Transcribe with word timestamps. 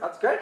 God's 0.00 0.16
good? 0.16 0.38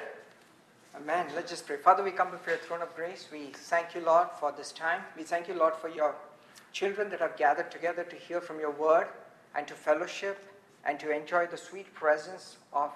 Amen. 0.94 1.26
Let's 1.34 1.50
just 1.50 1.66
pray. 1.66 1.78
Father, 1.78 2.04
we 2.04 2.12
come 2.12 2.30
before 2.30 2.52
your 2.52 2.62
throne 2.62 2.80
of 2.80 2.94
grace. 2.94 3.26
We 3.32 3.46
thank 3.52 3.92
you, 3.92 4.00
Lord, 4.02 4.28
for 4.38 4.52
this 4.52 4.70
time. 4.70 5.00
We 5.16 5.24
thank 5.24 5.48
you, 5.48 5.54
Lord, 5.54 5.74
for 5.74 5.88
your 5.88 6.14
children 6.72 7.10
that 7.10 7.18
have 7.18 7.36
gathered 7.36 7.68
together 7.72 8.04
to 8.04 8.14
hear 8.14 8.40
from 8.40 8.60
your 8.60 8.70
word 8.70 9.08
and 9.56 9.66
to 9.66 9.74
fellowship 9.74 10.38
and 10.84 11.00
to 11.00 11.10
enjoy 11.10 11.46
the 11.46 11.56
sweet 11.56 11.92
presence 11.92 12.58
of 12.72 12.92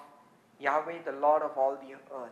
Yahweh, 0.61 0.99
the 1.03 1.11
Lord 1.11 1.41
of 1.41 1.57
all 1.57 1.75
the 1.75 1.95
earth. 2.15 2.31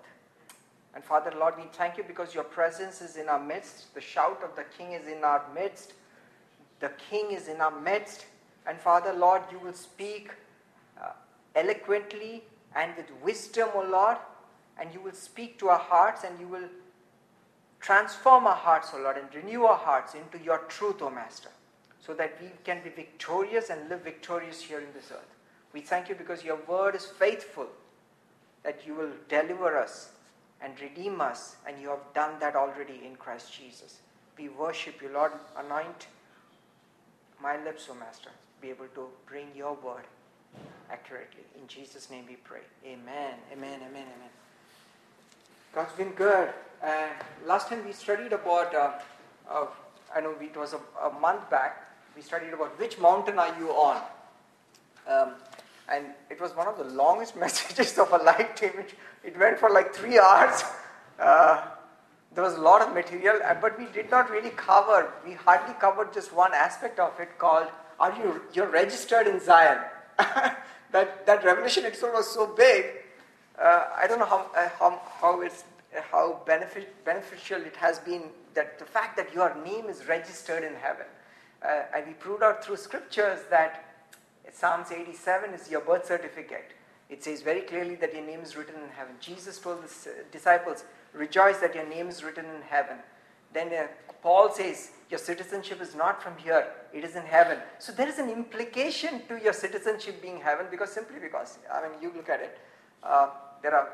And 0.96 1.04
Father, 1.04 1.34
Lord, 1.38 1.56
we 1.58 1.66
thank 1.74 1.98
you 1.98 2.06
because 2.06 2.34
your 2.34 2.46
presence 2.46 3.02
is 3.02 3.18
in 3.18 3.28
our 3.28 3.44
midst. 3.44 3.94
The 3.94 4.02
shout 4.02 4.42
of 4.46 4.56
the 4.56 4.64
King 4.78 4.94
is 4.94 5.10
in 5.10 5.26
our 5.26 5.44
midst. 5.54 5.94
The 6.80 6.94
King 7.10 7.32
is 7.32 7.50
in 7.50 7.60
our 7.60 7.78
midst. 7.82 8.28
And 8.66 8.80
Father, 8.80 9.12
Lord, 9.12 9.42
you 9.52 9.60
will 9.60 9.74
speak 9.74 10.32
uh, 11.02 11.10
eloquently 11.54 12.44
and 12.76 12.96
with 12.96 13.12
wisdom, 13.22 13.70
O 13.76 13.84
Lord, 13.84 14.18
and 14.80 14.94
you 14.94 15.02
will 15.02 15.14
speak 15.14 15.60
to 15.60 15.70
our 15.70 15.80
hearts 15.80 16.24
and 16.24 16.40
you 16.40 16.48
will 16.48 16.70
transform 17.80 18.48
our 18.48 18.56
hearts, 18.56 18.92
O 18.94 19.00
Lord, 19.00 19.18
and 19.18 19.34
renew 19.34 19.64
our 19.64 19.78
hearts 19.78 20.14
into 20.14 20.44
your 20.44 20.60
truth, 20.70 21.02
O 21.02 21.10
Master, 21.10 21.50
so 22.00 22.14
that 22.14 22.38
we 22.42 22.50
can 22.64 22.82
be 22.84 22.90
victorious 22.90 23.70
and 23.70 23.90
live 23.90 24.02
victorious 24.02 24.62
here 24.62 24.80
in 24.80 24.94
this 24.94 25.12
earth. 25.12 25.36
We 25.74 25.82
thank 25.82 26.10
you 26.10 26.16
because 26.16 26.44
your 26.44 26.60
word 26.68 26.96
is 26.96 27.06
faithful, 27.06 27.68
that 28.64 28.82
you 28.86 28.94
will 28.94 29.12
deliver 29.30 29.78
us 29.78 30.12
and 30.62 30.80
redeem 30.80 31.22
us, 31.22 31.56
and 31.68 31.82
you 31.82 31.90
have 31.90 32.14
done 32.14 32.40
that 32.40 32.56
already 32.56 33.02
in 33.06 33.16
Christ 33.16 33.52
Jesus. 33.54 33.98
We 34.38 34.50
worship 34.50 35.02
you, 35.02 35.10
Lord. 35.10 35.32
Anoint 35.58 36.08
my 37.42 37.62
lips, 37.64 37.88
O 37.90 37.96
Master, 37.96 38.30
be 38.62 38.70
able 38.70 38.88
to 38.94 39.08
bring 39.26 39.48
your 39.56 39.74
word 39.74 40.04
accurately. 40.90 41.44
In 41.60 41.68
Jesus' 41.68 42.10
name 42.10 42.26
we 42.28 42.36
pray. 42.36 42.62
Amen. 42.86 43.36
Amen. 43.52 43.80
Amen. 43.80 44.08
Amen. 44.16 44.30
God's 45.74 45.94
been 45.94 46.12
good. 46.12 46.50
Last 47.46 47.70
time 47.70 47.86
we 47.86 47.94
studied 47.94 48.34
about, 48.34 48.74
uh, 48.76 48.92
uh, 49.50 49.66
I 50.16 50.22
know 50.22 50.36
it 50.40 50.56
was 50.56 50.74
a, 50.74 50.80
a, 51.08 51.12
month 51.20 51.50
back, 51.50 51.88
we 52.16 52.22
studied 52.22 52.54
about 52.54 52.78
which 52.80 53.00
mountain 53.00 53.40
are 53.40 53.56
you 53.58 53.70
on. 53.70 54.02
Um, 55.08 55.34
and 55.90 56.06
it 56.30 56.40
was 56.40 56.56
one 56.56 56.68
of 56.68 56.78
the 56.78 56.84
longest 56.84 57.36
messages 57.46 57.98
of 57.98 58.12
a 58.12 58.18
lifetime. 58.18 58.74
It, 58.80 58.94
it 59.24 59.40
went 59.40 59.58
for 59.60 59.70
like 59.70 59.94
three 59.94 60.20
hours. 60.20 60.64
Uh, 61.20 61.62
there 62.34 62.44
was 62.44 62.54
a 62.54 62.62
lot 62.62 62.82
of 62.82 62.94
material, 62.94 63.40
uh, 63.44 63.56
but 63.56 63.78
we 63.78 63.86
did 63.88 64.10
not 64.10 64.30
really 64.30 64.52
cover, 64.52 65.12
we 65.26 65.34
hardly 65.34 65.74
covered 65.76 66.14
just 66.14 66.34
one 66.34 66.54
aspect 66.54 67.00
of 67.00 67.20
it 67.20 67.38
called, 67.38 67.68
are 68.00 68.16
you, 68.18 68.42
you're 68.54 68.70
registered 68.70 69.28
in 69.28 69.40
Zion. 69.40 69.80
that, 70.92 71.26
that 71.26 71.44
revelation 71.44 71.86
itself 71.86 72.14
was 72.14 72.30
so 72.30 72.48
big. 72.48 72.86
Uh, 73.62 73.86
I 73.96 74.08
don't 74.08 74.20
know 74.20 74.26
how, 74.26 74.50
uh, 74.56 74.70
how, 74.80 75.02
how, 75.22 75.42
it's, 75.42 75.64
how 76.12 76.42
benefit, 76.46 77.04
beneficial 77.06 77.62
it 77.62 77.76
has 77.76 78.00
been 78.00 78.24
that 78.54 78.80
the 78.80 78.86
fact 78.86 79.18
that 79.18 79.34
your 79.34 79.56
name 79.64 79.86
is 79.86 80.08
registered 80.08 80.64
in 80.64 80.76
heaven. 80.76 81.06
Uh, 81.64 81.84
and 81.96 82.08
we 82.08 82.14
proved 82.14 82.44
out 82.44 82.64
through 82.64 82.78
scriptures 82.78 83.40
that 83.50 83.86
Psalms 84.52 84.92
87 84.92 85.54
is 85.54 85.70
your 85.70 85.82
birth 85.82 86.06
certificate. 86.06 86.72
It 87.10 87.24
says 87.24 87.42
very 87.42 87.62
clearly 87.62 87.96
that 87.96 88.14
your 88.14 88.26
name 88.26 88.40
is 88.40 88.56
written 88.56 88.76
in 88.76 88.90
heaven. 88.90 89.16
Jesus 89.20 89.60
told 89.60 89.84
the 89.84 90.12
disciples, 90.32 90.86
Rejoice 91.14 91.58
that 91.58 91.76
your 91.76 91.88
name 91.88 92.08
is 92.08 92.24
written 92.24 92.46
in 92.46 92.62
heaven. 92.62 92.98
Then 93.54 93.68
uh, 93.68 93.88
Paul 94.22 94.52
says, 94.52 94.92
Your 95.10 95.20
citizenship 95.20 95.82
is 95.82 95.96
not 95.96 96.22
from 96.22 96.38
here, 96.38 96.68
it 96.94 97.04
is 97.04 97.16
in 97.16 97.24
heaven. 97.24 97.58
So 97.80 97.92
there 97.92 98.08
is 98.08 98.20
an 98.20 98.30
implication 98.30 99.22
to 99.28 99.42
your 99.42 99.54
citizenship 99.54 100.22
being 100.22 100.40
heaven 100.40 100.68
because 100.70 100.92
simply 100.92 101.20
because, 101.20 101.58
I 101.72 101.82
mean, 101.82 102.02
you 102.02 102.12
look 102.16 102.30
at 102.30 102.42
it, 102.42 102.58
uh, 103.04 103.30
there 103.62 103.76
are 103.76 103.90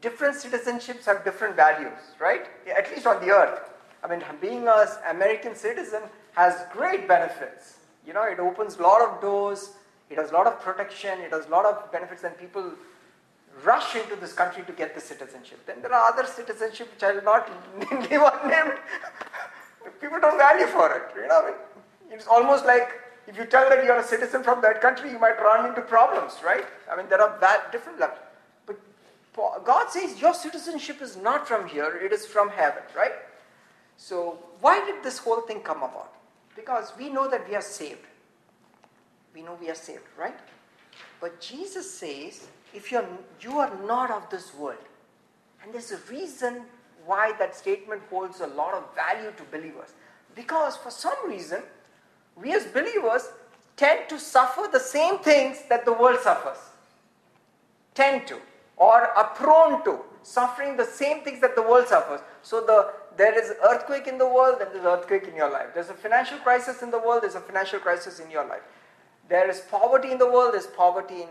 different 0.00 0.36
citizenships 0.36 1.06
have 1.06 1.24
different 1.24 1.56
values, 1.56 1.98
right? 2.20 2.46
At 2.66 2.90
least 2.90 3.06
on 3.06 3.24
the 3.24 3.32
earth. 3.32 3.70
I 4.02 4.08
mean, 4.08 4.22
being 4.40 4.68
an 4.68 4.86
American 5.08 5.54
citizen 5.54 6.02
has 6.34 6.66
great 6.72 7.08
benefits. 7.08 7.78
You 8.06 8.12
know, 8.12 8.24
it 8.24 8.38
opens 8.38 8.76
a 8.76 8.82
lot 8.82 9.00
of 9.00 9.20
doors, 9.22 9.70
it 10.10 10.18
has 10.18 10.30
a 10.30 10.34
lot 10.34 10.46
of 10.46 10.60
protection, 10.60 11.20
it 11.20 11.30
has 11.30 11.46
a 11.46 11.48
lot 11.48 11.64
of 11.64 11.90
benefits, 11.90 12.22
and 12.22 12.36
people 12.36 12.72
rush 13.62 13.94
into 13.94 14.16
this 14.16 14.32
country 14.32 14.64
to 14.64 14.72
get 14.72 14.94
the 14.94 15.00
citizenship. 15.00 15.60
Then 15.66 15.82
there 15.82 15.92
are 15.92 16.12
other 16.12 16.26
citizenship 16.26 16.90
which 16.92 17.02
I 17.02 17.12
will 17.12 17.22
not 17.22 17.48
leave 17.78 18.20
unnamed. 18.20 18.78
People 20.00 20.20
don't 20.20 20.38
value 20.38 20.66
for 20.66 20.92
it. 20.92 21.02
You 21.16 21.28
know, 21.28 21.54
it's 22.10 22.26
almost 22.26 22.64
like 22.66 22.88
if 23.26 23.36
you 23.36 23.46
tell 23.46 23.68
that 23.70 23.84
you're 23.84 23.98
a 23.98 24.04
citizen 24.04 24.42
from 24.42 24.60
that 24.62 24.80
country, 24.80 25.10
you 25.10 25.18
might 25.18 25.40
run 25.40 25.66
into 25.66 25.80
problems, 25.80 26.34
right? 26.44 26.64
I 26.90 26.96
mean, 26.96 27.08
there 27.08 27.20
are 27.20 27.38
that 27.40 27.72
different 27.72 28.00
levels. 28.00 28.18
But 28.66 29.64
God 29.64 29.90
says 29.90 30.20
your 30.20 30.34
citizenship 30.34 31.02
is 31.02 31.16
not 31.16 31.48
from 31.48 31.68
here; 31.68 31.96
it 31.96 32.12
is 32.12 32.26
from 32.26 32.50
heaven, 32.50 32.82
right? 32.96 33.12
So 33.96 34.38
why 34.60 34.84
did 34.84 35.02
this 35.02 35.18
whole 35.18 35.40
thing 35.42 35.60
come 35.60 35.78
about? 35.78 36.12
Because 36.56 36.92
we 36.98 37.08
know 37.08 37.28
that 37.28 37.48
we 37.48 37.54
are 37.54 37.62
saved. 37.62 38.06
We 39.34 39.42
know 39.42 39.58
we 39.60 39.70
are 39.70 39.74
saved, 39.74 40.04
right? 40.16 40.38
But 41.20 41.40
Jesus 41.40 41.92
says, 41.92 42.46
if 42.74 42.90
you're, 42.90 43.06
you 43.40 43.58
are 43.58 43.72
not 43.86 44.10
of 44.10 44.28
this 44.30 44.54
world. 44.54 44.78
And 45.62 45.72
there's 45.72 45.92
a 45.92 45.98
reason 46.10 46.62
why 47.06 47.32
that 47.38 47.56
statement 47.56 48.02
holds 48.10 48.40
a 48.40 48.46
lot 48.46 48.74
of 48.74 48.84
value 48.94 49.32
to 49.36 49.42
believers. 49.44 49.94
Because 50.34 50.76
for 50.76 50.90
some 50.90 51.16
reason, 51.26 51.62
we 52.36 52.52
as 52.52 52.64
believers 52.64 53.28
tend 53.76 54.08
to 54.08 54.18
suffer 54.18 54.68
the 54.70 54.80
same 54.80 55.18
things 55.18 55.58
that 55.68 55.84
the 55.84 55.92
world 55.92 56.18
suffers. 56.20 56.58
Tend 57.94 58.26
to, 58.26 58.38
or 58.76 59.08
are 59.16 59.28
prone 59.34 59.84
to 59.84 60.00
suffering 60.22 60.76
the 60.76 60.84
same 60.84 61.22
things 61.22 61.40
that 61.40 61.54
the 61.54 61.62
world 61.62 61.86
suffers. 61.86 62.20
So 62.42 62.60
the 62.60 62.92
there 63.16 63.38
is 63.38 63.52
earthquake 63.62 64.08
in 64.08 64.18
the 64.18 64.26
world, 64.26 64.56
then 64.58 64.68
there's 64.72 64.84
earthquake 64.84 65.28
in 65.28 65.36
your 65.36 65.50
life. 65.50 65.68
There's 65.72 65.88
a 65.88 65.94
financial 65.94 66.38
crisis 66.38 66.82
in 66.82 66.90
the 66.90 66.98
world, 66.98 67.22
there's 67.22 67.36
a 67.36 67.40
financial 67.40 67.78
crisis 67.78 68.18
in 68.18 68.30
your 68.30 68.44
life. 68.44 68.62
There 69.28 69.48
is 69.48 69.60
poverty 69.70 70.10
in 70.10 70.18
the 70.18 70.26
world, 70.28 70.54
there's 70.54 70.66
poverty 70.66 71.22
in 71.22 71.28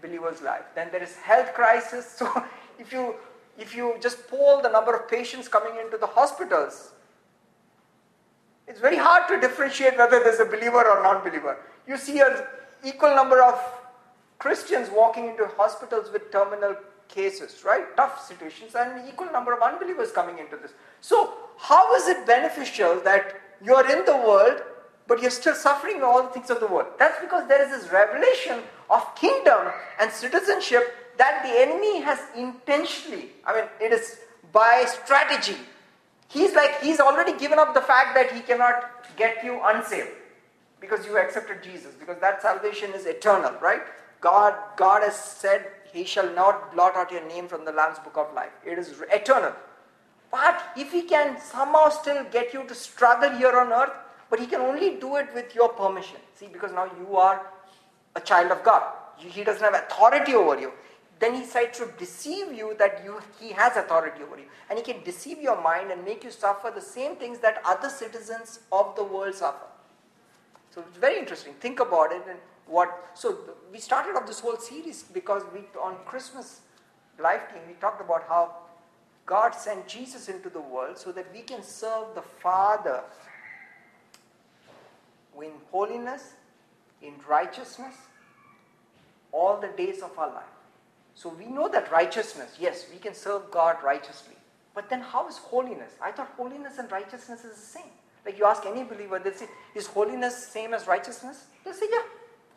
believer's 0.00 0.42
life. 0.42 0.64
Then 0.74 0.88
there 0.92 1.02
is 1.02 1.16
health 1.16 1.54
crisis. 1.54 2.16
So 2.18 2.44
if 2.78 2.92
you 2.92 3.14
if 3.58 3.74
you 3.74 3.96
just 4.00 4.28
poll 4.28 4.62
the 4.62 4.70
number 4.70 4.94
of 4.94 5.08
patients 5.08 5.48
coming 5.48 5.74
into 5.84 5.98
the 5.98 6.06
hospitals, 6.06 6.92
it's 8.68 8.80
very 8.80 8.96
hard 8.96 9.26
to 9.28 9.40
differentiate 9.40 9.98
whether 9.98 10.20
there's 10.20 10.38
a 10.38 10.44
believer 10.44 10.86
or 10.88 11.02
non-believer. 11.02 11.58
You 11.86 11.96
see 11.96 12.20
an 12.20 12.44
equal 12.84 13.16
number 13.16 13.42
of 13.42 13.58
Christians 14.38 14.88
walking 14.94 15.26
into 15.26 15.48
hospitals 15.56 16.12
with 16.12 16.30
terminal 16.30 16.76
cases, 17.08 17.64
right? 17.64 17.84
Tough 17.96 18.24
situations, 18.24 18.74
and 18.74 19.00
an 19.00 19.08
equal 19.08 19.32
number 19.32 19.52
of 19.52 19.62
unbelievers 19.62 20.12
coming 20.12 20.38
into 20.38 20.56
this. 20.56 20.72
So, 21.00 21.32
how 21.56 21.94
is 21.96 22.06
it 22.06 22.26
beneficial 22.26 23.00
that 23.00 23.40
you're 23.64 23.90
in 23.90 24.04
the 24.04 24.16
world, 24.16 24.62
but 25.08 25.20
you're 25.20 25.30
still 25.32 25.54
suffering 25.54 26.02
all 26.02 26.22
the 26.22 26.28
things 26.28 26.50
of 26.50 26.60
the 26.60 26.66
world? 26.66 26.88
That's 26.98 27.20
because 27.20 27.48
there 27.48 27.64
is 27.64 27.70
this 27.70 27.90
revelation 27.90 28.62
of 28.90 29.14
kingdom 29.14 29.68
and 30.00 30.10
citizenship 30.10 30.94
that 31.18 31.42
the 31.42 31.60
enemy 31.60 32.00
has 32.00 32.20
intentionally, 32.36 33.30
I 33.44 33.54
mean, 33.54 33.64
it 33.80 33.92
is 33.92 34.18
by 34.52 34.86
strategy. 34.86 35.56
He's 36.28 36.54
like, 36.54 36.80
he's 36.80 37.00
already 37.00 37.36
given 37.38 37.58
up 37.58 37.74
the 37.74 37.80
fact 37.80 38.14
that 38.14 38.32
he 38.32 38.40
cannot 38.40 39.16
get 39.16 39.42
you 39.44 39.60
unsaved 39.64 40.10
because 40.80 41.04
you 41.06 41.18
accepted 41.18 41.62
Jesus, 41.62 41.94
because 41.98 42.18
that 42.20 42.40
salvation 42.40 42.92
is 42.92 43.06
eternal, 43.06 43.52
right? 43.60 43.82
God, 44.20 44.54
God 44.76 45.02
has 45.02 45.16
said 45.16 45.66
he 45.92 46.04
shall 46.04 46.32
not 46.34 46.72
blot 46.72 46.96
out 46.96 47.10
your 47.10 47.26
name 47.26 47.48
from 47.48 47.64
the 47.64 47.72
Lamb's 47.72 47.98
book 47.98 48.16
of 48.16 48.32
life. 48.34 48.52
It 48.64 48.78
is 48.78 48.94
eternal. 49.10 49.52
But 50.30 50.62
if 50.76 50.92
he 50.92 51.02
can 51.02 51.40
somehow 51.40 51.88
still 51.88 52.24
get 52.30 52.52
you 52.52 52.64
to 52.64 52.74
struggle 52.74 53.30
here 53.30 53.58
on 53.58 53.72
earth, 53.72 53.92
but 54.30 54.38
he 54.38 54.46
can 54.46 54.60
only 54.60 54.96
do 54.96 55.16
it 55.16 55.28
with 55.34 55.54
your 55.54 55.70
permission. 55.70 56.18
See, 56.34 56.48
because 56.48 56.72
now 56.72 56.90
you 57.00 57.16
are 57.16 57.46
a 58.18 58.24
child 58.24 58.52
of 58.52 58.62
God. 58.62 58.82
He 59.16 59.44
doesn't 59.44 59.62
have 59.62 59.74
authority 59.74 60.34
over 60.34 60.60
you. 60.60 60.72
Then 61.18 61.34
he 61.34 61.44
tries 61.50 61.76
to 61.78 61.88
deceive 61.98 62.52
you 62.52 62.76
that 62.78 63.02
you, 63.04 63.20
he 63.40 63.50
has 63.52 63.76
authority 63.76 64.22
over 64.22 64.38
you. 64.38 64.46
And 64.70 64.78
he 64.78 64.84
can 64.84 65.02
deceive 65.02 65.40
your 65.40 65.60
mind 65.60 65.90
and 65.90 66.04
make 66.04 66.22
you 66.22 66.30
suffer 66.30 66.70
the 66.72 66.80
same 66.80 67.16
things 67.16 67.40
that 67.40 67.60
other 67.64 67.88
citizens 67.88 68.60
of 68.70 68.94
the 68.94 69.02
world 69.02 69.34
suffer. 69.34 69.66
So 70.70 70.84
it's 70.86 70.98
very 70.98 71.18
interesting. 71.18 71.54
Think 71.54 71.80
about 71.80 72.12
it 72.12 72.22
and 72.28 72.38
what 72.68 73.10
so 73.14 73.38
we 73.72 73.78
started 73.78 74.14
off 74.14 74.26
this 74.26 74.40
whole 74.40 74.56
series 74.56 75.02
because 75.02 75.42
we 75.54 75.60
on 75.80 75.96
christmas 76.04 76.60
life 77.18 77.48
team 77.52 77.62
we 77.66 77.74
talked 77.74 78.00
about 78.00 78.24
how 78.28 78.54
god 79.26 79.54
sent 79.54 79.88
jesus 79.88 80.28
into 80.28 80.50
the 80.50 80.60
world 80.60 80.98
so 80.98 81.10
that 81.10 81.26
we 81.32 81.40
can 81.40 81.62
serve 81.62 82.14
the 82.14 82.22
father 82.22 83.02
in 85.42 85.52
holiness 85.70 86.34
in 87.00 87.14
righteousness 87.26 87.94
all 89.32 89.60
the 89.60 89.68
days 89.76 90.02
of 90.02 90.16
our 90.18 90.28
life 90.34 90.54
so 91.14 91.28
we 91.28 91.46
know 91.46 91.68
that 91.68 91.90
righteousness 91.90 92.56
yes 92.60 92.86
we 92.92 92.98
can 92.98 93.14
serve 93.14 93.50
god 93.50 93.76
righteously 93.82 94.36
but 94.74 94.88
then 94.90 95.00
how 95.00 95.28
is 95.28 95.38
holiness 95.38 95.92
i 96.02 96.10
thought 96.10 96.32
holiness 96.36 96.78
and 96.78 96.90
righteousness 96.92 97.44
is 97.44 97.54
the 97.56 97.66
same 97.78 97.92
like 98.24 98.38
you 98.38 98.44
ask 98.44 98.64
any 98.66 98.84
believer 98.84 99.18
they 99.18 99.32
say 99.32 99.48
is 99.74 99.86
holiness 99.86 100.36
same 100.48 100.74
as 100.74 100.86
righteousness 100.86 101.46
they 101.64 101.72
say 101.72 101.86
yeah 101.90 102.02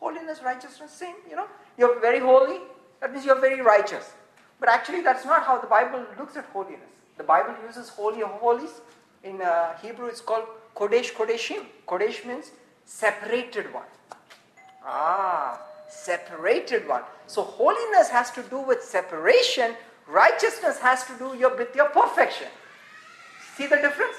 Holiness, 0.02 0.40
righteousness, 0.44 0.90
same, 0.90 1.14
you 1.30 1.36
know. 1.36 1.46
You're 1.78 2.00
very 2.00 2.18
holy, 2.18 2.58
that 3.00 3.12
means 3.12 3.24
you're 3.24 3.40
very 3.40 3.60
righteous. 3.60 4.10
But 4.58 4.68
actually, 4.68 5.00
that's 5.00 5.24
not 5.24 5.44
how 5.44 5.58
the 5.58 5.68
Bible 5.68 6.04
looks 6.18 6.36
at 6.36 6.44
holiness. 6.46 6.90
The 7.18 7.22
Bible 7.22 7.54
uses 7.64 7.88
holy 7.88 8.20
of 8.22 8.30
holies. 8.30 8.80
In 9.22 9.40
uh, 9.40 9.76
Hebrew, 9.80 10.06
it's 10.06 10.20
called 10.20 10.46
Kodesh 10.74 11.12
Kodeshim. 11.12 11.66
Kodesh 11.86 12.26
means 12.26 12.50
separated 12.84 13.72
one. 13.72 13.84
Ah, 14.84 15.60
separated 15.92 16.88
one. 16.88 17.02
So 17.26 17.42
holiness 17.42 18.08
has 18.08 18.30
to 18.32 18.42
do 18.42 18.58
with 18.58 18.82
separation. 18.82 19.74
Righteousness 20.08 20.78
has 20.80 21.04
to 21.04 21.12
do 21.18 21.36
your, 21.36 21.56
with 21.56 21.74
your 21.76 21.88
perfection. 21.90 22.48
See 23.56 23.66
the 23.66 23.76
difference? 23.76 24.16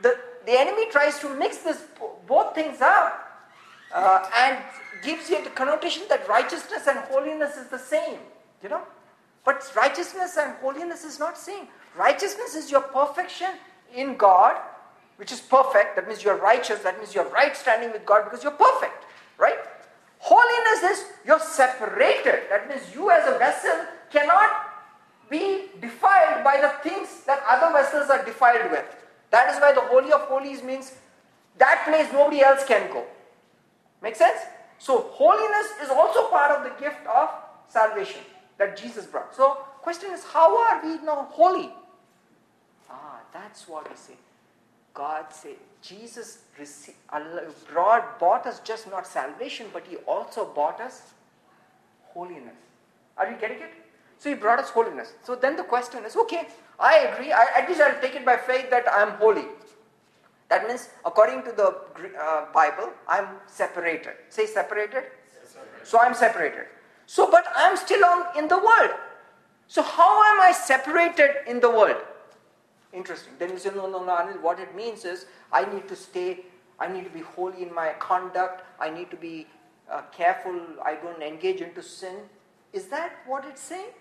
The, 0.00 0.18
the 0.46 0.58
enemy 0.58 0.90
tries 0.90 1.18
to 1.20 1.32
mix 1.34 1.58
this 1.58 1.82
both 2.26 2.54
things 2.54 2.80
up 2.80 3.48
uh, 3.94 4.28
and 4.36 4.58
gives 5.04 5.28
you 5.30 5.42
the 5.44 5.50
connotation 5.50 6.02
that 6.08 6.28
righteousness 6.28 6.86
and 6.88 6.98
holiness 7.00 7.56
is 7.56 7.68
the 7.68 7.78
same. 7.78 8.18
You 8.62 8.70
know? 8.70 8.82
But 9.44 9.70
righteousness 9.76 10.36
and 10.38 10.54
holiness 10.56 11.04
is 11.04 11.18
not 11.18 11.36
same. 11.36 11.68
Righteousness 11.96 12.54
is 12.54 12.70
your 12.70 12.80
perfection 12.80 13.50
in 13.94 14.16
God, 14.16 14.56
which 15.16 15.30
is 15.30 15.40
perfect. 15.40 15.96
That 15.96 16.08
means 16.08 16.24
you're 16.24 16.36
righteous. 16.36 16.80
That 16.80 16.98
means 16.98 17.14
you're 17.14 17.28
right 17.28 17.56
standing 17.56 17.92
with 17.92 18.06
God 18.06 18.24
because 18.24 18.42
you're 18.42 18.52
perfect. 18.52 19.04
Right? 19.38 19.58
Holiness 20.34 20.98
is 20.98 21.04
you're 21.26 21.40
separated. 21.40 22.48
That 22.48 22.66
means 22.66 22.82
you 22.94 23.10
as 23.10 23.28
a 23.28 23.38
vessel 23.38 23.84
cannot 24.10 24.50
be 25.28 25.68
defiled 25.78 26.42
by 26.42 26.58
the 26.58 26.72
things 26.88 27.24
that 27.26 27.42
other 27.46 27.70
vessels 27.72 28.08
are 28.08 28.24
defiled 28.24 28.70
with. 28.70 28.84
That 29.30 29.54
is 29.54 29.60
why 29.60 29.72
the 29.74 29.82
Holy 29.82 30.10
of 30.10 30.22
Holies 30.22 30.62
means 30.62 30.94
that 31.58 31.84
place 31.84 32.10
nobody 32.12 32.42
else 32.42 32.64
can 32.64 32.90
go. 32.90 33.04
Make 34.02 34.16
sense? 34.16 34.40
So 34.78 35.10
holiness 35.12 35.68
is 35.82 35.90
also 35.90 36.28
part 36.28 36.50
of 36.50 36.64
the 36.64 36.80
gift 36.80 37.06
of 37.06 37.28
salvation 37.68 38.22
that 38.56 38.76
Jesus 38.76 39.04
brought. 39.04 39.36
So 39.36 39.54
question 39.82 40.12
is 40.12 40.24
how 40.24 40.48
are 40.64 40.82
we 40.82 40.96
now 41.04 41.28
holy? 41.30 41.70
Ah, 42.88 43.20
that's 43.34 43.68
what 43.68 43.88
we 43.88 43.96
say. 43.96 44.16
God 44.94 45.26
said, 45.30 45.56
Jesus 45.82 46.38
received, 46.58 46.96
brought, 47.72 48.20
bought 48.20 48.46
us 48.46 48.60
just 48.60 48.88
not 48.88 49.06
salvation, 49.06 49.66
but 49.72 49.84
He 49.86 49.96
also 49.96 50.46
bought 50.46 50.80
us 50.80 51.02
holiness. 52.04 52.54
Are 53.18 53.28
you 53.30 53.36
getting 53.36 53.58
it? 53.58 53.72
So 54.18 54.30
He 54.30 54.36
brought 54.36 54.60
us 54.60 54.70
holiness. 54.70 55.12
So 55.24 55.34
then 55.34 55.56
the 55.56 55.64
question 55.64 56.04
is, 56.04 56.16
okay, 56.16 56.46
I 56.78 56.98
agree. 56.98 57.32
I, 57.32 57.46
at 57.56 57.68
least 57.68 57.80
I'll 57.80 58.00
take 58.00 58.14
it 58.14 58.24
by 58.24 58.36
faith 58.36 58.70
that 58.70 58.84
I'm 58.90 59.10
holy. 59.12 59.46
That 60.48 60.68
means, 60.68 60.90
according 61.04 61.42
to 61.44 61.52
the 61.52 61.74
uh, 62.20 62.52
Bible, 62.52 62.90
I'm 63.08 63.26
separated. 63.46 64.12
Say 64.28 64.46
separated. 64.46 65.04
separated. 65.44 65.86
So 65.86 65.98
I'm 65.98 66.14
separated. 66.14 66.66
So, 67.06 67.30
but 67.30 67.44
I'm 67.56 67.76
still 67.76 68.04
on, 68.04 68.38
in 68.38 68.48
the 68.48 68.58
world. 68.58 68.90
So, 69.66 69.82
how 69.82 70.22
am 70.34 70.40
I 70.40 70.52
separated 70.52 71.48
in 71.48 71.58
the 71.60 71.70
world? 71.70 71.96
Interesting. 72.92 73.32
Then 73.38 73.50
you 73.50 73.58
say, 73.58 73.70
no, 73.74 73.88
no, 73.88 74.04
no, 74.04 74.12
Anil, 74.12 74.40
what 74.42 74.60
it 74.60 74.74
means 74.76 75.04
is 75.04 75.26
I 75.50 75.64
need 75.72 75.88
to 75.88 75.96
stay, 75.96 76.40
I 76.78 76.88
need 76.88 77.04
to 77.04 77.10
be 77.10 77.20
holy 77.20 77.62
in 77.62 77.74
my 77.74 77.94
conduct, 77.98 78.64
I 78.78 78.90
need 78.90 79.10
to 79.10 79.16
be 79.16 79.46
uh, 79.90 80.02
careful, 80.14 80.60
I 80.84 80.96
don't 80.96 81.22
engage 81.22 81.60
into 81.60 81.82
sin. 81.82 82.16
Is 82.72 82.88
that 82.88 83.12
what 83.26 83.44
it's 83.46 83.62
saying? 83.62 83.92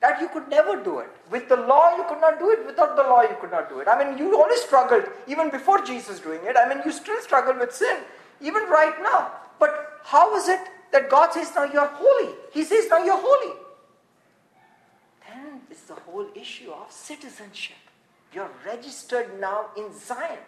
That 0.00 0.20
you 0.20 0.28
could 0.28 0.48
never 0.48 0.82
do 0.82 1.00
it. 1.00 1.10
With 1.30 1.48
the 1.48 1.56
law, 1.56 1.96
you 1.96 2.04
could 2.08 2.20
not 2.20 2.38
do 2.38 2.50
it. 2.50 2.64
Without 2.64 2.96
the 2.96 3.02
law, 3.02 3.22
you 3.22 3.36
could 3.40 3.50
not 3.50 3.68
do 3.68 3.80
it. 3.80 3.88
I 3.88 4.02
mean, 4.02 4.16
you 4.16 4.40
always 4.40 4.62
struggled, 4.62 5.04
even 5.26 5.50
before 5.50 5.84
Jesus 5.84 6.20
doing 6.20 6.40
it. 6.44 6.56
I 6.56 6.68
mean, 6.68 6.80
you 6.84 6.92
still 6.92 7.20
struggle 7.20 7.54
with 7.58 7.74
sin, 7.74 7.98
even 8.40 8.62
right 8.64 8.94
now. 9.02 9.32
But 9.58 10.00
how 10.04 10.36
is 10.36 10.48
it 10.48 10.60
that 10.92 11.10
God 11.10 11.32
says 11.32 11.52
now 11.54 11.64
you 11.64 11.78
are 11.78 11.90
holy? 11.92 12.34
He 12.52 12.64
says 12.64 12.86
now 12.88 13.04
you're 13.04 13.20
holy 13.20 13.59
is 15.70 15.82
the 15.82 15.94
whole 15.94 16.26
issue 16.34 16.70
of 16.70 16.90
citizenship. 16.90 17.76
You're 18.32 18.50
registered 18.64 19.40
now 19.40 19.66
in 19.76 19.92
Zion. 19.92 20.38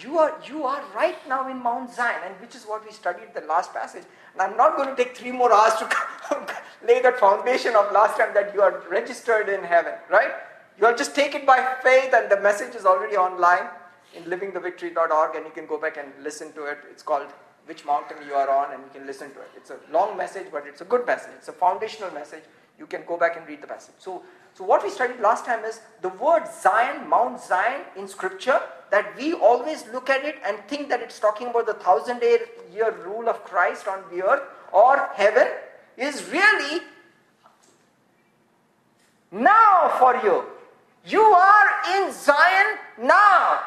You 0.00 0.18
are, 0.18 0.38
you 0.46 0.64
are 0.64 0.82
right 0.94 1.16
now 1.28 1.50
in 1.50 1.58
Mount 1.62 1.92
Zion, 1.92 2.20
and 2.24 2.34
which 2.40 2.54
is 2.54 2.64
what 2.64 2.84
we 2.84 2.92
studied 2.92 3.34
the 3.34 3.42
last 3.42 3.72
passage. 3.72 4.04
And 4.32 4.42
I'm 4.42 4.56
not 4.56 4.76
going 4.76 4.88
to 4.88 4.96
take 4.96 5.16
three 5.16 5.32
more 5.32 5.52
hours 5.52 5.74
to 5.74 5.88
lay 6.86 7.00
that 7.02 7.18
foundation 7.18 7.74
of 7.74 7.92
last 7.92 8.18
time 8.18 8.32
that 8.34 8.54
you 8.54 8.60
are 8.60 8.82
registered 8.90 9.48
in 9.48 9.62
heaven, 9.62 9.94
right? 10.10 10.32
You'll 10.78 10.96
just 10.96 11.14
take 11.14 11.34
it 11.34 11.46
by 11.46 11.76
faith, 11.82 12.12
and 12.14 12.30
the 12.30 12.40
message 12.40 12.74
is 12.74 12.84
already 12.84 13.16
online 13.16 13.68
in 14.14 14.24
livingthevictory.org, 14.24 15.36
and 15.36 15.44
you 15.46 15.52
can 15.52 15.66
go 15.66 15.78
back 15.78 15.96
and 15.96 16.08
listen 16.22 16.52
to 16.52 16.64
it. 16.66 16.78
It's 16.90 17.02
called 17.02 17.26
Which 17.66 17.84
Mountain 17.84 18.18
You 18.26 18.34
Are 18.34 18.48
On, 18.48 18.74
and 18.74 18.82
you 18.82 18.90
can 18.92 19.06
listen 19.06 19.30
to 19.32 19.40
it. 19.40 19.50
It's 19.56 19.70
a 19.70 19.78
long 19.90 20.16
message, 20.16 20.46
but 20.52 20.66
it's 20.66 20.82
a 20.82 20.84
good 20.84 21.06
message. 21.06 21.32
It's 21.36 21.48
a 21.48 21.52
foundational 21.52 22.10
message. 22.12 22.44
You 22.78 22.86
can 22.86 23.02
go 23.06 23.16
back 23.16 23.36
and 23.38 23.46
read 23.46 23.62
the 23.62 23.66
passage. 23.66 23.94
So, 23.98 24.22
so 24.56 24.64
what 24.64 24.82
we 24.82 24.88
studied 24.88 25.20
last 25.20 25.44
time 25.44 25.64
is 25.66 25.80
the 26.00 26.08
word 26.08 26.44
Zion, 26.62 27.06
Mount 27.10 27.42
Zion 27.42 27.82
in 27.94 28.08
scripture, 28.08 28.58
that 28.90 29.14
we 29.18 29.34
always 29.34 29.84
look 29.92 30.08
at 30.08 30.24
it 30.24 30.36
and 30.46 30.58
think 30.66 30.88
that 30.88 31.02
it's 31.02 31.18
talking 31.18 31.48
about 31.48 31.66
the 31.66 31.74
thousand 31.74 32.22
year 32.22 32.94
rule 33.04 33.28
of 33.28 33.44
Christ 33.44 33.86
on 33.86 34.02
the 34.10 34.24
earth 34.24 34.42
or 34.72 35.10
heaven, 35.14 35.48
is 35.98 36.24
really 36.30 36.80
now 39.30 39.94
for 39.98 40.14
you. 40.24 40.44
You 41.04 41.20
are 41.20 41.68
in 41.96 42.12
Zion 42.12 42.78
now. 43.02 43.60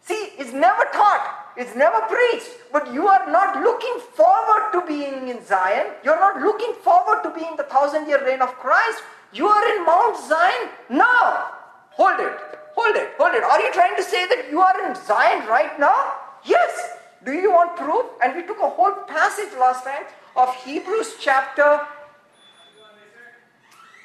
See, 0.00 0.30
it's 0.38 0.52
never 0.52 0.84
taught, 0.92 1.52
it's 1.56 1.76
never 1.76 2.00
preached, 2.08 2.48
but 2.72 2.92
you 2.94 3.08
are 3.08 3.30
not 3.30 3.62
looking 3.62 3.98
forward 4.14 4.72
to 4.72 4.86
being 4.86 5.28
in 5.28 5.44
Zion. 5.44 5.88
You're 6.02 6.18
not 6.18 6.40
looking 6.40 6.72
forward 6.82 7.22
to 7.24 7.30
being 7.30 7.56
the 7.56 7.64
thousand 7.64 8.08
year 8.08 8.24
reign 8.24 8.40
of 8.40 8.54
Christ. 8.54 9.02
You 9.32 9.48
are 9.48 9.76
in 9.76 9.86
Mount 9.86 10.16
Zion 10.28 10.68
now. 10.90 11.52
Hold 11.90 12.20
it. 12.20 12.38
Hold 12.74 12.96
it. 12.96 13.12
Hold 13.18 13.34
it. 13.34 13.42
Are 13.42 13.60
you 13.60 13.72
trying 13.72 13.96
to 13.96 14.02
say 14.02 14.26
that 14.26 14.50
you 14.50 14.60
are 14.60 14.88
in 14.88 14.94
Zion 14.94 15.46
right 15.46 15.78
now? 15.78 16.14
Yes. 16.44 16.96
Do 17.24 17.32
you 17.32 17.52
want 17.52 17.76
proof? 17.76 18.06
And 18.22 18.34
we 18.34 18.42
took 18.42 18.58
a 18.58 18.68
whole 18.68 18.92
passage 19.06 19.52
last 19.58 19.84
time 19.84 20.04
of 20.36 20.54
Hebrews 20.64 21.14
chapter 21.20 21.80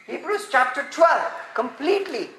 Hebrews 0.07 0.47
chapter 0.49 0.87
12 0.89 1.33
completely 1.53 2.29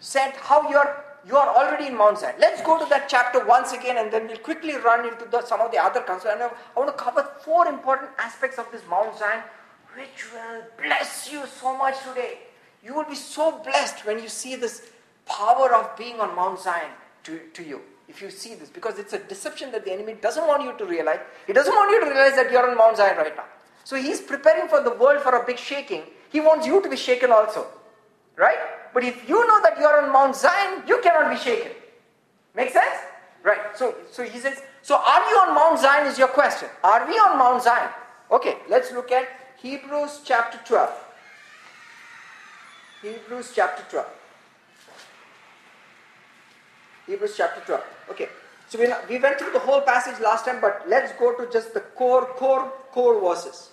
said 0.00 0.32
how 0.32 0.68
you're 0.68 1.04
you 1.26 1.36
are 1.36 1.48
already 1.54 1.86
in 1.86 1.96
Mount 1.96 2.18
Zion. 2.18 2.34
Let's 2.40 2.62
go 2.62 2.78
to 2.78 2.88
that 2.88 3.08
chapter 3.08 3.44
once 3.44 3.72
again 3.72 3.98
and 3.98 4.10
then 4.10 4.26
we'll 4.28 4.38
quickly 4.38 4.76
run 4.76 5.06
into 5.06 5.26
the, 5.30 5.44
some 5.44 5.60
of 5.60 5.70
the 5.70 5.78
other 5.78 6.00
concerns. 6.00 6.40
I 6.40 6.50
want 6.78 6.96
to 6.96 7.04
cover 7.04 7.28
four 7.44 7.66
important 7.66 8.10
aspects 8.18 8.58
of 8.58 8.66
this 8.72 8.82
Mount 8.88 9.16
Zion 9.18 9.42
which 9.98 10.32
will 10.32 10.62
bless 10.80 11.30
you 11.32 11.42
so 11.60 11.76
much 11.76 11.96
today. 12.06 12.38
You 12.84 12.94
will 12.94 13.04
be 13.04 13.16
so 13.16 13.58
blessed 13.58 14.06
when 14.06 14.22
you 14.22 14.28
see 14.28 14.54
this 14.54 14.90
power 15.26 15.74
of 15.74 15.96
being 15.96 16.20
on 16.20 16.34
Mount 16.36 16.60
Zion 16.60 16.92
to, 17.24 17.40
to 17.52 17.62
you. 17.64 17.80
If 18.06 18.22
you 18.22 18.30
see 18.30 18.54
this, 18.54 18.70
because 18.70 18.98
it's 18.98 19.12
a 19.12 19.18
deception 19.18 19.72
that 19.72 19.84
the 19.84 19.92
enemy 19.92 20.14
doesn't 20.14 20.46
want 20.46 20.62
you 20.62 20.72
to 20.78 20.84
realize. 20.84 21.18
He 21.46 21.52
doesn't 21.52 21.74
want 21.74 21.90
you 21.90 22.00
to 22.00 22.06
realize 22.06 22.36
that 22.36 22.50
you're 22.50 22.70
on 22.70 22.76
Mount 22.76 22.96
Zion 22.96 23.16
right 23.16 23.36
now. 23.36 23.44
So 23.84 23.96
he's 23.96 24.20
preparing 24.20 24.68
for 24.68 24.82
the 24.82 24.94
world 24.94 25.20
for 25.22 25.34
a 25.34 25.44
big 25.44 25.58
shaking. 25.58 26.04
He 26.30 26.40
wants 26.40 26.66
you 26.66 26.80
to 26.80 26.88
be 26.88 26.96
shaken 26.96 27.32
also. 27.32 27.66
Right? 28.36 28.56
But 28.94 29.02
if 29.02 29.28
you 29.28 29.46
know 29.46 29.60
that 29.62 29.78
you're 29.78 30.02
on 30.02 30.12
Mount 30.12 30.36
Zion, 30.36 30.84
you 30.86 31.00
cannot 31.02 31.30
be 31.30 31.36
shaken. 31.36 31.72
Make 32.54 32.70
sense? 32.70 32.96
Right. 33.42 33.60
So, 33.74 33.94
so 34.10 34.22
he 34.22 34.38
says, 34.38 34.62
so 34.82 34.96
are 34.96 35.30
you 35.30 35.36
on 35.38 35.54
Mount 35.54 35.80
Zion 35.80 36.06
is 36.06 36.18
your 36.18 36.28
question. 36.28 36.68
Are 36.84 37.06
we 37.06 37.14
on 37.14 37.36
Mount 37.36 37.62
Zion? 37.62 37.90
Okay, 38.30 38.58
let's 38.68 38.92
look 38.92 39.10
at 39.10 39.26
Hebrews 39.62 40.20
chapter 40.24 40.60
12. 40.64 40.90
Hebrews 43.02 43.52
chapter 43.56 43.82
12. 43.90 44.06
Hebrews 47.08 47.34
chapter 47.36 47.60
12. 47.66 47.82
Okay. 48.10 48.28
So 48.68 48.78
we, 48.78 48.86
we 49.08 49.20
went 49.20 49.38
through 49.38 49.52
the 49.52 49.58
whole 49.58 49.80
passage 49.80 50.20
last 50.20 50.44
time, 50.44 50.60
but 50.60 50.84
let's 50.86 51.12
go 51.18 51.34
to 51.34 51.50
just 51.50 51.74
the 51.74 51.80
core, 51.80 52.26
core, 52.36 52.70
core 52.92 53.20
verses. 53.20 53.70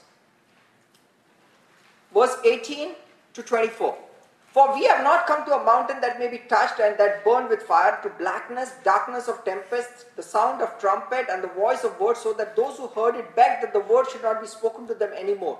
Verse 2.11 2.35
18 2.43 2.95
to 3.33 3.43
24. 3.43 3.95
For 4.51 4.73
we 4.73 4.85
have 4.85 5.03
not 5.03 5.27
come 5.27 5.45
to 5.45 5.53
a 5.53 5.63
mountain 5.63 6.01
that 6.01 6.17
may 6.17 6.29
be 6.29 6.39
touched 6.49 6.79
and 6.79 6.97
that 6.97 7.23
burn 7.23 7.47
with 7.47 7.61
fire, 7.61 7.99
to 8.01 8.09
blackness, 8.09 8.71
darkness 8.83 9.27
of 9.27 9.43
tempests, 9.45 10.05
the 10.15 10.23
sound 10.23 10.63
of 10.63 10.79
trumpet, 10.79 11.27
and 11.29 11.43
the 11.43 11.49
voice 11.49 11.83
of 11.83 11.99
words, 11.99 12.21
so 12.21 12.33
that 12.33 12.55
those 12.55 12.77
who 12.77 12.87
heard 12.87 13.15
it 13.15 13.35
begged 13.35 13.61
that 13.61 13.73
the 13.73 13.81
word 13.81 14.09
should 14.09 14.23
not 14.23 14.41
be 14.41 14.47
spoken 14.47 14.87
to 14.87 14.95
them 14.95 15.11
anymore. 15.13 15.59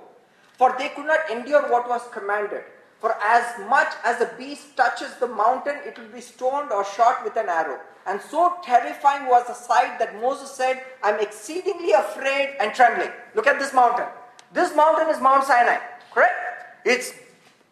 For 0.56 0.74
they 0.78 0.88
could 0.90 1.06
not 1.06 1.30
endure 1.30 1.70
what 1.70 1.88
was 1.88 2.02
commanded. 2.12 2.64
For 3.00 3.14
as 3.22 3.44
much 3.68 3.92
as 4.04 4.18
the 4.18 4.30
beast 4.38 4.76
touches 4.76 5.14
the 5.20 5.26
mountain, 5.26 5.76
it 5.84 5.98
will 5.98 6.08
be 6.08 6.20
stoned 6.20 6.72
or 6.72 6.84
shot 6.84 7.22
with 7.24 7.36
an 7.36 7.48
arrow. 7.48 7.78
And 8.06 8.20
so 8.20 8.56
terrifying 8.64 9.26
was 9.26 9.46
the 9.46 9.54
sight 9.54 9.98
that 9.98 10.20
Moses 10.20 10.50
said, 10.50 10.82
I'm 11.02 11.20
exceedingly 11.20 11.92
afraid 11.92 12.56
and 12.58 12.72
trembling. 12.72 13.10
Look 13.34 13.46
at 13.46 13.58
this 13.58 13.74
mountain. 13.74 14.06
This 14.52 14.74
mountain 14.74 15.08
is 15.14 15.20
Mount 15.20 15.44
Sinai, 15.44 15.78
correct? 16.14 16.34
It's, 16.84 17.12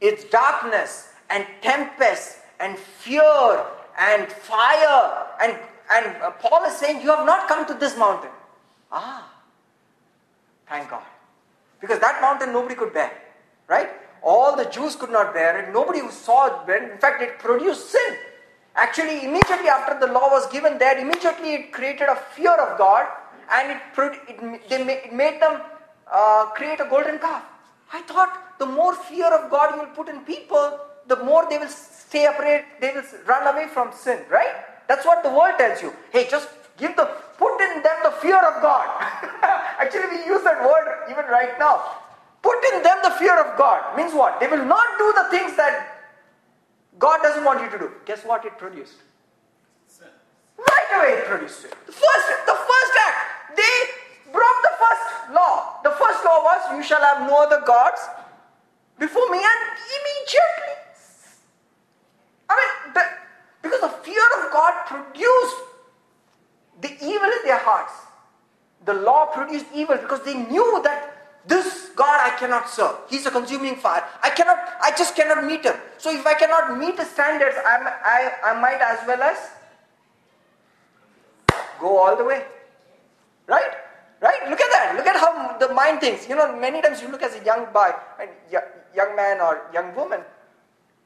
it's 0.01 0.25
darkness 0.25 1.09
and 1.31 1.47
tempest 1.63 2.39
and 2.61 2.77
fear 2.77 3.65
and 3.99 4.31
fire. 4.31 5.27
And, 5.41 5.57
and 5.91 6.17
Paul 6.41 6.65
is 6.65 6.77
saying, 6.77 7.01
You 7.01 7.15
have 7.15 7.25
not 7.25 7.49
come 7.49 7.65
to 7.67 7.75
this 7.75 7.97
mountain. 7.97 8.31
Ah, 8.91 9.33
thank 10.69 10.91
God. 10.91 11.03
Because 11.85 12.01
that 12.01 12.21
mountain 12.21 12.53
nobody 12.53 12.75
could 12.75 12.95
bear. 12.95 13.13
Right? 13.69 13.91
All 14.23 14.57
the 14.57 14.65
Jews 14.65 14.97
could 14.97 15.11
not 15.11 15.35
bear 15.35 15.53
it. 15.61 15.73
Nobody 15.73 16.01
who 16.01 16.11
saw 16.11 16.47
it 16.47 16.67
bear. 16.67 16.93
In 16.93 16.99
fact, 16.99 17.21
it 17.23 17.39
produced 17.39 17.91
sin. 17.91 18.17
Actually, 18.75 19.25
immediately 19.25 19.69
after 19.69 19.95
the 20.05 20.13
law 20.13 20.29
was 20.31 20.47
given 20.51 20.79
there, 20.79 20.99
immediately 20.99 21.55
it 21.55 21.73
created 21.73 22.09
a 22.09 22.17
fear 22.35 22.55
of 22.55 22.79
God 22.79 23.07
and 23.53 23.73
it, 23.73 23.81
it, 24.29 24.69
they 24.69 24.81
it 24.83 25.13
made 25.13 25.41
them 25.41 25.61
uh, 26.11 26.47
create 26.57 26.81
a 26.81 26.89
golden 26.89 27.19
calf. 27.19 27.45
I 27.93 28.03
thought 28.03 28.59
the 28.59 28.67
more 28.67 28.95
fear 28.95 29.33
of 29.33 29.51
God 29.51 29.75
you 29.75 29.81
will 29.83 29.95
put 29.95 30.09
in 30.09 30.21
people, 30.21 30.81
the 31.07 31.17
more 31.17 31.47
they 31.49 31.59
will 31.59 31.69
stay 31.69 32.25
afraid, 32.27 32.65
they 32.81 32.93
will 32.93 33.05
run 33.27 33.47
away 33.55 33.69
from 33.69 33.93
sin, 33.93 34.21
right? 34.31 34.55
That's 34.89 35.05
what 35.05 35.23
the 35.23 35.31
world 35.31 35.55
tells 35.59 35.83
you. 35.83 35.93
Hey, 36.13 36.27
just 36.31 36.49
give 36.77 36.97
the, 36.97 37.09
put 37.39 37.61
in 37.61 37.83
them 37.83 37.97
the 38.03 38.13
fear 38.23 38.39
of 38.39 38.63
God. 38.63 38.89
Actually, 39.79 40.19
we 40.19 40.27
use 40.27 40.43
that 40.45 40.63
word 40.63 41.11
even 41.11 41.25
right 41.27 41.59
now. 41.59 41.83
Put 42.43 42.63
in 42.75 42.83
them 42.83 42.99
the 43.03 43.11
fear 43.13 43.39
of 43.41 43.57
God. 43.57 43.97
Means 43.97 44.13
what? 44.13 44.39
They 44.39 44.47
will 44.47 44.65
not 44.65 44.87
do 44.99 45.13
the 45.17 45.29
things 45.31 45.57
that 45.57 45.95
God 46.99 47.21
doesn't 47.23 47.45
want 47.45 47.63
you 47.63 47.71
to 47.71 47.79
do. 47.79 47.91
Guess 48.05 48.25
what 48.25 48.45
it 48.45 48.57
produced? 48.59 49.01
Sin. 49.89 50.07
Right 50.59 50.89
away 50.97 51.19
it 51.19 51.25
produced 51.25 51.65
it. 51.65 51.75
The 51.87 51.93
first, 51.93 52.27
the 52.47 52.55
first 52.55 52.93
act. 53.09 53.57
They 53.57 53.77
broke 54.33 54.61
the 54.63 54.75
first 54.79 55.35
law. 55.35 55.81
The 55.83 55.91
first 55.91 56.25
law 56.25 56.45
was, 56.45 56.77
you 56.77 56.83
shall 56.83 57.01
have 57.01 57.27
no 57.27 57.43
other 57.43 57.63
gods 57.67 58.01
before 58.99 59.29
me. 59.31 59.39
And 59.39 59.61
immediately, 59.97 60.75
I 62.49 62.55
mean, 62.61 62.95
the, 62.95 63.03
because 63.63 63.81
the 63.81 63.95
fear 64.05 64.25
of 64.45 64.53
God 64.53 64.87
produced 64.87 65.57
the 66.81 66.93
evil 67.03 67.29
in 67.29 67.43
their 67.45 67.59
hearts. 67.59 67.93
The 68.85 68.95
law 68.95 69.27
produced 69.27 69.67
evil 69.75 69.97
because 69.97 70.23
they 70.25 70.35
knew 70.35 70.81
that 70.85 71.15
this 71.47 71.91
God 71.95 72.21
I 72.21 72.37
cannot 72.39 72.69
serve. 72.69 72.97
He's 73.09 73.27
a 73.27 73.31
consuming 73.31 73.77
fire. 73.77 74.05
I 74.23 74.31
cannot, 74.31 74.59
I 74.83 74.93
just 74.97 75.15
cannot 75.15 75.45
meet 75.45 75.65
him. 75.65 75.75
So 75.99 76.11
if 76.11 76.27
I 76.27 76.35
cannot 76.35 76.79
meet 76.79 76.97
the 76.97 77.05
standards, 77.05 77.57
I'm, 77.67 77.87
I, 77.87 78.33
I 78.45 78.61
might 78.61 78.81
as 78.81 79.07
well 79.07 79.23
as 79.23 79.39
go 81.79 81.99
all 81.99 82.17
the 82.17 82.25
way. 82.25 82.45
Right? 83.47 83.73
Right? 84.21 84.49
Look 84.49 84.61
at 84.61 84.71
that. 84.73 84.95
Look 84.97 85.07
at 85.07 85.17
how 85.17 85.59
the 85.59 85.75
mind 85.75 86.01
thinks. 86.01 86.29
You 86.29 86.37
know, 86.37 86.57
many 86.57 86.81
times 86.81 87.03
you 87.03 87.09
look 87.09 87.23
as 87.23 87.35
a 87.35 87.45
young 87.45 87.67
boy, 87.73 87.91
young 88.95 89.17
man 89.17 89.41
or 89.41 89.69
young 89.73 89.95
woman, 89.95 90.21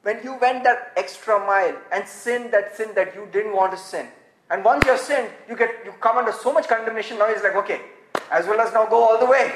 when 0.02 0.22
you 0.22 0.36
went 0.40 0.62
that 0.62 0.92
extra 0.96 1.38
mile 1.40 1.76
and 1.92 2.06
sinned 2.06 2.52
that 2.52 2.76
sin 2.76 2.90
that 2.94 3.14
you 3.14 3.28
didn't 3.32 3.54
want 3.54 3.72
to 3.72 3.78
sin. 3.78 4.06
And 4.50 4.64
once 4.64 4.84
you're 4.86 4.98
sinned, 4.98 5.30
you 5.48 5.56
get 5.56 5.70
you 5.84 5.92
come 6.00 6.16
under 6.16 6.32
so 6.32 6.52
much 6.52 6.68
condemnation. 6.68 7.18
Now 7.18 7.26
it's 7.28 7.42
like, 7.42 7.56
okay, 7.56 7.80
as 8.30 8.46
well 8.46 8.60
as 8.60 8.72
now 8.72 8.86
go 8.86 8.96
all 8.96 9.18
the 9.18 9.26
way. 9.26 9.52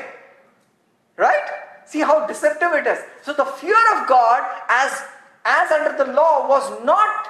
Right? 1.16 1.49
See 1.87 2.00
how 2.00 2.26
deceptive 2.26 2.72
it 2.72 2.87
is. 2.87 2.99
So 3.22 3.32
the 3.32 3.44
fear 3.44 3.76
of 3.96 4.08
God 4.08 4.42
as 4.68 5.02
as 5.44 5.70
under 5.70 6.04
the 6.04 6.12
law 6.12 6.49
was 6.49 6.84
not 6.84 7.28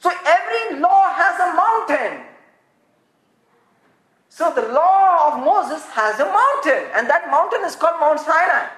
so 0.00 0.10
every 0.26 0.80
law 0.80 1.12
has 1.12 1.40
a 1.40 1.54
mountain. 1.56 2.22
So 4.28 4.52
the 4.52 4.68
law 4.68 5.32
of 5.32 5.44
Moses 5.44 5.84
has 5.86 6.20
a 6.20 6.26
mountain, 6.26 6.90
and 6.94 7.08
that 7.08 7.30
mountain 7.30 7.64
is 7.64 7.74
called 7.74 7.98
Mount 7.98 8.20
Sinai. 8.20 8.68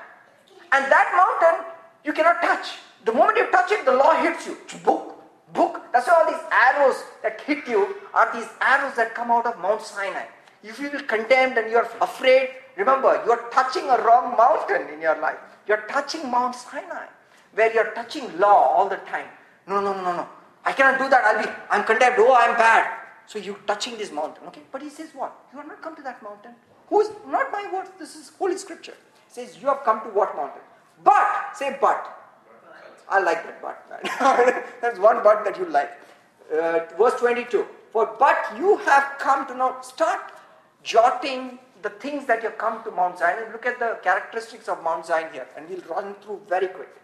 And 0.71 0.85
that 0.87 1.11
mountain 1.19 1.67
you 2.05 2.13
cannot 2.13 2.41
touch. 2.41 2.79
The 3.05 3.13
moment 3.13 3.39
you 3.39 3.51
touch 3.51 3.73
it, 3.73 3.85
the 3.85 3.93
law 3.93 4.15
hits 4.23 4.47
you. 4.47 4.57
Book, 4.85 5.18
book. 5.53 5.83
That's 5.93 6.07
why 6.07 6.15
all 6.15 6.31
these 6.31 6.45
arrows 6.51 7.03
that 7.23 7.41
hit 7.41 7.67
you 7.67 7.97
are 8.15 8.33
these 8.33 8.49
arrows 8.61 8.95
that 8.97 9.15
come 9.15 9.31
out 9.31 9.47
of 9.47 9.59
Mount 9.59 9.83
Sinai. 9.83 10.27
If 10.63 10.79
you 10.79 10.91
feel 10.91 11.03
condemned 11.03 11.57
and 11.59 11.71
you're 11.71 11.89
afraid, 12.01 12.51
remember 12.77 13.23
you're 13.27 13.49
touching 13.51 13.85
a 13.85 13.99
wrong 14.03 14.37
mountain 14.37 14.93
in 14.93 15.01
your 15.01 15.19
life. 15.21 15.39
You're 15.67 15.85
touching 15.89 16.31
Mount 16.31 16.55
Sinai, 16.55 17.07
where 17.55 17.73
you're 17.73 17.93
touching 17.93 18.39
law 18.39 18.75
all 18.75 18.89
the 18.89 18.97
time. 18.97 19.29
No, 19.67 19.81
no, 19.81 19.93
no, 19.93 20.03
no. 20.03 20.17
No. 20.17 20.29
I 20.65 20.73
cannot 20.73 20.99
do 20.99 21.09
that. 21.09 21.25
I'll 21.25 21.43
be, 21.43 21.51
I'm 21.71 21.85
condemned. 21.85 22.17
Oh, 22.19 22.35
I'm 22.35 22.57
bad. 22.57 22.99
So 23.27 23.39
you're 23.39 23.57
touching 23.67 23.97
this 23.99 24.11
mountain. 24.11 24.47
Okay? 24.49 24.63
But 24.73 24.83
he 24.83 24.91
says 24.91 25.11
what? 25.15 25.35
You 25.53 25.59
have 25.59 25.69
not 25.69 25.83
come 25.83 25.95
to 25.97 26.03
that 26.03 26.23
mountain. 26.23 26.53
Who's 26.89 27.09
not 27.27 27.53
my 27.53 27.71
words, 27.73 27.91
this 27.99 28.17
is 28.17 28.33
Holy 28.39 28.57
Scripture. 28.57 28.95
Says, 29.29 29.59
You 29.61 29.69
have 29.69 29.85
come 29.85 30.01
to 30.01 30.09
what 30.09 30.35
mountain? 30.35 30.63
But, 31.05 31.55
say 31.55 31.77
but. 31.81 32.18
I 33.11 33.21
like 33.21 33.45
that 33.45 33.63
but. 33.63 33.85
That's 34.81 34.99
one 34.99 35.23
but 35.23 35.45
that 35.45 35.59
you 35.59 35.67
like. 35.67 35.91
Uh, 36.53 36.81
verse 36.99 37.19
22. 37.21 37.67
For 37.93 38.15
but 38.19 38.55
you 38.57 38.77
have 38.79 39.19
come 39.19 39.47
to 39.47 39.55
know, 39.55 39.77
start 39.83 40.33
jotting 40.83 41.59
the 41.83 41.91
things 41.91 42.27
that 42.27 42.43
you 42.43 42.49
have 42.51 42.59
come 42.59 42.83
to 42.85 42.91
Mount 42.91 43.19
Zion. 43.19 43.53
Look 43.53 43.67
at 43.67 43.79
the 43.79 43.99
characteristics 44.03 44.69
of 44.69 44.83
Mount 44.83 45.07
Zion 45.07 45.33
here, 45.33 45.47
and 45.57 45.69
we'll 45.69 45.81
run 45.89 46.15
through 46.23 46.41
very 46.49 46.69
quick. 46.69 46.95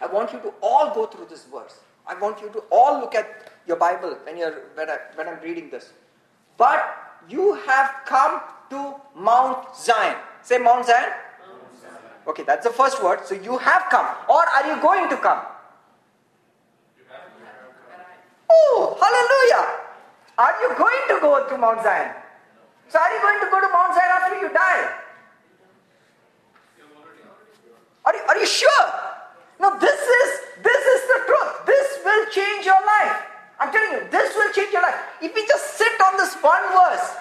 I 0.00 0.06
want 0.06 0.32
you 0.32 0.40
to 0.40 0.52
all 0.62 0.94
go 0.94 1.06
through 1.06 1.26
this 1.26 1.44
verse. 1.44 1.80
I 2.06 2.14
want 2.18 2.40
you 2.40 2.48
to 2.50 2.60
all 2.70 3.00
look 3.00 3.14
at 3.14 3.52
your 3.66 3.76
Bible 3.76 4.16
when, 4.24 4.36
you're, 4.36 4.62
when, 4.74 4.90
I, 4.90 4.98
when 5.14 5.28
I'm 5.28 5.40
reading 5.40 5.70
this. 5.70 5.92
But 6.56 6.82
you 7.28 7.54
have 7.66 7.92
come 8.06 8.40
to 8.70 8.94
Mount 9.14 9.76
Zion. 9.76 10.16
Say 10.42 10.58
Mount 10.58 10.86
Zion. 10.86 11.10
Okay, 12.26 12.42
that's 12.44 12.66
the 12.66 12.72
first 12.72 13.02
word. 13.02 13.24
So 13.24 13.34
you 13.34 13.58
have 13.58 13.84
come. 13.90 14.06
Or 14.28 14.42
are 14.42 14.66
you 14.66 14.80
going 14.82 15.08
to 15.08 15.16
come? 15.16 15.40
Oh, 18.50 18.96
hallelujah. 19.00 19.80
Are 20.38 20.54
you 20.62 20.76
going 20.76 21.02
to 21.08 21.20
go 21.20 21.48
to 21.48 21.58
Mount 21.58 21.82
Zion? 21.82 22.14
So 22.88 22.98
are 22.98 23.12
you 23.14 23.20
going 23.22 23.40
to 23.40 23.48
go 23.50 23.60
to 23.60 23.68
Mount 23.68 23.94
Zion 23.94 24.10
after 24.10 24.40
you 24.40 24.52
die? 24.52 24.90
Are 28.04 28.14
you, 28.14 28.22
are 28.28 28.38
you 28.38 28.46
sure? 28.46 28.86
No, 29.60 29.78
this 29.78 30.00
is 30.00 30.30
this 30.62 30.82
is 30.94 31.00
the 31.06 31.18
truth. 31.26 31.66
This 31.66 31.98
will 32.04 32.26
change 32.32 32.64
your 32.64 32.80
life. 32.86 33.16
I'm 33.60 33.70
telling 33.70 33.92
you, 33.92 34.10
this 34.10 34.34
will 34.34 34.52
change 34.52 34.72
your 34.72 34.82
life. 34.82 34.96
If 35.20 35.34
we 35.34 35.46
just 35.46 35.76
sit 35.76 35.92
on 36.00 36.16
this 36.16 36.34
one 36.40 36.62
verse, 36.72 37.12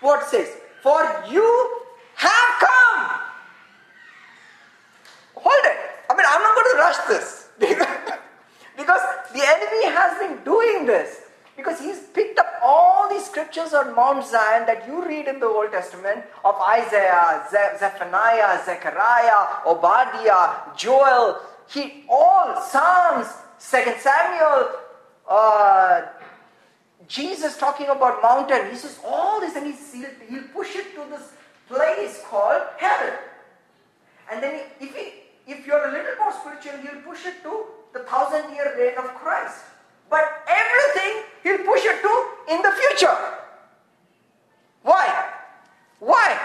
what 0.00 0.28
says? 0.28 0.48
For 0.82 1.00
you 1.30 1.46
have 2.16 2.50
come. 2.58 2.89
Hold 5.42 5.64
it. 5.64 5.78
I 6.08 6.14
mean, 6.16 6.26
I'm 6.28 6.42
not 6.42 6.54
going 6.54 6.70
to 6.72 6.78
rush 6.78 7.00
this 7.08 7.48
because 8.76 9.02
the 9.32 9.42
enemy 9.42 9.82
has 9.88 10.18
been 10.18 10.44
doing 10.44 10.86
this 10.86 11.22
because 11.56 11.78
he's 11.78 12.00
picked 12.14 12.38
up 12.38 12.46
all 12.62 13.08
these 13.10 13.24
scriptures 13.24 13.74
on 13.74 13.94
Mount 13.94 14.24
Zion 14.26 14.66
that 14.66 14.86
you 14.86 15.04
read 15.06 15.28
in 15.28 15.40
the 15.40 15.46
Old 15.46 15.70
Testament 15.70 16.24
of 16.44 16.54
Isaiah, 16.56 17.44
Ze- 17.50 17.78
Zephaniah, 17.78 18.64
Zechariah, 18.64 19.66
Obadiah, 19.66 20.74
Joel, 20.76 21.40
he 21.68 22.04
all 22.08 22.60
Psalms, 22.60 23.28
Second 23.58 23.96
Samuel, 24.00 24.70
uh, 25.28 26.02
Jesus 27.06 27.58
talking 27.58 27.88
about 27.88 28.22
mountain. 28.22 28.70
He 28.70 28.76
says 28.76 28.98
all 29.04 29.40
this, 29.40 29.54
and 29.56 29.66
he'll, 29.66 30.06
he'll 30.28 30.48
push 30.48 30.74
it 30.76 30.94
to 30.94 31.04
this 31.10 31.32
place 31.68 32.20
called 32.28 32.62
heaven. 32.78 33.14
And 34.30 34.42
then 34.42 34.62
if 34.80 34.94
he, 34.94 35.12
if 35.50 35.66
you're 35.66 35.88
a 35.88 35.92
little 35.92 36.16
more 36.22 36.32
spiritual, 36.32 36.78
he'll 36.82 37.02
push 37.02 37.26
it 37.26 37.42
to 37.42 37.66
the 37.92 38.00
thousand 38.06 38.54
year 38.54 38.70
reign 38.78 38.96
of 38.98 39.10
Christ. 39.18 39.66
But 40.08 40.24
everything 40.46 41.26
he'll 41.42 41.66
push 41.66 41.84
it 41.84 42.02
to 42.02 42.14
in 42.54 42.62
the 42.62 42.70
future. 42.70 43.18
Why? 44.82 45.06
Why? 45.98 46.38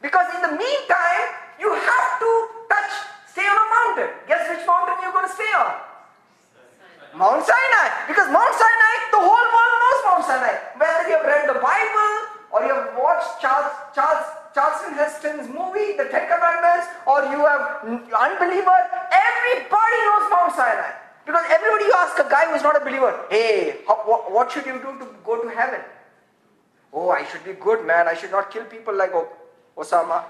Because 0.00 0.26
in 0.34 0.42
the 0.42 0.54
meantime, 0.56 1.26
you 1.58 1.70
have 1.74 2.08
to 2.22 2.30
touch, 2.70 2.92
stay 3.26 3.42
on 3.42 3.58
a 3.58 3.68
mountain. 3.74 4.10
Guess 4.26 4.48
which 4.50 4.66
mountain 4.66 4.96
you're 5.02 5.12
going 5.12 5.28
to 5.28 5.34
stay 5.34 5.52
on? 5.58 5.74
Mount 7.14 7.42
Sinai. 7.46 7.88
Because 8.06 8.30
Mount 8.30 8.54
Sinai, 8.54 8.94
the 9.14 9.22
whole 9.22 9.48
world 9.54 9.76
knows 9.82 10.00
Mount 10.06 10.24
Sinai. 10.26 10.54
Whether 10.78 11.08
you 11.10 11.16
have 11.18 11.26
read 11.26 11.44
the 11.46 11.60
Bible 11.62 12.14
or 12.50 12.66
you 12.66 12.74
have 12.74 12.90
watched 12.98 13.38
Charles, 13.42 13.70
Charles, 13.94 14.26
Charlton 14.54 14.94
Heston's 14.94 15.48
movie, 15.48 15.98
The 15.98 16.06
Ten 16.14 16.30
Commandments, 16.30 16.86
or 17.10 17.26
you 17.26 17.42
have 17.42 17.82
unbeliever, 17.82 18.78
everybody 19.10 19.98
knows 20.06 20.30
Mount 20.30 20.54
Sinai. 20.54 20.94
Because 21.26 21.44
everybody 21.50 21.84
you 21.86 21.94
ask 21.96 22.18
a 22.18 22.28
guy 22.30 22.46
who 22.46 22.54
is 22.54 22.62
not 22.62 22.80
a 22.80 22.84
believer, 22.84 23.26
hey, 23.30 23.78
how, 23.88 23.96
what, 24.04 24.30
what, 24.30 24.52
should 24.52 24.64
you 24.66 24.74
do 24.74 24.96
to 25.00 25.08
go 25.24 25.42
to 25.42 25.48
heaven? 25.48 25.80
Oh, 26.92 27.10
I 27.10 27.24
should 27.24 27.44
be 27.44 27.54
good, 27.54 27.84
man. 27.84 28.06
I 28.06 28.14
should 28.14 28.30
not 28.30 28.52
kill 28.52 28.64
people 28.64 28.94
like 28.94 29.12
Osama. 29.76 30.22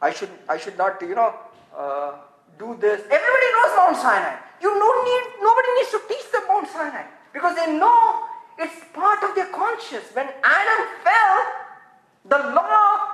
I 0.00 0.12
should, 0.12 0.30
I 0.48 0.56
should 0.56 0.78
not, 0.78 1.02
you 1.02 1.16
know, 1.16 1.34
uh, 1.76 2.12
do 2.58 2.76
this. 2.80 3.00
Everybody 3.00 3.48
knows 3.56 3.76
Mount 3.76 3.96
Sinai. 3.96 4.36
You 4.62 4.68
don't 4.68 5.04
need, 5.04 5.42
nobody 5.42 5.68
needs 5.78 5.90
to 5.90 6.00
teach 6.06 6.30
them 6.30 6.42
Mount 6.46 6.68
Sinai 6.68 7.04
because 7.32 7.56
they 7.56 7.66
know 7.76 8.24
it's 8.58 8.84
part 8.92 9.24
of 9.24 9.34
their 9.34 9.46
conscience. 9.46 10.04
When 10.12 10.28
Adam 10.44 10.86
fell, 11.02 11.42
the 12.26 12.38
law 12.54 13.09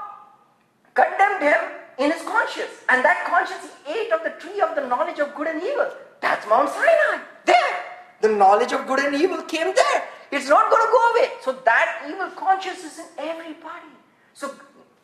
condemned 0.97 1.43
him 1.43 1.61
in 1.99 2.11
his 2.11 2.23
conscience. 2.23 2.83
And 2.89 3.05
that 3.05 3.25
conscience, 3.29 3.71
he 3.85 3.93
ate 4.01 4.13
of 4.13 4.25
the 4.25 4.35
tree 4.41 4.61
of 4.61 4.75
the 4.75 4.87
knowledge 4.87 5.19
of 5.19 5.35
good 5.35 5.47
and 5.47 5.63
evil. 5.63 5.91
That's 6.21 6.47
Mount 6.49 6.71
Sinai. 6.71 7.23
There. 7.45 7.77
The 8.23 8.29
knowledge 8.29 8.73
of 8.73 8.87
good 8.87 9.01
and 9.01 9.15
evil 9.15 9.43
came 9.43 9.75
there. 9.75 10.01
It's 10.33 10.49
not 10.49 10.71
going 10.71 10.85
to 10.87 10.93
go 10.93 11.03
away. 11.13 11.29
So 11.43 11.53
that 11.65 12.07
evil 12.09 12.31
conscience 12.31 12.83
is 12.83 12.99
in 12.99 13.07
everybody. 13.19 13.93
So 14.35 14.55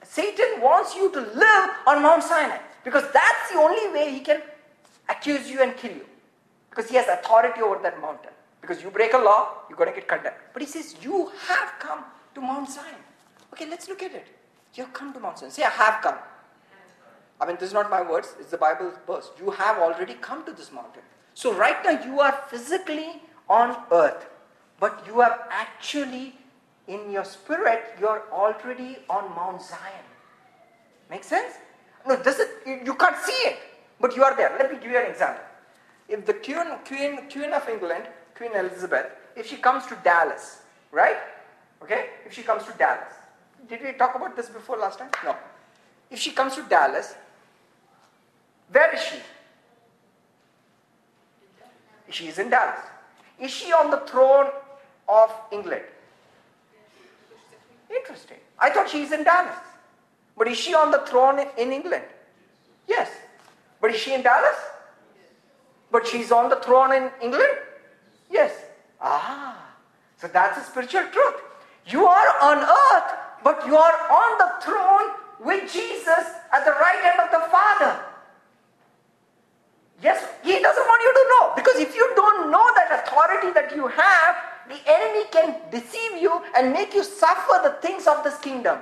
Satan 0.03 0.61
wants 0.61 0.95
you 0.97 1.13
to 1.13 1.21
live 1.21 1.71
on 1.87 2.03
Mount 2.03 2.23
Sinai 2.23 2.59
because 2.85 3.05
that's 3.13 3.53
the 3.53 3.59
only 3.59 3.93
way 3.93 4.11
he 4.11 4.21
can 4.21 4.43
accuse 5.09 5.49
you 5.49 5.63
and 5.63 5.77
kill 5.77 5.93
you 5.93 6.07
because 6.71 6.89
he 6.91 6.97
has 6.97 7.07
authority 7.09 7.61
over 7.61 7.79
that 7.83 8.01
mountain. 8.01 8.33
Because 8.61 8.83
you 8.83 8.91
break 8.91 9.13
a 9.13 9.19
law, 9.19 9.65
you're 9.69 9.77
going 9.77 9.91
to 9.91 9.95
get 9.95 10.09
condemned. 10.09 10.37
But 10.53 10.63
he 10.63 10.69
says, 10.69 10.97
You 11.03 11.33
have 11.49 11.73
come 11.81 12.05
to 12.35 12.41
Mount 12.41 12.69
Sinai. 12.69 13.03
Okay, 13.53 13.69
let's 13.69 13.89
look 13.89 14.03
at 14.03 14.13
it. 14.15 14.27
You 14.75 14.85
have 14.85 14.93
come 14.93 15.13
to 15.13 15.21
Mount 15.21 15.39
Zion. 15.39 15.51
Say, 15.51 15.63
I 15.63 15.71
have 15.71 16.03
come. 16.03 16.17
I 17.41 17.47
mean, 17.47 17.57
this 17.59 17.69
is 17.69 17.75
not 17.75 17.91
my 17.91 18.03
words, 18.03 18.35
it's 18.39 18.51
the 18.51 18.57
Bible's 18.57 18.95
verse. 19.07 19.31
You 19.39 19.51
have 19.51 19.79
already 19.79 20.15
come 20.15 20.45
to 20.47 20.53
this 20.53 20.71
mountain. 20.71 21.03
So, 21.35 21.53
right 21.53 21.77
now, 21.85 22.05
you 22.05 22.21
are 22.21 22.33
physically 22.49 23.21
on 23.49 23.77
earth, 23.91 24.29
but 24.79 25.03
you 25.07 25.21
are 25.21 25.49
actually, 25.51 26.37
in 26.87 27.11
your 27.11 27.25
spirit, 27.25 27.97
you 27.99 28.07
are 28.07 28.23
already 28.31 28.99
on 29.11 29.35
Mount 29.35 29.61
Zion. 29.61 30.07
Make 31.11 31.25
sense? 31.25 31.55
No, 32.07 32.17
this 32.17 32.39
is, 32.39 32.49
you 32.67 32.95
can't 32.95 33.17
see 33.19 33.33
it, 33.33 33.59
but 34.01 34.15
you 34.15 34.23
are 34.23 34.37
there. 34.37 34.55
Let 34.59 34.73
me 34.73 34.79
give 34.79 34.91
you 34.91 34.99
an 34.99 35.11
example. 35.11 35.43
If 36.09 36.25
the 36.25 36.35
Queen, 36.35 36.67
Queen, 36.87 37.29
Queen 37.31 37.53
of 37.53 37.69
England, 37.69 38.05
Queen 38.37 38.53
Elizabeth, 38.55 39.07
if 39.35 39.49
she 39.49 39.57
comes 39.57 39.87
to 39.87 39.97
Dallas, 40.05 40.63
right? 40.93 41.17
Okay? 41.83 42.07
If 42.25 42.35
she 42.35 42.43
comes 42.43 42.65
to 42.65 42.73
Dallas. 42.79 43.13
Did 43.69 43.83
we 43.83 43.93
talk 43.93 44.15
about 44.15 44.37
this 44.37 44.49
before 44.49 44.77
last 44.77 44.99
time? 44.99 45.11
No. 45.25 45.37
If 46.11 46.19
she 46.19 46.33
comes 46.33 46.55
to 46.57 46.63
Dallas, 46.63 47.15
where 48.71 48.95
is 48.95 49.01
she? 49.01 49.17
She 52.11 52.29
is 52.29 52.39
in 52.39 52.51
Dallas. 52.51 52.81
Is 53.39 53.51
she 53.51 53.73
on 53.73 53.91
the 53.91 53.99
throne 54.01 54.51
of 55.09 55.33
England? 55.51 55.83
Interesting. 57.91 58.39
I 58.59 58.71
thought 58.71 58.89
she 58.89 59.03
is 59.03 59.13
in 59.13 59.25
Dallas. 59.25 59.57
But 60.37 60.49
is 60.49 60.59
she 60.59 60.75
on 60.75 60.91
the 60.91 60.99
throne 61.07 61.39
in 61.59 61.73
England? 61.73 62.05
Yes. 62.89 63.11
But 63.81 63.91
is 63.95 64.01
she 64.01 64.15
in 64.15 64.23
Dallas? 64.23 64.57
But 65.91 66.07
she's 66.07 66.33
on 66.33 66.49
the 66.49 66.57
throne 66.57 66.93
in 66.93 67.11
England? 67.23 67.53
Yes. 68.31 68.53
Ah. 69.01 69.59
So 70.19 70.29
that's 70.29 70.59
a 70.59 70.71
spiritual 70.71 71.05
truth. 71.13 71.35
You 71.87 72.07
are 72.07 72.41
on 72.41 72.59
earth, 72.59 73.13
but 73.45 73.67
you 73.67 73.77
are 73.77 73.97
on 74.11 74.39
the 74.39 74.65
throne 74.65 75.11
with 75.41 75.73
Jesus 75.73 76.25
at 76.53 76.65
the 76.65 76.73
right 76.73 77.01
hand 77.03 77.21
of 77.21 77.31
the 77.31 77.51
Father. 77.51 78.01
Yes, 80.03 80.25
He 80.43 80.59
doesn't 80.59 80.87
want 80.87 81.03
you 81.03 81.13
to 81.13 81.25
know. 81.31 81.53
Because 81.55 81.77
if 81.81 81.95
you 81.95 82.13
don't 82.17 82.51
know 82.51 82.67
that 82.77 83.05
authority 83.07 83.53
that 83.53 83.75
you 83.75 83.87
have, 83.89 84.37
the 84.69 84.79
enemy 84.87 85.25
can 85.31 85.57
deceive 85.71 86.21
you 86.21 86.43
and 86.57 86.73
make 86.73 86.95
you 86.95 87.05
suffer 87.05 87.61
the 87.63 87.77
things 87.87 88.07
of 88.07 88.25
this 88.25 88.39
kingdom. 88.39 88.79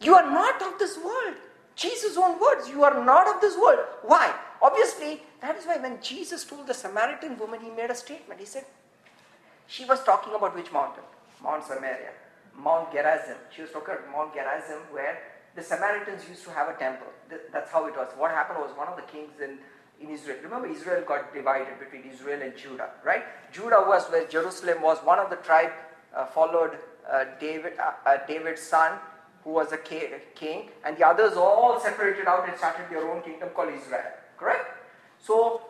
You 0.00 0.14
are 0.14 0.30
not 0.30 0.60
of 0.62 0.78
this 0.78 0.96
world. 0.98 1.36
Jesus' 1.76 2.16
own 2.16 2.38
words, 2.40 2.68
you 2.68 2.84
are 2.84 3.04
not 3.04 3.34
of 3.34 3.40
this 3.40 3.56
world. 3.56 3.80
Why? 4.02 4.34
Obviously, 4.60 5.22
that 5.40 5.56
is 5.56 5.64
why 5.64 5.78
when 5.78 6.02
Jesus 6.02 6.44
told 6.44 6.66
the 6.66 6.74
Samaritan 6.74 7.38
woman, 7.38 7.60
he 7.60 7.70
made 7.70 7.90
a 7.90 7.94
statement. 7.94 8.40
He 8.40 8.46
said, 8.46 8.64
she 9.66 9.84
was 9.84 10.02
talking 10.02 10.34
about 10.34 10.54
which 10.54 10.72
mountain? 10.72 11.04
Mount 11.42 11.64
Samaria, 11.64 12.10
Mount 12.62 12.92
Gerizim. 12.92 13.36
She 13.54 13.62
was 13.62 13.70
talking 13.70 13.94
about 13.94 14.10
Mount 14.12 14.34
Gerizim 14.34 14.80
where 14.90 15.18
the 15.54 15.62
Samaritans 15.62 16.28
used 16.28 16.44
to 16.44 16.50
have 16.50 16.68
a 16.68 16.78
temple. 16.78 17.08
That's 17.52 17.70
how 17.70 17.86
it 17.86 17.96
was. 17.96 18.08
What 18.16 18.30
happened 18.30 18.60
was 18.60 18.76
one 18.76 18.88
of 18.88 18.96
the 18.96 19.02
kings 19.02 19.40
in, 19.42 19.58
in 20.00 20.12
Israel. 20.14 20.38
Remember, 20.42 20.68
Israel 20.68 21.02
got 21.06 21.34
divided 21.34 21.78
between 21.78 22.10
Israel 22.10 22.42
and 22.42 22.56
Judah, 22.56 22.90
right? 23.04 23.24
Judah 23.52 23.84
was 23.86 24.06
where 24.06 24.26
Jerusalem 24.26 24.82
was. 24.82 24.98
One 24.98 25.18
of 25.18 25.30
the 25.30 25.36
tribe 25.36 25.72
uh, 26.14 26.26
followed 26.26 26.78
uh, 27.10 27.24
David, 27.40 27.72
uh, 27.78 28.08
uh 28.08 28.18
David's 28.26 28.62
son, 28.62 28.98
who 29.42 29.50
was 29.50 29.72
a 29.72 29.78
king, 29.78 30.68
and 30.84 30.96
the 30.96 31.06
others 31.06 31.36
all 31.36 31.80
separated 31.80 32.26
out 32.26 32.48
and 32.48 32.56
started 32.58 32.86
their 32.90 33.10
own 33.10 33.22
kingdom 33.22 33.48
called 33.50 33.72
Israel. 33.72 34.04
Correct? 34.36 34.66
So, 35.18 35.62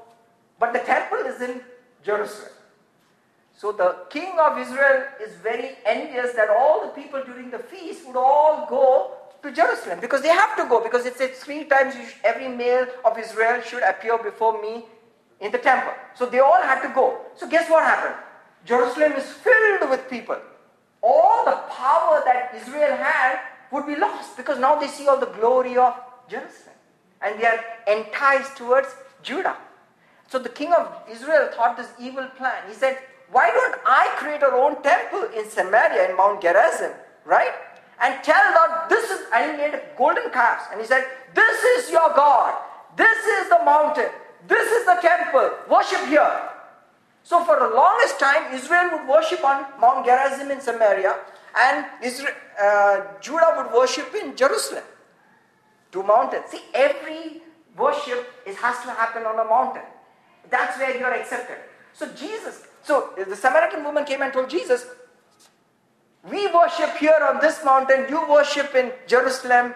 but 0.58 0.72
the 0.72 0.80
temple 0.80 1.18
is 1.18 1.40
in 1.40 1.60
Jerusalem. 2.02 2.50
So 3.60 3.72
the 3.72 4.06
king 4.08 4.38
of 4.38 4.56
Israel 4.56 5.04
is 5.22 5.34
very 5.34 5.72
envious 5.84 6.32
that 6.32 6.48
all 6.48 6.80
the 6.80 6.92
people 6.98 7.22
during 7.22 7.50
the 7.50 7.58
feast 7.58 8.06
would 8.06 8.16
all 8.16 8.66
go 8.66 9.10
to 9.42 9.52
Jerusalem 9.52 9.98
because 10.00 10.22
they 10.22 10.34
have 10.42 10.56
to 10.56 10.64
go 10.66 10.82
because 10.82 11.04
it 11.04 11.14
says 11.18 11.32
three 11.40 11.64
times 11.64 11.94
every 12.24 12.48
male 12.48 12.86
of 13.04 13.18
Israel 13.18 13.60
should 13.60 13.82
appear 13.82 14.16
before 14.16 14.62
me 14.62 14.86
in 15.40 15.52
the 15.52 15.58
temple. 15.58 15.92
So 16.14 16.24
they 16.24 16.38
all 16.38 16.62
had 16.62 16.80
to 16.86 16.88
go. 16.94 17.18
So 17.36 17.46
guess 17.46 17.68
what 17.68 17.84
happened? 17.84 18.14
Jerusalem 18.64 19.12
is 19.12 19.28
filled 19.30 19.90
with 19.90 20.08
people. 20.08 20.38
All 21.02 21.44
the 21.44 21.58
power 21.68 22.22
that 22.24 22.54
Israel 22.62 22.96
had 22.96 23.40
would 23.72 23.86
be 23.86 23.96
lost 23.96 24.38
because 24.38 24.58
now 24.58 24.76
they 24.76 24.88
see 24.88 25.06
all 25.06 25.20
the 25.20 25.34
glory 25.38 25.76
of 25.76 26.00
Jerusalem 26.30 26.76
and 27.20 27.38
they 27.38 27.44
are 27.44 27.62
enticed 27.86 28.56
towards 28.56 28.88
Judah. 29.22 29.58
So 30.28 30.38
the 30.38 30.48
king 30.48 30.72
of 30.72 30.90
Israel 31.10 31.50
thought 31.54 31.76
this 31.76 31.92
evil 32.00 32.26
plan. 32.38 32.62
He 32.66 32.74
said, 32.74 32.96
Why 33.32 33.50
don't 33.50 33.76
I 33.86 34.14
create 34.18 34.42
our 34.42 34.54
own 34.54 34.82
temple 34.82 35.28
in 35.36 35.48
Samaria 35.48 36.10
in 36.10 36.16
Mount 36.16 36.42
Gerizim, 36.42 36.92
right? 37.24 37.52
And 38.00 38.22
tell 38.24 38.52
that 38.54 38.88
this 38.88 39.10
is, 39.10 39.20
and 39.32 39.52
he 39.52 39.56
made 39.56 39.80
golden 39.96 40.30
calves. 40.30 40.64
And 40.72 40.80
he 40.80 40.86
said, 40.86 41.04
This 41.34 41.62
is 41.76 41.90
your 41.90 42.12
God. 42.14 42.54
This 42.96 43.18
is 43.26 43.48
the 43.48 43.62
mountain. 43.64 44.10
This 44.48 44.68
is 44.70 44.86
the 44.86 44.98
temple. 45.00 45.50
Worship 45.70 46.06
here. 46.06 46.50
So 47.22 47.44
for 47.44 47.58
the 47.58 47.68
longest 47.74 48.18
time, 48.18 48.52
Israel 48.54 48.90
would 48.92 49.08
worship 49.08 49.44
on 49.44 49.66
Mount 49.80 50.06
Gerizim 50.06 50.50
in 50.50 50.60
Samaria, 50.60 51.14
and 51.56 51.86
Israel, 52.02 52.34
uh, 52.60 53.00
Judah 53.20 53.54
would 53.58 53.72
worship 53.72 54.12
in 54.14 54.34
Jerusalem. 54.34 54.84
Two 55.92 56.02
mountains. 56.02 56.44
See, 56.48 56.62
every 56.72 57.42
worship 57.76 58.26
is, 58.46 58.56
has 58.56 58.82
to 58.84 58.90
happen 58.90 59.24
on 59.24 59.38
a 59.38 59.44
mountain. 59.44 59.82
That's 60.48 60.78
where 60.78 60.96
you 60.96 61.04
are 61.04 61.14
accepted. 61.14 61.58
So 61.92 62.06
Jesus, 62.14 62.66
so 62.82 63.10
the 63.16 63.36
Samaritan 63.36 63.84
woman 63.84 64.04
came 64.04 64.22
and 64.22 64.32
told 64.32 64.50
Jesus, 64.50 64.86
we 66.28 66.46
worship 66.52 66.96
here 66.96 67.18
on 67.28 67.40
this 67.40 67.64
mountain, 67.64 68.06
you 68.08 68.28
worship 68.28 68.74
in 68.74 68.92
Jerusalem. 69.06 69.74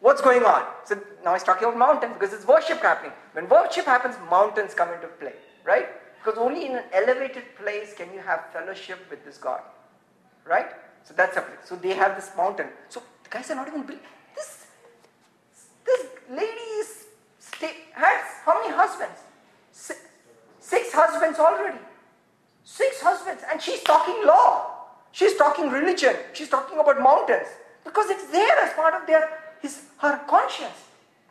What's 0.00 0.20
going 0.20 0.42
on? 0.42 0.64
So 0.84 0.98
now 1.24 1.34
he's 1.34 1.42
talking 1.42 1.68
about 1.68 1.78
mountains 1.78 2.14
because 2.14 2.34
it's 2.34 2.46
worship 2.46 2.80
happening. 2.80 3.12
When 3.32 3.48
worship 3.48 3.84
happens, 3.84 4.16
mountains 4.30 4.74
come 4.74 4.92
into 4.92 5.06
play, 5.06 5.34
right? 5.64 5.88
Because 6.18 6.38
only 6.38 6.66
in 6.66 6.76
an 6.76 6.84
elevated 6.92 7.44
place 7.56 7.94
can 7.94 8.12
you 8.12 8.20
have 8.20 8.46
fellowship 8.52 8.98
with 9.10 9.24
this 9.24 9.38
God, 9.38 9.60
right? 10.44 10.66
So 11.04 11.14
that's 11.14 11.34
place. 11.34 11.64
So 11.64 11.76
they 11.76 11.94
have 11.94 12.16
this 12.16 12.30
mountain. 12.36 12.68
So 12.88 13.02
the 13.24 13.30
guys 13.30 13.50
are 13.50 13.56
not 13.56 13.68
even 13.68 13.86
this. 14.34 14.66
This 15.84 16.06
lady 16.30 16.68
is 16.80 17.06
stay, 17.38 17.72
has 17.92 18.22
how 18.44 18.60
many 18.60 18.72
husbands? 18.74 19.20
Six, 19.72 20.00
six 20.72 20.92
husbands 20.92 21.38
already. 21.38 21.78
Six 22.64 23.00
husbands, 23.00 23.42
and 23.50 23.60
she's 23.60 23.82
talking 23.82 24.18
law. 24.24 24.48
She's 25.10 25.36
talking 25.36 25.68
religion. 25.70 26.16
She's 26.32 26.48
talking 26.48 26.78
about 26.78 27.00
mountains 27.00 27.48
because 27.84 28.08
it's 28.14 28.26
there 28.36 28.58
as 28.64 28.72
part 28.74 28.94
of 28.98 29.06
their 29.06 29.24
his 29.60 29.74
her 30.04 30.14
conscience, 30.34 30.80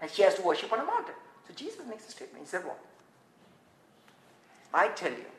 and 0.01 0.11
she 0.11 0.21
has 0.27 0.35
to 0.39 0.43
worship 0.49 0.71
on 0.73 0.81
a 0.81 0.87
mountain. 0.91 1.15
So 1.47 1.53
Jesus 1.61 1.87
makes 1.93 2.07
a 2.07 2.11
statement. 2.11 2.43
He 2.45 2.49
said, 2.53 2.65
"What? 2.65 2.79
I 4.83 4.85
tell 5.01 5.15
you, 5.23 5.31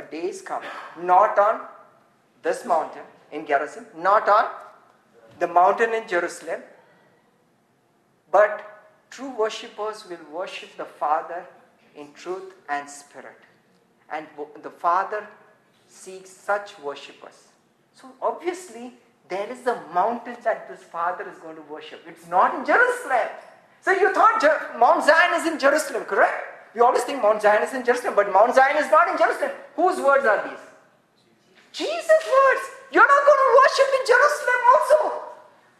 a 0.00 0.02
day 0.16 0.24
is 0.32 0.42
coming, 0.50 0.74
not 1.12 1.38
on 1.38 1.62
this 2.48 2.64
mountain 2.72 3.06
in 3.30 3.46
Gerizim, 3.52 3.86
not 4.08 4.28
on 4.38 4.50
the 5.38 5.48
mountain 5.60 5.94
in 6.00 6.08
Jerusalem, 6.16 6.62
but 8.38 8.66
true 9.10 9.30
worshippers 9.44 10.04
will 10.10 10.26
worship 10.40 10.76
the 10.82 10.90
Father 11.04 11.46
in 11.96 12.12
truth 12.12 12.54
and 12.68 12.88
spirit. 12.88 13.40
And 14.12 14.26
the 14.62 14.70
Father 14.70 15.26
seeks 15.88 16.30
such 16.30 16.78
worshippers. 16.80 17.48
So 17.94 18.08
obviously, 18.20 18.94
there 19.28 19.50
is 19.50 19.66
a 19.66 19.80
mountain 19.94 20.36
that 20.44 20.68
this 20.68 20.82
Father 20.82 21.28
is 21.28 21.38
going 21.38 21.56
to 21.56 21.62
worship. 21.62 22.02
It's 22.06 22.26
not 22.26 22.54
in 22.54 22.64
Jerusalem. 22.64 23.28
So 23.82 23.92
you 23.92 24.12
thought 24.12 24.42
Mount 24.78 25.04
Zion 25.04 25.40
is 25.40 25.46
in 25.46 25.58
Jerusalem, 25.58 26.04
correct? 26.04 26.74
We 26.74 26.80
always 26.80 27.02
think 27.04 27.22
Mount 27.22 27.42
Zion 27.42 27.62
is 27.62 27.74
in 27.74 27.84
Jerusalem, 27.84 28.14
but 28.14 28.32
Mount 28.32 28.54
Zion 28.54 28.76
is 28.76 28.90
not 28.90 29.08
in 29.08 29.18
Jerusalem. 29.18 29.52
Whose 29.76 29.98
words 30.00 30.24
are 30.26 30.48
these? 30.48 30.62
Jesus' 31.72 32.24
words. 32.26 32.64
You're 32.92 33.06
not 33.06 33.22
going 33.26 33.42
to 33.46 33.50
worship 33.62 33.88
in 33.94 34.02
Jerusalem 34.06 34.60
also. 34.74 34.98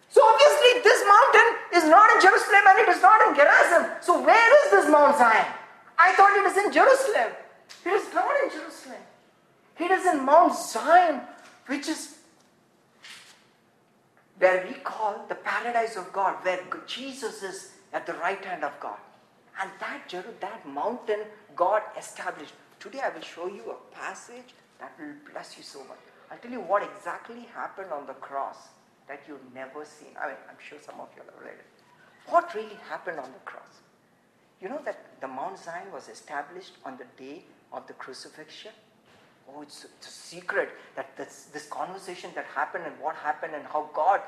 So 0.09 0.23
obviously 0.23 0.83
this 0.83 1.03
mountain 1.07 1.49
is 1.75 1.85
not 1.91 2.11
in 2.15 2.19
Jerusalem 2.23 2.63
and 2.67 2.79
it 2.79 2.89
is 2.89 3.03
not 3.03 3.19
in 3.29 3.35
Gerizim. 3.35 3.83
So 4.01 4.23
where 4.23 4.67
is 4.67 4.71
this 4.71 4.91
Mount 4.91 5.19
Zion? 5.19 5.47
I 6.01 6.13
thought 6.15 6.37
it 6.39 6.47
is 6.51 6.57
in 6.65 6.73
Jerusalem. 6.73 7.33
It 7.85 7.93
is 7.93 8.15
not 8.15 8.33
in 8.43 8.51
Jerusalem. 8.51 9.03
It 9.79 9.91
is 9.91 10.07
in 10.07 10.25
Mount 10.25 10.55
Zion, 10.55 11.21
which 11.67 11.89
is 11.89 12.17
where 14.39 14.67
we 14.67 14.75
call 14.75 15.27
the 15.29 15.35
paradise 15.35 15.97
of 15.97 16.11
God, 16.13 16.43
where 16.43 16.61
Jesus 16.87 17.43
is 17.43 17.73
at 17.93 18.07
the 18.07 18.15
right 18.15 18.43
hand 18.43 18.65
of 18.65 18.79
God. 18.81 18.99
And 19.61 19.71
that, 19.81 20.09
that 20.41 20.67
mountain 20.67 21.21
God 21.55 21.83
established. 21.99 22.55
Today 22.79 23.01
I 23.05 23.11
will 23.11 23.21
show 23.21 23.47
you 23.47 23.63
a 23.71 23.95
passage 23.95 24.55
that 24.79 24.93
will 24.99 25.15
bless 25.31 25.59
you 25.59 25.63
so 25.63 25.81
much. 25.81 25.99
I'll 26.31 26.39
tell 26.39 26.51
you 26.51 26.61
what 26.61 26.83
exactly 26.83 27.47
happened 27.55 27.93
on 27.93 28.07
the 28.07 28.15
cross 28.15 28.57
that 29.07 29.21
you've 29.29 29.53
never 29.55 29.85
seen. 29.85 30.17
I 30.19 30.29
mean, 30.29 30.37
I'm 30.49 30.57
sure 30.67 30.79
some 30.81 30.99
of 30.99 31.09
you 31.15 31.23
have 31.23 31.45
read 31.45 31.59
it. 31.59 31.67
What 32.27 32.55
really 32.55 32.79
happened 32.89 33.19
on 33.19 33.31
the 33.33 33.45
cross? 33.45 33.81
You 34.61 34.69
know 34.69 34.81
that 34.85 35.21
the 35.21 35.29
Mount 35.29 35.59
Zion 35.59 35.91
was 35.93 36.09
established 36.09 36.75
on 36.85 36.99
the 36.99 37.07
day 37.23 37.45
of 37.73 37.87
the 37.87 37.95
crucifixion? 37.95 38.73
Oh, 39.49 39.63
it's, 39.63 39.87
it's 39.97 40.09
a 40.09 40.11
secret 40.11 40.71
that 40.97 41.17
this, 41.17 41.49
this 41.53 41.67
conversation 41.67 42.31
that 42.35 42.45
happened 42.55 42.85
and 42.87 42.95
what 43.01 43.17
happened 43.17 43.55
and 43.55 43.65
how 43.67 43.89
God. 43.95 44.21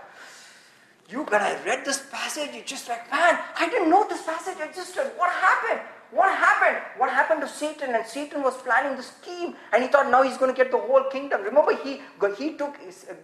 You, 1.08 1.24
when 1.24 1.42
I 1.42 1.62
read 1.64 1.84
this 1.84 2.02
passage, 2.10 2.54
you 2.54 2.62
just 2.64 2.88
like, 2.88 3.10
man, 3.10 3.38
I 3.58 3.68
didn't 3.68 3.90
know 3.90 4.08
this 4.08 4.22
passage 4.22 4.58
existed. 4.64 5.12
What 5.16 5.30
happened? 5.30 5.80
What 6.10 6.34
happened? 6.34 6.82
What 6.96 7.10
happened 7.10 7.42
to 7.42 7.48
Satan? 7.48 7.94
And 7.94 8.06
Satan 8.06 8.42
was 8.42 8.56
planning 8.62 8.96
the 8.96 9.02
scheme, 9.02 9.54
and 9.72 9.82
he 9.82 9.88
thought 9.88 10.10
now 10.10 10.22
he's 10.22 10.38
going 10.38 10.52
to 10.52 10.56
get 10.56 10.70
the 10.70 10.78
whole 10.78 11.04
kingdom. 11.04 11.42
Remember, 11.42 11.76
he 11.76 12.00
he 12.38 12.54
took 12.54 12.76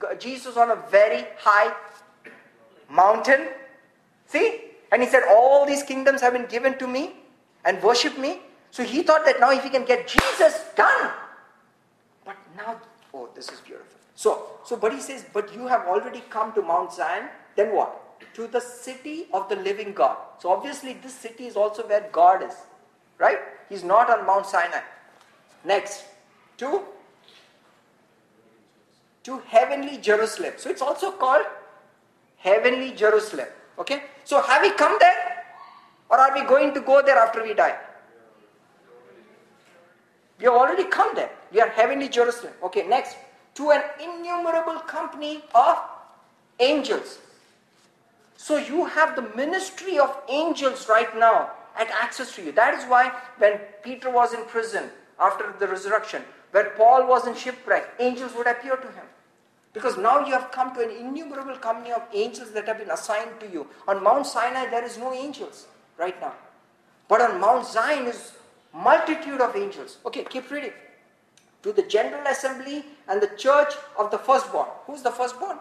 uh, 0.03 0.15
Jesus 0.15 0.57
on 0.57 0.71
a 0.71 0.77
very 0.91 1.27
high 1.39 1.75
mountain. 2.91 3.49
See, 4.27 4.68
and 4.93 5.03
he 5.03 5.09
said, 5.09 5.23
all 5.29 5.67
these 5.67 5.83
kingdoms 5.83 6.21
have 6.21 6.33
been 6.33 6.47
given 6.47 6.79
to 6.79 6.87
me, 6.87 7.15
and 7.65 7.83
worship 7.83 8.19
me. 8.19 8.41
So 8.71 8.83
he 8.83 9.03
thought 9.03 9.25
that 9.25 9.41
now 9.41 9.51
if 9.51 9.65
he 9.65 9.71
can 9.71 9.85
get 9.85 10.07
Jesus, 10.07 10.65
done. 10.77 11.11
But 12.25 12.37
now, 12.57 12.81
oh, 13.13 13.29
this 13.35 13.51
is 13.51 13.61
beautiful. 13.61 13.99
So, 14.15 14.47
so, 14.65 14.77
but 14.77 14.93
he 14.93 15.01
says, 15.01 15.25
but 15.33 15.55
you 15.55 15.67
have 15.67 15.87
already 15.87 16.23
come 16.29 16.53
to 16.55 16.63
Mount 16.63 16.93
Zion. 16.93 17.29
Then 17.57 17.75
what? 17.75 18.05
To 18.35 18.47
the 18.47 18.61
city 18.61 19.27
of 19.33 19.49
the 19.49 19.57
living 19.57 19.93
God. 19.93 20.17
So 20.39 20.51
obviously, 20.51 20.95
this 20.95 21.15
city 21.15 21.47
is 21.47 21.57
also 21.57 21.87
where 21.87 22.09
God 22.13 22.43
is. 22.43 22.55
Right? 23.19 23.39
He's 23.69 23.85
not 23.85 24.11
on 24.11 24.27
Mount 24.27 24.47
Sinai. 24.47 24.81
Next, 25.65 26.05
to 26.59 26.83
to 29.25 29.39
heavenly 29.47 29.99
Jerusalem. 29.99 30.55
So 30.57 30.71
it's 30.71 30.81
also 30.81 31.13
called 31.13 31.45
heavenly 32.39 32.93
Jerusalem. 32.93 33.49
Okay? 33.79 34.03
So 34.25 34.43
have 34.43 34.63
we 34.63 34.73
come 34.73 34.97
there? 35.01 35.45
Or 36.11 36.19
are 36.19 36.35
we 36.35 36.47
going 36.47 36.75
to 36.75 36.81
go 36.81 37.03
there 37.03 37.17
after 37.17 37.43
we 37.43 37.55
die? 37.55 37.77
We 40.39 40.45
have 40.45 40.55
already 40.55 40.85
come 40.85 41.15
there. 41.15 41.31
We 41.53 41.61
are 41.61 41.69
heavenly 41.69 42.09
Jerusalem. 42.09 42.53
Okay, 42.63 42.87
next. 42.87 43.17
To 43.57 43.71
an 43.73 43.83
innumerable 44.01 44.81
company 44.81 45.43
of 45.55 45.79
angels. 46.61 47.19
So 48.37 48.57
you 48.57 48.87
have 48.87 49.17
the 49.17 49.23
ministry 49.37 49.99
of 49.99 50.17
angels 50.29 50.89
right 50.89 51.17
now 51.19 51.51
at 51.77 51.89
access 51.91 52.35
to 52.37 52.43
you. 52.43 52.53
That 52.53 52.75
is 52.75 52.85
why 52.85 53.13
when 53.39 53.59
Peter 53.83 54.11
was 54.11 54.33
in 54.33 54.45
prison 54.45 54.91
after 55.19 55.53
the 55.59 55.67
resurrection, 55.67 56.23
where 56.53 56.71
Paul 56.71 57.07
was 57.09 57.27
in 57.27 57.35
shipwreck, 57.35 57.95
angels 57.99 58.33
would 58.37 58.47
appear 58.47 58.77
to 58.77 58.87
him. 58.87 59.05
Because 59.79 59.97
now 59.97 60.27
you 60.27 60.33
have 60.33 60.51
come 60.51 60.75
to 60.75 60.81
an 60.83 60.91
innumerable 60.91 61.55
company 61.55 61.93
of 61.93 62.03
angels 62.13 62.51
that 62.51 62.67
have 62.67 62.79
been 62.79 62.91
assigned 62.91 63.39
to 63.39 63.49
you. 63.49 63.65
On 63.87 64.03
Mount 64.03 64.27
Sinai, 64.27 64.69
there 64.69 64.85
is 64.85 64.99
no 64.99 65.13
angels 65.13 65.69
right 65.97 66.21
now. 66.21 66.33
But 67.07 67.21
on 67.21 67.41
Mount 67.41 67.65
Zion 67.65 68.07
is 68.07 68.33
multitude 68.75 69.41
of 69.41 69.55
angels. 69.55 69.99
Okay, 70.05 70.25
keep 70.25 70.51
reading. 70.51 70.73
To 71.63 71.73
the 71.73 71.85
general 71.85 72.27
assembly 72.27 72.87
and 73.07 73.23
the 73.23 73.31
church 73.37 73.75
of 73.97 74.11
the 74.11 74.19
firstborn. 74.19 74.67
Who's 74.87 75.03
the 75.03 75.13
firstborn? 75.13 75.59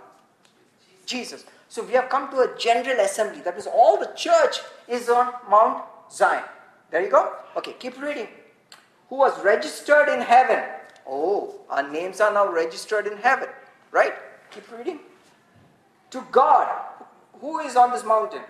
Jesus. 1.06 1.46
So 1.70 1.84
we 1.84 1.94
have 1.94 2.10
come 2.10 2.32
to 2.32 2.38
a 2.40 2.58
general 2.58 3.00
assembly. 3.02 3.42
That 3.42 3.54
means 3.54 3.68
all 3.68 4.00
the 4.00 4.12
church 4.16 4.62
is 4.88 5.10
on 5.10 5.32
Mount 5.48 5.84
Zion. 6.12 6.44
There 6.90 7.04
you 7.04 7.12
go. 7.12 7.34
Okay, 7.56 7.76
keep 7.78 8.02
reading. 8.02 8.30
Who 9.10 9.18
was 9.18 9.40
registered 9.44 10.10
in 10.10 10.22
heaven? 10.22 10.64
Oh, 11.08 11.54
our 11.70 11.88
names 11.88 12.20
are 12.20 12.34
now 12.34 12.52
registered 12.52 13.06
in 13.06 13.20
heaven. 13.20 13.50
Right? 13.98 14.14
Keep 14.52 14.72
reading. 14.78 15.00
To 16.12 16.24
God. 16.32 16.68
Who 17.42 17.60
is 17.60 17.76
on 17.76 17.92
this 17.92 18.04
mountain? 18.04 18.42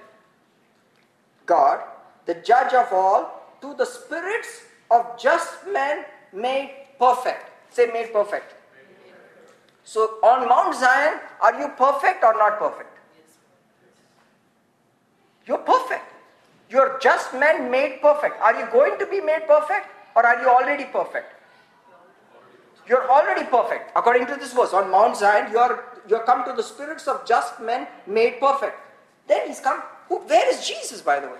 God, 1.45 1.79
the 2.25 2.35
judge 2.35 2.73
of 2.73 2.91
all, 2.91 3.55
to 3.61 3.73
the 3.73 3.85
spirits 3.85 4.63
of 4.91 5.17
just 5.17 5.65
men 5.71 6.03
made 6.33 6.71
perfect. 6.99 7.49
Say, 7.69 7.87
made 7.93 8.11
perfect. 8.11 8.55
So, 9.83 10.01
on 10.31 10.49
Mount 10.49 10.75
Zion, 10.75 11.19
are 11.41 11.59
you 11.61 11.69
perfect 11.77 12.23
or 12.23 12.33
not 12.33 12.59
perfect? 12.59 12.97
You're 15.45 15.65
perfect. 15.73 16.03
You're 16.69 16.99
just 17.01 17.33
men 17.33 17.71
made 17.71 18.01
perfect. 18.01 18.41
Are 18.41 18.59
you 18.59 18.67
going 18.71 18.99
to 18.99 19.05
be 19.05 19.21
made 19.21 19.47
perfect 19.47 19.87
or 20.15 20.25
are 20.25 20.41
you 20.41 20.49
already 20.49 20.85
perfect? 20.85 21.36
You're 22.87 23.09
already 23.09 23.45
perfect. 23.45 23.91
According 23.95 24.27
to 24.27 24.35
this 24.35 24.53
verse, 24.53 24.73
on 24.73 24.89
Mount 24.89 25.17
Zion, 25.17 25.51
you're 25.51 25.83
you're 26.07 26.23
come 26.23 26.45
to 26.45 26.53
the 26.53 26.63
spirits 26.63 27.07
of 27.07 27.25
just 27.25 27.59
men 27.59 27.87
made 28.05 28.39
perfect. 28.39 28.79
Then 29.27 29.47
he's 29.47 29.59
come. 29.59 29.81
Who, 30.07 30.19
where 30.19 30.49
is 30.49 30.65
Jesus, 30.65 31.01
by 31.01 31.19
the 31.19 31.27
way? 31.27 31.39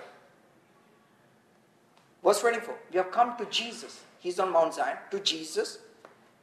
Verse 2.24 2.42
24. 2.42 2.76
We 2.92 2.98
have 2.98 3.12
come 3.12 3.38
to 3.38 3.46
Jesus. 3.46 4.02
He's 4.20 4.40
on 4.40 4.52
Mount 4.52 4.74
Zion, 4.74 4.98
to 5.12 5.20
Jesus, 5.20 5.78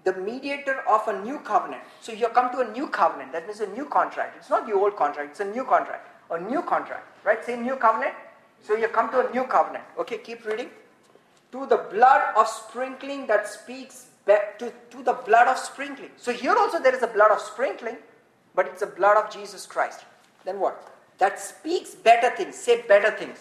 the 0.05 0.15
mediator 0.15 0.81
of 0.89 1.07
a 1.09 1.23
new 1.23 1.39
covenant. 1.41 1.83
So 2.01 2.13
you 2.13 2.25
have 2.25 2.35
come 2.35 2.51
to 2.53 2.61
a 2.61 2.73
new 2.73 2.87
covenant. 2.87 3.33
That 3.33 3.47
means 3.47 3.61
a 3.61 3.67
new 3.67 3.85
contract. 3.85 4.37
It's 4.39 4.49
not 4.49 4.67
the 4.67 4.73
old 4.73 4.97
contract, 4.97 5.33
it's 5.33 5.41
a 5.41 5.45
new 5.45 5.65
contract. 5.65 6.09
A 6.31 6.41
new 6.41 6.63
contract. 6.63 7.07
Right? 7.25 7.45
Say 7.45 7.57
new 7.57 7.77
covenant. 7.77 8.15
So 8.63 8.75
you 8.75 8.89
come 8.89 9.11
to 9.11 9.29
a 9.29 9.33
new 9.33 9.45
covenant. 9.45 9.85
Okay, 9.99 10.19
keep 10.19 10.47
reading. 10.47 10.71
To 11.53 11.67
the 11.67 11.77
blood 11.77 12.23
of 12.37 12.49
sprinkling 12.49 13.27
that 13.27 13.47
speaks 13.47 14.07
to, 14.27 14.73
to 14.91 15.03
the 15.03 15.13
blood 15.13 15.49
of 15.49 15.59
sprinkling. 15.59 16.11
So 16.17 16.33
here 16.33 16.57
also 16.57 16.81
there 16.81 16.95
is 16.95 17.03
a 17.03 17.07
blood 17.07 17.31
of 17.31 17.41
sprinkling, 17.41 17.97
but 18.55 18.67
it's 18.67 18.83
a 18.83 18.87
blood 18.87 19.17
of 19.17 19.33
Jesus 19.33 19.67
Christ. 19.67 20.05
Then 20.45 20.61
what? 20.61 20.93
That 21.19 21.39
speaks 21.41 21.95
better 21.95 22.35
things. 22.37 22.57
Say 22.57 22.83
better 22.83 23.11
things. 23.11 23.39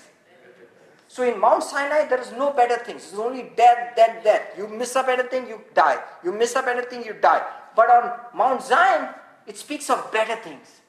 So 1.08 1.24
in 1.24 1.40
Mount 1.40 1.64
Sinai, 1.64 2.08
there 2.08 2.20
is 2.20 2.32
no 2.32 2.52
better 2.52 2.78
things. 2.78 3.04
It's 3.04 3.14
only 3.20 3.52
death, 3.56 3.96
death, 3.96 4.24
death. 4.24 4.42
You 4.58 4.68
miss 4.68 4.96
up 4.96 5.08
anything, 5.08 5.48
you 5.48 5.62
die. 5.76 6.02
You 6.24 6.32
miss 6.32 6.56
up 6.56 6.66
anything, 6.68 7.06
you 7.06 7.14
die. 7.14 7.44
But 7.76 7.90
on 7.90 8.12
Mount 8.36 8.64
Zion, 8.64 9.10
it 9.46 9.58
speaks 9.58 9.90
of 9.90 10.12
better 10.12 10.36
things 10.38 10.82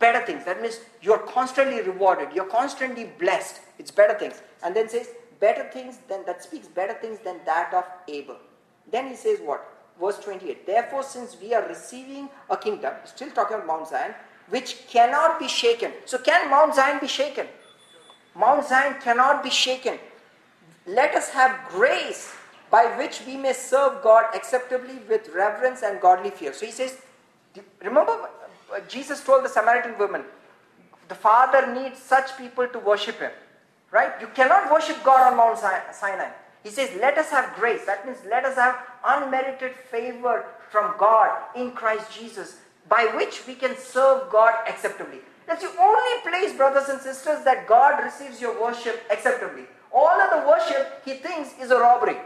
better 0.00 0.24
things. 0.26 0.44
That 0.44 0.60
means 0.60 0.80
you're 1.00 1.18
constantly 1.18 1.80
rewarded, 1.82 2.30
you're 2.34 2.46
constantly 2.46 3.04
blessed. 3.20 3.60
It's 3.78 3.92
better 3.92 4.18
things. 4.18 4.42
And 4.64 4.74
then 4.74 4.88
says, 4.88 5.10
better 5.38 5.70
things 5.72 5.98
than 6.08 6.24
that 6.26 6.42
speaks 6.42 6.66
better 6.66 6.94
things 6.94 7.20
than 7.20 7.38
that 7.46 7.72
of 7.72 7.84
Abel. 8.08 8.36
Then 8.90 9.08
he 9.08 9.16
says 9.16 9.38
what? 9.40 9.66
Verse 10.00 10.18
28. 10.18 10.66
Therefore, 10.66 11.02
since 11.02 11.36
we 11.40 11.54
are 11.54 11.66
receiving 11.66 12.28
a 12.48 12.56
kingdom, 12.56 12.94
still 13.04 13.30
talking 13.30 13.56
about 13.56 13.66
Mount 13.66 13.88
Zion, 13.88 14.14
which 14.48 14.86
cannot 14.88 15.38
be 15.38 15.48
shaken. 15.48 15.92
So, 16.06 16.18
can 16.18 16.50
Mount 16.50 16.74
Zion 16.74 16.98
be 17.00 17.06
shaken? 17.06 17.46
Mount 18.34 18.66
Zion 18.66 18.96
cannot 19.00 19.42
be 19.42 19.50
shaken. 19.50 19.98
Let 20.86 21.14
us 21.14 21.28
have 21.30 21.68
grace 21.68 22.34
by 22.70 22.84
which 22.96 23.22
we 23.26 23.36
may 23.36 23.52
serve 23.52 24.02
God 24.02 24.26
acceptably 24.34 24.98
with 25.08 25.28
reverence 25.34 25.82
and 25.82 26.00
godly 26.00 26.30
fear. 26.30 26.52
So 26.52 26.66
he 26.66 26.72
says, 26.72 26.96
remember 27.82 28.12
uh, 28.72 28.80
Jesus 28.88 29.22
told 29.22 29.44
the 29.44 29.48
Samaritan 29.48 29.98
woman, 29.98 30.22
the 31.08 31.14
Father 31.14 31.72
needs 31.74 31.98
such 31.98 32.36
people 32.38 32.68
to 32.68 32.78
worship 32.78 33.18
Him. 33.18 33.32
Right? 33.90 34.12
You 34.20 34.28
cannot 34.28 34.70
worship 34.70 35.02
God 35.02 35.32
on 35.32 35.36
Mount 35.36 35.58
Sinai. 35.58 36.30
He 36.62 36.70
says, 36.70 36.90
let 37.00 37.16
us 37.16 37.30
have 37.30 37.54
grace. 37.56 37.84
That 37.86 38.06
means 38.06 38.18
let 38.28 38.44
us 38.44 38.56
have 38.56 38.76
unmerited 39.04 39.72
favor 39.90 40.44
from 40.70 40.94
God 40.98 41.30
in 41.56 41.72
Christ 41.72 42.12
Jesus, 42.12 42.58
by 42.88 43.10
which 43.16 43.46
we 43.46 43.54
can 43.54 43.76
serve 43.76 44.30
God 44.30 44.54
acceptably. 44.68 45.18
That's 45.46 45.62
the 45.62 45.80
only 45.80 46.20
place, 46.22 46.56
brothers 46.56 46.88
and 46.88 47.00
sisters, 47.00 47.44
that 47.44 47.66
God 47.66 48.04
receives 48.04 48.40
your 48.40 48.60
worship 48.60 49.02
acceptably. 49.10 49.64
All 49.92 50.06
other 50.08 50.46
worship, 50.46 51.02
He 51.04 51.14
thinks, 51.14 51.50
is 51.60 51.70
a 51.70 51.78
robbery. 51.78 52.16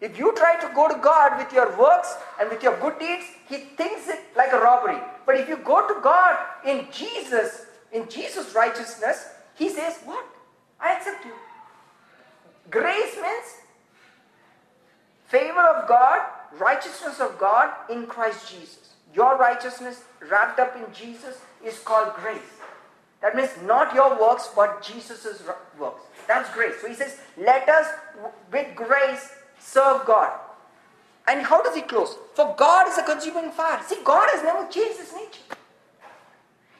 If 0.00 0.18
you 0.18 0.32
try 0.36 0.58
to 0.60 0.72
go 0.74 0.88
to 0.88 0.94
God 0.94 1.36
with 1.38 1.52
your 1.52 1.76
works 1.76 2.14
and 2.40 2.48
with 2.48 2.62
your 2.62 2.78
good 2.80 2.98
deeds, 2.98 3.24
He 3.48 3.56
thinks 3.76 4.08
it 4.08 4.20
like 4.36 4.52
a 4.52 4.58
robbery. 4.58 4.98
But 5.26 5.36
if 5.36 5.48
you 5.48 5.56
go 5.58 5.86
to 5.86 6.00
God 6.00 6.38
in 6.64 6.86
Jesus, 6.92 7.66
in 7.92 8.08
Jesus' 8.08 8.54
righteousness, 8.54 9.28
He 9.56 9.68
says, 9.68 9.98
What? 10.04 10.24
I 10.80 10.94
accept 10.94 11.24
you. 11.24 11.32
Grace 12.70 13.16
means 13.16 13.54
favor 15.26 15.60
of 15.60 15.88
God, 15.88 16.26
righteousness 16.58 17.20
of 17.20 17.38
God 17.38 17.72
in 17.90 18.06
Christ 18.06 18.50
Jesus. 18.50 18.94
Your 19.14 19.36
righteousness 19.36 20.02
wrapped 20.30 20.58
up 20.58 20.76
in 20.76 20.92
Jesus 20.92 21.40
is 21.64 21.78
called 21.78 22.14
grace. 22.14 22.38
That 23.20 23.34
means 23.34 23.50
not 23.64 23.94
your 23.94 24.20
works, 24.20 24.50
but 24.54 24.82
Jesus' 24.82 25.42
works. 25.78 26.02
That's 26.26 26.52
grace. 26.54 26.74
So 26.80 26.88
he 26.88 26.94
says, 26.94 27.18
Let 27.36 27.68
us 27.68 27.86
with 28.52 28.74
grace 28.76 29.32
serve 29.58 30.04
God. 30.06 30.30
And 31.26 31.44
how 31.44 31.62
does 31.62 31.74
he 31.74 31.82
close? 31.82 32.16
For 32.34 32.54
God 32.56 32.88
is 32.88 32.96
a 32.96 33.02
consuming 33.02 33.50
fire. 33.50 33.80
See, 33.86 33.98
God 34.04 34.28
has 34.32 34.42
never 34.42 34.66
changed 34.70 34.98
his 34.98 35.12
nature. 35.12 35.56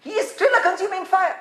He 0.01 0.11
is 0.11 0.31
still 0.31 0.55
a 0.55 0.63
consuming 0.63 1.05
fire. 1.05 1.37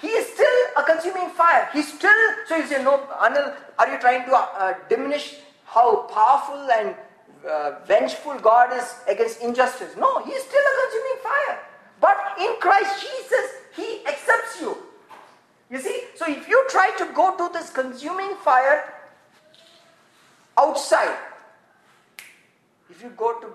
He 0.00 0.08
is 0.08 0.32
still 0.32 0.58
a 0.76 0.82
consuming 0.84 1.30
fire. 1.30 1.68
He's 1.72 1.92
still, 1.92 2.14
so 2.46 2.56
you 2.56 2.66
say, 2.66 2.82
no, 2.82 2.98
Anil, 3.20 3.54
are 3.78 3.90
you 3.90 3.98
trying 3.98 4.24
to 4.26 4.36
uh, 4.36 4.74
diminish 4.88 5.36
how 5.64 6.02
powerful 6.02 6.70
and 6.70 6.94
uh, 7.48 7.80
vengeful 7.84 8.38
God 8.38 8.72
is 8.72 8.94
against 9.08 9.42
injustice? 9.42 9.96
No, 9.96 10.24
he 10.24 10.30
is 10.30 10.44
still 10.44 10.60
a 10.60 10.74
consuming 10.82 11.18
fire. 11.22 11.58
But 12.00 12.16
in 12.40 12.60
Christ 12.60 13.00
Jesus, 13.00 13.46
he 13.74 14.06
accepts 14.06 14.60
you. 14.60 14.78
You 15.70 15.78
see? 15.78 16.02
So 16.14 16.30
if 16.30 16.48
you 16.48 16.64
try 16.68 16.92
to 16.98 17.06
go 17.12 17.36
to 17.36 17.52
this 17.52 17.70
consuming 17.70 18.36
fire 18.36 18.94
outside, 20.56 21.16
if 22.88 23.02
you 23.02 23.10
go 23.16 23.40
to, 23.40 23.48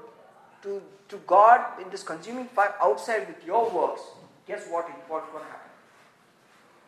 to, 0.63 0.81
to 1.07 1.17
God 1.25 1.81
in 1.81 1.89
this 1.89 2.03
consuming 2.03 2.45
fire 2.47 2.75
outside 2.81 3.27
with 3.27 3.45
your 3.45 3.69
works, 3.69 4.01
guess 4.45 4.67
what? 4.69 4.85
What's 5.07 5.29
going 5.31 5.43
to 5.43 5.49
happen? 5.49 5.62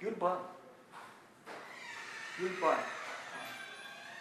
You'll 0.02 0.12
burn. 0.12 0.38
You'll 2.40 2.60
burn. 2.62 2.78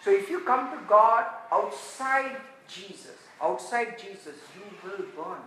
So 0.05 0.11
if 0.11 0.29
you 0.29 0.41
come 0.41 0.71
to 0.71 0.79
God 0.87 1.25
outside 1.51 2.37
Jesus, 2.69 3.17
outside 3.41 3.99
Jesus, 3.99 4.37
you 4.55 4.63
will 4.83 5.05
burn. 5.17 5.41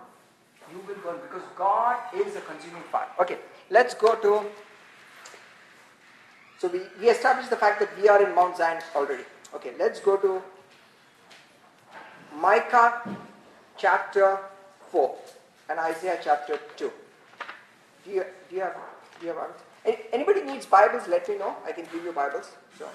You 0.71 0.79
will 0.87 0.95
burn 0.95 1.19
because 1.21 1.47
God 1.55 1.97
is 2.15 2.35
a 2.35 2.41
consuming 2.41 2.83
fire. 2.91 3.07
Okay, 3.21 3.37
let's 3.69 3.93
go 3.93 4.15
to. 4.15 4.45
So 6.59 6.67
we, 6.67 6.81
we 6.99 7.09
established 7.09 7.49
the 7.49 7.55
fact 7.55 7.79
that 7.79 7.89
we 8.01 8.09
are 8.09 8.27
in 8.27 8.33
Mount 8.33 8.57
Zion 8.57 8.81
already. 8.95 9.23
Okay, 9.53 9.71
let's 9.77 9.99
go 9.99 10.17
to 10.17 10.41
Micah 12.35 13.15
chapter 13.77 14.39
4 14.91 15.15
and 15.69 15.79
Isaiah 15.79 16.19
chapter 16.21 16.59
2. 16.77 16.91
Do 18.05 18.11
you, 18.11 18.25
do 18.49 18.55
you 18.55 18.61
have, 18.61 18.75
do 19.19 19.27
you 19.27 19.33
have 19.33 19.51
anybody 20.11 20.43
needs 20.43 20.65
Bibles, 20.65 21.07
let 21.07 21.27
me 21.29 21.37
know. 21.37 21.55
I 21.65 21.71
can 21.71 21.85
give 21.91 22.03
you 22.03 22.11
Bibles. 22.11 22.51
So, 22.77 22.87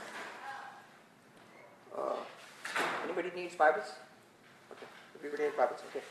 uh, 1.97 2.17
anybody 3.05 3.31
needs 3.35 3.55
Bibles? 3.55 3.93
Okay, 4.73 4.87
everybody 5.17 5.45
has 5.45 5.53
Bibles. 5.55 5.81
Okay. 5.91 6.05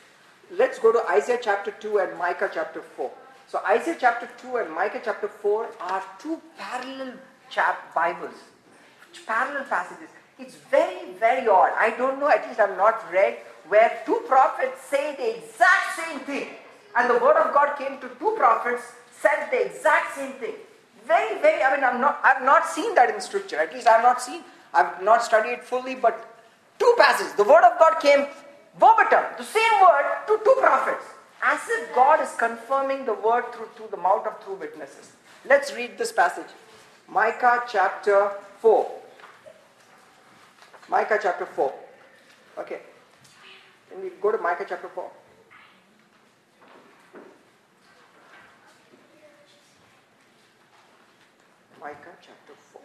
Let's 0.51 0.79
go 0.79 0.91
to 0.91 1.01
Isaiah 1.09 1.39
chapter 1.41 1.71
2 1.71 1.99
and 1.99 2.17
Micah 2.17 2.49
chapter 2.53 2.81
4. 2.81 3.11
So 3.47 3.59
Isaiah 3.67 3.97
chapter 3.99 4.29
2 4.41 4.57
and 4.57 4.73
Micah 4.73 5.01
chapter 5.03 5.27
4 5.27 5.69
are 5.81 6.03
two 6.19 6.41
parallel 6.57 7.13
chap 7.49 7.93
Bibles, 7.93 8.35
parallel 9.25 9.65
passages. 9.65 10.09
It's 10.39 10.55
very, 10.55 11.11
very 11.19 11.47
odd. 11.47 11.73
I 11.77 11.91
don't 11.97 12.19
know, 12.19 12.29
at 12.29 12.47
least 12.47 12.59
I've 12.59 12.77
not 12.77 13.11
read 13.11 13.37
where 13.67 14.01
two 14.05 14.21
prophets 14.27 14.81
say 14.89 15.15
the 15.15 15.37
exact 15.37 15.95
same 15.97 16.19
thing. 16.21 16.47
And 16.97 17.09
the 17.09 17.17
word 17.23 17.37
of 17.37 17.53
God 17.53 17.77
came 17.77 17.99
to 17.99 18.09
two 18.19 18.35
prophets, 18.37 18.83
said 19.21 19.49
the 19.51 19.65
exact 19.65 20.15
same 20.15 20.33
thing. 20.33 20.55
Very, 21.11 21.41
very, 21.41 21.61
I 21.61 21.75
mean, 21.75 21.83
I'm 21.83 21.99
not, 21.99 22.21
I've 22.23 22.41
not 22.41 22.65
seen 22.65 22.95
that 22.95 23.13
in 23.13 23.19
scripture. 23.19 23.57
At 23.57 23.73
least 23.73 23.85
I've 23.85 24.01
not 24.01 24.21
seen, 24.21 24.43
I've 24.73 25.03
not 25.03 25.21
studied 25.21 25.51
it 25.57 25.63
fully, 25.65 25.93
but 25.93 26.15
two 26.79 26.93
passages. 26.97 27.33
The 27.33 27.43
word 27.43 27.65
of 27.69 27.77
God 27.77 27.99
came 27.99 28.27
verbatim, 28.79 29.25
the 29.37 29.43
same 29.43 29.73
word 29.81 30.05
to 30.27 30.39
two 30.45 30.55
prophets. 30.61 31.03
As 31.43 31.59
if 31.67 31.93
God 31.93 32.21
is 32.21 32.33
confirming 32.37 33.03
the 33.05 33.13
word 33.13 33.43
through, 33.53 33.67
through 33.75 33.89
the 33.91 33.97
mouth 33.97 34.25
of 34.25 34.45
two 34.45 34.53
witnesses. 34.53 35.11
Let's 35.43 35.73
read 35.75 35.97
this 35.97 36.13
passage. 36.13 36.51
Micah 37.09 37.63
chapter 37.69 38.31
4. 38.59 38.89
Micah 40.87 41.19
chapter 41.21 41.45
4. 41.45 41.73
Okay. 42.59 42.79
Can 43.89 44.01
we 44.01 44.11
go 44.21 44.31
to 44.31 44.37
Micah 44.37 44.65
chapter 44.69 44.87
4? 44.87 45.11
Micah 51.81 52.13
chapter 52.21 52.53
4. 52.73 52.81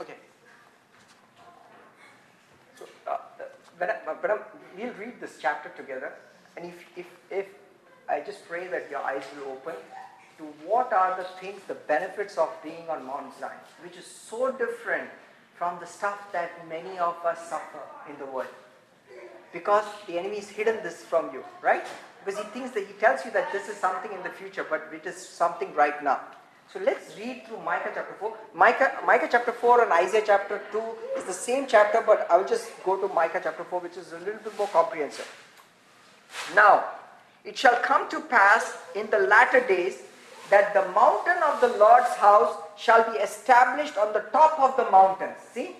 Okay. 0.00 0.14
So, 2.78 2.86
uh, 3.06 3.18
I, 3.82 4.14
when 4.18 4.30
I, 4.30 4.38
we'll 4.78 4.94
read 4.94 5.20
this 5.20 5.36
chapter 5.42 5.68
together, 5.76 6.14
and 6.56 6.64
if, 6.64 6.86
if, 6.96 7.06
if 7.30 7.46
I 8.08 8.20
just 8.20 8.48
pray 8.48 8.66
that 8.68 8.90
your 8.90 9.00
eyes 9.00 9.24
will 9.36 9.52
open 9.52 9.74
to 10.38 10.44
what 10.66 10.90
are 10.94 11.18
the 11.18 11.28
things, 11.38 11.60
the 11.68 11.74
benefits 11.74 12.38
of 12.38 12.48
being 12.62 12.88
on 12.88 13.04
Mount 13.04 13.38
Zion, 13.38 13.52
which 13.82 13.98
is 13.98 14.06
so 14.06 14.50
different 14.52 15.10
from 15.60 15.78
the 15.78 15.86
stuff 15.86 16.32
that 16.32 16.66
many 16.70 16.98
of 16.98 17.16
us 17.22 17.38
suffer 17.50 17.82
in 18.08 18.16
the 18.18 18.24
world. 18.24 18.54
Because 19.52 19.84
the 20.06 20.18
enemy 20.18 20.36
has 20.36 20.48
hidden 20.48 20.76
this 20.82 21.02
from 21.02 21.34
you, 21.34 21.44
right? 21.60 21.84
Because 22.24 22.40
he 22.40 22.46
thinks 22.54 22.70
that 22.70 22.86
he 22.86 22.94
tells 22.94 23.26
you 23.26 23.30
that 23.32 23.52
this 23.52 23.68
is 23.68 23.76
something 23.76 24.10
in 24.10 24.22
the 24.22 24.30
future, 24.30 24.64
but 24.64 24.88
it 24.90 25.04
is 25.04 25.16
something 25.16 25.74
right 25.74 26.02
now. 26.02 26.18
So 26.72 26.80
let's 26.80 27.14
read 27.18 27.46
through 27.46 27.60
Micah 27.60 27.90
chapter 27.94 28.14
4. 28.18 28.34
Micah, 28.54 29.00
Micah 29.04 29.28
chapter 29.30 29.52
4 29.52 29.82
and 29.82 29.92
Isaiah 29.92 30.22
chapter 30.24 30.62
2 30.72 30.82
is 31.18 31.24
the 31.24 31.34
same 31.34 31.66
chapter, 31.66 32.02
but 32.06 32.26
I'll 32.30 32.48
just 32.48 32.70
go 32.82 32.96
to 32.96 33.12
Micah 33.12 33.40
chapter 33.42 33.64
4, 33.64 33.80
which 33.80 33.98
is 33.98 34.14
a 34.14 34.18
little 34.20 34.40
bit 34.40 34.56
more 34.56 34.68
comprehensive. 34.68 35.28
Now, 36.54 36.84
it 37.44 37.58
shall 37.58 37.76
come 37.82 38.08
to 38.08 38.20
pass 38.20 38.78
in 38.94 39.10
the 39.10 39.18
latter 39.18 39.60
days 39.60 39.98
that 40.50 40.74
the 40.74 40.86
mountain 40.92 41.42
of 41.42 41.60
the 41.60 41.78
Lord's 41.78 42.14
house 42.16 42.56
shall 42.76 43.10
be 43.10 43.18
established 43.18 43.96
on 43.96 44.12
the 44.12 44.24
top 44.32 44.58
of 44.60 44.76
the 44.76 44.90
mountains. 44.90 45.38
See? 45.52 45.76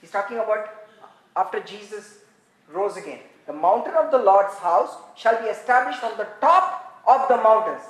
He's 0.00 0.10
talking 0.10 0.38
about 0.38 0.68
after 1.36 1.60
Jesus 1.60 2.18
rose 2.72 2.96
again. 2.96 3.20
The 3.46 3.52
mountain 3.52 3.94
of 3.94 4.10
the 4.10 4.18
Lord's 4.18 4.54
house 4.58 4.94
shall 5.16 5.40
be 5.42 5.48
established 5.48 6.02
on 6.04 6.16
the 6.16 6.28
top 6.40 7.02
of 7.06 7.28
the 7.28 7.36
mountains. 7.36 7.82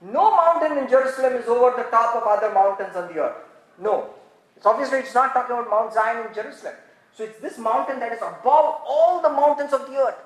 No 0.00 0.36
mountain 0.36 0.78
in 0.78 0.88
Jerusalem 0.88 1.34
is 1.34 1.46
over 1.46 1.76
the 1.76 1.88
top 1.90 2.16
of 2.16 2.22
other 2.24 2.52
mountains 2.52 2.96
on 2.96 3.12
the 3.12 3.20
earth. 3.20 3.36
No. 3.78 4.10
It's 4.56 4.66
obviously 4.66 4.98
it's 4.98 5.14
not 5.14 5.32
talking 5.32 5.56
about 5.56 5.70
Mount 5.70 5.92
Zion 5.92 6.26
in 6.26 6.34
Jerusalem. 6.34 6.74
So 7.14 7.24
it's 7.24 7.38
this 7.40 7.58
mountain 7.58 8.00
that 8.00 8.12
is 8.12 8.18
above 8.18 8.80
all 8.86 9.20
the 9.20 9.28
mountains 9.28 9.72
of 9.72 9.86
the 9.86 9.96
earth. 9.96 10.18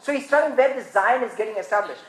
So 0.00 0.12
he's 0.12 0.28
telling 0.28 0.56
where 0.56 0.74
this 0.74 0.92
Zion 0.92 1.22
is 1.22 1.34
getting 1.34 1.56
established. 1.56 2.02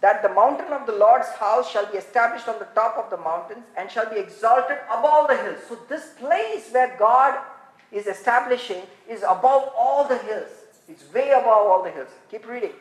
That 0.00 0.22
the 0.22 0.30
mountain 0.30 0.72
of 0.72 0.86
the 0.86 0.92
Lord's 0.92 1.28
house 1.28 1.70
shall 1.70 1.90
be 1.90 1.98
established 1.98 2.48
on 2.48 2.58
the 2.58 2.68
top 2.74 2.96
of 2.96 3.10
the 3.10 3.22
mountains 3.22 3.64
and 3.76 3.90
shall 3.90 4.08
be 4.08 4.18
exalted 4.18 4.78
above 4.90 5.28
the 5.28 5.36
hills. 5.36 5.58
So 5.68 5.78
this 5.88 6.14
place 6.18 6.70
where 6.72 6.96
God 6.98 7.38
is 7.92 8.06
establishing 8.06 8.82
is 9.08 9.22
above 9.22 9.70
all 9.76 10.08
the 10.08 10.18
hills. 10.18 10.48
It's 10.88 11.12
way 11.12 11.30
above 11.30 11.66
all 11.66 11.82
the 11.82 11.90
hills. 11.90 12.08
Keep 12.30 12.48
reading 12.48 12.72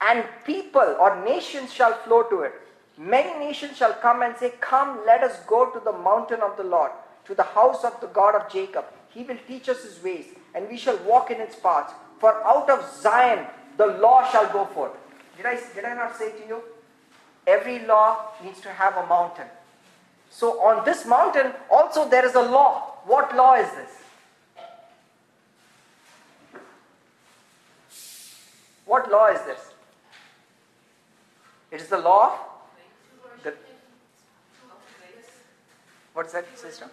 and 0.00 0.24
people 0.44 0.96
or 0.98 1.22
nations 1.24 1.72
shall 1.72 1.92
flow 1.92 2.22
to 2.24 2.42
it. 2.42 2.54
Many 2.96 3.38
nations 3.38 3.76
shall 3.76 3.92
come 3.94 4.22
and 4.22 4.36
say, 4.36 4.52
Come, 4.60 5.00
let 5.06 5.22
us 5.22 5.38
go 5.46 5.70
to 5.70 5.80
the 5.80 5.92
mountain 5.92 6.40
of 6.40 6.56
the 6.56 6.64
Lord, 6.64 6.90
to 7.26 7.34
the 7.34 7.42
house 7.42 7.84
of 7.84 7.98
the 8.00 8.08
God 8.08 8.34
of 8.34 8.50
Jacob. 8.50 8.84
He 9.08 9.22
will 9.24 9.38
teach 9.46 9.68
us 9.68 9.82
his 9.82 10.02
ways, 10.02 10.26
and 10.54 10.68
we 10.68 10.76
shall 10.76 10.96
walk 10.98 11.30
in 11.30 11.40
its 11.40 11.56
paths. 11.56 11.92
For 12.18 12.44
out 12.46 12.68
of 12.68 12.84
Zion 13.00 13.46
the 13.76 13.86
law 13.86 14.30
shall 14.30 14.50
go 14.52 14.66
forth. 14.66 14.92
Did 15.40 15.46
I, 15.46 15.58
did 15.74 15.84
I 15.86 15.94
not 15.94 16.18
say 16.18 16.32
to 16.32 16.46
you? 16.46 16.62
Every 17.46 17.78
law 17.86 18.32
needs 18.44 18.60
to 18.60 18.68
have 18.68 18.94
a 18.98 19.06
mountain. 19.06 19.46
So 20.28 20.60
on 20.60 20.84
this 20.84 21.06
mountain 21.06 21.52
also 21.70 22.06
there 22.06 22.26
is 22.26 22.34
a 22.34 22.42
law. 22.42 22.98
What 23.06 23.34
law 23.34 23.54
is 23.54 23.70
this? 23.70 23.90
What 28.84 29.10
law 29.10 29.28
is 29.28 29.40
this? 29.46 29.60
It 31.70 31.80
is 31.80 31.88
the 31.88 31.98
law 31.98 32.34
of 33.24 33.42
the, 33.42 33.54
what's 36.12 36.34
that 36.34 36.58
system? 36.58 36.90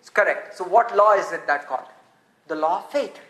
It's 0.00 0.10
correct. 0.10 0.56
So 0.56 0.64
what 0.64 0.96
law 0.96 1.12
is 1.12 1.30
it 1.30 1.46
that 1.46 1.68
called? 1.68 1.86
The 2.48 2.56
law 2.56 2.78
of 2.78 2.90
faith. 2.90 3.20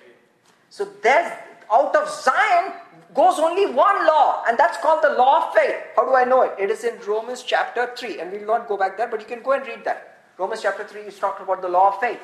So 0.70 0.88
there's 1.02 1.31
out 1.72 1.94
of 1.94 2.09
Zion 2.09 2.72
goes 3.14 3.38
only 3.38 3.66
one 3.66 4.07
law, 4.07 4.44
and 4.46 4.59
that's 4.59 4.78
called 4.78 5.02
the 5.02 5.11
law 5.11 5.48
of 5.48 5.54
faith. 5.54 5.76
How 5.96 6.04
do 6.04 6.14
I 6.14 6.24
know 6.24 6.42
it? 6.42 6.54
It 6.59 6.70
is 6.70 6.85
in 6.85 6.98
Romans 7.07 7.42
chapter 7.42 7.90
3, 7.96 8.20
and 8.20 8.33
we 8.33 8.38
will 8.38 8.46
not 8.46 8.68
go 8.68 8.76
back 8.76 8.96
there, 8.96 9.09
but 9.09 9.20
you 9.20 9.26
can 9.26 9.42
go 9.42 9.52
and 9.52 9.66
read 9.66 9.85
that. 9.85 10.18
Romans 10.37 10.62
chapter 10.62 10.85
3 10.85 11.02
is 11.02 11.18
talking 11.18 11.44
about 11.44 11.62
the 11.62 11.68
law 11.68 11.88
of 11.88 12.00
faith. 12.00 12.20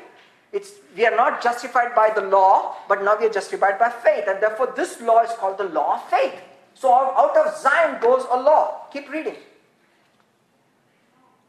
It's, 0.52 0.72
we 0.96 1.04
are 1.04 1.16
not 1.16 1.42
justified 1.42 1.96
by 1.96 2.10
the 2.14 2.20
law, 2.20 2.76
but 2.88 3.02
now 3.02 3.18
we 3.18 3.26
are 3.26 3.30
justified 3.30 3.78
by 3.78 3.90
faith, 3.90 4.24
and 4.28 4.40
therefore 4.40 4.72
this 4.76 5.00
law 5.00 5.22
is 5.22 5.30
called 5.32 5.58
the 5.58 5.64
law 5.64 5.96
of 5.96 6.08
faith. 6.08 6.40
So 6.74 6.92
out 6.92 7.36
of 7.36 7.56
Zion 7.56 8.00
goes 8.00 8.24
a 8.30 8.40
law. 8.40 8.86
Keep 8.92 9.10
reading. 9.10 9.36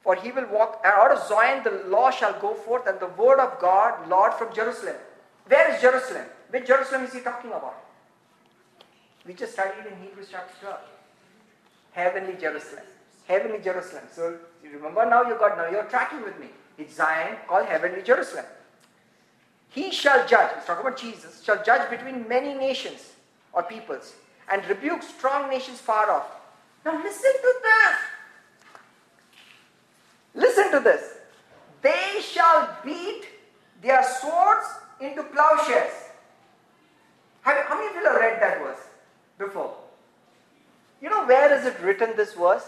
For 0.02 0.16
he 0.16 0.32
will 0.32 0.48
walk, 0.48 0.82
out 0.84 1.12
of 1.12 1.28
Zion 1.28 1.64
the 1.64 1.84
law 1.88 2.10
shall 2.10 2.40
go 2.40 2.54
forth, 2.54 2.88
and 2.88 3.00
the 3.00 3.08
word 3.08 3.40
of 3.40 3.60
God, 3.60 4.08
Lord, 4.10 4.34
from 4.34 4.54
Jerusalem. 4.54 4.96
Where 5.48 5.74
is 5.74 5.82
Jerusalem? 5.82 6.26
Which 6.56 6.68
Jerusalem 6.68 7.04
is 7.04 7.12
he 7.12 7.20
talking 7.20 7.52
about? 7.52 7.84
We 9.28 9.34
just 9.34 9.52
studied 9.52 9.92
in 9.92 10.02
Hebrews 10.02 10.30
chapter 10.32 10.54
12. 10.62 10.80
Heavenly 11.92 12.38
Jerusalem. 12.40 12.86
Heavenly 13.28 13.60
Jerusalem. 13.60 14.06
So 14.10 14.38
remember 14.64 15.06
now 15.06 15.24
you 15.24 15.36
got 15.38 15.58
now 15.58 15.70
you're 15.70 15.84
tracking 15.84 16.24
with 16.24 16.40
me. 16.40 16.48
It's 16.78 16.96
Zion 16.96 17.36
called 17.46 17.66
Heavenly 17.66 18.02
Jerusalem. 18.04 18.46
He 19.68 19.92
shall 19.92 20.26
judge, 20.26 20.52
he's 20.56 20.64
talking 20.64 20.88
about 20.88 20.98
Jesus, 20.98 21.44
shall 21.44 21.62
judge 21.62 21.90
between 21.90 22.26
many 22.26 22.54
nations 22.54 23.12
or 23.52 23.64
peoples 23.64 24.14
and 24.50 24.66
rebuke 24.70 25.04
strong 25.04 25.50
nations 25.50 25.82
far 25.82 26.10
off. 26.10 26.32
Now 26.86 27.04
listen 27.04 27.34
to 27.34 27.54
this. 27.64 27.98
Listen 30.36 30.72
to 30.72 30.80
this. 30.80 31.04
they 31.82 32.22
shall 32.22 32.78
beat 32.86 33.26
their 33.82 34.04
swords 34.04 34.68
into 35.02 35.22
plowshares. 35.22 36.05
Have, 37.46 37.66
how 37.68 37.76
many 37.78 37.90
of 37.90 37.96
you 37.96 38.10
have 38.10 38.20
read 38.20 38.42
that 38.42 38.60
verse 38.60 38.82
before? 39.38 39.76
You 41.00 41.10
know 41.12 41.26
where 41.28 41.56
is 41.56 41.66
it 41.66 41.80
written, 41.80 42.16
this 42.18 42.34
verse? 42.34 42.66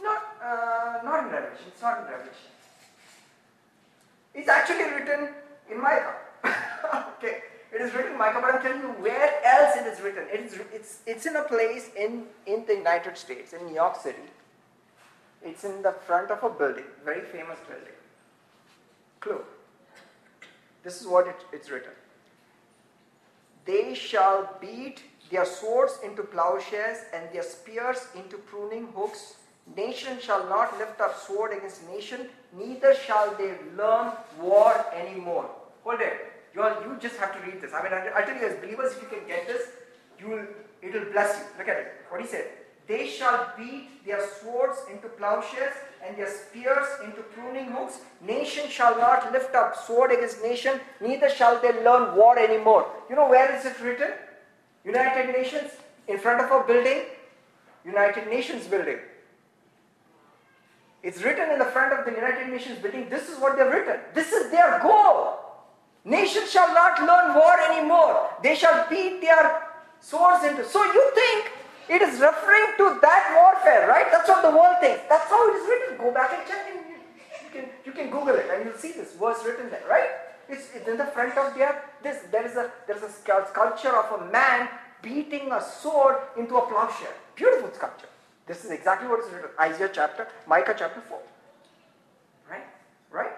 Not, 0.00 0.22
uh, 0.40 1.00
not 1.04 1.24
in 1.24 1.30
Revelation. 1.32 1.66
It's 1.66 1.82
not 1.82 1.98
in 1.98 2.04
Revelation. 2.04 2.50
It's 4.34 4.48
actually 4.48 4.84
written 4.84 5.34
in 5.68 5.82
Micah. 5.82 6.14
okay. 7.18 7.42
It 7.72 7.80
is 7.80 7.92
written 7.92 8.12
in 8.12 8.18
Micah, 8.18 8.40
but 8.40 8.54
I'm 8.54 8.62
telling 8.62 8.80
you 8.80 8.88
where 9.02 9.44
else 9.44 9.76
it 9.76 9.86
is 9.86 10.00
written. 10.00 10.24
It 10.32 10.40
is, 10.40 10.60
it's, 10.72 10.98
it's 11.06 11.26
in 11.26 11.34
a 11.34 11.42
place 11.42 11.90
in, 11.96 12.26
in 12.46 12.64
the 12.66 12.76
United 12.76 13.18
States, 13.18 13.52
in 13.52 13.66
New 13.66 13.74
York 13.74 13.96
City. 13.96 14.30
It's 15.42 15.64
in 15.64 15.82
the 15.82 15.92
front 15.92 16.30
of 16.30 16.44
a 16.44 16.50
building, 16.50 16.84
very 17.04 17.22
famous 17.22 17.58
building. 17.66 17.94
Clue. 19.18 19.40
This 20.82 21.00
is 21.00 21.06
what 21.06 21.26
it, 21.26 21.36
it's 21.52 21.70
written. 21.70 21.92
They 23.66 23.94
shall 23.94 24.56
beat 24.60 25.02
their 25.30 25.44
swords 25.44 25.98
into 26.02 26.22
plowshares 26.22 26.98
and 27.14 27.32
their 27.32 27.42
spears 27.42 28.08
into 28.16 28.36
pruning 28.38 28.88
hooks. 28.94 29.34
Nation 29.76 30.18
shall 30.20 30.48
not 30.48 30.76
lift 30.78 31.00
up 31.00 31.16
sword 31.18 31.52
against 31.52 31.88
nation, 31.88 32.28
neither 32.58 32.94
shall 32.94 33.34
they 33.36 33.54
learn 33.76 34.12
war 34.40 34.84
anymore. 34.94 35.48
Hold 35.84 36.00
it. 36.00 36.32
You, 36.54 36.62
all, 36.62 36.82
you 36.82 36.96
just 37.00 37.16
have 37.18 37.32
to 37.36 37.46
read 37.48 37.60
this. 37.60 37.72
I 37.72 37.82
mean, 37.82 37.92
I, 37.92 38.22
tell 38.22 38.34
you, 38.34 38.46
as 38.48 38.56
believers, 38.56 38.92
if 38.96 39.02
you 39.02 39.08
can 39.08 39.26
get 39.28 39.46
this, 39.46 39.68
you 40.18 40.28
will, 40.28 40.46
it 40.82 40.92
will 40.92 41.12
bless 41.12 41.38
you. 41.38 41.44
Look 41.58 41.68
at 41.68 41.76
it. 41.76 41.92
What 42.08 42.20
he 42.20 42.26
said. 42.26 42.46
They 42.88 43.06
shall 43.06 43.52
beat 43.56 44.04
their 44.04 44.26
swords 44.40 44.78
into 44.90 45.08
plowshares 45.08 45.74
and 46.06 46.16
their 46.16 46.30
spears 46.30 46.86
into 47.04 47.22
pruning 47.22 47.66
hooks. 47.72 48.00
Nation 48.20 48.68
shall 48.68 48.96
not 48.98 49.32
lift 49.32 49.54
up 49.54 49.76
sword 49.76 50.12
against 50.12 50.42
nation, 50.42 50.80
neither 51.00 51.28
shall 51.28 51.60
they 51.60 51.72
learn 51.84 52.16
war 52.16 52.38
anymore. 52.38 52.86
You 53.08 53.16
know 53.16 53.28
where 53.28 53.54
is 53.54 53.64
it 53.66 53.80
written? 53.80 54.12
United 54.84 55.32
Nations, 55.32 55.70
in 56.08 56.18
front 56.18 56.40
of 56.40 56.50
a 56.50 56.66
building, 56.66 57.02
United 57.84 58.28
Nations 58.28 58.66
building. 58.66 58.98
It's 61.02 61.22
written 61.22 61.50
in 61.50 61.58
the 61.58 61.64
front 61.66 61.98
of 61.98 62.04
the 62.04 62.12
United 62.12 62.48
Nations 62.48 62.78
building. 62.78 63.08
This 63.08 63.28
is 63.28 63.38
what 63.38 63.56
they've 63.56 63.66
written. 63.66 64.00
This 64.14 64.32
is 64.32 64.50
their 64.50 64.80
goal. 64.82 65.38
Nations 66.04 66.50
shall 66.50 66.72
not 66.74 66.98
learn 67.00 67.34
war 67.34 67.58
anymore. 67.70 68.28
They 68.42 68.54
shall 68.54 68.88
beat 68.88 69.20
their 69.20 69.62
swords 70.00 70.44
into. 70.44 70.64
So 70.64 70.82
you 70.84 71.10
think 71.14 71.52
it 71.90 72.02
is 72.02 72.20
referring 72.20 72.70
to 72.78 72.98
that 73.02 73.34
warfare, 73.34 73.88
right? 73.88 74.06
That's 74.12 74.28
what 74.28 74.42
the 74.42 74.50
world 74.50 74.76
thinks. 74.80 75.02
That's 75.08 75.28
how 75.28 75.42
it 75.50 75.56
is 75.58 75.68
written. 75.68 75.98
Go 75.98 76.14
back 76.14 76.30
and 76.32 76.46
check. 76.46 76.62
And 76.70 76.78
you, 76.86 77.50
can, 77.50 77.64
you 77.84 77.92
can 77.92 78.10
Google 78.10 78.36
it 78.36 78.46
and 78.48 78.64
you'll 78.64 78.78
see 78.78 78.92
this 78.92 79.14
verse 79.14 79.44
written 79.44 79.68
there, 79.70 79.82
right? 79.90 80.08
It's, 80.48 80.70
it's 80.72 80.86
in 80.86 80.96
the 80.96 81.06
front 81.06 81.36
of 81.36 81.54
their 81.56 81.82
this. 82.02 82.22
There 82.30 82.46
is 82.46 82.56
a 82.56 82.70
there 82.86 82.96
is 82.96 83.02
a 83.02 83.10
sculpture 83.10 83.94
of 83.94 84.20
a 84.20 84.32
man 84.32 84.68
beating 85.02 85.50
a 85.52 85.62
sword 85.62 86.16
into 86.36 86.56
a 86.56 86.66
plowshare. 86.66 87.14
Beautiful 87.34 87.70
sculpture. 87.72 88.08
This 88.46 88.64
is 88.64 88.70
exactly 88.70 89.08
what 89.08 89.20
is 89.20 89.32
written. 89.32 89.50
Isaiah 89.60 89.90
chapter, 89.92 90.26
Micah 90.48 90.74
chapter 90.76 91.00
4. 91.00 91.18
Right? 92.50 92.66
Right? 93.12 93.30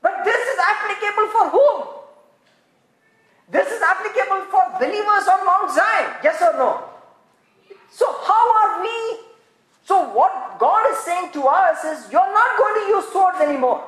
But 0.00 0.24
this 0.24 0.36
is 0.36 0.58
applicable 0.58 1.28
for 1.34 1.50
whom? 1.50 1.86
This 3.50 3.66
is 3.72 3.82
applicable 3.82 4.46
for 4.50 4.62
believers 4.78 5.26
on 5.26 5.44
Mount 5.44 5.74
Zion. 5.74 6.10
Yes 6.22 6.40
or 6.40 6.52
no? 6.56 6.87
So, 7.90 8.06
how 8.06 8.44
are 8.60 8.82
we? 8.82 9.18
So, 9.84 10.12
what 10.12 10.58
God 10.58 10.90
is 10.92 10.98
saying 10.98 11.32
to 11.32 11.44
us 11.44 11.84
is, 11.84 12.12
you're 12.12 12.32
not 12.32 12.58
going 12.58 12.84
to 12.84 12.88
use 12.88 13.08
swords 13.12 13.40
anymore. 13.40 13.84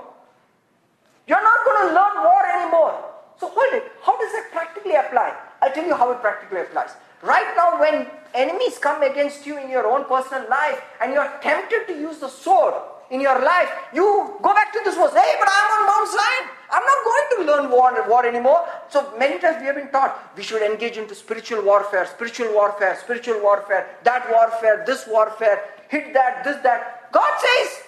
You're 1.27 1.43
not 1.43 1.65
going 1.65 1.89
to 1.89 1.95
learn 1.95 2.25
war 2.25 2.43
anymore. 2.47 3.05
So, 3.39 3.49
hold 3.49 3.75
it. 3.75 3.85
How 4.03 4.19
does 4.19 4.33
that 4.33 4.51
practically 4.53 4.95
apply? 4.95 5.37
I'll 5.63 5.73
tell 5.73 5.87
you 5.87 5.95
how 5.95 6.11
it 6.13 6.21
practically 6.21 6.61
applies. 6.61 6.91
Right 7.23 7.53
now, 7.57 7.81
when 7.81 8.07
enemies 8.35 8.79
come 8.79 9.03
against 9.03 9.47
you 9.47 9.59
in 9.59 9.69
your 9.69 9.87
own 9.87 10.05
personal 10.05 10.49
life 10.49 10.81
and 11.03 11.13
you're 11.13 11.31
tempted 11.43 11.87
to 11.89 11.93
use 11.93 12.19
the 12.19 12.29
sword, 12.29 12.75
in 13.11 13.21
your 13.21 13.39
life, 13.45 13.69
you 13.93 14.39
go 14.41 14.55
back 14.55 14.73
to 14.73 14.81
this 14.85 14.95
verse. 14.95 15.13
Hey, 15.13 15.35
but 15.39 15.49
I'm 15.51 15.71
on 15.81 15.87
Mount 15.87 16.09
Zion. 16.09 16.60
I'm 16.73 16.85
not 16.85 17.05
going 17.05 17.47
to 17.47 17.53
learn 17.53 17.71
war, 17.71 18.09
war 18.09 18.27
anymore. 18.27 18.67
So 18.89 19.13
many 19.19 19.39
times 19.39 19.59
we 19.61 19.67
have 19.67 19.77
been 19.77 19.91
taught 19.91 20.37
we 20.37 20.43
should 20.43 20.63
engage 20.63 20.97
into 20.97 21.15
spiritual 21.15 21.63
warfare, 21.63 22.07
spiritual 22.07 22.53
warfare, 22.53 22.97
spiritual 23.01 23.43
warfare, 23.43 23.97
that 24.05 24.31
warfare, 24.31 24.85
this 24.87 25.07
warfare, 25.07 25.63
hit 25.89 26.13
that, 26.15 26.45
this, 26.45 26.57
that. 26.63 27.11
God 27.13 27.33
says, 27.41 27.83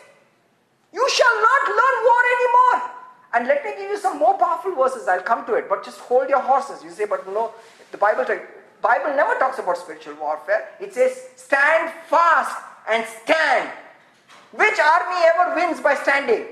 you 0.93 1.09
shall 1.09 1.41
not 1.41 1.63
learn 1.69 1.97
war 2.05 2.23
anymore. 2.37 2.91
And 3.35 3.47
let 3.49 3.65
me 3.65 3.71
give 3.79 3.91
you 3.91 3.99
some 3.99 4.19
more 4.19 4.37
powerful 4.37 4.75
verses. 4.75 5.09
I'll 5.09 5.23
come 5.23 5.47
to 5.47 5.55
it, 5.55 5.69
but 5.69 5.85
just 5.85 5.99
hold 6.01 6.29
your 6.29 6.41
horses. 6.41 6.85
You 6.85 6.91
say, 6.91 7.07
but 7.07 7.27
no, 7.27 7.53
the 7.91 7.97
Bible, 7.97 8.27
Bible 8.83 9.17
never 9.17 9.35
talks 9.39 9.59
about 9.59 9.79
spiritual 9.79 10.15
warfare. 10.17 10.69
It 10.81 10.93
says, 10.93 11.29
stand 11.37 11.93
fast 12.09 12.57
and 12.91 13.07
stand 13.23 13.71
which 14.53 14.79
army 14.79 15.17
ever 15.35 15.55
wins 15.57 15.81
by 15.81 15.95
standing? 15.95 16.47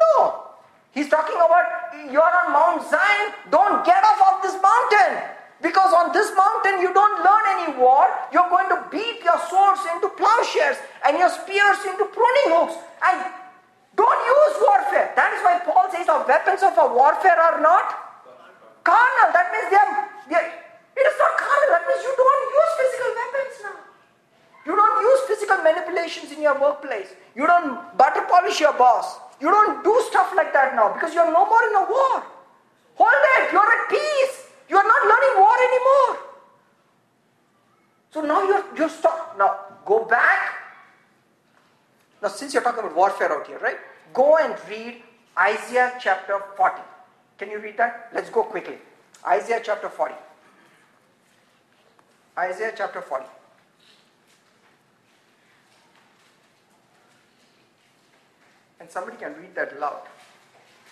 No. 0.00 0.49
He's 0.92 1.08
talking 1.08 1.36
about 1.36 1.64
you're 2.10 2.22
on 2.22 2.52
Mount 2.52 2.82
Zion, 2.90 3.34
don't 3.50 3.84
get 3.84 4.02
off 4.02 4.20
of 4.34 4.42
this 4.42 4.56
mountain. 4.60 5.22
Because 5.62 5.92
on 5.92 6.12
this 6.12 6.32
mountain 6.34 6.80
you 6.80 6.92
don't 6.92 7.20
learn 7.20 7.44
any 7.60 7.76
war. 7.76 8.08
You're 8.32 8.48
going 8.48 8.68
to 8.72 8.80
beat 8.90 9.22
your 9.22 9.38
swords 9.48 9.80
into 9.94 10.08
plowshares 10.16 10.80
and 11.06 11.18
your 11.18 11.28
spears 11.28 11.78
into 11.84 12.08
pruning 12.08 12.48
hooks. 12.48 12.74
And 13.04 13.28
don't 13.94 14.20
use 14.24 14.56
warfare. 14.64 15.12
That 15.14 15.30
is 15.36 15.40
why 15.44 15.60
Paul 15.60 15.86
says 15.92 16.08
our 16.08 16.24
weapons 16.26 16.64
of 16.64 16.72
our 16.80 16.88
warfare 16.88 17.36
are 17.36 17.60
not 17.60 17.92
carnal. 18.82 19.28
That 19.36 19.52
means 19.52 19.68
they 19.68 19.76
are, 19.76 19.94
they 20.32 20.40
are 20.40 20.48
it 20.96 21.04
is 21.06 21.16
not 21.20 21.32
carnal. 21.36 21.68
That 21.76 21.84
means 21.86 22.02
you 22.02 22.14
don't 22.16 22.44
use 22.50 22.72
physical 22.80 23.10
weapons 23.20 23.54
now. 23.62 23.78
You 24.66 24.74
don't 24.76 24.98
use 25.04 25.20
physical 25.28 25.58
manipulations 25.62 26.32
in 26.32 26.40
your 26.42 26.56
workplace. 26.60 27.12
You 27.36 27.46
don't 27.46 27.96
butter 27.96 28.24
polish 28.28 28.60
your 28.60 28.72
boss. 28.72 29.29
You 29.40 29.50
don't 29.50 29.82
do 29.82 30.02
stuff 30.08 30.32
like 30.36 30.52
that 30.52 30.74
now 30.74 30.92
because 30.92 31.14
you're 31.14 31.32
no 31.32 31.46
more 31.46 31.62
in 31.64 31.74
a 31.76 31.84
war. 31.88 32.22
Hold 32.96 33.24
it, 33.38 33.52
you're 33.52 33.72
at 33.72 33.88
peace. 33.88 34.46
You're 34.68 34.86
not 34.86 35.02
learning 35.02 35.34
war 35.40 35.56
anymore. 35.68 36.30
So 38.12 38.20
now 38.22 38.42
you're, 38.42 38.64
you're 38.76 38.88
stuck. 38.88 39.36
Now 39.38 39.60
go 39.86 40.04
back. 40.04 40.54
Now, 42.22 42.28
since 42.28 42.52
you're 42.52 42.62
talking 42.62 42.80
about 42.80 42.94
warfare 42.94 43.32
out 43.32 43.46
here, 43.46 43.58
right? 43.58 43.78
Go 44.12 44.36
and 44.36 44.54
read 44.68 45.02
Isaiah 45.38 45.94
chapter 45.98 46.38
40. 46.56 46.82
Can 47.38 47.50
you 47.50 47.58
read 47.58 47.78
that? 47.78 48.10
Let's 48.14 48.28
go 48.28 48.42
quickly. 48.42 48.76
Isaiah 49.26 49.60
chapter 49.64 49.88
40. 49.88 50.14
Isaiah 52.36 52.72
chapter 52.76 53.00
40. 53.00 53.24
And 58.80 58.90
somebody 58.90 59.18
can 59.18 59.36
read 59.36 59.54
that 59.54 59.78
loud. 59.78 60.08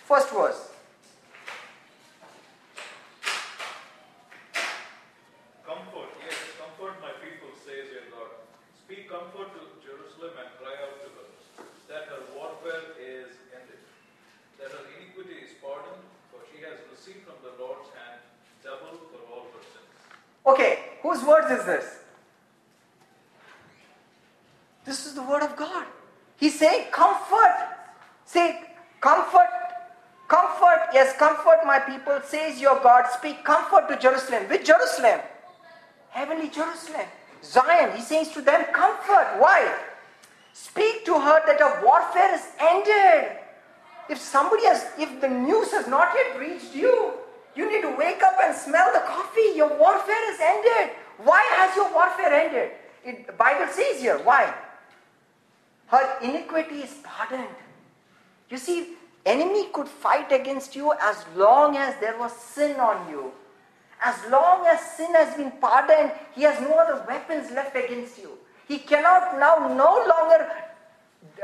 First 0.05 0.29
verse. 0.29 0.69
Comfort, 5.65 6.09
yes, 6.21 6.37
comfort 6.61 7.01
my 7.01 7.13
people, 7.25 7.49
says 7.65 7.89
your 7.89 8.05
God. 8.13 8.29
Speak 8.85 9.09
comfort 9.09 9.49
to 9.57 9.61
Jerusalem 9.81 10.37
and 10.37 10.49
cry 10.61 10.77
out 10.85 11.01
to 11.01 11.09
her 11.17 11.29
that 11.89 12.05
her 12.13 12.21
warfare 12.37 12.93
is 13.01 13.33
ended, 13.53 13.81
that 14.61 14.69
her 14.69 14.85
iniquity 14.97 15.41
is 15.41 15.57
pardoned, 15.61 16.05
for 16.29 16.45
she 16.53 16.61
has 16.61 16.77
received 16.93 17.25
from 17.25 17.41
the 17.41 17.57
Lord's 17.61 17.89
hand 17.97 18.21
double 18.63 19.01
for 19.09 19.21
all 19.33 19.45
her 19.49 19.63
sins. 19.65 19.89
Okay, 20.45 20.79
whose 21.01 21.23
words 21.23 21.49
is 21.49 21.65
this? 21.65 21.85
This 24.85 25.05
is 25.05 25.13
the 25.13 25.23
word 25.23 25.43
of 25.43 25.55
God. 25.55 25.85
He's 26.37 26.57
saying, 26.57 26.87
Comfort 26.91 27.78
Say, 28.29 28.61
comfort, 29.01 29.49
comfort, 30.27 30.89
yes, 30.93 31.17
comfort 31.17 31.65
my 31.65 31.79
people, 31.79 32.19
says 32.23 32.61
your 32.61 32.79
God. 32.79 33.05
Speak 33.17 33.43
comfort 33.43 33.89
to 33.89 33.97
Jerusalem. 33.97 34.43
Which 34.47 34.67
Jerusalem? 34.67 35.21
Heavenly 36.11 36.49
Jerusalem. 36.49 37.07
Zion, 37.41 37.97
he 37.97 38.03
says 38.03 38.29
to 38.33 38.43
them, 38.43 38.65
comfort. 38.71 39.39
Why? 39.39 39.73
Speak 40.53 41.05
to 41.05 41.19
her 41.19 41.41
that 41.47 41.59
her 41.59 41.83
warfare 41.83 42.35
is 42.35 42.45
ended. 42.59 43.31
If 44.09 44.19
somebody 44.19 44.63
has, 44.65 44.85
if 44.99 45.19
the 45.21 45.27
news 45.27 45.71
has 45.71 45.87
not 45.87 46.13
yet 46.13 46.39
reached 46.39 46.75
you, 46.75 47.13
you 47.55 47.67
need 47.67 47.81
to 47.81 47.95
wake 47.97 48.21
up 48.21 48.37
and 48.43 48.55
smell 48.55 48.93
the 48.93 48.99
coffee. 49.07 49.53
Your 49.55 49.75
warfare 49.75 50.33
is 50.33 50.39
ended. 50.39 50.95
Why 51.23 51.41
has 51.57 51.75
your 51.75 51.91
warfare 51.91 52.31
ended? 52.31 52.71
It, 53.03 53.25
the 53.25 53.33
Bible 53.33 53.73
says 53.73 53.99
here, 53.99 54.19
why? 54.19 54.53
Her 55.87 56.19
iniquity 56.21 56.83
is 56.83 56.93
pardoned. 57.01 57.55
You 58.49 58.57
see, 58.57 58.95
enemy 59.25 59.67
could 59.73 59.87
fight 59.87 60.31
against 60.31 60.75
you 60.75 60.93
as 61.01 61.25
long 61.35 61.77
as 61.77 61.95
there 61.99 62.17
was 62.17 62.31
sin 62.33 62.79
on 62.79 63.09
you. 63.09 63.31
As 64.03 64.15
long 64.31 64.65
as 64.65 64.79
sin 64.95 65.13
has 65.13 65.35
been 65.35 65.51
pardoned, 65.59 66.11
he 66.33 66.43
has 66.43 66.59
no 66.61 66.73
other 66.73 67.03
weapons 67.07 67.51
left 67.51 67.75
against 67.75 68.17
you. 68.17 68.31
He 68.67 68.79
cannot 68.79 69.37
now 69.37 69.67
no 69.75 70.05
longer 70.07 70.47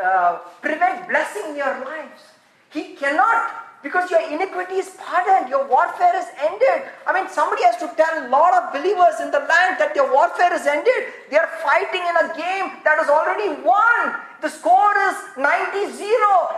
uh, 0.02 0.38
prevent 0.62 1.08
blessing 1.10 1.50
in 1.50 1.56
your 1.58 1.84
lives. 1.84 2.22
He 2.70 2.96
cannot 2.96 3.65
because 3.86 4.10
your 4.10 4.26
iniquity 4.34 4.82
is 4.82 4.90
pardoned, 4.98 5.48
your 5.48 5.70
warfare 5.70 6.18
is 6.18 6.26
ended. 6.42 6.90
I 7.06 7.14
mean, 7.14 7.30
somebody 7.30 7.62
has 7.70 7.78
to 7.78 7.88
tell 7.94 8.26
a 8.26 8.26
lot 8.34 8.50
of 8.58 8.74
believers 8.74 9.22
in 9.22 9.30
the 9.30 9.46
land 9.46 9.78
that 9.78 9.94
their 9.94 10.10
warfare 10.10 10.50
is 10.58 10.66
ended. 10.66 11.14
They 11.30 11.38
are 11.38 11.46
fighting 11.62 12.02
in 12.02 12.16
a 12.18 12.34
game 12.34 12.82
that 12.82 12.98
is 12.98 13.14
already 13.14 13.62
won. 13.62 14.18
The 14.42 14.50
score 14.50 14.98
is 15.14 15.38
90 15.38 16.02
0, 16.02 16.02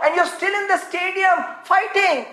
and 0.08 0.16
you're 0.16 0.32
still 0.40 0.56
in 0.56 0.72
the 0.72 0.80
stadium 0.88 1.36
fighting. 1.68 2.32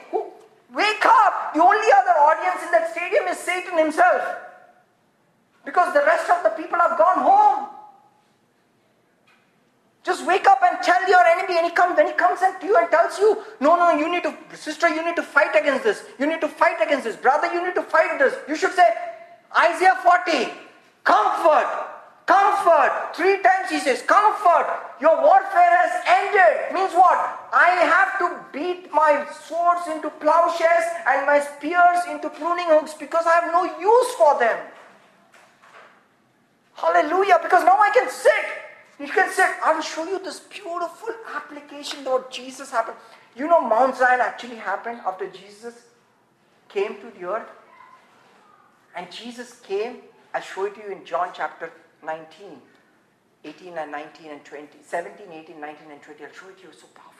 Wake 0.71 1.03
up! 1.03 1.51
The 1.51 1.59
only 1.59 1.91
other 1.91 2.15
audience 2.15 2.63
in 2.63 2.71
that 2.71 2.87
stadium 2.95 3.27
is 3.27 3.35
Satan 3.35 3.75
himself. 3.75 4.23
Because 5.67 5.91
the 5.91 6.07
rest 6.07 6.31
of 6.31 6.39
the 6.47 6.55
people 6.55 6.79
have 6.79 6.95
gone 6.95 7.19
home. 7.19 7.74
Just 10.05 10.23
wake 10.27 10.45
up 10.45 10.61
and 10.61 10.77
tell 10.83 11.01
your 11.09 11.25
enemy, 11.25 11.57
and 11.57 11.65
he 11.65 11.71
comes, 11.71 11.97
when 11.97 12.05
he 12.05 12.13
comes 12.13 12.39
to 12.39 12.53
you 12.61 12.77
and 12.77 12.91
tells 12.91 13.17
you, 13.17 13.41
no, 13.59 13.75
no, 13.75 13.97
you 13.97 14.07
need 14.07 14.21
to, 14.21 14.37
sister, 14.53 14.87
you 14.87 15.03
need 15.03 15.15
to 15.15 15.23
fight 15.23 15.55
against 15.59 15.83
this. 15.83 16.03
You 16.19 16.27
need 16.27 16.41
to 16.41 16.47
fight 16.47 16.77
against 16.79 17.05
this. 17.05 17.15
Brother, 17.15 17.51
you 17.51 17.65
need 17.65 17.73
to 17.73 17.81
fight 17.81 18.19
this. 18.19 18.35
You 18.47 18.55
should 18.55 18.73
say, 18.73 18.87
Isaiah 19.57 19.97
40, 20.03 20.53
comfort, 21.03 21.65
comfort. 22.27 23.15
Three 23.15 23.41
times 23.41 23.71
he 23.71 23.79
says, 23.79 24.03
comfort. 24.03 24.67
Your 25.01 25.17
warfare 25.17 25.73
has 25.73 26.05
ended. 26.05 26.75
Means 26.75 26.93
what? 26.93 27.17
I 27.51 27.69
have 27.89 28.19
to 28.19 28.45
beat 28.53 28.93
my 28.93 29.25
swords 29.47 29.87
into 29.87 30.11
plowshares 30.21 30.85
and 31.07 31.25
my 31.25 31.39
spears 31.39 32.05
into 32.11 32.29
pruning 32.29 32.67
hooks 32.67 32.93
because 32.93 33.25
I 33.25 33.41
have 33.41 33.51
no 33.51 33.63
use 33.79 34.13
for 34.13 34.37
them. 34.37 34.59
Hallelujah. 36.75 37.39
Because 37.41 37.63
now 37.63 37.79
I 37.79 37.89
can 37.89 38.07
sit 38.11 38.64
you 38.99 39.07
can 39.07 39.31
say, 39.31 39.43
I 39.63 39.73
will 39.73 39.81
show 39.81 40.05
you 40.05 40.19
this 40.23 40.39
beautiful 40.39 41.09
application 41.35 42.05
what 42.05 42.31
Jesus 42.31 42.71
happened. 42.71 42.97
You 43.35 43.47
know, 43.47 43.59
Mount 43.59 43.97
Zion 43.97 44.21
actually 44.21 44.55
happened 44.55 45.01
after 45.05 45.27
Jesus 45.27 45.83
came 46.69 46.95
to 47.01 47.11
the 47.19 47.27
earth. 47.27 47.49
And 48.95 49.11
Jesus 49.11 49.59
came, 49.59 49.97
I'll 50.33 50.41
show 50.41 50.65
it 50.65 50.75
to 50.75 50.81
you 50.81 50.91
in 50.91 51.05
John 51.05 51.29
chapter 51.33 51.71
19, 52.05 52.61
18 53.43 53.77
and 53.77 53.91
19 53.91 54.31
and 54.31 54.45
20, 54.45 54.67
17, 54.81 55.27
18, 55.31 55.59
19 55.59 55.91
and 55.91 56.01
20. 56.01 56.23
I'll 56.23 56.31
show 56.31 56.47
it 56.47 56.57
to 56.59 56.63
you, 56.63 56.73
so 56.73 56.87
powerful. 56.95 57.11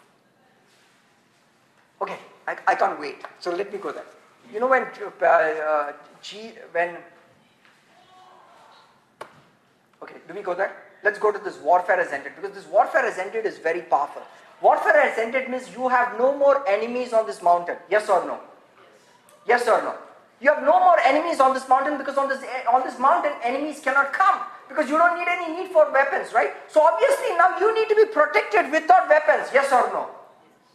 Okay, 2.02 2.18
I, 2.48 2.58
I 2.68 2.76
can't 2.76 3.00
wait. 3.00 3.18
So 3.40 3.52
let 3.52 3.72
me 3.74 3.80
go 3.80 3.92
there. 3.92 4.06
You 4.54 4.62
know 4.62 4.68
when, 4.68 4.84
uh, 4.84 5.26
uh, 5.26 5.92
G, 6.22 6.52
when, 6.72 6.96
okay, 10.02 10.16
do 10.28 10.34
we 10.34 10.42
go 10.42 10.54
there? 10.54 10.85
Let's 11.06 11.20
go 11.20 11.32
to 11.32 11.40
this 11.40 11.58
warfare 11.60 11.98
has 12.04 12.12
ended 12.12 12.34
because 12.36 12.56
this 12.56 12.66
warfare 12.68 13.04
has 13.04 13.18
ended 13.18 13.46
is 13.46 13.58
very 13.60 13.82
powerful. 13.82 14.24
Warfare 14.62 15.00
has 15.08 15.18
ended 15.20 15.50
means 15.50 15.70
you 15.78 15.88
have 15.88 16.18
no 16.18 16.36
more 16.38 16.68
enemies 16.68 17.14
on 17.14 17.28
this 17.28 17.42
mountain. 17.42 17.78
Yes 17.90 18.10
or 18.10 18.26
no? 18.26 18.40
Yes 19.48 19.68
or 19.68 19.82
no? 19.84 19.96
You 20.42 20.54
have 20.54 20.64
no 20.64 20.80
more 20.80 21.00
enemies 21.00 21.40
on 21.40 21.54
this 21.54 21.68
mountain 21.70 21.98
because 21.98 22.18
on 22.18 22.28
this 22.28 22.44
on 22.72 22.84
this 22.84 22.98
mountain 23.00 23.34
enemies 23.44 23.80
cannot 23.80 24.12
come 24.12 24.40
because 24.68 24.90
you 24.90 24.98
don't 24.98 25.18
need 25.18 25.28
any 25.28 25.56
need 25.56 25.72
for 25.72 25.92
weapons, 25.92 26.34
right? 26.34 26.52
So 26.68 26.82
obviously 26.82 27.38
now 27.38 27.58
you 27.60 27.74
need 27.76 27.88
to 27.90 27.96
be 27.96 28.06
protected 28.06 28.72
without 28.72 29.08
weapons. 29.08 29.50
Yes 29.54 29.72
or 29.72 29.88
no? 29.94 30.10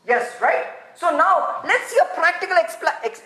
Yes, 0.06 0.40
right? 0.40 0.66
So 0.94 1.10
now 1.10 1.60
let's 1.64 1.90
see 1.90 1.98
a 1.98 2.14
practical 2.14 2.56
expla- 2.56 3.00
ex- 3.04 3.22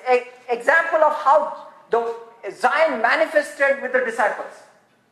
example 0.48 1.04
of 1.04 1.14
how 1.14 1.68
the 1.90 2.14
Zion 2.52 3.00
manifested 3.00 3.82
with 3.82 3.92
the 3.92 4.00
disciples. 4.00 4.52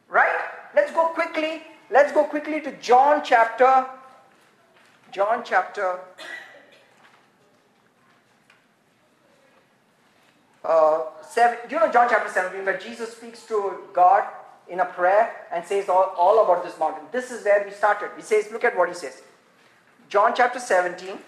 Right? 0.09 0.39
Let's 0.75 0.93
go 0.93 1.07
quickly 1.09 1.63
Let's 1.93 2.11
go 2.11 2.25
quickly 2.25 2.63
to 2.63 2.73
John 2.81 3.21
chapter, 3.23 3.85
John 5.13 5.43
chapter 5.45 6.01
uh, 10.65 11.03
7. 11.29 11.59
Do 11.69 11.75
you 11.75 11.81
know 11.83 11.93
John 11.93 12.09
chapter 12.09 12.31
17 12.33 12.65
where 12.65 12.79
Jesus 12.79 13.15
speaks 13.15 13.45
to 13.45 13.75
God 13.93 14.25
in 14.69 14.81
a 14.81 14.87
prayer 14.87 15.47
and 15.53 15.67
says 15.67 15.91
all, 15.91 16.15
all 16.17 16.43
about 16.43 16.65
this 16.65 16.79
mountain? 16.79 17.05
This 17.13 17.31
is 17.31 17.45
where 17.45 17.63
we 17.63 17.73
started. 17.73 18.09
He 18.17 18.23
says, 18.23 18.51
look 18.51 18.65
at 18.65 18.75
what 18.75 18.89
he 18.89 18.95
says. 18.95 19.21
John 20.09 20.33
chapter 20.35 20.61
17, 20.61 21.19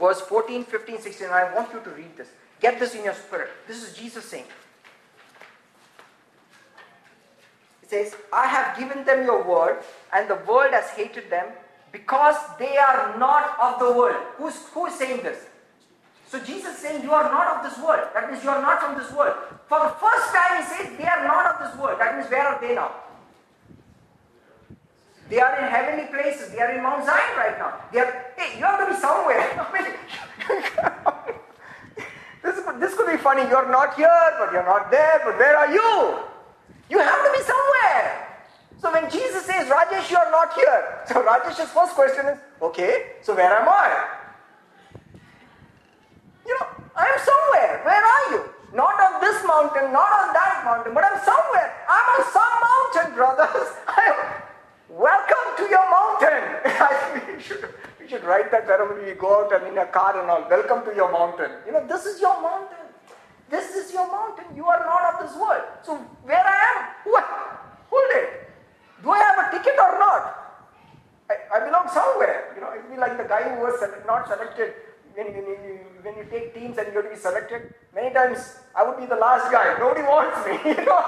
verse 0.00 0.20
14, 0.22 0.64
15, 0.64 1.00
16. 1.02 1.28
I 1.28 1.54
want 1.54 1.72
you 1.72 1.78
to 1.78 1.90
read 1.90 2.16
this. 2.16 2.26
Get 2.60 2.80
this 2.80 2.96
in 2.96 3.04
your 3.04 3.14
spirit. 3.14 3.50
This 3.68 3.88
is 3.88 3.96
Jesus 3.96 4.24
saying. 4.24 4.46
Says, 7.88 8.14
I 8.32 8.46
have 8.46 8.78
given 8.78 9.04
them 9.04 9.24
your 9.24 9.42
word, 9.42 9.82
and 10.12 10.28
the 10.28 10.36
world 10.46 10.72
has 10.72 10.90
hated 10.90 11.30
them 11.30 11.46
because 11.90 12.36
they 12.58 12.76
are 12.76 13.16
not 13.18 13.58
of 13.60 13.78
the 13.78 13.92
world. 13.98 14.22
Who's, 14.36 14.56
who 14.74 14.86
is 14.86 14.94
saying 14.94 15.22
this? 15.22 15.46
So 16.28 16.38
Jesus 16.40 16.76
is 16.76 16.82
saying, 16.82 17.02
You 17.02 17.12
are 17.12 17.24
not 17.24 17.56
of 17.56 17.70
this 17.70 17.82
world. 17.82 18.06
That 18.12 18.30
means 18.30 18.44
you 18.44 18.50
are 18.50 18.60
not 18.60 18.82
from 18.82 18.98
this 18.98 19.10
world. 19.12 19.34
For 19.66 19.78
the 19.80 19.94
first 19.96 20.34
time, 20.34 20.60
he 20.60 20.64
says, 20.68 20.98
They 20.98 21.06
are 21.06 21.26
not 21.26 21.54
of 21.54 21.66
this 21.66 21.80
world. 21.80 21.98
That 21.98 22.18
means 22.18 22.30
where 22.30 22.46
are 22.46 22.60
they 22.60 22.74
now? 22.74 22.92
They 25.30 25.40
are 25.40 25.58
in 25.58 25.68
heavenly 25.70 26.08
places. 26.12 26.52
They 26.52 26.60
are 26.60 26.72
in 26.72 26.82
Mount 26.82 27.04
Zion 27.04 27.36
right 27.36 27.58
now. 27.58 27.80
They 27.92 28.00
are, 28.00 28.32
hey, 28.36 28.58
you 28.58 28.64
have 28.64 28.80
to 28.80 28.94
be 28.94 29.00
somewhere. 29.00 29.44
this, 32.42 32.60
this 32.80 32.94
could 32.96 33.10
be 33.10 33.16
funny. 33.16 33.48
You're 33.48 33.70
not 33.70 33.94
here, 33.94 34.36
but 34.38 34.52
you're 34.52 34.64
not 34.64 34.90
there, 34.90 35.20
but 35.24 35.38
where 35.38 35.56
are 35.56 35.72
you? 35.72 36.18
You 36.90 36.98
have 36.98 37.24
to 37.24 37.30
be 37.36 37.42
somewhere. 37.44 38.28
So 38.80 38.92
when 38.92 39.10
Jesus 39.10 39.44
says, 39.44 39.68
Rajesh, 39.68 40.10
you 40.10 40.16
are 40.16 40.30
not 40.30 40.54
here. 40.54 41.04
So 41.08 41.22
Rajesh's 41.22 41.70
first 41.70 41.94
question 41.94 42.26
is, 42.26 42.38
okay, 42.62 43.16
so 43.22 43.34
where 43.34 43.50
am 43.50 43.68
I? 43.68 44.06
You 46.46 46.56
know, 46.58 46.66
I 46.96 47.04
am 47.04 47.18
somewhere. 47.18 47.80
Where 47.84 48.04
are 48.14 48.24
you? 48.32 48.40
Not 48.74 49.00
on 49.00 49.20
this 49.20 49.42
mountain, 49.44 49.92
not 49.92 50.12
on 50.20 50.32
that 50.34 50.62
mountain, 50.64 50.94
but 50.94 51.04
I'm 51.04 51.18
somewhere. 51.24 51.72
I'm 51.88 52.06
on 52.16 52.22
some 52.32 52.54
mountain, 52.68 53.14
brothers. 53.16 53.68
i 53.88 54.42
welcome 54.88 55.48
to 55.56 55.64
your 55.68 55.86
mountain. 55.90 56.44
We 58.00 58.08
should 58.08 58.24
write 58.24 58.50
that 58.52 58.66
wherever 58.66 58.94
we 58.94 59.12
go 59.12 59.44
out 59.44 59.52
and 59.52 59.66
in 59.68 59.76
a 59.76 59.84
car 59.84 60.18
and 60.18 60.30
all. 60.30 60.48
Welcome 60.48 60.82
to 60.86 60.96
your 60.96 61.12
mountain. 61.12 61.50
You 61.66 61.72
know, 61.72 61.86
this 61.86 62.06
is 62.06 62.22
your 62.22 62.40
mountain. 62.40 62.77
This 63.50 63.74
is 63.74 63.92
your 63.92 64.06
mountain. 64.06 64.44
You 64.54 64.66
are 64.66 64.80
not 64.84 65.14
of 65.14 65.26
this 65.26 65.36
world. 65.36 65.62
So 65.82 65.96
where 66.24 66.44
I 66.44 66.56
am? 66.72 67.12
What? 67.12 67.24
Hold 67.90 68.10
it. 68.12 68.50
Do 69.02 69.10
I 69.10 69.18
have 69.18 69.38
a 69.38 69.56
ticket 69.56 69.78
or 69.78 69.98
not? 69.98 70.38
I, 71.30 71.56
I 71.56 71.64
belong 71.64 71.88
somewhere. 71.88 72.52
You 72.54 72.60
know, 72.60 72.72
it'd 72.72 72.90
be 72.90 72.96
like 72.96 73.16
the 73.16 73.24
guy 73.24 73.48
who 73.48 73.60
was 73.64 73.80
not 74.06 74.28
selected 74.28 74.74
when, 75.14 75.26
when, 75.32 75.46
you, 75.46 75.80
when 76.02 76.16
you 76.16 76.24
take 76.30 76.54
teams 76.54 76.76
and 76.78 76.92
you're 76.92 77.02
to 77.02 77.08
be 77.08 77.16
selected. 77.16 77.74
Many 77.94 78.12
times 78.12 78.60
I 78.76 78.84
would 78.84 78.98
be 78.98 79.06
the 79.06 79.16
last 79.16 79.50
guy. 79.50 79.76
Nobody 79.78 80.02
wants 80.02 80.38
me. 80.44 80.74
You 80.78 80.84
know? 80.84 81.00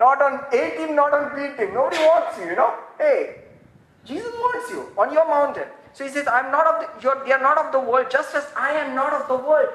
not 0.00 0.22
on 0.22 0.40
A 0.52 0.76
team, 0.76 0.96
not 0.96 1.12
on 1.12 1.34
B 1.36 1.56
team. 1.56 1.74
Nobody 1.74 1.98
wants 1.98 2.38
you. 2.38 2.46
You 2.46 2.56
know. 2.56 2.74
Hey, 2.98 3.42
Jesus 4.04 4.32
wants 4.32 4.70
you 4.70 4.88
on 4.96 5.12
your 5.12 5.26
mountain. 5.26 5.68
So 5.92 6.04
he 6.04 6.10
says, 6.10 6.28
"I'm 6.28 6.52
not 6.52 6.66
of 6.66 6.80
the. 6.80 7.02
You're, 7.02 7.24
they 7.24 7.32
are 7.32 7.42
not 7.42 7.58
of 7.58 7.72
the 7.72 7.80
world, 7.80 8.06
just 8.10 8.34
as 8.34 8.46
I 8.56 8.72
am 8.72 8.94
not 8.94 9.12
of 9.12 9.26
the 9.26 9.36
world." 9.36 9.68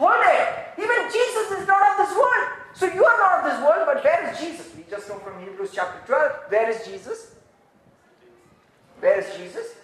Hold 0.00 0.24
it. 0.24 0.80
Even 0.80 1.12
Jesus 1.12 1.60
is 1.60 1.68
not 1.68 1.82
of 1.90 1.94
this 2.00 2.16
world. 2.16 2.48
So 2.72 2.86
you 2.86 3.04
are 3.04 3.18
not 3.18 3.32
of 3.38 3.52
this 3.52 3.60
world, 3.60 3.84
but 3.84 4.02
where 4.02 4.32
is 4.32 4.40
Jesus? 4.40 4.74
We 4.74 4.84
just 4.88 5.10
know 5.10 5.18
from 5.18 5.38
Hebrews 5.44 5.72
chapter 5.74 6.00
12. 6.06 6.32
Where 6.48 6.70
is 6.70 6.86
Jesus? 6.86 7.34
Where 8.98 9.20
is 9.20 9.36
Jesus? 9.36 9.74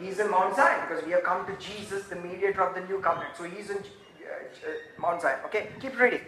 He's 0.00 0.18
in 0.18 0.32
Mount 0.32 0.56
Zion 0.56 0.80
because 0.88 1.04
we 1.04 1.12
have 1.12 1.22
come 1.22 1.46
to 1.46 1.54
Jesus, 1.62 2.08
the 2.08 2.16
mediator 2.16 2.60
of 2.62 2.74
the 2.74 2.80
new 2.92 3.00
covenant. 3.00 3.36
So 3.38 3.44
he's 3.44 3.70
in 3.70 3.76
uh, 3.76 3.80
uh, 3.80 4.70
Mount 4.98 5.22
Zion. 5.22 5.38
Okay, 5.46 5.68
keep 5.80 5.96
reading. 5.98 6.22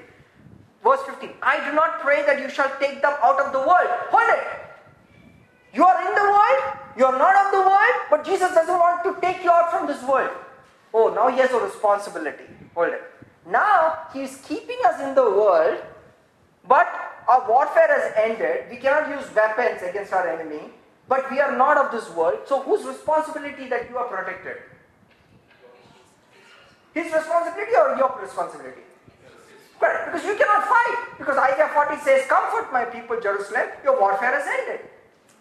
Verse 0.84 1.02
15 1.02 1.30
I 1.42 1.68
do 1.68 1.74
not 1.74 1.98
pray 2.00 2.24
that 2.24 2.40
you 2.40 2.48
shall 2.48 2.70
take 2.78 3.02
them 3.02 3.14
out 3.20 3.40
of 3.40 3.52
the 3.52 3.58
world. 3.58 3.90
Hold 4.14 4.30
it. 4.30 4.46
You 5.74 5.84
are 5.84 5.98
in 6.06 6.14
the 6.14 6.22
world, 6.22 6.78
you 6.96 7.04
are 7.04 7.18
not 7.18 7.34
of 7.46 7.50
the 7.50 7.68
world, 7.68 7.96
but 8.10 8.24
Jesus 8.24 8.54
doesn't 8.54 8.78
want 8.78 9.02
to 9.02 9.20
take 9.20 9.42
you 9.42 9.50
out 9.50 9.72
from 9.72 9.88
this 9.88 10.02
world. 10.04 10.30
Oh, 10.94 11.12
now 11.12 11.28
he 11.28 11.38
has 11.38 11.50
a 11.50 11.58
responsibility. 11.58 12.44
Hold 12.74 12.92
it. 12.92 13.02
Now 13.46 14.06
he 14.12 14.22
is 14.22 14.36
keeping 14.46 14.78
us 14.86 15.00
in 15.00 15.14
the 15.14 15.22
world, 15.22 15.78
but 16.66 16.86
our 17.26 17.48
warfare 17.48 17.88
has 17.88 18.12
ended. 18.16 18.70
We 18.70 18.76
cannot 18.76 19.08
use 19.08 19.32
weapons 19.34 19.82
against 19.82 20.12
our 20.12 20.28
enemy, 20.28 20.70
but 21.08 21.30
we 21.30 21.40
are 21.40 21.56
not 21.56 21.76
of 21.76 21.92
this 21.92 22.08
world. 22.14 22.40
So 22.46 22.62
whose 22.62 22.84
responsibility 22.84 23.68
that 23.68 23.88
you 23.88 23.96
are 23.96 24.08
protected? 24.08 24.56
His 26.94 27.12
responsibility 27.12 27.72
or 27.76 27.96
your 27.96 28.18
responsibility? 28.20 28.82
Correct. 29.78 30.12
Because 30.12 30.26
you 30.26 30.34
cannot 30.36 30.66
fight. 30.66 31.18
Because 31.18 31.36
Isaiah 31.36 31.70
40 31.72 31.96
says, 32.02 32.26
Comfort 32.26 32.72
my 32.72 32.84
people, 32.84 33.20
Jerusalem, 33.20 33.68
your 33.84 34.00
warfare 34.00 34.40
has 34.40 34.46
ended. 34.46 34.86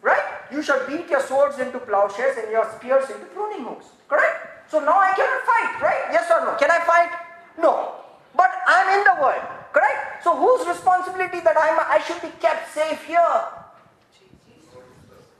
Right? 0.01 0.23
You 0.51 0.61
shall 0.61 0.85
beat 0.87 1.09
your 1.09 1.21
swords 1.21 1.57
into 1.59 1.79
plowshares 1.79 2.37
and 2.37 2.51
your 2.51 2.69
spears 2.77 3.09
into 3.09 3.25
pruning 3.33 3.65
hooks. 3.65 3.87
Correct? 4.07 4.46
So 4.69 4.79
now 4.79 4.99
I 4.99 5.13
cannot 5.15 5.43
fight, 5.45 5.81
right? 5.81 6.03
Yes 6.11 6.29
or 6.29 6.45
no? 6.45 6.55
Can 6.57 6.69
I 6.71 6.79
fight? 6.83 7.11
No. 7.57 7.95
But 8.35 8.51
I'm 8.67 8.99
in 8.99 9.03
the 9.03 9.21
world. 9.21 9.41
Correct? 9.71 10.23
So 10.23 10.35
whose 10.35 10.67
responsibility 10.67 11.39
that 11.41 11.55
I'm, 11.57 11.79
I 11.79 12.03
should 12.03 12.21
be 12.21 12.29
kept 12.39 12.73
safe 12.73 13.03
here? 13.05 13.43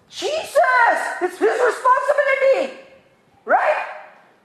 Jesus! 0.10 1.00
It's 1.22 1.38
his 1.38 1.60
responsibility! 1.60 2.80
Right? 3.46 3.86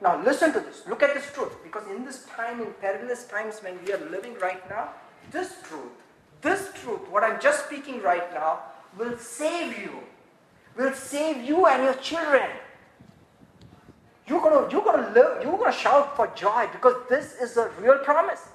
Now 0.00 0.20
listen 0.22 0.52
to 0.52 0.60
this. 0.60 0.82
Look 0.88 1.02
at 1.02 1.14
this 1.14 1.30
truth. 1.32 1.52
Because 1.62 1.86
in 1.88 2.04
this 2.04 2.24
time, 2.24 2.60
in 2.60 2.72
perilous 2.80 3.24
times 3.26 3.60
when 3.60 3.78
we 3.84 3.92
are 3.92 4.10
living 4.10 4.34
right 4.40 4.68
now, 4.68 4.90
this 5.30 5.54
truth, 5.62 5.94
this 6.40 6.70
truth, 6.82 7.08
what 7.08 7.22
I'm 7.22 7.40
just 7.40 7.66
speaking 7.66 8.02
right 8.02 8.32
now, 8.34 8.60
will 8.98 9.16
save 9.16 9.78
you. 9.78 10.00
Will 10.76 10.92
save 10.92 11.44
you 11.44 11.66
and 11.66 11.84
your 11.84 11.94
children. 11.94 12.50
You're 14.26 14.40
gonna, 14.40 14.70
you're 14.70 14.84
gonna 14.84 15.10
live, 15.12 15.42
you're 15.42 15.58
gonna 15.58 15.72
shout 15.72 16.16
for 16.16 16.28
joy 16.28 16.68
because 16.72 16.94
this 17.08 17.34
is 17.40 17.56
a 17.56 17.70
real 17.80 17.98
promise. 17.98 18.48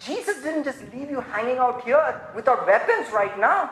Jesus 0.00 0.42
didn't 0.42 0.64
just 0.64 0.80
leave 0.92 1.10
you 1.10 1.20
hanging 1.20 1.58
out 1.58 1.84
here 1.84 2.20
without 2.34 2.66
weapons 2.66 3.12
right 3.12 3.38
now, 3.38 3.70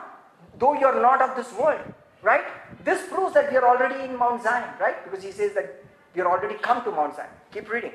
though 0.57 0.73
you're 0.73 1.01
not 1.01 1.21
of 1.21 1.35
this 1.35 1.51
world, 1.53 1.81
right? 2.21 2.43
This 2.83 3.05
proves 3.07 3.33
that 3.33 3.51
we 3.51 3.57
are 3.57 3.67
already 3.67 4.05
in 4.05 4.17
Mount 4.17 4.43
Zion, 4.43 4.69
right? 4.79 5.03
Because 5.03 5.23
he 5.23 5.31
says 5.31 5.53
that 5.53 5.83
we 6.15 6.21
are 6.21 6.27
already 6.27 6.55
come 6.55 6.83
to 6.85 6.91
Mount 6.91 7.15
Zion. 7.15 7.29
Keep 7.51 7.69
reading. 7.69 7.91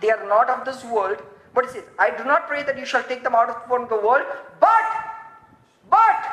They 0.00 0.10
are 0.10 0.26
not 0.26 0.50
of 0.50 0.64
this 0.64 0.84
world, 0.84 1.22
but 1.54 1.66
he 1.66 1.70
says, 1.70 1.84
I 1.98 2.10
do 2.16 2.24
not 2.24 2.48
pray 2.48 2.62
that 2.64 2.78
you 2.78 2.84
shall 2.84 3.02
take 3.04 3.22
them 3.22 3.34
out 3.34 3.48
of 3.48 3.88
the 3.88 3.96
world, 3.96 4.26
but, 4.60 4.86
but 5.88 6.26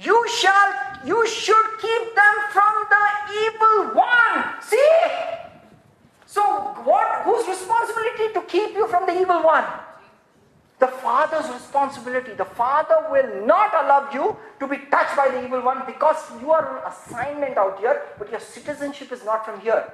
you 0.00 0.24
shall, 0.28 0.72
you 1.04 1.26
should 1.26 1.66
keep 1.80 2.14
them 2.14 2.36
from 2.52 2.86
the 2.88 3.04
evil 3.44 4.00
one. 4.00 4.62
See? 4.62 5.47
So, 6.28 6.42
what? 6.84 7.22
Whose 7.24 7.48
responsibility 7.48 8.34
to 8.34 8.42
keep 8.42 8.74
you 8.76 8.86
from 8.88 9.06
the 9.06 9.18
evil 9.18 9.42
one? 9.42 9.64
The 10.78 10.88
Father's 10.88 11.48
responsibility. 11.50 12.34
The 12.34 12.44
Father 12.44 13.06
will 13.10 13.46
not 13.46 13.72
allow 13.72 14.10
you 14.12 14.36
to 14.60 14.68
be 14.68 14.76
touched 14.90 15.16
by 15.16 15.28
the 15.28 15.42
evil 15.42 15.62
one 15.62 15.84
because 15.86 16.18
you 16.42 16.52
are 16.52 16.68
on 16.68 16.92
assignment 16.92 17.56
out 17.56 17.80
here, 17.80 18.02
but 18.18 18.30
your 18.30 18.40
citizenship 18.40 19.10
is 19.10 19.24
not 19.24 19.46
from 19.46 19.58
here. 19.60 19.90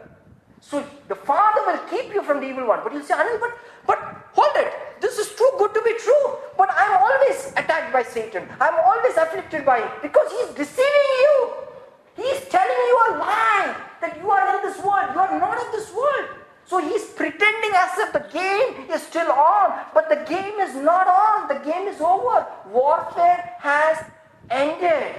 So 0.60 0.84
the 1.06 1.14
Father 1.14 1.60
will 1.68 1.78
keep 1.88 2.12
you 2.12 2.22
from 2.24 2.40
the 2.40 2.48
evil 2.48 2.66
one. 2.66 2.80
But 2.82 2.94
you 2.94 3.04
say, 3.04 3.14
Anil, 3.14 3.38
but, 3.38 3.52
but 3.86 3.98
hold 4.32 4.56
it. 4.56 4.72
This 5.00 5.18
is 5.18 5.28
too 5.36 5.50
good 5.56 5.72
to 5.72 5.82
be 5.82 5.94
true. 6.02 6.26
But 6.58 6.68
I'm 6.76 6.96
always 7.00 7.52
attacked 7.52 7.92
by 7.92 8.02
Satan. 8.02 8.48
I'm 8.60 8.74
always 8.84 9.16
afflicted 9.16 9.64
by 9.64 9.82
him 9.82 9.90
because 10.02 10.32
he's 10.32 10.48
deceiving 10.56 11.10
you. 11.26 11.50
He's 12.16 12.40
telling 12.48 12.82
you 12.90 12.96
a 13.08 13.10
lie 13.18 13.76
that 14.00 14.16
you 14.20 14.30
are 14.30 14.56
in 14.56 14.62
this 14.62 14.78
world. 14.82 15.10
You 15.14 15.20
are 15.20 15.38
not 15.38 15.58
in 15.64 15.72
this 15.72 15.92
world. 15.92 16.28
So 16.66 16.78
he's 16.78 17.04
pretending 17.10 17.72
as 17.76 17.98
if 17.98 18.12
the 18.12 18.26
game 18.32 18.90
is 18.90 19.02
still 19.02 19.30
on, 19.30 19.80
but 19.92 20.08
the 20.08 20.24
game 20.28 20.58
is 20.60 20.74
not 20.74 21.06
on. 21.06 21.48
The 21.48 21.62
game 21.62 21.86
is 21.88 22.00
over. 22.00 22.46
Warfare 22.70 23.54
has 23.58 23.98
ended 24.50 25.14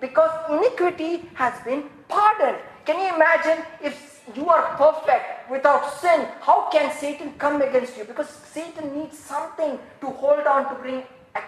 because 0.00 0.30
iniquity 0.50 1.28
has 1.34 1.54
been 1.64 1.84
pardoned. 2.08 2.58
Can 2.84 2.98
you 3.00 3.14
imagine 3.14 3.64
if 3.82 4.20
you 4.34 4.48
are 4.48 4.76
perfect 4.76 5.50
without 5.50 5.92
sin? 6.00 6.26
How 6.40 6.68
can 6.70 6.92
Satan 6.92 7.32
come 7.38 7.62
against 7.62 7.96
you? 7.96 8.04
Because 8.04 8.28
Satan 8.28 8.96
needs 8.98 9.18
something 9.18 9.78
to 10.00 10.06
hold 10.06 10.46
on 10.46 10.68
to 10.68 10.74
bring 10.82 11.02
uh, 11.34 11.40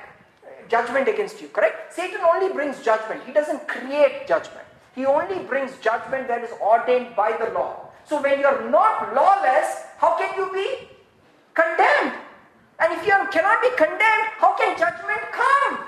judgment 0.69 1.09
against 1.09 1.41
you, 1.41 1.49
correct? 1.49 1.93
Satan 1.93 2.21
only 2.21 2.53
brings 2.53 2.83
judgment, 2.83 3.23
he 3.27 3.33
doesn't 3.33 3.67
create 3.69 4.27
judgment. 4.27 4.67
He 4.95 5.07
only 5.07 5.39
brings 5.45 5.77
judgment 5.79 6.29
that 6.29 6.45
is 6.45 6.51
ordained 6.61 7.17
by 7.17 7.33
the 7.33 7.51
law. 7.53 7.89
So 8.05 8.21
when 8.21 8.41
you're 8.41 8.69
not 8.71 9.15
lawless, 9.15 9.85
how 9.99 10.19
can 10.19 10.37
you 10.37 10.53
be 10.53 10.89
condemned? 11.55 12.19
And 12.79 12.93
if 12.93 13.07
you 13.07 13.15
cannot 13.31 13.63
be 13.63 13.71
condemned, 13.77 14.29
how 14.39 14.57
can 14.57 14.77
judgment 14.77 15.23
come? 15.33 15.87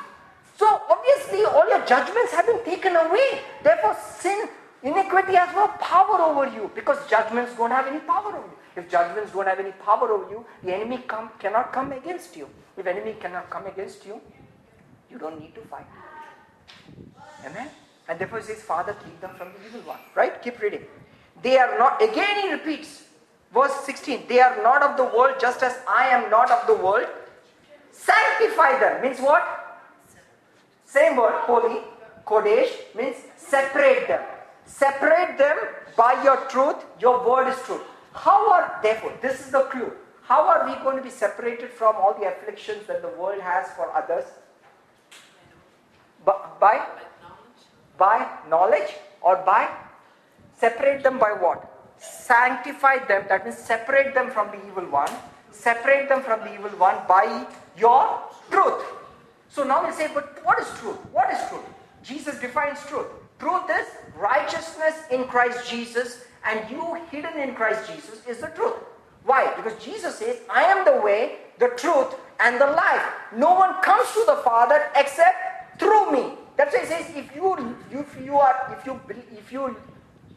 So 0.56 0.80
obviously 0.88 1.44
all 1.44 1.68
your 1.68 1.84
judgments 1.84 2.32
have 2.32 2.46
been 2.46 2.64
taken 2.64 2.96
away. 2.96 3.40
Therefore 3.62 3.96
sin, 4.18 4.48
iniquity 4.82 5.34
has 5.34 5.54
no 5.54 5.68
power 5.80 6.20
over 6.22 6.46
you 6.54 6.70
because 6.74 6.98
judgments 7.10 7.54
don't 7.56 7.72
have 7.72 7.86
any 7.86 7.98
power 8.00 8.28
over 8.28 8.46
you. 8.46 8.58
If 8.76 8.90
judgments 8.90 9.32
don't 9.32 9.46
have 9.46 9.60
any 9.60 9.72
power 9.72 10.10
over 10.10 10.30
you, 10.30 10.44
the 10.62 10.74
enemy 10.74 10.98
come, 11.06 11.30
cannot 11.38 11.72
come 11.72 11.92
against 11.92 12.36
you. 12.36 12.48
If 12.76 12.86
enemy 12.86 13.16
cannot 13.20 13.50
come 13.50 13.66
against 13.66 14.06
you, 14.06 14.20
you 15.10 15.18
don't 15.18 15.40
need 15.40 15.54
to 15.54 15.60
fight. 15.62 15.86
Amen? 17.44 17.68
And 18.08 18.18
therefore 18.18 18.40
he 18.40 18.44
says, 18.44 18.62
Father, 18.62 18.94
keep 19.04 19.20
them 19.20 19.34
from 19.36 19.48
the 19.48 19.66
evil 19.66 19.80
one. 19.88 19.98
Right? 20.14 20.40
Keep 20.42 20.60
reading. 20.60 20.82
They 21.42 21.58
are 21.58 21.78
not, 21.78 22.02
again 22.02 22.42
he 22.42 22.52
repeats, 22.52 23.04
verse 23.52 23.74
16, 23.84 24.24
they 24.28 24.40
are 24.40 24.62
not 24.62 24.82
of 24.82 24.96
the 24.96 25.04
world 25.04 25.36
just 25.40 25.62
as 25.62 25.78
I 25.88 26.08
am 26.08 26.30
not 26.30 26.50
of 26.50 26.66
the 26.66 26.74
world. 26.74 27.06
Sanctify 27.92 28.78
them 28.80 29.02
means 29.02 29.20
what? 29.20 29.82
Same 30.84 31.16
word, 31.16 31.34
holy. 31.42 31.80
Kodesh 32.26 32.70
means 32.94 33.16
separate 33.36 34.08
them. 34.08 34.22
Separate 34.64 35.36
them 35.38 35.58
by 35.96 36.22
your 36.22 36.36
truth. 36.48 36.76
Your 37.00 37.26
word 37.28 37.48
is 37.48 37.60
truth. 37.62 37.82
How 38.12 38.50
are, 38.52 38.78
therefore, 38.82 39.12
this 39.20 39.40
is 39.40 39.50
the 39.50 39.62
clue. 39.64 39.92
How 40.22 40.46
are 40.48 40.66
we 40.66 40.74
going 40.82 40.96
to 40.96 41.02
be 41.02 41.10
separated 41.10 41.70
from 41.70 41.96
all 41.96 42.14
the 42.14 42.26
afflictions 42.26 42.86
that 42.86 43.02
the 43.02 43.08
world 43.08 43.42
has 43.42 43.68
for 43.72 43.90
others? 43.94 44.24
By? 46.24 46.32
By 46.60 46.86
knowledge 47.98 48.90
or 49.22 49.36
by 49.36 49.68
Separate 50.56 51.02
them 51.02 51.18
by 51.18 51.32
what? 51.32 51.70
Sanctify 51.98 53.06
them, 53.06 53.24
that 53.28 53.44
means 53.44 53.58
separate 53.58 54.14
them 54.14 54.30
from 54.30 54.48
the 54.48 54.66
evil 54.66 54.84
one. 54.84 55.10
Separate 55.50 56.08
them 56.08 56.22
from 56.22 56.40
the 56.40 56.54
evil 56.54 56.70
one 56.78 56.96
by 57.08 57.46
your 57.76 58.20
truth. 58.50 58.82
So 59.48 59.64
now 59.64 59.84
we 59.86 59.92
say, 59.92 60.08
but 60.12 60.44
what 60.44 60.58
is 60.58 60.68
truth? 60.78 60.98
What 61.12 61.30
is 61.30 61.38
truth? 61.48 61.64
Jesus 62.02 62.38
defines 62.40 62.78
truth. 62.86 63.06
Truth 63.38 63.70
is 63.70 63.86
righteousness 64.16 64.94
in 65.10 65.24
Christ 65.24 65.68
Jesus, 65.68 66.24
and 66.44 66.68
you 66.70 66.98
hidden 67.10 67.38
in 67.38 67.54
Christ 67.54 67.90
Jesus 67.92 68.24
is 68.26 68.38
the 68.38 68.48
truth. 68.48 68.76
Why? 69.24 69.52
Because 69.56 69.82
Jesus 69.82 70.16
says, 70.16 70.38
I 70.50 70.64
am 70.64 70.84
the 70.84 71.00
way, 71.00 71.38
the 71.58 71.68
truth, 71.76 72.14
and 72.40 72.60
the 72.60 72.66
life. 72.66 73.04
No 73.34 73.54
one 73.54 73.80
comes 73.82 74.10
to 74.12 74.24
the 74.26 74.36
Father 74.44 74.90
except 74.96 75.78
through 75.78 76.12
me. 76.12 76.34
That's 76.56 76.74
why 76.74 76.80
he 76.80 76.86
says, 76.86 77.16
if 77.16 77.34
you 77.34 77.76
if 77.90 78.20
you 78.24 78.36
are 78.38 78.76
if 78.78 78.86
you 78.86 79.00
if 79.36 79.52
you 79.52 79.76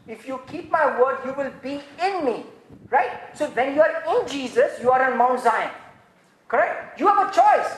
if 0.08 0.26
you 0.26 0.40
keep 0.48 0.70
my 0.70 0.98
word, 1.00 1.18
you 1.24 1.32
will 1.34 1.52
be 1.62 1.80
in 2.02 2.24
me. 2.24 2.44
Right? 2.90 3.10
So 3.34 3.48
when 3.50 3.74
you 3.74 3.82
are 3.82 4.02
in 4.08 4.28
Jesus, 4.28 4.80
you 4.80 4.90
are 4.90 5.10
on 5.10 5.18
Mount 5.18 5.40
Zion. 5.40 5.70
Correct? 6.48 6.98
You 6.98 7.06
have 7.08 7.28
a 7.28 7.32
choice. 7.32 7.76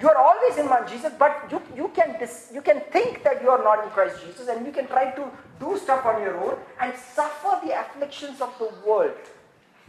You 0.00 0.08
are 0.08 0.16
always 0.16 0.58
in 0.58 0.68
Mount 0.68 0.88
Jesus, 0.88 1.12
but 1.18 1.48
you, 1.50 1.60
you, 1.74 1.88
can 1.94 2.18
dis, 2.18 2.50
you 2.52 2.60
can 2.60 2.80
think 2.92 3.22
that 3.24 3.42
you 3.42 3.48
are 3.48 3.62
not 3.62 3.84
in 3.84 3.90
Christ 3.90 4.16
Jesus 4.26 4.48
and 4.48 4.66
you 4.66 4.72
can 4.72 4.86
try 4.86 5.10
to 5.10 5.30
do 5.58 5.78
stuff 5.78 6.04
on 6.04 6.20
your 6.20 6.36
own 6.36 6.58
and 6.80 6.92
suffer 6.94 7.60
the 7.64 7.78
afflictions 7.78 8.40
of 8.42 8.52
the 8.58 8.70
world 8.86 9.16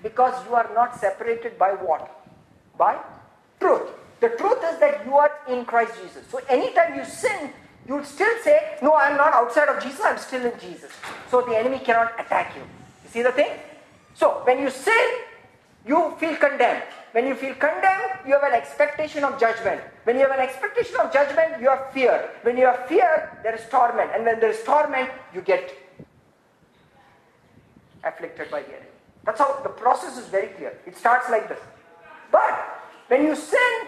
because 0.01 0.33
you 0.47 0.55
are 0.55 0.69
not 0.73 0.97
separated 0.97 1.57
by 1.57 1.71
what? 1.71 2.09
By 2.77 2.97
truth. 3.59 3.89
The 4.21 4.29
truth 4.29 4.63
is 4.71 4.79
that 4.79 5.05
you 5.05 5.15
are 5.15 5.31
in 5.49 5.65
Christ 5.65 5.93
Jesus. 6.01 6.25
So 6.29 6.39
anytime 6.49 6.95
you 6.95 7.03
sin, 7.03 7.51
you 7.87 7.95
would 7.95 8.05
still 8.05 8.35
say, 8.43 8.77
No, 8.81 8.95
I'm 8.95 9.17
not 9.17 9.33
outside 9.33 9.69
of 9.69 9.81
Jesus, 9.81 10.01
I'm 10.03 10.17
still 10.17 10.45
in 10.45 10.59
Jesus. 10.59 10.91
So 11.31 11.41
the 11.41 11.57
enemy 11.57 11.79
cannot 11.79 12.19
attack 12.19 12.55
you. 12.55 12.61
You 12.61 13.09
see 13.09 13.21
the 13.21 13.31
thing? 13.31 13.51
So 14.13 14.41
when 14.43 14.59
you 14.59 14.69
sin, 14.69 15.09
you 15.85 16.15
feel 16.19 16.35
condemned. 16.35 16.83
When 17.13 17.25
you 17.25 17.35
feel 17.35 17.53
condemned, 17.53 18.27
you 18.27 18.33
have 18.33 18.43
an 18.43 18.53
expectation 18.53 19.23
of 19.23 19.39
judgment. 19.39 19.81
When 20.03 20.17
you 20.17 20.23
have 20.23 20.37
an 20.37 20.41
expectation 20.41 20.97
of 20.97 21.13
judgment, 21.13 21.61
you 21.61 21.69
have 21.69 21.91
fear. 21.93 22.29
When 22.43 22.57
you 22.57 22.65
have 22.65 22.85
fear, 22.87 23.39
there 23.41 23.55
is 23.55 23.61
torment. 23.69 24.11
And 24.13 24.25
when 24.25 24.39
there 24.39 24.51
is 24.51 24.61
torment, 24.63 25.09
you 25.33 25.41
get 25.41 25.73
afflicted 28.03 28.51
by 28.51 28.61
the 28.61 28.69
enemy. 28.69 28.91
That's 29.23 29.39
how 29.39 29.61
the 29.61 29.69
process 29.69 30.17
is 30.17 30.27
very 30.27 30.47
clear. 30.47 30.77
It 30.85 30.97
starts 30.97 31.29
like 31.29 31.47
this. 31.47 31.59
But 32.31 32.53
when 33.07 33.23
you 33.23 33.35
sin, 33.35 33.87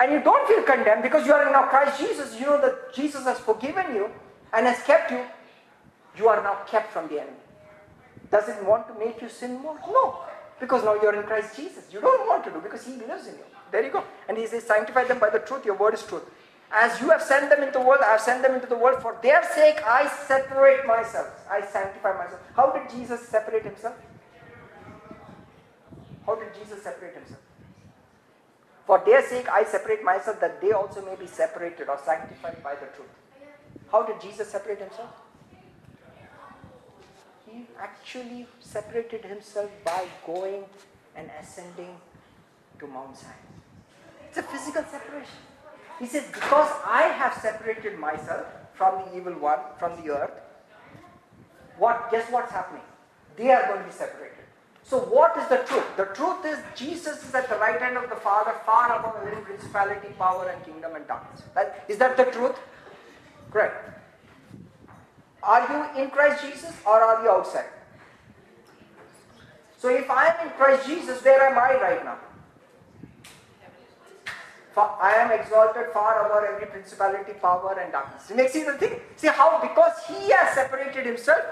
and 0.00 0.12
you 0.12 0.20
don't 0.20 0.46
feel 0.48 0.62
condemned 0.62 1.02
because 1.02 1.26
you 1.26 1.32
are 1.32 1.46
in 1.46 1.52
now 1.52 1.66
Christ 1.68 2.00
Jesus, 2.00 2.38
you 2.38 2.46
know 2.46 2.60
that 2.60 2.94
Jesus 2.94 3.24
has 3.24 3.38
forgiven 3.38 3.94
you 3.94 4.10
and 4.52 4.66
has 4.66 4.82
kept 4.82 5.10
you, 5.10 5.24
you 6.16 6.28
are 6.28 6.42
now 6.42 6.54
kept 6.66 6.92
from 6.92 7.08
the 7.08 7.20
enemy. 7.20 7.36
Does 8.30 8.48
it 8.48 8.64
want 8.64 8.88
to 8.88 8.94
make 8.98 9.20
you 9.22 9.28
sin 9.28 9.60
more? 9.60 9.78
No. 9.86 10.18
Because 10.60 10.84
now 10.84 10.94
you're 11.00 11.14
in 11.14 11.24
Christ 11.24 11.56
Jesus. 11.56 11.84
You 11.92 12.00
don't 12.00 12.26
want 12.28 12.44
to 12.44 12.50
do 12.50 12.60
because 12.60 12.84
He 12.84 12.92
lives 12.92 13.26
in 13.26 13.34
you. 13.34 13.44
There 13.70 13.84
you 13.84 13.90
go. 13.90 14.04
And 14.28 14.38
He 14.38 14.46
says, 14.46 14.64
Sanctify 14.64 15.04
them 15.04 15.18
by 15.18 15.30
the 15.30 15.40
truth, 15.40 15.64
your 15.64 15.76
word 15.76 15.94
is 15.94 16.02
truth. 16.02 16.24
As 16.72 17.00
you 17.00 17.10
have 17.10 17.22
sent 17.22 17.50
them 17.50 17.62
into 17.62 17.78
the 17.78 17.84
world, 17.84 18.00
I 18.02 18.12
have 18.12 18.20
sent 18.20 18.42
them 18.42 18.54
into 18.54 18.66
the 18.66 18.76
world. 18.76 19.00
For 19.02 19.16
their 19.22 19.42
sake, 19.54 19.80
I 19.86 20.08
separate 20.26 20.86
myself. 20.86 21.28
I 21.48 21.64
sanctify 21.64 22.16
myself. 22.16 22.40
How 22.56 22.72
did 22.72 22.90
Jesus 22.90 23.20
separate 23.28 23.64
himself? 23.64 23.94
How 26.26 26.34
did 26.34 26.48
Jesus 26.58 26.82
separate 26.82 27.14
himself? 27.14 27.40
For 28.86 29.02
their 29.04 29.26
sake 29.26 29.48
I 29.48 29.64
separate 29.64 30.04
myself 30.04 30.40
that 30.40 30.60
they 30.60 30.72
also 30.72 31.04
may 31.04 31.16
be 31.16 31.26
separated 31.26 31.88
or 31.88 31.98
sanctified 32.04 32.62
by 32.62 32.74
the 32.74 32.86
truth. 32.94 33.08
How 33.90 34.02
did 34.02 34.20
Jesus 34.20 34.48
separate 34.48 34.80
himself? 34.80 35.10
He 37.50 37.66
actually 37.78 38.46
separated 38.60 39.24
himself 39.24 39.70
by 39.84 40.06
going 40.26 40.64
and 41.16 41.30
ascending 41.40 41.96
to 42.78 42.86
Mount 42.86 43.16
Zion. 43.16 43.32
It's 44.28 44.38
a 44.38 44.42
physical 44.42 44.82
separation. 44.82 45.38
He 46.00 46.06
says, 46.06 46.24
Because 46.32 46.70
I 46.84 47.02
have 47.02 47.34
separated 47.34 47.98
myself 47.98 48.46
from 48.74 49.04
the 49.04 49.16
evil 49.16 49.34
one, 49.34 49.60
from 49.78 50.02
the 50.02 50.12
earth, 50.12 50.40
what 51.78 52.10
guess 52.10 52.30
what's 52.30 52.52
happening? 52.52 52.82
They 53.36 53.50
are 53.50 53.66
going 53.66 53.80
to 53.80 53.84
be 53.86 53.92
separated. 53.92 54.43
So 54.86 54.98
what 54.98 55.36
is 55.38 55.48
the 55.48 55.56
truth? 55.66 55.96
The 55.96 56.04
truth 56.14 56.44
is 56.44 56.58
Jesus 56.76 57.26
is 57.26 57.34
at 57.34 57.48
the 57.48 57.56
right 57.56 57.80
hand 57.80 57.96
of 57.96 58.10
the 58.10 58.16
Father, 58.16 58.54
far 58.66 58.98
above 58.98 59.16
every 59.26 59.42
principality, 59.42 60.08
power, 60.18 60.50
and 60.50 60.62
kingdom 60.64 60.94
and 60.94 61.06
darkness. 61.08 61.42
Is 61.88 61.96
that 61.98 62.16
the 62.18 62.24
truth? 62.24 62.56
Correct. 63.50 63.98
Are 65.42 65.94
you 65.96 66.02
in 66.02 66.10
Christ 66.10 66.44
Jesus 66.44 66.72
or 66.86 67.02
are 67.02 67.22
you 67.22 67.30
outside? 67.30 67.70
So 69.78 69.88
if 69.88 70.10
I 70.10 70.28
am 70.28 70.46
in 70.48 70.52
Christ 70.54 70.86
Jesus, 70.86 71.22
where 71.24 71.42
am 71.42 71.58
I 71.58 71.80
right 71.80 72.04
now? 72.04 72.18
I 74.76 75.12
am 75.12 75.30
exalted 75.30 75.92
far 75.92 76.26
above 76.26 76.44
every 76.44 76.66
principality, 76.66 77.32
power, 77.40 77.78
and 77.78 77.92
darkness. 77.92 78.30
You 78.30 78.48
see 78.48 78.64
the 78.64 78.72
thing? 78.76 79.00
See 79.16 79.28
how 79.28 79.60
because 79.60 79.92
he 80.08 80.30
has 80.32 80.54
separated 80.54 81.06
himself, 81.06 81.44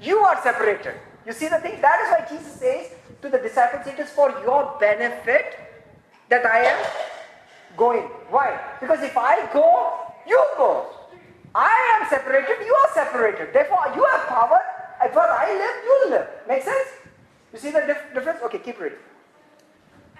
you 0.00 0.18
are 0.18 0.40
separated. 0.42 0.94
You 1.26 1.32
see 1.32 1.48
the 1.48 1.58
thing? 1.58 1.80
That 1.80 2.00
is 2.02 2.08
why 2.12 2.36
Jesus 2.36 2.52
says 2.52 2.92
to 3.20 3.28
the 3.28 3.38
disciples, 3.38 3.86
It 3.86 3.98
is 3.98 4.10
for 4.10 4.30
your 4.42 4.76
benefit 4.78 5.58
that 6.28 6.46
I 6.46 6.58
am 6.64 6.86
going. 7.76 8.04
Why? 8.30 8.60
Because 8.80 9.02
if 9.02 9.16
I 9.16 9.52
go, 9.52 9.92
you 10.26 10.42
go. 10.56 10.86
I 11.54 11.98
am 11.98 12.08
separated, 12.08 12.64
you 12.64 12.74
are 12.74 12.92
separated. 12.94 13.52
Therefore, 13.52 13.80
you 13.94 14.04
have 14.12 14.26
power. 14.28 14.60
If 15.02 15.16
I 15.16 15.52
live, 15.52 15.84
you 15.84 16.10
live. 16.10 16.28
Make 16.46 16.62
sense? 16.62 16.88
You 17.52 17.58
see 17.58 17.70
the 17.70 17.80
dif- 17.80 18.14
difference? 18.14 18.40
Okay, 18.44 18.58
keep 18.58 18.78
reading. 18.78 18.98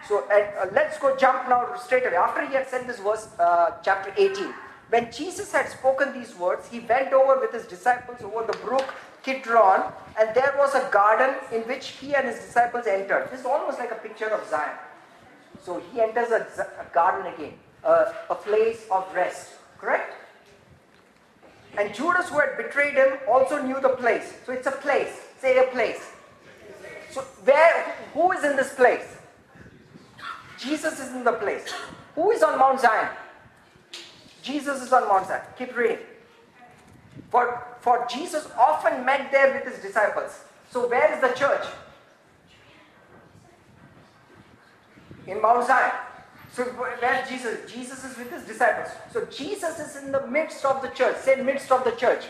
So 0.08 0.24
uh, 0.30 0.66
let's 0.72 0.98
go 0.98 1.16
jump 1.16 1.48
now 1.48 1.76
straight 1.76 2.06
away. 2.06 2.16
After 2.16 2.46
he 2.46 2.54
had 2.54 2.68
said 2.68 2.86
this 2.86 2.98
verse, 3.00 3.28
uh, 3.38 3.72
chapter 3.82 4.12
18, 4.16 4.52
when 4.90 5.10
Jesus 5.12 5.52
had 5.52 5.68
spoken 5.68 6.12
these 6.12 6.34
words, 6.36 6.68
he 6.68 6.80
went 6.80 7.12
over 7.12 7.40
with 7.40 7.52
his 7.52 7.66
disciples 7.66 8.22
over 8.22 8.46
the 8.50 8.56
brook 8.58 8.94
Kidron, 9.22 9.92
and 10.18 10.34
there 10.34 10.54
was 10.56 10.74
a 10.74 10.88
garden 10.90 11.36
in 11.52 11.62
which 11.62 11.88
he 11.88 12.14
and 12.14 12.26
his 12.26 12.36
disciples 12.36 12.86
entered. 12.86 13.28
This 13.30 13.40
is 13.40 13.46
almost 13.46 13.78
like 13.78 13.90
a 13.90 13.96
picture 13.96 14.28
of 14.28 14.48
Zion. 14.48 14.76
So 15.62 15.82
he 15.92 16.00
enters 16.00 16.30
a, 16.30 16.46
a 16.80 16.94
garden 16.94 17.32
again, 17.32 17.54
a, 17.84 18.14
a 18.30 18.34
place 18.34 18.86
of 18.90 19.12
rest. 19.14 19.50
Correct? 19.78 20.14
And 21.78 21.94
Judas, 21.94 22.30
who 22.30 22.38
had 22.38 22.56
betrayed 22.56 22.94
him, 22.94 23.18
also 23.28 23.62
knew 23.62 23.78
the 23.80 23.90
place. 23.90 24.34
So 24.46 24.52
it's 24.52 24.66
a 24.66 24.72
place. 24.72 25.20
Say 25.38 25.58
a 25.58 25.70
place. 25.70 26.00
So 27.10 27.20
where? 27.44 27.94
Who 28.14 28.32
is 28.32 28.44
in 28.44 28.56
this 28.56 28.74
place? 28.74 29.16
Jesus 30.58 30.98
is 30.98 31.12
in 31.12 31.24
the 31.24 31.32
place. 31.32 31.70
Who 32.14 32.30
is 32.30 32.42
on 32.42 32.58
Mount 32.58 32.80
Zion? 32.80 33.08
Jesus 34.42 34.82
is 34.82 34.92
on 34.92 35.06
Mount 35.08 35.26
Zion. 35.26 35.42
Keep 35.58 35.76
reading. 35.76 35.98
For, 37.30 37.66
for 37.80 38.06
Jesus 38.10 38.48
often 38.58 39.04
met 39.04 39.30
there 39.32 39.52
with 39.52 39.72
his 39.72 39.82
disciples. 39.82 40.40
So 40.70 40.88
where 40.88 41.12
is 41.14 41.20
the 41.20 41.34
church? 41.38 41.66
In 45.26 45.42
Mount 45.42 45.66
Zion. 45.66 45.92
So 46.52 46.64
where 46.64 47.26
Jesus? 47.28 47.70
Jesus 47.70 48.04
is 48.04 48.16
with 48.16 48.30
his 48.30 48.44
disciples. 48.44 48.88
So 49.12 49.24
Jesus 49.26 49.78
is 49.78 50.02
in 50.02 50.12
the 50.12 50.26
midst 50.26 50.64
of 50.64 50.82
the 50.82 50.88
church. 50.88 51.16
Say 51.18 51.42
midst 51.42 51.70
of 51.70 51.84
the 51.84 51.90
church. 51.92 52.24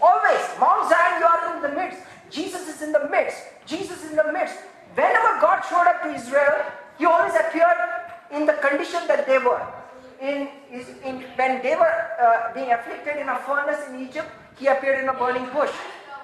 Always. 0.00 0.40
Mount 0.60 0.88
Zion, 0.88 1.20
you 1.20 1.26
are 1.26 1.56
in 1.56 1.62
the 1.62 1.68
midst. 1.68 2.00
Jesus 2.30 2.68
is 2.68 2.82
in 2.82 2.92
the 2.92 3.08
midst. 3.10 3.36
Jesus 3.66 4.02
is 4.04 4.10
in 4.10 4.16
the 4.16 4.32
midst. 4.32 4.56
Whenever 4.94 5.40
God 5.40 5.62
showed 5.68 5.86
up 5.86 6.02
to 6.02 6.14
Israel, 6.14 6.64
he 6.98 7.04
always 7.04 7.34
appeared 7.34 7.76
in 8.30 8.46
the 8.46 8.54
condition 8.54 9.00
that 9.08 9.26
they 9.26 9.38
were. 9.38 9.66
In, 10.20 10.48
in, 11.04 11.24
when 11.36 11.62
they 11.62 11.74
were 11.74 11.96
uh, 12.20 12.54
being 12.54 12.72
afflicted 12.72 13.16
in 13.16 13.28
a 13.28 13.38
furnace 13.40 13.88
in 13.88 14.00
Egypt, 14.00 14.28
he 14.58 14.66
appeared 14.68 15.02
in 15.02 15.08
a 15.08 15.14
burning 15.14 15.46
bush. 15.52 15.70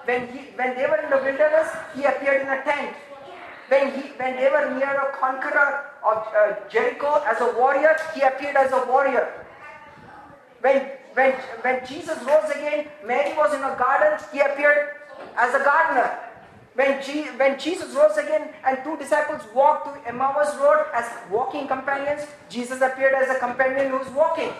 When, 0.04 0.28
he, 0.28 0.38
when 0.56 0.76
they 0.76 0.86
were 0.86 0.96
in 0.96 1.10
the 1.10 1.16
wilderness, 1.16 1.68
he 1.94 2.04
appeared 2.04 2.42
in 2.42 2.48
a 2.48 2.62
tent. 2.64 2.96
When, 3.68 3.92
he, 3.92 4.08
when 4.16 4.36
they 4.36 4.48
were 4.48 4.74
near 4.74 4.90
a 4.90 5.16
conqueror 5.16 5.90
of 6.04 6.26
uh, 6.34 6.54
Jericho 6.68 7.22
as 7.26 7.40
a 7.40 7.56
warrior, 7.56 7.96
he 8.14 8.22
appeared 8.22 8.56
as 8.56 8.72
a 8.72 8.84
warrior. 8.86 9.46
When, 10.60 10.90
when, 11.14 11.32
when 11.62 11.86
Jesus 11.86 12.18
rose 12.22 12.50
again, 12.50 12.88
Mary 13.06 13.36
was 13.36 13.54
in 13.54 13.62
a 13.62 13.76
garden, 13.76 14.18
he 14.32 14.40
appeared 14.40 14.96
as 15.36 15.54
a 15.54 15.64
gardener. 15.64 16.18
When, 16.74 17.02
G, 17.02 17.24
when 17.36 17.58
Jesus 17.58 17.94
rose 17.94 18.16
again 18.16 18.50
and 18.64 18.78
two 18.84 18.96
disciples 18.96 19.42
walked 19.54 19.86
to 19.86 20.08
Emmaus 20.08 20.56
Road 20.56 20.86
as 20.94 21.04
walking 21.30 21.66
companions, 21.66 22.22
Jesus 22.48 22.80
appeared 22.80 23.14
as 23.14 23.28
a 23.28 23.38
companion 23.38 23.90
who 23.90 23.98
was 23.98 24.08
walking. 24.08 24.52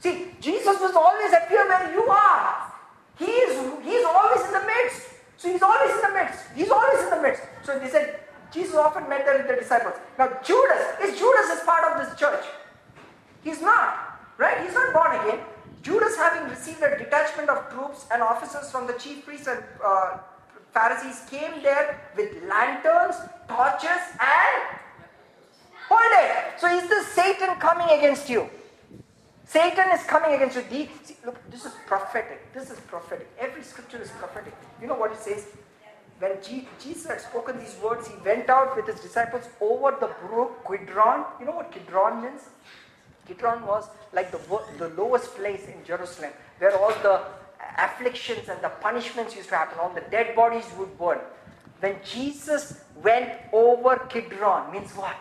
See, 0.00 0.28
Jesus 0.40 0.78
was 0.80 0.94
always 0.94 1.32
appear 1.32 1.66
where 1.66 1.92
you 1.92 2.02
are. 2.10 2.72
He 3.18 3.24
is 3.24 3.82
he 3.82 3.90
is 3.90 4.04
always 4.04 4.44
in 4.46 4.52
the 4.52 4.66
midst. 4.66 5.08
So 5.36 5.50
he's 5.50 5.62
always 5.62 5.90
in 5.94 6.02
the 6.02 6.12
midst. 6.14 6.44
He's 6.54 6.70
always 6.70 7.02
in 7.04 7.10
the 7.10 7.22
midst. 7.22 7.42
So 7.64 7.78
they 7.78 7.88
said, 7.88 8.20
Jesus 8.52 8.74
often 8.74 9.08
met 9.08 9.24
with 9.26 9.48
the 9.48 9.56
disciples. 9.56 9.94
Now 10.18 10.28
Judas, 10.44 10.82
is 11.02 11.18
Judas 11.18 11.46
is 11.50 11.64
part 11.64 11.84
of 11.90 12.06
this 12.06 12.18
church. 12.18 12.44
He's 13.42 13.60
not, 13.60 14.20
right? 14.36 14.64
He's 14.64 14.74
not 14.74 14.92
born 14.92 15.16
again. 15.20 15.40
Judas 15.82 16.16
having 16.16 16.48
received 16.50 16.82
a 16.82 16.98
detachment 16.98 17.48
of 17.48 17.70
troops 17.70 18.06
and 18.12 18.22
officers 18.22 18.70
from 18.70 18.86
the 18.86 18.92
chief 18.94 19.24
priests 19.24 19.46
and 19.46 19.62
uh, 19.84 20.18
Pharisees 20.72 21.22
came 21.30 21.62
there 21.62 22.00
with 22.16 22.42
lanterns, 22.44 23.16
torches, 23.48 24.04
and 24.20 24.78
hold 25.88 26.12
it. 26.12 26.60
So 26.60 26.68
is 26.68 26.88
this 26.88 27.06
Satan 27.08 27.56
coming 27.56 27.98
against 27.98 28.28
you? 28.28 28.48
Satan 29.44 29.86
is 29.94 30.02
coming 30.04 30.34
against 30.34 30.56
you. 30.56 30.88
See, 31.04 31.16
look, 31.24 31.38
this 31.50 31.64
is 31.64 31.72
prophetic. 31.86 32.52
This 32.52 32.70
is 32.70 32.78
prophetic. 32.80 33.28
Every 33.38 33.62
scripture 33.62 34.00
is 34.00 34.10
prophetic. 34.10 34.54
You 34.80 34.88
know 34.88 34.94
what 34.94 35.12
it 35.12 35.18
says? 35.18 35.46
When 36.18 36.32
Jesus 36.42 37.06
had 37.06 37.20
spoken 37.20 37.58
these 37.58 37.76
words, 37.82 38.08
he 38.08 38.14
went 38.24 38.50
out 38.50 38.76
with 38.76 38.86
his 38.86 39.00
disciples 39.00 39.44
over 39.60 39.96
the 39.98 40.10
brook 40.26 40.66
Kidron. 40.68 41.24
You 41.40 41.46
know 41.46 41.52
what 41.52 41.72
Kidron 41.72 42.22
means? 42.22 42.42
Kidron 43.26 43.64
was 43.66 43.88
like 44.12 44.30
the, 44.32 44.40
the 44.78 44.88
lowest 45.00 45.34
place 45.36 45.66
in 45.66 45.84
Jerusalem, 45.84 46.32
where 46.58 46.76
all 46.76 46.90
the 47.02 47.22
afflictions 47.78 48.48
and 48.48 48.60
the 48.62 48.68
punishments 48.68 49.34
used 49.36 49.48
to 49.48 49.56
happen, 49.56 49.78
all 49.78 49.90
the 49.90 50.04
dead 50.10 50.34
bodies 50.34 50.66
would 50.78 50.98
burn. 50.98 51.18
When 51.80 51.96
Jesus 52.04 52.80
went 53.02 53.32
over 53.52 53.96
Kidron, 54.08 54.72
means 54.72 54.90
what? 54.92 55.16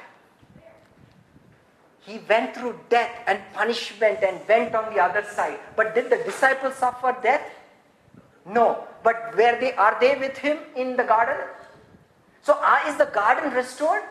He 2.02 2.20
went 2.30 2.56
through 2.56 2.80
death 2.90 3.12
and 3.28 3.42
punishment 3.54 4.20
and 4.24 4.40
went 4.48 4.74
on 4.74 4.94
the 4.94 5.02
other 5.02 5.24
side. 5.24 5.60
But 5.76 5.94
did 5.94 6.10
the 6.10 6.18
disciples 6.18 6.76
suffer 6.76 7.16
death? 7.22 7.42
No. 8.46 8.88
But 9.04 9.36
were 9.36 9.58
they 9.60 9.74
are 9.74 9.98
they 10.00 10.16
with 10.18 10.38
him 10.38 10.58
in 10.76 10.96
the 10.96 11.04
garden? 11.04 11.36
So 12.42 12.58
is 12.88 12.96
the 12.96 13.08
garden 13.08 13.54
restored 13.54 14.04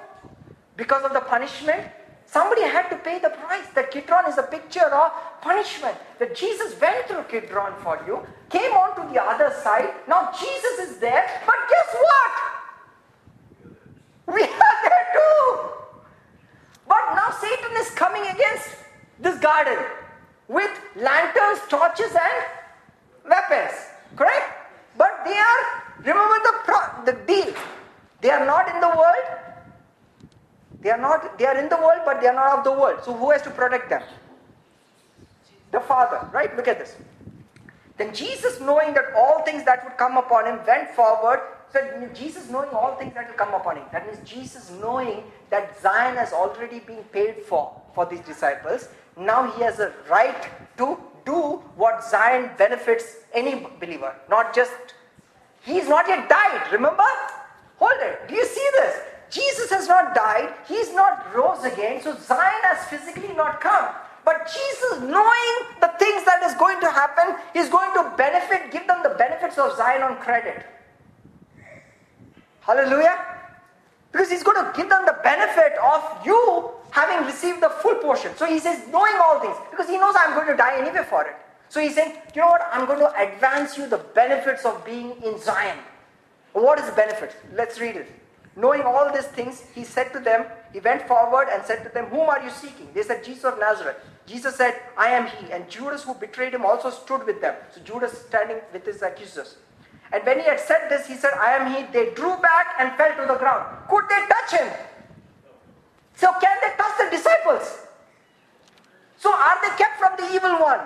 because 0.76 1.04
of 1.04 1.14
the 1.14 1.20
punishment? 1.20 1.86
Somebody 2.26 2.62
had 2.62 2.88
to 2.90 2.96
pay 2.96 3.18
the 3.18 3.30
price. 3.30 3.66
That 3.74 3.90
Kidron 3.90 4.28
is 4.28 4.36
a 4.38 4.42
picture 4.42 4.84
of 4.84 5.12
punishment. 5.40 5.96
That 6.18 6.34
Jesus 6.34 6.78
went 6.80 7.06
through 7.06 7.24
Kidron 7.24 7.72
for 7.82 8.02
you, 8.06 8.26
came 8.50 8.72
on 8.72 8.96
to 8.96 9.12
the 9.12 9.22
other 9.22 9.54
side. 9.62 9.90
Now 10.08 10.32
Jesus 10.32 10.90
is 10.90 10.98
there, 10.98 11.24
but 11.46 11.56
guess 11.70 11.94
what? 11.94 12.32
We 14.34 14.42
are 14.42 14.76
there 14.82 15.06
too. 15.14 15.58
But 16.88 17.14
now 17.14 17.30
Satan 17.40 17.76
is 17.78 17.90
coming 17.90 18.22
against 18.22 18.68
this 19.20 19.38
garden 19.38 19.78
with 20.48 20.70
lanterns, 20.96 21.60
torches, 21.68 22.10
and 22.10 22.44
weapons. 23.28 23.72
Correct? 24.16 24.50
But 24.96 25.22
they 25.24 25.36
are, 25.36 25.62
remember 25.98 26.38
the, 26.42 26.54
pro- 26.64 27.04
the 27.04 27.12
deal. 27.26 27.54
They 28.20 28.30
are 28.30 28.46
not 28.46 28.68
in 28.74 28.80
the 28.80 28.88
world, 28.88 29.26
they 30.86 30.92
are 30.92 30.98
not, 30.98 31.36
they 31.36 31.46
are 31.46 31.58
in 31.58 31.68
the 31.68 31.76
world, 31.76 32.02
but 32.04 32.20
they 32.20 32.28
are 32.28 32.34
not 32.34 32.58
of 32.58 32.62
the 32.62 32.70
world. 32.70 33.00
So 33.04 33.12
who 33.12 33.32
has 33.32 33.42
to 33.42 33.50
protect 33.50 33.90
them? 33.90 34.02
The 35.72 35.80
Father, 35.80 36.28
right? 36.32 36.56
Look 36.56 36.68
at 36.68 36.78
this. 36.78 36.94
Then 37.96 38.14
Jesus, 38.14 38.60
knowing 38.60 38.94
that 38.94 39.06
all 39.16 39.42
things 39.42 39.64
that 39.64 39.82
would 39.82 39.96
come 39.96 40.16
upon 40.16 40.46
him, 40.46 40.60
went 40.64 40.90
forward. 40.90 41.40
So 41.72 41.80
Jesus 42.14 42.48
knowing 42.50 42.68
all 42.68 42.94
things 42.94 43.14
that 43.14 43.26
will 43.26 43.34
come 43.34 43.52
upon 43.52 43.78
him. 43.78 43.86
That 43.90 44.06
means 44.06 44.20
Jesus 44.24 44.70
knowing 44.80 45.24
that 45.50 45.76
Zion 45.82 46.14
has 46.18 46.32
already 46.32 46.78
been 46.78 47.02
paid 47.10 47.42
for 47.42 47.72
for 47.92 48.06
these 48.06 48.20
disciples. 48.20 48.88
Now 49.16 49.50
he 49.50 49.64
has 49.64 49.80
a 49.80 49.92
right 50.08 50.48
to 50.76 50.96
do 51.24 51.64
what 51.74 52.04
Zion 52.04 52.50
benefits 52.56 53.16
any 53.34 53.66
believer, 53.80 54.14
not 54.30 54.54
just. 54.54 54.94
He's 55.62 55.88
not 55.88 56.06
yet 56.06 56.28
died, 56.28 56.70
remember? 56.70 57.10
Hold 57.78 58.00
it. 58.02 58.28
Do 58.28 58.36
you 58.36 58.46
see 58.46 58.68
this? 58.74 59.15
Jesus 59.36 59.68
has 59.70 59.86
not 59.86 60.14
died, 60.14 60.54
he's 60.66 60.94
not 60.94 61.34
rose 61.34 61.62
again, 61.64 62.00
so 62.00 62.16
Zion 62.16 62.62
has 62.62 62.88
physically 62.88 63.34
not 63.34 63.60
come. 63.60 63.92
But 64.24 64.48
Jesus, 64.48 65.00
knowing 65.02 65.54
the 65.80 65.92
things 65.98 66.24
that 66.24 66.42
is 66.42 66.54
going 66.54 66.80
to 66.80 66.90
happen, 66.90 67.36
is 67.54 67.68
going 67.68 67.92
to 67.94 68.16
benefit, 68.16 68.72
give 68.72 68.86
them 68.86 69.02
the 69.02 69.10
benefits 69.10 69.58
of 69.58 69.76
Zion 69.76 70.02
on 70.02 70.16
credit. 70.16 70.64
Hallelujah. 72.60 73.18
Because 74.10 74.30
he's 74.30 74.42
going 74.42 74.56
to 74.56 74.72
give 74.74 74.88
them 74.88 75.04
the 75.04 75.18
benefit 75.22 75.74
of 75.84 76.02
you 76.24 76.70
having 76.90 77.26
received 77.26 77.60
the 77.62 77.68
full 77.68 77.96
portion. 77.96 78.34
So 78.36 78.46
he 78.46 78.58
says, 78.58 78.88
knowing 78.90 79.16
all 79.22 79.38
things, 79.40 79.56
because 79.70 79.86
he 79.86 79.98
knows 79.98 80.14
I'm 80.18 80.34
going 80.34 80.48
to 80.48 80.56
die 80.56 80.78
anyway 80.80 81.04
for 81.08 81.24
it. 81.24 81.36
So 81.68 81.80
he's 81.80 81.94
saying, 81.94 82.14
you 82.34 82.40
know 82.40 82.48
what? 82.48 82.66
I'm 82.72 82.86
going 82.86 83.00
to 83.00 83.12
advance 83.20 83.76
you 83.76 83.86
the 83.86 83.98
benefits 83.98 84.64
of 84.64 84.82
being 84.86 85.12
in 85.22 85.38
Zion. 85.38 85.78
What 86.54 86.78
is 86.78 86.86
the 86.86 86.96
benefit? 86.96 87.36
Let's 87.54 87.78
read 87.78 87.96
it. 87.96 88.08
Knowing 88.56 88.82
all 88.82 89.12
these 89.12 89.26
things, 89.26 89.64
he 89.74 89.84
said 89.84 90.12
to 90.14 90.18
them, 90.18 90.46
he 90.72 90.80
went 90.80 91.06
forward 91.06 91.48
and 91.52 91.62
said 91.64 91.82
to 91.84 91.90
them, 91.90 92.06
Whom 92.06 92.28
are 92.30 92.42
you 92.42 92.48
seeking? 92.48 92.88
They 92.94 93.02
said, 93.02 93.22
Jesus 93.22 93.44
of 93.44 93.58
Nazareth. 93.58 93.96
Jesus 94.26 94.56
said, 94.56 94.80
I 94.96 95.08
am 95.08 95.26
he. 95.26 95.52
And 95.52 95.68
Judas, 95.68 96.04
who 96.04 96.14
betrayed 96.14 96.54
him, 96.54 96.64
also 96.64 96.90
stood 96.90 97.26
with 97.26 97.42
them. 97.42 97.54
So 97.74 97.82
Judas 97.82 98.18
standing 98.26 98.56
with 98.72 98.86
his 98.86 99.02
accusers. 99.02 99.56
And 100.10 100.24
when 100.24 100.38
he 100.40 100.46
had 100.46 100.58
said 100.58 100.88
this, 100.88 101.06
he 101.06 101.14
said, 101.14 101.32
I 101.34 101.52
am 101.52 101.74
he. 101.74 101.92
They 101.92 102.14
drew 102.14 102.36
back 102.38 102.76
and 102.80 102.92
fell 102.96 103.14
to 103.16 103.32
the 103.32 103.38
ground. 103.38 103.66
Could 103.90 104.04
they 104.08 104.24
touch 104.26 104.60
him? 104.60 104.72
So 106.14 106.32
can 106.40 106.56
they 106.62 106.74
touch 106.76 106.96
the 106.98 107.10
disciples? 107.10 107.80
So 109.18 109.32
are 109.32 109.60
they 109.62 109.76
kept 109.76 109.98
from 109.98 110.12
the 110.16 110.34
evil 110.34 110.58
one? 110.60 110.80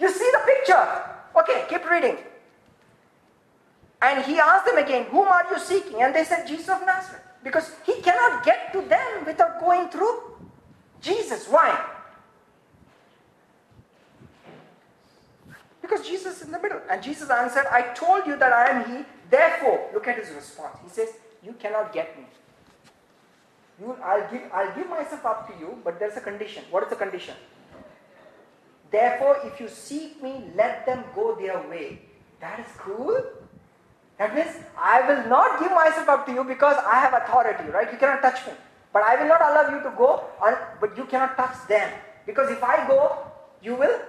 You 0.00 0.10
see 0.10 0.30
the 0.32 0.40
picture. 0.46 1.02
Okay, 1.40 1.66
keep 1.68 1.88
reading. 1.90 2.16
And 4.00 4.24
he 4.24 4.38
asked 4.38 4.66
them 4.66 4.78
again, 4.78 5.06
Whom 5.06 5.26
are 5.28 5.46
you 5.50 5.58
seeking? 5.58 6.02
And 6.02 6.14
they 6.14 6.24
said, 6.24 6.46
Jesus 6.46 6.68
of 6.68 6.84
Nazareth. 6.86 7.22
Because 7.42 7.70
he 7.84 8.00
cannot 8.00 8.44
get 8.44 8.72
to 8.72 8.82
them 8.82 9.24
without 9.26 9.60
going 9.60 9.88
through 9.88 10.36
Jesus. 11.00 11.46
Why? 11.48 11.84
Because 15.80 16.06
Jesus 16.06 16.38
is 16.38 16.42
in 16.42 16.52
the 16.52 16.60
middle. 16.60 16.80
And 16.90 17.02
Jesus 17.02 17.30
answered, 17.30 17.66
I 17.70 17.82
told 17.94 18.26
you 18.26 18.36
that 18.36 18.52
I 18.52 18.70
am 18.70 18.90
he. 18.90 19.04
Therefore, 19.30 19.90
look 19.92 20.06
at 20.06 20.18
his 20.18 20.30
response. 20.30 20.78
He 20.84 20.90
says, 20.90 21.08
You 21.42 21.54
cannot 21.54 21.92
get 21.92 22.16
me. 22.18 22.24
You, 23.80 23.96
I'll, 24.02 24.30
give, 24.30 24.42
I'll 24.52 24.74
give 24.74 24.88
myself 24.88 25.24
up 25.24 25.48
to 25.48 25.58
you, 25.58 25.78
but 25.84 25.98
there's 25.98 26.16
a 26.16 26.20
condition. 26.20 26.64
What 26.70 26.82
is 26.82 26.90
the 26.90 26.96
condition? 26.96 27.34
Therefore, 28.90 29.38
if 29.44 29.60
you 29.60 29.68
seek 29.68 30.22
me, 30.22 30.50
let 30.56 30.84
them 30.86 31.04
go 31.14 31.36
their 31.36 31.60
way. 31.68 32.00
That 32.40 32.58
is 32.60 32.66
cool. 32.78 33.22
That 34.18 34.34
means 34.34 34.50
I 34.76 35.00
will 35.08 35.28
not 35.28 35.60
give 35.60 35.70
myself 35.70 36.08
up 36.08 36.26
to 36.26 36.32
you 36.32 36.44
because 36.44 36.76
I 36.84 37.00
have 37.00 37.14
authority, 37.14 37.70
right? 37.70 37.90
You 37.90 37.98
cannot 37.98 38.20
touch 38.20 38.46
me. 38.46 38.52
But 38.92 39.02
I 39.02 39.16
will 39.16 39.28
not 39.28 39.40
allow 39.40 39.70
you 39.70 39.82
to 39.82 39.94
go, 39.96 40.24
but 40.80 40.96
you 40.96 41.04
cannot 41.04 41.36
touch 41.36 41.68
them. 41.68 41.92
Because 42.26 42.50
if 42.50 42.62
I 42.62 42.86
go, 42.86 43.18
you 43.62 43.76
will. 43.76 44.00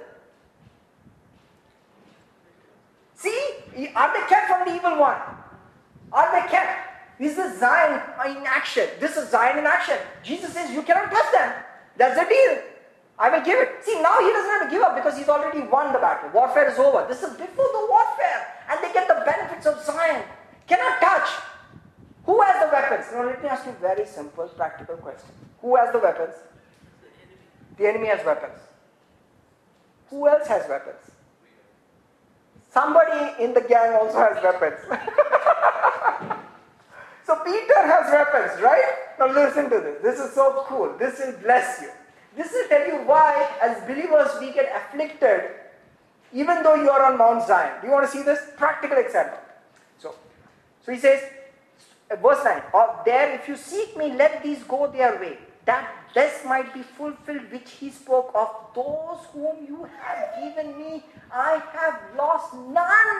See? 3.16 3.40
Are 3.96 4.14
they 4.14 4.28
kept 4.28 4.48
from 4.48 4.68
the 4.68 4.76
evil 4.76 5.00
one? 5.00 5.20
Are 6.12 6.32
they 6.32 6.48
kept? 6.50 6.90
This 7.20 7.38
is 7.38 7.60
Zion 7.60 8.02
in 8.26 8.46
action. 8.46 8.88
This 9.00 9.18
is 9.18 9.30
Zion 9.30 9.60
in 9.60 9.66
action. 9.66 9.98
Jesus 10.24 10.54
says, 10.54 10.72
You 10.72 10.82
cannot 10.84 11.12
touch 11.12 11.32
them. 11.34 11.54
That's 11.98 12.18
the 12.18 12.26
deal. 12.26 12.64
I 13.20 13.30
will 13.30 13.44
give 13.44 13.60
it. 13.60 13.84
See, 13.84 14.02
now 14.02 14.18
he 14.22 14.32
doesn't 14.32 14.50
have 14.50 14.64
to 14.64 14.72
give 14.72 14.82
up 14.82 14.96
because 14.96 15.18
he's 15.18 15.28
already 15.28 15.60
won 15.60 15.92
the 15.92 16.00
battle. 16.00 16.30
Warfare 16.34 16.72
is 16.72 16.80
over. 16.80 17.06
This 17.08 17.22
is 17.22 17.36
before 17.36 17.68
the 17.68 17.86
warfare. 17.90 18.48
And 18.72 18.82
they 18.82 18.94
get 18.94 19.10
the 19.10 19.22
benefits 19.26 19.66
of 19.68 19.84
Zion. 19.84 20.24
Cannot 20.68 21.02
touch. 21.02 21.30
Who 22.26 22.42
has 22.42 22.64
the 22.64 22.72
weapons? 22.72 23.06
Now, 23.12 23.26
let 23.26 23.44
me 23.44 23.50
ask 23.50 23.66
you 23.66 23.72
a 23.72 23.76
very 23.76 24.06
simple, 24.06 24.48
practical 24.48 24.96
question. 24.98 25.32
Who 25.62 25.76
has 25.76 25.92
the 25.92 26.00
weapons? 26.00 26.36
The 27.78 27.88
enemy 27.88 28.08
has 28.08 28.26
weapons. 28.26 28.58
Who 30.10 30.28
else 30.28 30.48
has 30.48 30.68
weapons? 30.70 31.00
Somebody 32.72 33.44
in 33.44 33.54
the 33.54 33.62
gang 33.62 33.96
also 33.96 34.20
has 34.20 34.42
weapons. 34.44 34.80
so 37.26 37.36
Peter 37.44 37.82
has 37.82 38.12
weapons, 38.12 38.62
right? 38.62 38.84
Now 39.20 39.28
listen 39.28 39.70
to 39.70 39.80
this. 39.80 40.02
This 40.02 40.20
is 40.20 40.34
so 40.34 40.64
cool. 40.68 40.96
This 40.98 41.20
will 41.20 41.34
bless 41.42 41.82
you. 41.82 41.90
This 42.40 42.54
will 42.54 42.70
tell 42.70 42.88
you 42.88 42.98
why, 43.06 43.52
as 43.62 43.84
believers, 43.84 44.32
we 44.40 44.54
get 44.54 44.72
afflicted 44.74 45.60
even 46.34 46.64
though 46.64 46.76
you 46.76 46.90
are 46.90 47.12
on 47.12 47.18
Mount 47.18 47.46
Zion. 47.46 47.82
Do 47.82 47.88
you 47.88 47.94
want 47.94 48.06
to 48.06 48.12
see 48.12 48.24
this? 48.24 48.40
Practical 48.56 48.98
example. 48.98 49.40
So, 49.98 50.16
so 50.86 50.94
he 50.94 51.00
says, 51.00 51.22
uh, 52.10 52.16
verse 52.16 52.42
9, 52.46 52.62
or 52.74 53.02
there 53.06 53.34
if 53.36 53.50
you 53.50 53.58
seek 53.58 53.98
me, 53.98 54.14
let 54.14 54.42
these 54.42 54.64
go 54.64 54.88
their 54.88 55.20
way, 55.20 55.38
that 55.66 55.92
this 56.16 56.46
might 56.46 56.74
be 56.74 56.82
fulfilled 56.82 57.52
which 57.52 57.72
he 57.72 57.90
spoke 57.90 58.32
of. 58.34 58.50
Those 58.74 59.26
whom 59.34 59.68
you 59.68 59.90
have 60.02 60.42
given 60.42 60.78
me, 60.78 61.04
I 61.34 61.62
have 61.74 62.00
lost 62.18 62.54
none. 62.54 63.12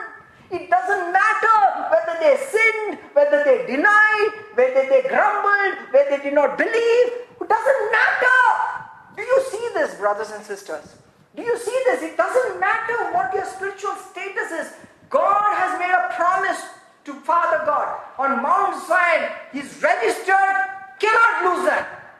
It 0.50 0.70
doesn't 0.70 1.12
matter 1.12 1.58
whether 1.92 2.18
they 2.20 2.36
sinned, 2.50 2.98
whether 3.12 3.44
they 3.44 3.66
denied, 3.66 4.30
whether 4.54 4.88
they 4.88 5.02
grumbled, 5.08 5.92
whether 5.92 6.16
they 6.16 6.22
did 6.22 6.34
not 6.34 6.56
believe. 6.56 7.06
It 7.40 7.48
doesn't 7.48 7.92
matter. 7.92 8.80
Do 9.20 9.26
you 9.26 9.42
see 9.50 9.68
this, 9.74 9.94
brothers 9.96 10.30
and 10.30 10.42
sisters? 10.42 10.96
Do 11.36 11.42
you 11.42 11.58
see 11.58 11.78
this? 11.84 12.02
It 12.02 12.16
doesn't 12.16 12.58
matter 12.58 13.12
what 13.12 13.34
your 13.34 13.44
spiritual 13.44 13.94
status 14.10 14.50
is. 14.50 14.72
God 15.10 15.54
has 15.56 15.78
made 15.78 15.92
a 15.92 16.08
promise 16.14 16.62
to 17.04 17.12
Father 17.20 17.62
God. 17.66 18.00
On 18.18 18.42
Mount 18.42 18.82
Zion, 18.88 19.30
He's 19.52 19.76
registered, 19.82 20.56
cannot 20.98 21.44
lose 21.44 21.66
that. 21.68 22.16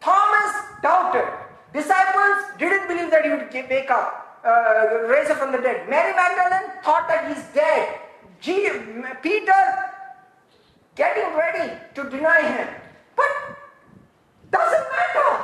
Thomas 0.00 0.52
doubted. 0.82 1.28
Disciples 1.72 2.58
didn't 2.58 2.88
believe 2.88 3.12
that 3.12 3.22
he 3.24 3.30
would 3.30 3.52
wake 3.70 3.90
up, 3.90 4.40
uh, 4.44 5.06
raise 5.06 5.30
up 5.30 5.38
from 5.38 5.52
the 5.52 5.58
dead. 5.58 5.88
Mary 5.88 6.12
Magdalene 6.12 6.72
thought 6.82 7.06
that 7.06 7.28
he's 7.28 7.44
dead. 7.54 8.00
G- 8.40 8.68
Peter 9.22 9.62
getting 10.96 11.36
ready 11.36 11.72
to 11.94 12.10
deny 12.10 12.42
him. 12.42 12.68
But 13.14 13.28
doesn't 14.50 14.86
matter. 14.90 15.37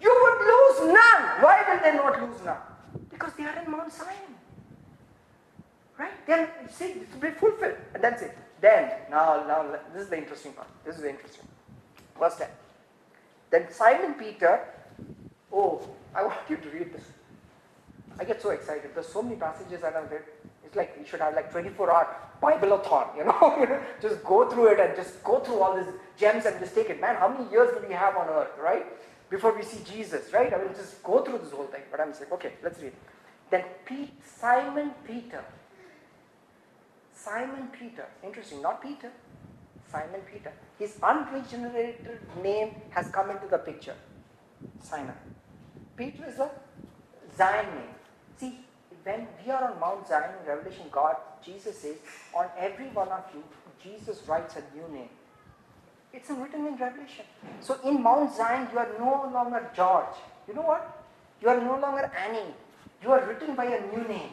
You 0.00 0.10
would 0.22 0.38
lose 0.46 0.94
none. 0.94 1.22
Why 1.42 1.64
will 1.68 1.82
they 1.82 1.96
not 1.96 2.20
lose 2.22 2.44
none? 2.44 2.56
Because 3.10 3.32
they 3.34 3.44
are 3.44 3.62
in 3.62 3.70
Mount 3.70 3.92
Zion. 3.92 4.34
Right? 5.98 6.26
Then 6.26 6.48
see, 6.70 6.84
it 6.84 7.08
will 7.12 7.20
be 7.20 7.30
fulfilled. 7.30 7.76
And 7.94 8.02
that's 8.02 8.22
it. 8.22 8.36
Then, 8.60 8.90
now, 9.10 9.44
now, 9.46 9.78
this 9.92 10.04
is 10.04 10.08
the 10.08 10.18
interesting 10.18 10.52
part. 10.52 10.68
This 10.84 10.96
is 10.96 11.02
the 11.02 11.10
interesting. 11.10 11.46
Verse 12.18 12.36
10. 12.36 12.48
Then 13.50 13.66
Simon 13.70 14.14
Peter, 14.14 14.60
oh, 15.52 15.82
I 16.14 16.24
want 16.24 16.38
you 16.48 16.56
to 16.56 16.68
read 16.70 16.92
this. 16.92 17.04
I 18.18 18.24
get 18.24 18.40
so 18.40 18.50
excited. 18.50 18.90
There's 18.94 19.08
so 19.08 19.22
many 19.22 19.36
passages 19.36 19.80
that 19.80 19.96
I've 19.96 20.10
read. 20.10 20.22
It's 20.64 20.76
like 20.76 20.94
you 20.98 21.06
should 21.06 21.20
have 21.20 21.34
like 21.34 21.50
24 21.50 21.90
hour 21.90 22.16
Bible-a-thon, 22.40 23.08
you 23.16 23.24
know? 23.24 23.80
just 24.02 24.22
go 24.24 24.48
through 24.48 24.68
it 24.72 24.80
and 24.80 24.94
just 24.94 25.22
go 25.24 25.40
through 25.40 25.60
all 25.60 25.76
these 25.76 25.92
gems 26.16 26.44
and 26.46 26.58
just 26.60 26.74
take 26.74 26.90
it. 26.90 27.00
Man, 27.00 27.16
how 27.16 27.28
many 27.28 27.50
years 27.50 27.70
do 27.74 27.86
we 27.86 27.92
have 27.94 28.16
on 28.16 28.28
earth, 28.28 28.56
right? 28.62 28.86
Before 29.30 29.56
we 29.56 29.62
see 29.62 29.80
Jesus, 29.84 30.32
right? 30.32 30.52
I 30.52 30.58
will 30.58 30.74
just 30.74 31.02
go 31.02 31.24
through 31.24 31.38
this 31.38 31.52
whole 31.52 31.66
thing, 31.66 31.82
but 31.90 32.00
I'm 32.00 32.12
saying, 32.12 32.32
okay, 32.32 32.54
let's 32.62 32.80
read. 32.82 32.92
Then 33.50 33.64
Pete, 33.86 34.12
Simon 34.24 34.90
Peter. 35.06 35.44
Simon 37.14 37.68
Peter. 37.78 38.06
Interesting, 38.24 38.60
not 38.60 38.82
Peter. 38.82 39.10
Simon 39.90 40.20
Peter. 40.32 40.52
His 40.78 40.98
unregenerated 41.02 42.20
name 42.42 42.74
has 42.90 43.08
come 43.08 43.30
into 43.30 43.46
the 43.46 43.58
picture. 43.58 43.96
Simon. 44.82 45.14
Peter 45.96 46.24
is 46.26 46.38
a 46.38 46.50
Zion 47.36 47.66
name. 47.74 47.94
See, 48.38 48.60
when 49.02 49.26
we 49.44 49.52
are 49.52 49.72
on 49.72 49.80
Mount 49.80 50.08
Zion 50.08 50.34
in 50.40 50.48
Revelation, 50.48 50.86
God, 50.90 51.16
Jesus 51.44 51.78
says, 51.78 51.96
on 52.34 52.46
every 52.58 52.88
one 52.88 53.08
of 53.08 53.24
you, 53.34 53.42
Jesus 53.82 54.22
writes 54.26 54.56
a 54.56 54.76
new 54.76 54.88
name. 54.94 55.08
It's 56.12 56.30
written 56.30 56.66
in 56.66 56.76
Revelation. 56.76 57.24
So 57.60 57.78
in 57.84 58.02
Mount 58.02 58.34
Zion, 58.34 58.68
you 58.72 58.78
are 58.78 58.88
no 58.98 59.30
longer 59.32 59.70
George. 59.76 60.16
You 60.48 60.54
know 60.54 60.62
what? 60.62 61.04
You 61.40 61.48
are 61.48 61.60
no 61.60 61.78
longer 61.78 62.10
Annie. 62.16 62.54
You 63.02 63.12
are 63.12 63.24
written 63.26 63.54
by 63.54 63.66
a 63.66 63.80
new 63.94 64.06
name. 64.08 64.32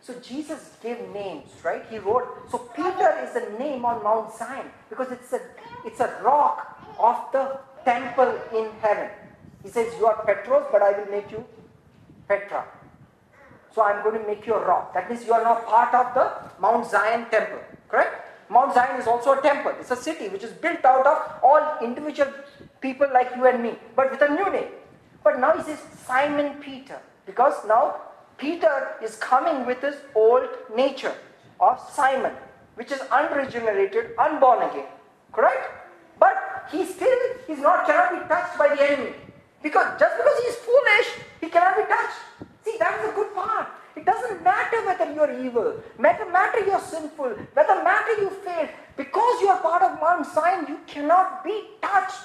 So 0.00 0.14
Jesus 0.20 0.76
gave 0.82 0.98
names, 1.12 1.50
right? 1.62 1.84
He 1.88 1.98
wrote. 1.98 2.50
So 2.50 2.58
Peter 2.58 3.10
is 3.24 3.36
a 3.36 3.58
name 3.58 3.84
on 3.84 4.02
Mount 4.02 4.34
Zion 4.34 4.66
because 4.90 5.10
it's 5.12 5.32
a 5.32 5.40
it's 5.84 6.00
a 6.00 6.20
rock 6.22 6.78
of 6.98 7.16
the 7.32 7.58
temple 7.84 8.38
in 8.54 8.70
heaven. 8.80 9.10
He 9.62 9.70
says, 9.70 9.94
You 9.98 10.06
are 10.06 10.24
Petros, 10.24 10.66
but 10.70 10.82
I 10.82 10.98
will 10.98 11.10
make 11.10 11.30
you 11.30 11.44
Petra. 12.28 12.64
So 13.74 13.82
I'm 13.82 14.02
going 14.04 14.20
to 14.20 14.26
make 14.26 14.46
you 14.46 14.54
a 14.54 14.64
rock. 14.64 14.94
That 14.94 15.10
means 15.10 15.24
you 15.24 15.32
are 15.32 15.42
now 15.42 15.56
part 15.56 15.92
of 15.94 16.14
the 16.14 16.60
Mount 16.60 16.86
Zion 16.86 17.26
temple. 17.30 17.58
Correct? 17.88 18.23
Mount 18.48 18.74
Zion 18.74 19.00
is 19.00 19.06
also 19.06 19.38
a 19.38 19.42
temple. 19.42 19.72
It's 19.80 19.90
a 19.90 19.96
city 19.96 20.28
which 20.28 20.42
is 20.42 20.52
built 20.52 20.84
out 20.84 21.06
of 21.06 21.18
all 21.42 21.78
individual 21.82 22.32
people 22.80 23.08
like 23.12 23.34
you 23.36 23.46
and 23.46 23.62
me, 23.62 23.74
but 23.96 24.10
with 24.10 24.22
a 24.22 24.28
new 24.28 24.50
name. 24.50 24.68
But 25.22 25.40
now 25.40 25.56
he 25.56 25.62
says 25.62 25.78
Simon 26.06 26.54
Peter, 26.60 26.98
because 27.26 27.54
now 27.66 27.96
Peter 28.36 28.96
is 29.02 29.16
coming 29.16 29.64
with 29.66 29.80
his 29.80 29.96
old 30.14 30.48
nature 30.74 31.14
of 31.60 31.80
Simon, 31.92 32.32
which 32.74 32.92
is 32.92 33.00
unregenerated, 33.10 34.10
unborn 34.18 34.68
again. 34.68 34.86
Correct? 35.32 35.70
But 36.18 36.68
he 36.70 36.84
still 36.84 37.18
he's 37.46 37.58
not 37.58 37.86
cannot 37.86 38.12
be 38.12 38.28
touched 38.28 38.58
by 38.58 38.74
the 38.74 38.82
enemy. 38.82 39.14
Because 39.62 39.98
just 39.98 40.16
because 40.16 40.38
he 40.40 40.46
is 40.48 40.56
foolish, 40.56 41.08
he 41.40 41.48
cannot 41.48 41.76
be 41.76 41.84
touched. 41.84 42.18
See, 42.64 42.76
that 42.78 43.00
is 43.00 43.10
a 43.10 43.14
good 43.14 43.34
part. 43.34 43.68
It 43.96 44.04
doesn't 44.04 44.42
matter 44.42 44.84
whether 44.86 45.12
you're 45.12 45.44
evil, 45.44 45.80
matter 45.98 46.26
matter 46.30 46.64
you're 46.64 46.80
sinful, 46.80 47.30
whether 47.54 47.82
matter 47.84 48.20
you 48.20 48.30
fail. 48.30 48.68
Because 48.96 49.40
you 49.40 49.48
are 49.48 49.60
part 49.60 49.82
of 49.82 50.00
Mount 50.00 50.26
Zion, 50.26 50.66
you 50.68 50.78
cannot 50.86 51.44
be 51.44 51.62
touched. 51.80 52.22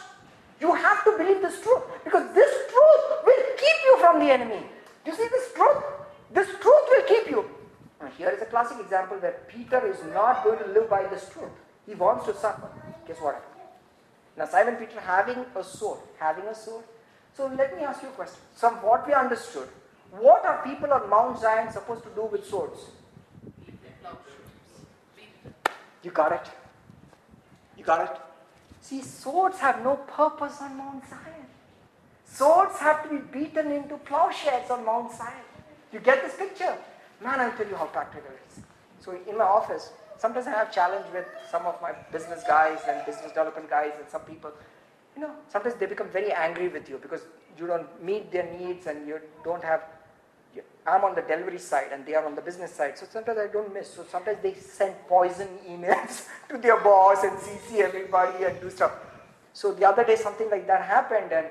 You 0.60 0.74
have 0.74 1.04
to 1.06 1.12
believe 1.18 1.42
this 1.42 1.62
truth 1.62 1.84
because 2.04 2.34
this 2.34 2.52
truth 2.72 3.04
will 3.26 3.44
keep 3.58 3.78
you 3.86 3.98
from 4.00 4.20
the 4.20 4.32
enemy. 4.32 4.64
Do 5.06 5.12
you 5.12 5.18
see 5.18 5.28
this 5.30 5.54
truth? 5.54 5.84
This 6.32 6.48
truth 6.48 6.86
will 6.90 7.04
keep 7.08 7.30
you. 7.30 7.46
Here 8.18 8.30
is 8.30 8.42
a 8.42 8.46
classic 8.46 8.80
example 8.80 9.18
where 9.18 9.38
Peter 9.48 9.86
is 9.88 9.98
not 10.14 10.44
going 10.44 10.60
to 10.60 10.68
live 10.68 10.90
by 10.90 11.06
this 11.08 11.30
truth. 11.30 11.52
He 11.86 11.96
wants 11.96 12.26
to 12.26 12.34
suffer. 12.36 12.70
Guess 13.08 13.18
what 13.20 13.44
Now, 14.38 14.46
Simon 14.46 14.76
Peter 14.76 15.00
having 15.00 15.46
a 15.56 15.64
sword, 15.64 16.00
having 16.18 16.46
a 16.46 16.56
sword. 16.56 16.84
So, 17.36 17.48
let 17.58 17.76
me 17.76 17.84
ask 17.84 18.02
you 18.02 18.10
a 18.10 18.12
question. 18.12 18.40
From 18.56 18.76
what 18.76 19.08
we 19.08 19.14
understood. 19.14 19.70
What 20.12 20.46
are 20.46 20.64
people 20.64 20.92
on 20.92 21.10
Mount 21.10 21.40
Zion 21.40 21.72
supposed 21.72 22.04
to 22.04 22.10
do 22.10 22.24
with 22.26 22.46
swords? 22.48 22.80
You 26.04 26.12
got 26.12 26.32
it? 26.32 26.48
You 27.78 27.84
got 27.84 28.10
it? 28.10 28.22
See, 28.82 29.02
swords 29.02 29.60
have 29.60 29.84
no 29.84 29.96
purpose 29.96 30.62
on 30.62 30.78
Mount 30.78 31.04
Zion. 31.10 31.46
Swords 32.26 32.78
have 32.80 33.04
to 33.04 33.10
be 33.10 33.18
beaten 33.18 33.72
into 33.72 33.98
plowshares 33.98 34.70
on 34.70 34.86
Mount 34.86 35.12
Zion. 35.14 35.44
You 35.92 36.00
get 36.00 36.24
this 36.24 36.36
picture? 36.36 36.76
Man, 37.22 37.40
I'll 37.40 37.52
tell 37.52 37.68
you 37.68 37.76
how 37.76 37.86
practical 37.86 38.32
it 38.32 38.40
is. 38.50 38.64
So 39.00 39.18
in 39.28 39.38
my 39.38 39.44
office, 39.44 39.92
sometimes 40.18 40.48
I 40.48 40.52
have 40.52 40.72
challenge 40.74 41.06
with 41.14 41.26
some 41.52 41.66
of 41.66 41.82
my 41.82 41.92
business 42.12 42.44
guys 42.48 42.80
and 42.88 43.06
business 43.06 43.28
development 43.28 43.70
guys 43.70 43.92
and 44.00 44.10
some 44.10 44.22
people. 44.22 44.52
You 45.16 45.24
know, 45.24 45.32
sometimes 45.50 45.76
they 45.76 45.86
become 45.86 46.10
very 46.10 46.32
angry 46.32 46.70
with 46.70 46.90
you 46.90 46.98
because 46.98 47.22
you 47.58 47.68
don't 47.68 48.04
meet 48.04 48.32
their 48.32 48.50
needs 48.58 48.88
and 48.88 49.08
you 49.08 49.20
don't 49.44 49.64
have 49.64 49.82
I'm 50.86 51.04
on 51.04 51.16
the 51.16 51.22
delivery 51.22 51.60
side 51.60 51.90
and 51.92 52.06
they 52.06 52.16
are 52.16 52.26
on 52.26 52.36
the 52.36 52.42
business 52.42 52.74
side. 52.74 52.98
So 52.98 53.06
sometimes 53.12 53.38
I 53.38 53.48
don't 53.48 53.74
miss. 53.74 53.94
So 53.94 54.06
sometimes 54.10 54.40
they 54.42 54.54
send 54.56 54.96
poison 55.08 55.48
emails 55.70 56.28
to 56.50 56.58
their 56.58 56.80
boss 56.80 57.24
and 57.24 57.38
CC 57.38 57.80
everybody 57.80 58.46
and 58.46 58.60
do 58.60 58.70
stuff. 58.70 58.92
So 59.54 59.74
the 59.74 59.88
other 59.88 60.04
day 60.04 60.16
something 60.16 60.50
like 60.50 60.68
that 60.68 60.84
happened 60.84 61.32
and 61.32 61.48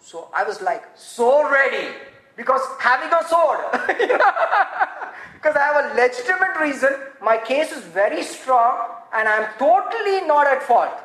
so 0.00 0.28
I 0.34 0.44
was 0.44 0.60
like 0.60 0.84
so 0.94 1.50
ready 1.50 1.94
because 2.36 2.60
having 2.78 3.10
a 3.12 3.26
sword. 3.26 3.60
because 5.34 5.56
I 5.56 5.60
have 5.60 5.84
a 5.84 5.94
legitimate 5.94 6.60
reason. 6.60 6.90
My 7.22 7.38
case 7.38 7.72
is 7.72 7.82
very 7.84 8.22
strong 8.22 8.90
and 9.14 9.28
I'm 9.28 9.48
totally 9.58 10.26
not 10.26 10.46
at 10.46 10.62
fault. 10.62 11.00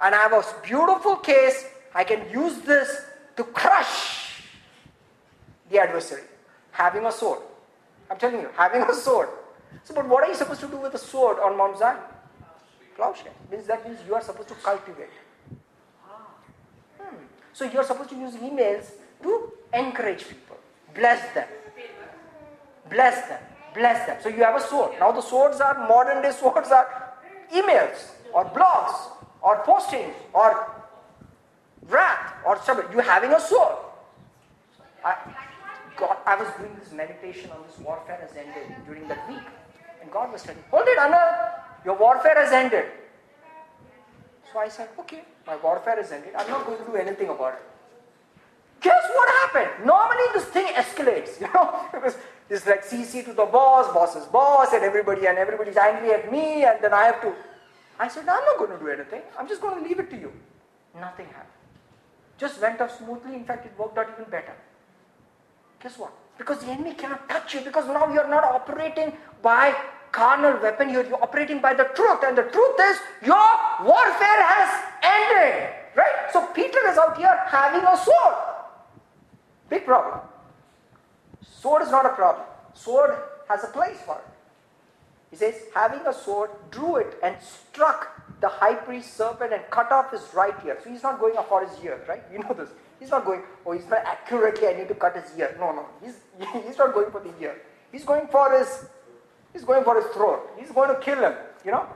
And 0.00 0.14
I 0.14 0.18
have 0.18 0.32
a 0.32 0.44
beautiful 0.62 1.16
case. 1.16 1.66
I 1.94 2.04
can 2.04 2.30
use 2.30 2.58
this 2.62 3.02
to 3.36 3.44
crush 3.44 4.27
the 5.70 5.78
adversary. 5.78 6.22
Having 6.70 7.06
a 7.06 7.12
sword. 7.12 7.40
I'm 8.10 8.18
telling 8.18 8.40
you, 8.40 8.48
having 8.56 8.82
a 8.82 8.94
sword. 8.94 9.28
So, 9.84 9.94
but 9.94 10.08
what 10.08 10.24
are 10.24 10.28
you 10.28 10.34
supposed 10.34 10.60
to 10.60 10.68
do 10.68 10.78
with 10.78 10.94
a 10.94 10.98
sword 10.98 11.38
on 11.38 11.56
Mount 11.56 11.78
Zion? 11.78 11.98
Plowshare. 12.96 13.32
Means 13.50 13.66
that 13.66 13.86
means 13.86 13.98
you 14.06 14.14
are 14.14 14.22
supposed 14.22 14.48
to 14.48 14.54
cultivate. 14.54 15.10
Hmm. 16.98 17.16
So 17.52 17.64
you 17.64 17.78
are 17.78 17.84
supposed 17.84 18.10
to 18.10 18.16
use 18.16 18.34
emails 18.34 18.90
to 19.22 19.52
encourage 19.74 20.26
people, 20.28 20.56
bless 20.94 21.34
them, 21.34 21.48
bless 22.88 23.28
them, 23.28 23.40
bless 23.74 24.06
them. 24.06 24.16
So 24.22 24.28
you 24.28 24.42
have 24.44 24.56
a 24.56 24.60
sword. 24.60 24.92
Now 24.98 25.12
the 25.12 25.20
swords 25.20 25.60
are 25.60 25.86
modern 25.88 26.22
day 26.22 26.30
swords 26.30 26.70
are 26.70 27.14
emails 27.54 28.10
or 28.32 28.44
blogs 28.46 28.94
or 29.42 29.62
postings 29.64 30.14
or 30.32 30.70
wrath 31.88 32.34
or 32.46 32.60
something. 32.62 32.86
You're 32.92 33.02
having 33.02 33.32
a 33.32 33.40
sword. 33.40 33.76
I, 35.04 35.16
God, 35.98 36.16
I 36.24 36.36
was 36.36 36.48
doing 36.58 36.74
this 36.78 36.92
meditation 36.92 37.50
on 37.50 37.58
this 37.66 37.78
warfare 37.78 38.18
has 38.20 38.36
ended 38.36 38.74
during 38.86 39.08
that 39.08 39.28
week. 39.28 39.46
And 40.00 40.10
God 40.10 40.32
was 40.32 40.42
telling 40.42 40.62
Hold 40.70 40.86
it, 40.86 40.98
Anna, 40.98 41.52
your 41.84 41.96
warfare 41.96 42.36
has 42.36 42.52
ended. 42.52 42.86
So 44.52 44.60
I 44.60 44.68
said, 44.68 44.88
Okay, 45.00 45.22
my 45.46 45.56
warfare 45.56 45.96
has 45.96 46.12
ended. 46.12 46.34
I'm 46.36 46.48
not 46.48 46.66
going 46.66 46.78
to 46.78 46.84
do 46.84 46.96
anything 46.96 47.28
about 47.28 47.54
it. 47.54 47.62
Guess 48.80 49.04
what 49.12 49.28
happened? 49.40 49.86
Normally 49.86 50.24
this 50.34 50.44
thing 50.44 50.66
escalates, 50.68 51.40
you 51.40 51.48
know. 51.52 51.86
Because 51.92 52.16
it's 52.48 52.64
like 52.64 52.84
CC 52.84 53.24
to 53.24 53.32
the 53.32 53.44
boss, 53.44 53.92
boss's 53.92 54.26
boss, 54.26 54.72
and 54.72 54.84
everybody, 54.84 55.26
and 55.26 55.36
everybody's 55.36 55.76
angry 55.76 56.12
at 56.12 56.30
me, 56.30 56.64
and 56.64 56.78
then 56.80 56.94
I 56.94 57.04
have 57.04 57.20
to. 57.22 57.34
I 57.98 58.06
said, 58.06 58.28
I'm 58.28 58.44
not 58.44 58.58
going 58.58 58.70
to 58.70 58.78
do 58.78 58.88
anything. 58.88 59.22
I'm 59.36 59.48
just 59.48 59.60
going 59.60 59.82
to 59.82 59.88
leave 59.88 59.98
it 59.98 60.08
to 60.10 60.16
you. 60.16 60.32
Nothing 60.94 61.26
happened. 61.26 61.52
Just 62.38 62.60
went 62.62 62.80
off 62.80 62.96
smoothly. 62.96 63.34
In 63.34 63.44
fact, 63.44 63.66
it 63.66 63.72
worked 63.76 63.98
out 63.98 64.08
even 64.14 64.30
better. 64.30 64.54
Guess 65.82 65.98
what? 65.98 66.12
Because 66.36 66.58
the 66.60 66.68
enemy 66.68 66.94
cannot 66.94 67.28
touch 67.28 67.54
you 67.54 67.60
because 67.60 67.86
now 67.86 68.12
you're 68.12 68.28
not 68.28 68.44
operating 68.44 69.12
by 69.42 69.74
carnal 70.12 70.60
weapon, 70.62 70.90
you're, 70.90 71.04
you're 71.04 71.22
operating 71.22 71.60
by 71.60 71.74
the 71.74 71.84
truth. 71.94 72.20
And 72.24 72.36
the 72.36 72.42
truth 72.42 72.76
is 72.80 72.98
your 73.24 73.48
warfare 73.84 74.42
has 74.42 74.84
ended. 75.02 75.74
Right? 75.94 76.30
So 76.32 76.46
Peter 76.54 76.78
is 76.88 76.98
out 76.98 77.16
here 77.16 77.36
having 77.46 77.82
a 77.82 77.96
sword. 77.96 78.34
Big 79.68 79.84
problem. 79.84 80.20
Sword 81.42 81.82
is 81.82 81.90
not 81.90 82.06
a 82.06 82.10
problem. 82.10 82.46
Sword 82.74 83.18
has 83.48 83.64
a 83.64 83.68
place 83.68 83.98
for 84.04 84.16
it. 84.16 84.24
He 85.30 85.36
says, 85.36 85.54
having 85.74 86.00
a 86.06 86.12
sword, 86.12 86.50
drew 86.70 86.96
it 86.96 87.18
and 87.22 87.36
struck 87.42 88.22
the 88.40 88.48
high 88.48 88.74
priest 88.74 89.16
serpent 89.16 89.52
and 89.52 89.62
cut 89.70 89.92
off 89.92 90.10
his 90.10 90.22
right 90.32 90.54
ear. 90.64 90.78
So 90.82 90.90
he's 90.90 91.02
not 91.02 91.20
going 91.20 91.34
for 91.48 91.66
his 91.66 91.84
ear, 91.84 92.00
right? 92.08 92.22
You 92.32 92.38
know 92.38 92.54
this. 92.54 92.70
He's 92.98 93.10
not 93.10 93.24
going, 93.24 93.42
oh, 93.64 93.72
he's 93.72 93.86
not 93.88 94.04
accurately, 94.04 94.68
I 94.68 94.72
need 94.72 94.88
to 94.88 94.94
cut 94.94 95.16
his 95.16 95.36
ear. 95.38 95.56
No, 95.58 95.72
no. 95.72 95.86
He's, 96.02 96.16
he's 96.66 96.78
not 96.78 96.92
going 96.92 97.10
for 97.10 97.20
the 97.20 97.32
ear. 97.40 97.60
He's 97.92 98.04
going 98.04 98.26
for 98.28 98.58
his, 98.58 98.86
he's 99.52 99.64
going 99.64 99.84
for 99.84 100.00
his 100.00 100.10
throat. 100.12 100.50
He's 100.58 100.70
going 100.70 100.94
to 100.94 101.00
kill 101.00 101.18
him, 101.18 101.34
you 101.64 101.70
know. 101.70 101.86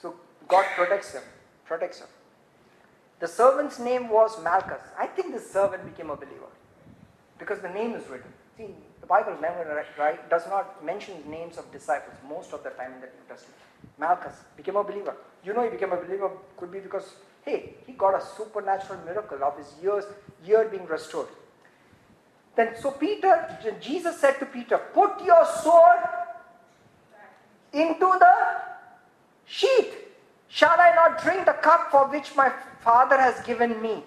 So 0.00 0.14
God 0.46 0.64
protects 0.76 1.14
him, 1.14 1.22
protects 1.64 2.00
him. 2.00 2.08
The 3.20 3.28
servant's 3.28 3.78
name 3.78 4.08
was 4.08 4.42
Malchus. 4.42 4.82
I 4.98 5.06
think 5.06 5.34
the 5.34 5.40
servant 5.40 5.84
became 5.84 6.10
a 6.10 6.16
believer 6.16 6.52
because 7.38 7.60
the 7.60 7.68
name 7.68 7.94
is 7.94 8.06
written. 8.08 8.32
See, 8.56 8.68
the 9.00 9.06
Bible 9.06 9.36
never 9.40 9.84
right, 9.98 10.30
does 10.30 10.46
not 10.48 10.84
mention 10.84 11.14
names 11.28 11.58
of 11.58 11.70
disciples 11.72 12.16
most 12.28 12.52
of 12.52 12.62
the 12.62 12.70
time 12.70 12.92
in 12.94 13.00
the 13.00 13.06
New 13.06 13.26
Testament. 13.28 13.56
Malchus 13.98 14.34
became 14.56 14.76
a 14.76 14.84
believer. 14.84 15.14
You 15.44 15.52
know 15.54 15.62
he 15.62 15.70
became 15.70 15.92
a 15.92 15.96
believer 15.96 16.30
could 16.56 16.70
be 16.70 16.80
because 16.80 17.14
Hey, 17.44 17.74
he 17.86 17.92
got 17.92 18.20
a 18.20 18.24
supernatural 18.36 19.00
miracle 19.04 19.42
of 19.42 19.56
his 19.56 19.72
ears, 19.82 20.04
ear 20.46 20.68
being 20.70 20.86
restored. 20.86 21.28
Then, 22.56 22.74
so 22.80 22.90
Peter, 22.90 23.58
Jesus 23.80 24.20
said 24.20 24.38
to 24.38 24.46
Peter, 24.46 24.78
Put 24.92 25.24
your 25.24 25.46
sword 25.62 26.00
into 27.72 28.06
the 28.18 28.34
sheath. 29.46 29.94
Shall 30.48 30.80
I 30.80 30.92
not 30.94 31.22
drink 31.22 31.46
the 31.46 31.52
cup 31.52 31.90
for 31.90 32.08
which 32.08 32.34
my 32.34 32.52
Father 32.80 33.18
has 33.18 33.40
given 33.46 33.80
me? 33.80 34.02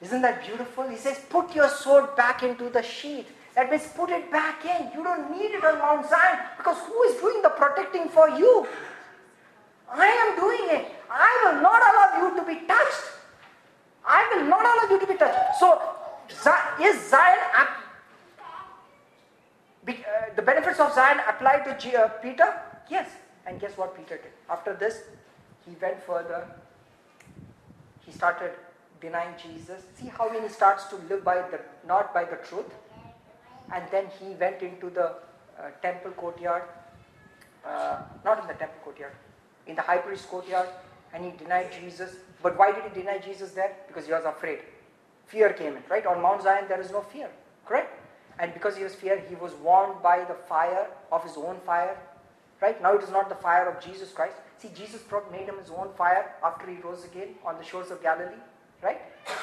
Isn't 0.00 0.22
that 0.22 0.46
beautiful? 0.46 0.88
He 0.88 0.96
says, 0.96 1.20
Put 1.28 1.54
your 1.54 1.68
sword 1.68 2.14
back 2.16 2.42
into 2.42 2.70
the 2.70 2.82
sheath. 2.82 3.26
That 3.56 3.70
means 3.70 3.88
put 3.88 4.10
it 4.10 4.30
back 4.30 4.64
in. 4.64 4.92
You 4.94 5.02
don't 5.02 5.36
need 5.36 5.50
it 5.50 5.64
on 5.64 5.78
Mount 5.78 6.08
Zion 6.08 6.38
because 6.56 6.78
who 6.86 7.02
is 7.04 7.20
doing 7.20 7.42
the 7.42 7.48
protecting 7.48 8.08
for 8.08 8.28
you? 8.28 8.68
I 9.92 10.06
am 10.06 10.36
doing 10.36 10.80
it. 10.80 10.92
I 11.10 11.30
will 11.44 11.62
not 11.62 11.80
allow 11.80 12.28
you 12.28 12.36
to 12.36 12.44
be 12.46 12.66
touched. 12.66 13.04
I 14.06 14.32
will 14.34 14.44
not 14.48 14.62
allow 14.62 14.90
you 14.90 15.00
to 15.00 15.06
be 15.06 15.14
touched. 15.18 15.58
So, 15.58 15.80
is 16.80 17.10
Zion 17.10 17.38
uh, 19.88 20.36
the 20.36 20.42
benefits 20.42 20.80
of 20.80 20.92
Zion 20.94 21.20
apply 21.28 21.60
to 21.60 21.98
uh, 21.98 22.08
Peter? 22.22 22.54
Yes. 22.90 23.08
And 23.46 23.60
guess 23.60 23.76
what 23.76 23.96
Peter 23.96 24.16
did? 24.16 24.32
After 24.50 24.74
this, 24.74 25.00
he 25.66 25.74
went 25.80 26.02
further. 26.02 26.46
He 28.04 28.12
started 28.12 28.52
denying 29.00 29.34
Jesus. 29.42 29.82
See 29.98 30.08
how 30.08 30.28
he 30.30 30.48
starts 30.48 30.84
to 30.86 30.96
live 31.08 31.24
by 31.24 31.36
the 31.50 31.60
not 31.86 32.12
by 32.12 32.24
the 32.24 32.36
truth, 32.36 32.72
and 33.74 33.84
then 33.90 34.06
he 34.20 34.34
went 34.34 34.62
into 34.62 34.90
the 34.90 35.06
uh, 35.06 35.70
temple 35.82 36.10
courtyard. 36.12 36.64
Uh, 37.64 38.02
not 38.24 38.40
in 38.40 38.46
the 38.46 38.54
temple 38.54 38.78
courtyard, 38.84 39.12
in 39.68 39.76
the 39.76 39.82
high 39.82 39.98
priest 39.98 40.28
courtyard, 40.28 40.68
and 41.14 41.24
he 41.24 41.30
denied 41.32 41.70
Jesus. 41.72 42.16
But 42.42 42.58
why 42.58 42.72
did 42.72 42.84
he 42.84 43.00
deny 43.00 43.18
Jesus 43.18 43.52
there? 43.52 43.76
Because 43.86 44.06
he 44.06 44.12
was 44.12 44.24
afraid. 44.24 44.60
Fear 45.26 45.52
came 45.52 45.76
in, 45.76 45.82
right? 45.88 46.06
On 46.06 46.20
Mount 46.20 46.42
Zion, 46.42 46.64
there 46.68 46.80
is 46.80 46.90
no 46.90 47.02
fear, 47.02 47.28
correct? 47.66 48.00
And 48.38 48.54
because 48.54 48.76
he 48.76 48.84
was 48.84 48.94
fear, 48.94 49.22
he 49.28 49.34
was 49.34 49.52
warned 49.54 50.02
by 50.02 50.24
the 50.24 50.34
fire 50.34 50.86
of 51.12 51.22
his 51.22 51.36
own 51.36 51.56
fire, 51.66 51.96
right? 52.62 52.80
Now 52.82 52.94
it 52.94 53.02
is 53.02 53.10
not 53.10 53.28
the 53.28 53.34
fire 53.34 53.68
of 53.68 53.84
Jesus 53.84 54.12
Christ. 54.12 54.36
See, 54.58 54.70
Jesus 54.74 55.02
made 55.30 55.46
him 55.46 55.58
his 55.58 55.70
own 55.70 55.90
fire 55.96 56.34
after 56.42 56.68
he 56.70 56.76
rose 56.76 57.04
again 57.04 57.34
on 57.44 57.58
the 57.58 57.64
shores 57.64 57.90
of 57.90 58.02
Galilee, 58.02 58.42
right? 58.82 59.00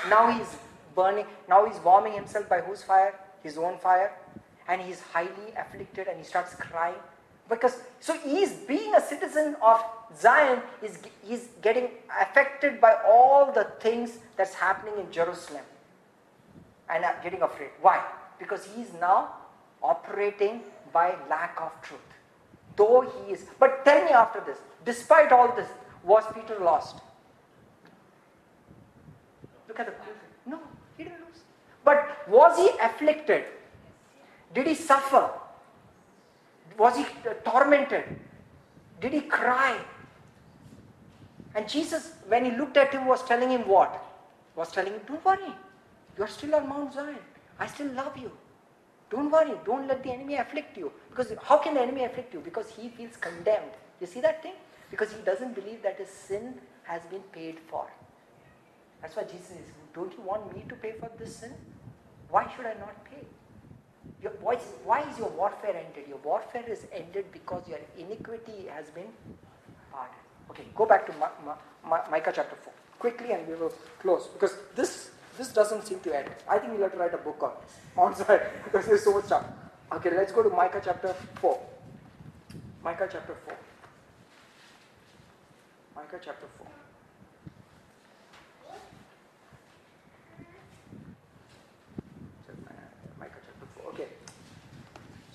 Now 0.09 0.31
he's 0.31 0.57
burning, 0.95 1.25
now 1.47 1.65
he's 1.65 1.79
warming 1.79 2.13
himself 2.13 2.49
by 2.49 2.61
whose 2.61 2.83
fire? 2.83 3.13
His 3.43 3.57
own 3.57 3.77
fire. 3.77 4.11
And 4.67 4.81
he's 4.81 5.01
highly 5.01 5.53
afflicted 5.57 6.07
and 6.07 6.17
he 6.17 6.23
starts 6.23 6.55
crying. 6.55 6.95
Because, 7.49 7.77
so 7.99 8.17
he's 8.17 8.51
being 8.51 8.95
a 8.95 9.01
citizen 9.01 9.55
of 9.61 9.83
Zion 10.19 10.61
is 10.81 10.97
he's 11.23 11.49
getting 11.61 11.89
affected 12.19 12.81
by 12.81 12.95
all 13.07 13.51
the 13.51 13.65
things 13.79 14.17
that's 14.35 14.53
happening 14.53 14.95
in 14.99 15.11
Jerusalem 15.11 15.63
and 16.89 17.05
getting 17.23 17.41
afraid. 17.41 17.69
Why? 17.81 18.03
Because 18.39 18.67
he's 18.75 18.91
now 18.99 19.35
operating 19.81 20.61
by 20.91 21.15
lack 21.29 21.59
of 21.61 21.71
truth. 21.81 21.99
Though 22.75 23.01
he 23.01 23.33
is, 23.33 23.45
but 23.59 23.85
tell 23.85 24.03
me 24.03 24.11
after 24.11 24.41
this, 24.41 24.57
despite 24.83 25.31
all 25.31 25.55
this, 25.55 25.67
was 26.03 26.23
Peter 26.33 26.59
lost? 26.59 26.97
Look 29.67 29.79
at 29.79 29.87
the 29.87 30.49
No, 30.49 30.59
he 30.97 31.03
didn't 31.03 31.19
lose. 31.19 31.41
But 31.83 32.27
was 32.27 32.57
he 32.57 32.69
afflicted? 32.79 33.45
Did 34.53 34.67
he 34.67 34.75
suffer? 34.75 35.29
Was 36.77 36.97
he 36.97 37.03
uh, 37.03 37.33
tormented? 37.49 38.03
Did 39.01 39.13
he 39.13 39.21
cry? 39.21 39.77
And 41.55 41.67
Jesus, 41.69 42.13
when 42.27 42.45
he 42.45 42.51
looked 42.51 42.77
at 42.77 42.93
him, 42.93 43.05
was 43.05 43.23
telling 43.23 43.49
him 43.49 43.67
what? 43.67 44.03
Was 44.55 44.71
telling 44.71 44.93
him, 44.93 45.01
Don't 45.07 45.23
worry. 45.23 45.53
You're 46.17 46.27
still 46.27 46.55
on 46.55 46.67
Mount 46.69 46.93
Zion. 46.93 47.17
I 47.59 47.67
still 47.67 47.87
love 47.93 48.17
you. 48.17 48.31
Don't 49.09 49.31
worry. 49.31 49.53
Don't 49.65 49.87
let 49.87 50.03
the 50.03 50.11
enemy 50.11 50.35
afflict 50.35 50.77
you. 50.77 50.91
Because 51.09 51.33
how 51.43 51.57
can 51.57 51.75
the 51.75 51.81
enemy 51.81 52.03
afflict 52.03 52.33
you? 52.33 52.39
Because 52.41 52.69
he 52.69 52.89
feels 52.89 53.15
condemned. 53.17 53.71
You 54.01 54.07
see 54.07 54.21
that 54.21 54.43
thing? 54.43 54.53
Because 54.91 55.11
he 55.11 55.21
doesn't 55.23 55.55
believe 55.55 55.81
that 55.83 55.97
his 55.97 56.09
sin 56.09 56.55
has 56.83 57.01
been 57.03 57.23
paid 57.31 57.57
for. 57.69 57.87
That's 59.01 59.15
why 59.15 59.23
Jesus 59.23 59.47
says, 59.47 59.71
Don't 59.93 60.11
you 60.13 60.21
want 60.23 60.53
me 60.55 60.65
to 60.67 60.75
pay 60.75 60.93
for 60.99 61.09
this 61.17 61.37
sin? 61.37 61.53
Why 62.29 62.51
should 62.55 62.65
I 62.65 62.73
not 62.73 63.05
pay? 63.05 63.25
Your, 64.25 64.33
why, 64.41 65.01
is, 65.01 65.19
your 65.19 65.29
warfare 65.29 65.75
ended? 65.77 66.09
Your 66.09 66.17
warfare 66.17 66.65
is 66.67 66.87
ended 66.91 67.25
because 67.31 67.61
your 67.67 67.77
iniquity 67.95 68.65
has 68.73 68.89
been 68.89 69.13
pardoned. 69.91 70.17
Okay, 70.49 70.63
go 70.73 70.87
back 70.87 71.05
to 71.05 71.13
Ma, 71.19 71.29
Ma, 71.45 71.53
Ma, 71.87 71.99
Micah 72.09 72.33
chapter 72.35 72.55
4 72.55 72.73
quickly 72.97 73.33
and 73.33 73.47
we 73.47 73.53
will 73.53 73.73
close 73.99 74.27
because 74.27 74.57
this 74.75 75.11
this 75.37 75.49
doesn't 75.49 75.85
seem 75.85 75.99
to 75.99 76.17
end. 76.17 76.29
I 76.49 76.57
think 76.57 76.71
we'll 76.73 76.81
have 76.83 76.93
to 76.93 76.97
write 76.97 77.13
a 77.13 77.17
book 77.17 77.43
on 77.43 77.51
this. 77.61 77.73
On 78.29 78.39
because 78.63 78.85
there's 78.87 79.03
so 79.03 79.13
much 79.13 79.25
stuff. 79.25 79.45
Okay, 79.91 80.09
let's 80.09 80.31
go 80.31 80.41
to 80.41 80.49
Micah 80.49 80.81
chapter 80.83 81.13
4. 81.41 81.59
Micah 82.83 83.07
chapter 83.11 83.35
4. 83.45 83.55
Micah 85.95 86.19
chapter 86.23 86.47
4. 86.57 86.67
Micah 93.19 93.39
chapter 93.45 93.67
4. 93.83 93.93
Okay. 93.93 94.07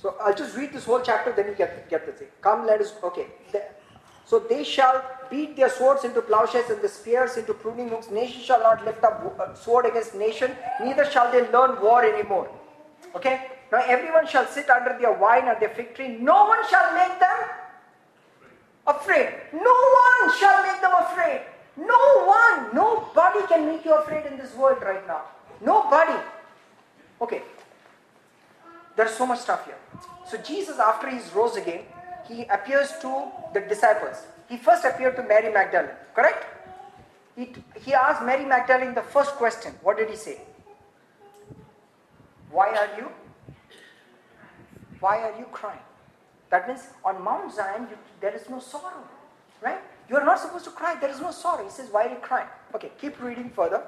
So 0.01 0.17
I'll 0.21 0.35
just 0.35 0.57
read 0.57 0.73
this 0.73 0.85
whole 0.85 1.01
chapter, 1.01 1.33
then 1.33 1.49
you 1.49 1.55
get, 1.55 1.89
get 1.91 2.07
the 2.07 2.13
thing. 2.13 2.29
Come, 2.41 2.67
let 2.67 2.81
us. 2.81 2.95
Okay. 3.03 3.27
So 4.25 4.39
they 4.39 4.63
shall 4.65 5.05
beat 5.29 5.57
their 5.57 5.69
swords 5.69 6.05
into 6.05 6.23
plowshares 6.23 6.71
and 6.71 6.81
the 6.81 6.89
spears 6.89 7.37
into 7.37 7.53
pruning 7.53 7.89
hooks. 7.89 8.11
Nation 8.11 8.41
shall 8.41 8.61
not 8.61 8.85
lift 8.85 9.03
up 9.03 9.37
uh, 9.39 9.55
sword 9.55 9.87
against 9.87 10.15
nation, 10.15 10.53
neither 10.81 11.05
shall 11.11 11.31
they 11.33 11.51
learn 11.51 11.81
war 11.83 12.05
anymore. 12.05 12.49
Okay? 13.15 13.47
Now 13.73 13.83
everyone 13.87 14.27
shall 14.27 14.47
sit 14.47 14.71
under 14.71 14.97
their 14.99 15.13
wine 15.13 15.49
and 15.49 15.61
their 15.61 15.71
fig 15.71 15.95
tree. 15.95 16.17
No 16.21 16.45
one 16.47 16.61
shall 16.69 16.95
make 16.95 17.19
them 17.19 17.39
afraid. 18.87 19.35
No 19.53 19.75
one 20.05 20.39
shall 20.39 20.63
make 20.63 20.81
them 20.81 20.93
afraid. 20.95 21.41
No 21.77 22.25
one. 22.25 22.75
Nobody 22.75 23.47
can 23.49 23.67
make 23.67 23.85
you 23.85 23.95
afraid 23.95 24.27
in 24.27 24.39
this 24.39 24.55
world 24.55 24.83
right 24.83 25.07
now. 25.07 25.23
Nobody. 25.61 26.19
Okay. 27.21 27.43
There's 28.97 29.13
so 29.13 29.27
much 29.27 29.41
stuff 29.41 29.65
here. 29.65 29.79
So 30.31 30.37
Jesus, 30.39 30.79
after 30.79 31.11
he's 31.11 31.33
rose 31.35 31.57
again, 31.57 31.81
he 32.29 32.45
appears 32.45 32.93
to 33.01 33.27
the 33.53 33.63
disciples. 33.63 34.27
He 34.49 34.57
first 34.57 34.85
appeared 34.85 35.17
to 35.17 35.25
Mary 35.25 35.53
Magdalene, 35.53 35.91
correct? 36.15 36.47
He, 37.35 37.53
he 37.85 37.95
asked 37.95 38.23
Mary 38.23 38.45
Magdalene 38.45 38.95
the 38.95 39.03
first 39.03 39.33
question. 39.33 39.75
What 39.83 39.97
did 39.97 40.09
he 40.09 40.15
say? 40.15 40.41
Why 42.53 42.69
are 42.69 42.97
you? 42.97 43.09
Why 45.01 45.19
are 45.19 45.37
you 45.37 45.47
crying? 45.47 45.83
That 46.51 46.69
means 46.69 46.83
on 47.05 47.23
Mount 47.25 47.53
Zion, 47.53 47.89
you, 47.91 47.99
there 48.21 48.35
is 48.35 48.49
no 48.49 48.61
sorrow, 48.61 49.03
right? 49.61 49.81
You 50.09 50.17
are 50.17 50.25
not 50.25 50.39
supposed 50.39 50.65
to 50.67 50.71
cry. 50.71 50.97
There 51.01 51.11
is 51.11 51.21
no 51.21 51.33
sorrow. 51.33 51.65
He 51.65 51.71
says, 51.71 51.89
Why 51.91 52.07
are 52.07 52.11
you 52.11 52.21
crying? 52.21 52.49
Okay, 52.75 52.93
keep 53.01 53.21
reading 53.21 53.51
further. 53.51 53.83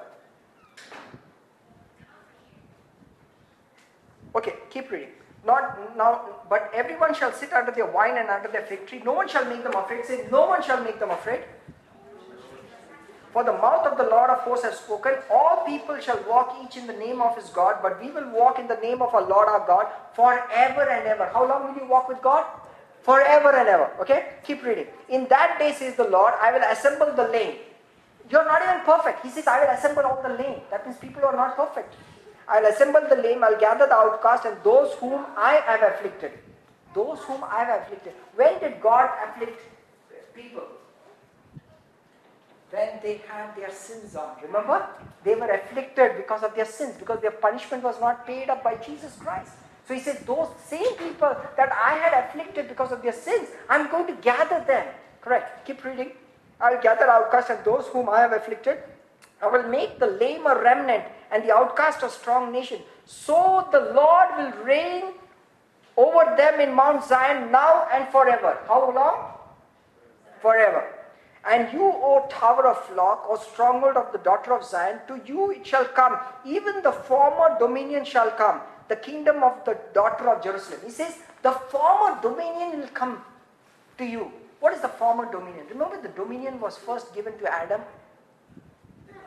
Okay, 4.35 4.55
keep 4.69 4.91
reading. 4.91 5.11
Not 5.45 5.97
now, 5.97 6.21
but 6.49 6.71
everyone 6.73 7.13
shall 7.13 7.33
sit 7.33 7.51
under 7.51 7.71
their 7.71 7.85
wine 7.85 8.17
and 8.17 8.29
under 8.29 8.47
their 8.47 8.65
fig 8.65 8.87
tree. 8.87 9.01
No 9.03 9.13
one 9.13 9.27
shall 9.27 9.45
make 9.45 9.63
them 9.63 9.75
afraid. 9.75 10.05
Say, 10.05 10.25
no 10.31 10.47
one 10.47 10.63
shall 10.63 10.81
make 10.81 10.99
them 10.99 11.11
afraid. 11.11 11.41
For 13.33 13.43
the 13.43 13.51
mouth 13.51 13.85
of 13.87 13.97
the 13.97 14.03
Lord 14.03 14.29
of 14.29 14.39
hosts 14.41 14.63
has 14.63 14.77
spoken, 14.77 15.13
all 15.29 15.65
people 15.65 15.99
shall 15.99 16.23
walk 16.29 16.55
each 16.63 16.77
in 16.77 16.85
the 16.85 16.93
name 16.93 17.19
of 17.19 17.35
his 17.35 17.49
God, 17.49 17.79
but 17.81 17.99
we 17.99 18.11
will 18.11 18.29
walk 18.29 18.59
in 18.59 18.67
the 18.67 18.75
name 18.75 19.01
of 19.01 19.13
our 19.13 19.27
Lord 19.27 19.49
our 19.49 19.65
God 19.65 19.87
forever 20.15 20.87
and 20.87 21.07
ever. 21.07 21.29
How 21.33 21.47
long 21.47 21.67
will 21.67 21.81
you 21.81 21.89
walk 21.89 22.07
with 22.07 22.21
God? 22.21 22.45
Forever 23.01 23.51
and 23.57 23.67
ever. 23.67 23.89
Okay? 23.99 24.27
Keep 24.45 24.63
reading. 24.63 24.85
In 25.09 25.27
that 25.29 25.57
day, 25.57 25.73
says 25.73 25.95
the 25.95 26.07
Lord, 26.07 26.35
I 26.39 26.53
will 26.53 26.63
assemble 26.71 27.11
the 27.11 27.27
lame. 27.27 27.55
You're 28.29 28.45
not 28.45 28.61
even 28.61 28.81
perfect. 28.85 29.23
He 29.23 29.29
says, 29.29 29.47
I 29.47 29.65
will 29.65 29.71
assemble 29.71 30.03
all 30.03 30.21
the 30.21 30.29
lame. 30.29 30.61
That 30.69 30.85
means 30.85 30.97
people 30.99 31.25
are 31.25 31.35
not 31.35 31.57
perfect. 31.57 31.95
I'll 32.47 32.65
assemble 32.65 33.01
the 33.09 33.15
lame, 33.15 33.43
I'll 33.43 33.59
gather 33.59 33.87
the 33.87 33.95
outcast, 33.95 34.45
and 34.45 34.57
those 34.63 34.93
whom 34.95 35.25
I 35.37 35.61
have 35.65 35.81
afflicted. 35.81 36.31
Those 36.93 37.19
whom 37.19 37.43
I 37.43 37.63
have 37.63 37.81
afflicted. 37.83 38.13
When 38.35 38.59
did 38.59 38.81
God 38.81 39.09
afflict 39.25 39.59
people? 40.35 40.67
When 42.69 42.89
they 43.03 43.21
had 43.27 43.55
their 43.55 43.71
sins 43.71 44.15
on. 44.15 44.35
Remember? 44.41 44.87
They 45.23 45.35
were 45.35 45.49
afflicted 45.49 46.17
because 46.17 46.43
of 46.43 46.55
their 46.55 46.65
sins, 46.65 46.95
because 46.97 47.21
their 47.21 47.31
punishment 47.31 47.83
was 47.83 47.99
not 47.99 48.25
paid 48.25 48.49
up 48.49 48.63
by 48.63 48.75
Jesus 48.75 49.15
Christ. 49.15 49.51
So 49.87 49.93
he 49.93 49.99
says, 49.99 50.19
Those 50.25 50.47
same 50.65 50.95
people 50.95 51.35
that 51.57 51.71
I 51.71 51.95
had 51.97 52.25
afflicted 52.25 52.67
because 52.67 52.91
of 52.91 53.01
their 53.01 53.13
sins, 53.13 53.49
I'm 53.69 53.89
going 53.91 54.07
to 54.07 54.13
gather 54.21 54.63
them. 54.65 54.87
Correct. 55.21 55.65
Keep 55.65 55.83
reading. 55.85 56.11
I'll 56.59 56.81
gather 56.81 57.05
outcasts 57.05 57.49
and 57.49 57.63
those 57.63 57.87
whom 57.87 58.09
I 58.09 58.21
have 58.21 58.33
afflicted. 58.33 58.79
I 59.41 59.47
will 59.47 59.67
make 59.67 59.99
the 59.99 60.07
lame 60.07 60.47
a 60.47 60.55
remnant 60.59 61.03
and 61.33 61.43
the 61.43 61.51
outcast 61.51 62.03
a 62.03 62.09
strong 62.09 62.51
nation. 62.51 62.79
So 63.05 63.67
the 63.71 63.91
Lord 63.93 64.29
will 64.37 64.63
reign 64.63 65.13
over 65.97 66.35
them 66.37 66.59
in 66.59 66.73
Mount 66.73 67.03
Zion 67.03 67.51
now 67.51 67.87
and 67.91 68.07
forever. 68.09 68.57
How 68.67 68.93
long? 68.93 69.33
Forever. 70.41 70.87
And 71.45 71.73
you, 71.73 71.83
O 71.83 72.25
tower 72.29 72.67
of 72.67 72.85
flock, 72.85 73.25
O 73.27 73.37
stronghold 73.37 73.97
of 73.97 74.11
the 74.11 74.19
daughter 74.19 74.53
of 74.53 74.63
Zion, 74.63 74.99
to 75.07 75.19
you 75.25 75.51
it 75.51 75.65
shall 75.67 75.85
come. 75.85 76.17
Even 76.45 76.81
the 76.81 76.91
former 76.91 77.57
dominion 77.59 78.05
shall 78.05 78.31
come, 78.31 78.61
the 78.87 78.95
kingdom 78.95 79.43
of 79.43 79.65
the 79.65 79.77
daughter 79.93 80.29
of 80.29 80.41
Jerusalem. 80.41 80.79
He 80.85 80.91
says, 80.91 81.17
the 81.41 81.51
former 81.51 82.21
dominion 82.21 82.79
will 82.79 82.87
come 82.89 83.21
to 83.97 84.05
you. 84.05 84.31
What 84.61 84.73
is 84.73 84.81
the 84.81 84.87
former 84.87 85.29
dominion? 85.29 85.65
Remember, 85.69 86.01
the 86.01 86.07
dominion 86.09 86.61
was 86.61 86.77
first 86.77 87.13
given 87.13 87.37
to 87.39 87.53
Adam 87.53 87.81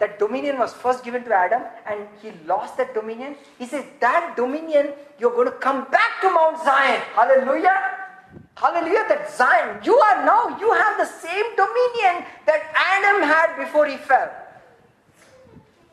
that 0.00 0.18
dominion 0.18 0.58
was 0.58 0.72
first 0.72 1.04
given 1.04 1.24
to 1.24 1.34
Adam 1.34 1.62
and 1.86 2.06
he 2.22 2.32
lost 2.46 2.76
that 2.76 2.94
dominion. 2.94 3.36
He 3.58 3.66
says, 3.66 3.84
That 4.00 4.34
dominion, 4.36 4.92
you're 5.18 5.32
going 5.32 5.48
to 5.48 5.58
come 5.58 5.90
back 5.90 6.20
to 6.22 6.30
Mount 6.30 6.62
Zion. 6.64 7.00
Hallelujah. 7.14 7.96
Hallelujah. 8.56 9.04
That 9.08 9.30
Zion, 9.30 9.80
you 9.84 9.96
are 9.96 10.24
now, 10.24 10.58
you 10.58 10.72
have 10.72 10.98
the 10.98 11.06
same 11.06 11.44
dominion 11.56 12.24
that 12.46 12.62
Adam 12.74 13.22
had 13.22 13.56
before 13.56 13.86
he 13.86 13.96
fell. 13.96 14.30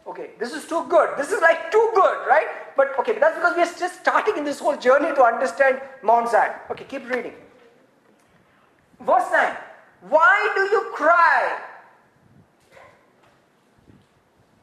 Okay, 0.05 0.31
this 0.37 0.53
is 0.53 0.67
too 0.67 0.85
good. 0.89 1.17
This 1.17 1.31
is 1.31 1.39
like 1.41 1.71
too 1.71 1.91
good, 1.95 2.27
right? 2.27 2.47
But 2.75 2.97
okay, 2.99 3.19
that's 3.19 3.35
because 3.35 3.55
we're 3.55 3.79
just 3.79 4.01
starting 4.01 4.37
in 4.37 4.43
this 4.43 4.59
whole 4.59 4.75
journey 4.75 5.13
to 5.15 5.23
understand 5.23 5.81
Mount 6.01 6.29
Zion. 6.29 6.51
Okay, 6.71 6.83
keep 6.83 7.09
reading. 7.09 7.33
Verse 8.99 9.31
9. 9.31 9.55
Why 10.09 10.51
do 10.55 10.61
you 10.63 10.91
cry? 10.93 11.59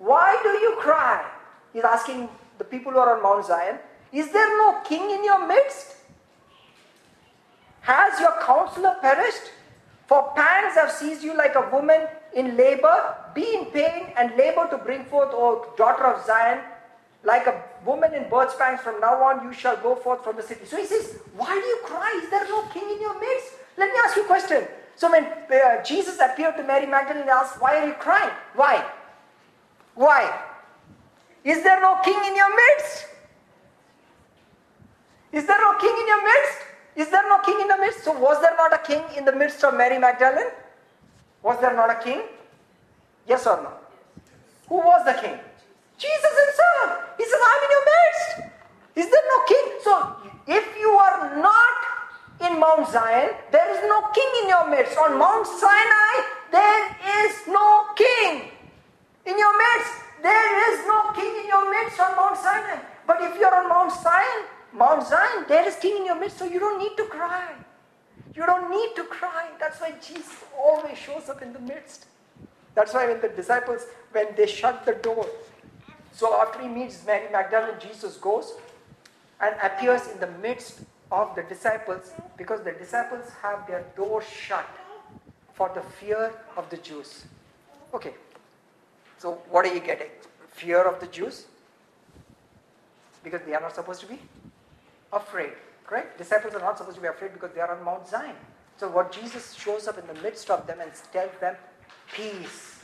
Why 0.01 0.41
do 0.43 0.49
you 0.49 0.77
cry? 0.81 1.23
He's 1.75 1.85
asking 1.85 2.29
the 2.57 2.65
people 2.65 2.91
who 2.93 2.99
are 2.99 3.17
on 3.17 3.23
Mount 3.23 3.45
Zion, 3.45 3.79
Is 4.13 4.33
there 4.33 4.49
no 4.57 4.81
king 4.83 5.11
in 5.11 5.23
your 5.23 5.47
midst? 5.47 5.97
Has 7.83 8.19
your 8.19 8.33
counselor 8.43 8.97
perished? 9.03 9.53
For 10.07 10.33
pangs 10.35 10.75
have 10.75 10.91
seized 10.91 11.23
you 11.23 11.37
like 11.37 11.55
a 11.55 11.69
woman 11.71 12.09
in 12.35 12.57
labor. 12.57 13.15
Be 13.35 13.55
in 13.55 13.67
pain 13.67 14.13
and 14.17 14.37
labor 14.37 14.67
to 14.71 14.79
bring 14.79 15.05
forth, 15.05 15.31
O 15.33 15.73
daughter 15.77 16.07
of 16.07 16.25
Zion. 16.25 16.61
Like 17.23 17.47
a 17.47 17.63
woman 17.85 18.15
in 18.15 18.29
birth 18.31 18.59
pangs, 18.59 18.81
from 18.81 19.01
now 19.01 19.23
on 19.23 19.45
you 19.45 19.53
shall 19.53 19.77
go 19.77 19.95
forth 19.95 20.25
from 20.25 20.37
the 20.37 20.43
city. 20.43 20.65
So 20.65 20.79
he 20.79 20.87
says, 20.87 21.19
Why 21.37 21.53
do 21.53 21.67
you 21.67 21.79
cry? 21.85 22.21
Is 22.25 22.31
there 22.31 22.49
no 22.49 22.63
king 22.73 22.89
in 22.91 23.01
your 23.03 23.21
midst? 23.21 23.53
Let 23.77 23.93
me 23.93 23.99
ask 24.03 24.17
you 24.17 24.25
a 24.25 24.27
question. 24.27 24.67
So 24.97 25.11
when 25.11 25.25
uh, 25.25 25.83
Jesus 25.85 26.19
appeared 26.19 26.57
to 26.57 26.65
Mary 26.65 26.87
Magdalene 26.87 27.23
and 27.23 27.31
asked, 27.31 27.61
Why 27.61 27.77
are 27.77 27.87
you 27.87 27.95
crying? 27.95 28.33
Why? 28.55 28.83
Why? 29.95 30.31
Is 31.45 31.63
there 31.63 31.81
no 31.81 32.01
king 32.05 32.19
in 32.27 32.37
your 32.37 32.55
midst? 32.55 33.07
Is 35.33 35.47
there 35.47 35.59
no 35.61 35.79
king 35.79 35.95
in 36.01 36.07
your 36.07 36.23
midst? 36.23 36.59
Is 36.97 37.09
there 37.09 37.23
no 37.29 37.39
king 37.39 37.59
in 37.61 37.69
the 37.69 37.79
midst? 37.79 38.05
So, 38.05 38.13
was 38.19 38.41
there 38.41 38.55
not 38.57 38.75
a 38.75 38.79
king 38.79 39.03
in 39.17 39.25
the 39.25 39.33
midst 39.33 39.63
of 39.65 39.75
Mary 39.75 39.99
Magdalene? 39.99 40.51
Was 41.43 41.61
there 41.61 41.75
not 41.75 41.91
a 41.91 42.03
king? 42.03 42.23
Yes 43.27 43.47
or 43.47 43.57
no? 43.63 43.73
Who 44.69 44.77
was 44.77 45.05
the 45.05 45.15
king? 45.15 45.39
Jesus 45.97 46.35
himself. 46.45 47.05
He 47.17 47.25
says, 47.25 47.41
I'm 47.51 47.63
in 47.65 47.71
your 47.71 47.87
midst. 47.95 48.31
Is 48.97 49.11
there 49.11 49.27
no 49.33 49.39
king? 49.47 49.67
So, 49.83 49.93
if 50.49 50.79
you 50.79 50.91
are 50.91 51.37
not 51.37 52.51
in 52.51 52.59
Mount 52.59 52.89
Zion, 52.91 53.31
there 53.53 53.71
is 53.75 53.81
no 53.89 54.09
king 54.13 54.31
in 54.43 54.49
your 54.49 54.69
midst. 54.69 54.97
On 54.99 55.19
Mount 55.19 55.47
Sinai, 55.47 56.13
there 56.51 56.97
is 57.25 57.47
no 57.47 57.87
king 57.95 58.51
in 59.31 59.39
your 59.39 59.57
midst. 59.57 59.95
There 60.23 60.73
is 60.73 60.87
no 60.87 61.13
king 61.13 61.33
in 61.43 61.47
your 61.47 61.71
midst 61.71 61.99
on 61.99 62.17
Mount 62.17 62.37
Sinai. 62.37 62.81
But 63.07 63.23
if 63.23 63.39
you 63.39 63.47
are 63.47 63.63
on 63.63 63.69
Mount 63.69 63.93
Sin, 63.93 65.45
there 65.49 65.67
is 65.67 65.77
king 65.77 65.97
in 65.99 66.07
your 66.07 66.19
midst, 66.19 66.39
so 66.39 66.45
you 66.45 66.61
don't 66.61 66.79
need 66.79 66.97
to 66.97 67.05
cry. 67.05 67.53
You 68.35 68.47
don't 68.47 68.71
need 68.71 68.95
to 68.97 69.05
cry. 69.05 69.49
That's 69.59 69.81
why 69.81 69.93
Jesus 69.93 70.45
always 70.57 70.97
shows 70.99 71.29
up 71.29 71.43
in 71.43 71.53
the 71.53 71.59
midst. 71.61 72.07
That's 72.75 72.95
why 72.95 73.07
when 73.09 73.21
the 73.21 73.29
disciples, 73.29 73.87
when 74.13 74.29
they 74.37 74.47
shut 74.47 74.85
the 74.87 74.93
door, 74.93 75.27
so 76.13 76.41
after 76.41 76.61
he 76.61 76.69
meets 76.69 77.05
Mary 77.07 77.31
Magdalene, 77.33 77.77
Jesus 77.81 78.17
goes 78.17 78.55
and 79.41 79.55
appears 79.63 80.07
in 80.09 80.21
the 80.21 80.31
midst 80.43 80.81
of 81.11 81.35
the 81.35 81.43
disciples 81.43 82.13
because 82.37 82.63
the 82.63 82.73
disciples 82.73 83.25
have 83.43 83.67
their 83.67 83.85
door 83.97 84.23
shut 84.23 84.69
for 85.55 85.71
the 85.75 85.83
fear 85.83 86.33
of 86.57 86.71
the 86.71 86.77
Jews. 86.77 87.25
Okay, 87.93 88.15
so 89.21 89.33
what 89.51 89.67
are 89.67 89.75
you 89.75 89.81
getting? 89.81 90.09
Fear 90.49 90.83
of 90.85 90.99
the 90.99 91.07
Jews? 91.07 91.45
Because 93.23 93.43
they 93.43 93.53
are 93.53 93.61
not 93.61 93.75
supposed 93.75 94.01
to 94.01 94.07
be 94.07 94.19
afraid, 95.13 95.53
correct? 95.87 96.17
Disciples 96.17 96.55
are 96.55 96.61
not 96.61 96.79
supposed 96.79 96.97
to 96.97 97.03
be 97.03 97.09
afraid 97.09 97.35
because 97.35 97.51
they 97.55 97.61
are 97.61 97.77
on 97.77 97.85
Mount 97.85 98.09
Zion. 98.09 98.35
So 98.79 98.89
what 98.89 99.13
Jesus 99.13 99.53
shows 99.53 99.87
up 99.87 99.99
in 99.99 100.07
the 100.07 100.23
midst 100.23 100.49
of 100.49 100.67
them 100.67 100.81
and 100.81 100.91
tells 101.13 101.33
them, 101.39 101.55
peace 102.15 102.83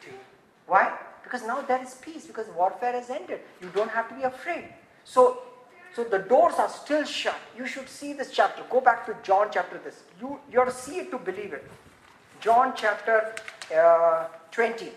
to 0.00 0.08
you. 0.08 0.18
Why? 0.66 0.98
Because 1.22 1.46
now 1.46 1.60
there 1.60 1.80
is 1.80 1.94
peace 1.94 2.26
because 2.26 2.48
warfare 2.56 2.94
has 2.94 3.08
ended. 3.08 3.40
You 3.62 3.70
don't 3.72 3.90
have 3.90 4.08
to 4.08 4.16
be 4.16 4.22
afraid. 4.22 4.64
So 5.04 5.42
so 5.94 6.04
the 6.04 6.18
doors 6.18 6.54
are 6.58 6.68
still 6.68 7.04
shut. 7.04 7.36
You 7.56 7.66
should 7.66 7.88
see 7.88 8.12
this 8.14 8.30
chapter. 8.32 8.62
Go 8.68 8.80
back 8.80 9.06
to 9.06 9.16
John 9.22 9.48
chapter 9.52 9.78
this. 9.78 10.02
You, 10.20 10.38
you 10.50 10.58
have 10.58 10.68
to 10.68 10.74
see 10.74 10.98
it 10.98 11.10
to 11.12 11.18
believe 11.18 11.52
it. 11.52 11.64
John 12.40 12.72
chapter 12.76 13.34
uh, 13.76 14.26
20. 14.50 14.92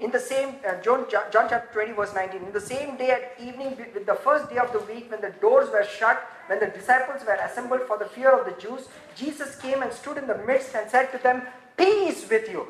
In 0.00 0.10
the 0.10 0.18
same, 0.18 0.56
uh, 0.66 0.80
John, 0.80 1.04
John 1.10 1.46
chapter 1.50 1.68
20 1.74 1.92
verse 1.92 2.14
19. 2.14 2.42
In 2.42 2.52
the 2.52 2.60
same 2.60 2.96
day 2.96 3.10
at 3.10 3.34
evening, 3.38 3.76
with 3.76 4.06
the 4.06 4.14
first 4.14 4.48
day 4.48 4.56
of 4.56 4.72
the 4.72 4.78
week, 4.80 5.10
when 5.10 5.20
the 5.20 5.34
doors 5.42 5.68
were 5.70 5.84
shut, 5.84 6.18
when 6.46 6.58
the 6.58 6.68
disciples 6.68 7.20
were 7.26 7.34
assembled 7.34 7.82
for 7.86 7.98
the 7.98 8.06
fear 8.06 8.30
of 8.30 8.46
the 8.46 8.58
Jews, 8.58 8.88
Jesus 9.14 9.56
came 9.60 9.82
and 9.82 9.92
stood 9.92 10.16
in 10.16 10.26
the 10.26 10.38
midst 10.38 10.74
and 10.74 10.90
said 10.90 11.12
to 11.12 11.18
them, 11.18 11.42
Peace 11.76 12.26
with 12.30 12.48
you. 12.50 12.66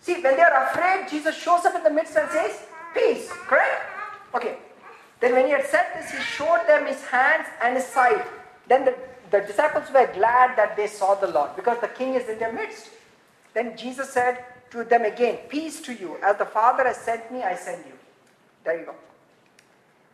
See, 0.00 0.20
when 0.20 0.36
they 0.36 0.42
are 0.42 0.68
afraid, 0.68 1.08
Jesus 1.08 1.34
shows 1.34 1.64
up 1.64 1.74
in 1.74 1.84
the 1.84 1.90
midst 1.90 2.16
and 2.16 2.30
says, 2.30 2.60
Peace. 2.92 3.30
Correct? 3.32 3.82
Okay. 4.34 4.58
Then 5.20 5.32
when 5.32 5.46
he 5.46 5.52
had 5.52 5.64
said 5.64 5.86
this, 5.94 6.10
he 6.10 6.20
showed 6.20 6.64
them 6.66 6.84
his 6.86 7.02
hands 7.04 7.46
and 7.62 7.76
his 7.76 7.86
side. 7.86 8.26
Then 8.68 8.84
the, 8.84 8.94
the 9.30 9.40
disciples 9.40 9.84
were 9.94 10.10
glad 10.12 10.58
that 10.58 10.76
they 10.76 10.86
saw 10.86 11.14
the 11.14 11.28
Lord 11.28 11.56
because 11.56 11.80
the 11.80 11.88
king 11.88 12.12
is 12.12 12.28
in 12.28 12.38
their 12.38 12.52
midst. 12.52 12.90
Then 13.54 13.74
Jesus 13.76 14.10
said 14.10 14.44
to 14.72 14.84
them 14.84 15.04
again, 15.04 15.38
Peace 15.48 15.80
to 15.82 15.92
you. 15.92 16.16
As 16.22 16.36
the 16.38 16.46
Father 16.46 16.84
has 16.84 16.96
sent 16.96 17.30
me, 17.30 17.42
I 17.42 17.54
send 17.54 17.84
you. 17.86 17.92
There 18.64 18.78
you 18.78 18.86
go. 18.86 18.94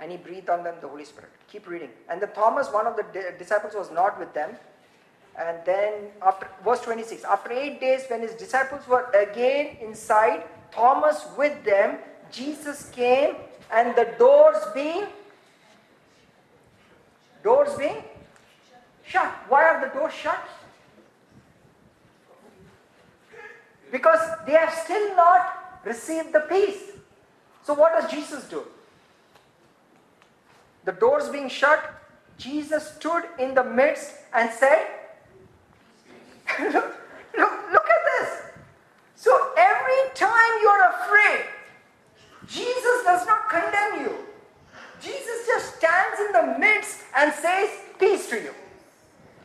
And 0.01 0.11
he 0.11 0.17
breathed 0.17 0.51
on 0.51 0.63
them 0.63 0.75
the 0.81 0.89
Holy 0.89 1.05
Spirit. 1.05 1.31
Keep 1.51 1.69
reading. 1.69 1.91
And 2.09 2.21
then 2.21 2.31
Thomas, 2.33 2.69
one 2.73 2.87
of 2.87 2.97
the 2.97 3.05
disciples, 3.39 3.75
was 3.75 3.91
not 3.91 4.19
with 4.19 4.33
them. 4.35 4.51
And 5.39 5.59
then, 5.65 5.93
after 6.21 6.49
verse 6.65 6.81
26, 6.81 7.25
after 7.25 7.53
eight 7.53 7.81
days, 7.81 8.03
when 8.09 8.21
his 8.21 8.33
disciples 8.35 8.87
were 8.89 9.09
again 9.13 9.77
inside, 9.81 10.43
Thomas 10.73 11.25
with 11.37 11.65
them, 11.65 11.99
Jesus 12.33 12.91
came 12.91 13.37
and 13.73 13.95
the 13.95 14.15
doors 14.19 14.57
being 14.75 15.07
doors 17.45 17.77
being 17.79 18.03
shut. 19.07 19.29
Why 19.49 19.65
are 19.65 19.87
the 19.87 19.95
doors 19.95 20.13
shut? 20.13 20.39
Because 23.91 24.21
they 24.47 24.53
have 24.53 24.73
still 24.73 25.17
not 25.17 25.81
received 25.85 26.33
the 26.33 26.41
peace. 26.41 26.93
So 27.65 27.75
what 27.75 27.93
does 27.99 28.11
Jesus 28.11 28.45
do? 28.49 28.65
The 30.85 30.93
doors 30.93 31.29
being 31.29 31.49
shut, 31.49 31.95
Jesus 32.39 32.95
stood 32.95 33.25
in 33.39 33.55
the 33.55 33.65
midst 33.65 34.15
and 34.33 34.51
said, 34.53 34.87
look, 36.61 36.97
look, 37.37 37.53
look 37.73 37.87
at 37.97 38.03
this. 38.19 38.43
So 39.17 39.53
every 39.57 40.15
time 40.15 40.53
you're 40.63 40.85
afraid, 40.91 41.45
Jesus 42.47 43.05
does 43.05 43.27
not 43.27 43.49
condemn 43.49 44.05
you. 44.05 44.17
Jesus 45.01 45.47
just 45.47 45.77
stands 45.77 46.21
in 46.21 46.33
the 46.33 46.59
midst 46.59 47.01
and 47.17 47.33
says, 47.35 47.71
Peace 47.99 48.29
to 48.31 48.41
you. 48.41 48.55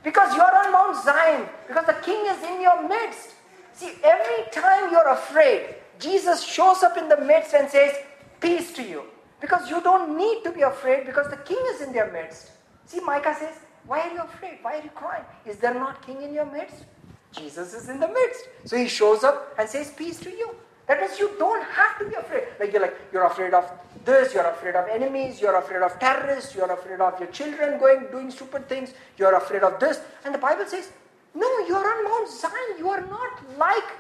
Because 0.04 0.36
you're 0.36 0.58
on 0.58 0.72
Mount 0.72 1.04
Zion, 1.04 1.48
because 1.68 1.86
the 1.86 1.98
King 2.04 2.26
is 2.28 2.44
in 2.44 2.62
your 2.62 2.88
midst. 2.88 3.33
See, 3.74 3.94
every 4.04 4.52
time 4.52 4.92
you're 4.92 5.10
afraid, 5.10 5.76
Jesus 6.00 6.44
shows 6.44 6.84
up 6.84 6.98
in 6.98 7.10
the 7.10 7.18
midst 7.18 7.54
and 7.54 7.70
says, 7.70 7.94
Peace 8.40 8.74
to 8.74 8.84
you. 8.84 9.04
Because 9.40 9.70
you 9.70 9.82
don't 9.82 10.18
need 10.18 10.44
to 10.44 10.52
be 10.52 10.62
afraid 10.62 11.06
because 11.06 11.30
the 11.30 11.38
King 11.38 11.62
is 11.74 11.82
in 11.82 11.92
their 11.92 12.12
midst. 12.12 12.52
See, 12.86 13.00
Micah 13.02 13.36
says, 13.38 13.56
Why 13.88 14.02
are 14.02 14.14
you 14.14 14.22
afraid? 14.22 14.60
Why 14.62 14.80
are 14.80 14.84
you 14.84 14.90
crying? 14.90 15.26
Is 15.46 15.58
there 15.58 15.74
not 15.74 16.06
King 16.06 16.22
in 16.22 16.34
your 16.34 16.46
midst? 16.46 16.86
Jesus 17.32 17.74
is 17.74 17.90
in 17.90 18.00
the 18.00 18.08
midst. 18.08 18.48
So 18.66 18.78
he 18.78 18.88
shows 18.88 19.24
up 19.24 19.56
and 19.58 19.68
says, 19.68 19.92
Peace 19.92 20.20
to 20.22 20.30
you. 20.30 20.56
That 20.88 21.00
means 21.00 21.18
you 21.18 21.32
don't 21.40 21.64
have 21.64 21.98
to 22.00 22.06
be 22.06 22.16
afraid. 22.16 22.44
Like 22.60 22.74
you're 22.74 22.82
like, 22.82 22.96
you're 23.12 23.26
afraid 23.26 23.54
of 23.54 23.72
this, 24.04 24.34
you're 24.34 24.46
afraid 24.46 24.76
of 24.76 24.88
enemies, 24.90 25.40
you're 25.40 25.56
afraid 25.56 25.82
of 25.82 25.98
terrorists, 25.98 26.54
you're 26.54 26.72
afraid 26.72 27.00
of 27.00 27.20
your 27.20 27.30
children 27.30 27.80
going 27.80 28.08
doing 28.12 28.30
stupid 28.30 28.68
things, 28.68 28.94
you're 29.18 29.36
afraid 29.36 29.64
of 29.64 29.80
this. 29.80 30.02
And 30.26 30.34
the 30.36 30.40
Bible 30.40 30.66
says, 30.68 30.92
No, 31.36 31.48
you're 31.68 31.88
on 31.94 32.04
Mount 32.04 32.30
Zion, 32.30 32.78
you 32.78 32.90
are 32.90 33.02
not 33.02 33.58
like 33.58 33.92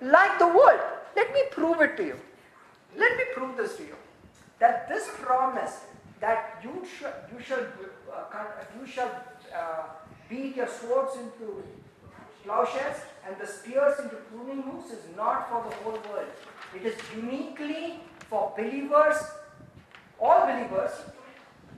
like 0.00 0.38
the 0.38 0.48
world. 0.48 0.80
Let 1.14 1.32
me 1.32 1.42
prove 1.50 1.80
it 1.80 1.96
to 1.98 2.04
you. 2.04 2.16
Let 2.96 3.16
me 3.16 3.24
prove 3.34 3.56
this 3.56 3.76
to 3.76 3.82
you. 3.82 3.96
That 4.58 4.88
this 4.88 5.08
promise 5.20 5.84
that 6.20 6.60
you 6.64 6.84
shall 6.98 7.14
you 7.32 7.42
shall 7.42 7.64
uh, 8.12 8.24
you 8.78 8.86
shall 8.86 9.10
uh, 9.54 9.82
beat 10.28 10.56
your 10.56 10.68
swords 10.68 11.16
into 11.16 11.62
plowshares 12.44 12.96
and 13.26 13.36
the 13.38 13.46
spears 13.46 13.98
into 14.00 14.16
pruning 14.16 14.62
hooks 14.62 14.90
is 14.90 15.04
not 15.16 15.48
for 15.48 15.68
the 15.68 15.76
whole 15.76 15.98
world. 16.10 16.26
It 16.74 16.86
is 16.86 16.96
uniquely 17.14 18.00
for 18.28 18.52
believers, 18.56 19.16
all 20.18 20.46
believers, 20.46 20.92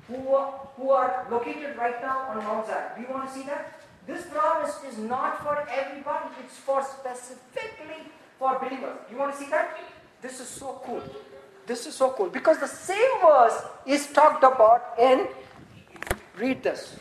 who 0.08 0.28
are, 0.34 0.68
who 0.76 0.90
are 0.90 1.26
located 1.30 1.76
right 1.76 2.00
now 2.02 2.28
on 2.30 2.36
Mount 2.38 2.66
Zion. 2.66 2.90
Do 2.96 3.02
you 3.02 3.08
want 3.08 3.28
to 3.28 3.34
see 3.34 3.42
that? 3.44 3.81
This 4.06 4.26
promise 4.26 4.74
is 4.88 4.98
not 4.98 5.42
for 5.42 5.58
everybody, 5.70 6.26
it's 6.44 6.56
for 6.56 6.82
specifically 6.82 8.10
for 8.38 8.58
believers. 8.58 8.98
You 9.10 9.16
want 9.16 9.32
to 9.32 9.38
see 9.38 9.48
that? 9.50 9.78
This 10.20 10.40
is 10.40 10.48
so 10.48 10.80
cool. 10.84 11.02
This 11.66 11.86
is 11.86 11.94
so 11.94 12.10
cool 12.10 12.28
because 12.28 12.58
the 12.58 12.66
same 12.66 13.20
verse 13.24 13.62
is 13.86 14.08
talked 14.08 14.42
about 14.42 14.94
in, 14.98 15.28
read 16.36 16.62
this. 16.62 16.96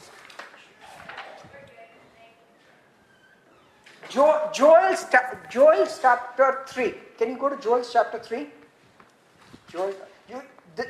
Jo- 4.10 4.50
Joel's, 4.54 5.06
Joel's 5.50 6.00
chapter 6.02 6.60
3. 6.68 6.94
Can 7.18 7.30
you 7.32 7.38
go 7.38 7.50
to 7.50 7.58
Joel's 7.58 7.92
chapter 7.92 8.20
3? 8.20 8.48
Joel, 9.72 9.94
you, 10.30 10.42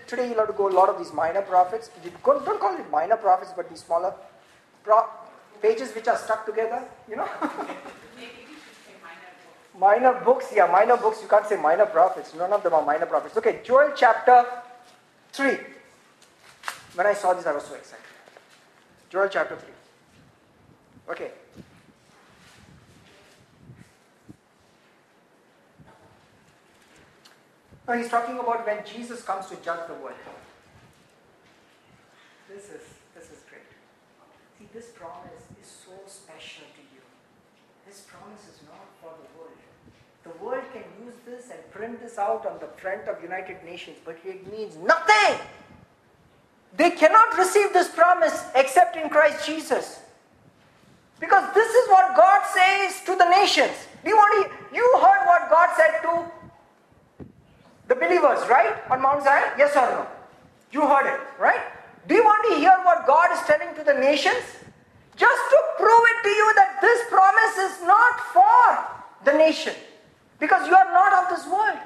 today 0.07 0.29
you'll 0.29 0.39
have 0.39 0.47
to 0.47 0.53
go 0.53 0.67
a 0.67 0.73
lot 0.73 0.89
of 0.89 0.97
these 0.97 1.13
minor 1.13 1.41
prophets. 1.43 1.89
Don't 2.25 2.59
call 2.59 2.75
it 2.75 2.89
minor 2.89 3.15
prophets, 3.15 3.51
but 3.55 3.69
these 3.69 3.83
smaller 3.83 4.13
pro- 4.83 5.05
pages 5.61 5.93
which 5.93 6.07
are 6.07 6.17
stuck 6.17 6.45
together, 6.45 6.83
you 7.09 7.15
know? 7.15 7.27
minor 9.77 10.13
books, 10.23 10.47
yeah, 10.53 10.67
minor 10.67 10.97
books. 10.97 11.21
You 11.21 11.27
can't 11.27 11.45
say 11.45 11.55
minor 11.55 11.85
prophets. 11.85 12.33
None 12.35 12.53
of 12.53 12.63
them 12.63 12.73
are 12.73 12.85
minor 12.85 13.05
prophets. 13.05 13.37
Okay, 13.37 13.61
Joel 13.63 13.93
chapter 13.95 14.45
3. 15.33 15.57
When 16.95 17.07
I 17.07 17.13
saw 17.13 17.33
this, 17.33 17.45
I 17.45 17.53
was 17.53 17.63
so 17.63 17.75
excited. 17.75 18.05
Joel 19.09 19.29
chapter 19.29 19.55
3. 19.55 19.69
Okay. 21.11 21.31
Now 27.87 27.97
he's 27.97 28.09
talking 28.09 28.39
about 28.39 28.65
when 28.65 28.85
Jesus 28.85 29.23
comes 29.23 29.47
to 29.47 29.55
judge 29.57 29.87
the 29.87 29.95
world. 29.95 30.15
This 32.47 32.65
is 32.65 32.83
this 33.15 33.25
is 33.31 33.43
great. 33.49 33.67
See, 34.57 34.67
this 34.73 34.91
promise 34.95 35.43
is 35.59 35.67
so 35.67 35.91
special 36.07 36.63
to 36.71 36.81
you. 36.93 37.03
This 37.85 38.07
promise 38.07 38.47
is 38.47 38.63
not 38.63 38.87
for 39.01 39.11
the 39.11 39.27
world. 39.37 39.59
The 40.23 40.29
world 40.41 40.63
can 40.73 40.83
use 41.05 41.15
this 41.25 41.49
and 41.51 41.59
print 41.71 42.01
this 42.01 42.17
out 42.17 42.45
on 42.45 42.59
the 42.59 42.67
front 42.81 43.07
of 43.07 43.21
United 43.21 43.63
Nations, 43.63 43.97
but 44.03 44.17
it 44.25 44.51
means 44.51 44.75
nothing. 44.77 45.39
They 46.75 46.91
cannot 46.91 47.37
receive 47.37 47.73
this 47.73 47.89
promise 47.89 48.45
except 48.55 48.95
in 48.95 49.09
Christ 49.09 49.45
Jesus. 49.45 49.99
Because 51.19 51.53
this 51.53 51.71
is 51.73 51.89
what 51.89 52.15
God 52.15 52.41
says 52.53 53.01
to 53.05 53.15
the 53.15 53.29
nations. 53.29 53.87
Do 54.03 54.09
you, 54.09 54.17
want 54.17 54.49
to, 54.49 54.75
you 54.75 54.83
heard 54.95 55.25
what 55.27 55.49
God 55.49 55.69
said 55.77 56.01
to 56.01 56.31
the 57.87 57.95
believers, 57.95 58.47
right? 58.49 58.73
On 58.89 59.01
Mount 59.01 59.23
Zion? 59.23 59.51
Yes 59.57 59.75
or 59.75 59.85
no? 59.91 60.07
You 60.71 60.81
heard 60.87 61.13
it, 61.13 61.19
right? 61.39 61.61
Do 62.07 62.15
you 62.15 62.23
want 62.23 62.43
to 62.51 62.57
hear 62.57 62.75
what 62.83 63.05
God 63.05 63.31
is 63.31 63.39
telling 63.41 63.75
to 63.75 63.83
the 63.83 63.93
nations? 63.93 64.43
Just 65.15 65.41
to 65.51 65.57
prove 65.77 66.03
it 66.11 66.23
to 66.23 66.29
you 66.29 66.53
that 66.55 66.79
this 66.81 67.01
promise 67.09 67.57
is 67.69 67.85
not 67.85 68.19
for 68.33 69.31
the 69.31 69.37
nation. 69.37 69.75
Because 70.41 70.67
you 70.67 70.75
are 70.75 70.91
not 70.91 71.13
of 71.23 71.29
this 71.29 71.45
world. 71.45 71.77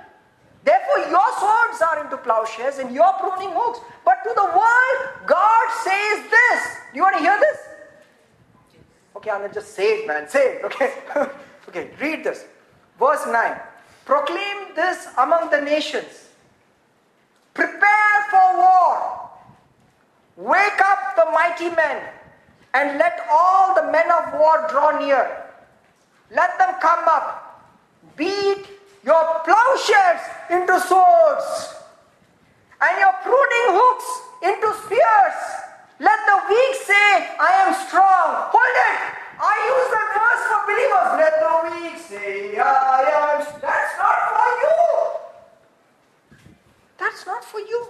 Therefore, 0.63 1.11
your 1.11 1.29
swords 1.37 1.81
are 1.81 2.03
into 2.03 2.17
plowshares 2.17 2.79
and 2.79 2.95
you're 2.95 3.13
pruning 3.19 3.51
hooks. 3.53 3.79
But 4.05 4.23
to 4.23 4.31
the 4.33 4.45
world, 4.45 5.27
God 5.27 5.67
says 5.83 6.23
this. 6.31 6.77
Do 6.91 6.95
you 6.95 7.01
want 7.03 7.17
to 7.17 7.21
hear 7.21 7.37
this? 7.37 7.57
Okay, 9.17 9.29
I'm 9.29 9.39
going 9.39 9.49
to 9.49 9.53
just 9.53 9.73
say 9.75 9.99
it, 9.99 10.07
man. 10.07 10.27
Say 10.29 10.55
it, 10.55 10.65
okay? 10.65 10.93
okay, 11.69 11.91
read 11.99 12.23
this. 12.23 12.45
Verse 12.97 13.27
9. 13.27 13.59
Proclaim 14.05 14.73
this 14.73 15.07
among 15.17 15.51
the 15.51 15.59
nations. 15.59 16.29
Prepare 17.53 18.19
for 18.31 18.57
war. 18.57 19.29
Wake 20.37 20.81
up 20.81 21.15
the 21.17 21.25
mighty 21.31 21.75
men 21.75 22.03
and 22.73 22.97
let 22.97 23.19
all 23.29 23.75
the 23.75 23.91
men 23.91 24.09
of 24.11 24.33
war 24.39 24.65
draw 24.69 24.97
near. 24.97 25.43
Let 26.31 26.57
them 26.57 26.75
come 26.79 27.03
up. 27.07 27.44
Beat 28.15 28.67
your 29.03 29.41
plowshares 29.43 30.21
into 30.49 30.79
swords 30.87 31.75
and 32.81 32.97
your 32.99 33.13
pruning 33.23 33.69
hooks 33.75 34.09
into 34.43 34.69
spears. 34.85 35.39
Let 35.99 36.19
the 36.25 36.37
weak 36.49 36.75
say, 36.83 37.35
I 37.39 37.51
am 37.65 37.73
strong. 37.87 38.51
Hold 38.51 38.77
it. 38.89 39.15
I 39.39 39.55
use 39.71 39.89
that 39.95 40.09
verse 40.15 40.43
for 40.51 40.61
believers. 40.67 41.09
Let 41.19 41.33
the 41.43 41.53
weak 41.71 41.97
say, 41.99 42.57
I 42.59 43.03
am. 43.03 43.39
That's 43.61 43.93
not 43.97 44.17
for 44.31 44.49
you. 44.63 44.77
That's 46.97 47.25
not 47.25 47.43
for 47.43 47.59
you. 47.59 47.87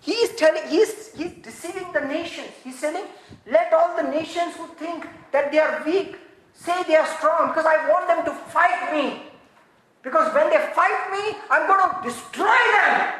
He 0.00 0.12
is 0.12 0.34
telling, 0.36 0.66
he 0.68 0.78
is, 0.78 1.12
deceiving 1.42 1.92
the 1.92 2.00
nations. 2.00 2.48
He's 2.64 2.80
telling, 2.80 3.04
let 3.46 3.72
all 3.72 3.96
the 3.96 4.08
nations 4.10 4.56
who 4.56 4.66
think 4.78 5.06
that 5.30 5.52
they 5.52 5.58
are 5.58 5.82
weak 5.84 6.16
say 6.60 6.82
they 6.86 6.96
are 6.96 7.06
strong 7.16 7.48
because 7.48 7.64
I 7.64 7.88
want 7.88 8.06
them 8.06 8.24
to 8.24 8.32
fight 8.52 8.92
me. 8.92 9.22
Because 10.02 10.32
when 10.34 10.48
they 10.50 10.60
fight 10.74 11.10
me, 11.12 11.36
I'm 11.50 11.66
going 11.66 11.80
to 11.80 11.90
destroy 12.04 12.60
them. 12.76 13.14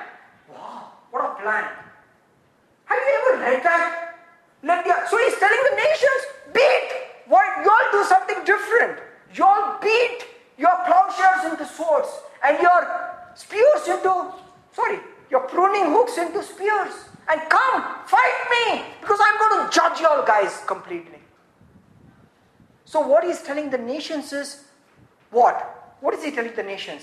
Wow, 0.49 0.93
what 1.11 1.25
a 1.25 1.43
plan. 1.43 1.65
Have 2.85 2.99
you 2.99 3.33
ever 3.33 3.43
read 3.43 3.63
that? 3.65 4.17
Let 4.63 4.85
the, 4.85 4.95
so 5.09 5.17
he's 5.19 5.39
telling 5.39 5.63
the 5.71 5.77
nations, 5.77 6.23
beat. 6.53 6.89
Why 7.27 7.45
y'all 7.65 7.89
do 7.93 8.05
something 8.09 8.45
different? 8.45 8.99
Y'all 9.35 9.81
beat 9.81 10.27
your 10.59 10.77
plowshares 10.85 11.53
into 11.53 11.65
swords 11.65 12.09
and 12.45 12.59
your 12.61 12.81
spears 13.35 13.89
into, 13.89 14.33
sorry, 14.73 14.99
your 15.31 15.41
pruning 15.49 15.93
hooks 15.93 16.19
into 16.19 16.43
spears. 16.43 16.93
And 17.31 17.41
come, 17.49 17.85
fight 18.07 18.39
me, 18.51 18.83
because 19.01 19.21
I'm 19.23 19.39
going 19.39 19.69
to 19.69 19.73
judge 19.73 20.01
y'all 20.01 20.27
guys 20.27 20.63
completely. 20.67 21.20
So 22.91 22.99
what 23.07 23.23
he's 23.23 23.41
telling 23.41 23.71
the 23.71 23.79
nations 23.79 24.33
is, 24.33 24.65
what? 25.31 25.97
What 26.01 26.13
is 26.13 26.25
he 26.25 26.33
telling 26.33 26.57
the 26.57 26.65
nations? 26.65 27.03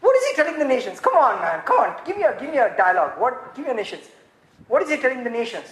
What 0.00 0.14
is 0.14 0.26
he 0.28 0.34
telling 0.36 0.58
the 0.58 0.66
nations? 0.66 1.00
Come 1.00 1.16
on, 1.16 1.40
man. 1.40 1.62
Come 1.64 1.78
on. 1.78 1.96
Give 2.04 2.18
me 2.18 2.24
a 2.24 2.38
give 2.38 2.50
me 2.50 2.58
a 2.58 2.76
dialogue. 2.76 3.18
What 3.18 3.54
give 3.54 3.64
me 3.64 3.70
a 3.70 3.74
nations. 3.74 4.10
What 4.68 4.82
is 4.82 4.90
he 4.90 4.98
telling 4.98 5.24
the 5.24 5.30
nations? 5.30 5.68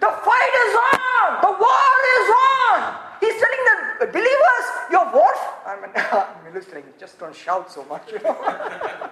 The 0.00 0.10
fight 0.26 0.54
is 0.64 0.74
on! 0.84 1.40
The 1.46 1.52
war 1.64 1.92
is 2.16 2.28
on! 2.44 2.78
He's 3.20 3.36
telling 3.42 3.62
the 4.00 4.06
believers, 4.18 4.66
your 4.90 5.06
war 5.10 5.32
I 5.64 5.80
mean 5.80 5.92
Milu's 6.44 6.66
telling 6.66 6.84
just 7.00 7.18
don't 7.18 7.34
shout 7.34 7.72
so 7.72 7.86
much, 7.86 8.12
you 8.12 8.18
know. 8.18 8.36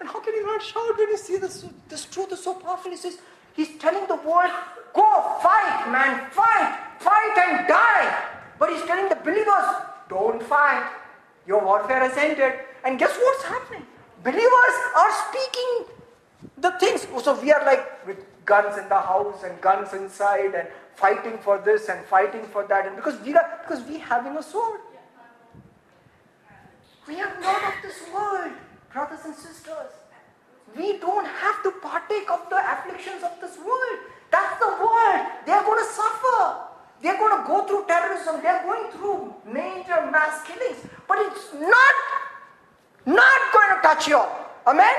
and 0.00 0.08
how 0.08 0.20
can 0.20 0.34
you 0.34 0.46
not 0.46 0.62
shout 0.62 0.96
when 0.96 1.08
you 1.08 1.18
see 1.18 1.36
this 1.36 1.66
this 1.90 2.06
truth 2.06 2.32
is 2.32 2.42
so 2.42 2.54
powerful? 2.54 2.90
He 2.90 2.96
says, 2.96 3.18
he's 3.56 3.76
telling 3.78 4.06
the 4.06 4.16
world, 4.16 4.52
go 4.94 5.38
fight, 5.42 5.90
man, 5.90 6.30
fight, 6.30 6.78
fight 7.00 7.34
and 7.48 7.66
die. 7.66 8.24
But 8.58 8.70
he's 8.70 8.82
telling 8.82 9.08
the 9.08 9.16
believers, 9.16 9.66
don't 10.08 10.42
fight. 10.42 10.88
Your 11.46 11.64
warfare 11.64 12.00
has 12.00 12.16
ended. 12.16 12.54
And 12.84 12.98
guess 12.98 13.16
what's 13.16 13.44
happening? 13.44 13.86
Believers 14.22 14.76
are 14.96 15.12
speaking 15.28 15.96
the 16.58 16.72
things. 16.78 17.06
So 17.22 17.40
we 17.40 17.52
are 17.52 17.64
like 17.64 18.06
with 18.06 18.24
guns 18.44 18.78
in 18.78 18.88
the 18.88 19.00
house 19.00 19.42
and 19.42 19.60
guns 19.60 19.92
inside 19.92 20.54
and 20.54 20.68
fighting 20.94 21.38
for 21.38 21.58
this 21.58 21.88
and 21.88 22.04
fighting 22.06 22.44
for 22.44 22.66
that. 22.66 22.86
And 22.86 22.96
because 22.96 23.20
we 23.20 23.34
are 23.34 23.60
because 23.62 23.84
we 23.84 23.98
having 23.98 24.36
a 24.36 24.42
sword. 24.42 24.80
We 27.06 27.20
are 27.20 27.40
not 27.40 27.62
of 27.62 27.74
this 27.82 28.02
world, 28.12 28.52
brothers 28.92 29.20
and 29.24 29.34
sisters. 29.34 29.92
We 30.74 30.98
don't 30.98 31.26
have 31.26 31.62
to 31.62 31.70
partake 31.80 32.30
of 32.30 32.48
the 32.50 32.58
afflictions 32.58 33.22
of 33.22 33.32
this 33.40 33.56
world. 33.58 33.98
That's 34.30 34.58
the 34.58 34.72
world. 34.82 35.26
They 35.46 35.52
are 35.52 35.64
going 35.64 35.78
to 35.78 35.90
suffer. 35.92 36.56
They're 37.02 37.16
going 37.16 37.40
to 37.40 37.46
go 37.46 37.66
through 37.66 37.86
terrorism. 37.86 38.42
They're 38.42 38.62
going 38.64 38.90
through 38.92 39.34
major 39.46 40.10
mass 40.10 40.44
killings. 40.46 40.78
But 41.06 41.18
it's 41.20 41.52
not, 41.54 41.94
not 43.06 43.40
going 43.52 43.76
to 43.76 43.82
touch 43.82 44.08
you. 44.08 44.22
Amen? 44.66 44.96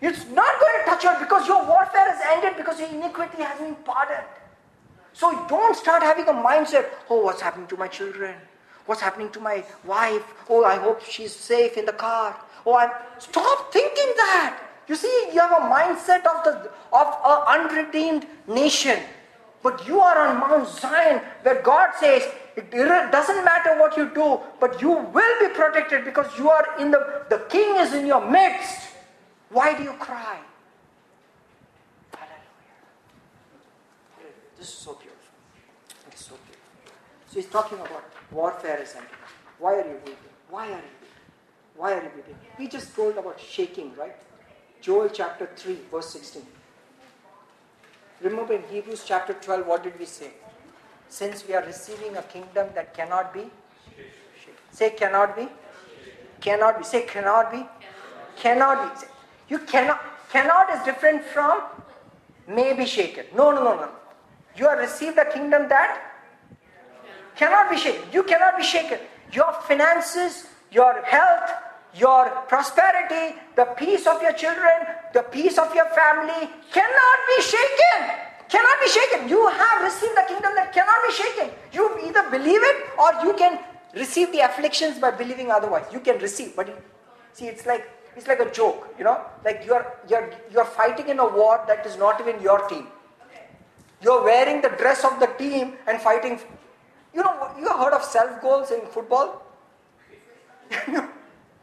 It's 0.00 0.26
not 0.28 0.60
going 0.60 0.74
to 0.78 0.84
touch 0.84 1.04
you 1.04 1.12
because 1.18 1.48
your 1.48 1.66
warfare 1.66 2.12
has 2.12 2.20
ended 2.36 2.56
because 2.56 2.78
your 2.78 2.88
iniquity 2.90 3.42
has 3.42 3.58
been 3.58 3.74
pardoned. 3.76 4.26
So 5.12 5.46
don't 5.48 5.74
start 5.74 6.02
having 6.02 6.28
a 6.28 6.32
mindset, 6.32 6.90
oh, 7.08 7.22
what's 7.22 7.40
happening 7.40 7.66
to 7.68 7.76
my 7.76 7.88
children? 7.88 8.34
What's 8.84 9.00
happening 9.00 9.30
to 9.32 9.40
my 9.40 9.64
wife? 9.84 10.22
Oh, 10.48 10.64
I 10.64 10.76
hope 10.76 11.02
she's 11.02 11.34
safe 11.34 11.76
in 11.76 11.86
the 11.86 11.92
car. 11.92 12.36
Oh, 12.64 12.76
I'm 12.76 12.90
stop 13.18 13.72
thinking 13.72 14.12
that. 14.16 14.65
You 14.88 14.94
see, 14.94 15.30
you 15.32 15.40
have 15.40 15.52
a 15.52 15.66
mindset 15.66 16.24
of 16.26 16.44
the 16.44 16.70
of 16.92 17.06
an 17.24 17.60
unredeemed 17.60 18.26
nation. 18.46 19.00
But 19.62 19.86
you 19.86 20.00
are 20.00 20.28
on 20.28 20.38
Mount 20.38 20.68
Zion 20.68 21.20
where 21.42 21.60
God 21.60 21.90
says, 21.98 22.22
it 22.56 22.70
doesn't 22.70 23.44
matter 23.44 23.78
what 23.80 23.96
you 23.96 24.08
do, 24.14 24.38
but 24.60 24.80
you 24.80 24.90
will 24.90 25.40
be 25.40 25.48
protected 25.54 26.04
because 26.04 26.26
you 26.38 26.48
are 26.48 26.78
in 26.78 26.92
the, 26.92 27.24
the 27.28 27.38
king 27.48 27.76
is 27.80 27.92
in 27.92 28.06
your 28.06 28.24
midst. 28.30 28.88
Why 29.50 29.76
do 29.76 29.82
you 29.82 29.92
cry? 29.94 30.38
Hallelujah. 32.14 32.36
This 34.56 34.68
is 34.68 34.74
so 34.74 34.92
beautiful. 34.92 35.34
It's 36.12 36.24
so 36.24 36.34
beautiful. 36.44 36.92
So 37.26 37.40
he's 37.40 37.50
talking 37.50 37.78
about 37.78 38.04
warfare 38.30 38.80
is 38.80 38.94
ending. 38.94 39.10
Why 39.58 39.74
are 39.74 39.88
you 39.88 39.96
weeping? 40.04 40.14
Why 40.48 40.66
are 40.66 40.70
you 40.70 40.74
weeping? 40.76 41.16
Why 41.76 41.92
are 41.94 42.02
you 42.02 42.10
weeping? 42.14 42.36
We 42.58 42.68
just 42.68 42.94
told 42.94 43.18
about 43.18 43.40
shaking, 43.40 43.96
right? 43.96 44.16
Joel 44.86 45.08
chapter 45.08 45.48
3, 45.56 45.78
verse 45.90 46.10
16. 46.10 46.42
Remember 48.20 48.52
in 48.54 48.62
Hebrews 48.70 49.02
chapter 49.04 49.32
12, 49.32 49.66
what 49.66 49.82
did 49.82 49.98
we 49.98 50.04
say? 50.04 50.30
Since 51.08 51.44
we 51.48 51.54
are 51.54 51.64
receiving 51.64 52.16
a 52.16 52.22
kingdom 52.22 52.68
that 52.76 52.94
cannot 52.94 53.34
be. 53.34 53.50
Say 54.70 54.90
cannot 54.90 55.34
be. 55.34 55.48
Cannot 56.40 56.78
be. 56.78 56.84
Say 56.84 57.02
cannot 57.02 57.50
be. 57.50 57.66
Cannot 58.36 58.94
be. 58.94 59.00
Say, 59.00 59.08
you 59.48 59.58
cannot. 59.58 60.00
Cannot 60.30 60.70
is 60.70 60.84
different 60.84 61.24
from 61.24 61.62
may 62.46 62.72
be 62.72 62.86
shaken. 62.86 63.24
No, 63.34 63.50
no, 63.50 63.64
no, 63.64 63.74
no. 63.74 63.88
You 64.54 64.68
have 64.68 64.78
received 64.78 65.18
a 65.18 65.28
kingdom 65.32 65.68
that 65.68 66.00
cannot 67.34 67.70
be 67.70 67.76
shaken. 67.76 68.02
You 68.12 68.22
cannot 68.22 68.56
be 68.56 68.62
shaken. 68.62 69.00
Your 69.32 69.52
finances, 69.66 70.46
your 70.70 71.02
health, 71.02 71.50
your 71.98 72.28
prosperity, 72.48 73.36
the 73.54 73.64
peace 73.76 74.06
of 74.06 74.20
your 74.20 74.32
children, 74.32 74.86
the 75.14 75.22
peace 75.22 75.58
of 75.58 75.74
your 75.74 75.86
family 75.90 76.50
cannot 76.72 77.18
be 77.28 77.42
shaken. 77.42 77.98
Cannot 78.48 78.80
be 78.80 78.88
shaken. 78.88 79.28
You 79.28 79.48
have 79.48 79.82
received 79.82 80.16
the 80.16 80.24
kingdom 80.28 80.54
that 80.54 80.72
cannot 80.72 80.98
be 81.06 81.12
shaken. 81.12 81.50
You 81.72 81.98
either 82.06 82.30
believe 82.30 82.60
it 82.62 82.76
or 82.98 83.12
you 83.24 83.34
can 83.34 83.58
receive 83.94 84.30
the 84.32 84.40
afflictions 84.40 84.98
by 84.98 85.10
believing 85.10 85.50
otherwise. 85.50 85.86
You 85.92 86.00
can 86.00 86.18
receive, 86.18 86.54
but 86.54 86.68
see, 87.32 87.46
it's 87.46 87.66
like 87.66 87.88
it's 88.14 88.28
like 88.28 88.40
a 88.40 88.50
joke, 88.50 88.94
you 88.98 89.04
know. 89.04 89.20
Like 89.44 89.64
you're 89.66 89.86
you're 90.08 90.30
you're 90.52 90.64
fighting 90.64 91.08
in 91.08 91.18
a 91.18 91.26
war 91.26 91.64
that 91.66 91.84
is 91.86 91.96
not 91.96 92.20
even 92.20 92.40
your 92.40 92.68
team. 92.68 92.86
You're 94.02 94.22
wearing 94.22 94.60
the 94.60 94.68
dress 94.68 95.04
of 95.04 95.18
the 95.18 95.26
team 95.38 95.74
and 95.88 96.00
fighting. 96.00 96.38
You 97.14 97.22
know, 97.22 97.50
you 97.58 97.68
heard 97.68 97.94
of 97.94 98.04
self 98.04 98.40
goals 98.40 98.70
in 98.70 98.82
football? 98.86 99.42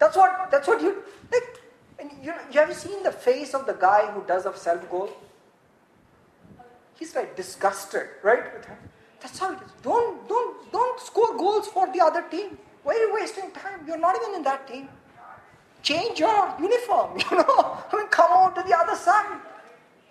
That's 0.03 0.17
what 0.17 0.51
that's 0.51 0.67
what 0.67 0.81
you 0.81 1.01
like. 1.31 1.59
And 1.97 2.11
you, 2.21 2.33
you 2.51 2.59
have 2.59 2.75
seen 2.75 3.03
the 3.03 3.11
face 3.25 3.53
of 3.53 3.65
the 3.65 3.75
guy 3.83 4.11
who 4.11 4.23
does 4.31 4.45
a 4.45 4.53
self 4.57 4.89
goal? 4.89 5.09
He's 6.99 7.15
like 7.15 7.37
disgusted, 7.37 8.09
right? 8.21 8.43
That's 9.21 9.39
how 9.39 9.53
it 9.53 9.61
is. 9.65 9.71
Don't 9.81 10.27
don't 10.27 10.71
don't 10.73 10.99
score 10.99 11.37
goals 11.37 11.69
for 11.69 11.87
the 11.93 12.01
other 12.01 12.23
team. 12.33 12.57
Why 12.83 12.95
are 12.95 13.05
you 13.05 13.13
wasting 13.13 13.49
time? 13.51 13.87
You're 13.87 14.03
not 14.05 14.21
even 14.21 14.35
in 14.35 14.43
that 14.43 14.67
team. 14.67 14.89
Change 15.81 16.19
your 16.19 16.53
uniform, 16.59 17.17
you 17.31 17.37
know. 17.37 17.59
I 17.91 17.95
mean, 17.95 18.07
come 18.19 18.31
out 18.41 18.55
to 18.57 18.63
the 18.63 18.77
other 18.77 18.97
side. 18.97 19.39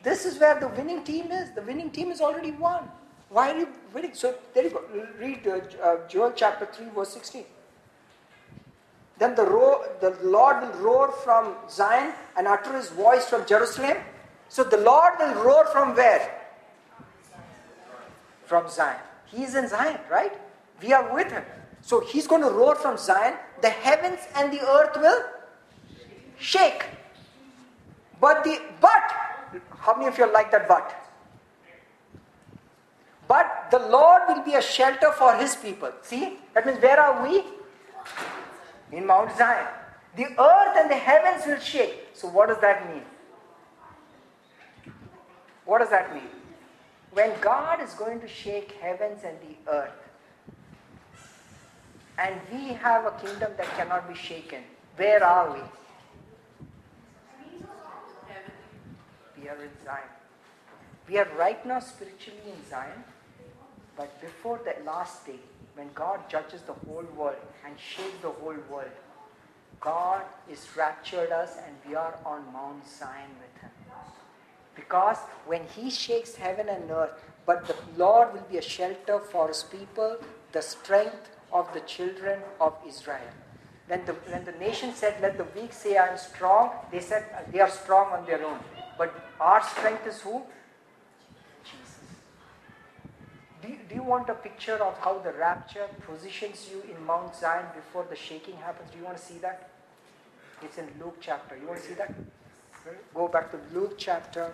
This 0.03 0.25
is 0.25 0.39
where 0.39 0.59
the 0.59 0.69
winning 0.69 1.05
team 1.05 1.31
is. 1.31 1.51
The 1.55 1.63
winning 1.71 1.91
team 1.91 2.11
is 2.11 2.23
already 2.23 2.53
won. 2.53 2.89
Why 3.29 3.51
are 3.51 3.59
you 3.59 3.69
winning? 3.93 4.15
So 4.15 4.37
there 4.55 4.65
you 4.65 4.71
go. 4.71 4.85
Read 5.19 5.47
uh, 5.47 5.61
uh, 5.89 5.97
Joel 6.09 6.33
chapter 6.35 6.65
3, 6.65 6.87
verse 6.95 7.13
16. 7.13 7.45
Then 9.19 9.35
the, 9.35 9.45
roar, 9.45 9.89
the 10.01 10.17
Lord 10.23 10.63
will 10.63 10.81
roar 10.81 11.13
from 11.13 11.55
Zion 11.71 12.15
and 12.37 12.47
utter 12.47 12.77
his 12.77 12.91
voice 12.91 13.27
from 13.27 13.47
Jerusalem. 13.47 13.99
So 14.49 14.65
the 14.65 14.79
Lord 14.79 15.15
will 15.19 15.35
roar 15.45 15.67
from 15.67 15.95
where? 15.95 16.41
From 18.45 18.69
Zion. 18.69 18.99
He 19.27 19.45
is 19.45 19.55
in 19.55 19.69
Zion, 19.69 19.99
right? 20.11 20.33
We 20.83 20.93
are 20.93 21.15
with 21.15 21.31
him. 21.31 21.45
So 21.81 22.01
he's 22.01 22.27
going 22.27 22.43
to 22.43 22.51
roar 22.51 22.75
from 22.75 22.99
Zion. 22.99 23.35
The 23.61 23.71
heavens 23.71 24.21
and 24.35 24.53
the 24.53 24.61
earth 24.61 24.97
will 24.97 25.23
shake. 26.39 26.85
But 28.21 28.45
the 28.45 28.61
but 28.81 29.13
how 29.79 29.95
many 29.95 30.07
of 30.07 30.19
you 30.19 30.33
like 30.33 30.51
that 30.53 30.69
but? 30.69 30.95
But 33.27 33.69
the 33.71 33.79
Lord 33.79 34.23
will 34.29 34.43
be 34.43 34.55
a 34.55 34.63
shelter 34.63 35.11
for 35.13 35.35
his 35.35 35.57
people. 35.57 35.91
See? 36.03 36.39
That 36.55 36.67
means 36.67 36.81
where 36.81 37.01
are 37.01 37.27
we? 37.27 37.43
In 38.93 39.07
Mount 39.07 39.37
Zion. 39.37 39.67
The 40.15 40.27
earth 40.39 40.77
and 40.77 40.91
the 40.91 40.95
heavens 40.95 41.47
will 41.47 41.59
shake. 41.59 42.09
So 42.13 42.29
what 42.29 42.49
does 42.49 42.61
that 42.61 42.89
mean? 42.93 43.03
What 45.65 45.79
does 45.79 45.91
that 45.91 46.15
mean? 46.15 46.29
When 47.13 47.33
God 47.41 47.81
is 47.81 47.95
going 47.95 48.21
to 48.21 48.29
shake 48.29 48.73
heavens 48.73 49.23
and 49.25 49.37
the 49.41 49.73
earth, 49.73 49.91
and 52.19 52.35
we 52.53 52.75
have 52.75 53.07
a 53.07 53.13
kingdom 53.13 53.53
that 53.57 53.67
cannot 53.77 54.09
be 54.09 54.15
shaken, 54.15 54.63
where 54.97 55.25
are 55.25 55.53
we? 55.55 55.61
We 59.41 59.49
are 59.49 59.63
in 59.63 59.71
Zion. 59.85 60.09
We 61.09 61.19
are 61.19 61.29
right 61.39 61.65
now 61.67 61.81
spiritually 61.81 62.41
in 62.47 62.69
Zion, 62.69 63.05
but 63.97 64.21
before 64.21 64.61
the 64.65 64.85
last 64.85 65.27
day, 65.27 65.41
when 65.75 65.89
God 65.95 66.21
judges 66.29 66.61
the 66.63 66.73
whole 66.73 67.05
world 67.17 67.37
and 67.65 67.75
shakes 67.79 68.21
the 68.21 68.31
whole 68.31 68.57
world, 68.71 68.91
God 69.81 70.23
is 70.51 70.67
raptured 70.77 71.33
us 71.33 71.57
and 71.67 71.75
we 71.89 71.95
are 71.95 72.15
on 72.25 72.45
Mount 72.53 72.87
Zion 72.87 73.31
with 73.41 73.63
Him. 73.63 73.71
Because 74.77 75.19
when 75.47 75.63
He 75.75 75.91
shakes 75.91 76.37
heaven 76.37 76.69
and 76.69 76.91
earth, 76.91 77.11
but 77.47 77.67
the 77.67 77.77
Lord 77.97 78.33
will 78.33 78.47
be 78.51 78.59
a 78.59 78.63
shelter 78.63 79.19
for 79.19 79.49
His 79.49 79.65
people, 79.65 80.19
the 80.53 80.63
strength 80.63 81.31
of 81.53 81.73
the 81.75 81.81
children 81.81 82.41
of 82.61 82.75
Israel. 82.87 83.33
When 83.89 84.05
the, 84.07 84.13
when 84.13 84.45
the 84.45 84.53
nation 84.53 84.95
said, 84.95 85.21
Let 85.21 85.37
the 85.37 85.47
weak 85.61 85.73
say, 85.73 85.97
I 85.97 86.09
am 86.09 86.19
strong, 86.19 86.71
they 86.91 87.01
said 87.01 87.25
they 87.53 87.61
are 87.61 87.71
strong 87.71 88.13
on 88.13 88.25
their 88.25 88.45
own. 88.45 88.59
But 88.97 89.13
our 89.41 89.63
strength 89.63 90.07
is 90.07 90.21
who? 90.21 90.43
Jesus. 91.65 91.99
Do 93.63 93.69
you, 93.69 93.79
do 93.89 93.95
you 93.95 94.03
want 94.03 94.29
a 94.29 94.35
picture 94.35 94.75
of 94.83 94.99
how 94.99 95.19
the 95.19 95.33
rapture 95.33 95.87
positions 96.05 96.69
you 96.71 96.83
in 96.93 97.07
Mount 97.07 97.37
Zion 97.37 97.67
before 97.77 98.05
the 98.11 98.17
shaking 98.17 98.57
happens? 98.57 98.91
Do 98.91 98.99
you 98.99 99.05
want 99.05 99.17
to 99.17 99.23
see 99.23 99.39
that? 99.39 99.71
It's 100.63 100.79
in 100.79 100.89
Luke 100.99 101.19
chapter. 101.21 101.57
You 101.57 101.69
want 101.69 101.81
to 101.81 101.87
see 101.87 101.95
that? 101.95 102.13
Go 103.15 103.29
back 103.29 103.53
to 103.53 103.59
Luke 103.73 103.95
chapter 103.97 104.53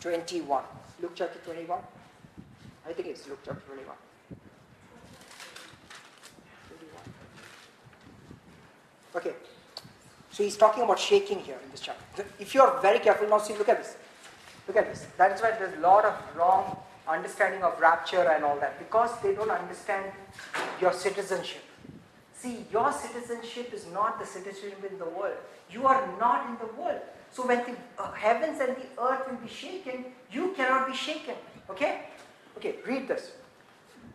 21. 0.00 0.62
Luke 1.02 1.12
chapter 1.16 1.40
21. 1.40 1.80
I 2.88 2.92
think 2.92 3.08
it's 3.08 3.26
Luke 3.28 3.40
chapter 3.44 3.60
21. 3.66 3.96
21. 6.68 7.02
Okay. 9.16 9.34
So 10.30 10.44
he's 10.44 10.56
talking 10.56 10.84
about 10.84 11.00
shaking 11.00 11.40
here 11.40 11.58
in 11.64 11.70
this 11.72 11.80
chapter. 11.80 12.24
If 12.38 12.54
you're 12.54 12.78
very 12.80 13.00
careful, 13.00 13.28
now 13.28 13.38
see, 13.38 13.54
look 13.54 13.68
at 13.68 13.78
this. 13.78 13.96
Look 14.68 14.76
at 14.76 14.86
this. 14.86 15.08
That 15.16 15.32
is 15.32 15.42
why 15.42 15.50
there's 15.52 15.76
a 15.76 15.80
lot 15.80 16.04
of 16.04 16.14
wrong 16.36 16.77
understanding 17.08 17.62
of 17.62 17.80
rapture 17.80 18.28
and 18.30 18.44
all 18.44 18.58
that 18.60 18.78
because 18.78 19.10
they 19.22 19.34
don't 19.34 19.50
understand 19.50 20.12
your 20.80 20.92
citizenship. 20.92 21.62
See, 22.34 22.66
your 22.70 22.92
citizenship 22.92 23.72
is 23.72 23.86
not 23.92 24.20
the 24.20 24.26
citizenship 24.26 24.84
in 24.88 24.98
the 24.98 25.06
world. 25.06 25.38
You 25.70 25.86
are 25.86 26.08
not 26.20 26.48
in 26.48 26.56
the 26.58 26.72
world. 26.80 27.00
So 27.32 27.46
when 27.46 27.58
the 27.58 28.02
uh, 28.02 28.12
heavens 28.12 28.60
and 28.60 28.76
the 28.76 29.02
earth 29.02 29.28
will 29.28 29.38
be 29.38 29.48
shaken, 29.48 30.04
you 30.30 30.52
cannot 30.56 30.86
be 30.86 30.94
shaken. 30.94 31.34
Okay? 31.68 32.02
Okay, 32.56 32.76
read 32.86 33.08
this. 33.08 33.32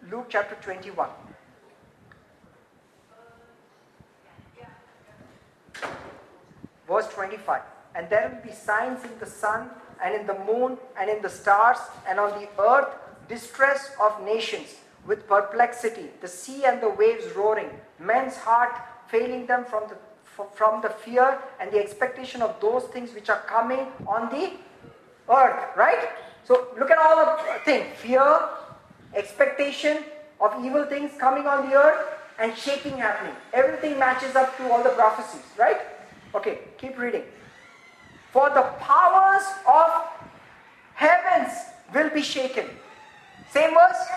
Luke 0.10 0.28
chapter 0.30 0.56
21. 0.62 1.10
Verse 6.88 7.08
25. 7.10 7.62
And 7.96 8.10
there 8.10 8.30
will 8.30 8.50
be 8.50 8.56
signs 8.56 9.04
in 9.04 9.12
the 9.20 9.26
sun 9.26 9.70
and 10.04 10.14
in 10.14 10.28
the 10.28 10.38
moon 10.46 10.78
and 11.00 11.10
in 11.10 11.22
the 11.22 11.30
stars 11.30 11.78
and 12.08 12.20
on 12.20 12.30
the 12.40 12.48
earth 12.62 12.90
distress 13.28 13.92
of 14.02 14.22
nations 14.24 14.76
with 15.08 15.28
perplexity, 15.28 16.10
the 16.22 16.28
sea 16.28 16.66
and 16.66 16.82
the 16.82 16.90
waves 16.90 17.26
roaring, 17.36 17.70
men's 18.00 18.36
heart 18.36 18.76
failing 19.08 19.46
them 19.46 19.66
from 19.66 19.84
the 19.90 19.96
from 20.56 20.82
the 20.82 20.90
fear 20.90 21.38
and 21.60 21.72
the 21.72 21.78
expectation 21.78 22.42
of 22.42 22.60
those 22.60 22.86
things 22.86 23.14
which 23.14 23.30
are 23.30 23.42
coming 23.42 23.86
on 24.08 24.30
the 24.30 24.54
earth, 25.30 25.78
right? 25.78 26.10
So 26.44 26.68
look 26.78 26.90
at 26.90 26.98
all 26.98 27.26
the 27.26 27.60
things 27.66 27.86
fear, 27.98 28.40
expectation 29.14 30.04
of 30.42 30.66
evil 30.66 30.86
things 30.86 31.12
coming 31.20 31.46
on 31.46 31.70
the 31.70 31.76
earth, 31.76 32.08
and 32.40 32.58
shaking 32.58 32.98
happening. 32.98 33.36
Everything 33.54 34.00
matches 34.00 34.36
up 34.36 34.58
to 34.58 34.72
all 34.72 34.84
the 34.84 34.90
prophecies, 34.90 35.46
right? 35.58 35.82
Okay, 36.36 36.60
keep 36.78 36.98
reading. 36.98 37.24
For 38.34 38.50
the 38.50 38.64
powers 38.80 39.44
of 39.68 39.92
heavens 40.96 41.54
will 41.94 42.10
be 42.10 42.24
shaken. 42.24 42.66
Same 43.52 43.76
verse, 43.76 44.08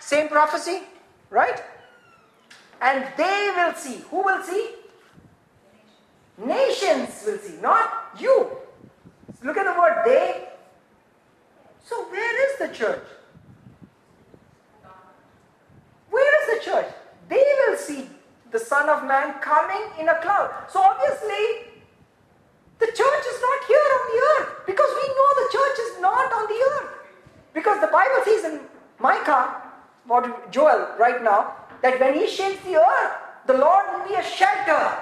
same 0.00 0.28
prophecy, 0.28 0.84
right? 1.28 1.62
And 2.80 3.06
they 3.18 3.52
will 3.54 3.74
see. 3.74 4.02
Who 4.10 4.24
will 4.24 4.42
see? 4.42 4.70
Nations 6.38 7.22
will 7.26 7.36
see, 7.36 7.60
not 7.60 8.16
you. 8.18 8.48
Look 9.42 9.58
at 9.58 9.66
the 9.66 9.78
word 9.78 10.02
they. 10.06 10.48
So, 11.84 12.04
where 12.04 12.50
is 12.50 12.58
the 12.58 12.68
church? 12.74 13.04
Where 16.08 16.32
is 16.40 16.58
the 16.58 16.70
church? 16.70 16.86
They 17.28 17.44
will 17.66 17.76
see 17.76 18.08
the 18.50 18.58
Son 18.58 18.88
of 18.88 19.04
Man 19.04 19.34
coming 19.40 19.82
in 20.00 20.08
a 20.08 20.18
cloud. 20.22 20.50
So, 20.70 20.80
obviously, 20.80 21.73
the 22.78 22.86
church 22.86 23.24
is 23.32 23.40
not 23.40 23.58
here 23.66 23.88
on 23.96 24.02
the 24.10 24.18
earth 24.30 24.48
because 24.66 24.90
we 25.00 25.06
know 25.08 25.28
the 25.42 25.48
church 25.52 25.78
is 25.86 26.00
not 26.00 26.32
on 26.32 26.46
the 26.46 26.60
earth. 26.72 26.90
Because 27.52 27.80
the 27.80 27.86
Bible 27.86 28.20
says 28.24 28.44
in 28.44 28.60
Micah, 28.98 29.62
what 30.06 30.50
Joel 30.50 30.94
right 30.98 31.22
now, 31.22 31.54
that 31.82 32.00
when 32.00 32.14
he 32.14 32.26
shakes 32.26 32.62
the 32.64 32.76
earth, 32.76 33.12
the 33.46 33.54
Lord 33.54 33.84
will 33.92 34.08
be 34.08 34.14
a 34.14 34.22
shelter. 34.22 34.98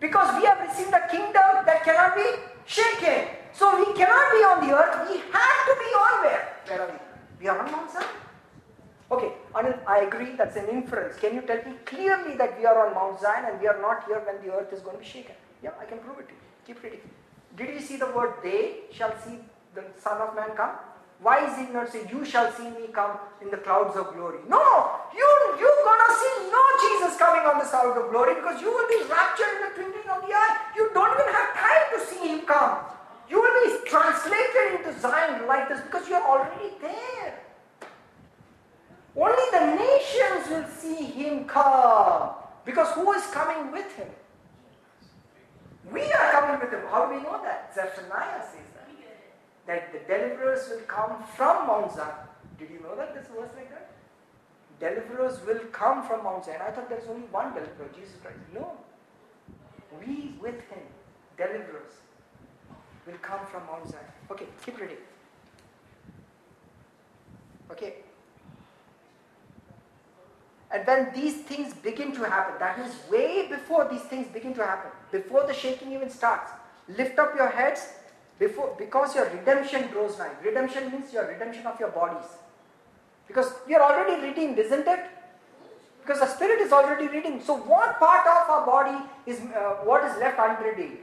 Because 0.00 0.34
we 0.38 0.46
have 0.46 0.60
received 0.60 0.92
a 0.92 1.08
kingdom 1.08 1.64
that 1.64 1.84
cannot 1.84 2.16
be 2.16 2.26
shaken. 2.66 3.28
So 3.52 3.78
we 3.78 3.92
cannot 3.94 4.32
be 4.32 4.40
on 4.44 4.66
the 4.66 4.76
earth. 4.76 5.08
We 5.08 5.18
have 5.18 5.58
to 5.68 5.74
be 5.78 5.90
on 6.04 6.24
where? 6.24 6.56
Where 6.66 6.80
are 6.82 6.90
we? 6.90 6.98
We 7.40 7.48
are 7.48 7.58
on 7.58 7.70
Mount 7.70 7.90
Zion. 7.90 8.06
Okay, 9.10 9.32
Anil, 9.54 9.78
I 9.86 10.00
agree 10.00 10.34
that's 10.36 10.56
an 10.56 10.68
inference. 10.68 11.16
Can 11.16 11.34
you 11.34 11.42
tell 11.42 11.62
me 11.64 11.76
clearly 11.84 12.36
that 12.36 12.58
we 12.58 12.66
are 12.66 12.86
on 12.86 12.94
Mount 12.94 13.20
Zion 13.20 13.44
and 13.46 13.60
we 13.60 13.68
are 13.68 13.80
not 13.80 14.04
here 14.06 14.20
when 14.26 14.44
the 14.44 14.52
earth 14.52 14.72
is 14.72 14.80
going 14.80 14.96
to 14.96 15.02
be 15.02 15.08
shaken? 15.08 15.36
Yeah, 15.62 15.70
I 15.80 15.84
can 15.84 15.98
prove 15.98 16.18
it 16.20 16.28
to 16.28 16.34
you. 16.34 16.40
Keep 16.66 16.82
reading. 16.82 17.00
Did 17.56 17.68
you 17.74 17.80
see 17.80 17.96
the 17.96 18.10
word 18.10 18.34
they 18.42 18.90
shall 18.92 19.14
see 19.24 19.38
the 19.74 19.84
Son 19.98 20.20
of 20.20 20.34
Man 20.34 20.50
come? 20.56 20.76
Why 21.20 21.48
is 21.48 21.58
it 21.58 21.72
not 21.72 21.88
say, 21.90 22.06
You 22.10 22.24
shall 22.24 22.52
see 22.52 22.68
me 22.68 22.88
come 22.92 23.16
in 23.40 23.50
the 23.50 23.56
clouds 23.56 23.96
of 23.96 24.12
glory? 24.14 24.38
No, 24.48 24.60
you, 25.16 25.28
you're 25.58 25.82
gonna 25.84 26.12
see 26.20 26.34
no 26.52 26.62
Jesus 26.84 27.16
coming 27.16 27.46
on 27.48 27.58
the 27.58 27.64
clouds 27.64 27.96
of 27.96 28.10
glory 28.10 28.34
because 28.34 28.60
you 28.60 28.68
will 28.68 28.88
be 28.88 29.00
raptured 29.08 29.48
in 29.56 29.62
the 29.64 29.72
twinkling 29.74 30.08
of 30.12 30.20
the 30.20 30.32
eye. 30.34 30.56
You 30.76 30.90
don't 30.92 31.12
even 31.18 31.32
have 31.32 31.50
time 31.56 31.84
to 31.94 31.98
see 32.04 32.28
him 32.28 32.40
come. 32.44 32.78
You 33.30 33.40
will 33.40 33.56
be 33.64 33.88
translated 33.88 34.76
into 34.76 35.00
Zion 35.00 35.46
like 35.46 35.68
this 35.68 35.80
because 35.80 36.08
you're 36.08 36.22
already 36.22 36.74
there. 36.80 37.40
Only 39.16 39.46
the 39.50 39.64
nations 39.80 40.50
will 40.50 40.68
see 40.68 41.04
him 41.06 41.46
come 41.46 42.30
because 42.66 42.92
who 42.92 43.12
is 43.14 43.26
coming 43.28 43.72
with 43.72 43.90
him? 43.96 44.08
We 45.92 46.02
are 46.12 46.32
coming 46.32 46.60
with 46.60 46.72
him. 46.72 46.86
How 46.90 47.06
do 47.06 47.16
we 47.16 47.22
know 47.22 47.40
that? 47.42 47.72
Zephaniah 47.74 48.42
says 48.42 48.66
that 49.66 49.92
the 49.92 49.98
deliverers 50.00 50.68
will 50.70 50.82
come 50.86 51.22
from 51.36 51.66
Mount 51.66 51.92
Zion. 51.92 52.14
Did 52.58 52.70
you 52.70 52.80
know 52.80 52.96
that 52.96 53.14
this 53.14 53.26
verse 53.26 53.50
like 53.56 53.70
that? 53.70 53.90
Deliverers 54.78 55.40
will 55.46 55.60
come 55.72 56.06
from 56.06 56.24
Mount 56.24 56.44
Zion. 56.44 56.60
I 56.66 56.70
thought 56.70 56.88
there's 56.88 57.08
only 57.08 57.26
one 57.28 57.52
deliverer, 57.52 57.88
Jesus 57.94 58.14
Christ. 58.22 58.38
No. 58.54 58.72
We 60.00 60.34
with 60.40 60.60
him, 60.70 60.84
deliverers, 61.36 61.92
will 63.06 63.18
come 63.22 63.46
from 63.46 63.66
Mount 63.66 63.88
Zion. 63.88 64.04
Okay, 64.30 64.46
keep 64.64 64.78
reading. 64.80 64.98
Okay. 67.70 67.94
And 70.70 70.86
when 70.86 71.12
these 71.14 71.42
things 71.42 71.74
begin 71.74 72.12
to 72.16 72.24
happen, 72.24 72.54
that 72.58 72.78
means 72.78 72.94
way 73.10 73.48
before 73.48 73.88
these 73.88 74.02
things 74.02 74.26
begin 74.28 74.54
to 74.54 74.64
happen, 74.64 74.90
before 75.12 75.46
the 75.46 75.54
shaking 75.54 75.92
even 75.92 76.10
starts, 76.10 76.50
lift 76.88 77.18
up 77.18 77.34
your 77.36 77.48
heads 77.48 77.88
before, 78.38 78.74
because 78.76 79.14
your 79.14 79.30
redemption 79.30 79.88
grows 79.92 80.18
nigh. 80.18 80.32
Redemption 80.44 80.90
means 80.90 81.12
your 81.12 81.26
redemption 81.26 81.66
of 81.66 81.78
your 81.78 81.90
bodies. 81.90 82.26
Because 83.28 83.52
you're 83.68 83.82
already 83.82 84.20
redeemed, 84.26 84.58
isn't 84.58 84.86
it? 84.86 85.06
Because 86.02 86.20
the 86.20 86.26
spirit 86.26 86.60
is 86.60 86.72
already 86.72 87.08
redeemed. 87.08 87.42
So, 87.42 87.56
what 87.56 87.98
part 87.98 88.26
of 88.26 88.50
our 88.50 88.66
body 88.66 89.04
is 89.26 89.40
uh, 89.40 89.82
what 89.82 90.04
is 90.04 90.16
left 90.18 90.38
unredeemed? 90.38 90.98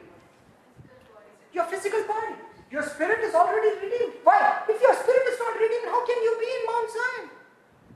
Your 1.54 1.66
physical 1.66 2.04
body. 2.08 2.36
Your 2.72 2.84
spirit 2.84 3.20
is 3.20 3.36
already 3.36 3.70
redeemed. 3.86 4.14
Why? 4.24 4.64
If 4.68 4.82
your 4.82 4.96
spirit 4.96 5.28
is 5.28 5.40
not 5.40 5.60
redeemed, 5.60 5.86
how 5.86 6.06
can 6.06 6.24
you 6.24 6.38
be 6.40 6.48
in 6.48 6.62
Mount 6.66 6.90
Zion? 6.90 7.30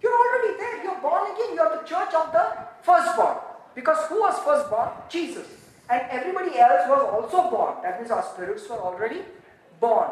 You're 0.02 0.14
already 0.14 0.58
there. 0.58 0.84
You're 0.84 1.02
born 1.02 1.32
again. 1.32 1.56
You're 1.56 1.78
the 1.78 1.84
church 1.88 2.14
of 2.14 2.32
the 2.32 2.46
firstborn. 2.82 3.38
Because 3.76 4.06
who 4.10 4.20
was 4.22 4.38
firstborn? 4.44 4.90
Jesus. 5.10 5.48
And 5.90 6.02
everybody 6.10 6.58
else 6.60 6.90
was 6.90 7.02
also 7.14 7.50
born. 7.50 7.76
That 7.84 8.00
means 8.00 8.12
our 8.12 8.24
spirits 8.24 8.68
were 8.70 8.80
already 8.80 9.22
born. 9.80 10.10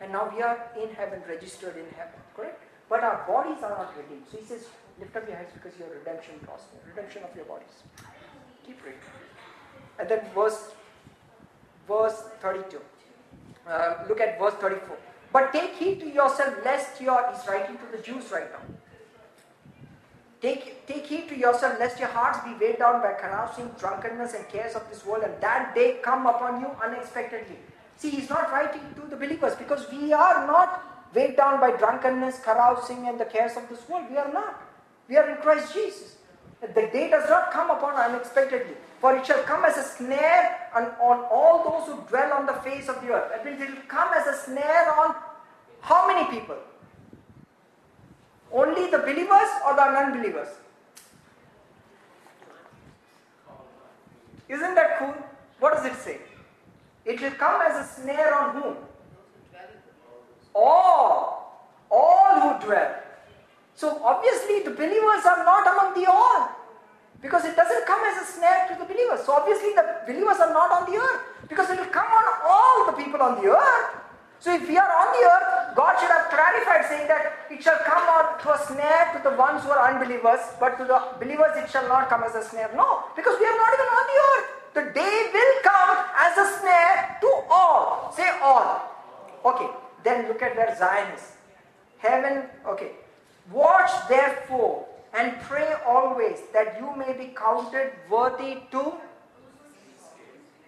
And 0.00 0.12
now 0.12 0.32
we 0.34 0.42
are 0.42 0.70
in 0.80 0.94
heaven, 0.94 1.22
registered 1.28 1.76
in 1.76 1.86
heaven. 1.96 2.20
Correct? 2.34 2.62
But 2.88 3.04
our 3.04 3.26
bodies 3.26 3.62
are 3.62 3.70
not 3.70 3.96
redeemed. 3.96 4.24
So 4.30 4.38
he 4.38 4.44
says, 4.44 4.66
lift 4.98 5.14
up 5.16 5.26
your 5.26 5.36
hands 5.36 5.50
because 5.52 5.78
your 5.78 5.88
redemption 5.90 6.34
near. 6.40 6.94
Redemption 6.94 7.22
of 7.24 7.34
your 7.36 7.44
bodies. 7.44 7.82
Keep 8.64 8.84
reading. 8.84 9.00
And 9.98 10.08
then 10.08 10.20
verse, 10.34 10.70
verse 11.86 12.22
32. 12.40 12.80
Uh, 13.68 14.04
look 14.08 14.20
at 14.20 14.38
verse 14.38 14.54
34. 14.54 14.96
But 15.32 15.52
take 15.52 15.74
heed 15.74 16.00
to 16.00 16.08
yourself 16.08 16.54
lest 16.64 17.00
you 17.00 17.10
are, 17.10 17.32
he's 17.32 17.46
writing 17.46 17.76
to 17.76 17.96
the 17.96 18.02
Jews 18.02 18.30
right 18.30 18.50
now. 18.50 18.77
Take, 20.40 20.86
take 20.86 21.06
heed 21.06 21.28
to 21.30 21.36
yourself 21.36 21.80
lest 21.80 21.98
your 21.98 22.08
hearts 22.08 22.38
be 22.44 22.54
weighed 22.54 22.78
down 22.78 23.02
by 23.02 23.14
carousing, 23.14 23.70
drunkenness, 23.78 24.34
and 24.34 24.48
cares 24.48 24.76
of 24.76 24.88
this 24.88 25.04
world, 25.04 25.24
and 25.24 25.40
that 25.40 25.74
day 25.74 25.98
come 26.02 26.26
upon 26.26 26.60
you 26.60 26.68
unexpectedly. 26.84 27.56
See, 27.96 28.10
he's 28.10 28.30
not 28.30 28.52
writing 28.52 28.82
to 28.94 29.02
the 29.10 29.16
believers 29.16 29.56
because 29.56 29.90
we 29.90 30.12
are 30.12 30.46
not 30.46 31.10
weighed 31.12 31.36
down 31.36 31.58
by 31.58 31.72
drunkenness, 31.76 32.40
carousing, 32.44 33.08
and 33.08 33.18
the 33.18 33.24
cares 33.24 33.56
of 33.56 33.68
this 33.68 33.88
world. 33.88 34.04
We 34.08 34.16
are 34.16 34.32
not. 34.32 34.62
We 35.08 35.16
are 35.16 35.28
in 35.28 35.36
Christ 35.38 35.74
Jesus. 35.74 36.16
The 36.60 36.88
day 36.92 37.10
does 37.10 37.28
not 37.28 37.50
come 37.50 37.70
upon 37.70 37.94
unexpectedly, 37.94 38.74
for 39.00 39.16
it 39.16 39.26
shall 39.26 39.42
come 39.42 39.64
as 39.64 39.76
a 39.76 39.82
snare 39.82 40.70
on, 40.74 40.84
on 41.00 41.24
all 41.30 41.64
those 41.64 41.88
who 41.88 42.02
dwell 42.08 42.32
on 42.32 42.46
the 42.46 42.54
face 42.54 42.88
of 42.88 43.00
the 43.00 43.12
earth. 43.12 43.30
That 43.30 43.44
means 43.44 43.60
it 43.60 43.70
will 43.70 43.88
come 43.88 44.12
as 44.14 44.26
a 44.26 44.36
snare 44.44 44.92
on 45.00 45.14
how 45.80 46.06
many 46.06 46.28
people? 46.30 46.56
Only 48.52 48.90
the 48.90 48.98
believers 48.98 49.50
or 49.66 49.76
the 49.76 49.90
non-believers? 49.90 50.48
Isn't 54.48 54.74
that 54.74 54.98
cool? 54.98 55.14
What 55.60 55.74
does 55.74 55.84
it 55.84 55.94
say? 55.96 56.18
It 57.04 57.20
will 57.20 57.32
come 57.32 57.60
as 57.60 57.86
a 57.86 58.00
snare 58.00 58.34
on 58.34 58.54
whom? 58.54 58.76
All. 60.54 61.68
All 61.90 62.40
who 62.40 62.66
dwell. 62.66 62.94
So 63.74 64.00
obviously 64.02 64.62
the 64.62 64.70
believers 64.70 65.24
are 65.24 65.44
not 65.44 65.66
among 65.66 66.00
the 66.00 66.10
all. 66.10 66.48
Because 67.20 67.44
it 67.44 67.56
doesn't 67.56 67.86
come 67.86 68.00
as 68.04 68.28
a 68.28 68.32
snare 68.32 68.68
to 68.68 68.78
the 68.78 68.84
believers. 68.84 69.26
So 69.26 69.32
obviously 69.32 69.72
the 69.74 70.00
believers 70.06 70.38
are 70.38 70.52
not 70.52 70.70
on 70.70 70.90
the 70.90 70.98
earth. 70.98 71.20
Because 71.48 71.70
it 71.70 71.78
will 71.78 71.86
come 71.86 72.06
on 72.06 72.24
all 72.46 72.86
the 72.86 72.92
people 72.92 73.20
on 73.20 73.42
the 73.42 73.50
earth. 73.50 73.97
So 74.40 74.54
if 74.54 74.68
we 74.68 74.76
are 74.78 74.86
on 74.86 75.08
the 75.18 75.22
earth, 75.26 75.74
God 75.74 75.98
should 75.98 76.10
have 76.10 76.30
clarified 76.30 76.86
saying 76.86 77.08
that 77.08 77.46
it 77.50 77.62
shall 77.62 77.78
come 77.84 78.04
out 78.06 78.40
to 78.42 78.54
a 78.54 78.58
snare 78.66 79.10
to 79.16 79.28
the 79.28 79.34
ones 79.36 79.64
who 79.64 79.70
are 79.70 79.92
unbelievers, 79.92 80.40
but 80.60 80.78
to 80.78 80.84
the 80.84 81.00
believers 81.18 81.56
it 81.56 81.68
shall 81.70 81.88
not 81.88 82.08
come 82.08 82.22
as 82.22 82.34
a 82.36 82.42
snare. 82.42 82.70
No, 82.74 83.04
because 83.16 83.38
we 83.38 83.46
are 83.46 83.58
not 83.58 83.70
even 83.74 83.88
on 83.98 84.04
the 84.12 84.18
earth. 84.30 84.48
The 84.74 84.84
day 84.94 85.30
will 85.34 85.54
come 85.64 86.04
as 86.16 86.38
a 86.38 86.60
snare 86.60 87.18
to 87.20 87.30
all. 87.50 88.12
Say 88.14 88.30
all. 88.40 88.94
Okay, 89.44 89.68
then 90.04 90.28
look 90.28 90.42
at 90.42 90.56
where 90.56 90.76
Zion 90.78 91.12
is. 91.14 91.32
Heaven, 91.98 92.44
okay. 92.66 92.92
Watch 93.50 93.90
therefore 94.08 94.86
and 95.14 95.40
pray 95.42 95.74
always 95.86 96.38
that 96.52 96.78
you 96.78 96.94
may 96.96 97.12
be 97.12 97.34
counted 97.34 97.92
worthy 98.08 98.58
to 98.70 98.92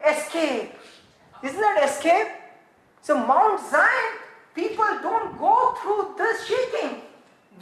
escape. 0.09 0.73
Isn't 1.43 1.61
that 1.61 1.85
escape? 1.85 2.40
So, 3.03 3.17
Mount 3.17 3.61
Zion, 3.71 4.13
people 4.55 4.85
don't 5.03 5.39
go 5.39 5.75
through 5.83 6.15
this 6.19 6.47
shaking. 6.47 7.03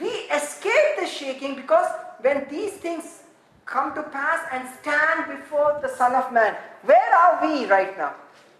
We 0.00 0.08
escape 0.34 0.96
the 0.98 1.06
shaking 1.06 1.56
because 1.56 1.88
when 2.20 2.46
these 2.48 2.72
things 2.72 3.22
come 3.64 3.94
to 3.94 4.02
pass 4.02 4.46
and 4.52 4.66
stand 4.80 5.38
before 5.38 5.78
the 5.82 5.88
Son 5.88 6.14
of 6.14 6.32
Man, 6.32 6.56
where 6.82 7.14
are 7.14 7.46
we 7.46 7.66
right 7.66 7.96
now? 7.96 8.14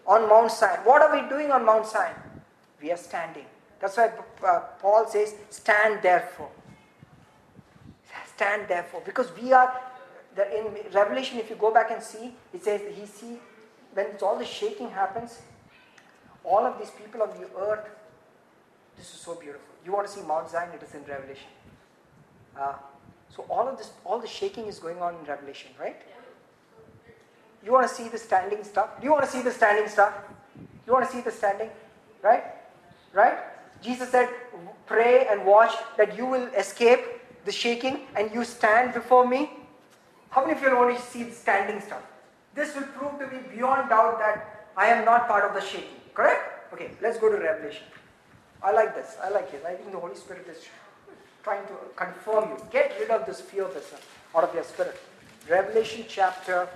On 0.05 0.27
Mount 0.27 0.51
Zion. 0.51 0.79
What 0.83 1.01
are 1.01 1.21
we 1.21 1.27
doing 1.29 1.51
on 1.51 1.65
Mount 1.65 1.85
Zion? 1.85 2.15
We 2.81 2.91
are 2.91 2.97
standing. 2.97 3.45
That's 3.79 3.97
why 3.97 4.11
uh, 4.45 4.59
Paul 4.79 5.07
says, 5.07 5.35
Stand 5.49 6.01
therefore. 6.01 6.49
Stand 8.35 8.67
therefore. 8.67 9.01
Because 9.05 9.31
we 9.41 9.51
are, 9.53 9.81
in 10.37 10.65
Revelation, 10.93 11.39
if 11.39 11.49
you 11.49 11.55
go 11.55 11.73
back 11.73 11.91
and 11.91 12.01
see, 12.01 12.33
it 12.53 12.63
says, 12.63 12.81
He 12.95 13.05
see, 13.05 13.37
when 13.93 14.07
all 14.21 14.37
the 14.37 14.45
shaking 14.45 14.89
happens, 14.89 15.39
all 16.43 16.65
of 16.65 16.79
these 16.79 16.91
people 16.91 17.21
of 17.21 17.37
the 17.39 17.47
earth, 17.57 17.87
this 18.97 19.13
is 19.13 19.19
so 19.19 19.35
beautiful. 19.35 19.67
You 19.85 19.93
want 19.93 20.07
to 20.07 20.13
see 20.13 20.21
Mount 20.21 20.49
Zion? 20.49 20.69
It 20.73 20.83
is 20.83 20.93
in 20.93 21.03
Revelation. 21.05 21.47
Uh, 22.57 22.73
so 23.35 23.45
all 23.49 23.67
of 23.67 23.77
this, 23.77 23.91
all 24.03 24.19
the 24.19 24.27
shaking 24.27 24.65
is 24.65 24.79
going 24.79 25.01
on 25.01 25.15
in 25.15 25.23
Revelation, 25.25 25.71
right? 25.79 25.95
You 27.63 27.71
want 27.71 27.87
to 27.87 27.93
see 27.93 28.07
the 28.07 28.17
standing 28.17 28.63
stuff? 28.63 28.99
Do 28.99 29.05
you 29.05 29.11
want 29.11 29.25
to 29.25 29.31
see 29.31 29.41
the 29.41 29.51
standing 29.51 29.87
stuff? 29.89 30.13
You 30.87 30.93
want 30.93 31.05
to 31.05 31.11
see 31.11 31.21
the 31.21 31.31
standing? 31.31 31.69
Right? 32.21 32.43
Right? 33.13 33.37
Jesus 33.81 34.09
said, 34.09 34.29
Pray 34.85 35.27
and 35.29 35.45
watch 35.45 35.73
that 35.97 36.17
you 36.17 36.25
will 36.25 36.47
escape 36.57 36.99
the 37.45 37.51
shaking 37.51 38.07
and 38.15 38.31
you 38.33 38.43
stand 38.43 38.93
before 38.93 39.27
me. 39.27 39.51
How 40.29 40.45
many 40.45 40.57
of 40.57 40.61
you 40.61 40.75
want 40.75 40.95
to 40.95 41.01
see 41.01 41.23
the 41.23 41.31
standing 41.31 41.79
stuff? 41.79 42.01
This 42.55 42.75
will 42.75 42.83
prove 42.83 43.19
to 43.19 43.27
be 43.27 43.55
beyond 43.55 43.89
doubt 43.89 44.19
that 44.19 44.67
I 44.75 44.87
am 44.87 45.05
not 45.05 45.27
part 45.27 45.45
of 45.45 45.53
the 45.53 45.61
shaking. 45.61 45.98
Correct? 46.19 46.73
Okay, 46.73 46.91
let's 47.01 47.17
go 47.17 47.29
to 47.29 47.37
Revelation. 47.37 47.85
I 48.61 48.73
like 48.73 48.93
this. 48.93 49.15
I 49.23 49.29
like 49.29 49.53
it. 49.53 49.63
I 49.65 49.75
think 49.75 49.89
the 49.93 49.99
Holy 49.99 50.15
Spirit 50.15 50.45
is 50.49 50.65
trying 51.43 51.65
to 51.67 51.75
confirm 51.95 52.49
you. 52.49 52.57
Get 52.69 52.93
rid 52.99 53.09
of 53.09 53.25
this 53.25 53.39
fear 53.39 53.63
of 53.63 53.73
business 53.73 54.01
out 54.35 54.43
of 54.43 54.53
your 54.53 54.65
spirit. 54.65 54.99
Revelation 55.49 56.03
chapter 56.09 56.67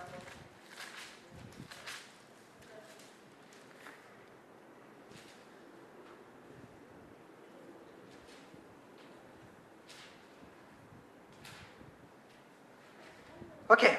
Okay, 13.70 13.98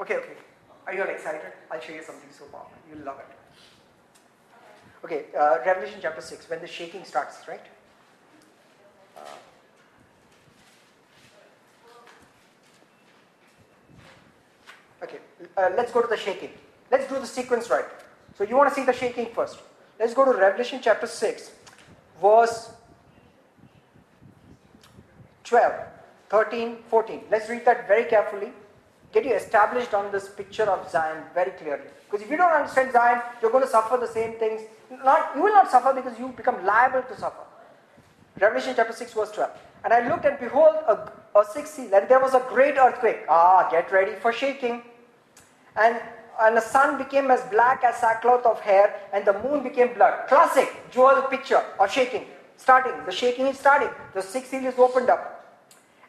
okay, 0.00 0.16
okay. 0.16 0.36
Are 0.86 0.94
you 0.94 1.02
all 1.02 1.08
excited? 1.08 1.52
I'll 1.70 1.80
show 1.80 1.92
you 1.92 2.02
something 2.02 2.30
so 2.30 2.44
powerful. 2.46 2.72
You'll 2.88 3.04
love 3.04 3.18
it. 3.18 3.43
Okay, 5.04 5.26
uh, 5.38 5.58
Revelation 5.66 5.98
chapter 6.00 6.22
6, 6.22 6.48
when 6.48 6.60
the 6.60 6.66
shaking 6.66 7.04
starts, 7.04 7.46
right? 7.46 7.60
Uh, 9.14 9.20
okay, 15.02 15.18
uh, 15.58 15.68
let's 15.76 15.92
go 15.92 16.00
to 16.00 16.08
the 16.08 16.16
shaking. 16.16 16.52
Let's 16.90 17.06
do 17.06 17.20
the 17.20 17.26
sequence 17.26 17.68
right. 17.68 17.84
So, 18.38 18.44
you 18.44 18.56
want 18.56 18.70
to 18.70 18.74
see 18.74 18.86
the 18.86 18.94
shaking 18.94 19.26
first. 19.34 19.58
Let's 20.00 20.14
go 20.14 20.24
to 20.24 20.30
Revelation 20.30 20.80
chapter 20.82 21.06
6, 21.06 21.50
verse 22.22 22.72
12, 25.44 25.72
13, 26.30 26.78
14. 26.88 27.20
Let's 27.30 27.50
read 27.50 27.66
that 27.66 27.86
very 27.86 28.04
carefully. 28.04 28.52
Get 29.12 29.26
you 29.26 29.34
established 29.34 29.92
on 29.92 30.10
this 30.10 30.30
picture 30.30 30.64
of 30.64 30.90
Zion 30.90 31.24
very 31.34 31.50
clearly. 31.52 31.84
Because 32.10 32.24
if 32.24 32.30
you 32.30 32.38
don't 32.38 32.52
understand 32.52 32.90
Zion, 32.92 33.20
you're 33.42 33.50
going 33.50 33.62
to 33.64 33.70
suffer 33.70 33.98
the 33.98 34.08
same 34.08 34.32
things 34.38 34.62
not, 35.04 35.32
you 35.34 35.42
will 35.42 35.52
not 35.52 35.70
suffer 35.70 35.92
because 35.92 36.18
you 36.18 36.28
become 36.28 36.64
liable 36.64 37.02
to 37.02 37.18
suffer. 37.18 37.44
Revelation 38.38 38.74
chapter 38.76 38.92
6, 38.92 39.12
verse 39.12 39.30
12. 39.32 39.50
And 39.84 39.92
I 39.92 40.08
looked 40.08 40.24
and 40.24 40.38
behold 40.38 40.74
a, 40.88 41.12
a 41.38 41.44
sixth 41.44 41.74
seal, 41.74 41.94
and 41.94 42.08
there 42.08 42.20
was 42.20 42.34
a 42.34 42.44
great 42.48 42.76
earthquake. 42.76 43.20
Ah, 43.28 43.68
get 43.70 43.92
ready 43.92 44.12
for 44.16 44.32
shaking. 44.32 44.82
And, 45.76 46.00
and 46.40 46.56
the 46.56 46.60
sun 46.60 46.98
became 46.98 47.30
as 47.30 47.42
black 47.50 47.84
as 47.84 47.96
sackcloth 47.96 48.46
of 48.46 48.60
hair, 48.60 48.94
and 49.12 49.24
the 49.24 49.38
moon 49.40 49.62
became 49.62 49.94
blood. 49.94 50.26
Classic 50.28 50.68
Joel 50.90 51.22
picture 51.22 51.62
of 51.78 51.90
shaking. 51.90 52.26
Starting. 52.56 52.92
The 53.04 53.12
shaking 53.12 53.46
is 53.46 53.58
starting. 53.58 53.90
The 54.14 54.22
sixth 54.22 54.50
seal 54.50 54.64
is 54.64 54.78
opened 54.78 55.10
up. 55.10 55.60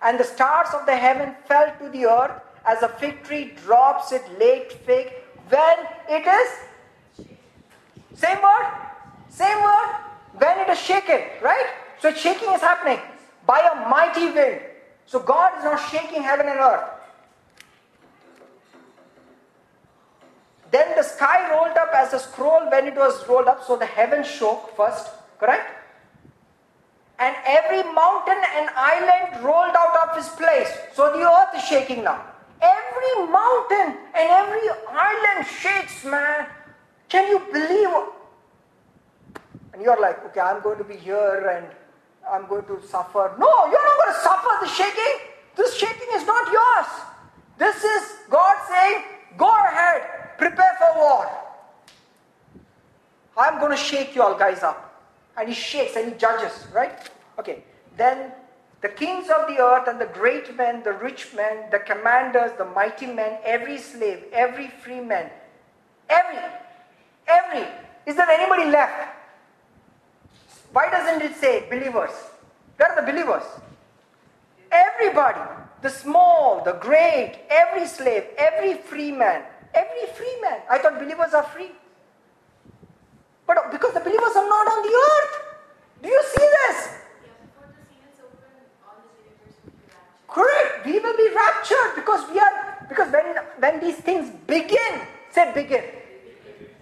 And 0.01 0.19
the 0.19 0.23
stars 0.23 0.69
of 0.73 0.85
the 0.85 0.95
heaven 0.95 1.35
fell 1.47 1.73
to 1.79 1.89
the 1.89 2.05
earth 2.05 2.41
as 2.65 2.81
a 2.81 2.89
fig 2.89 3.23
tree 3.23 3.53
drops 3.65 4.11
its 4.11 4.27
late 4.39 4.71
fig 4.71 5.11
when 5.49 5.77
it 6.09 6.25
is 6.25 6.49
same 8.15 8.41
word? 8.41 8.67
Same 9.29 9.61
word? 9.61 9.95
When 10.37 10.59
it 10.59 10.69
is 10.69 10.79
shaken, 10.79 11.21
right? 11.41 11.67
So 11.99 12.11
shaking 12.13 12.51
is 12.53 12.61
happening 12.61 12.99
by 13.45 13.59
a 13.59 13.89
mighty 13.89 14.31
wind. 14.31 14.61
So 15.05 15.19
God 15.19 15.57
is 15.57 15.63
not 15.63 15.77
shaking 15.91 16.23
heaven 16.23 16.47
and 16.47 16.59
earth. 16.59 16.89
Then 20.71 20.95
the 20.95 21.03
sky 21.03 21.51
rolled 21.51 21.77
up 21.77 21.91
as 21.93 22.13
a 22.13 22.19
scroll 22.19 22.69
when 22.69 22.87
it 22.87 22.95
was 22.95 23.27
rolled 23.29 23.47
up, 23.47 23.63
so 23.63 23.77
the 23.77 23.85
heaven 23.85 24.23
shook 24.23 24.75
first, 24.75 25.09
correct? 25.39 25.71
And 27.17 27.35
every 27.47 27.83
mountain 27.93 28.41
and 28.57 28.69
island 28.75 29.43
rolled 29.43 29.75
out 29.75 30.09
of 30.09 30.17
its 30.17 30.29
place. 30.35 30.67
So 30.93 31.13
the 31.13 31.23
earth 31.23 31.55
is 31.55 31.63
shaking 31.63 32.03
now. 32.03 32.25
Every 32.61 33.27
mountain 33.31 33.97
and 34.15 34.29
every 34.29 34.67
island 34.89 35.47
shakes, 35.47 36.03
man. 36.03 36.47
Can 37.09 37.27
you 37.27 37.39
believe? 37.51 38.11
And 39.73 39.81
you're 39.81 39.99
like, 39.99 40.23
okay, 40.27 40.39
I'm 40.39 40.61
going 40.61 40.77
to 40.77 40.83
be 40.83 40.95
here 40.95 41.49
and 41.49 41.67
I'm 42.31 42.47
going 42.47 42.65
to 42.65 42.81
suffer. 42.87 43.35
No, 43.37 43.65
you're 43.67 43.83
not 43.83 43.97
going 44.03 44.13
to 44.13 44.21
suffer 44.21 44.49
the 44.61 44.67
shaking. 44.67 45.15
This 45.55 45.75
shaking 45.75 46.07
is 46.13 46.25
not 46.25 46.51
yours. 46.51 46.87
This 47.57 47.83
is 47.83 48.17
God 48.29 48.55
saying, 48.69 49.03
go 49.37 49.49
ahead, 49.49 50.37
prepare 50.37 50.77
for 50.79 50.99
war. 50.99 51.29
I'm 53.37 53.59
going 53.59 53.71
to 53.71 53.77
shake 53.77 54.15
you 54.15 54.23
all 54.23 54.37
guys 54.37 54.63
up. 54.63 55.03
And 55.37 55.49
he 55.49 55.55
shakes 55.55 55.95
and 55.95 56.13
he 56.13 56.17
judges, 56.17 56.67
right? 56.73 57.09
Okay. 57.37 57.63
Then 57.97 58.31
the 58.81 58.89
kings 58.89 59.29
of 59.29 59.47
the 59.47 59.61
earth 59.61 59.87
and 59.87 59.99
the 59.99 60.05
great 60.05 60.55
men, 60.55 60.83
the 60.83 60.93
rich 60.93 61.33
men, 61.35 61.69
the 61.71 61.79
commanders, 61.79 62.51
the 62.57 62.65
mighty 62.65 63.07
men, 63.07 63.39
every 63.43 63.77
slave, 63.77 64.23
every 64.31 64.67
free 64.67 65.01
man, 65.01 65.29
every 66.09 66.37
every. 67.27 67.67
Is 68.05 68.15
there 68.15 68.29
anybody 68.29 68.69
left? 68.69 69.15
Why 70.71 70.89
doesn't 70.89 71.21
it 71.21 71.35
say 71.37 71.67
believers? 71.69 72.11
Where 72.77 72.91
are 72.91 73.01
the 73.01 73.11
believers? 73.11 73.43
Everybody, 74.71 75.39
the 75.81 75.89
small, 75.89 76.63
the 76.63 76.73
great, 76.73 77.39
every 77.49 77.87
slave, 77.87 78.25
every 78.37 78.73
free 78.75 79.11
man, 79.11 79.43
every 79.73 80.05
free 80.15 80.35
man. 80.41 80.59
I 80.69 80.77
thought 80.77 80.99
believers 80.99 81.33
are 81.33 81.43
free. 81.43 81.71
But 83.47 83.71
because 83.71 83.93
the 83.93 83.99
believers 84.01 84.35
are 84.35 84.47
not 84.49 84.67
on 84.67 84.81
the 84.83 84.93
earth. 84.93 85.45
Do 86.03 86.09
you 86.09 86.23
see 86.35 86.47
this? 86.67 86.89
Correct. 90.27 90.85
We 90.85 90.99
will 90.99 91.15
be 91.15 91.29
raptured 91.33 91.95
because 91.95 92.29
we 92.29 92.39
are 92.39 92.85
because 92.89 93.11
when 93.11 93.25
when 93.59 93.79
these 93.79 93.95
things 93.95 94.29
begin, 94.45 95.01
say 95.31 95.53
begin. 95.53 95.83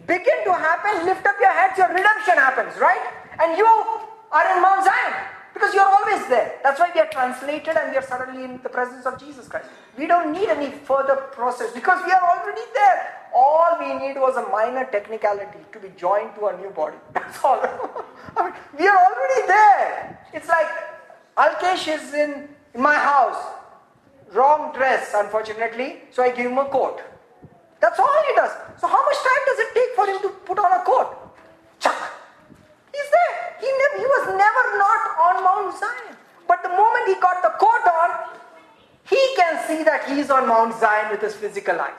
Begin 0.08 0.44
to 0.46 0.54
happen, 0.54 1.06
lift 1.06 1.26
up 1.26 1.36
your 1.40 1.52
heads, 1.52 1.78
your 1.78 1.88
redemption 1.88 2.36
happens, 2.36 2.80
right? 2.80 3.00
And 3.42 3.58
you 3.58 3.66
are 3.66 4.56
in 4.56 4.62
Mount 4.62 4.84
Zion. 4.84 5.14
Because 5.54 5.74
you're 5.76 5.86
always 5.86 6.28
there. 6.30 6.60
That's 6.64 6.80
why 6.80 6.90
we 6.94 7.00
are 7.00 7.10
translated 7.10 7.78
and 7.78 7.92
we 7.92 7.98
are 7.98 8.02
suddenly 8.02 8.44
in 8.44 8.60
the 8.64 8.70
presence 8.70 9.06
of 9.06 9.20
Jesus 9.20 9.48
Christ. 9.48 9.70
We 9.98 10.08
don't 10.08 10.34
need 10.34 10.50
any 10.50 10.72
further 10.72 11.16
process 11.32 11.72
because 11.72 12.04
we 12.06 12.12
are 12.12 12.22
already 12.22 12.62
there. 12.74 13.14
All 13.36 13.78
we 13.80 13.94
need 13.94 14.16
was 14.20 14.36
a 14.36 14.50
minor 14.50 14.86
technicality 14.86 15.60
to 15.72 15.80
be 15.80 15.90
joined 15.96 16.34
to 16.36 16.48
a 16.48 16.58
new 16.58 16.70
body. 16.72 16.98
That's 17.14 17.44
all. 17.44 17.62
I 18.38 18.44
mean, 18.46 18.54
we 18.80 18.88
are 18.88 18.98
already 18.98 19.48
there. 19.48 20.28
It's 20.34 20.48
like 20.48 20.68
Alkesh 21.38 21.88
is 21.88 22.14
in, 22.14 22.50
in 22.74 22.82
my 22.82 22.96
house. 22.96 23.42
Wrong 24.32 24.74
dress, 24.74 25.12
unfortunately, 25.16 26.00
so 26.10 26.24
I 26.24 26.30
give 26.30 26.52
him 26.52 26.58
a 26.58 26.66
coat. 26.66 27.02
That's 27.84 28.00
all 28.00 28.20
he 28.30 28.34
does. 28.34 28.52
So, 28.80 28.88
how 28.88 29.04
much 29.04 29.20
time 29.20 29.44
does 29.46 29.60
it 29.60 29.70
take 29.76 29.92
for 29.94 30.06
him 30.08 30.20
to 30.22 30.30
put 30.48 30.58
on 30.58 30.72
a 30.72 30.84
coat? 30.86 31.10
Chuck. 31.82 32.00
He's 32.96 33.10
there. 33.12 33.36
He, 33.60 33.68
he 34.00 34.06
was 34.16 34.28
never 34.44 34.64
not 34.80 35.02
on 35.28 35.44
Mount 35.44 35.78
Zion. 35.78 36.16
But 36.48 36.64
the 36.64 36.70
moment 36.70 37.08
he 37.08 37.16
got 37.20 37.42
the 37.44 37.52
coat 37.60 37.84
on, 37.92 38.40
he 39.04 39.22
can 39.36 39.68
see 39.68 39.84
that 39.84 40.06
he 40.08 40.22
is 40.22 40.32
on 40.32 40.48
Mount 40.48 40.80
Zion 40.80 41.12
with 41.12 41.20
his 41.20 41.36
physical 41.36 41.78
eyes. 41.82 41.92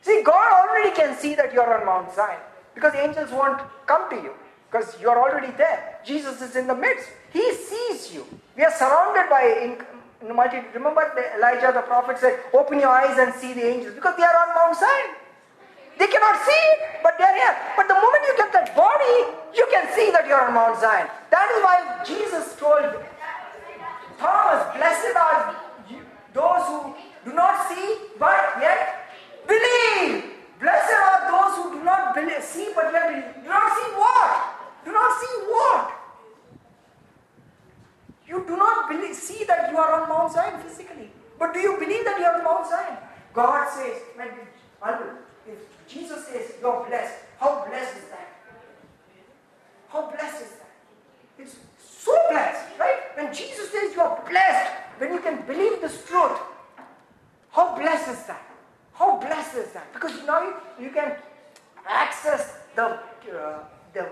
See, 0.00 0.20
God 0.24 0.52
already 0.52 0.90
can 0.90 1.16
see 1.16 1.36
that 1.36 1.52
you're 1.52 1.78
on 1.78 1.86
Mount 1.86 2.12
Zion 2.12 2.40
because 2.74 2.92
angels 2.96 3.30
won't 3.30 3.60
come 3.86 4.10
to 4.10 4.16
you 4.16 4.32
because 4.68 5.00
you're 5.00 5.16
already 5.16 5.52
there. 5.56 6.00
Jesus 6.04 6.42
is 6.42 6.56
in 6.56 6.66
the 6.66 6.74
midst. 6.74 7.08
He 7.32 7.54
sees 7.54 8.12
you. 8.12 8.26
We 8.56 8.64
are 8.64 8.72
surrounded 8.72 9.30
by 9.30 9.44
in, 10.22 10.30
in 10.30 10.36
multi. 10.36 10.58
Remember 10.74 11.02
Elijah 11.36 11.72
the 11.74 11.82
prophet 11.82 12.18
said, 12.18 12.38
"Open 12.54 12.78
your 12.78 12.90
eyes 12.90 13.18
and 13.18 13.34
see 13.34 13.52
the 13.52 13.66
angels," 13.66 13.94
because 13.94 14.16
they 14.16 14.22
are 14.22 14.38
on 14.46 14.54
Mount 14.54 14.78
Zion. 14.78 15.16
They 15.98 16.06
cannot 16.06 16.40
see 16.46 16.92
but 17.02 17.18
they're 17.18 17.34
here. 17.34 17.56
But 17.76 17.88
the 17.88 17.94
moment 17.94 18.22
you 18.26 18.36
get 18.36 18.52
that 18.52 18.74
body, 18.74 19.34
you 19.54 19.66
can 19.70 19.92
see 19.94 20.10
that 20.12 20.26
you're 20.26 20.40
on 20.40 20.54
Mount 20.54 20.78
Zion. 20.80 21.08
That 21.30 21.46
is 21.50 21.58
why 21.62 21.76
Jesus 22.06 22.56
told 22.56 22.86
Thomas, 24.18 24.62
Blessed 24.76 25.16
are 25.16 25.56
those 26.32 26.64
who 26.70 26.94
do 27.24 27.32
not 27.34 27.68
see, 27.68 27.98
but 28.18 28.56
yet 28.60 29.10
believe. 29.46 30.24
Blessed 30.60 30.94
are 30.94 31.20
those 31.26 31.52
who 31.58 31.78
do 31.78 31.84
not 31.84 32.14
believe, 32.14 32.42
see, 32.42 32.70
but 32.74 32.92
yet 32.92 33.08
believe. 33.10 33.26
Do 33.42 33.48
not 33.50 33.68
see 33.74 33.90
what? 33.98 34.30
Do 34.84 34.92
not 34.92 35.10
see 35.20 35.34
what? 35.50 36.02
You 38.26 38.44
do 38.46 38.56
not 38.56 38.71
believe, 38.92 39.14
see 39.14 39.44
that 39.44 39.70
you 39.70 39.76
are 39.78 40.00
on 40.00 40.08
Mount 40.08 40.32
Zion 40.32 40.60
physically. 40.60 41.10
But 41.38 41.54
do 41.54 41.60
you 41.60 41.76
believe 41.78 42.04
that 42.04 42.18
you 42.18 42.24
are 42.24 42.38
on 42.38 42.44
Mount 42.44 42.68
Zion? 42.68 42.96
God 43.34 43.68
says, 43.70 44.00
if 45.46 45.88
Jesus 45.88 46.26
says 46.26 46.52
you're 46.60 46.86
blessed, 46.86 47.14
how 47.38 47.64
blessed 47.68 47.96
is 47.96 48.04
that? 48.10 48.28
How 49.88 50.10
blessed 50.10 50.42
is 50.42 50.50
that? 50.50 50.70
It's 51.38 51.56
so 51.78 52.16
blessed, 52.30 52.78
right? 52.78 53.00
When 53.16 53.34
Jesus 53.34 53.70
says 53.70 53.94
you 53.94 54.00
are 54.00 54.22
blessed, 54.28 54.72
when 54.98 55.12
you 55.12 55.20
can 55.20 55.42
believe 55.46 55.80
this 55.80 56.04
truth, 56.06 56.38
how 57.50 57.76
blessed 57.76 58.08
is 58.08 58.26
that? 58.26 58.42
How 58.94 59.18
blessed 59.18 59.56
is 59.56 59.72
that? 59.72 59.92
Because 59.92 60.12
now 60.26 60.42
you, 60.42 60.54
you 60.80 60.90
can 60.90 61.14
access 61.86 62.58
the, 62.74 62.84
uh, 62.84 63.58
the 63.92 64.08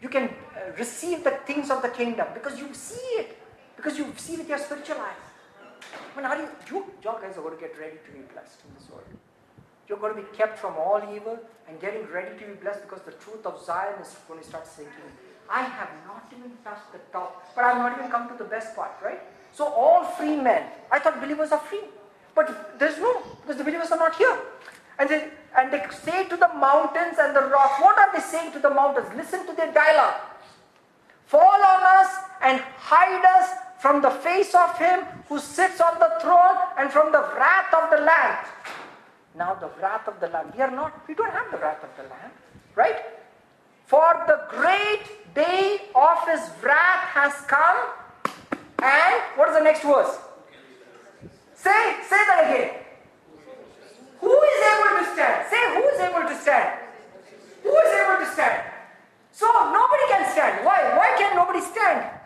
you 0.00 0.08
can 0.08 0.24
uh, 0.24 0.72
receive 0.78 1.24
the 1.24 1.32
things 1.44 1.70
of 1.70 1.82
the 1.82 1.88
kingdom 1.88 2.28
because 2.34 2.58
you 2.58 2.72
see 2.72 3.06
it, 3.18 3.36
because 3.78 3.96
you 3.96 4.12
see 4.16 4.36
with 4.36 4.48
your 4.48 4.58
spiritual 4.58 4.96
eyes. 4.96 5.28
Mean, 6.16 6.26
are 6.26 6.36
you, 6.36 6.48
you, 6.68 6.84
you 7.04 7.12
guys 7.22 7.38
are 7.38 7.42
going 7.42 7.54
to 7.54 7.60
get 7.60 7.78
ready 7.78 7.96
to 8.04 8.10
be 8.10 8.26
blessed 8.34 8.58
in 8.66 8.74
this 8.74 8.90
world. 8.90 9.06
You're 9.88 9.98
going 9.98 10.16
to 10.16 10.20
be 10.20 10.36
kept 10.36 10.58
from 10.58 10.74
all 10.76 11.00
evil 11.14 11.38
and 11.68 11.80
getting 11.80 12.04
ready 12.10 12.36
to 12.40 12.44
be 12.44 12.54
blessed 12.54 12.82
because 12.82 13.02
the 13.06 13.12
truth 13.12 13.46
of 13.46 13.64
Zion 13.64 13.94
is 14.02 14.16
going 14.26 14.40
to 14.40 14.46
start 14.46 14.66
sinking. 14.66 15.08
I 15.48 15.62
have 15.62 15.90
not 16.08 16.26
even 16.36 16.50
touched 16.64 16.90
the 16.92 16.98
top, 17.12 17.54
but 17.54 17.64
I've 17.64 17.78
not 17.78 17.96
even 17.96 18.10
come 18.10 18.28
to 18.28 18.34
the 18.36 18.50
best 18.50 18.74
part, 18.74 18.90
right? 19.02 19.20
So 19.54 19.68
all 19.68 20.04
free 20.04 20.36
men, 20.36 20.64
I 20.90 20.98
thought 20.98 21.20
believers 21.20 21.52
are 21.52 21.60
free, 21.60 21.86
but 22.34 22.78
there's 22.80 22.98
no, 22.98 23.22
because 23.40 23.56
the 23.56 23.64
believers 23.64 23.92
are 23.92 23.98
not 23.98 24.16
here. 24.16 24.38
And 24.98 25.08
they, 25.08 25.28
and 25.56 25.72
they 25.72 25.86
say 26.02 26.28
to 26.28 26.36
the 26.36 26.48
mountains 26.48 27.16
and 27.20 27.34
the 27.34 27.46
rocks, 27.46 27.80
what 27.80 27.96
are 27.96 28.12
they 28.12 28.20
saying 28.20 28.52
to 28.54 28.58
the 28.58 28.70
mountains? 28.70 29.06
Listen 29.16 29.46
to 29.46 29.54
their 29.54 29.72
dialogue. 29.72 30.20
Fall 31.26 31.62
on 31.62 31.82
us 32.00 32.12
and 32.42 32.60
hide 32.76 33.24
us 33.24 33.50
from 33.80 34.02
the 34.02 34.10
face 34.10 34.54
of 34.54 34.76
him 34.78 35.04
who 35.28 35.38
sits 35.38 35.80
on 35.80 35.98
the 35.98 36.10
throne 36.20 36.56
and 36.78 36.90
from 36.90 37.12
the 37.12 37.20
wrath 37.36 37.72
of 37.72 37.90
the 37.90 38.04
Lamb 38.04 38.44
now 39.38 39.54
the 39.54 39.70
wrath 39.80 40.08
of 40.08 40.18
the 40.20 40.28
Lamb. 40.28 40.52
We 40.54 40.60
are 40.60 40.70
not, 40.70 41.06
we 41.06 41.14
don't 41.14 41.30
have 41.30 41.50
the 41.50 41.58
wrath 41.58 41.82
of 41.82 41.90
the 41.96 42.02
Lamb, 42.10 42.32
right? 42.74 42.96
For 43.86 44.24
the 44.26 44.42
great 44.50 45.34
day 45.34 45.80
of 45.94 46.18
his 46.26 46.42
wrath 46.62 47.04
has 47.14 47.32
come. 47.46 47.78
And 48.82 49.22
what 49.36 49.48
is 49.50 49.56
the 49.56 49.64
next 49.64 49.82
verse? 49.82 50.18
Say, 51.54 51.96
say 52.02 52.20
that 52.26 52.50
again. 52.50 52.74
Who 54.20 54.34
is 54.34 54.60
able 54.74 54.98
to 54.98 55.04
stand? 55.14 55.46
Say, 55.48 55.62
who 55.74 55.82
is 55.88 56.00
able 56.00 56.28
to 56.28 56.36
stand? 56.42 56.78
Who 57.62 57.70
is 57.70 57.92
able 57.94 58.26
to 58.26 58.32
stand? 58.32 58.62
So 59.32 59.46
nobody 59.46 60.04
can 60.10 60.30
stand. 60.32 60.66
Why? 60.66 60.82
Why 60.98 61.14
can 61.16 61.36
nobody 61.36 61.60
stand? 61.60 62.17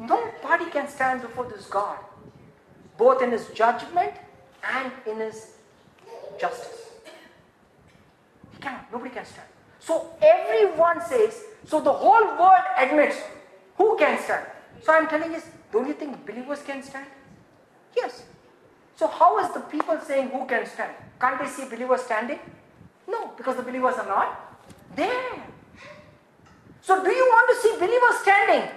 Nobody 0.00 0.70
can 0.70 0.88
stand 0.88 1.22
before 1.22 1.46
this 1.46 1.66
God, 1.66 1.98
both 2.96 3.22
in 3.22 3.32
his 3.32 3.48
judgment 3.48 4.12
and 4.62 4.92
in 5.06 5.18
his 5.18 5.54
justice. 6.40 6.90
He 8.52 8.58
cannot, 8.60 8.90
nobody 8.92 9.10
can 9.10 9.24
stand. 9.24 9.48
So 9.80 10.10
everyone 10.22 11.00
says, 11.02 11.42
so 11.66 11.80
the 11.80 11.92
whole 11.92 12.24
world 12.38 12.64
admits 12.76 13.16
who 13.76 13.96
can 13.96 14.22
stand. 14.22 14.46
So 14.82 14.92
I'm 14.92 15.08
telling 15.08 15.32
you, 15.32 15.42
don't 15.72 15.86
you 15.88 15.94
think 15.94 16.24
believers 16.24 16.62
can 16.62 16.82
stand? 16.82 17.06
Yes. 17.96 18.22
So 18.96 19.06
how 19.06 19.38
is 19.38 19.52
the 19.52 19.60
people 19.60 19.98
saying 20.00 20.28
who 20.28 20.46
can 20.46 20.66
stand? 20.66 20.92
Can't 21.20 21.40
they 21.40 21.46
see 21.46 21.68
believers 21.68 22.02
standing? 22.02 22.38
No, 23.08 23.32
because 23.36 23.56
the 23.56 23.62
believers 23.62 23.96
are 23.96 24.06
not 24.06 24.58
there. 24.94 25.42
So 26.82 27.02
do 27.02 27.10
you 27.10 27.24
want 27.24 27.50
to 27.50 27.56
see 27.62 27.76
believers 27.78 28.18
standing? 28.22 28.70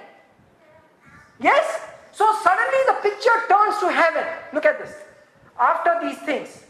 Yes? 1.41 1.81
So 2.11 2.31
suddenly 2.43 2.81
the 2.88 2.97
picture 3.01 3.38
turns 3.49 3.80
to 3.80 3.91
heaven. 3.91 4.26
Look 4.53 4.65
at 4.65 4.80
this. 4.80 4.93
After 5.59 5.99
these 6.01 6.18
things, 6.19 6.63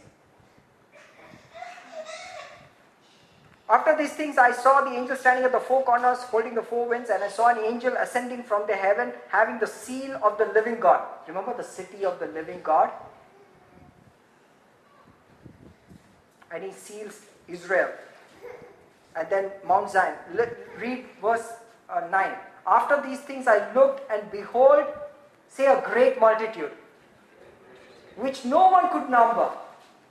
after 3.69 3.95
these 3.97 4.11
things, 4.11 4.37
I 4.37 4.51
saw 4.51 4.81
the 4.81 4.91
angel 4.91 5.15
standing 5.15 5.45
at 5.45 5.53
the 5.53 5.59
four 5.59 5.83
corners, 5.83 6.19
holding 6.23 6.55
the 6.55 6.61
four 6.61 6.89
winds, 6.89 7.09
and 7.09 7.23
I 7.23 7.29
saw 7.29 7.47
an 7.47 7.59
angel 7.59 7.93
ascending 7.97 8.43
from 8.43 8.67
the 8.67 8.75
heaven, 8.75 9.13
having 9.29 9.59
the 9.59 9.67
seal 9.67 10.19
of 10.21 10.37
the 10.37 10.45
living 10.53 10.79
God. 10.79 11.01
Remember 11.27 11.55
the 11.55 11.63
city 11.63 12.03
of 12.03 12.19
the 12.19 12.27
living 12.27 12.59
God? 12.61 12.89
And 16.53 16.65
he 16.65 16.71
seals 16.73 17.21
Israel. 17.47 17.91
And 19.15 19.29
then 19.29 19.51
Mount 19.65 19.89
Zion. 19.89 20.15
Read 20.77 21.05
verse 21.21 21.47
uh, 21.89 22.07
9. 22.11 22.31
After 22.65 23.01
these 23.01 23.19
things 23.19 23.47
I 23.47 23.73
looked, 23.73 24.09
and 24.11 24.31
behold, 24.31 24.85
say 25.47 25.65
a 25.65 25.81
great 25.81 26.19
multitude 26.19 26.71
which 28.15 28.45
no 28.45 28.69
one 28.69 28.89
could 28.91 29.09
number. 29.09 29.49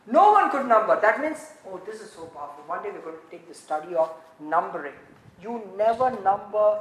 No 0.07 0.33
one 0.33 0.51
could 0.51 0.67
number. 0.67 0.99
That 1.01 1.21
means, 1.21 1.39
oh, 1.67 1.81
this 1.87 2.01
is 2.01 2.11
so 2.11 2.25
powerful. 2.27 2.65
One 2.67 2.83
day 2.83 2.91
we're 2.91 3.01
going 3.01 3.17
to 3.17 3.31
take 3.31 3.47
the 3.49 3.55
study 3.55 3.95
of 3.95 4.11
numbering. 4.41 4.95
You 5.43 5.63
never 5.77 6.11
number. 6.23 6.81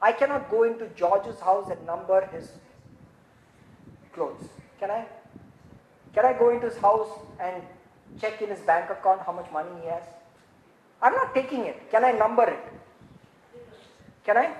I 0.00 0.12
cannot 0.12 0.50
go 0.50 0.62
into 0.62 0.86
George's 0.96 1.40
house 1.40 1.70
and 1.70 1.84
number 1.86 2.26
his 2.26 2.50
clothes. 4.12 4.48
Can 4.78 4.90
I? 4.90 5.04
Can 6.14 6.24
I 6.24 6.32
go 6.32 6.50
into 6.50 6.68
his 6.68 6.78
house 6.78 7.08
and 7.40 7.62
check 8.20 8.40
in 8.40 8.48
his 8.48 8.60
bank 8.60 8.90
account 8.90 9.20
how 9.22 9.32
much 9.32 9.50
money 9.52 9.70
he 9.82 9.88
has? 9.88 10.02
I'm 11.02 11.12
not 11.12 11.34
taking 11.34 11.66
it. 11.66 11.90
Can 11.90 12.04
I 12.04 12.12
number 12.12 12.44
it? 12.44 12.64
Can 14.24 14.36
I? 14.38 14.54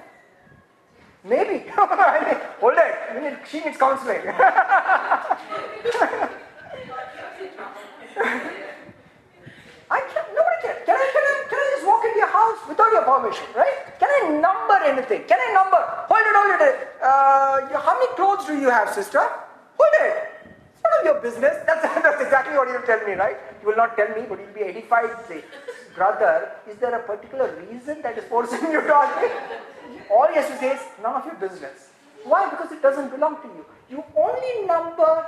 Maybe. 1.27 1.67
I 1.77 2.23
mean, 2.25 2.39
hold 2.61 2.79
it. 2.79 3.39
She 3.51 3.59
needs 3.61 3.77
counseling. 3.77 4.23
I 9.89 10.01
can't, 10.07 10.29
nobody 10.35 10.59
can. 10.63 10.77
Can 10.87 10.95
I, 10.95 11.07
can, 11.15 11.25
I, 11.27 11.35
can 11.51 11.59
I 11.59 11.67
just 11.75 11.87
walk 11.87 12.05
into 12.07 12.19
your 12.19 12.31
house 12.31 12.59
without 12.69 12.93
your 12.93 13.03
permission, 13.03 13.47
right? 13.55 13.99
Can 13.99 14.09
I 14.09 14.39
number 14.39 14.79
anything? 14.87 15.25
Can 15.27 15.39
I 15.39 15.51
number? 15.55 15.83
Hold 16.07 16.27
it, 16.27 16.35
hold 16.35 16.63
it. 16.63 16.77
Uh, 17.03 17.79
how 17.79 17.95
many 17.99 18.11
clothes 18.15 18.47
do 18.47 18.59
you 18.59 18.71
have, 18.71 18.91
sister? 18.91 19.19
Hold 19.19 19.95
it. 20.07 20.31
It's 20.47 20.83
none 20.83 20.95
of 21.01 21.05
your 21.07 21.21
business. 21.23 21.59
That's, 21.67 21.83
that's 22.07 22.23
exactly 22.23 22.57
what 22.57 22.69
you'll 22.69 22.83
tell 22.83 23.03
me, 23.07 23.15
right? 23.15 23.37
You 23.63 23.69
will 23.69 23.77
not 23.77 23.97
tell 23.97 24.09
me, 24.15 24.27
but 24.29 24.39
you'll 24.39 24.55
be 24.55 24.63
edified. 24.63 25.11
Say, 25.27 25.43
brother, 25.97 26.53
is 26.71 26.77
there 26.77 26.95
a 26.95 27.03
particular 27.03 27.51
reason 27.69 28.03
that 28.03 28.17
is 28.19 28.25
forcing 28.25 28.71
you 28.71 28.83
to 28.83 28.95
ask? 28.95 29.17
All 30.11 30.29
he 30.29 30.35
has 30.37 30.49
to 30.49 30.59
say 30.59 30.75
is, 30.75 30.81
none 31.03 31.17
of 31.17 31.27
your 31.27 31.35
business. 31.35 31.89
Why? 32.25 32.49
Because 32.51 32.71
it 32.71 32.83
doesn't 32.83 33.11
belong 33.11 33.37
to 33.43 33.49
you. 33.49 33.65
You 33.91 34.05
only 34.17 34.67
number 34.67 35.27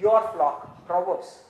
your 0.00 0.20
flock. 0.32 0.86
Proverbs 0.86 1.40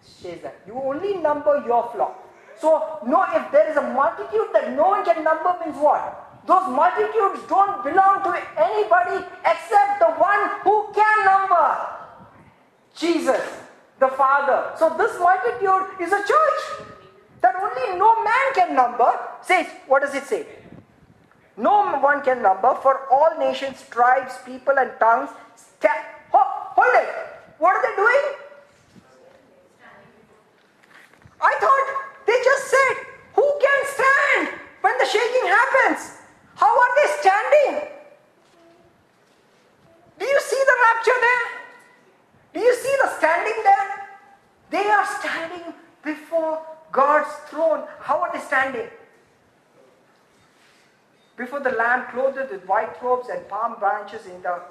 says 0.00 0.40
that. 0.42 0.60
You 0.66 0.74
only 0.74 1.14
number 1.14 1.62
your 1.66 1.90
flock. 1.94 2.28
So, 2.60 2.98
no, 3.06 3.24
if 3.32 3.50
there 3.50 3.70
is 3.70 3.76
a 3.76 3.82
multitude 3.82 4.48
that 4.52 4.72
no 4.76 4.88
one 4.88 5.04
can 5.04 5.24
number, 5.24 5.56
means 5.64 5.76
what? 5.78 6.44
Those 6.46 6.68
multitudes 6.68 7.40
don't 7.48 7.82
belong 7.82 8.22
to 8.24 8.32
anybody 8.58 9.24
except 9.46 10.00
the 10.00 10.10
one 10.18 10.50
who 10.62 10.92
can 10.92 11.24
number 11.24 11.76
Jesus, 12.94 13.40
the 13.98 14.08
Father. 14.08 14.74
So, 14.76 14.94
this 14.98 15.18
multitude 15.18 16.00
is 16.00 16.12
a 16.12 16.22
church 16.26 16.91
that 17.42 17.54
only 17.56 17.98
no 17.98 18.22
man 18.22 18.46
can 18.54 18.74
number. 18.74 19.12
Says, 19.42 19.66
what 19.86 20.02
does 20.02 20.14
it 20.14 20.24
say? 20.24 20.46
No 21.56 21.98
one 21.98 22.22
can 22.22 22.40
number 22.42 22.74
for 22.82 23.06
all 23.10 23.36
nations, 23.38 23.84
tribes, 23.90 24.34
people, 24.46 24.74
and 24.78 24.90
tongues. 24.98 25.30
Sta- 25.54 26.06
hold 26.30 26.94
it. 26.94 27.08
What 27.58 27.76
are 27.76 27.82
they 27.82 27.94
doing? 27.96 28.24
I 31.40 31.52
thought 31.60 31.86
they 32.26 32.38
just 32.42 32.64
said, 32.70 32.94
Who 33.34 33.46
can 33.60 33.80
stand 33.94 34.58
when 34.80 34.96
the 34.98 35.04
shaking 35.04 35.46
happens? 35.46 36.18
How 36.54 36.70
are 36.70 36.92
they 36.96 37.08
standing? 37.20 37.88
Do 40.18 40.24
you 40.24 40.40
see 40.40 40.62
the 40.64 40.76
rapture 40.86 41.20
there? 41.20 41.46
Do 42.54 42.60
you 42.60 42.74
see 42.76 42.94
the 43.02 43.08
standing 43.18 43.58
there? 43.62 43.88
They 44.70 44.86
are 44.88 45.06
standing 45.18 45.74
before 46.04 46.62
God's 46.92 47.34
throne. 47.48 47.84
How 48.00 48.20
are 48.20 48.32
they 48.32 48.40
standing? 48.40 48.88
Before 51.36 51.60
the 51.60 51.70
Lamb, 51.70 52.06
clothed 52.12 52.50
with 52.50 52.66
white 52.66 53.02
robes 53.02 53.28
and 53.30 53.48
palm 53.48 53.76
branches 53.78 54.26
in 54.26 54.42
their 54.42 54.62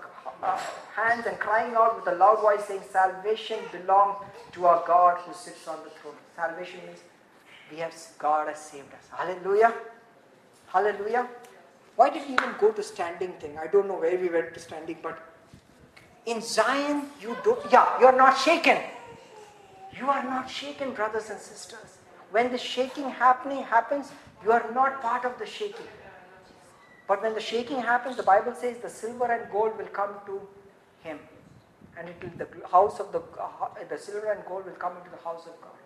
uh, 0.44 0.58
hands, 0.96 1.26
and 1.26 1.38
crying 1.40 1.74
out 1.76 1.96
with 1.98 2.14
a 2.14 2.18
loud 2.18 2.40
voice, 2.42 2.66
saying, 2.66 2.82
Salvation 2.90 3.60
belongs 3.72 4.24
to 4.54 4.66
our 4.68 4.84
God 4.86 5.18
who 5.26 5.34
sits 5.34 5.68
on 5.68 5.78
the 5.84 5.90
throne. 5.90 6.14
Salvation 6.36 6.80
means 6.86 7.00
we 7.72 7.78
have 7.78 7.94
God 8.20 8.48
has 8.48 8.60
saved 8.60 8.94
us. 8.94 9.08
Hallelujah. 9.12 9.74
Hallelujah. 10.68 11.28
Why 11.96 12.10
did 12.10 12.28
we 12.28 12.34
even 12.34 12.54
go 12.60 12.72
to 12.72 12.84
standing 12.84 13.34
thing? 13.34 13.58
I 13.58 13.68
don't 13.68 13.88
know 13.88 14.00
where 14.00 14.18
we 14.18 14.30
went 14.30 14.54
to 14.54 14.60
standing, 14.60 14.98
but 15.02 15.20
in 16.26 16.42
Zion, 16.42 17.04
you 17.20 17.36
don't, 17.44 17.60
yeah, 17.72 18.00
you're 18.00 18.16
not 18.16 18.38
shaken. 18.38 18.78
You 19.98 20.08
are 20.10 20.24
not 20.24 20.50
shaken, 20.50 20.94
brothers 20.94 21.30
and 21.30 21.40
sisters. 21.40 21.98
When 22.32 22.52
the 22.52 22.58
shaking 22.58 23.10
happening 23.10 23.64
happens, 23.64 24.12
you 24.44 24.52
are 24.52 24.66
not 24.74 25.02
part 25.02 25.26
of 25.26 25.38
the 25.38 25.46
shaking. 25.46 25.88
But 27.08 27.22
when 27.22 27.34
the 27.34 27.42
shaking 27.42 27.82
happens, 27.82 28.16
the 28.16 28.24
Bible 28.24 28.54
says 28.54 28.78
the 28.78 28.90
silver 28.90 29.26
and 29.26 29.52
gold 29.52 29.78
will 29.78 29.88
come 29.88 30.16
to 30.26 30.42
him. 31.04 31.20
And 31.98 32.08
it 32.08 32.16
will, 32.24 32.32
the 32.38 32.68
house 32.70 33.02
of 33.02 33.12
the, 33.12 33.20
uh, 33.38 33.68
the 33.90 33.98
silver 33.98 34.32
and 34.32 34.46
gold 34.46 34.66
will 34.66 34.80
come 34.86 34.96
into 34.96 35.10
the 35.10 35.22
house 35.22 35.46
of 35.46 35.60
God. 35.62 35.78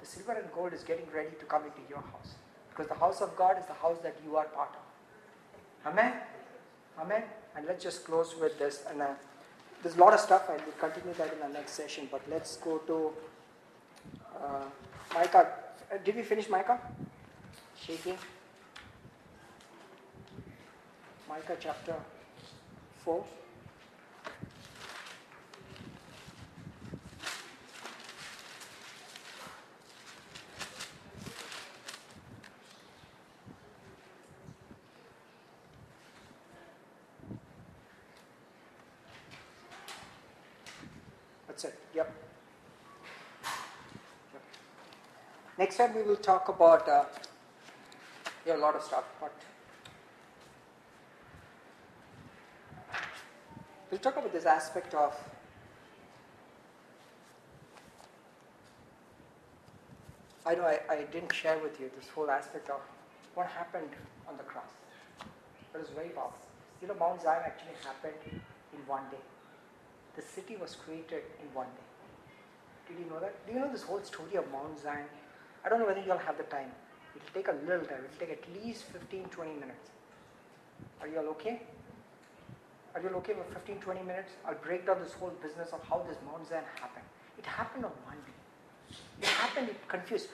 The 0.00 0.06
silver 0.06 0.32
and 0.32 0.46
gold 0.54 0.72
is 0.72 0.84
getting 0.84 1.06
ready 1.12 1.34
to 1.40 1.44
come 1.46 1.64
into 1.64 1.80
your 1.88 1.98
house. 1.98 2.36
Because 2.70 2.86
the 2.86 2.94
house 2.94 3.20
of 3.20 3.34
God 3.36 3.58
is 3.58 3.66
the 3.66 3.74
house 3.74 3.98
that 4.04 4.14
you 4.24 4.36
are 4.36 4.44
part 4.44 4.70
of. 4.70 5.90
Amen? 5.92 6.12
Amen? 7.00 7.24
And 7.56 7.66
let's 7.66 7.82
just 7.82 8.04
close 8.04 8.36
with 8.40 8.56
this. 8.60 8.84
And 8.88 9.02
uh, 9.02 9.08
there's 9.82 9.96
a 9.96 9.98
lot 9.98 10.14
of 10.14 10.20
stuff, 10.20 10.48
and 10.48 10.60
we'll 10.64 10.76
continue 10.76 11.12
that 11.14 11.32
in 11.32 11.40
the 11.40 11.48
next 11.48 11.72
session. 11.72 12.06
But 12.08 12.22
let's 12.30 12.56
go 12.58 12.78
to 12.78 13.10
uh, 14.36 14.64
Micah. 15.12 15.48
Uh, 15.90 15.96
did 16.04 16.16
we 16.16 16.22
finish 16.22 16.48
Micah? 16.50 16.78
Shaking. 17.80 18.18
Micah 21.26 21.56
chapter 21.58 21.94
4. 23.04 23.24
That's 41.46 41.64
it. 41.64 41.78
Yep. 41.94 42.14
Yep. 44.32 44.42
Next 45.58 45.67
time 45.78 45.94
we 45.94 46.02
will 46.02 46.16
talk 46.16 46.48
about 46.48 46.88
uh, 46.88 47.04
a 48.52 48.56
lot 48.56 48.74
of 48.74 48.82
stuff, 48.82 49.04
but 49.20 49.32
we'll 53.88 54.00
talk 54.00 54.16
about 54.16 54.32
this 54.32 54.44
aspect 54.44 54.92
of 54.94 55.14
I 60.44 60.56
know 60.56 60.64
I, 60.64 60.80
I 60.90 61.04
didn't 61.12 61.32
share 61.32 61.58
with 61.58 61.78
you 61.78 61.90
this 61.96 62.08
whole 62.08 62.28
aspect 62.28 62.70
of 62.70 62.80
what 63.34 63.46
happened 63.46 63.90
on 64.28 64.36
the 64.36 64.42
cross. 64.42 64.72
It 65.74 65.78
was 65.78 65.90
very 65.90 66.08
powerful. 66.08 66.42
You 66.82 66.88
know, 66.88 66.94
Mount 66.98 67.22
Zion 67.22 67.42
actually 67.46 67.76
happened 67.84 68.18
in 68.72 68.80
one 68.88 69.04
day. 69.12 69.22
The 70.16 70.22
city 70.22 70.56
was 70.56 70.74
created 70.74 71.22
in 71.40 71.54
one 71.54 71.66
day. 71.66 72.88
Did 72.88 73.04
you 73.04 73.10
know 73.10 73.20
that? 73.20 73.46
Do 73.46 73.52
you 73.52 73.60
know 73.60 73.70
this 73.70 73.82
whole 73.82 74.02
story 74.02 74.34
of 74.34 74.50
Mount 74.50 74.80
Zion? 74.82 75.06
I 75.68 75.70
don't 75.70 75.80
know 75.80 75.86
whether 75.86 76.00
you'll 76.00 76.16
have 76.16 76.38
the 76.38 76.44
time. 76.44 76.70
It'll 77.14 77.34
take 77.34 77.48
a 77.48 77.52
little 77.68 77.84
time. 77.84 78.00
It'll 78.02 78.18
take 78.18 78.30
at 78.30 78.64
least 78.64 78.84
15, 78.84 79.24
20 79.24 79.52
minutes. 79.52 79.90
Are 81.02 81.06
you 81.06 81.18
all 81.18 81.28
okay? 81.36 81.60
Are 82.94 83.02
you 83.02 83.10
all 83.10 83.16
okay 83.16 83.34
with 83.34 83.52
15, 83.52 83.76
20 83.76 84.00
minutes? 84.00 84.32
I'll 84.46 84.54
break 84.54 84.86
down 84.86 85.02
this 85.04 85.12
whole 85.12 85.34
business 85.42 85.68
of 85.74 85.84
how 85.86 86.06
this 86.08 86.16
Mount 86.24 86.48
Zion 86.48 86.64
happened. 86.80 87.04
It 87.36 87.44
happened 87.44 87.84
on 87.84 87.90
one 88.06 88.16
day. 88.16 88.96
It 89.20 89.28
happened, 89.28 89.68
it 89.68 89.76
confused. 89.88 90.28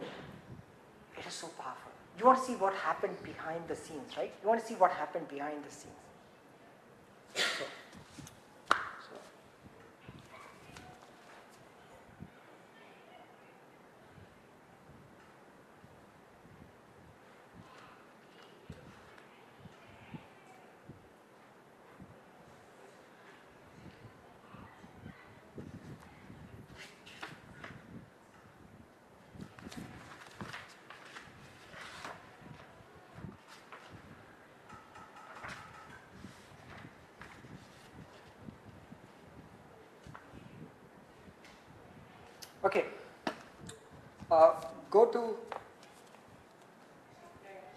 It 0.00 1.26
is 1.26 1.34
so 1.34 1.48
powerful. 1.58 1.90
You 2.16 2.26
want 2.26 2.38
to 2.38 2.44
see 2.44 2.54
what 2.54 2.72
happened 2.72 3.20
behind 3.24 3.66
the 3.66 3.74
scenes, 3.74 4.16
right? 4.16 4.32
You 4.44 4.48
want 4.48 4.60
to 4.60 4.66
see 4.66 4.74
what 4.74 4.92
happened 4.92 5.26
behind 5.26 5.64
the 5.64 5.74
scenes. 5.74 5.92
So. 7.34 7.64
Okay. 42.66 42.84
Uh, 44.36 44.52
go 44.90 45.06
to 45.06 45.20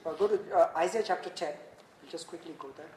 uh, 0.05 0.11
go 0.19 0.27
to 0.27 0.37
uh, 0.53 0.69
Isaiah 0.75 1.03
chapter 1.07 1.29
10. 1.29 1.53
Just 2.11 2.27
quickly 2.27 2.53
go 2.59 2.67
there. 2.75 2.91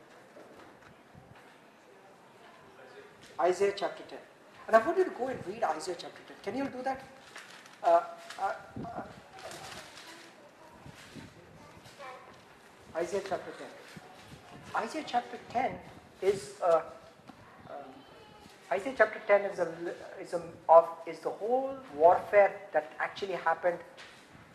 Isaiah 3.40 3.72
chapter 3.76 4.02
10. 4.08 4.18
And 4.66 4.74
I 4.74 4.84
want 4.84 4.98
you 4.98 5.04
to 5.04 5.10
go 5.10 5.28
and 5.28 5.38
read 5.46 5.62
Isaiah 5.62 5.94
chapter 5.96 6.22
10. 6.26 6.36
Can 6.42 6.56
you 6.56 6.68
do 6.76 6.82
that? 6.82 7.04
Uh, 7.84 8.00
uh, 8.40 8.52
Isaiah 12.96 13.22
chapter 13.28 13.52
10. 14.74 14.82
Isaiah 14.82 15.04
chapter 15.06 15.38
10 15.50 15.78
is 16.20 16.54
Isaiah 18.72 18.94
chapter 18.96 19.20
10 19.26 19.50
is, 19.50 19.58
a, 19.58 19.68
is, 20.18 20.32
a, 20.32 20.40
of, 20.66 20.88
is 21.06 21.18
the 21.18 21.28
whole 21.28 21.76
warfare 21.94 22.52
that 22.72 22.90
actually 22.98 23.34
happened 23.34 23.78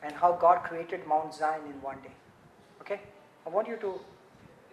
and 0.01 0.11
how 0.15 0.31
God 0.31 0.63
created 0.63 1.05
Mount 1.07 1.35
Zion 1.35 1.61
in 1.67 1.79
one 1.83 1.97
day. 2.01 2.15
Okay? 2.81 2.99
I 3.45 3.49
want 3.49 3.67
you 3.67 3.75
to 3.77 3.99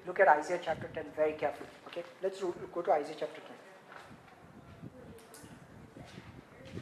look 0.07 0.19
at 0.19 0.29
Isaiah 0.29 0.61
chapter 0.65 0.89
10 0.95 1.05
very 1.15 1.35
carefully. 1.35 1.69
Okay? 1.89 2.05
Let's 2.23 2.41
go 2.41 2.81
to 2.81 2.93
Isaiah 2.93 3.17
chapter 3.19 3.43
10. 6.79 6.81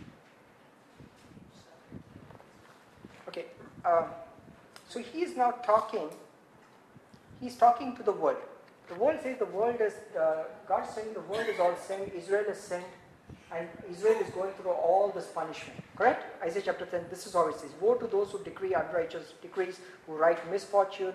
Okay. 3.26 3.47
Um, 3.84 4.05
so 4.89 5.01
he 5.01 5.22
is 5.22 5.36
now 5.36 5.51
talking, 5.51 6.10
he's 7.40 7.56
talking 7.56 7.97
to 7.97 8.05
the 8.05 8.12
world. 8.12 8.36
The 8.88 8.94
world 8.94 9.20
says 9.22 9.38
the 9.38 9.46
world 9.46 9.80
is, 9.80 9.94
uh, 10.18 10.44
God 10.68 10.84
saying 10.84 11.14
the 11.14 11.20
world 11.20 11.46
is 11.48 11.59
all 11.59 11.74
sinned, 11.76 12.10
Israel 12.14 12.44
is 12.48 12.59
sinned, 12.59 12.84
and 13.54 13.68
Israel 13.90 14.18
is 14.20 14.30
going 14.30 14.52
through 14.54 14.72
all 14.72 15.10
this 15.14 15.26
punishment. 15.26 15.82
Correct? 15.96 16.24
Isaiah 16.42 16.62
chapter 16.66 16.86
10, 16.86 17.06
this 17.10 17.26
is 17.26 17.34
how 17.34 17.48
it 17.48 17.56
says 17.56 17.70
Woe 17.80 17.94
to 17.94 18.06
those 18.06 18.30
who 18.30 18.42
decree 18.42 18.74
unrighteous 18.74 19.34
decrees, 19.40 19.80
who 20.06 20.14
write 20.14 20.38
misfortune, 20.50 21.14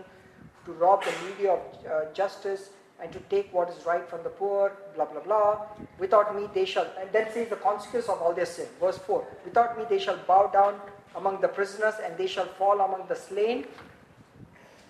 to 0.65 0.72
rob 0.73 1.03
the 1.03 1.11
needy 1.27 1.48
of 1.48 1.60
uh, 1.60 2.11
justice, 2.14 2.69
and 3.02 3.11
to 3.11 3.19
take 3.30 3.53
what 3.53 3.69
is 3.69 3.85
right 3.85 4.07
from 4.10 4.23
the 4.23 4.30
poor, 4.30 4.73
blah, 4.95 5.06
blah, 5.06 5.22
blah. 5.22 5.65
Without 5.99 6.35
me 6.35 6.48
they 6.53 6.65
shall, 6.65 6.88
and 6.99 7.11
then 7.11 7.31
says 7.31 7.49
the 7.49 7.56
consequence 7.56 8.07
of 8.10 8.22
all 8.22 8.34
their 8.34 8.45
sin. 8.45 8.68
Verse 8.80 8.98
4 8.98 9.26
Without 9.45 9.77
me 9.77 9.85
they 9.89 9.99
shall 9.99 10.18
bow 10.27 10.48
down 10.48 10.80
among 11.15 11.41
the 11.41 11.48
prisoners, 11.48 11.95
and 12.03 12.18
they 12.18 12.27
shall 12.27 12.45
fall 12.45 12.80
among 12.81 13.07
the 13.07 13.15
slain. 13.15 13.65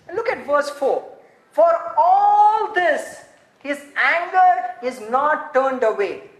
And 0.06 0.16
look 0.16 0.28
at 0.28 0.46
verse 0.46 0.70
4. 0.70 1.17
For 1.58 1.92
all 1.98 2.72
this, 2.72 3.24
his 3.58 3.82
anger 3.96 4.50
is 4.80 5.00
not 5.10 5.52
turned 5.52 5.82
away 5.82 6.30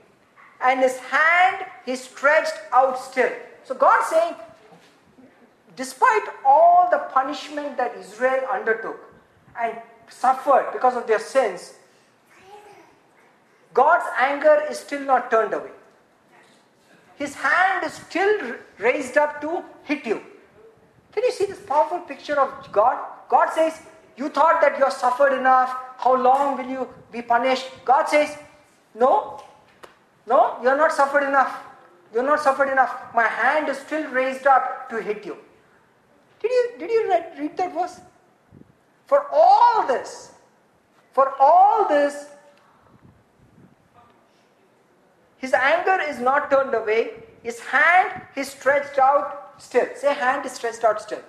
and 0.60 0.78
his 0.78 0.96
hand 0.98 1.66
is 1.86 2.02
stretched 2.02 2.54
out 2.72 2.96
still. 3.00 3.32
So 3.64 3.74
God 3.74 4.04
saying, 4.04 4.36
despite 5.74 6.22
all 6.46 6.86
the 6.88 6.98
punishment 7.12 7.76
that 7.78 7.96
Israel 7.96 8.46
undertook 8.48 9.00
and 9.60 9.76
suffered 10.08 10.70
because 10.72 10.94
of 10.94 11.08
their 11.08 11.18
sins, 11.18 11.74
God's 13.74 14.06
anger 14.20 14.62
is 14.70 14.78
still 14.78 15.00
not 15.00 15.32
turned 15.32 15.52
away. 15.52 15.72
His 17.16 17.34
hand 17.34 17.84
is 17.84 17.92
still 17.92 18.54
raised 18.78 19.16
up 19.16 19.40
to 19.40 19.64
hit 19.82 20.06
you. 20.06 20.22
Can 21.10 21.24
you 21.24 21.32
see 21.32 21.46
this 21.46 21.58
powerful 21.58 21.98
picture 22.02 22.40
of 22.40 22.70
God? 22.70 23.04
God 23.28 23.52
says, 23.52 23.82
You 24.18 24.28
thought 24.28 24.60
that 24.60 24.76
you 24.76 24.84
have 24.84 24.92
suffered 24.92 25.32
enough. 25.38 25.74
How 25.96 26.20
long 26.20 26.58
will 26.58 26.68
you 26.68 26.88
be 27.12 27.22
punished? 27.22 27.66
God 27.84 28.08
says, 28.08 28.36
No, 28.94 29.40
no, 30.26 30.58
you 30.60 30.68
are 30.68 30.76
not 30.76 30.92
suffered 30.92 31.22
enough. 31.22 31.56
You 32.12 32.20
are 32.20 32.24
not 32.24 32.40
suffered 32.40 32.68
enough. 32.68 33.14
My 33.14 33.28
hand 33.28 33.68
is 33.68 33.78
still 33.78 34.10
raised 34.10 34.46
up 34.46 34.90
to 34.90 35.00
hit 35.00 35.24
you. 35.24 35.36
Did 36.42 36.50
you, 36.50 36.70
did 36.80 36.90
you 36.90 37.08
read, 37.08 37.32
read 37.38 37.56
that 37.58 37.72
verse? 37.72 38.00
For 39.06 39.26
all 39.32 39.86
this, 39.86 40.32
for 41.12 41.32
all 41.38 41.88
this, 41.88 42.26
his 45.36 45.54
anger 45.54 46.00
is 46.02 46.18
not 46.18 46.50
turned 46.50 46.74
away. 46.74 47.10
His 47.44 47.60
hand 47.60 48.22
is 48.36 48.48
stretched 48.48 48.98
out 48.98 49.54
still. 49.58 49.86
Say, 49.94 50.12
hand 50.12 50.44
is 50.44 50.52
stretched 50.52 50.82
out 50.82 51.00
still. 51.00 51.22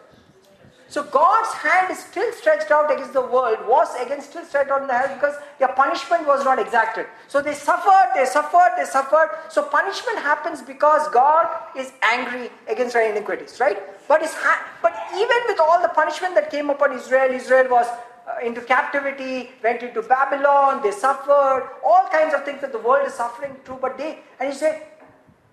So 0.90 1.03
God's 1.03 1.53
hand 1.53 1.91
is 1.91 1.99
still 1.99 2.34
stretched 2.34 2.72
out 2.72 2.91
against 2.91 3.14
the 3.14 3.22
world, 3.22 3.60
was 3.68 3.90
against 4.02 4.32
still 4.32 4.44
stretched 4.44 4.72
out 4.72 4.82
in 4.82 4.88
the 4.88 4.98
hell 4.98 5.14
because 5.14 5.36
their 5.60 5.68
punishment 5.68 6.26
was 6.26 6.44
not 6.44 6.57
exacted. 6.57 7.06
So 7.28 7.44
they 7.44 7.53
suffered, 7.53 8.10
they 8.16 8.26
suffered, 8.26 8.72
they 8.76 8.86
suffered. 8.86 9.30
So 9.49 9.61
punishment 9.64 10.18
happens 10.18 10.64
because 10.64 11.07
God 11.10 11.48
is 11.78 11.91
angry 12.02 12.49
against 12.68 12.94
their 12.94 13.07
iniquities, 13.11 13.60
right? 13.60 13.78
But 14.07 14.22
his 14.24 14.34
hand, 14.34 14.66
but 14.82 14.98
even 15.14 15.38
with 15.48 15.60
all 15.60 15.80
the 15.80 15.90
punishment 15.90 16.34
that 16.34 16.49
came 16.49 16.72
upon 16.72 16.94
Israel, 16.94 17.32
Israel 17.32 17.70
was 17.70 17.86
uh, 17.86 18.44
into 18.44 18.61
captivity, 18.61 19.52
went 19.64 19.84
into 19.84 20.02
Babylon, 20.02 20.82
they 20.82 20.91
suffered, 20.91 21.70
all 21.86 22.07
kinds 22.11 22.34
of 22.34 22.45
things 22.45 22.61
that 22.61 22.72
the 22.72 22.80
world 22.80 23.07
is 23.07 23.14
suffering 23.14 23.56
through. 23.64 23.78
But 23.80 23.99
they, 23.99 24.20
and 24.40 24.49
you 24.49 24.56
say, 24.56 24.82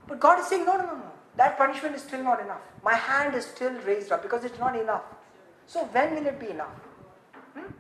but 0.08 0.18
God 0.18 0.40
is 0.40 0.46
saying, 0.46 0.64
no, 0.64 0.78
no, 0.78 0.86
no, 0.86 0.96
no. 0.96 1.12
That 1.36 1.58
punishment 1.58 1.94
is 1.94 2.00
still 2.00 2.22
not 2.22 2.40
enough. 2.40 2.60
My 2.82 2.94
hand 2.94 3.34
is 3.34 3.44
still 3.44 3.72
raised 3.82 4.10
up 4.10 4.22
because 4.22 4.42
it's 4.42 4.58
not 4.58 4.74
enough. 4.74 5.02
So 5.66 5.84
when 5.86 6.14
will 6.14 6.26
it 6.26 6.38
be 6.38 6.51
enough? 6.51 6.74
Hmm? 7.55 7.72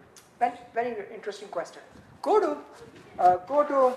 Very 0.74 0.96
interesting 1.14 1.48
question. 1.48 1.82
Go 2.22 2.40
to 2.40 2.56
uh, 3.18 3.36
go 3.48 3.64
to 3.64 3.96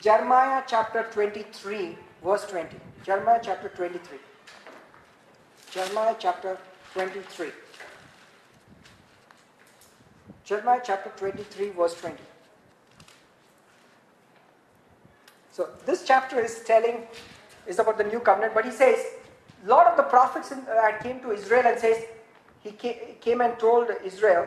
Jeremiah 0.00 0.62
chapter 0.66 1.06
23, 1.12 1.96
verse 2.24 2.44
20. 2.46 2.76
Jeremiah 3.04 3.40
chapter 3.42 3.68
23. 3.68 4.18
Jeremiah 5.70 6.16
chapter 6.18 6.58
23. 6.94 7.50
Jeremiah 10.44 10.80
chapter 10.82 11.10
23, 11.16 11.70
verse 11.70 11.94
20. 12.00 12.16
So 15.52 15.68
this 15.84 16.04
chapter 16.04 16.40
is 16.40 16.62
telling, 16.64 17.06
is 17.66 17.78
about 17.78 17.98
the 17.98 18.04
new 18.04 18.20
covenant, 18.20 18.54
but 18.54 18.64
he 18.64 18.70
says, 18.70 18.98
lot 19.64 19.86
of 19.86 19.96
the 19.96 20.02
prophets 20.04 20.52
in, 20.52 20.58
uh, 20.60 20.98
came 21.02 21.20
to 21.20 21.32
Israel 21.32 21.62
and 21.66 21.78
says, 21.78 22.04
he 22.66 23.14
came 23.20 23.40
and 23.40 23.58
told 23.58 23.88
Israel, 24.04 24.46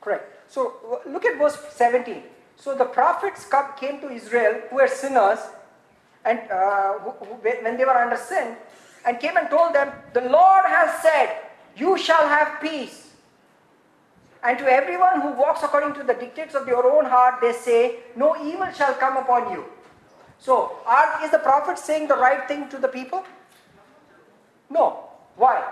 Correct. 0.00 0.50
So 0.50 1.00
look 1.06 1.26
at 1.26 1.38
verse 1.38 1.58
17. 1.72 2.22
So 2.56 2.74
the 2.74 2.86
prophets 2.86 3.44
come, 3.44 3.66
came 3.78 4.00
to 4.00 4.10
Israel 4.10 4.62
who 4.70 4.76
were 4.76 4.88
sinners, 4.88 5.38
and 6.24 6.38
uh, 6.50 6.98
who, 7.00 7.10
who, 7.24 7.34
when 7.34 7.76
they 7.76 7.84
were 7.84 7.96
under 7.96 8.16
sin, 8.16 8.56
and 9.06 9.20
came 9.20 9.36
and 9.36 9.50
told 9.50 9.74
them, 9.74 9.92
The 10.14 10.22
Lord 10.22 10.64
has 10.66 11.02
said, 11.02 11.36
You 11.76 11.98
shall 11.98 12.26
have 12.28 12.60
peace. 12.62 13.10
And 14.42 14.58
to 14.58 14.64
everyone 14.64 15.20
who 15.20 15.32
walks 15.32 15.62
according 15.62 15.92
to 15.94 16.02
the 16.02 16.14
dictates 16.14 16.54
of 16.54 16.66
your 16.66 16.90
own 16.90 17.04
heart, 17.04 17.42
they 17.42 17.52
say, 17.52 17.98
No 18.16 18.36
evil 18.42 18.72
shall 18.72 18.94
come 18.94 19.18
upon 19.18 19.52
you. 19.52 19.64
So, 20.40 20.78
are, 20.86 21.22
is 21.22 21.30
the 21.30 21.38
prophet 21.38 21.78
saying 21.78 22.08
the 22.08 22.16
right 22.16 22.48
thing 22.48 22.68
to 22.70 22.78
the 22.78 22.88
people? 22.88 23.24
No. 24.70 25.04
Why? 25.36 25.62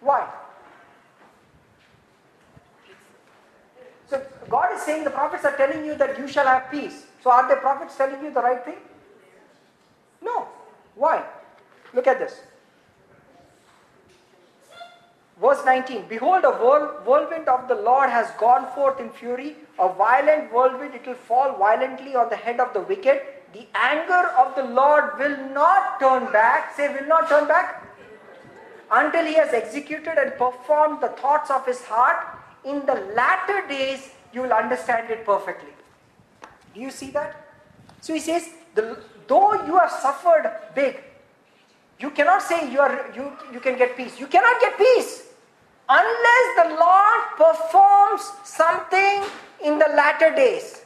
Why? 0.00 0.28
So, 4.08 4.20
God 4.48 4.74
is 4.74 4.82
saying 4.82 5.04
the 5.04 5.10
prophets 5.10 5.44
are 5.44 5.56
telling 5.56 5.84
you 5.84 5.94
that 5.94 6.18
you 6.18 6.26
shall 6.26 6.46
have 6.46 6.70
peace. 6.70 7.06
So, 7.22 7.30
are 7.30 7.48
the 7.48 7.56
prophets 7.56 7.96
telling 7.96 8.22
you 8.22 8.34
the 8.34 8.42
right 8.42 8.64
thing? 8.64 8.78
No. 10.20 10.48
Why? 10.96 11.24
Look 11.92 12.08
at 12.08 12.18
this. 12.18 12.40
Verse 15.40 15.64
19 15.64 16.06
Behold, 16.08 16.44
a 16.44 16.50
whirlwind 16.50 17.48
of 17.48 17.68
the 17.68 17.74
Lord 17.74 18.08
has 18.08 18.30
gone 18.38 18.70
forth 18.74 19.00
in 19.00 19.10
fury, 19.10 19.56
a 19.78 19.92
violent 19.92 20.52
whirlwind, 20.52 20.94
it 20.94 21.06
will 21.06 21.14
fall 21.14 21.56
violently 21.58 22.14
on 22.14 22.28
the 22.30 22.36
head 22.36 22.60
of 22.60 22.72
the 22.72 22.80
wicked. 22.80 23.20
The 23.52 23.66
anger 23.74 24.30
of 24.36 24.54
the 24.54 24.64
Lord 24.64 25.18
will 25.18 25.36
not 25.52 26.00
turn 26.00 26.32
back. 26.32 26.76
Say, 26.76 26.88
will 26.88 27.06
not 27.06 27.28
turn 27.28 27.46
back. 27.46 27.86
Until 28.90 29.24
he 29.24 29.34
has 29.34 29.52
executed 29.52 30.18
and 30.18 30.32
performed 30.32 31.00
the 31.00 31.08
thoughts 31.08 31.50
of 31.50 31.64
his 31.66 31.82
heart. 31.84 32.38
In 32.64 32.84
the 32.86 32.94
latter 33.14 33.66
days, 33.68 34.10
you 34.32 34.42
will 34.42 34.52
understand 34.52 35.10
it 35.10 35.24
perfectly. 35.24 35.70
Do 36.74 36.80
you 36.80 36.90
see 36.90 37.10
that? 37.10 37.46
So 38.00 38.14
he 38.14 38.20
says, 38.20 38.48
though 38.74 39.66
you 39.66 39.78
have 39.78 39.90
suffered 39.90 40.50
big, 40.74 41.02
you 42.00 42.10
cannot 42.10 42.42
say 42.42 42.70
you, 42.72 42.80
are, 42.80 43.12
you, 43.14 43.32
you 43.52 43.60
can 43.60 43.78
get 43.78 43.96
peace. 43.96 44.18
You 44.18 44.26
cannot 44.26 44.60
get 44.60 44.76
peace 44.76 45.23
unless 45.88 46.46
the 46.62 46.76
Lord 46.76 47.22
performs 47.36 48.32
something 48.44 49.24
in 49.64 49.78
the 49.78 49.88
latter 49.94 50.34
days. 50.34 50.82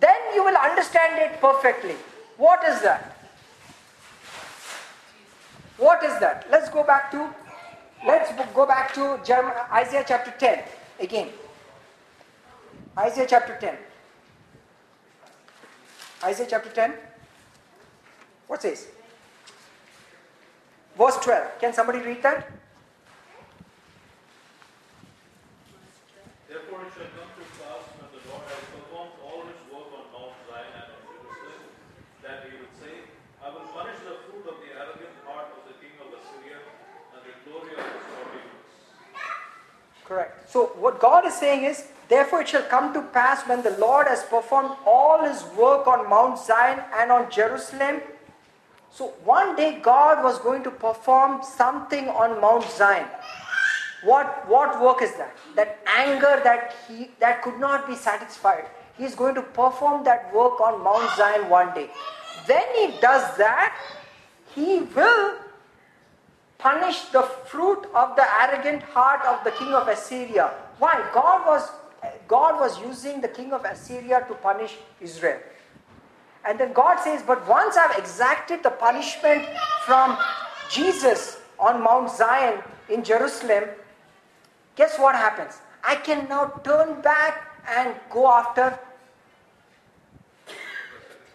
Then 0.00 0.16
you 0.34 0.44
will 0.44 0.56
understand 0.56 1.18
it 1.18 1.40
perfectly. 1.40 1.94
What 2.36 2.64
is 2.64 2.82
that? 2.82 3.16
What 5.78 6.02
is 6.04 6.18
that? 6.20 6.46
Let's 6.50 6.68
go 6.68 6.84
back 6.84 7.10
to 7.12 7.34
let's 8.06 8.30
go 8.54 8.66
back 8.66 8.94
to 8.94 9.18
Jeremiah, 9.24 9.64
Isaiah 9.72 10.04
chapter 10.06 10.32
10 10.38 10.62
again. 11.00 11.30
Isaiah 12.96 13.26
chapter 13.28 13.56
10. 13.60 13.76
Isaiah 16.22 16.46
chapter 16.48 16.70
10. 16.70 16.94
What 18.46 18.62
says? 18.62 18.86
Verse 20.96 21.16
12. 21.16 21.58
Can 21.60 21.72
somebody 21.72 21.98
read 21.98 22.22
that? 22.22 22.50
Therefore 26.48 26.86
it 26.86 26.92
shall 26.94 27.10
come 27.18 27.34
to 27.34 27.44
pass 27.58 27.82
when 27.98 28.08
the 28.14 28.22
Lord 28.30 28.46
has 28.46 28.62
performed 28.70 29.18
all 29.26 29.42
his 29.42 29.58
work 29.74 29.90
on 29.90 30.06
Mount 30.14 30.38
Zion 30.46 30.70
and 30.70 30.86
on 30.86 31.02
Jerusalem, 31.18 31.66
that 32.22 32.46
he 32.46 32.62
will 32.62 32.70
say, 32.78 33.10
I 33.42 33.50
will 33.50 33.66
punish 33.74 33.98
the 34.06 34.22
fruit 34.30 34.46
of 34.46 34.62
the 34.62 34.70
arrogant 34.70 35.18
heart 35.26 35.50
of 35.50 35.66
the 35.66 35.74
king 35.82 35.98
of 35.98 36.14
Assyria 36.14 36.62
and 36.62 37.20
the 37.26 37.34
glory 37.42 37.74
of 37.74 37.82
his 37.82 38.06
haughtiness. 38.06 38.70
Correct. 40.14 40.48
So, 40.48 40.66
what 40.78 41.00
God 41.00 41.26
is 41.26 41.34
saying 41.34 41.64
is, 41.64 41.88
therefore, 42.08 42.42
it 42.42 42.48
shall 42.48 42.62
come 42.62 42.94
to 42.94 43.02
pass 43.02 43.42
when 43.48 43.62
the 43.64 43.76
Lord 43.78 44.06
has 44.06 44.22
performed 44.22 44.76
all 44.86 45.24
his 45.24 45.42
work 45.56 45.88
on 45.88 46.08
Mount 46.08 46.38
Zion 46.38 46.80
and 46.94 47.10
on 47.10 47.28
Jerusalem. 47.32 48.00
So, 48.92 49.08
one 49.24 49.56
day 49.56 49.80
God 49.82 50.22
was 50.22 50.38
going 50.38 50.62
to 50.62 50.70
perform 50.70 51.42
something 51.42 52.08
on 52.10 52.40
Mount 52.40 52.62
Zion. 52.70 53.08
What, 54.04 54.48
what 54.48 54.80
work 54.80 55.02
is 55.02 55.12
that? 55.16 55.34
That 55.56 55.78
anger 55.96 56.40
that, 56.44 56.76
he, 56.86 57.10
that 57.18 57.42
could 57.42 57.58
not 57.58 57.88
be 57.88 57.96
satisfied. 57.96 58.66
He 58.96 59.04
is 59.04 59.16
going 59.16 59.34
to 59.34 59.42
perform 59.42 60.04
that 60.04 60.32
work 60.32 60.60
on 60.60 60.84
Mount 60.84 61.10
Zion 61.16 61.48
one 61.48 61.74
day. 61.74 61.90
When 62.46 62.62
he 62.76 63.00
does 63.00 63.36
that, 63.36 63.76
he 64.54 64.82
will 64.94 65.34
punish 66.64 67.00
the 67.12 67.22
fruit 67.52 67.86
of 67.94 68.16
the 68.16 68.26
arrogant 68.42 68.82
heart 68.82 69.20
of 69.26 69.44
the 69.44 69.50
king 69.50 69.74
of 69.74 69.86
Assyria. 69.86 70.50
Why? 70.78 70.94
God 71.12 71.46
was, 71.46 71.70
God 72.26 72.58
was 72.58 72.80
using 72.80 73.20
the 73.20 73.28
king 73.28 73.52
of 73.52 73.66
Assyria 73.66 74.24
to 74.28 74.34
punish 74.34 74.76
Israel. 74.98 75.40
And 76.46 76.58
then 76.58 76.72
God 76.72 77.00
says, 77.00 77.22
But 77.22 77.46
once 77.46 77.76
I've 77.76 77.98
exacted 77.98 78.62
the 78.62 78.70
punishment 78.70 79.46
from 79.84 80.16
Jesus 80.70 81.38
on 81.58 81.82
Mount 81.82 82.10
Zion 82.10 82.62
in 82.88 83.04
Jerusalem, 83.04 83.64
guess 84.74 84.98
what 84.98 85.14
happens? 85.14 85.58
I 85.82 85.96
can 85.96 86.26
now 86.28 86.46
turn 86.64 87.02
back 87.02 87.60
and 87.68 87.94
go 88.08 88.26
after 88.30 88.78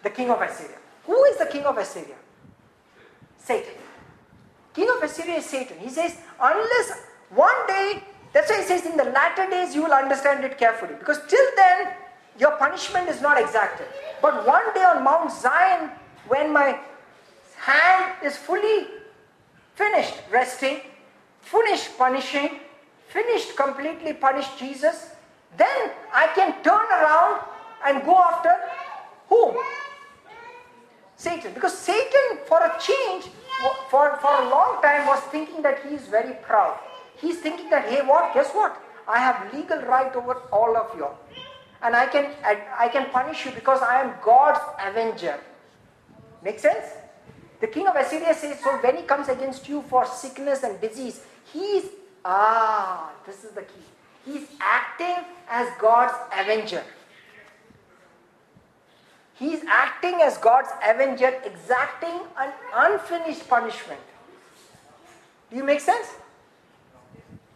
the 0.01 0.10
king 0.10 0.31
of 0.31 0.41
Assyria. 0.41 0.77
Who 1.06 1.23
is 1.26 1.38
the 1.38 1.45
king 1.45 1.65
of 1.65 1.77
Assyria? 1.77 2.15
Satan. 3.38 3.88
King 4.80 4.89
of 4.95 5.03
Assyria 5.03 5.39
is 5.39 5.45
Satan. 5.45 5.77
He 5.80 5.89
says, 5.89 6.15
unless 6.39 6.91
one 7.31 7.68
day, 7.68 8.01
that's 8.31 8.49
why 8.49 8.60
he 8.60 8.64
says, 8.64 8.85
in 8.85 8.95
the 8.95 9.03
latter 9.03 9.49
days 9.49 9.76
you 9.76 9.84
will 9.84 9.91
understand 9.91 10.45
it 10.45 10.57
carefully. 10.57 10.93
Because 10.97 11.19
till 11.27 11.45
then, 11.57 11.91
your 12.39 12.51
punishment 12.51 13.10
is 13.10 13.19
not 13.19 13.38
exacted. 13.38 13.88
But 14.22 14.47
one 14.47 14.73
day 14.73 14.85
on 14.85 15.03
Mount 15.03 15.34
Zion, 15.34 15.89
when 16.30 16.53
my 16.53 16.80
hand 17.57 18.14
is 18.23 18.38
fully 18.38 18.88
finished 19.76 20.15
resting, 20.31 20.80
finished 21.41 21.97
punishing, 21.97 22.61
finished 23.10 23.57
completely 23.57 24.14
punished 24.14 24.57
Jesus, 24.57 25.10
then 25.57 25.91
I 26.14 26.27
can 26.27 26.53
turn 26.64 26.88
around 26.99 27.41
and 27.85 28.06
go 28.06 28.18
after 28.18 28.56
whom? 29.27 29.57
Satan. 31.18 31.53
Because 31.53 31.77
Satan, 31.77 32.39
for 32.47 32.60
a 32.64 32.80
change, 32.80 33.26
for, 33.90 34.18
for 34.22 34.34
a 34.41 34.49
long 34.49 34.81
time 34.81 35.07
was 35.07 35.19
thinking 35.31 35.61
that 35.61 35.86
he 35.86 35.95
is 35.95 36.03
very 36.07 36.34
proud. 36.41 36.80
He's 37.18 37.40
thinking 37.40 37.69
that, 37.69 37.90
hey, 37.90 38.02
what? 38.02 38.34
Guess 38.34 38.52
what? 38.53 38.81
I 39.07 39.19
have 39.19 39.53
legal 39.53 39.80
right 39.81 40.15
over 40.15 40.34
all 40.52 40.77
of 40.77 40.98
you. 40.98 41.07
And 41.81 41.95
I 41.95 42.06
can, 42.06 42.31
I, 42.44 42.61
I 42.77 42.88
can 42.90 43.10
punish 43.10 43.45
you 43.45 43.52
because 43.52 43.81
I 43.81 44.02
am 44.02 44.14
God's 44.23 44.60
avenger. 44.80 45.40
Make 46.44 46.60
sense? 46.60 46.86
The 47.60 47.68
king 47.68 47.88
of 47.88 47.95
Assyria 47.95 48.34
says, 48.34 48.60
so 48.64 48.77
when 48.77 48.98
he 48.98 49.03
comes 49.03 49.27
against 49.27 49.68
you 49.68 49.81
for 49.90 50.06
sickness 50.06 50.64
and 50.64 50.80
disease, 50.80 51.22
he's, 51.52 51.86
ah, 52.23 53.11
this 53.26 53.44
is 53.44 53.52
the 53.52 53.61
key. 53.61 53.84
He's 54.26 54.48
acting 54.61 55.26
as 55.49 55.68
God's 55.80 56.14
avenger. 56.34 56.84
He's 59.39 59.63
acting 59.69 60.19
as 60.21 60.37
God's 60.37 60.67
avenger, 60.85 61.33
exacting 61.45 62.19
an 62.37 62.51
unfinished 62.75 63.47
punishment. 63.47 64.01
Do 65.49 65.55
you 65.55 65.63
make 65.63 65.79
sense? 65.79 66.07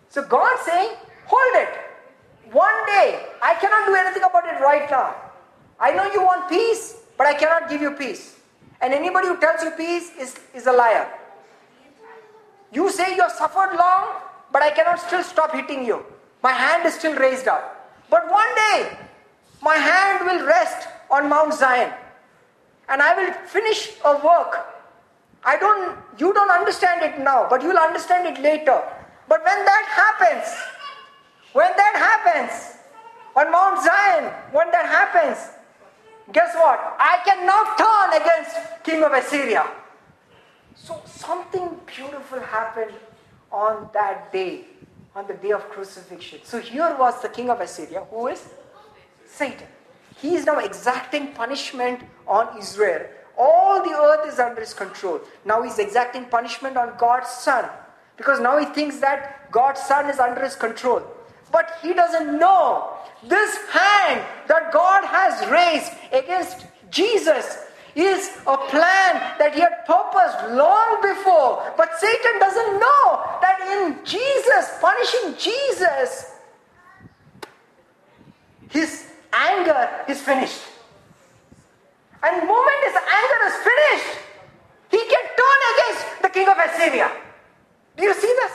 So 0.09 0.23
God 0.23 0.57
saying, 0.63 0.95
hold 1.25 1.55
it. 1.55 2.53
One 2.53 2.85
day, 2.85 3.25
I 3.41 3.55
cannot 3.55 3.85
do 3.85 3.95
anything 3.95 4.23
about 4.23 4.45
it 4.45 4.61
right 4.61 4.89
now. 4.89 5.13
I 5.77 5.91
know 5.91 6.09
you 6.13 6.23
want 6.23 6.47
peace, 6.49 7.01
but 7.17 7.27
I 7.27 7.33
cannot 7.33 7.69
give 7.69 7.81
you 7.81 7.91
peace. 7.91 8.39
And 8.79 8.93
anybody 8.93 9.27
who 9.27 9.37
tells 9.37 9.61
you 9.61 9.71
peace 9.71 10.11
is, 10.17 10.39
is 10.53 10.67
a 10.67 10.71
liar. 10.71 11.07
You 12.71 12.91
say 12.91 13.15
you 13.15 13.21
have 13.23 13.31
suffered 13.31 13.75
long, 13.75 14.21
but 14.53 14.61
I 14.61 14.71
cannot 14.71 14.99
still 14.99 15.23
stop 15.23 15.51
hitting 15.53 15.85
you. 15.85 16.05
My 16.41 16.53
hand 16.53 16.85
is 16.85 16.93
still 16.93 17.15
raised 17.15 17.47
up. 17.47 17.91
But 18.09 18.29
one 18.31 18.55
day, 18.55 18.97
my 19.61 19.75
hand 19.75 20.25
will 20.25 20.45
rest 20.45 20.87
on 21.13 21.29
Mount 21.29 21.53
Zion. 21.53 21.93
And 22.89 23.01
I 23.01 23.11
will 23.15 23.33
finish 23.47 23.91
a 24.03 24.13
work. 24.25 24.53
I 25.45 25.57
don't, 25.57 25.97
you 26.17 26.33
don't 26.33 26.49
understand 26.49 27.03
it 27.03 27.21
now, 27.21 27.47
but 27.49 27.61
you'll 27.61 27.77
understand 27.77 28.25
it 28.31 28.41
later. 28.41 28.81
But 29.29 29.43
when 29.45 29.59
that 29.71 29.85
happens, 30.01 30.45
when 31.53 31.71
that 31.77 31.95
happens, 32.09 32.79
on 33.35 33.51
Mount 33.51 33.83
Zion, 33.83 34.31
when 34.51 34.69
that 34.71 34.85
happens, 34.85 35.37
guess 36.31 36.53
what? 36.55 36.79
I 36.99 37.19
can 37.25 37.45
now 37.45 37.63
turn 37.83 38.21
against 38.21 38.83
King 38.83 39.03
of 39.03 39.11
Assyria. 39.11 39.65
So 40.75 41.01
something 41.05 41.79
beautiful 41.85 42.39
happened 42.39 42.93
on 43.51 43.89
that 43.93 44.31
day, 44.31 44.65
on 45.15 45.27
the 45.27 45.33
day 45.35 45.51
of 45.51 45.67
crucifixion. 45.69 46.39
So 46.43 46.59
here 46.59 46.95
was 46.99 47.21
the 47.21 47.29
king 47.29 47.49
of 47.49 47.59
Assyria, 47.59 48.01
who 48.09 48.27
is 48.27 48.43
Satan. 49.27 49.67
He 50.23 50.35
is 50.35 50.45
now 50.45 50.59
exacting 50.59 51.33
punishment 51.33 51.99
on 52.25 52.57
Israel. 52.57 53.05
All 53.37 53.83
the 53.83 53.89
earth 53.89 54.25
is 54.31 54.39
under 54.39 54.61
his 54.61 54.73
control. 54.73 55.19
Now 55.43 55.61
he's 55.63 55.79
exacting 55.79 56.23
punishment 56.27 56.77
on 56.77 56.95
God's 56.97 57.27
son. 57.27 57.69
Because 58.15 58.39
now 58.39 58.57
he 58.57 58.65
thinks 58.67 58.99
that 58.99 59.51
God's 59.51 59.81
son 59.81 60.09
is 60.09 60.19
under 60.19 60.41
his 60.41 60.55
control. 60.55 61.03
But 61.51 61.77
he 61.81 61.93
doesn't 61.93 62.39
know 62.39 62.93
this 63.21 63.57
hand 63.67 64.23
that 64.47 64.71
God 64.71 65.03
has 65.03 65.45
raised 65.49 65.91
against 66.13 66.67
Jesus 66.89 67.57
is 67.93 68.31
a 68.47 68.55
plan 68.55 69.19
that 69.39 69.51
he 69.53 69.59
had 69.59 69.85
purposed 69.85 70.55
long 70.55 71.01
before. 71.01 71.73
But 71.75 71.99
Satan 71.99 72.39
doesn't 72.39 72.79
know 72.79 73.05
that 73.41 73.59
in 73.75 74.05
Jesus, 74.05 74.71
punishing 74.79 75.35
Jesus, 75.37 76.31
his 78.69 79.12
anger 79.33 79.89
is 80.07 80.21
finished. 80.21 80.61
And 82.23 82.47
moment 82.47 82.79
his 82.83 82.95
anger 82.95 83.39
is 83.47 83.55
finished, 83.69 84.19
he 84.89 84.97
can 84.97 85.25
turn 85.35 85.59
against 85.73 86.21
the 86.21 86.29
king 86.29 86.47
of 86.47 86.57
Assyria. 86.57 87.11
Do 87.97 88.03
you 88.03 88.13
see 88.13 88.33
this? 88.41 88.51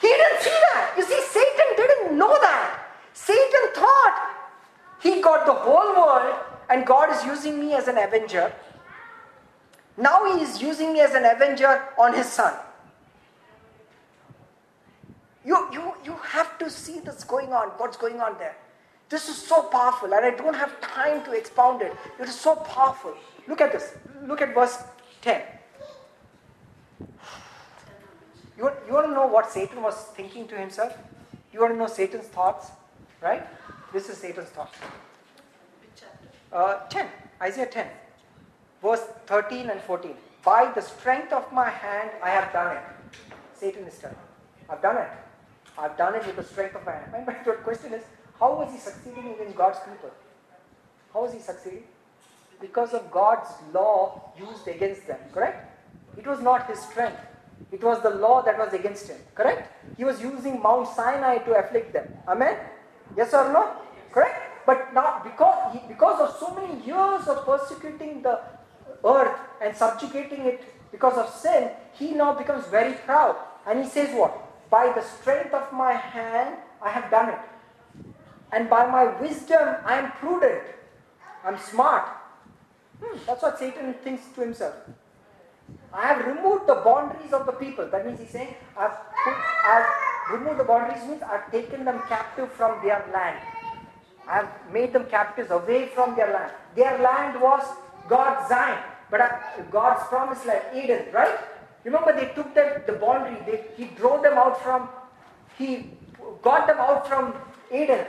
He 0.00 0.08
didn't 0.08 0.40
see 0.42 0.58
that. 0.72 0.94
You 0.96 1.04
see, 1.04 1.20
Satan 1.30 1.76
didn't 1.76 2.18
know 2.18 2.36
that. 2.40 2.80
Satan 3.12 3.74
thought 3.74 4.36
he 5.02 5.20
got 5.20 5.46
the 5.46 5.52
whole 5.52 5.94
world 5.94 6.36
and 6.68 6.86
God 6.86 7.10
is 7.10 7.24
using 7.24 7.58
me 7.60 7.74
as 7.74 7.88
an 7.88 7.98
avenger. 7.98 8.52
Now 9.96 10.24
he 10.32 10.42
is 10.42 10.62
using 10.62 10.92
me 10.92 11.00
as 11.00 11.14
an 11.14 11.24
avenger 11.24 11.82
on 11.98 12.14
his 12.14 12.26
son. 12.26 12.54
You, 15.44 15.68
you, 15.72 15.94
you 16.04 16.14
have 16.22 16.58
to 16.58 16.70
see 16.70 17.00
this 17.00 17.24
going 17.24 17.52
on, 17.52 17.68
what's 17.78 17.96
going 17.96 18.20
on 18.20 18.36
there. 18.38 18.56
This 19.10 19.28
is 19.28 19.36
so 19.36 19.62
powerful, 19.64 20.12
and 20.14 20.24
I 20.24 20.30
don't 20.30 20.54
have 20.54 20.80
time 20.80 21.24
to 21.24 21.32
expound 21.32 21.82
it. 21.82 21.92
It 22.20 22.28
is 22.28 22.34
so 22.34 22.54
powerful. 22.54 23.14
Look 23.48 23.60
at 23.60 23.72
this. 23.72 23.92
Look 24.24 24.40
at 24.40 24.54
verse 24.54 24.78
10. 25.22 25.42
You 28.56 28.64
want, 28.64 28.76
you 28.86 28.94
want 28.94 29.06
to 29.08 29.12
know 29.12 29.26
what 29.26 29.50
Satan 29.50 29.82
was 29.82 29.96
thinking 30.14 30.46
to 30.48 30.56
himself? 30.56 30.96
You 31.52 31.60
want 31.60 31.72
to 31.72 31.78
know 31.78 31.88
Satan's 31.88 32.26
thoughts? 32.26 32.70
Right? 33.20 33.44
This 33.92 34.08
is 34.08 34.16
Satan's 34.16 34.50
thoughts. 34.50 34.78
Uh, 36.52 36.86
10. 36.88 37.06
Isaiah 37.42 37.66
10. 37.66 37.86
Verse 38.80 39.02
13 39.26 39.70
and 39.70 39.80
14. 39.80 40.14
By 40.44 40.70
the 40.72 40.82
strength 40.82 41.32
of 41.32 41.52
my 41.52 41.68
hand 41.68 42.10
I 42.22 42.30
have 42.30 42.52
done 42.52 42.76
it. 42.76 42.82
Satan 43.54 43.84
is 43.84 43.98
telling. 43.98 44.16
I've 44.68 44.80
done 44.80 44.98
it. 44.98 45.08
I've 45.76 45.96
done 45.96 46.14
it 46.14 46.26
with 46.26 46.36
the 46.36 46.44
strength 46.44 46.76
of 46.76 46.84
my 46.84 46.92
hand. 46.92 47.12
My 47.26 47.32
question 47.32 47.92
is, 47.94 48.02
how 48.40 48.56
was 48.56 48.72
he 48.72 48.78
succeeding 48.78 49.34
against 49.34 49.56
God's 49.56 49.78
people? 49.80 50.10
How 51.12 51.22
was 51.22 51.34
he 51.34 51.40
succeeding? 51.40 51.84
Because 52.60 52.94
of 52.94 53.10
God's 53.10 53.50
law 53.72 54.32
used 54.38 54.66
against 54.66 55.06
them, 55.06 55.18
correct? 55.32 55.66
It 56.16 56.26
was 56.26 56.40
not 56.40 56.66
his 56.68 56.80
strength. 56.80 57.20
It 57.70 57.84
was 57.84 58.02
the 58.02 58.10
law 58.10 58.42
that 58.42 58.58
was 58.58 58.72
against 58.72 59.08
him, 59.08 59.18
correct? 59.34 59.70
He 59.96 60.04
was 60.04 60.20
using 60.22 60.60
Mount 60.62 60.88
Sinai 60.88 61.38
to 61.38 61.52
afflict 61.52 61.92
them. 61.92 62.12
Amen? 62.26 62.56
Yes 63.16 63.34
or 63.34 63.52
no? 63.52 63.72
Correct? 64.10 64.66
But 64.66 64.94
now, 64.94 65.20
because, 65.22 65.72
he, 65.74 65.80
because 65.86 66.20
of 66.20 66.36
so 66.38 66.54
many 66.54 66.84
years 66.84 67.28
of 67.28 67.44
persecuting 67.44 68.22
the 68.22 68.40
earth 69.04 69.36
and 69.62 69.76
subjugating 69.76 70.46
it 70.46 70.64
because 70.90 71.16
of 71.18 71.28
sin, 71.28 71.70
he 71.92 72.12
now 72.12 72.34
becomes 72.34 72.66
very 72.66 72.94
proud. 72.94 73.36
And 73.66 73.82
he 73.84 73.88
says 73.88 74.14
what? 74.14 74.32
By 74.70 74.92
the 74.92 75.02
strength 75.02 75.52
of 75.52 75.72
my 75.72 75.92
hand, 75.92 76.56
I 76.82 76.90
have 76.90 77.10
done 77.10 77.30
it. 77.30 77.38
And 78.52 78.68
by 78.68 78.86
my 78.86 79.20
wisdom, 79.20 79.76
I 79.84 79.98
am 79.98 80.12
prudent. 80.12 80.62
I'm 81.44 81.58
smart. 81.58 82.08
Hmm, 83.02 83.18
that's 83.26 83.42
what 83.42 83.58
Satan 83.58 83.94
thinks 84.04 84.22
to 84.34 84.40
himself. 84.40 84.74
I 85.92 86.06
have 86.06 86.26
removed 86.26 86.66
the 86.66 86.82
boundaries 86.84 87.32
of 87.32 87.46
the 87.46 87.52
people. 87.52 87.88
That 87.88 88.06
means 88.06 88.20
he's 88.20 88.30
saying, 88.30 88.54
I've, 88.76 88.96
put, 89.24 89.34
I've 89.66 89.86
remove 90.32 90.58
the 90.58 90.64
boundaries 90.64 91.02
means 91.08 91.22
I've 91.22 91.50
taken 91.50 91.84
them 91.84 92.00
captive 92.08 92.50
from 92.52 92.84
their 92.84 93.04
land. 93.12 93.38
I've 94.28 94.48
made 94.72 94.92
them 94.92 95.06
captives 95.06 95.50
away 95.50 95.88
from 95.88 96.14
their 96.14 96.32
land. 96.32 96.52
Their 96.76 96.98
land 96.98 97.40
was 97.40 97.64
God's 98.08 98.48
Zion, 98.48 98.78
but 99.10 99.20
uh, 99.20 99.30
God's 99.70 100.06
promised 100.08 100.46
land, 100.46 100.62
Eden, 100.74 101.06
right? 101.12 101.38
Remember, 101.84 102.12
they 102.14 102.32
took 102.34 102.54
them, 102.54 102.82
the 102.86 102.92
boundary, 102.92 103.38
they, 103.46 103.64
he 103.76 103.90
drove 103.96 104.22
them 104.22 104.34
out 104.34 104.62
from, 104.62 104.88
he 105.58 105.90
got 106.42 106.66
them 106.66 106.78
out 106.78 107.08
from 107.08 107.34
Eden. 107.74 108.04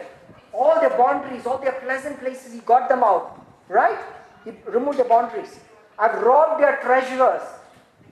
All 0.53 0.79
their 0.79 0.97
boundaries, 0.97 1.45
all 1.45 1.57
their 1.57 1.73
pleasant 1.73 2.19
places, 2.19 2.53
he 2.53 2.59
got 2.59 2.89
them 2.89 3.03
out, 3.03 3.45
right? 3.69 3.97
He 4.43 4.51
removed 4.65 4.99
the 4.99 5.05
boundaries. 5.05 5.59
I've 5.97 6.21
robbed 6.21 6.61
their 6.61 6.77
treasures. 6.77 7.41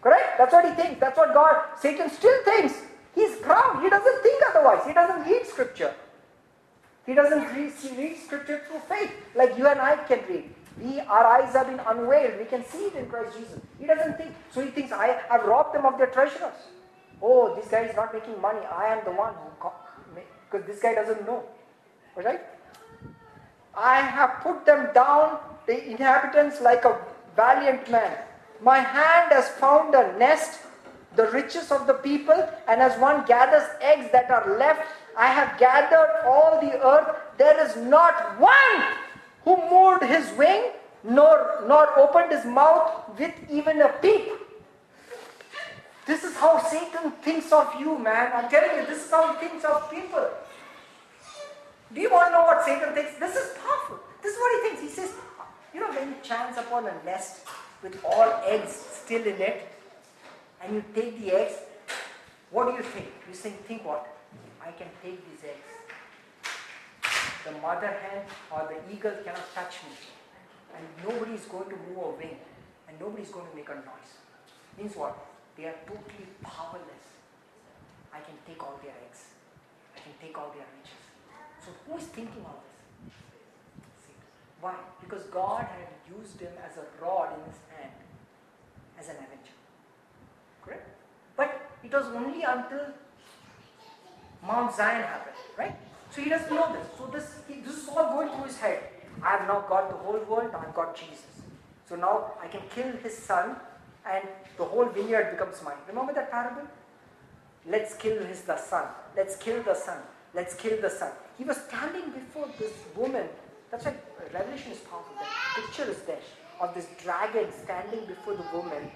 Correct? 0.01 0.37
That's 0.37 0.53
what 0.53 0.65
he 0.65 0.71
thinks. 0.81 0.99
That's 0.99 1.17
what 1.17 1.33
God, 1.33 1.61
Satan 1.79 2.09
still 2.09 2.43
thinks. 2.45 2.73
He's 3.15 3.35
proud. 3.37 3.83
He 3.83 3.89
doesn't 3.89 4.23
think 4.23 4.43
otherwise. 4.49 4.85
He 4.85 4.93
doesn't 4.93 5.29
read 5.29 5.45
scripture. 5.45 5.93
He 7.05 7.13
doesn't 7.13 7.43
read, 7.55 7.73
read 7.97 8.17
scripture 8.17 8.61
through 8.67 8.79
faith 8.87 9.11
like 9.35 9.57
you 9.57 9.67
and 9.67 9.81
I 9.81 9.95
can 9.95 10.19
read. 10.29 10.53
We, 10.79 10.99
our 11.01 11.25
eyes 11.25 11.53
have 11.53 11.67
been 11.67 11.81
unveiled. 11.85 12.39
We 12.39 12.45
can 12.45 12.63
see 12.63 12.85
it 12.85 12.95
in 12.95 13.07
Christ 13.07 13.35
Jesus. 13.37 13.59
He 13.79 13.85
doesn't 13.85 14.17
think. 14.17 14.31
So 14.51 14.61
he 14.61 14.69
thinks, 14.69 14.91
I 14.93 15.19
have 15.29 15.43
robbed 15.43 15.75
them 15.75 15.85
of 15.85 15.97
their 15.97 16.07
treasures. 16.07 16.53
Oh, 17.21 17.55
this 17.55 17.67
guy 17.67 17.81
is 17.81 17.95
not 17.95 18.13
making 18.13 18.39
money. 18.39 18.61
I 18.71 18.95
am 18.95 19.03
the 19.03 19.11
one 19.11 19.33
who, 19.33 19.69
because 20.49 20.65
this 20.65 20.81
guy 20.81 20.93
doesn't 20.95 21.25
know. 21.25 21.43
Right? 22.15 22.41
I 23.75 24.01
have 24.01 24.41
put 24.41 24.65
them 24.65 24.89
down, 24.93 25.39
the 25.65 25.89
inhabitants, 25.89 26.59
like 26.61 26.83
a 26.85 26.97
valiant 27.35 27.89
man. 27.89 28.17
My 28.61 28.79
hand 28.79 29.31
has 29.31 29.47
found 29.49 29.95
a 29.95 30.17
nest, 30.17 30.59
the 31.15 31.27
riches 31.31 31.71
of 31.71 31.87
the 31.87 31.93
people, 31.93 32.47
and 32.67 32.81
as 32.81 32.99
one 32.99 33.25
gathers 33.25 33.67
eggs 33.81 34.11
that 34.11 34.29
are 34.29 34.57
left, 34.57 34.81
I 35.17 35.27
have 35.27 35.57
gathered 35.57 36.25
all 36.25 36.59
the 36.59 36.85
earth. 36.85 37.15
There 37.37 37.65
is 37.65 37.75
not 37.77 38.39
one 38.39 38.83
who 39.45 39.55
moved 39.69 40.03
his 40.03 40.29
wing, 40.37 40.71
nor, 41.03 41.63
nor 41.67 41.97
opened 41.97 42.31
his 42.31 42.45
mouth 42.45 43.17
with 43.17 43.33
even 43.49 43.81
a 43.81 43.89
peep. 43.89 44.27
This 46.05 46.23
is 46.23 46.35
how 46.35 46.59
Satan 46.59 47.11
thinks 47.21 47.51
of 47.51 47.73
you, 47.79 47.97
man. 47.97 48.31
I'm 48.33 48.49
telling 48.49 48.77
you, 48.77 48.85
this 48.87 49.05
is 49.05 49.11
how 49.11 49.33
he 49.33 49.47
thinks 49.47 49.63
of 49.63 49.89
people. 49.89 50.27
Do 51.93 52.01
you 52.01 52.11
want 52.11 52.27
to 52.27 52.31
know 52.31 52.43
what 52.43 52.63
Satan 52.63 52.93
thinks? 52.93 53.17
This 53.19 53.35
is 53.35 53.57
powerful. 53.57 53.99
This 54.21 54.33
is 54.33 54.39
what 54.39 54.51
he 54.55 54.69
thinks. 54.69 54.81
He 54.81 54.89
says, 55.01 55.11
you 55.73 55.79
know, 55.79 55.91
when 55.91 56.09
you 56.09 56.15
chance 56.21 56.57
upon 56.57 56.85
a 56.85 56.93
nest 57.03 57.47
with 57.81 57.99
all 58.05 58.41
eggs 58.45 58.71
still 59.03 59.21
in 59.23 59.41
it, 59.41 59.67
and 60.61 60.75
you 60.75 60.83
take 60.93 61.19
the 61.19 61.31
eggs, 61.31 61.53
what 62.51 62.69
do 62.69 62.75
you 62.75 62.83
think? 62.83 63.07
You 63.27 63.33
think, 63.33 63.65
think 63.65 63.85
what? 63.85 64.05
I 64.61 64.71
can 64.71 64.87
take 65.01 65.19
these 65.29 65.43
eggs. 65.49 65.69
The 67.45 67.51
mother 67.59 67.87
hen 67.87 68.23
or 68.51 68.69
the 68.69 68.93
eagle 68.93 69.13
cannot 69.23 69.53
touch 69.55 69.77
me. 69.89 69.95
And 70.75 70.85
nobody 71.07 71.33
is 71.33 71.45
going 71.45 71.69
to 71.69 71.77
move 71.87 71.97
a 71.97 72.09
wing. 72.17 72.37
And 72.87 72.99
nobody 72.99 73.23
is 73.23 73.29
going 73.29 73.49
to 73.49 73.55
make 73.55 73.69
a 73.69 73.75
noise. 73.75 74.11
Means 74.77 74.95
what? 74.95 75.17
They 75.57 75.65
are 75.65 75.75
totally 75.87 76.27
powerless. 76.43 77.07
I 78.13 78.19
can 78.19 78.35
take 78.45 78.61
all 78.61 78.79
their 78.83 78.93
eggs. 79.07 79.23
I 79.95 79.99
can 79.99 80.13
take 80.21 80.37
all 80.37 80.49
their 80.49 80.65
riches. 80.77 80.98
So 81.69 81.91
who 81.91 81.99
is 81.99 82.05
thinking 82.05 82.45
of 82.45 82.57
this? 83.05 83.13
Why? 84.61 84.73
Because 85.01 85.23
God 85.25 85.61
had 85.61 86.17
used 86.17 86.39
him 86.39 86.51
as 86.65 86.77
a 86.77 86.85
rod 87.03 87.33
in 87.37 87.51
his 87.51 87.59
hand 87.75 87.93
as 88.99 89.09
an 89.09 89.15
avenger. 89.15 89.55
Correct? 90.63 90.87
But 91.37 91.69
it 91.83 91.93
was 91.93 92.05
only 92.07 92.43
until 92.43 92.87
Mount 94.45 94.75
Zion 94.75 95.03
happened, 95.03 95.35
right? 95.57 95.75
So 96.11 96.21
he 96.21 96.29
doesn't 96.29 96.53
know 96.53 96.73
this. 96.73 96.87
So 96.97 97.05
this, 97.07 97.35
this 97.63 97.83
is 97.83 97.87
all 97.89 98.15
going 98.15 98.29
through 98.29 98.45
his 98.45 98.57
head. 98.57 98.79
I 99.21 99.37
have 99.37 99.47
now 99.47 99.61
got 99.61 99.89
the 99.89 99.97
whole 99.97 100.19
world, 100.27 100.51
I've 100.53 100.73
got 100.73 100.95
Jesus. 100.95 101.25
So 101.87 101.95
now 101.95 102.33
I 102.41 102.47
can 102.47 102.61
kill 102.73 102.91
his 103.03 103.17
son 103.17 103.55
and 104.09 104.27
the 104.57 104.63
whole 104.63 104.85
vineyard 104.85 105.31
becomes 105.31 105.61
mine. 105.63 105.77
Remember 105.87 106.13
that 106.13 106.31
parable? 106.31 106.67
Let's 107.67 107.95
kill 107.95 108.23
his 108.23 108.41
the 108.41 108.57
son. 108.57 108.85
Let's 109.15 109.35
kill 109.35 109.61
the 109.61 109.75
son. 109.75 109.99
Let's 110.33 110.53
kill 110.53 110.79
the 110.81 110.89
son. 110.89 111.11
He 111.37 111.43
was 111.43 111.57
standing 111.57 112.11
before 112.11 112.47
this 112.59 112.71
woman. 112.95 113.27
That's 113.71 113.85
why 113.85 113.95
Revelation 114.33 114.71
is 114.71 114.79
powerful. 114.79 115.15
The 115.17 115.61
picture 115.61 115.89
is 115.89 116.01
there 116.03 116.19
of 116.61 116.73
this 116.73 116.87
dragon 117.01 117.47
standing 117.63 118.05
before 118.05 118.35
the 118.35 118.45
woman, 118.53 118.91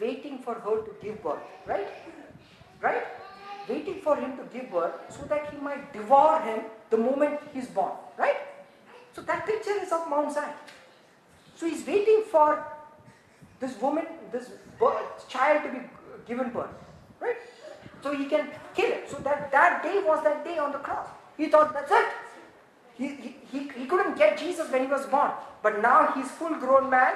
waiting 0.00 0.38
for 0.38 0.54
her 0.54 0.76
to 0.82 0.90
give 1.02 1.22
birth. 1.22 1.40
Right? 1.66 1.88
Right? 2.80 3.04
Waiting 3.68 4.00
for 4.00 4.16
him 4.16 4.36
to 4.36 4.44
give 4.52 4.70
birth 4.70 4.94
so 5.10 5.24
that 5.26 5.50
he 5.50 5.58
might 5.58 5.92
devour 5.92 6.40
him 6.40 6.62
the 6.90 6.96
moment 6.96 7.40
he's 7.52 7.66
born. 7.66 7.92
Right? 8.16 8.36
So 9.12 9.22
that 9.22 9.46
picture 9.46 9.82
is 9.82 9.92
of 9.92 10.08
Mount 10.08 10.32
Zion. 10.32 10.54
So 11.56 11.66
he's 11.66 11.86
waiting 11.86 12.22
for 12.30 12.64
this 13.60 13.78
woman, 13.80 14.06
this 14.30 14.50
birth, 14.78 15.28
child 15.28 15.64
to 15.64 15.70
be 15.70 15.84
given 16.26 16.50
birth. 16.50 16.70
Right? 17.20 17.36
So 18.02 18.14
he 18.14 18.26
can 18.26 18.48
kill 18.74 18.90
it. 18.90 19.10
So 19.10 19.18
that, 19.18 19.50
that 19.52 19.82
day 19.82 20.02
was 20.04 20.22
that 20.24 20.44
day 20.44 20.58
on 20.58 20.72
the 20.72 20.78
cross. 20.78 21.08
He 21.36 21.48
thought 21.48 21.72
that's 21.72 21.90
it. 21.90 22.06
He, 22.96 23.08
he, 23.08 23.36
he, 23.50 23.58
he 23.68 23.86
couldn't 23.86 24.16
get 24.16 24.38
Jesus 24.38 24.70
when 24.70 24.82
he 24.82 24.88
was 24.88 25.06
born. 25.06 25.30
But 25.62 25.82
now 25.82 26.12
he's 26.12 26.30
full 26.30 26.54
grown 26.56 26.90
man. 26.90 27.14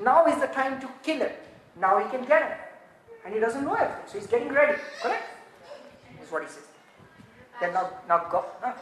Now 0.00 0.26
is 0.26 0.40
the 0.40 0.48
time 0.48 0.80
to 0.80 0.88
kill 1.02 1.22
it. 1.22 1.40
Now 1.80 1.98
he 1.98 2.08
can 2.10 2.26
get 2.26 2.42
it. 2.42 2.58
And 3.24 3.34
he 3.34 3.40
doesn't 3.40 3.64
know 3.64 3.74
everything. 3.74 4.04
So 4.06 4.18
he's 4.18 4.26
getting 4.26 4.52
ready. 4.52 4.78
Correct? 5.02 5.24
That's 6.18 6.30
what 6.30 6.42
he 6.42 6.48
says. 6.48 6.66
Then 7.60 7.72
now, 7.72 7.90
now 8.08 8.26
go. 8.30 8.44
Huh? 8.60 8.72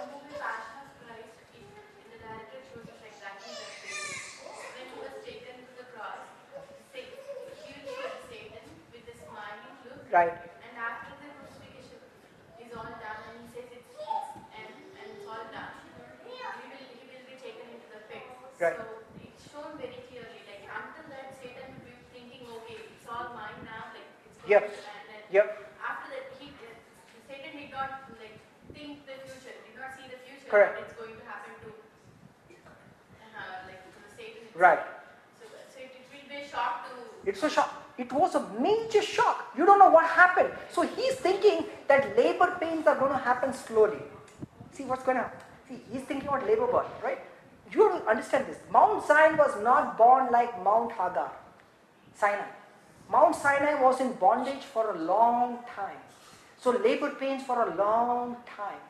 Right. 10.12 10.28
And 10.28 10.76
after 10.76 11.16
the 11.24 11.28
crucifixion 11.40 11.96
is 12.60 12.68
all 12.76 12.84
done 12.84 13.20
and 13.32 13.48
he 13.48 13.48
says 13.48 13.64
it's, 13.72 13.96
it's 13.96 14.28
end 14.52 14.76
and 15.00 15.08
it's 15.08 15.24
all 15.24 15.40
done, 15.48 15.72
he 16.28 16.36
will, 16.36 16.52
he 16.68 17.08
will 17.08 17.24
be 17.24 17.40
taken 17.40 17.64
into 17.72 17.88
the 17.88 18.04
pit. 18.12 18.20
Right. 18.62 18.78
So 18.78 18.86
it's 19.18 19.42
shown 19.50 19.74
very 19.74 19.98
clearly, 20.06 20.38
like 20.46 20.62
until 20.70 21.10
that 21.10 21.34
Satan 21.34 21.66
will 21.82 21.82
be 21.82 21.98
thinking, 22.14 22.46
okay, 22.46 22.78
it's 22.94 23.02
all 23.10 23.34
mine 23.34 23.58
now, 23.66 23.90
like 23.90 24.06
it's 24.22 24.38
going 24.38 24.54
Yep. 24.54 24.62
to 24.70 24.86
and 24.86 25.04
then 25.10 25.22
Yep. 25.34 25.46
after 25.82 26.06
that 26.14 26.26
he 26.38 26.46
uh, 26.54 26.70
Satan 27.26 27.58
did 27.58 27.74
not 27.74 28.06
like 28.22 28.38
think 28.70 29.02
the 29.02 29.18
future, 29.26 29.50
did 29.66 29.74
not 29.74 29.90
see 29.98 30.06
the 30.06 30.20
future 30.22 30.46
Correct. 30.46 30.78
it's 30.78 30.94
going 30.94 31.10
to 31.10 31.24
happen 31.26 31.50
to 31.66 31.70
uh, 32.54 33.66
like 33.66 33.82
to 33.82 33.98
the 33.98 34.10
Satan 34.14 34.46
itself. 34.46 34.62
Right. 34.62 34.82
So, 35.42 35.50
so 35.50 35.76
it, 35.82 35.90
it 35.98 36.06
will 36.14 36.22
be 36.30 36.38
a 36.38 36.46
shock 36.46 36.86
to 36.86 36.94
It's 37.26 37.42
a 37.42 37.50
shock. 37.50 37.70
It 37.98 38.14
was 38.14 38.38
a 38.38 38.46
major 38.62 39.02
shock. 39.02 39.50
You 39.58 39.66
don't 39.66 39.82
know 39.82 39.90
what 39.90 40.06
happened. 40.06 40.54
So 40.70 40.86
he's 40.86 41.18
thinking 41.18 41.66
that 41.90 42.14
labor 42.16 42.54
pains 42.62 42.86
are 42.86 42.94
going 42.94 43.10
to 43.10 43.18
happen 43.18 43.52
slowly. 43.52 43.98
See 44.70 44.84
what's 44.86 45.02
going 45.02 45.18
to 45.18 45.24
happen. 45.26 45.42
See, 45.66 45.82
he's 45.90 46.02
thinking 46.06 46.28
about 46.30 46.46
labor 46.46 46.70
birth, 46.70 46.86
right? 47.02 47.18
You 47.72 47.88
have 47.88 48.02
to 48.02 48.08
understand 48.08 48.46
this. 48.46 48.58
Mount 48.70 49.06
Zion 49.06 49.36
was 49.36 49.62
not 49.62 49.96
born 49.96 50.30
like 50.30 50.62
Mount 50.62 50.92
Hagar, 50.92 51.32
Sinai. 52.14 52.50
Mount 53.10 53.34
Sinai 53.34 53.80
was 53.80 54.00
in 54.00 54.12
bondage 54.14 54.62
for 54.62 54.94
a 54.94 54.98
long 54.98 55.58
time. 55.74 55.98
So 56.58 56.70
labor 56.70 57.10
pains 57.10 57.42
for 57.42 57.68
a 57.68 57.74
long 57.74 58.36
time. 58.46 58.80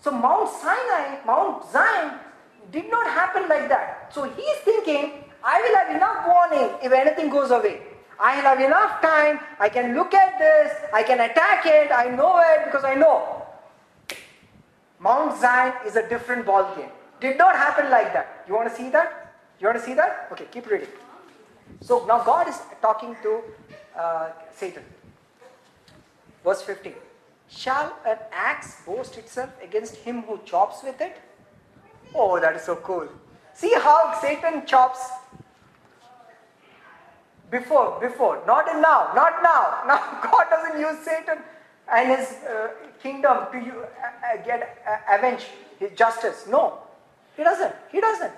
So 0.00 0.10
Mount 0.10 0.50
Sinai, 0.50 1.24
Mount 1.24 1.70
Zion 1.70 2.18
did 2.70 2.90
not 2.90 3.06
happen 3.06 3.48
like 3.48 3.68
that. 3.68 4.12
So 4.12 4.24
he's 4.24 4.56
thinking, 4.58 5.24
I 5.42 5.60
will 5.60 5.76
have 5.76 5.96
enough 5.96 6.26
warning 6.26 6.76
if 6.82 6.92
anything 6.92 7.30
goes 7.30 7.50
away. 7.50 7.80
I 8.20 8.32
have 8.34 8.60
enough 8.60 9.00
time. 9.00 9.40
I 9.58 9.68
can 9.68 9.94
look 9.94 10.14
at 10.14 10.38
this. 10.38 10.72
I 10.92 11.02
can 11.02 11.20
attack 11.20 11.66
it. 11.66 11.90
I 11.92 12.08
know 12.08 12.38
it 12.38 12.66
because 12.66 12.84
I 12.84 12.94
know. 12.94 13.46
Mount 15.00 15.38
Zion 15.40 15.74
is 15.86 15.96
a 15.96 16.08
different 16.08 16.46
ball 16.46 16.74
game. 16.76 16.90
Did 17.20 17.38
not 17.38 17.56
happen 17.56 17.90
like 17.90 18.12
that. 18.12 18.44
You 18.46 18.54
want 18.54 18.68
to 18.68 18.74
see 18.74 18.90
that? 18.90 19.34
You 19.60 19.66
want 19.66 19.78
to 19.78 19.84
see 19.84 19.94
that? 19.94 20.28
Okay, 20.32 20.46
keep 20.50 20.68
reading. 20.68 20.88
So 21.80 22.04
now 22.06 22.22
God 22.22 22.48
is 22.48 22.58
talking 22.80 23.16
to 23.22 23.42
uh, 23.98 24.28
Satan. 24.54 24.82
Verse 26.42 26.62
15. 26.62 26.92
Shall 27.48 27.96
an 28.06 28.18
axe 28.32 28.82
boast 28.84 29.16
itself 29.16 29.50
against 29.62 29.96
him 29.96 30.22
who 30.22 30.40
chops 30.44 30.82
with 30.82 31.00
it? 31.00 31.16
Oh, 32.14 32.40
that 32.40 32.56
is 32.56 32.62
so 32.62 32.76
cool. 32.76 33.08
See 33.54 33.72
how 33.74 34.18
Satan 34.20 34.66
chops 34.66 35.00
before, 37.50 38.00
before, 38.00 38.42
not 38.46 38.68
in 38.68 38.80
now, 38.80 39.12
not 39.14 39.42
now. 39.42 39.82
Now 39.86 40.20
God 40.22 40.46
doesn't 40.50 40.80
use 40.80 40.98
Satan 41.04 41.38
and 41.92 42.08
his 42.18 42.28
uh, 42.44 42.68
kingdom 43.02 43.46
to 43.52 43.58
uh, 43.58 43.86
uh, 43.86 44.44
get 44.44 44.78
uh, 44.86 45.16
avenge 45.16 45.46
his 45.78 45.92
justice. 45.92 46.46
No, 46.48 46.78
he 47.36 47.42
doesn't. 47.42 47.74
He 47.90 48.00
doesn't. 48.00 48.32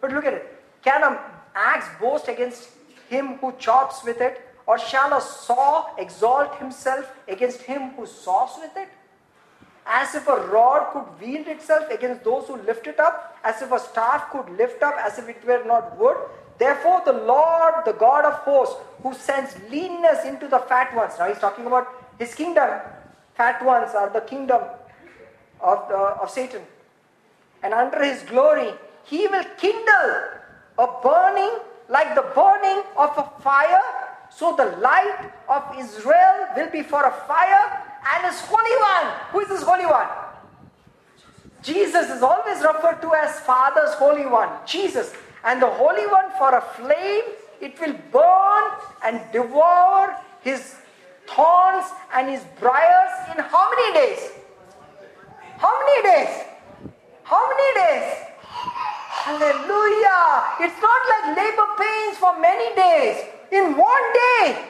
But 0.00 0.12
look 0.12 0.24
at 0.24 0.34
it. 0.34 0.62
Can 0.82 1.02
an 1.02 1.18
axe 1.54 1.86
boast 2.00 2.28
against 2.28 2.68
him 3.08 3.38
who 3.38 3.52
chops 3.58 4.04
with 4.04 4.20
it, 4.20 4.40
or 4.66 4.78
shall 4.78 5.16
a 5.16 5.20
saw 5.20 5.94
exalt 5.96 6.56
himself 6.56 7.10
against 7.28 7.62
him 7.62 7.90
who 7.90 8.06
saws 8.06 8.58
with 8.60 8.76
it? 8.76 8.88
as 9.86 10.14
if 10.14 10.26
a 10.28 10.36
rod 10.48 10.92
could 10.92 11.20
wield 11.20 11.46
itself 11.46 11.90
against 11.90 12.24
those 12.24 12.46
who 12.46 12.56
lift 12.56 12.86
it 12.86 12.98
up, 12.98 13.38
as 13.44 13.60
if 13.60 13.70
a 13.70 13.78
staff 13.78 14.30
could 14.30 14.48
lift 14.56 14.82
up, 14.82 14.94
as 14.98 15.18
if 15.18 15.28
it 15.28 15.44
were 15.44 15.62
not 15.64 15.98
wood. 15.98 16.16
Therefore, 16.58 17.02
the 17.04 17.12
Lord, 17.12 17.74
the 17.84 17.92
God 17.92 18.24
of 18.24 18.34
hosts, 18.34 18.76
who 19.02 19.12
sends 19.12 19.54
leanness 19.70 20.24
into 20.24 20.48
the 20.48 20.60
fat 20.60 20.94
ones. 20.94 21.14
Now 21.18 21.28
he's 21.28 21.38
talking 21.38 21.66
about 21.66 21.88
his 22.18 22.34
kingdom. 22.34 22.70
Fat 23.34 23.62
ones 23.64 23.90
are 23.94 24.08
the 24.08 24.20
kingdom 24.20 24.62
of, 25.60 25.88
the, 25.88 25.96
of 25.96 26.30
Satan. 26.30 26.62
And 27.64 27.72
under 27.72 28.04
his 28.04 28.22
glory, 28.24 28.74
he 29.04 29.26
will 29.26 29.44
kindle 29.56 30.10
a 30.78 30.86
burning 31.02 31.58
like 31.88 32.14
the 32.14 32.26
burning 32.34 32.82
of 32.96 33.16
a 33.16 33.40
fire. 33.40 33.80
So 34.30 34.54
the 34.54 34.76
light 34.78 35.32
of 35.48 35.62
Israel 35.78 36.48
will 36.56 36.70
be 36.70 36.82
for 36.82 37.02
a 37.04 37.10
fire, 37.26 37.82
and 38.14 38.26
his 38.26 38.40
Holy 38.42 38.76
One. 38.80 39.06
Who 39.32 39.40
is 39.40 39.48
his 39.48 39.62
Holy 39.62 39.86
One? 39.86 40.08
Jesus 41.62 42.10
is 42.10 42.22
always 42.22 42.58
referred 42.60 43.00
to 43.00 43.14
as 43.14 43.40
Father's 43.40 43.94
Holy 43.94 44.26
One. 44.26 44.50
Jesus. 44.66 45.14
And 45.42 45.62
the 45.62 45.70
Holy 45.70 46.06
One 46.06 46.30
for 46.36 46.54
a 46.54 46.60
flame, 46.60 47.24
it 47.62 47.80
will 47.80 47.94
burn 48.12 48.64
and 49.02 49.20
devour 49.32 50.16
his 50.42 50.74
thorns 51.26 51.86
and 52.12 52.28
his 52.28 52.42
briars 52.60 53.34
in 53.34 53.42
how 53.42 53.70
many 53.70 53.94
days? 53.94 54.30
How 55.56 55.72
many 55.80 56.02
days? 56.02 56.53
How 57.24 57.48
many 57.48 57.68
days? 57.80 58.12
Hallelujah. 59.24 60.44
It's 60.60 60.80
not 60.82 61.00
like 61.08 61.36
labor 61.38 61.68
pains 61.80 62.18
for 62.18 62.38
many 62.38 62.74
days. 62.76 63.24
In 63.50 63.76
one 63.76 64.12
day, 64.12 64.64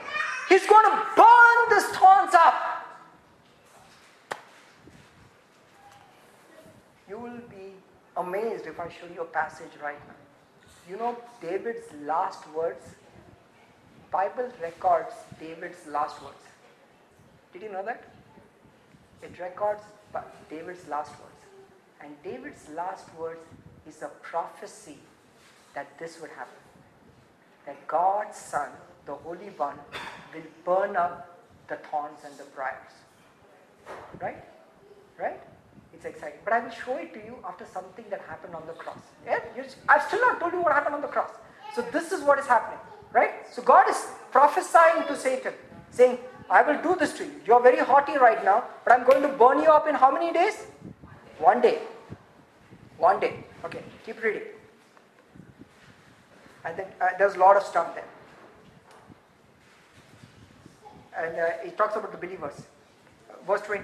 he's 0.49 0.65
going 0.67 0.85
to 0.85 0.97
burn 1.17 1.59
the 1.71 1.81
thorns 1.99 2.35
up. 2.35 2.55
You 7.09 7.19
will 7.19 7.43
be 7.51 7.73
amazed 8.17 8.67
if 8.67 8.79
I 8.79 8.89
show 8.89 9.07
you 9.13 9.23
a 9.23 9.25
passage 9.25 9.75
right 9.83 9.99
now. 10.07 10.15
You 10.89 10.97
know 10.97 11.17
David's 11.41 11.93
last 12.05 12.49
words? 12.55 12.85
Bible 14.13 14.49
records 14.63 15.15
David's 15.41 15.87
last 15.89 16.23
words. 16.23 16.45
Did 17.53 17.63
you 17.63 17.73
know 17.73 17.85
that? 17.85 18.05
It 19.23 19.39
records 19.41 19.83
David's 20.49 20.87
last 20.87 21.11
words. 21.11 21.34
And 22.05 22.13
David's 22.23 22.69
last 22.77 23.07
words 23.19 23.41
is 23.89 24.03
a 24.03 24.09
prophecy 24.21 24.99
that 25.75 25.99
this 25.99 26.21
would 26.21 26.31
happen. 26.31 26.61
That 27.65 27.89
God's 27.89 28.37
Son, 28.37 28.69
the 29.07 29.15
Holy 29.15 29.49
One, 29.57 29.79
will 30.35 30.43
burn 30.67 30.97
up 30.97 31.39
the 31.67 31.77
thorns 31.77 32.19
and 32.27 32.37
the 32.37 32.45
briars. 32.55 32.93
Right? 34.21 34.45
Right? 35.19 35.41
It's 35.95 36.05
exciting. 36.05 36.41
But 36.45 36.53
I 36.53 36.59
will 36.61 36.71
show 36.71 36.97
it 36.99 37.15
to 37.15 37.21
you 37.21 37.39
after 37.49 37.65
something 37.73 38.05
that 38.11 38.21
happened 38.29 38.55
on 38.55 38.67
the 38.67 38.75
cross. 38.75 38.99
Yeah? 39.25 39.41
I've 39.89 40.03
still 40.03 40.21
not 40.21 40.41
told 40.41 40.53
you 40.53 40.61
what 40.61 40.75
happened 40.75 40.97
on 40.97 41.01
the 41.01 41.09
cross. 41.09 41.31
So 41.75 41.81
this 41.91 42.13
is 42.13 42.23
what 42.23 42.39
is 42.39 42.47
happening. 42.47 42.81
Right? 43.15 43.47
So 43.51 43.63
God 43.63 43.89
is 43.89 43.97
prophesying 44.31 45.07
to 45.07 45.17
Satan, 45.17 45.55
saying, 45.91 46.19
I 46.51 46.61
will 46.61 46.83
do 46.83 46.97
this 47.01 47.15
to 47.15 47.25
you. 47.25 47.41
You're 47.47 47.63
very 47.63 47.79
haughty 47.79 48.19
right 48.19 48.45
now, 48.45 48.65
but 48.85 48.93
I'm 48.93 49.07
going 49.07 49.23
to 49.23 49.29
burn 49.29 49.63
you 49.63 49.71
up 49.71 49.89
in 49.89 49.95
how 49.95 50.13
many 50.13 50.35
days? 50.35 50.67
One 51.39 51.63
day. 51.63 51.81
One 52.99 53.21
day. 53.21 53.45
Okay, 53.65 53.83
keep 54.05 54.23
reading. 54.23 54.43
And 56.65 56.77
then 56.77 56.87
uh, 57.01 57.09
there's 57.19 57.35
a 57.35 57.39
lot 57.39 57.57
of 57.57 57.63
stuff 57.63 57.95
there. 57.95 58.05
And 61.17 61.39
uh, 61.39 61.47
he 61.65 61.71
talks 61.71 61.97
about 61.97 62.13
the 62.13 62.19
believers. 62.19 62.63
Verse 63.47 63.61
20. 63.63 63.83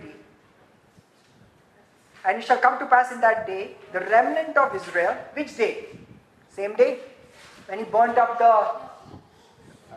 And 2.24 2.38
it 2.38 2.44
shall 2.44 2.58
come 2.58 2.78
to 2.78 2.86
pass 2.86 3.12
in 3.12 3.20
that 3.20 3.46
day, 3.46 3.76
the 3.92 4.00
remnant 4.00 4.56
of 4.56 4.74
Israel, 4.74 5.16
which 5.34 5.56
day? 5.56 5.86
Same 6.50 6.74
day? 6.76 6.98
When 7.66 7.78
he 7.78 7.84
burnt 7.84 8.18
up 8.18 8.38
the, 8.38 8.44
uh, 8.44 9.96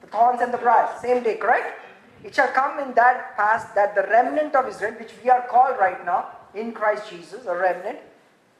the 0.00 0.06
thorns 0.08 0.40
and 0.40 0.52
the 0.52 0.58
briars. 0.58 1.00
Same 1.00 1.22
day, 1.22 1.36
correct? 1.36 1.80
It 2.22 2.34
shall 2.34 2.48
come 2.48 2.78
in 2.78 2.94
that 2.94 3.36
past 3.36 3.74
that 3.74 3.94
the 3.94 4.02
remnant 4.02 4.54
of 4.54 4.68
Israel, 4.68 4.94
which 4.98 5.12
we 5.22 5.30
are 5.30 5.42
called 5.42 5.76
right 5.78 6.04
now 6.04 6.28
in 6.54 6.72
Christ 6.72 7.10
Jesus, 7.10 7.46
a 7.46 7.54
remnant, 7.56 7.98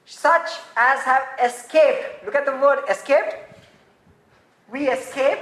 such 0.06 0.50
as 0.76 1.00
have 1.00 1.22
escaped. 1.42 2.24
Look 2.24 2.34
at 2.34 2.46
the 2.46 2.56
word 2.56 2.80
escaped. 2.88 3.34
We 4.70 4.88
escape 4.88 5.38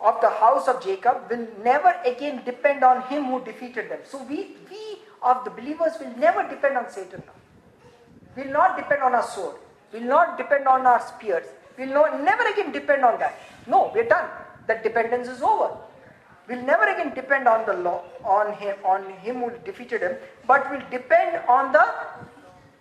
of 0.00 0.20
the 0.20 0.30
house 0.30 0.66
of 0.68 0.82
Jacob 0.82 1.30
will 1.30 1.46
never 1.62 1.94
again 2.04 2.42
depend 2.44 2.82
on 2.82 3.02
him 3.02 3.24
who 3.26 3.44
defeated 3.44 3.90
them. 3.90 4.00
So 4.04 4.22
we, 4.24 4.56
we 4.68 4.98
of 5.22 5.44
the 5.44 5.50
believers 5.50 5.92
will 6.00 6.16
never 6.16 6.48
depend 6.48 6.76
on 6.76 6.90
Satan 6.90 7.22
now. 7.26 8.42
Will 8.42 8.52
not 8.52 8.76
depend 8.76 9.02
on 9.02 9.14
our 9.14 9.22
sword. 9.22 9.56
Will 9.92 10.00
not 10.00 10.36
depend 10.38 10.66
on 10.66 10.86
our 10.86 11.00
spears. 11.00 11.46
Will 11.78 11.86
not, 11.86 12.22
never 12.22 12.44
again 12.48 12.72
depend 12.72 13.04
on 13.04 13.18
that. 13.20 13.38
No, 13.66 13.92
we're 13.94 14.08
done. 14.08 14.28
That 14.66 14.82
dependence 14.82 15.28
is 15.28 15.42
over. 15.42 15.76
We'll 16.48 16.62
never 16.62 16.84
again 16.84 17.14
depend 17.14 17.46
on 17.46 17.64
the 17.66 17.74
law, 17.74 18.02
on 18.24 18.52
him, 18.54 18.76
on 18.84 19.04
him 19.20 19.40
who 19.40 19.52
defeated 19.64 20.02
him, 20.02 20.16
but 20.46 20.68
we 20.70 20.78
will 20.78 20.90
depend 20.90 21.40
on 21.48 21.72
the 21.72 21.86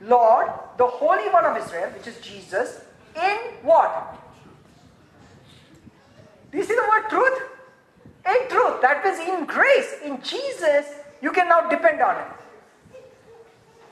Lord, 0.01 0.49
the 0.77 0.87
Holy 0.87 1.29
One 1.29 1.45
of 1.45 1.57
Israel, 1.57 1.89
which 1.91 2.07
is 2.07 2.17
Jesus, 2.19 2.81
in 3.15 3.37
what? 3.61 4.17
Do 6.51 6.57
you 6.57 6.63
see 6.63 6.75
the 6.75 6.87
word 6.89 7.09
truth? 7.09 7.41
In 8.25 8.49
truth. 8.49 8.81
That 8.81 9.03
means 9.03 9.19
in 9.19 9.45
grace. 9.45 9.95
In 10.03 10.21
Jesus, 10.21 10.85
you 11.21 11.31
can 11.31 11.47
now 11.47 11.69
depend 11.69 12.01
on 12.01 12.15
Him. 12.15 12.33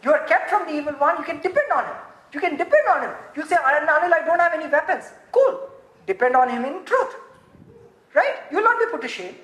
You 0.04 0.14
are 0.14 0.26
kept 0.26 0.50
from 0.50 0.66
the 0.66 0.74
evil 0.74 0.94
one, 0.94 1.18
you 1.18 1.24
can 1.24 1.38
depend 1.42 1.72
on 1.74 1.86
Him. 1.86 1.96
You 2.34 2.40
can 2.40 2.58
depend 2.58 2.88
on 2.90 3.02
Him. 3.04 3.12
You 3.36 3.46
say, 3.46 3.56
Anil, 3.56 3.90
I 3.90 4.24
don't 4.26 4.40
have 4.40 4.54
any 4.54 4.68
weapons. 4.68 5.06
Cool. 5.32 5.70
Depend 6.08 6.36
on 6.36 6.50
Him 6.50 6.66
in 6.66 6.86
truth. 6.86 7.16
Right? 8.14 8.36
You 8.52 8.58
will 8.58 8.64
not 8.64 8.80
be 8.80 8.86
put 8.92 9.02
to 9.02 9.08
shame. 9.08 9.36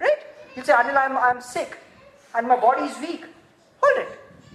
Right? 0.00 0.18
You 0.54 0.64
say, 0.64 0.72
Anil, 0.72 0.96
I'm, 0.96 1.16
I'm 1.16 1.40
sick 1.40 1.78
and 2.36 2.46
my 2.46 2.56
body 2.56 2.84
is 2.84 2.98
weak. 3.00 3.24
Hold 3.82 3.98
it. 3.98 4.08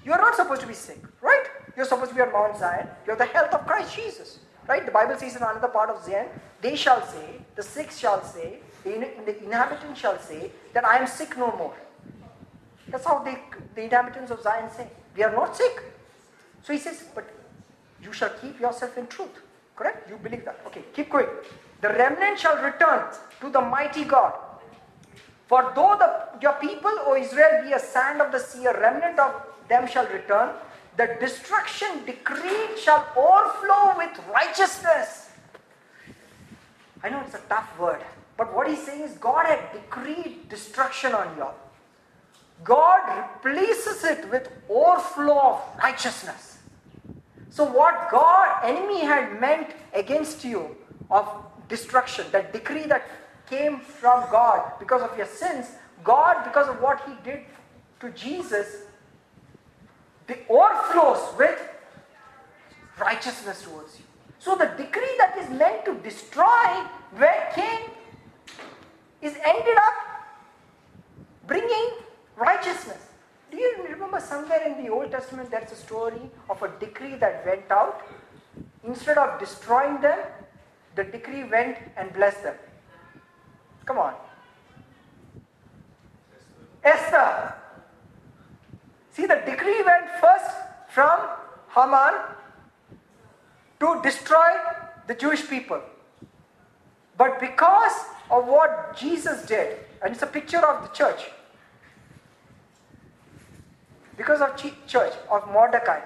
You 0.05 0.13
are 0.13 0.21
not 0.21 0.35
supposed 0.35 0.61
to 0.61 0.67
be 0.67 0.73
sick, 0.73 0.99
right? 1.21 1.40
You're 1.75 1.85
supposed 1.85 2.09
to 2.11 2.15
be 2.15 2.21
on 2.21 2.31
Mount 2.31 2.57
Zion. 2.57 2.87
You 3.05 3.11
have 3.11 3.19
the 3.19 3.25
health 3.25 3.53
of 3.53 3.65
Christ 3.65 3.95
Jesus, 3.95 4.39
right? 4.67 4.85
The 4.85 4.91
Bible 4.91 5.15
says 5.17 5.35
in 5.35 5.43
another 5.43 5.67
part 5.67 5.89
of 5.89 6.03
Zion, 6.03 6.27
they 6.61 6.75
shall 6.75 7.05
say, 7.05 7.41
the 7.55 7.63
sick 7.63 7.91
shall 7.91 8.23
say, 8.23 8.59
the, 8.83 9.43
inhabitants 9.43 9.99
shall 9.99 10.19
say, 10.19 10.51
that 10.73 10.85
I 10.85 10.97
am 10.97 11.07
sick 11.07 11.37
no 11.37 11.55
more. 11.55 11.73
That's 12.87 13.05
how 13.05 13.19
they, 13.19 13.37
the 13.75 13.83
inhabitants 13.83 14.31
of 14.31 14.41
Zion 14.41 14.69
say. 14.75 14.87
We 15.15 15.23
are 15.23 15.31
not 15.31 15.55
sick. 15.55 15.81
So 16.63 16.73
he 16.73 16.79
says, 16.79 17.05
but 17.15 17.27
you 18.03 18.11
shall 18.11 18.29
keep 18.41 18.59
yourself 18.59 18.97
in 18.97 19.07
truth. 19.07 19.29
Correct? 19.75 20.09
You 20.09 20.17
believe 20.17 20.45
that. 20.45 20.59
Okay, 20.67 20.83
keep 20.93 21.09
going. 21.09 21.27
The 21.81 21.89
remnant 21.89 22.37
shall 22.37 22.61
return 22.61 23.05
to 23.39 23.49
the 23.49 23.61
mighty 23.61 24.03
God. 24.03 24.33
For 25.47 25.71
though 25.75 25.97
the, 25.99 26.39
your 26.41 26.53
people, 26.53 26.91
O 27.07 27.15
Israel, 27.15 27.63
be 27.63 27.73
a 27.73 27.79
sand 27.79 28.21
of 28.21 28.31
the 28.31 28.39
sea, 28.39 28.65
a 28.65 28.79
remnant 28.79 29.19
of 29.19 29.33
them 29.67 29.87
shall 29.87 30.07
return, 30.07 30.51
the 30.97 31.17
destruction 31.19 32.05
decreed 32.05 32.77
shall 32.77 33.07
overflow 33.15 33.97
with 33.97 34.19
righteousness. 34.33 35.29
I 37.03 37.09
know 37.09 37.21
it's 37.25 37.35
a 37.35 37.41
tough 37.49 37.79
word, 37.79 38.01
but 38.37 38.53
what 38.55 38.67
he's 38.67 38.83
saying 38.83 39.01
is 39.01 39.11
God 39.13 39.45
had 39.45 39.71
decreed 39.73 40.49
destruction 40.49 41.13
on 41.13 41.35
you. 41.37 41.47
God 42.63 43.27
replaces 43.43 44.03
it 44.03 44.29
with 44.29 44.49
overflow 44.69 45.39
of 45.39 45.61
righteousness. 45.81 46.59
So 47.49 47.65
what 47.65 48.09
God 48.11 48.63
enemy 48.63 49.01
had 49.01 49.39
meant 49.41 49.71
against 49.93 50.43
you 50.43 50.75
of 51.09 51.27
destruction, 51.67 52.25
that 52.31 52.53
decree 52.53 52.85
that 52.85 53.03
came 53.49 53.79
from 53.79 54.29
God 54.31 54.73
because 54.79 55.01
of 55.01 55.17
your 55.17 55.25
sins, 55.25 55.67
God, 56.03 56.43
because 56.45 56.67
of 56.69 56.81
what 56.81 57.01
He 57.07 57.13
did 57.23 57.41
to 57.99 58.09
Jesus, 58.11 58.83
the 60.31 60.37
overflows 60.47 61.37
with 61.37 61.59
righteousness 62.99 63.63
towards 63.63 63.99
you. 63.99 64.05
So 64.39 64.55
the 64.55 64.67
decree 64.77 65.15
that 65.17 65.37
is 65.37 65.49
meant 65.49 65.83
to 65.85 65.93
destroy 65.95 66.67
where 67.17 67.51
came 67.53 67.89
is 69.21 69.35
ended 69.45 69.77
up 69.77 69.93
bringing 71.47 71.89
righteousness. 72.37 73.01
Do 73.51 73.57
you 73.57 73.85
remember 73.89 74.21
somewhere 74.21 74.63
in 74.65 74.81
the 74.83 74.89
Old 74.89 75.11
Testament 75.11 75.51
there's 75.51 75.71
a 75.71 75.75
story 75.75 76.21
of 76.49 76.61
a 76.63 76.69
decree 76.79 77.15
that 77.15 77.45
went 77.45 77.69
out? 77.69 78.01
Instead 78.85 79.17
of 79.17 79.37
destroying 79.37 79.99
them, 79.99 80.19
the 80.95 81.03
decree 81.03 81.43
went 81.43 81.77
and 81.97 82.13
blessed 82.13 82.43
them. 82.43 82.55
Come 83.85 83.97
on. 83.97 84.13
Esther. 86.83 87.60
See, 89.11 89.25
the 89.25 89.41
decree 89.45 89.83
went 89.83 90.09
first 90.21 90.55
from 90.89 91.19
Haman 91.75 92.13
to 93.79 93.99
destroy 94.01 94.49
the 95.07 95.15
Jewish 95.15 95.47
people. 95.47 95.81
But 97.17 97.39
because 97.39 97.93
of 98.29 98.47
what 98.47 98.97
Jesus 98.97 99.45
did, 99.45 99.79
and 100.01 100.13
it's 100.13 100.23
a 100.23 100.27
picture 100.27 100.65
of 100.65 100.83
the 100.83 100.95
church, 100.95 101.29
because 104.17 104.41
of 104.41 104.55
church, 104.87 105.13
of 105.29 105.47
Mordecai, 105.51 106.01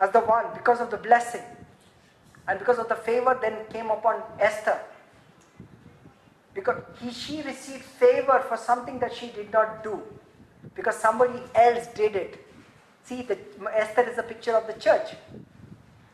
as 0.00 0.10
the 0.12 0.20
one, 0.20 0.46
because 0.54 0.80
of 0.80 0.90
the 0.90 0.96
blessing, 0.96 1.42
and 2.46 2.58
because 2.58 2.78
of 2.78 2.88
the 2.88 2.94
favor 2.94 3.38
then 3.40 3.56
came 3.72 3.90
upon 3.90 4.22
Esther. 4.38 4.78
Because 6.54 6.82
he, 7.00 7.10
she 7.10 7.42
received 7.42 7.82
favor 7.82 8.44
for 8.48 8.56
something 8.56 8.98
that 8.98 9.14
she 9.14 9.28
did 9.28 9.52
not 9.52 9.82
do, 9.82 10.02
because 10.74 10.96
somebody 10.96 11.40
else 11.54 11.86
did 11.88 12.16
it. 12.16 12.46
See, 13.04 13.22
the, 13.22 13.38
Esther 13.74 14.08
is 14.08 14.18
a 14.18 14.22
picture 14.22 14.56
of 14.56 14.66
the 14.66 14.74
church, 14.74 15.14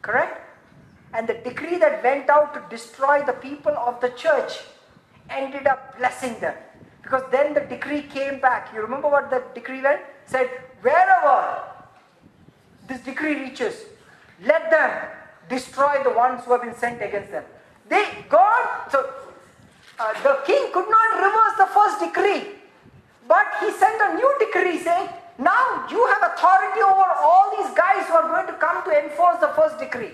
correct? 0.03 0.41
And 1.13 1.29
the 1.29 1.35
decree 1.35 1.79
that 1.79 2.03
went 2.03 2.29
out 2.29 2.55
to 2.55 2.65
destroy 2.69 3.23
the 3.25 3.33
people 3.33 3.73
of 3.73 4.01
the 4.01 4.11
church 4.11 4.61
ended 5.31 5.67
up 5.67 5.99
blessing 5.99 6.39
them. 6.41 6.55
Because 7.03 7.23
then 7.31 7.55
the 7.55 7.61
decree 7.61 8.03
came 8.03 8.41
back. 8.41 8.73
You 8.75 8.83
remember 8.83 9.09
what 9.09 9.31
the 9.31 9.43
decree 9.55 9.81
went? 9.81 10.03
Said, 10.27 10.49
wherever 10.83 11.63
this 12.87 13.01
decree 13.01 13.41
reaches, 13.41 13.85
let 14.45 14.71
them 14.71 15.09
destroy 15.49 16.03
the 16.05 16.11
ones 16.11 16.45
who 16.45 16.53
have 16.53 16.63
been 16.63 16.75
sent 16.77 17.03
against 17.03 17.31
them. 17.31 17.45
They, 17.89 18.05
God, 18.29 18.91
so 18.91 19.11
uh, 19.99 20.23
the 20.23 20.41
king 20.47 20.71
could 20.73 20.89
not 20.89 21.17
reverse 21.17 21.57
the 21.59 21.67
first 21.67 22.01
decree, 22.01 22.58
but 23.29 23.47
he 23.61 23.71
sent 23.73 24.01
a 24.01 24.15
new 24.17 24.31
decree 24.41 24.79
saying, 24.81 25.09
now 25.39 25.87
you 25.89 26.01
have 26.17 26.33
authority 26.33 26.81
over 26.81 27.07
all 27.21 27.55
these 27.57 27.71
guys 27.77 28.09
who 28.09 28.15
are 28.15 28.29
going 28.29 28.47
to 28.49 28.55
come 28.59 28.83
to 28.85 28.91
enforce 28.91 29.39
the 29.39 29.53
first 29.55 29.79
decree. 29.79 30.11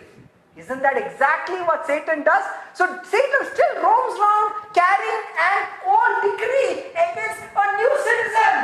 Isn't 0.56 0.82
that 0.82 0.98
exactly 0.98 1.58
what 1.62 1.86
Satan 1.86 2.22
does? 2.22 2.44
So 2.74 2.86
Satan 3.02 3.42
still 3.54 3.74
roams 3.82 4.14
around 4.18 4.70
carrying 4.70 5.22
an 5.34 5.58
old 5.86 6.14
decree 6.22 6.92
against 6.94 7.42
a 7.54 7.66
new 7.74 7.92
citizen. 8.06 8.54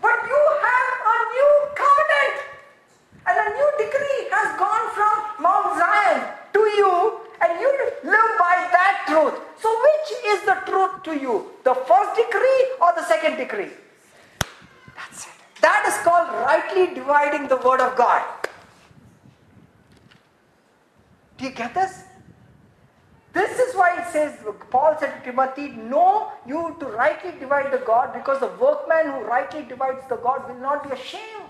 But 0.00 0.18
you 0.24 0.40
have 0.64 0.94
a 1.04 1.18
new 1.36 1.52
covenant. 1.76 2.36
And 3.28 3.36
a 3.38 3.48
new 3.52 3.70
decree 3.76 4.20
has 4.32 4.56
gone 4.58 4.86
from 4.96 5.16
Mount 5.42 5.78
Zion 5.78 6.32
to 6.54 6.60
you, 6.76 7.20
and 7.42 7.60
you 7.60 7.70
live 8.04 8.32
by 8.38 8.68
that 8.72 9.04
truth. 9.06 9.34
So, 9.58 9.68
which 9.86 10.08
is 10.26 10.44
the 10.44 10.56
truth 10.66 11.02
to 11.04 11.18
you? 11.18 11.50
The 11.64 11.74
first 11.74 12.16
decree 12.16 12.62
or 12.80 12.92
the 12.94 13.04
second 13.04 13.36
decree? 13.36 13.70
That's 14.96 15.26
it. 15.26 15.32
That 15.60 15.84
is 15.86 15.96
called 16.04 16.28
rightly 16.46 16.94
dividing 16.94 17.48
the 17.48 17.56
word 17.56 17.80
of 17.80 17.96
God. 17.96 18.22
Do 21.38 21.44
you 21.44 21.50
get 21.50 21.74
this? 21.74 22.04
This 23.32 23.58
is 23.58 23.74
why 23.74 23.98
it 23.98 24.12
says, 24.12 24.38
Paul 24.70 24.94
said 25.00 25.18
to 25.18 25.30
Timothy, 25.30 25.68
Know 25.68 26.32
you 26.46 26.76
to 26.80 26.86
rightly 26.86 27.32
divide 27.40 27.72
the 27.72 27.78
God, 27.78 28.12
because 28.12 28.40
the 28.40 28.52
workman 28.60 29.06
who 29.06 29.20
rightly 29.24 29.62
divides 29.62 30.06
the 30.08 30.16
God 30.16 30.48
will 30.48 30.60
not 30.60 30.84
be 30.84 30.90
ashamed. 30.90 31.48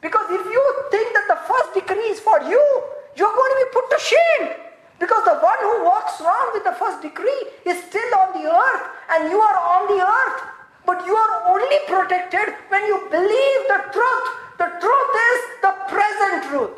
Because 0.00 0.30
if 0.30 0.46
you 0.46 0.84
think 0.90 1.12
that 1.12 1.26
the 1.28 1.52
first 1.52 1.74
decree 1.74 2.10
is 2.10 2.20
for 2.20 2.40
you, 2.42 2.82
you're 3.16 3.34
going 3.34 3.50
to 3.50 3.66
be 3.66 3.70
put 3.72 3.90
to 3.90 3.98
shame. 3.98 4.69
Because 5.00 5.24
the 5.24 5.40
one 5.40 5.60
who 5.62 5.84
walks 5.84 6.20
wrong 6.20 6.50
with 6.52 6.62
the 6.62 6.72
first 6.72 7.00
decree 7.00 7.42
is 7.64 7.82
still 7.84 8.10
on 8.20 8.36
the 8.36 8.46
earth, 8.52 8.86
and 9.10 9.30
you 9.30 9.40
are 9.40 9.58
on 9.74 9.88
the 9.88 10.04
earth. 10.04 10.42
But 10.84 11.06
you 11.06 11.16
are 11.16 11.48
only 11.48 11.78
protected 11.88 12.54
when 12.68 12.84
you 12.84 13.08
believe 13.10 13.60
the 13.72 13.80
truth. 13.96 14.26
The 14.58 14.68
truth 14.84 15.12
is 15.30 15.40
the 15.62 15.74
present 15.88 16.44
truth, 16.50 16.76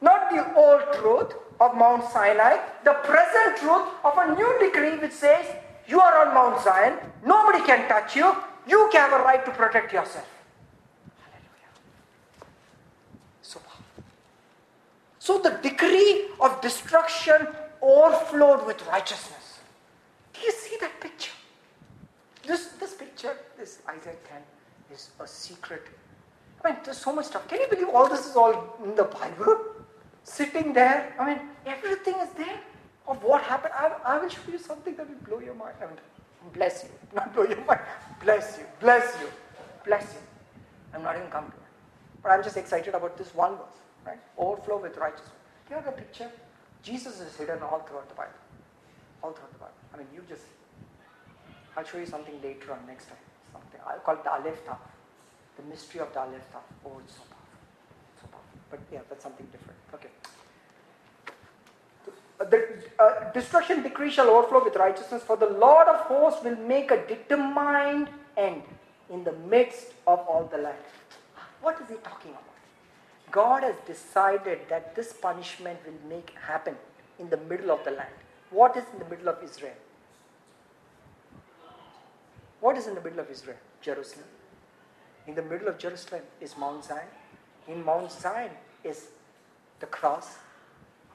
not 0.00 0.30
the 0.30 0.54
old 0.54 0.82
truth 0.94 1.34
of 1.60 1.74
Mount 1.76 2.08
Sinai, 2.12 2.58
the 2.84 2.94
present 3.02 3.58
truth 3.58 3.88
of 4.04 4.12
a 4.18 4.34
new 4.36 4.50
decree 4.60 4.96
which 4.98 5.12
says, 5.12 5.44
You 5.88 6.00
are 6.00 6.26
on 6.26 6.32
Mount 6.32 6.62
Zion, 6.62 6.94
nobody 7.26 7.58
can 7.66 7.88
touch 7.88 8.14
you, 8.14 8.36
you 8.68 8.88
have 8.94 9.12
a 9.12 9.24
right 9.24 9.44
to 9.44 9.50
protect 9.50 9.92
yourself. 9.92 10.28
So 15.24 15.38
the 15.38 15.58
decree 15.62 16.26
of 16.38 16.60
destruction 16.60 17.48
overflowed 17.84 18.66
with 18.66 18.84
righteousness. 18.86 19.60
Do 20.32 20.40
you 20.40 20.52
see 20.52 20.76
that 20.80 21.00
picture? 21.00 21.32
This, 22.46 22.66
this 22.80 22.94
picture, 22.94 23.36
this 23.58 23.80
Isaiah 23.88 24.16
10, 24.28 24.42
is 24.92 25.10
a 25.20 25.26
secret. 25.26 25.82
I 26.64 26.70
mean, 26.70 26.78
there's 26.84 26.98
so 26.98 27.12
much 27.14 27.26
stuff. 27.26 27.46
Can 27.48 27.60
you 27.60 27.68
believe 27.68 27.88
all 27.88 28.08
this 28.08 28.26
is 28.26 28.36
all 28.36 28.76
in 28.82 28.94
the 28.94 29.04
Bible? 29.04 29.58
Sitting 30.24 30.72
there, 30.72 31.14
I 31.20 31.26
mean, 31.26 31.40
everything 31.66 32.14
is 32.22 32.30
there 32.30 32.60
of 33.06 33.22
what 33.22 33.42
happened. 33.42 33.74
I, 33.76 33.92
I 34.04 34.18
will 34.18 34.28
show 34.28 34.40
you 34.50 34.58
something 34.58 34.96
that 34.96 35.08
will 35.08 35.22
blow 35.28 35.38
your 35.40 35.54
mind. 35.54 35.74
I 35.82 35.86
mean, 35.86 35.98
bless 36.54 36.84
you. 36.84 36.90
Not 37.14 37.34
blow 37.34 37.44
your 37.44 37.62
mind. 37.66 37.80
Bless 38.22 38.58
you. 38.58 38.64
Bless 38.80 39.20
you. 39.20 39.28
Bless 39.84 40.02
you. 40.14 40.20
I'm 40.94 41.02
not 41.02 41.16
even 41.16 41.28
come 41.28 41.46
to 41.46 41.50
it. 41.50 41.62
But 42.22 42.30
I'm 42.30 42.42
just 42.42 42.56
excited 42.56 42.94
about 42.94 43.18
this 43.18 43.34
one 43.34 43.52
verse, 43.56 43.78
right? 44.06 44.18
Overflow 44.38 44.80
with 44.80 44.96
righteousness. 44.96 45.30
You 45.68 45.76
have 45.76 45.84
the 45.84 45.92
picture? 45.92 46.30
Jesus 46.84 47.18
is 47.20 47.34
hidden 47.36 47.62
all 47.62 47.80
throughout 47.80 48.08
the 48.08 48.14
Bible. 48.14 48.38
All 49.22 49.32
throughout 49.32 49.52
the 49.52 49.58
Bible. 49.58 49.74
I 49.94 49.96
mean, 49.96 50.06
you 50.14 50.22
just, 50.28 50.44
I'll 51.76 51.84
show 51.84 51.98
you 51.98 52.06
something 52.06 52.40
later 52.42 52.72
on 52.72 52.86
next 52.86 53.06
time. 53.06 53.24
Something. 53.52 53.80
I'll 53.86 53.98
call 54.00 54.14
it 54.16 54.24
the 54.24 54.32
Aleph 54.32 54.64
Taf. 54.66 54.76
The 55.56 55.62
mystery 55.62 56.00
of 56.02 56.12
the 56.12 56.20
Aleph 56.20 56.46
Taf. 56.52 56.62
Oh, 56.84 57.00
it's 57.02 57.14
so 57.14 57.22
powerful. 57.32 57.58
So 58.20 58.26
powerful. 58.28 58.58
But 58.70 58.80
yeah, 58.92 59.00
that's 59.08 59.22
something 59.22 59.46
different. 59.50 59.78
Okay. 59.94 60.10
The 62.38 63.02
uh, 63.02 63.32
destruction 63.32 63.82
decree 63.82 64.10
shall 64.10 64.28
overflow 64.28 64.62
with 64.62 64.76
righteousness, 64.76 65.22
for 65.22 65.36
the 65.36 65.48
Lord 65.48 65.88
of 65.88 66.00
hosts 66.00 66.44
will 66.44 66.56
make 66.56 66.90
a 66.90 67.06
determined 67.06 68.08
end 68.36 68.62
in 69.08 69.24
the 69.24 69.32
midst 69.48 69.92
of 70.06 70.18
all 70.28 70.48
the 70.50 70.58
land. 70.58 70.76
What 71.62 71.80
is 71.80 71.88
he 71.88 71.94
talking 71.96 72.32
about? 72.32 72.53
God 73.34 73.64
has 73.64 73.74
decided 73.84 74.60
that 74.68 74.94
this 74.94 75.12
punishment 75.12 75.80
will 75.84 76.08
make 76.08 76.30
happen 76.46 76.76
in 77.18 77.30
the 77.30 77.36
middle 77.36 77.72
of 77.72 77.82
the 77.84 77.90
land. 77.90 78.20
What 78.50 78.76
is 78.76 78.84
in 78.92 79.00
the 79.00 79.06
middle 79.06 79.28
of 79.28 79.42
Israel? 79.42 79.74
What 82.60 82.78
is 82.78 82.86
in 82.86 82.94
the 82.94 83.00
middle 83.00 83.18
of 83.18 83.28
Israel? 83.28 83.56
Jerusalem. 83.82 84.28
In 85.26 85.34
the 85.34 85.42
middle 85.42 85.66
of 85.66 85.78
Jerusalem 85.78 86.22
is 86.40 86.56
Mount 86.56 86.84
Zion. 86.84 87.08
In 87.66 87.84
Mount 87.84 88.12
Zion 88.12 88.50
is 88.84 89.08
the 89.80 89.86
cross. 89.86 90.36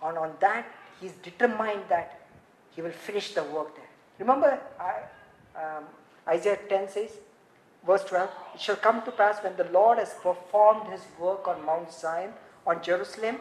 And 0.04 0.18
on 0.18 0.34
that, 0.41 0.66
he's 1.00 1.14
determined 1.24 1.84
that 1.88 2.20
he 2.76 2.82
will 2.82 2.98
finish 3.08 3.34
the 3.34 3.44
work 3.44 3.76
there. 3.78 3.90
Remember, 4.20 4.60
I, 4.78 4.94
um, 5.58 5.86
Isaiah 6.28 6.60
10 6.68 6.90
says, 6.90 7.12
verse 7.90 8.03
12, 8.03 8.30
it 8.53 8.61
shall 8.61 8.76
come 8.76 9.02
to 9.03 9.11
pass 9.11 9.44
when 9.44 9.56
the 9.57 9.70
Lord 9.78 9.98
has 9.98 10.14
performed 10.22 10.88
his 10.91 11.02
work 11.20 11.48
on 11.48 11.66
Mount 11.66 11.91
Zion, 11.91 12.32
on 12.68 12.84
Jerusalem, 12.84 13.38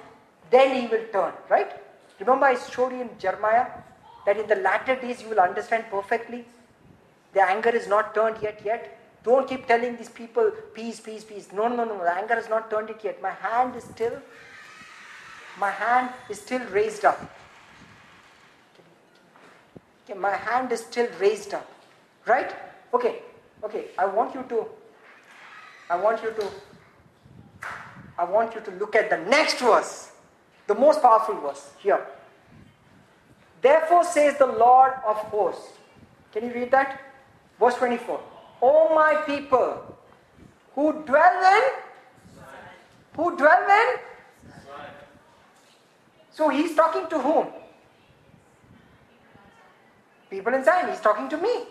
then 0.50 0.74
he 0.80 0.86
will 0.86 1.04
turn, 1.12 1.34
right? 1.50 1.72
Remember, 2.18 2.46
I 2.46 2.54
showed 2.54 2.92
you 2.92 3.02
in 3.02 3.10
Jeremiah 3.18 3.66
that 4.24 4.38
in 4.38 4.46
the 4.46 4.56
latter 4.56 4.96
days 4.96 5.22
you 5.22 5.28
will 5.28 5.40
understand 5.40 5.84
perfectly. 5.90 6.46
The 7.34 7.42
anger 7.42 7.68
is 7.70 7.86
not 7.86 8.14
turned 8.14 8.38
yet, 8.40 8.62
yet. 8.64 8.98
Don't 9.22 9.46
keep 9.46 9.66
telling 9.66 9.96
these 9.96 10.08
people, 10.08 10.50
peace, 10.74 11.00
peace, 11.00 11.24
peace. 11.24 11.48
No, 11.52 11.68
no, 11.68 11.84
no, 11.84 11.98
the 11.98 12.14
anger 12.14 12.34
has 12.34 12.48
not 12.48 12.70
turned 12.70 12.88
it 12.88 13.00
yet. 13.04 13.20
My 13.20 13.30
hand 13.30 13.76
is 13.76 13.84
still, 13.84 14.16
my 15.58 15.70
hand 15.70 16.10
is 16.30 16.40
still 16.40 16.64
raised 16.78 17.04
up. 17.04 17.20
Okay, 20.04 20.18
my 20.18 20.34
hand 20.34 20.72
is 20.72 20.80
still 20.80 21.08
raised 21.20 21.52
up. 21.52 21.70
Right? 22.26 22.54
Okay, 22.94 23.20
okay. 23.64 23.86
I 23.98 24.06
want 24.06 24.34
you 24.34 24.44
to, 24.48 24.66
I 25.90 25.96
want 25.96 26.22
you 26.22 26.30
to, 26.30 26.50
I 28.18 28.24
want 28.24 28.54
you 28.54 28.60
to 28.60 28.70
look 28.72 28.96
at 28.96 29.10
the 29.10 29.18
next 29.18 29.60
verse, 29.60 30.12
the 30.66 30.74
most 30.74 31.02
powerful 31.02 31.36
verse 31.40 31.70
here. 31.78 32.04
Therefore 33.60 34.04
says 34.04 34.38
the 34.38 34.46
Lord 34.46 34.92
of 35.06 35.16
hosts. 35.16 35.72
Can 36.32 36.44
you 36.44 36.52
read 36.52 36.70
that? 36.70 37.00
Verse 37.58 37.74
24. 37.74 38.20
O 38.62 38.94
my 38.94 39.22
people, 39.26 39.96
who 40.74 40.92
dwell 41.04 41.56
in, 41.56 41.62
who 43.16 43.36
dwell 43.36 43.68
in, 43.68 43.98
so 46.30 46.48
he's 46.48 46.76
talking 46.76 47.08
to 47.08 47.18
whom? 47.18 47.48
People 50.30 50.54
in 50.54 50.62
Zion. 50.62 50.88
He's 50.88 51.00
talking 51.00 51.28
to 51.30 51.36
me. 51.36 51.64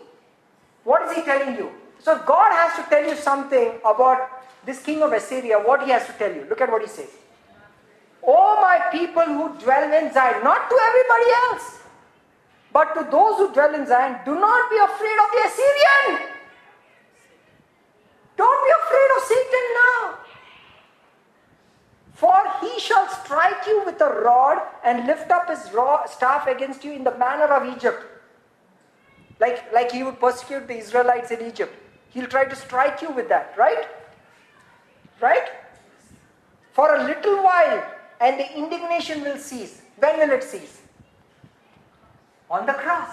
What 0.87 1.01
is 1.05 1.17
he 1.17 1.21
telling 1.23 1.57
you? 1.57 1.69
So 1.99 2.17
God 2.25 2.53
has 2.53 2.77
to 2.77 2.89
tell 2.89 3.05
you 3.05 3.15
something 3.17 3.73
about 3.83 4.29
this 4.65 4.81
king 4.81 5.03
of 5.03 5.11
Assyria, 5.11 5.59
what 5.59 5.83
he 5.83 5.89
has 5.91 6.05
to 6.07 6.13
tell 6.13 6.33
you? 6.33 6.45
Look 6.49 6.61
at 6.61 6.71
what 6.71 6.81
he 6.81 6.87
says. 6.87 7.09
Oh 8.25 8.61
my 8.61 8.79
people 8.89 9.25
who 9.25 9.49
dwell 9.59 9.91
in 9.91 10.13
Zion, 10.13 10.41
not 10.45 10.69
to 10.69 10.79
everybody 10.87 11.29
else, 11.43 11.65
but 12.71 12.93
to 12.93 13.03
those 13.11 13.35
who 13.35 13.51
dwell 13.51 13.75
in 13.75 13.85
Zion, 13.85 14.15
do 14.23 14.39
not 14.39 14.69
be 14.69 14.77
afraid 14.77 15.17
of 15.25 15.29
the 15.35 15.41
Assyrian. 15.49 16.29
Don't 18.37 18.61
be 18.67 18.71
afraid 18.81 19.09
of 19.17 19.23
Satan 19.31 19.65
now. 19.83 20.01
For 22.13 22.37
he 22.61 22.79
shall 22.79 23.09
strike 23.09 23.67
you 23.67 23.83
with 23.85 23.99
a 23.99 24.21
rod 24.23 24.61
and 24.85 25.05
lift 25.05 25.31
up 25.31 25.49
his 25.49 25.59
staff 26.13 26.47
against 26.47 26.85
you 26.85 26.93
in 26.93 27.03
the 27.03 27.17
manner 27.17 27.51
of 27.59 27.75
Egypt. 27.75 28.16
Like, 29.47 29.73
like 29.73 29.91
he 29.91 30.03
would 30.03 30.19
persecute 30.19 30.67
the 30.67 30.77
Israelites 30.77 31.31
in 31.31 31.45
Egypt. 31.45 31.73
He'll 32.09 32.27
try 32.27 32.45
to 32.45 32.55
strike 32.55 33.01
you 33.01 33.11
with 33.11 33.29
that, 33.29 33.53
right? 33.57 33.87
Right? 35.21 35.49
For 36.73 36.95
a 36.95 37.03
little 37.03 37.43
while, 37.43 37.83
and 38.19 38.39
the 38.39 38.57
indignation 38.57 39.21
will 39.21 39.37
cease. 39.37 39.81
When 39.97 40.19
will 40.19 40.31
it 40.31 40.43
cease? 40.43 40.81
On 42.49 42.65
the 42.65 42.73
cross. 42.73 43.09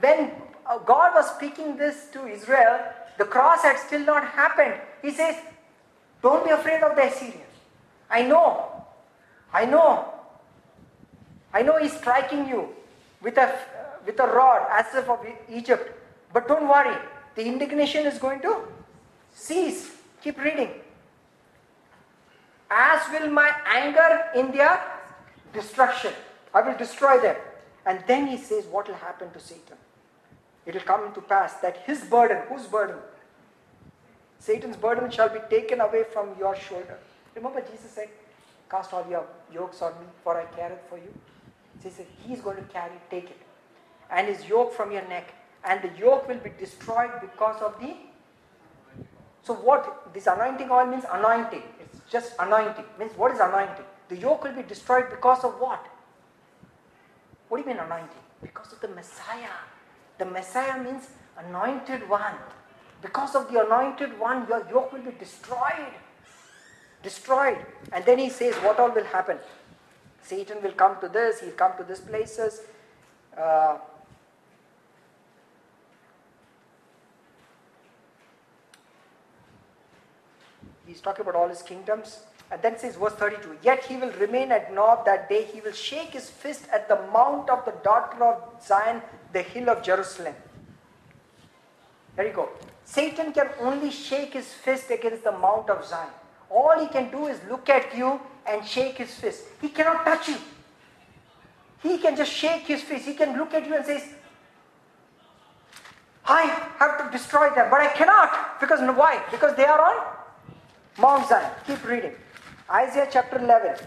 When 0.00 0.32
uh, 0.66 0.78
God 0.78 1.12
was 1.14 1.30
speaking 1.34 1.76
this 1.76 2.08
to 2.12 2.26
Israel, 2.26 2.80
the 3.18 3.24
cross 3.24 3.62
had 3.62 3.78
still 3.78 4.00
not 4.00 4.24
happened. 4.24 4.74
He 5.02 5.10
says, 5.10 5.36
Don't 6.22 6.44
be 6.44 6.50
afraid 6.50 6.82
of 6.82 6.96
the 6.96 7.06
Assyrians. 7.06 7.54
I 8.10 8.22
know. 8.22 8.84
I 9.52 9.64
know. 9.64 10.12
I 11.52 11.62
know 11.62 11.78
he's 11.78 11.96
striking 11.96 12.46
you 12.48 12.68
with 13.22 13.38
a, 13.38 13.58
with 14.06 14.18
a 14.20 14.26
rod 14.26 14.66
as 14.70 14.94
if 14.94 15.08
of 15.08 15.26
Egypt. 15.50 15.92
But 16.32 16.48
don't 16.48 16.68
worry. 16.68 16.96
The 17.34 17.44
indignation 17.44 18.06
is 18.06 18.18
going 18.18 18.40
to 18.40 18.60
cease. 19.32 19.90
Keep 20.22 20.42
reading. 20.42 20.70
As 22.70 23.00
will 23.12 23.30
my 23.30 23.50
anger 23.66 24.26
in 24.34 24.52
their 24.52 24.82
destruction. 25.52 26.12
I 26.54 26.62
will 26.62 26.76
destroy 26.76 27.20
them. 27.20 27.36
And 27.84 28.02
then 28.06 28.26
he 28.26 28.36
says, 28.36 28.64
What 28.66 28.88
will 28.88 28.94
happen 28.94 29.30
to 29.32 29.40
Satan? 29.40 29.76
It 30.64 30.74
will 30.74 30.80
come 30.80 31.12
to 31.14 31.20
pass 31.20 31.54
that 31.60 31.78
his 31.86 32.00
burden, 32.04 32.42
whose 32.48 32.66
burden? 32.66 32.96
Satan's 34.40 34.76
burden 34.76 35.10
shall 35.10 35.28
be 35.28 35.38
taken 35.48 35.80
away 35.80 36.04
from 36.12 36.30
your 36.38 36.56
shoulder. 36.56 36.98
Remember, 37.34 37.60
Jesus 37.60 37.90
said, 37.90 38.08
Cast 38.68 38.92
all 38.92 39.06
your 39.08 39.24
yokes 39.52 39.80
on 39.82 39.92
me, 39.92 40.06
for 40.24 40.36
I 40.36 40.44
care 40.56 40.72
it 40.72 40.82
for 40.88 40.96
you. 40.96 41.12
He 41.82 41.90
said, 41.90 42.06
He's 42.26 42.40
going 42.40 42.56
to 42.56 42.62
carry, 42.64 42.98
take 43.10 43.30
it. 43.30 43.45
And 44.10 44.28
his 44.28 44.48
yoke 44.48 44.72
from 44.72 44.92
your 44.92 45.06
neck. 45.08 45.34
And 45.64 45.82
the 45.82 45.90
yoke 45.98 46.28
will 46.28 46.38
be 46.38 46.50
destroyed 46.58 47.10
because 47.20 47.60
of 47.62 47.78
the. 47.80 47.94
So, 49.42 49.54
what 49.54 50.12
this 50.14 50.26
anointing 50.26 50.70
oil 50.70 50.86
means? 50.86 51.04
Anointing. 51.12 51.62
It's 51.80 52.00
just 52.10 52.34
anointing. 52.38 52.84
Means 52.98 53.12
what 53.16 53.32
is 53.32 53.40
anointing? 53.40 53.84
The 54.08 54.16
yoke 54.16 54.44
will 54.44 54.52
be 54.54 54.62
destroyed 54.62 55.10
because 55.10 55.44
of 55.44 55.60
what? 55.60 55.84
What 57.48 57.58
do 57.58 57.62
you 57.62 57.74
mean 57.74 57.84
anointing? 57.84 58.24
Because 58.42 58.72
of 58.72 58.80
the 58.80 58.88
Messiah. 58.88 59.56
The 60.18 60.24
Messiah 60.24 60.82
means 60.82 61.08
anointed 61.38 62.08
one. 62.08 62.34
Because 63.02 63.34
of 63.34 63.52
the 63.52 63.64
anointed 63.64 64.18
one, 64.18 64.46
your 64.48 64.66
yoke 64.70 64.92
will 64.92 65.02
be 65.02 65.12
destroyed. 65.18 65.94
Destroyed. 67.02 67.58
And 67.92 68.04
then 68.04 68.18
he 68.18 68.30
says, 68.30 68.54
what 68.56 68.78
all 68.78 68.90
will 68.90 69.04
happen? 69.04 69.38
Satan 70.22 70.62
will 70.62 70.72
come 70.72 70.98
to 71.00 71.08
this, 71.08 71.40
he'll 71.40 71.52
come 71.52 71.72
to 71.78 71.84
this 71.84 72.00
places. 72.00 72.62
Uh, 73.38 73.78
he's 80.86 81.00
talking 81.00 81.22
about 81.22 81.34
all 81.34 81.48
his 81.48 81.62
kingdoms. 81.62 82.20
And 82.50 82.62
then 82.62 82.78
says 82.78 82.96
verse 82.96 83.14
32, 83.14 83.58
Yet 83.62 83.84
he 83.84 83.96
will 83.96 84.12
remain 84.12 84.52
at 84.52 84.72
Nob 84.72 85.04
that 85.04 85.28
day, 85.28 85.44
he 85.44 85.60
will 85.60 85.72
shake 85.72 86.10
his 86.10 86.30
fist 86.30 86.66
at 86.72 86.88
the 86.88 86.96
mount 87.12 87.50
of 87.50 87.64
the 87.64 87.74
daughter 87.82 88.22
of 88.24 88.62
Zion, 88.64 89.02
the 89.32 89.42
hill 89.42 89.68
of 89.68 89.82
Jerusalem. 89.82 90.34
There 92.14 92.26
you 92.26 92.32
go. 92.32 92.48
Satan 92.84 93.32
can 93.32 93.50
only 93.60 93.90
shake 93.90 94.34
his 94.34 94.46
fist 94.46 94.90
against 94.90 95.24
the 95.24 95.32
mount 95.32 95.68
of 95.68 95.84
Zion. 95.84 96.08
All 96.48 96.78
he 96.78 96.86
can 96.86 97.10
do 97.10 97.26
is 97.26 97.40
look 97.50 97.68
at 97.68 97.96
you 97.96 98.20
and 98.46 98.64
shake 98.64 98.98
his 98.98 99.12
fist. 99.12 99.44
He 99.60 99.68
cannot 99.68 100.04
touch 100.04 100.28
you. 100.28 100.36
He 101.82 101.98
can 101.98 102.16
just 102.16 102.32
shake 102.32 102.62
his 102.62 102.80
fist. 102.82 103.04
He 103.06 103.14
can 103.14 103.36
look 103.36 103.54
at 103.54 103.66
you 103.66 103.74
and 103.74 103.84
say, 103.84 104.04
I 106.24 106.42
have 106.78 107.04
to 107.04 107.10
destroy 107.10 107.50
them, 107.50 107.70
but 107.70 107.80
I 107.80 107.88
cannot. 107.88 108.60
Because 108.60 108.80
why? 108.96 109.22
Because 109.30 109.56
they 109.56 109.64
are 109.64 109.80
on 109.80 110.16
Mount 110.98 111.28
Zion. 111.28 111.50
Keep 111.66 111.86
reading. 111.86 112.14
Isaiah 112.70 113.08
chapter 113.10 113.38
11. 113.38 113.86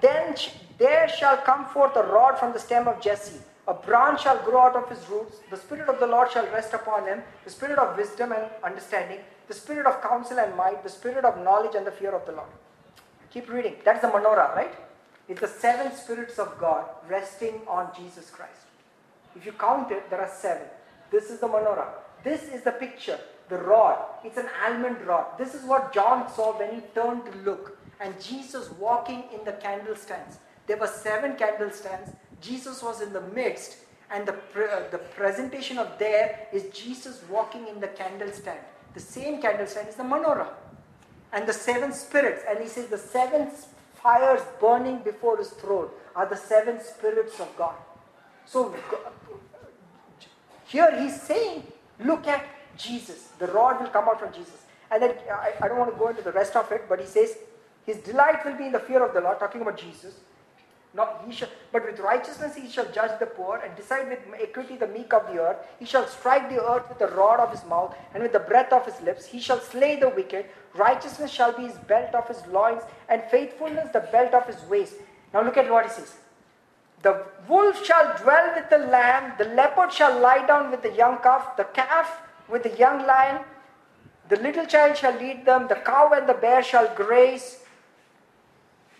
Then 0.00 0.34
there 0.76 1.08
shall 1.08 1.36
come 1.36 1.66
forth 1.66 1.94
a 1.96 2.02
rod 2.02 2.38
from 2.38 2.52
the 2.52 2.58
stem 2.58 2.88
of 2.88 3.00
Jesse. 3.00 3.38
A 3.68 3.74
branch 3.74 4.22
shall 4.22 4.38
grow 4.44 4.60
out 4.60 4.76
of 4.76 4.88
his 4.88 5.08
roots. 5.08 5.36
The 5.50 5.56
Spirit 5.56 5.88
of 5.88 6.00
the 6.00 6.06
Lord 6.06 6.30
shall 6.32 6.46
rest 6.46 6.74
upon 6.74 7.06
him. 7.06 7.22
The 7.44 7.50
Spirit 7.50 7.78
of 7.78 7.96
wisdom 7.96 8.32
and 8.32 8.50
understanding. 8.64 9.20
The 9.46 9.54
Spirit 9.54 9.86
of 9.86 10.02
counsel 10.02 10.38
and 10.38 10.56
might. 10.56 10.82
The 10.82 10.88
Spirit 10.88 11.24
of 11.24 11.42
knowledge 11.42 11.76
and 11.76 11.86
the 11.86 11.92
fear 11.92 12.10
of 12.10 12.26
the 12.26 12.32
Lord. 12.32 12.50
Keep 13.30 13.48
reading. 13.48 13.76
That's 13.84 14.02
the 14.02 14.08
menorah, 14.08 14.54
right? 14.56 14.74
It's 15.28 15.40
the 15.40 15.48
seven 15.48 15.92
spirits 15.92 16.38
of 16.38 16.58
God 16.58 16.86
resting 17.08 17.60
on 17.68 17.90
Jesus 17.96 18.30
Christ. 18.30 18.62
If 19.36 19.46
you 19.46 19.52
count 19.52 19.92
it, 19.92 20.10
there 20.10 20.20
are 20.20 20.30
seven. 20.32 20.66
This 21.10 21.30
is 21.30 21.40
the 21.40 21.48
menorah. 21.48 21.88
This 22.24 22.42
is 22.48 22.62
the 22.62 22.72
picture 22.72 23.18
the 23.48 23.58
rod. 23.58 23.98
It's 24.24 24.38
an 24.38 24.48
almond 24.64 25.00
rod. 25.06 25.38
This 25.38 25.54
is 25.54 25.64
what 25.64 25.92
John 25.92 26.32
saw 26.32 26.58
when 26.58 26.74
he 26.74 26.80
turned 26.94 27.24
to 27.26 27.38
look. 27.38 27.78
And 28.00 28.20
Jesus 28.20 28.70
walking 28.72 29.24
in 29.32 29.44
the 29.44 29.52
candlestands. 29.52 30.36
There 30.66 30.76
were 30.76 30.86
seven 30.86 31.36
candlestands. 31.36 32.14
Jesus 32.40 32.82
was 32.82 33.00
in 33.00 33.12
the 33.12 33.20
midst. 33.20 33.78
And 34.10 34.26
the, 34.26 34.32
pre- 34.32 34.64
uh, 34.64 34.82
the 34.90 34.98
presentation 34.98 35.78
of 35.78 35.98
there 35.98 36.46
is 36.52 36.64
Jesus 36.76 37.22
walking 37.28 37.66
in 37.68 37.80
the 37.80 37.88
candlestand. 37.88 38.58
The 38.94 39.00
same 39.00 39.40
candlestand 39.40 39.88
is 39.88 39.96
the 39.96 40.04
menorah. 40.04 40.48
And 41.32 41.46
the 41.46 41.52
seven 41.52 41.92
spirits. 41.92 42.42
And 42.48 42.60
he 42.60 42.68
says 42.68 42.86
the 42.86 42.98
seven 42.98 43.50
fires 43.94 44.42
burning 44.60 44.98
before 44.98 45.36
his 45.38 45.50
throne 45.50 45.88
are 46.14 46.26
the 46.26 46.36
seven 46.36 46.80
spirits 46.80 47.40
of 47.40 47.56
God. 47.56 47.74
So 48.44 48.74
here 50.66 51.00
he's 51.00 51.20
saying, 51.20 51.64
look 52.04 52.26
at 52.26 52.44
Jesus. 52.76 53.30
The 53.38 53.46
rod 53.48 53.80
will 53.80 53.88
come 53.88 54.08
out 54.08 54.20
from 54.20 54.32
Jesus. 54.32 54.64
And 54.90 55.02
then 55.02 55.14
uh, 55.30 55.34
I, 55.34 55.52
I 55.62 55.68
don't 55.68 55.78
want 55.78 55.92
to 55.92 55.98
go 55.98 56.08
into 56.08 56.22
the 56.22 56.32
rest 56.32 56.56
of 56.56 56.70
it, 56.72 56.84
but 56.88 57.00
he 57.00 57.06
says, 57.06 57.36
His 57.84 57.98
delight 57.98 58.44
will 58.44 58.56
be 58.56 58.66
in 58.66 58.72
the 58.72 58.80
fear 58.80 59.04
of 59.04 59.14
the 59.14 59.20
Lord, 59.20 59.38
talking 59.38 59.62
about 59.62 59.78
Jesus. 59.78 60.14
Not 60.94 61.24
he 61.26 61.32
shall, 61.32 61.48
but 61.72 61.84
with 61.84 62.00
righteousness 62.00 62.54
he 62.54 62.70
shall 62.70 62.90
judge 62.90 63.18
the 63.18 63.26
poor 63.26 63.58
and 63.58 63.76
decide 63.76 64.08
with 64.08 64.20
equity 64.40 64.76
the 64.76 64.86
meek 64.86 65.12
of 65.12 65.26
the 65.26 65.38
earth. 65.38 65.58
He 65.78 65.84
shall 65.84 66.06
strike 66.06 66.48
the 66.48 66.64
earth 66.64 66.88
with 66.88 66.98
the 66.98 67.08
rod 67.08 67.38
of 67.38 67.50
his 67.50 67.64
mouth 67.66 67.94
and 68.14 68.22
with 68.22 68.32
the 68.32 68.38
breath 68.38 68.72
of 68.72 68.86
his 68.86 68.98
lips. 69.02 69.26
He 69.26 69.38
shall 69.38 69.60
slay 69.60 69.96
the 69.96 70.08
wicked. 70.08 70.46
Righteousness 70.74 71.30
shall 71.30 71.52
be 71.52 71.64
his 71.64 71.76
belt 71.76 72.14
of 72.14 72.26
his 72.28 72.46
loins, 72.46 72.82
and 73.10 73.22
faithfulness 73.30 73.90
the 73.92 74.00
belt 74.00 74.32
of 74.32 74.46
his 74.46 74.62
waist. 74.70 74.94
Now 75.34 75.42
look 75.42 75.58
at 75.58 75.70
what 75.70 75.84
he 75.84 75.90
says. 75.90 76.14
The 77.02 77.24
wolf 77.46 77.84
shall 77.84 78.16
dwell 78.16 78.54
with 78.54 78.70
the 78.70 78.78
lamb, 78.78 79.34
the 79.36 79.44
leopard 79.44 79.92
shall 79.92 80.18
lie 80.18 80.46
down 80.46 80.70
with 80.70 80.82
the 80.82 80.92
young 80.92 81.18
calf, 81.18 81.56
the 81.56 81.64
calf 81.64 82.22
with 82.48 82.62
the 82.62 82.76
young 82.76 83.06
lion. 83.06 83.40
The 84.28 84.36
little 84.36 84.66
child 84.66 84.96
shall 84.96 85.16
lead 85.18 85.44
them, 85.46 85.68
the 85.68 85.76
cow 85.76 86.10
and 86.12 86.28
the 86.28 86.34
bear 86.34 86.62
shall 86.62 86.92
graze. 86.94 87.60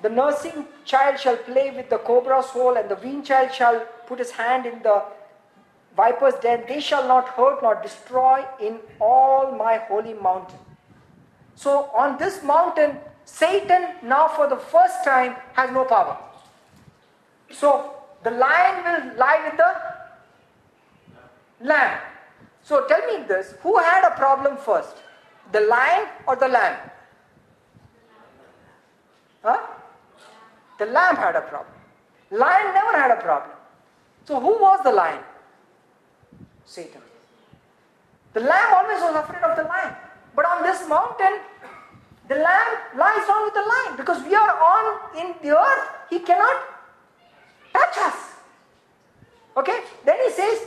The 0.02 0.08
nursing 0.10 0.66
child 0.84 1.18
shall 1.18 1.36
play 1.36 1.70
with 1.70 1.88
the 1.90 1.98
cobra's 1.98 2.46
hole, 2.46 2.76
and 2.76 2.88
the 2.88 2.96
weaned 2.96 3.24
child 3.24 3.52
shall 3.52 3.80
put 4.06 4.18
his 4.18 4.30
hand 4.30 4.66
in 4.66 4.82
the 4.82 5.02
viper's 5.96 6.34
den. 6.34 6.64
They 6.68 6.80
shall 6.80 7.08
not 7.08 7.28
hurt 7.30 7.62
nor 7.62 7.80
destroy 7.82 8.44
in 8.60 8.78
all 9.00 9.52
my 9.52 9.78
holy 9.88 10.14
mountain. 10.14 10.58
So, 11.54 11.90
on 11.94 12.18
this 12.18 12.42
mountain, 12.42 12.98
Satan 13.24 13.94
now 14.02 14.28
for 14.28 14.46
the 14.46 14.58
first 14.58 15.02
time 15.04 15.36
has 15.54 15.70
no 15.70 15.84
power. 15.84 16.18
So, 17.50 17.94
the 18.22 18.30
lion 18.30 18.84
will 18.84 19.16
lie 19.16 19.40
with 19.48 19.56
the 19.56 19.72
lamb. 21.66 22.00
So 22.66 22.84
tell 22.88 23.02
me 23.06 23.24
this 23.28 23.54
who 23.62 23.78
had 23.78 24.04
a 24.04 24.16
problem 24.16 24.56
first? 24.56 24.96
The 25.52 25.60
lion 25.60 26.08
or 26.26 26.34
the 26.34 26.48
lamb? 26.48 26.90
Huh? 29.44 29.60
The 30.80 30.86
lamb 30.86 31.14
had 31.14 31.36
a 31.36 31.42
problem. 31.42 31.76
Lion 32.32 32.74
never 32.74 32.98
had 32.98 33.12
a 33.12 33.20
problem. 33.22 33.56
So 34.24 34.40
who 34.40 34.58
was 34.60 34.80
the 34.82 34.90
lion? 34.90 35.22
Satan. 36.64 37.02
The 38.32 38.40
lamb 38.40 38.74
always 38.74 39.00
was 39.00 39.14
afraid 39.14 39.44
of 39.44 39.56
the 39.56 39.62
lion. 39.62 39.94
But 40.34 40.46
on 40.46 40.64
this 40.64 40.88
mountain, 40.88 41.38
the 42.26 42.34
lamb 42.34 42.72
lies 42.98 43.26
down 43.28 43.44
with 43.44 43.54
the 43.54 43.66
lion 43.74 43.96
because 43.96 44.24
we 44.24 44.34
are 44.34 44.50
on 44.74 45.16
in 45.16 45.34
the 45.40 45.56
earth. 45.56 45.88
He 46.10 46.18
cannot 46.18 46.64
touch 47.72 47.96
us. 47.98 48.18
Okay? 49.56 49.84
Then 50.04 50.18
he 50.24 50.32
says, 50.32 50.66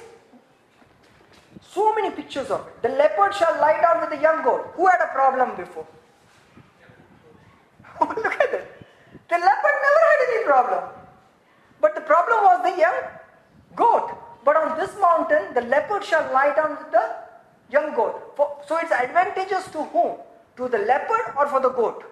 so 1.74 1.94
many 1.94 2.10
pictures 2.10 2.50
of 2.50 2.66
it. 2.68 2.82
The 2.82 2.90
leopard 2.90 3.34
shall 3.34 3.54
lie 3.60 3.80
down 3.82 4.02
with 4.02 4.10
the 4.10 4.22
young 4.22 4.44
goat. 4.44 4.72
Who 4.76 4.88
had 4.88 5.02
a 5.02 5.14
problem 5.14 5.56
before? 5.56 5.88
Oh, 8.02 8.08
look 8.08 8.34
at 8.34 8.54
it. 8.54 8.66
The 9.28 9.36
leopard 9.36 9.76
never 9.86 10.02
had 10.10 10.20
any 10.30 10.46
problem. 10.46 10.84
But 11.82 11.96
the 11.96 12.02
problem 12.02 12.44
was 12.44 12.64
the 12.64 12.80
young 12.80 12.96
goat. 13.76 14.18
But 14.46 14.56
on 14.56 14.78
this 14.80 14.96
mountain, 15.00 15.54
the 15.54 15.62
leopard 15.62 16.04
shall 16.04 16.32
lie 16.34 16.56
down 16.56 16.78
with 16.78 16.92
the 16.92 17.06
young 17.70 17.94
goat. 17.94 18.34
For, 18.36 18.58
so 18.68 18.78
it's 18.78 18.92
advantageous 18.92 19.68
to 19.72 19.84
whom? 19.84 20.18
To 20.58 20.70
the 20.70 20.80
leopard 20.80 21.34
or 21.38 21.48
for 21.48 21.60
the 21.60 21.70
goat? 21.70 22.04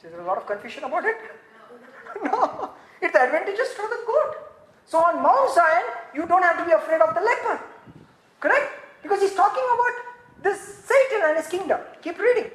So 0.00 0.08
there's 0.08 0.20
a 0.20 0.26
lot 0.26 0.38
of 0.38 0.46
confusion 0.46 0.84
about 0.84 1.04
it. 1.04 1.16
no, 2.24 2.70
it's 3.02 3.14
advantageous 3.14 3.72
for 3.74 3.88
the 3.88 4.02
goat. 4.06 4.49
So 4.90 4.98
on 4.98 5.22
Mount 5.22 5.54
Zion, 5.54 5.84
you 6.12 6.26
don't 6.26 6.42
have 6.42 6.58
to 6.58 6.64
be 6.64 6.72
afraid 6.72 7.00
of 7.00 7.14
the 7.14 7.20
leper. 7.20 7.60
Correct? 8.40 8.72
Because 9.04 9.20
he's 9.20 9.34
talking 9.34 9.62
about 9.74 10.42
this 10.42 10.58
Satan 10.60 11.20
and 11.26 11.36
his 11.36 11.46
kingdom. 11.46 11.78
Keep 12.02 12.18
reading. 12.18 12.50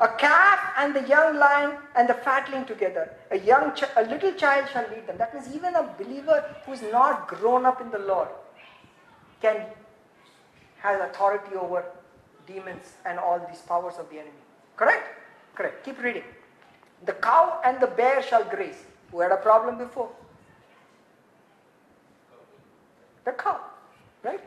A 0.00 0.08
calf 0.08 0.60
and 0.76 0.94
the 0.94 1.08
young 1.08 1.38
lion 1.38 1.78
and 1.96 2.06
the 2.06 2.12
fatling 2.12 2.66
together. 2.66 3.10
A 3.30 3.38
young, 3.38 3.74
ch- 3.74 3.94
a 3.96 4.02
little 4.02 4.32
child 4.32 4.68
shall 4.70 4.86
lead 4.90 5.06
them. 5.06 5.16
That 5.16 5.32
means 5.32 5.48
even 5.54 5.74
a 5.74 5.84
believer 5.98 6.44
who 6.66 6.72
is 6.74 6.82
not 6.82 7.28
grown 7.28 7.64
up 7.64 7.80
in 7.80 7.90
the 7.90 7.98
Lord 7.98 8.28
can 9.40 9.64
has 10.80 11.00
authority 11.00 11.56
over 11.56 11.82
demons 12.46 12.92
and 13.06 13.18
all 13.18 13.40
these 13.48 13.62
powers 13.62 13.94
of 13.98 14.10
the 14.10 14.16
enemy. 14.16 14.44
Correct? 14.76 15.02
Correct. 15.54 15.82
Keep 15.82 16.02
reading. 16.02 16.24
The 17.06 17.14
cow 17.14 17.60
and 17.64 17.80
the 17.80 17.86
bear 17.86 18.22
shall 18.22 18.44
graze. 18.44 18.84
Who 19.10 19.20
had 19.20 19.32
a 19.32 19.36
problem 19.38 19.78
before? 19.78 20.10
The 23.28 23.34
cow. 23.34 23.60
Right? 24.22 24.40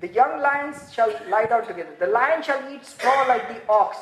The 0.00 0.06
young 0.06 0.40
lions 0.40 0.92
shall 0.92 1.12
lie 1.28 1.46
down 1.46 1.66
together. 1.66 1.96
The 1.98 2.06
lion 2.06 2.40
shall 2.40 2.62
eat 2.72 2.86
straw 2.86 3.26
like 3.26 3.48
the 3.48 3.60
ox. 3.68 3.96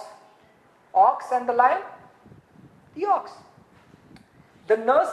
Ox 0.94 1.24
and 1.32 1.48
the 1.48 1.54
lion? 1.54 1.80
The 2.94 3.06
ox. 3.06 3.30
The 4.66 4.76
nurse, 4.76 5.08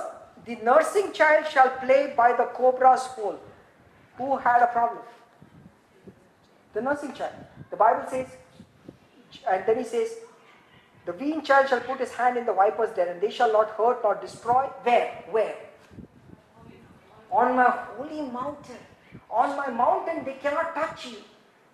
the 0.46 0.56
nursing 0.58 1.14
child 1.14 1.48
shall 1.48 1.70
play 1.86 2.14
by 2.18 2.34
the 2.34 2.48
cobra's 2.58 3.04
hole. 3.16 3.40
Who 4.18 4.36
had 4.36 4.62
a 4.62 4.68
problem? 4.68 5.04
The 6.74 6.82
nursing 6.82 7.14
child. 7.14 7.36
The 7.70 7.78
Bible 7.78 8.10
says, 8.10 8.28
and 9.50 9.64
then 9.66 9.78
he 9.78 9.86
says, 9.86 10.10
the 11.06 11.14
weaned 11.14 11.46
child 11.46 11.70
shall 11.70 11.80
put 11.80 12.02
his 12.02 12.12
hand 12.12 12.38
in 12.38 12.46
the 12.46 12.54
viper's 12.54 12.92
den, 12.92 13.08
and 13.08 13.22
they 13.22 13.32
shall 13.32 13.54
not 13.54 13.70
hurt 13.72 14.04
nor 14.04 14.16
destroy. 14.16 14.66
Where? 14.84 15.24
Where? 15.32 15.56
On 17.32 17.56
my 17.56 17.70
holy 17.70 18.22
mountain. 18.22 18.78
On 19.30 19.56
my 19.56 19.70
mountain, 19.70 20.24
they 20.26 20.34
cannot 20.34 20.76
touch 20.76 21.08
you. 21.08 21.18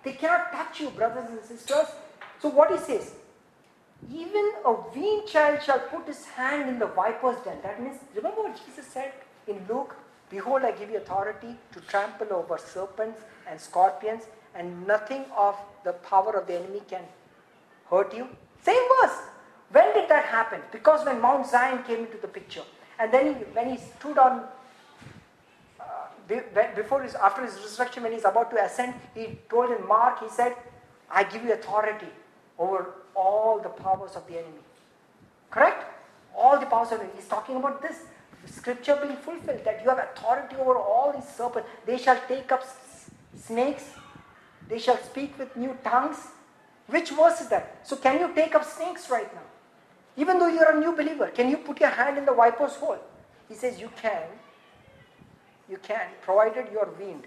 They 0.03 0.13
cannot 0.13 0.51
touch 0.51 0.79
you, 0.79 0.89
brothers 0.91 1.29
and 1.29 1.43
sisters. 1.43 1.87
So, 2.39 2.49
what 2.49 2.71
he 2.71 2.77
says, 2.77 3.13
even 4.11 4.51
a 4.63 4.73
weaned 4.95 5.27
child 5.27 5.61
shall 5.63 5.79
put 5.79 6.07
his 6.07 6.23
hand 6.25 6.69
in 6.69 6.79
the 6.79 6.85
viper's 6.85 7.37
den. 7.43 7.57
That 7.63 7.81
means, 7.81 7.97
remember 8.15 8.43
what 8.43 8.59
Jesus 8.65 8.85
said 8.85 9.11
in 9.47 9.59
Luke? 9.67 9.95
Behold, 10.29 10.63
I 10.63 10.71
give 10.71 10.89
you 10.89 10.97
authority 10.97 11.55
to 11.71 11.81
trample 11.81 12.31
over 12.31 12.57
serpents 12.57 13.21
and 13.49 13.59
scorpions, 13.59 14.23
and 14.53 14.85
nothing 14.85 15.25
of 15.35 15.55
the 15.83 15.93
power 15.93 16.37
of 16.37 16.47
the 16.47 16.59
enemy 16.59 16.81
can 16.87 17.03
hurt 17.89 18.13
you. 18.13 18.27
Same 18.61 18.81
verse. 19.01 19.17
When 19.71 19.93
did 19.93 20.09
that 20.09 20.25
happen? 20.25 20.61
Because 20.71 21.05
when 21.05 21.19
Mount 21.19 21.47
Zion 21.47 21.83
came 21.83 21.99
into 21.99 22.17
the 22.17 22.27
picture, 22.27 22.63
and 22.99 23.11
then 23.11 23.27
he, 23.27 23.33
when 23.53 23.69
he 23.69 23.77
stood 23.77 24.17
on 24.17 24.43
before 26.27 27.01
his 27.03 27.15
after 27.15 27.43
his 27.43 27.55
resurrection, 27.55 28.03
when 28.03 28.11
he's 28.11 28.25
about 28.25 28.51
to 28.51 28.63
ascend, 28.63 28.93
he 29.13 29.39
told 29.49 29.71
in 29.71 29.87
Mark, 29.87 30.19
he 30.19 30.29
said, 30.29 30.55
"I 31.09 31.23
give 31.23 31.43
you 31.43 31.53
authority 31.53 32.11
over 32.57 32.93
all 33.15 33.59
the 33.59 33.69
powers 33.69 34.15
of 34.15 34.27
the 34.27 34.37
enemy." 34.39 34.63
Correct? 35.49 35.85
All 36.35 36.59
the 36.59 36.65
powers 36.65 36.91
of 36.91 36.99
the 36.99 37.05
enemy. 37.05 37.19
He's 37.19 37.27
talking 37.27 37.55
about 37.55 37.81
this 37.81 38.03
scripture 38.45 38.97
being 39.01 39.17
fulfilled 39.17 39.63
that 39.65 39.83
you 39.83 39.89
have 39.89 39.99
authority 39.99 40.55
over 40.55 40.77
all 40.77 41.11
these 41.13 41.27
serpents. 41.27 41.69
They 41.85 41.97
shall 41.97 42.19
take 42.27 42.51
up 42.51 42.63
snakes. 43.35 43.85
They 44.67 44.79
shall 44.79 44.97
speak 44.97 45.37
with 45.37 45.55
new 45.55 45.77
tongues. 45.83 46.17
Which 46.87 47.11
verse 47.11 47.41
is 47.41 47.49
that? 47.49 47.77
So 47.83 47.95
can 47.95 48.19
you 48.19 48.33
take 48.33 48.55
up 48.55 48.63
snakes 48.63 49.09
right 49.09 49.33
now? 49.33 49.47
Even 50.15 50.39
though 50.39 50.47
you're 50.47 50.71
a 50.71 50.79
new 50.79 50.93
believer, 50.93 51.27
can 51.27 51.49
you 51.49 51.57
put 51.57 51.79
your 51.79 51.89
hand 51.89 52.17
in 52.17 52.25
the 52.25 52.33
viper's 52.33 52.75
hole? 52.75 52.99
He 53.47 53.55
says 53.55 53.79
you 53.79 53.89
can. 54.01 54.23
You 55.69 55.77
can, 55.77 56.07
provided 56.21 56.67
you 56.71 56.79
are 56.79 56.89
weaned. 56.99 57.25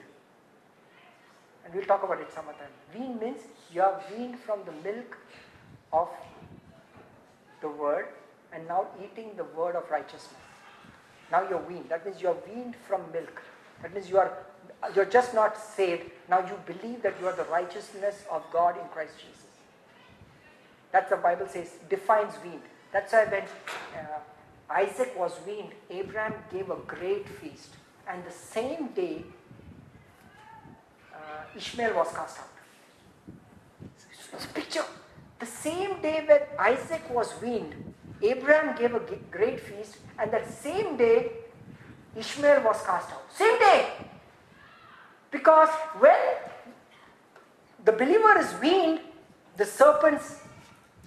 And 1.64 1.74
we'll 1.74 1.84
talk 1.84 2.02
about 2.02 2.20
it 2.20 2.32
some 2.32 2.46
other 2.48 2.58
time. 2.58 2.68
Weaned 2.94 3.20
means 3.20 3.40
you 3.72 3.82
are 3.82 4.00
weaned 4.10 4.38
from 4.38 4.60
the 4.64 4.72
milk 4.90 5.18
of 5.92 6.08
the 7.60 7.68
word 7.68 8.08
and 8.52 8.66
now 8.66 8.86
eating 9.02 9.32
the 9.36 9.44
word 9.44 9.76
of 9.76 9.90
righteousness. 9.90 10.40
Now 11.30 11.48
you're 11.48 11.60
weaned. 11.62 11.88
That 11.88 12.04
means 12.04 12.20
you're 12.20 12.36
weaned 12.48 12.74
from 12.88 13.02
milk. 13.12 13.42
That 13.82 13.94
means 13.94 14.08
you 14.08 14.18
are 14.18 14.32
you're 14.94 15.04
just 15.04 15.34
not 15.34 15.58
saved. 15.58 16.10
Now 16.28 16.40
you 16.40 16.54
believe 16.66 17.02
that 17.02 17.14
you 17.20 17.26
are 17.26 17.36
the 17.36 17.44
righteousness 17.44 18.24
of 18.30 18.42
God 18.50 18.78
in 18.78 18.86
Christ 18.88 19.12
Jesus. 19.18 19.44
That's 20.92 21.10
the 21.10 21.16
Bible 21.16 21.46
says, 21.46 21.74
defines 21.88 22.34
weaned. 22.42 22.62
That's 22.92 23.12
why 23.12 23.24
when 23.26 23.42
uh, 23.42 24.18
Isaac 24.70 25.16
was 25.16 25.38
weaned, 25.46 25.72
Abraham 25.90 26.34
gave 26.50 26.70
a 26.70 26.76
great 26.86 27.28
feast. 27.28 27.76
And 28.10 28.24
the 28.24 28.32
same 28.32 28.88
day, 28.88 29.22
uh, 31.14 31.56
Ishmael 31.56 31.94
was 31.94 32.12
cast 32.12 32.38
out. 32.40 32.48
Picture. 34.54 34.84
The 35.38 35.46
same 35.46 36.02
day 36.02 36.24
when 36.26 36.40
Isaac 36.58 37.08
was 37.10 37.32
weaned, 37.40 37.94
Abraham 38.22 38.76
gave 38.76 38.94
a 38.94 39.00
great 39.30 39.60
feast, 39.60 39.98
and 40.18 40.30
that 40.32 40.50
same 40.52 40.96
day, 40.96 41.30
Ishmael 42.16 42.62
was 42.62 42.82
cast 42.82 43.10
out. 43.10 43.22
Same 43.32 43.58
day! 43.58 43.86
Because 45.30 45.68
when 45.98 46.18
the 47.84 47.92
believer 47.92 48.38
is 48.38 48.52
weaned, 48.60 49.00
the 49.56 49.64
serpents 49.64 50.40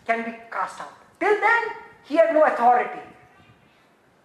can 0.07 0.23
be 0.23 0.37
cast 0.49 0.79
out. 0.79 0.93
Till 1.19 1.39
then, 1.39 1.63
he 2.03 2.15
had 2.15 2.33
no 2.33 2.43
authority. 2.43 3.01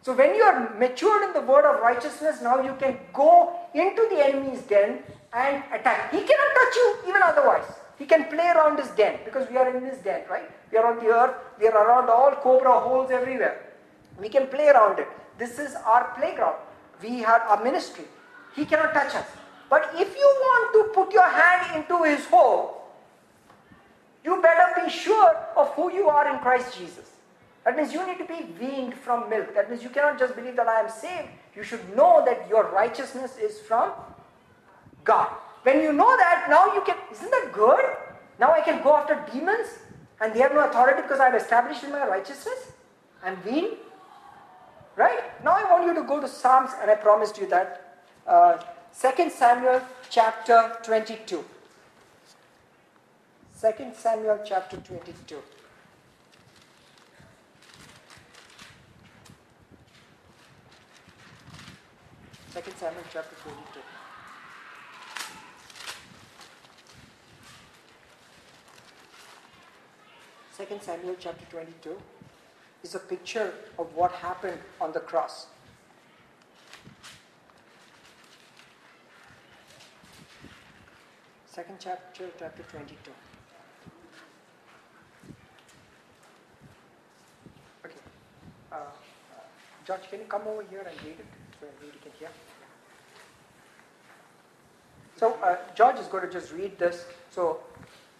So 0.08 0.14
when 0.14 0.34
you 0.34 0.42
are 0.42 0.74
matured 0.78 1.22
in 1.24 1.32
the 1.34 1.42
word 1.42 1.66
of 1.66 1.82
righteousness, 1.82 2.40
now 2.40 2.62
you 2.62 2.74
can 2.80 2.96
go 3.12 3.52
into 3.74 4.06
the 4.08 4.24
enemy's 4.24 4.62
den 4.62 5.00
and 5.34 5.62
attack. 5.70 6.10
He 6.12 6.20
cannot 6.22 6.54
touch 6.58 6.76
you 6.76 6.96
even 7.08 7.22
otherwise. 7.22 7.70
He 7.98 8.06
can 8.06 8.24
play 8.30 8.48
around 8.48 8.78
his 8.78 8.88
den 8.92 9.18
because 9.26 9.46
we 9.50 9.58
are 9.58 9.68
in 9.76 9.84
this 9.84 9.98
den, 9.98 10.22
right? 10.30 10.50
We 10.72 10.78
are 10.78 10.86
on 10.86 11.04
the 11.04 11.10
earth, 11.10 11.34
we 11.60 11.68
are 11.68 11.76
around 11.76 12.08
all 12.08 12.30
cobra 12.36 12.80
holes 12.80 13.10
everywhere. 13.10 13.60
We 14.18 14.30
can 14.30 14.46
play 14.46 14.68
around 14.68 14.98
it. 14.98 15.08
This 15.36 15.58
is 15.58 15.74
our 15.74 16.14
playground. 16.16 16.56
We 17.02 17.18
have 17.18 17.42
our 17.42 17.62
ministry. 17.62 18.06
He 18.56 18.64
cannot 18.64 18.94
touch 18.94 19.14
us. 19.14 19.26
But 19.68 19.90
if 19.92 20.16
you 20.16 20.28
want 20.46 20.72
to 20.72 20.94
put 20.94 21.12
your 21.12 21.28
hand 21.28 21.76
into 21.76 22.02
his 22.04 22.24
hole, 22.24 22.80
you 24.24 24.40
better 24.40 24.68
be 24.82 24.90
sure 24.90 25.36
of 25.54 25.68
who 25.74 25.92
you 25.92 26.08
are 26.08 26.32
in 26.32 26.38
Christ 26.38 26.78
Jesus. 26.78 27.17
That 27.64 27.76
means 27.76 27.92
you 27.92 28.06
need 28.06 28.18
to 28.18 28.24
be 28.24 28.46
weaned 28.58 28.94
from 28.94 29.28
milk. 29.28 29.54
That 29.54 29.70
means 29.70 29.82
you 29.82 29.90
cannot 29.90 30.18
just 30.18 30.34
believe 30.34 30.56
that 30.56 30.68
I 30.68 30.80
am 30.80 30.90
saved. 30.90 31.28
You 31.54 31.62
should 31.62 31.96
know 31.96 32.22
that 32.24 32.48
your 32.48 32.70
righteousness 32.70 33.36
is 33.36 33.60
from 33.60 33.92
God. 35.04 35.28
When 35.62 35.80
you 35.82 35.92
know 35.92 36.16
that, 36.16 36.46
now 36.48 36.72
you 36.74 36.82
can, 36.86 36.96
isn't 37.12 37.30
that 37.30 37.50
good? 37.52 37.84
Now 38.38 38.52
I 38.52 38.60
can 38.60 38.82
go 38.82 38.96
after 38.96 39.22
demons 39.32 39.68
and 40.20 40.32
they 40.34 40.40
have 40.40 40.54
no 40.54 40.64
authority 40.68 41.02
because 41.02 41.20
I 41.20 41.26
have 41.26 41.34
established 41.34 41.84
in 41.84 41.92
my 41.92 42.06
righteousness. 42.06 42.72
I'm 43.22 43.36
weaned. 43.44 43.76
Right? 44.96 45.20
Now 45.44 45.52
I 45.52 45.64
want 45.70 45.86
you 45.86 45.94
to 45.94 46.02
go 46.02 46.20
to 46.20 46.28
Psalms 46.28 46.70
and 46.80 46.90
I 46.90 46.94
promised 46.94 47.38
you 47.38 47.48
that. 47.48 47.84
Uh, 48.26 48.58
2 49.00 49.30
Samuel 49.30 49.80
chapter 50.10 50.76
22. 50.82 51.44
2 53.60 53.72
Samuel 53.94 54.40
chapter 54.44 54.76
22. 54.76 55.36
Second 62.58 62.76
Samuel 62.76 63.04
chapter 63.12 63.36
22. 63.44 63.80
Second 70.50 70.82
Samuel 70.82 71.14
chapter 71.20 71.44
22 71.52 71.96
is 72.82 72.96
a 72.96 72.98
picture 72.98 73.54
of 73.78 73.94
what 73.94 74.10
happened 74.10 74.58
on 74.80 74.90
the 74.90 74.98
cross. 74.98 75.46
Second 81.46 81.76
chapter, 81.78 82.24
chapter 82.40 82.64
22. 82.64 83.12
Okay. 87.84 87.94
Uh, 88.72 88.74
uh, 88.74 88.80
George, 89.86 90.10
can 90.10 90.18
you 90.18 90.26
come 90.26 90.42
over 90.48 90.64
here 90.68 90.80
and 90.80 91.06
read 91.06 91.20
it 91.20 91.26
so? 91.60 91.66
So 95.18 95.34
uh, 95.42 95.56
George 95.74 95.98
is 95.98 96.06
going 96.06 96.26
to 96.26 96.32
just 96.32 96.52
read 96.52 96.78
this. 96.78 97.04
So 97.30 97.58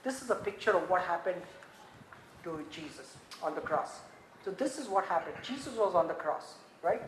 this 0.03 0.21
is 0.23 0.31
a 0.31 0.35
picture 0.35 0.77
of 0.77 0.91
what 0.91 1.03
happened 1.03 1.41
to 2.45 2.65
Jesus 2.71 3.17
on 3.43 3.55
the 3.55 3.61
cross. 3.61 4.01
So 4.45 4.51
this 4.51 4.79
is 4.79 4.89
what 4.89 5.05
happened. 5.05 5.37
Jesus 5.43 5.75
was 5.77 5.95
on 5.95 6.09
the 6.09 6.15
cross, 6.15 6.55
right? 6.83 7.03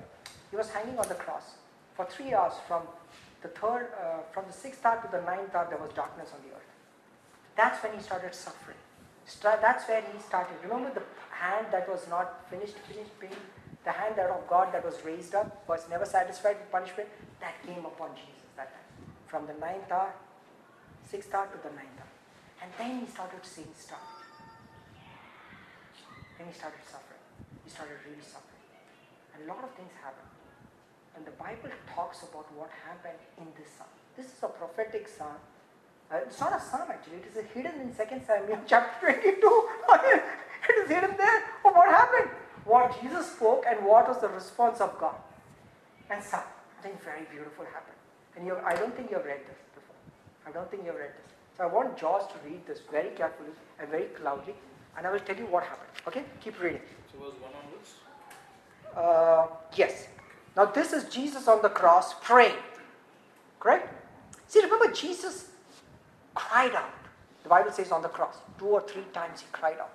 He 0.50 0.56
was 0.56 0.70
hanging 0.70 0.98
on 0.98 1.08
the 1.08 1.14
cross 1.14 1.54
for 1.94 2.04
three 2.06 2.34
hours 2.34 2.54
from 2.68 2.82
the 3.42 3.48
third, 3.48 3.88
uh, 4.00 4.20
from 4.32 4.44
the 4.46 4.52
sixth 4.52 4.84
hour 4.84 5.00
to 5.02 5.08
the 5.10 5.22
ninth 5.22 5.54
hour. 5.54 5.66
There 5.68 5.78
was 5.78 5.92
darkness 5.94 6.30
on 6.34 6.40
the 6.48 6.54
earth. 6.54 6.70
That's 7.56 7.82
when 7.82 7.92
he 7.94 8.00
started 8.02 8.34
suffering. 8.34 8.76
That's 9.42 9.88
where 9.88 10.02
he 10.02 10.20
started. 10.20 10.54
Remember 10.62 10.92
the 10.92 11.02
hand 11.30 11.66
that 11.72 11.88
was 11.88 12.06
not 12.08 12.48
finished, 12.50 12.74
finished 12.88 13.18
pain, 13.20 13.36
the 13.84 13.92
hand 13.92 14.16
that 14.16 14.30
of 14.30 14.46
God 14.48 14.72
that 14.72 14.84
was 14.84 15.04
raised 15.04 15.34
up 15.34 15.64
was 15.68 15.88
never 15.88 16.04
satisfied 16.04 16.56
with 16.58 16.70
punishment. 16.70 17.08
That 17.40 17.54
came 17.66 17.84
upon 17.84 18.10
Jesus 18.14 18.50
that 18.56 18.72
time. 18.72 18.89
From 19.30 19.46
the 19.46 19.54
ninth 19.54 19.92
hour 19.92 20.12
sixth 21.10 21.34
hour 21.34 21.46
to 21.50 21.58
the 21.58 21.74
ninth 21.74 21.98
hour. 21.98 22.14
And 22.62 22.70
then 22.78 23.00
he 23.00 23.06
started 23.10 23.42
seeing 23.42 23.74
stuff. 23.78 24.02
Then 26.38 26.46
he 26.46 26.54
started 26.54 26.82
suffering. 26.86 27.22
He 27.64 27.70
started 27.70 27.98
really 28.06 28.22
suffering. 28.22 28.62
And 29.34 29.44
a 29.44 29.46
lot 29.50 29.62
of 29.62 29.70
things 29.74 29.90
happened. 30.02 30.30
And 31.14 31.26
the 31.26 31.34
Bible 31.34 31.70
talks 31.90 32.22
about 32.22 32.46
what 32.54 32.70
happened 32.86 33.18
in 33.38 33.46
this 33.58 33.70
psalm. 33.74 33.90
This 34.16 34.26
is 34.26 34.38
a 34.42 34.48
prophetic 34.48 35.06
psalm. 35.06 35.42
Uh, 36.10 36.26
it's 36.26 36.38
not 36.38 36.54
a 36.54 36.62
psalm 36.62 36.90
actually, 36.90 37.22
it 37.22 37.30
is 37.30 37.38
hidden 37.54 37.74
in 37.82 37.94
2 37.94 38.02
Samuel 38.26 38.58
chapter 38.66 39.14
22. 39.14 39.30
it 39.38 40.76
is 40.82 40.88
hidden 40.90 41.14
there. 41.16 41.38
Oh, 41.64 41.70
what 41.70 41.88
happened? 41.88 42.30
What 42.64 43.00
Jesus 43.00 43.30
spoke 43.30 43.64
and 43.68 43.84
what 43.84 44.08
was 44.08 44.20
the 44.20 44.28
response 44.28 44.80
of 44.80 44.98
God. 44.98 45.14
And 46.10 46.22
something 46.22 46.98
very 47.04 47.26
beautiful 47.30 47.64
happened. 47.64 47.99
And 48.36 48.46
you, 48.46 48.54
have, 48.54 48.64
I 48.64 48.74
don't 48.74 48.94
think 48.96 49.10
you 49.10 49.16
have 49.16 49.26
read 49.26 49.40
this 49.40 49.58
before. 49.74 49.96
I 50.46 50.52
don't 50.52 50.70
think 50.70 50.84
you 50.84 50.90
have 50.90 51.00
read 51.00 51.10
this. 51.10 51.32
So 51.56 51.64
I 51.64 51.66
want 51.66 51.96
Josh 51.96 52.22
to 52.32 52.48
read 52.48 52.66
this 52.66 52.80
very 52.90 53.10
carefully 53.10 53.50
and 53.78 53.88
very 53.88 54.08
loudly, 54.22 54.54
and 54.96 55.06
I 55.06 55.10
will 55.10 55.20
tell 55.20 55.36
you 55.36 55.46
what 55.46 55.64
happened. 55.64 55.90
Okay? 56.08 56.24
Keep 56.40 56.62
reading. 56.62 56.80
So 57.12 57.18
was 57.18 57.34
one 57.40 57.52
onwards? 57.62 57.90
Uh, 58.96 59.46
yes. 59.76 60.08
Now 60.56 60.66
this 60.66 60.92
is 60.92 61.04
Jesus 61.12 61.48
on 61.48 61.62
the 61.62 61.68
cross 61.68 62.14
praying. 62.22 62.56
Correct? 63.58 63.92
See, 64.48 64.60
remember 64.60 64.90
Jesus 64.92 65.48
cried 66.34 66.74
out. 66.74 66.94
The 67.42 67.48
Bible 67.48 67.72
says 67.72 67.92
on 67.92 68.02
the 68.02 68.08
cross, 68.08 68.36
two 68.58 68.66
or 68.66 68.80
three 68.80 69.04
times 69.12 69.40
he 69.40 69.46
cried 69.52 69.78
out. 69.78 69.92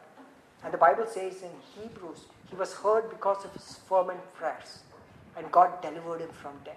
And 0.63 0.73
the 0.73 0.77
Bible 0.77 1.05
says 1.05 1.43
in 1.43 1.51
Hebrews, 1.75 2.25
he 2.49 2.55
was 2.55 2.73
heard 2.73 3.09
because 3.09 3.43
of 3.45 3.53
his 3.53 3.79
fervent 3.87 4.19
prayers. 4.33 4.79
And 5.37 5.51
God 5.51 5.81
delivered 5.81 6.21
him 6.21 6.29
from 6.29 6.53
death. 6.63 6.75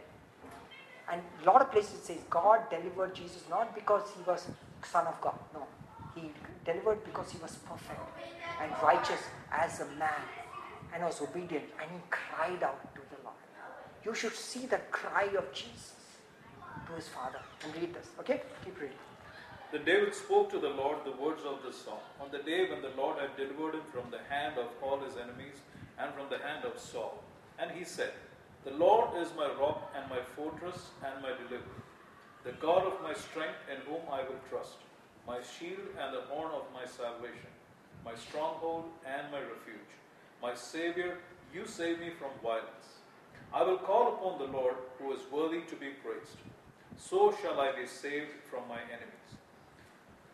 And 1.11 1.23
a 1.43 1.47
lot 1.47 1.63
of 1.63 1.73
places 1.73 2.03
says 2.03 2.19
God 2.29 2.69
delivered 2.71 3.15
Jesus 3.15 3.43
not 3.49 3.75
because 3.75 4.03
he 4.17 4.23
was 4.23 4.47
son 4.85 5.07
of 5.07 5.21
God. 5.21 5.39
No. 5.55 5.67
He 6.15 6.31
delivered 6.65 7.05
because 7.05 7.31
he 7.31 7.39
was 7.39 7.57
perfect 7.57 8.01
and 8.61 8.71
righteous 8.83 9.21
as 9.53 9.81
a 9.81 9.87
man 9.99 10.21
and 10.95 11.05
was 11.05 11.21
obedient 11.21 11.65
and 11.81 11.91
he 11.91 11.99
cried 12.11 12.63
out 12.63 12.95
to 12.95 13.01
the 13.11 13.23
Lord. 13.25 13.37
You 14.05 14.15
should 14.15 14.35
see 14.35 14.67
the 14.67 14.79
cry 14.91 15.29
of 15.37 15.53
Jesus 15.53 15.95
to 16.87 16.95
his 16.95 17.09
father 17.09 17.41
and 17.65 17.75
read 17.75 17.95
this. 17.95 18.07
Okay? 18.21 18.43
Keep 18.65 18.81
reading. 18.81 18.97
Then 19.71 19.85
David 19.85 20.15
spoke 20.15 20.51
to 20.51 20.59
the 20.59 20.71
Lord 20.71 20.99
the 21.05 21.13
words 21.13 21.43
of 21.45 21.63
this 21.63 21.77
song 21.77 22.01
on 22.21 22.31
the 22.31 22.39
day 22.39 22.71
when 22.71 22.81
the 22.81 22.91
Lord 22.97 23.19
had 23.19 23.37
delivered 23.37 23.75
him 23.75 23.83
from 23.93 24.11
the 24.11 24.21
hand 24.35 24.59
of 24.59 24.69
all 24.83 24.99
his 25.01 25.17
enemies 25.17 25.57
and 25.99 26.13
from 26.15 26.29
the 26.31 26.39
hand 26.39 26.65
of 26.65 26.79
Saul. 26.79 27.23
And 27.59 27.71
he 27.71 27.85
said, 27.85 28.13
The 28.69 28.77
Lord 28.77 29.17
is 29.17 29.29
my 29.35 29.49
rock 29.59 29.91
and 29.97 30.11
my 30.11 30.21
fortress 30.37 30.91
and 31.03 31.23
my 31.23 31.31
deliverer, 31.31 31.83
the 32.45 32.53
God 32.53 32.87
of 32.87 33.03
my 33.03 33.15
strength 33.15 33.57
in 33.73 33.81
whom 33.91 34.03
I 34.13 34.21
will 34.21 34.41
trust, 34.51 34.77
my 35.27 35.39
shield 35.41 35.89
and 35.99 36.15
the 36.15 36.21
horn 36.29 36.53
of 36.53 36.65
my 36.75 36.85
salvation, 36.85 37.49
my 38.05 38.15
stronghold 38.15 38.85
and 39.07 39.33
my 39.33 39.39
refuge, 39.39 39.93
my 40.43 40.55
Savior, 40.55 41.17
you 41.55 41.67
save 41.67 41.99
me 41.99 42.11
from 42.11 42.29
violence. 42.43 43.01
I 43.55 43.63
will 43.63 43.79
call 43.79 44.09
upon 44.09 44.39
the 44.39 44.53
Lord 44.53 44.75
who 44.99 45.15
is 45.15 45.23
worthy 45.33 45.63
to 45.63 45.77
be 45.77 45.97
praised. 46.05 46.37
So 46.99 47.35
shall 47.41 47.59
I 47.59 47.73
be 47.73 47.87
saved 47.87 48.33
from 48.51 48.69
my 48.69 48.81
enemies. 48.83 49.31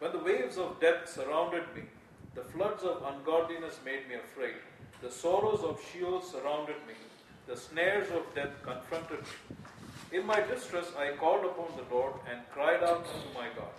When 0.01 0.11
the 0.11 0.19
waves 0.19 0.59
of 0.59 0.81
death 0.81 1.09
surrounded 1.09 1.73
me, 1.77 1.82
the 2.35 2.43
floods 2.43 2.82
of 2.82 3.05
ungodliness 3.15 3.78
made 3.85 4.09
me 4.09 4.16
afraid. 4.16 4.56
The 5.02 5.11
sorrows 5.12 5.61
of 5.61 5.81
Sheol 5.93 6.20
surrounded 6.20 6.85
me. 6.89 6.94
The 7.46 7.56
snares 7.56 8.10
of 8.10 8.22
death 8.34 8.52
confronted 8.62 9.20
me. 9.20 10.18
In 10.18 10.26
my 10.26 10.40
distress, 10.40 10.86
I 10.98 11.16
called 11.16 11.44
upon 11.44 11.76
the 11.76 11.94
Lord 11.94 12.14
and 12.30 12.40
cried 12.52 12.82
out 12.82 13.04
unto 13.14 13.34
my 13.34 13.48
God. 13.56 13.74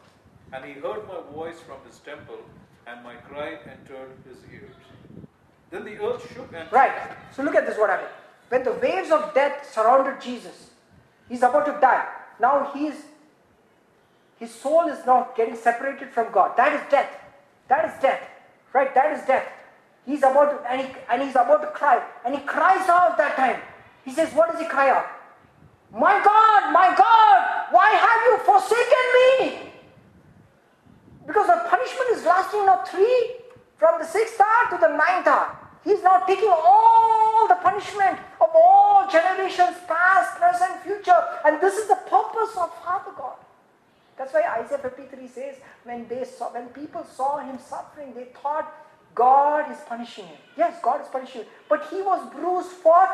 And 0.54 0.66
he 0.66 0.74
heard 0.74 1.08
my 1.08 1.22
voice 1.34 1.60
from 1.60 1.78
his 1.88 2.00
temple, 2.00 2.40
and 2.86 3.04
my 3.04 3.16
cry 3.16 3.58
entered 3.66 4.12
his 4.28 4.38
ears. 4.54 4.76
Then 5.72 5.86
the 5.86 5.98
earth 5.98 6.32
shook 6.34 6.54
and. 6.54 6.72
Right. 6.72 6.94
So 7.36 7.42
look 7.44 7.56
at 7.56 7.66
this 7.66 7.78
what 7.78 7.90
happened. 7.90 8.10
When 8.50 8.64
the 8.64 8.74
waves 8.74 9.12
of 9.12 9.34
death 9.34 9.72
surrounded 9.74 10.22
Jesus, 10.22 10.70
he's 11.28 11.42
about 11.42 11.66
to 11.66 11.80
die. 11.82 12.08
Now 12.40 12.72
he 12.74 12.88
is 12.88 13.04
his 14.38 14.54
soul 14.54 14.88
is 14.90 15.06
now 15.06 15.30
getting 15.36 15.56
separated 15.56 16.10
from 16.10 16.32
God. 16.32 16.58
That 16.58 16.74
is 16.74 16.82
death. 16.92 17.12
That 17.68 17.86
is 17.86 18.02
death. 18.02 18.22
Right? 18.74 18.94
That 18.94 19.18
is 19.18 19.26
death. 19.26 19.48
He's 20.06 20.20
about 20.20 20.52
to, 20.52 20.72
and, 20.72 20.82
he, 20.82 20.94
and 21.10 21.22
he's 21.24 21.32
about 21.32 21.62
to 21.62 21.68
cry. 21.68 22.02
And 22.26 22.36
he 22.36 22.42
cries 22.42 22.88
out 22.88 23.18
that 23.18 23.36
time. 23.36 23.60
He 24.04 24.12
says, 24.12 24.34
What 24.34 24.52
does 24.52 24.62
he 24.62 24.68
cry 24.68 24.90
out? 24.90 25.08
My 25.92 26.22
God, 26.24 26.74
my 26.74 26.94
God, 26.96 27.72
why 27.72 27.92
have 27.92 28.22
you 28.26 28.38
forsaken 28.46 29.06
me? 29.16 29.72
Because 31.26 31.48
the 31.48 31.70
punishment 31.70 32.10
is 32.12 32.24
lasting 32.24 32.66
now 32.66 32.84
three, 32.86 33.36
from 33.78 34.00
the 34.00 34.06
sixth 34.06 34.40
hour 34.40 34.72
to 34.72 34.78
the 34.78 34.96
ninth 34.96 35.28
hour. 35.28 35.58
He's 35.84 36.02
now 36.04 36.20
taking 36.20 36.50
all 36.50 37.48
the 37.48 37.56
punishment 37.56 38.20
of 38.42 38.50
all 38.54 39.08
generations, 39.10 39.78
past, 39.88 40.38
present, 40.38 40.82
future. 40.84 41.24
And 41.46 41.62
this 41.62 41.78
is 41.78 41.88
the 41.88 42.00
purpose 42.10 42.58
of 42.58 42.74
Father 42.84 43.12
God. 43.16 43.38
That's 44.18 44.34
why 44.34 44.44
Isaiah 44.64 44.80
53 44.80 45.28
says, 45.28 45.56
when 45.84 46.08
they 46.08 46.24
saw, 46.24 46.54
when 46.54 46.68
people 46.70 47.06
saw 47.16 47.40
him 47.40 47.60
suffering, 47.60 48.14
they 48.16 48.26
thought 48.42 48.74
God 49.16 49.72
is 49.72 49.78
punishing 49.88 50.26
him. 50.26 50.38
Yes, 50.58 50.78
God 50.84 51.02
is 51.02 51.08
punishing 51.08 51.42
him. 51.42 51.48
But 51.70 51.88
he 51.90 52.02
was 52.02 52.30
bruised 52.34 52.70
for 52.84 53.08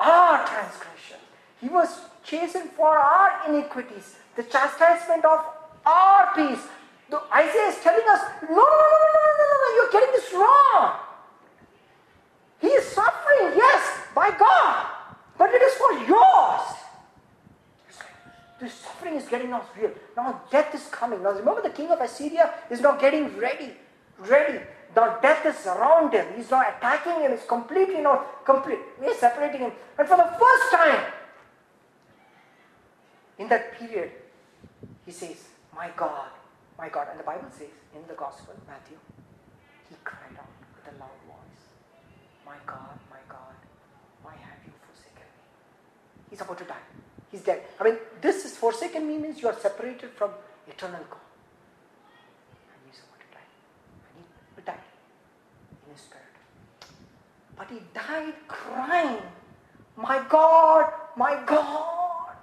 our 0.00 0.46
transgression. 0.46 1.18
He 1.60 1.68
was 1.68 2.00
chastened 2.24 2.70
for 2.70 2.88
our 2.88 3.48
iniquities. 3.48 4.16
The 4.34 4.44
chastisement 4.44 5.24
of 5.24 5.44
our 5.84 6.34
peace. 6.34 6.64
The, 7.10 7.20
Isaiah 7.34 7.68
is 7.68 7.78
telling 7.82 8.08
us, 8.08 8.20
no, 8.42 8.48
no, 8.48 8.56
no, 8.56 8.64
no, 8.64 9.22
no, 9.28 9.44
no, 9.44 9.56
no, 9.62 9.74
you're 9.76 9.92
getting 9.92 10.12
this 10.12 10.32
wrong. 10.32 10.96
He 12.60 12.68
is 12.68 12.86
suffering, 12.86 13.52
yes, 13.54 14.00
by 14.14 14.30
God. 14.30 14.86
But 15.36 15.50
it 15.52 15.60
is 15.60 15.74
for 15.74 15.92
yours. 16.08 16.62
The 18.60 18.70
suffering 18.70 19.14
is 19.16 19.26
getting 19.26 19.50
now 19.50 19.62
real. 19.76 19.90
Now 20.16 20.40
death 20.50 20.72
is 20.74 20.86
coming. 20.86 21.22
Now 21.22 21.32
remember 21.32 21.62
the 21.62 21.70
king 21.70 21.90
of 21.90 22.00
Assyria 22.00 22.54
is 22.70 22.80
now 22.80 22.96
getting 22.96 23.36
ready. 23.36 23.72
Ready. 24.18 24.60
Now 24.94 25.18
death 25.20 25.46
is 25.46 25.66
around 25.66 26.12
him. 26.12 26.26
He's 26.36 26.50
now 26.50 26.60
attacking 26.60 27.22
him. 27.22 27.32
He's 27.32 27.46
completely 27.46 28.00
not 28.00 28.44
complete. 28.44 28.78
He's 29.02 29.18
separating 29.18 29.60
him. 29.60 29.72
And 29.98 30.06
for 30.06 30.16
the 30.16 30.30
first 30.38 30.72
time 30.72 31.12
in 33.38 33.48
that 33.48 33.78
period, 33.78 34.10
he 35.06 35.12
says, 35.12 35.48
My 35.74 35.90
God, 35.96 36.28
my 36.78 36.88
God. 36.88 37.08
And 37.10 37.18
the 37.18 37.24
Bible 37.24 37.48
says 37.50 37.74
in 37.94 38.02
the 38.06 38.14
Gospel, 38.14 38.54
Matthew, 38.66 38.98
he 39.88 39.96
cried 40.04 40.36
out 40.38 40.48
with 40.74 40.94
a 40.94 40.98
loud 40.98 41.18
voice, 41.26 41.64
My 42.46 42.56
God, 42.66 42.98
my 43.10 43.22
God, 43.28 43.56
why 44.22 44.32
have 44.32 44.60
you 44.64 44.72
forsaken 44.86 45.24
me? 45.24 46.30
He's 46.30 46.40
about 46.40 46.58
to 46.58 46.64
die. 46.64 46.86
He's 47.30 47.40
dead. 47.40 47.62
I 47.80 47.84
mean, 47.84 47.96
this 48.20 48.44
is 48.44 48.56
forsaken 48.56 49.06
me 49.08 49.16
means 49.16 49.40
you 49.40 49.48
are 49.48 49.58
separated 49.58 50.10
from 50.10 50.30
eternal 50.68 51.00
God. 51.10 51.24
And 52.68 52.80
he's 52.90 53.00
about 53.00 53.20
to 53.20 53.28
die. 53.32 53.48
And 54.06 54.24
he 54.56 54.62
died 54.62 54.84
in 55.86 55.92
his 55.92 56.02
spirit. 56.02 56.24
But 57.56 57.70
he 57.70 57.80
died 57.94 58.34
crying, 58.48 59.22
My 59.96 60.24
God, 60.28 60.92
my 61.16 61.42
God. 61.46 62.36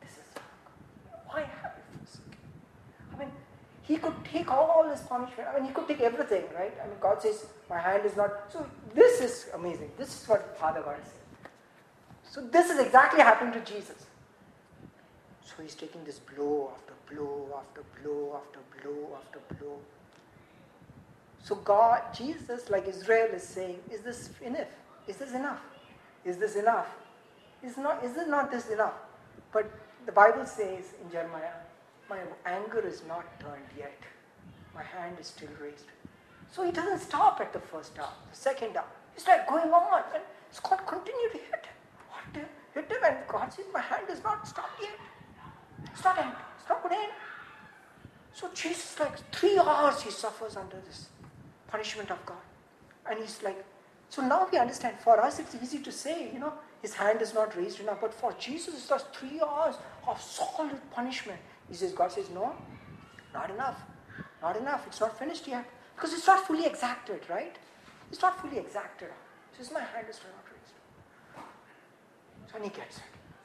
This 0.00 0.10
is 0.10 0.24
why 1.26 1.40
have 1.40 1.72
you 1.76 1.98
forsaken? 2.06 2.38
I 3.14 3.18
mean, 3.18 3.32
he 3.82 3.96
could 3.96 4.24
take 4.24 4.50
all 4.50 4.88
his 4.88 5.00
punishment. 5.00 5.48
I 5.48 5.58
mean, 5.58 5.68
he 5.68 5.74
could 5.74 5.88
take 5.88 6.00
everything, 6.00 6.44
right? 6.54 6.74
I 6.82 6.86
mean, 6.86 6.96
God 7.00 7.20
says, 7.22 7.46
My 7.68 7.78
hand 7.78 8.04
is 8.06 8.16
not. 8.16 8.52
So, 8.52 8.66
this 8.94 9.20
is 9.20 9.48
amazing. 9.54 9.90
This 9.98 10.22
is 10.22 10.28
what 10.28 10.56
Father 10.58 10.80
God 10.82 10.96
is. 11.04 11.12
So 12.30 12.42
this 12.42 12.70
is 12.70 12.78
exactly 12.78 13.20
happening 13.20 13.52
to 13.54 13.60
Jesus. 13.60 14.06
So 15.42 15.62
he's 15.62 15.74
taking 15.74 16.04
this 16.04 16.18
blow 16.18 16.72
after 16.74 16.92
blow 17.12 17.48
after 17.58 17.82
blow 18.02 18.40
after 18.40 18.60
blow 18.80 19.16
after 19.16 19.54
blow. 19.54 19.78
So 21.48 21.54
God, 21.54 22.02
Jesus, 22.12 22.68
like 22.68 22.86
Israel, 22.86 23.28
is 23.34 23.42
saying, 23.42 23.78
is 23.90 24.02
this 24.02 24.28
enough? 24.44 24.68
Is 25.06 25.16
this 25.16 25.32
enough? 25.32 25.60
Is 26.22 26.36
this 26.36 26.56
enough? 26.56 26.88
Is 27.62 27.78
not 27.78 28.04
is 28.04 28.18
not 28.28 28.50
this 28.50 28.68
enough? 28.68 28.92
But 29.50 29.64
the 30.04 30.12
Bible 30.12 30.44
says 30.44 30.92
in 31.02 31.10
Jeremiah, 31.10 31.56
my 32.10 32.18
anger 32.44 32.86
is 32.86 33.02
not 33.08 33.24
turned 33.40 33.70
yet. 33.78 33.98
My 34.74 34.82
hand 34.82 35.16
is 35.18 35.28
still 35.28 35.48
raised. 35.58 35.86
So 36.50 36.66
he 36.66 36.70
doesn't 36.70 36.98
stop 36.98 37.40
at 37.40 37.54
the 37.54 37.60
first 37.60 37.98
hour, 37.98 38.12
the 38.30 38.36
second 38.36 38.76
hour. 38.76 38.92
It's 39.16 39.26
like 39.26 39.48
going 39.48 39.72
on, 39.72 40.02
and 40.14 40.22
it's 40.50 40.60
going 40.60 40.80
to 40.84 41.12
hit 41.32 41.64
him, 42.34 42.44
hit 42.74 42.92
him, 42.92 43.02
and 43.02 43.16
God 43.26 43.50
says, 43.54 43.64
My 43.72 43.80
hand 43.80 44.04
is 44.10 44.22
not 44.22 44.46
stopped 44.46 44.82
yet. 44.82 44.98
It's 45.94 46.04
not 46.04 46.18
end. 46.18 46.36
It's 46.60 46.68
not 46.68 46.82
going 46.82 46.94
to 46.94 47.00
end. 47.00 47.12
So 48.34 48.50
Jesus, 48.52 49.00
like 49.00 49.16
three 49.32 49.58
hours, 49.58 50.02
he 50.02 50.10
suffers 50.10 50.54
under 50.54 50.76
this 50.86 51.08
punishment 51.68 52.10
of 52.10 52.24
God. 52.26 52.36
And 53.08 53.18
he's 53.20 53.42
like, 53.42 53.64
so 54.10 54.22
now 54.22 54.48
we 54.50 54.58
understand. 54.58 54.96
For 55.00 55.20
us, 55.20 55.38
it's 55.38 55.54
easy 55.62 55.78
to 55.80 55.92
say, 55.92 56.30
you 56.32 56.38
know, 56.38 56.52
his 56.82 56.94
hand 56.94 57.20
is 57.20 57.34
not 57.34 57.56
raised 57.56 57.80
enough. 57.80 58.00
But 58.00 58.14
for 58.14 58.32
Jesus, 58.38 58.74
it's 58.74 58.88
just 58.88 59.14
three 59.14 59.40
hours 59.40 59.76
of 60.06 60.20
solid 60.20 60.78
punishment. 60.90 61.38
He 61.68 61.74
says, 61.74 61.92
God 61.92 62.10
says, 62.12 62.30
no, 62.30 62.54
not 63.34 63.50
enough. 63.50 63.80
Not 64.40 64.56
enough. 64.56 64.86
It's 64.86 65.00
not 65.00 65.18
finished 65.18 65.46
yet. 65.46 65.66
Because 65.94 66.14
it's 66.14 66.26
not 66.26 66.46
fully 66.46 66.64
exacted, 66.64 67.20
right? 67.28 67.56
It's 68.10 68.22
not 68.22 68.40
fully 68.40 68.58
exacted. 68.58 69.10
He 69.52 69.58
says, 69.58 69.72
my 69.72 69.80
hand 69.80 70.06
is 70.08 70.20
not 70.24 70.44
raised. 70.46 70.58
So 72.52 72.62
he 72.62 72.70
gets 72.70 72.96
it, 72.98 73.02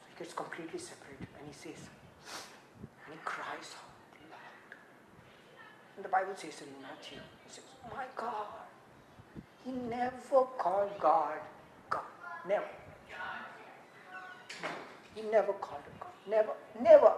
he 0.10 0.24
gets 0.24 0.34
completely 0.34 0.80
separated 0.80 1.28
and 1.38 1.48
he 1.48 1.54
says, 1.54 1.90
and 2.80 3.12
he 3.12 3.20
cries 3.26 3.76
out 3.76 4.32
loud. 4.32 4.78
And 5.98 6.06
the 6.06 6.10
Bible 6.10 6.34
says 6.38 6.62
in 6.62 6.72
Matthew, 6.82 7.20
My 7.92 8.06
God. 8.16 8.48
He 9.66 9.72
never 9.72 10.44
called 10.58 10.92
God 11.00 11.40
God. 11.90 12.02
Never. 12.48 12.66
He 15.16 15.22
never 15.22 15.54
called 15.54 15.82
God. 16.00 16.10
Never. 16.28 16.52
Never. 16.82 17.14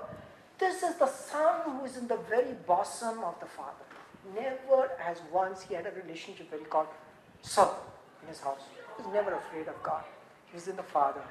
This 0.57 0.83
is 0.83 0.95
the 0.95 1.07
Son 1.07 1.61
who 1.65 1.85
is 1.85 1.97
in 1.97 2.07
the 2.07 2.17
very 2.29 2.53
bosom 2.67 3.23
of 3.23 3.39
the 3.39 3.45
Father. 3.45 3.85
Never 4.33 4.91
as 5.01 5.21
once 5.31 5.61
he 5.63 5.75
had 5.75 5.85
a 5.85 5.91
relationship 5.91 6.51
he 6.57 6.65
called 6.65 6.87
Son 7.41 7.69
in 8.21 8.29
his 8.29 8.39
house. 8.39 8.61
He 8.97 9.03
was 9.03 9.13
never 9.13 9.35
afraid 9.35 9.67
of 9.67 9.81
God. 9.83 10.03
He 10.47 10.55
was 10.55 10.67
in 10.67 10.75
the 10.75 10.83
Father. 10.83 11.21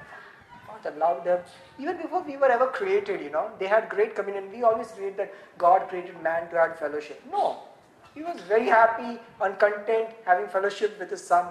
Father 0.67 0.95
loved 0.97 1.25
them. 1.25 1.39
Even 1.79 1.97
before 1.97 2.23
we 2.23 2.37
were 2.37 2.49
ever 2.49 2.67
created, 2.67 3.21
you 3.21 3.29
know, 3.29 3.51
they 3.59 3.67
had 3.67 3.89
great 3.89 4.15
communion. 4.15 4.51
We 4.51 4.63
always 4.63 4.91
read 4.99 5.17
that 5.17 5.33
God 5.57 5.87
created 5.89 6.21
man 6.23 6.49
to 6.49 6.57
have 6.57 6.79
fellowship. 6.79 7.21
No. 7.31 7.59
He 8.15 8.23
was 8.23 8.39
very 8.47 8.67
happy 8.67 9.19
and 9.41 9.59
content 9.59 10.09
having 10.25 10.47
fellowship 10.47 10.97
with 10.99 11.11
his 11.11 11.25
son. 11.25 11.47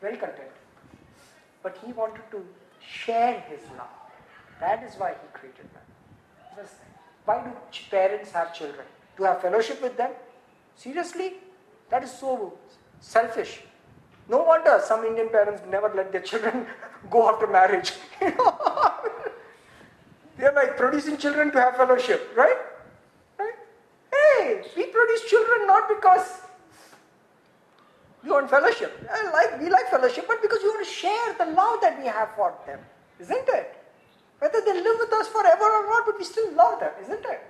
Very 0.00 0.16
content. 0.16 0.50
But 1.62 1.78
he 1.84 1.92
wanted 1.92 2.22
to 2.32 2.44
share 2.80 3.40
his 3.48 3.60
love. 3.78 3.88
That 4.58 4.82
is 4.82 4.96
why 4.96 5.10
he 5.10 5.38
created 5.38 5.66
man. 5.72 6.66
Why 7.24 7.42
do 7.44 7.50
parents 7.90 8.32
have 8.32 8.54
children? 8.54 8.86
To 9.16 9.22
have 9.24 9.40
fellowship 9.40 9.80
with 9.80 9.96
them? 9.96 10.10
Seriously? 10.76 11.34
That 11.90 12.02
is 12.02 12.10
so 12.10 12.54
selfish. 13.00 13.60
No 14.28 14.42
wonder 14.42 14.80
some 14.84 15.04
Indian 15.04 15.28
parents 15.28 15.62
never 15.68 15.92
let 15.94 16.12
their 16.12 16.20
children 16.22 16.66
go 17.10 17.28
after 17.28 17.46
marriage. 17.46 17.92
They 20.40 20.46
are 20.46 20.54
like 20.54 20.78
producing 20.78 21.18
children 21.18 21.52
to 21.52 21.60
have 21.60 21.76
fellowship? 21.76 22.32
Right? 22.34 22.56
Hey, 24.10 24.62
we 24.74 24.86
produce 24.86 25.24
children 25.28 25.66
not 25.66 25.89
because 26.00 26.40
we 28.22 28.30
want 28.30 28.50
fellowship. 28.50 28.92
I 29.10 29.30
like 29.30 29.60
we 29.60 29.68
like 29.68 29.88
fellowship, 29.90 30.26
but 30.26 30.42
because 30.42 30.60
we 30.62 30.68
want 30.68 30.86
to 30.86 30.92
share 30.92 31.34
the 31.38 31.46
love 31.46 31.80
that 31.82 31.98
we 31.98 32.06
have 32.06 32.30
for 32.36 32.54
them, 32.66 32.80
isn't 33.18 33.48
it? 33.48 33.76
Whether 34.38 34.60
they 34.64 34.74
live 34.74 34.96
with 34.98 35.12
us 35.12 35.28
forever 35.28 35.64
or 35.64 35.86
not, 35.86 36.06
but 36.06 36.18
we 36.18 36.24
still 36.24 36.50
love 36.52 36.80
them, 36.80 36.92
isn't 37.02 37.24
it? 37.26 37.40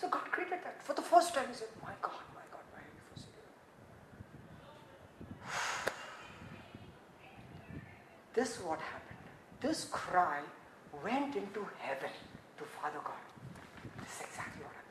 So 0.00 0.08
God 0.08 0.30
created 0.30 0.58
that. 0.64 0.84
For 0.84 0.92
the 0.92 1.02
first 1.02 1.34
time, 1.34 1.46
He 1.48 1.54
said, 1.54 1.68
My 1.82 1.92
God, 2.02 2.20
my 2.34 2.42
God, 2.52 2.60
my 2.74 2.82
first 3.14 3.26
This 8.34 8.58
is 8.58 8.62
what 8.62 8.78
happened. 8.80 9.16
This 9.60 9.84
cry 9.90 10.40
went 11.02 11.36
into 11.36 11.66
heaven 11.78 12.10
to 12.58 12.64
Father 12.64 13.00
God. 13.02 13.24
This 14.02 14.12
is 14.16 14.26
exactly 14.28 14.62
what 14.62 14.72
happened. 14.72 14.86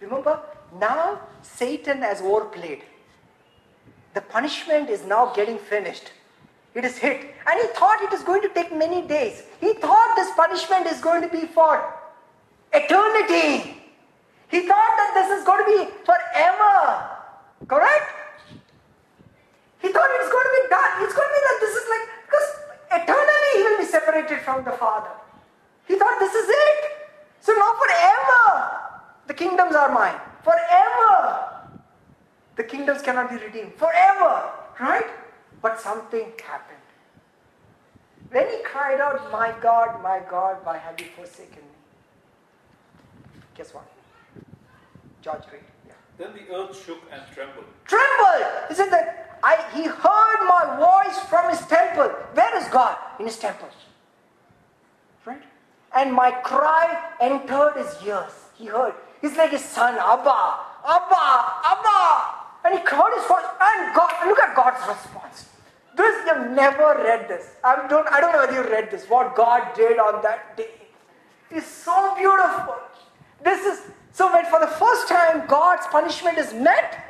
Remember, 0.00 0.40
now 0.78 1.20
Satan 1.42 2.02
has 2.02 2.20
overplayed. 2.20 2.82
The 4.14 4.20
punishment 4.20 4.90
is 4.90 5.04
now 5.04 5.32
getting 5.34 5.58
finished. 5.58 6.12
It 6.74 6.84
is 6.84 6.98
hit. 6.98 7.34
And 7.46 7.60
he 7.60 7.66
thought 7.68 8.02
it 8.02 8.12
is 8.12 8.22
going 8.22 8.42
to 8.42 8.48
take 8.50 8.74
many 8.74 9.06
days. 9.06 9.42
He 9.60 9.72
thought 9.74 10.14
this 10.16 10.30
punishment 10.36 10.86
is 10.86 11.00
going 11.00 11.22
to 11.22 11.28
be 11.28 11.46
for 11.46 11.94
eternity. 12.72 13.82
He 14.48 14.60
thought 14.60 14.92
that 15.00 15.12
this 15.14 15.38
is 15.38 15.44
going 15.44 15.64
to 15.64 15.70
be 15.72 15.90
forever. 16.04 17.08
Correct? 17.66 18.12
He 19.80 19.88
thought 19.92 20.08
it's 20.20 20.32
going 20.32 20.46
to 20.48 20.54
be 20.62 20.68
done. 20.68 20.90
It's 21.04 21.14
going 21.14 21.28
to 21.28 21.36
be 21.36 21.42
like 21.48 21.60
this 21.60 21.74
is 21.76 21.86
like 21.88 22.06
because 22.26 22.48
eternally 22.92 23.52
he 23.56 23.62
will 23.62 23.78
be 23.78 23.84
separated 23.84 24.40
from 24.40 24.64
the 24.64 24.72
Father. 24.72 25.10
He 25.88 25.96
thought 25.96 26.18
this 26.20 26.34
is 26.34 26.48
it. 26.48 26.80
So 27.40 27.52
now 27.52 27.74
forever 27.80 28.85
the 29.26 29.34
kingdoms 29.34 29.74
are 29.74 29.92
mine. 29.92 30.18
Forever 30.42 31.56
the 32.56 32.64
kingdoms 32.64 33.02
cannot 33.02 33.30
be 33.30 33.36
redeemed. 33.36 33.74
Forever. 33.74 34.50
Right? 34.80 35.06
But 35.62 35.80
something 35.80 36.32
happened. 36.44 36.78
When 38.30 38.48
he 38.48 38.62
cried 38.64 39.00
out, 39.00 39.30
My 39.30 39.54
God, 39.60 40.02
my 40.02 40.20
God, 40.28 40.58
why 40.64 40.78
have 40.78 40.98
you 40.98 41.06
forsaken 41.14 41.62
me? 41.62 43.40
Guess 43.54 43.72
what? 43.72 43.86
George 45.22 45.42
read. 45.52 45.62
Yeah. 45.86 45.92
Then 46.18 46.32
the 46.34 46.54
earth 46.54 46.84
shook 46.84 47.02
and 47.12 47.22
trembled. 47.32 47.66
Trembled! 47.84 48.70
Isn't 48.70 48.90
that 48.90 49.38
I, 49.42 49.62
he 49.74 49.84
heard 49.84 50.40
my 50.48 51.04
voice 51.04 51.18
from 51.28 51.50
his 51.50 51.60
temple. 51.66 52.08
Where 52.34 52.56
is 52.56 52.68
God? 52.68 52.96
In 53.18 53.26
his 53.26 53.38
temple. 53.38 53.68
Right? 55.24 55.42
And 55.94 56.12
my 56.12 56.30
cry 56.30 57.12
entered 57.20 57.74
his 57.76 57.94
ears. 58.04 58.32
He 58.54 58.66
heard. 58.66 58.94
He's 59.26 59.36
like 59.36 59.50
his 59.50 59.64
son, 59.64 59.94
Abba, 59.94 60.58
Abba, 60.86 61.24
Abba. 61.72 61.98
And 62.64 62.78
he 62.78 62.80
heard 62.86 63.12
his 63.16 63.26
voice. 63.26 63.44
And 63.60 63.92
God, 63.92 64.12
look 64.26 64.38
at 64.38 64.54
God's 64.54 64.86
response. 64.86 65.48
This, 65.96 66.14
you've 66.26 66.50
never 66.52 67.02
read 67.02 67.26
this. 67.26 67.56
I 67.64 67.88
don't, 67.88 68.06
I 68.06 68.20
don't 68.20 68.32
know 68.32 68.38
whether 68.38 68.52
you 68.52 68.62
read 68.70 68.90
this. 68.92 69.08
What 69.08 69.34
God 69.34 69.74
did 69.74 69.98
on 69.98 70.22
that 70.22 70.56
day 70.56 70.70
is 71.50 71.66
so 71.66 72.14
beautiful. 72.16 72.76
This 73.42 73.66
is, 73.66 73.90
so 74.12 74.32
when 74.32 74.44
for 74.44 74.60
the 74.60 74.68
first 74.68 75.08
time 75.08 75.44
God's 75.48 75.86
punishment 75.88 76.38
is 76.38 76.54
met, 76.54 77.02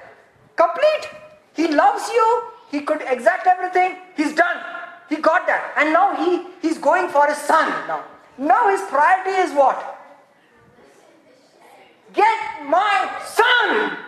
complete. 0.57 1.11
He 1.53 1.69
loves 1.69 2.09
you. 2.09 2.43
He 2.70 2.81
could 2.81 3.03
exact 3.03 3.47
everything. 3.47 3.97
He's 4.17 4.35
done. 4.35 4.57
He 5.11 5.17
got 5.17 5.47
that. 5.47 5.75
And 5.77 5.93
now 5.93 6.17
he, 6.17 6.47
he's 6.67 6.78
going 6.78 7.11
for 7.11 7.27
his 7.27 7.36
son 7.36 7.69
now. 7.86 8.05
Now 8.39 8.70
his 8.70 8.81
priority 8.89 9.33
is 9.33 9.53
what? 9.53 9.95
Get 12.17 12.67
my 12.67 13.23
son. 13.25 13.99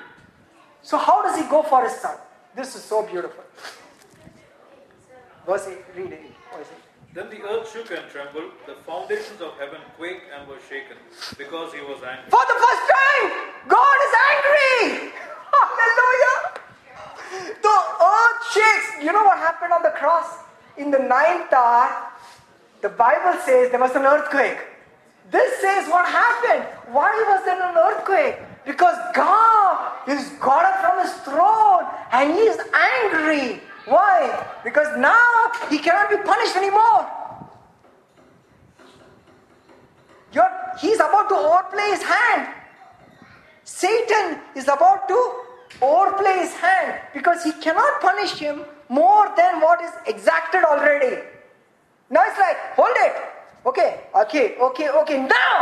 So 0.83 0.97
how 0.97 1.23
does 1.23 1.37
he 1.37 1.49
go 1.49 1.62
for 1.62 1.85
his 1.85 1.93
son? 1.93 2.17
This 2.57 2.75
is 2.75 2.83
so 2.83 3.07
beautiful. 3.07 3.45
Verse 5.47 5.69
8, 5.69 5.78
read 5.95 6.12
it. 6.12 6.20
What 6.51 6.62
is 6.62 6.69
it? 6.69 6.89
Then 7.15 7.31
the 7.31 7.43
earth 7.43 7.70
shook 7.73 7.91
and 7.91 8.09
trembled, 8.11 8.53
the 8.67 8.75
foundations 8.87 9.41
of 9.41 9.53
heaven 9.59 9.81
quaked 9.97 10.25
and 10.33 10.49
were 10.49 10.61
shaken, 10.69 10.97
because 11.37 11.73
he 11.73 11.81
was 11.81 12.03
angry. 12.03 12.31
For 12.31 12.45
the 12.49 12.59
first 12.65 12.85
time, 12.97 13.25
God 13.69 13.97
is 14.07 14.15
angry. 14.33 15.12
Hallelujah. 15.53 16.37
The 17.62 17.78
earth 18.12 18.41
shakes. 18.53 19.05
You 19.05 19.12
know 19.12 19.25
what 19.25 19.39
happened 19.39 19.73
on 19.73 19.83
the 19.83 19.91
cross? 19.91 20.27
In 20.77 20.91
the 20.91 20.99
ninth 20.99 21.53
hour, 21.53 22.11
the 22.81 22.89
Bible 22.89 23.39
says 23.45 23.70
there 23.70 23.81
was 23.81 23.95
an 23.97 24.05
earthquake. 24.05 24.59
This 25.31 25.60
says 25.60 25.89
what 25.89 26.07
happened. 26.07 26.65
Why 26.92 27.12
was 27.28 27.44
there 27.44 27.60
an 27.60 27.76
earthquake? 27.76 28.39
Because 28.65 28.97
God 29.15 30.08
is 30.08 30.28
got 30.40 30.65
up 30.65 30.81
from 30.81 31.05
his 31.05 31.12
throne 31.24 31.84
and 32.12 32.32
he 32.32 32.40
is 32.40 32.58
angry. 32.73 33.60
Why? 33.86 34.47
Because 34.65 34.89
now 34.98 35.50
he 35.70 35.78
cannot 35.78 36.10
be 36.10 36.16
punished 36.16 36.57
anymore. 36.57 37.07
You're, 40.32 40.50
he's 40.81 40.97
about 40.97 41.28
to 41.31 41.34
overplay 41.34 41.89
his 41.90 42.02
hand. 42.02 42.55
Satan 43.65 44.40
is 44.55 44.65
about 44.65 45.08
to 45.08 45.32
overplay 45.82 46.39
his 46.39 46.52
hand 46.55 47.00
because 47.15 47.44
he 47.44 47.52
cannot 47.52 48.00
punish 48.00 48.34
him 48.34 48.65
more 48.89 49.32
than 49.36 49.60
what 49.60 49.82
is 49.82 49.90
exacted 50.07 50.65
already. 50.65 51.23
Now 52.10 52.24
it's 52.26 52.39
like, 52.39 52.57
hold 52.74 52.97
it. 52.97 53.15
Okay, 53.69 54.01
okay, 54.17 54.57
okay, 54.57 54.89
okay. 54.89 55.19
Now, 55.19 55.57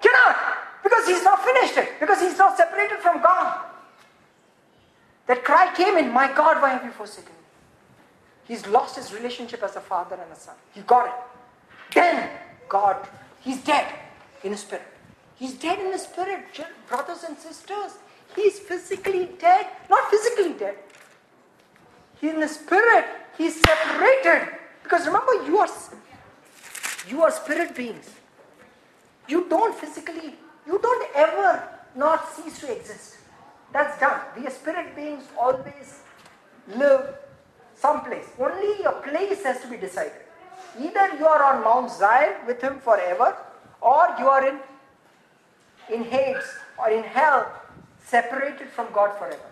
cannot 0.00 0.36
because 0.84 1.04
he's 1.08 1.24
not 1.24 1.44
finished 1.44 1.76
it 1.76 1.98
because 1.98 2.20
he's 2.20 2.38
not 2.38 2.56
separated 2.56 2.98
from 2.98 3.20
God. 3.20 3.58
That 5.26 5.42
cry 5.42 5.74
came 5.74 5.96
in, 5.96 6.12
My 6.12 6.32
God, 6.32 6.62
why 6.62 6.70
have 6.70 6.84
you 6.84 6.92
forsaken 6.92 7.32
me? 7.32 7.44
He's 8.46 8.64
lost 8.68 8.94
his 8.94 9.12
relationship 9.12 9.64
as 9.64 9.74
a 9.74 9.80
father 9.80 10.14
and 10.14 10.32
a 10.32 10.36
son. 10.36 10.54
He 10.72 10.80
got 10.82 11.06
it. 11.06 11.12
Then 11.92 12.30
God, 12.68 12.96
he's 13.40 13.64
dead 13.64 13.92
in 14.44 14.52
his 14.52 14.60
spirit. 14.60 14.86
He's 15.34 15.54
dead 15.54 15.80
in 15.80 15.90
the 15.90 15.98
spirit, 15.98 16.44
brothers 16.88 17.24
and 17.24 17.36
sisters. 17.36 17.98
He's 18.36 18.60
physically 18.60 19.28
dead, 19.40 19.66
not 19.90 20.08
physically 20.08 20.52
dead. 20.52 20.76
He's 22.20 22.32
in 22.32 22.40
the 22.40 22.48
spirit. 22.48 23.06
He's 23.36 23.60
separated. 23.60 24.54
Because 24.84 25.04
remember, 25.06 25.44
you 25.46 25.58
are 25.58 25.68
you 27.08 27.22
are 27.22 27.30
spirit 27.30 27.74
beings. 27.74 28.10
You 29.28 29.46
don't 29.48 29.74
physically, 29.74 30.34
you 30.66 30.78
don't 30.78 31.16
ever 31.16 31.68
not 31.94 32.32
cease 32.32 32.60
to 32.60 32.72
exist. 32.74 33.16
That's 33.72 33.98
done. 34.00 34.20
As 34.46 34.54
spirit 34.54 34.94
beings 34.96 35.24
always 35.40 36.00
live 36.74 37.16
someplace. 37.74 38.26
Only 38.38 38.82
your 38.82 38.92
place 39.02 39.44
has 39.44 39.60
to 39.60 39.68
be 39.68 39.76
decided. 39.76 40.12
Either 40.78 41.16
you 41.18 41.26
are 41.26 41.42
on 41.42 41.64
Mount 41.64 41.90
Zion 41.90 42.34
with 42.46 42.60
him 42.60 42.78
forever, 42.78 43.36
or 43.80 44.08
you 44.18 44.28
are 44.28 44.46
in 44.48 44.58
in 45.90 46.04
Hades 46.04 46.44
or 46.78 46.90
in 46.90 47.02
hell, 47.02 47.50
separated 48.04 48.68
from 48.68 48.88
God 48.92 49.16
forever. 49.18 49.48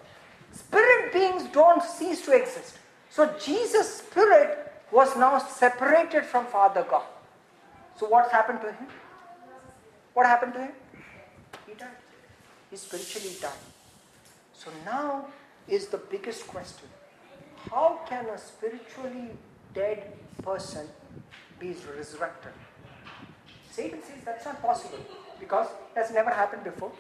Spirit 0.53 1.13
beings 1.13 1.45
don't 1.53 1.83
cease 1.83 2.25
to 2.27 2.33
exist. 2.33 2.79
So 3.11 3.35
Jesus' 3.43 3.99
spirit 3.99 4.73
was 4.93 5.17
now 5.17 5.39
separated 5.39 6.25
from 6.25 6.47
Father 6.47 6.85
God. 6.89 7.05
So 7.99 8.07
what's 8.09 8.31
happened 8.31 8.61
to 8.61 8.73
him? 8.73 8.89
What 10.15 10.27
happened 10.27 10.55
to 10.55 10.61
him? 10.61 10.73
He 11.67 11.75
died. 11.75 11.89
He 12.71 12.77
spiritually 12.77 13.37
died. 13.41 13.53
So 14.53 14.71
now 14.85 15.27
is 15.69 15.89
the 15.89 15.99
biggest 15.99 16.47
question. 16.47 16.89
How 17.71 18.01
can 18.09 18.27
a 18.27 18.39
spiritually 18.39 19.31
dead 19.75 20.13
person 20.43 20.87
be 21.59 21.75
resurrected? 21.97 22.53
Satan 23.71 24.03
says 24.03 24.25
that's 24.25 24.45
not 24.45 24.63
possible 24.63 24.99
because 25.39 25.69
that's 25.95 26.13
never 26.13 26.31
happened 26.31 26.65
before. 26.65 26.93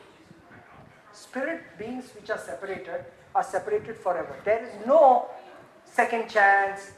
Spirit 1.12 1.62
beings 1.78 2.10
which 2.15 2.28
are 2.31 2.39
separated 2.39 3.05
are 3.34 3.42
separated 3.42 3.97
forever. 3.97 4.36
There 4.44 4.62
is 4.65 4.86
no 4.86 5.26
second 5.84 6.28
chance, 6.28 6.92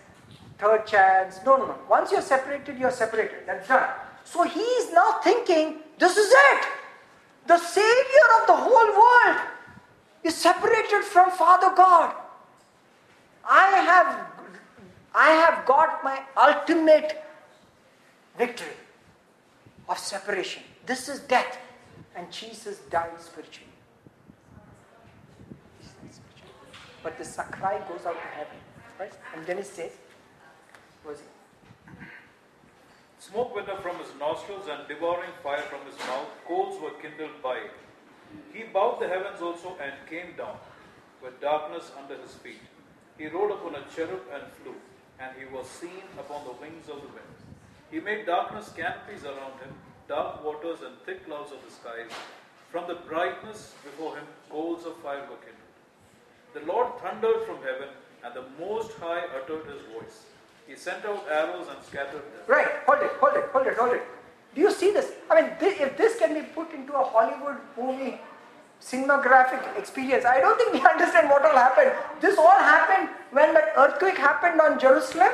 third 0.58 0.86
chance. 0.86 1.40
No, 1.44 1.56
no, 1.56 1.66
no. 1.66 1.78
Once 1.88 2.12
you're 2.12 2.22
separated, 2.22 2.78
you're 2.78 2.90
separated. 2.90 3.46
That's 3.46 3.68
done. 3.68 3.88
So 4.24 4.42
he 4.42 4.60
is 4.60 4.92
now 4.92 5.20
thinking, 5.22 5.78
this 5.98 6.16
is 6.16 6.30
it. 6.30 6.66
The 7.46 7.58
Savior 7.58 8.26
of 8.40 8.46
the 8.46 8.56
whole 8.56 8.92
world 9.02 9.40
is 10.22 10.34
separated 10.34 11.02
from 11.02 11.30
Father 11.30 11.74
God. 11.74 12.14
I 13.48 13.68
have, 13.68 14.26
I 15.14 15.30
have 15.30 15.64
got 15.64 16.04
my 16.04 16.20
ultimate 16.36 17.24
victory 18.36 18.76
of 19.88 19.98
separation. 19.98 20.62
This 20.84 21.08
is 21.08 21.20
death. 21.20 21.58
And 22.14 22.30
Jesus 22.30 22.78
died 22.90 23.10
spiritually. 23.20 23.64
But 27.02 27.16
the 27.16 27.24
cry 27.52 27.78
goes 27.88 28.04
out 28.04 28.14
to 28.14 28.28
heaven. 28.36 28.56
Right? 28.98 29.12
And 29.34 29.46
then 29.46 29.58
it 29.58 29.66
says, 29.66 29.92
Smoke 33.18 33.54
went 33.54 33.68
up 33.68 33.82
from 33.82 33.98
his 33.98 34.08
nostrils 34.18 34.68
and 34.70 34.88
devouring 34.88 35.30
fire 35.42 35.62
from 35.62 35.80
his 35.84 35.98
mouth, 36.06 36.28
coals 36.46 36.80
were 36.80 36.96
kindled 37.00 37.42
by 37.42 37.56
it. 37.56 37.72
He 38.52 38.64
bowed 38.64 39.00
the 39.00 39.08
heavens 39.08 39.40
also 39.40 39.76
and 39.82 39.92
came 40.08 40.36
down, 40.36 40.56
with 41.22 41.40
darkness 41.40 41.90
under 41.98 42.20
his 42.20 42.34
feet. 42.34 42.60
He 43.16 43.26
rode 43.26 43.52
upon 43.52 43.74
a 43.74 43.84
cherub 43.94 44.22
and 44.32 44.44
flew, 44.52 44.74
and 45.18 45.36
he 45.38 45.44
was 45.54 45.66
seen 45.66 46.04
upon 46.18 46.44
the 46.44 46.52
wings 46.60 46.88
of 46.88 47.02
the 47.02 47.08
wind. 47.08 47.36
He 47.90 48.00
made 48.00 48.26
darkness 48.26 48.72
canopies 48.76 49.24
around 49.24 49.60
him, 49.60 49.74
dark 50.08 50.44
waters 50.44 50.80
and 50.84 50.96
thick 51.04 51.26
clouds 51.26 51.52
of 51.52 51.64
the 51.64 51.72
skies. 51.72 52.10
From 52.70 52.86
the 52.86 52.96
brightness 53.08 53.74
before 53.82 54.16
him, 54.16 54.26
coals 54.50 54.84
of 54.84 54.96
fire 54.98 55.26
were 55.28 55.40
kindled. 55.44 55.74
The 56.54 56.60
Lord 56.70 56.98
thundered 57.00 57.42
from 57.46 57.56
heaven, 57.56 57.88
and 58.24 58.34
the 58.34 58.44
Most 58.58 58.92
High 58.98 59.24
uttered 59.36 59.66
his 59.66 59.82
voice. 59.92 60.24
He 60.68 60.76
sent 60.76 61.02
out 61.06 61.24
arrows 61.30 61.66
and 61.74 61.82
scattered 61.82 62.20
them. 62.20 62.44
Right, 62.46 62.68
hold 62.84 63.02
it, 63.02 63.10
hold 63.18 63.34
it, 63.36 63.44
hold 63.50 63.66
it, 63.66 63.76
hold 63.78 63.92
it. 63.94 64.02
Do 64.54 64.60
you 64.60 64.70
see 64.70 64.90
this? 64.90 65.12
I 65.30 65.40
mean, 65.40 65.50
this, 65.58 65.80
if 65.80 65.96
this 65.96 66.18
can 66.18 66.34
be 66.34 66.42
put 66.42 66.74
into 66.74 66.92
a 66.92 67.02
Hollywood 67.02 67.56
movie 67.74 68.20
cinematographic 68.78 69.78
experience, 69.78 70.26
I 70.26 70.40
don't 70.40 70.58
think 70.58 70.74
we 70.74 70.80
understand 70.94 71.30
what 71.30 71.42
all 71.42 71.56
happened. 71.56 71.92
This 72.20 72.36
all 72.36 72.58
happened 72.58 73.08
when 73.30 73.54
that 73.54 73.72
earthquake 73.78 74.18
happened 74.18 74.60
on 74.60 74.78
Jerusalem. 74.78 75.32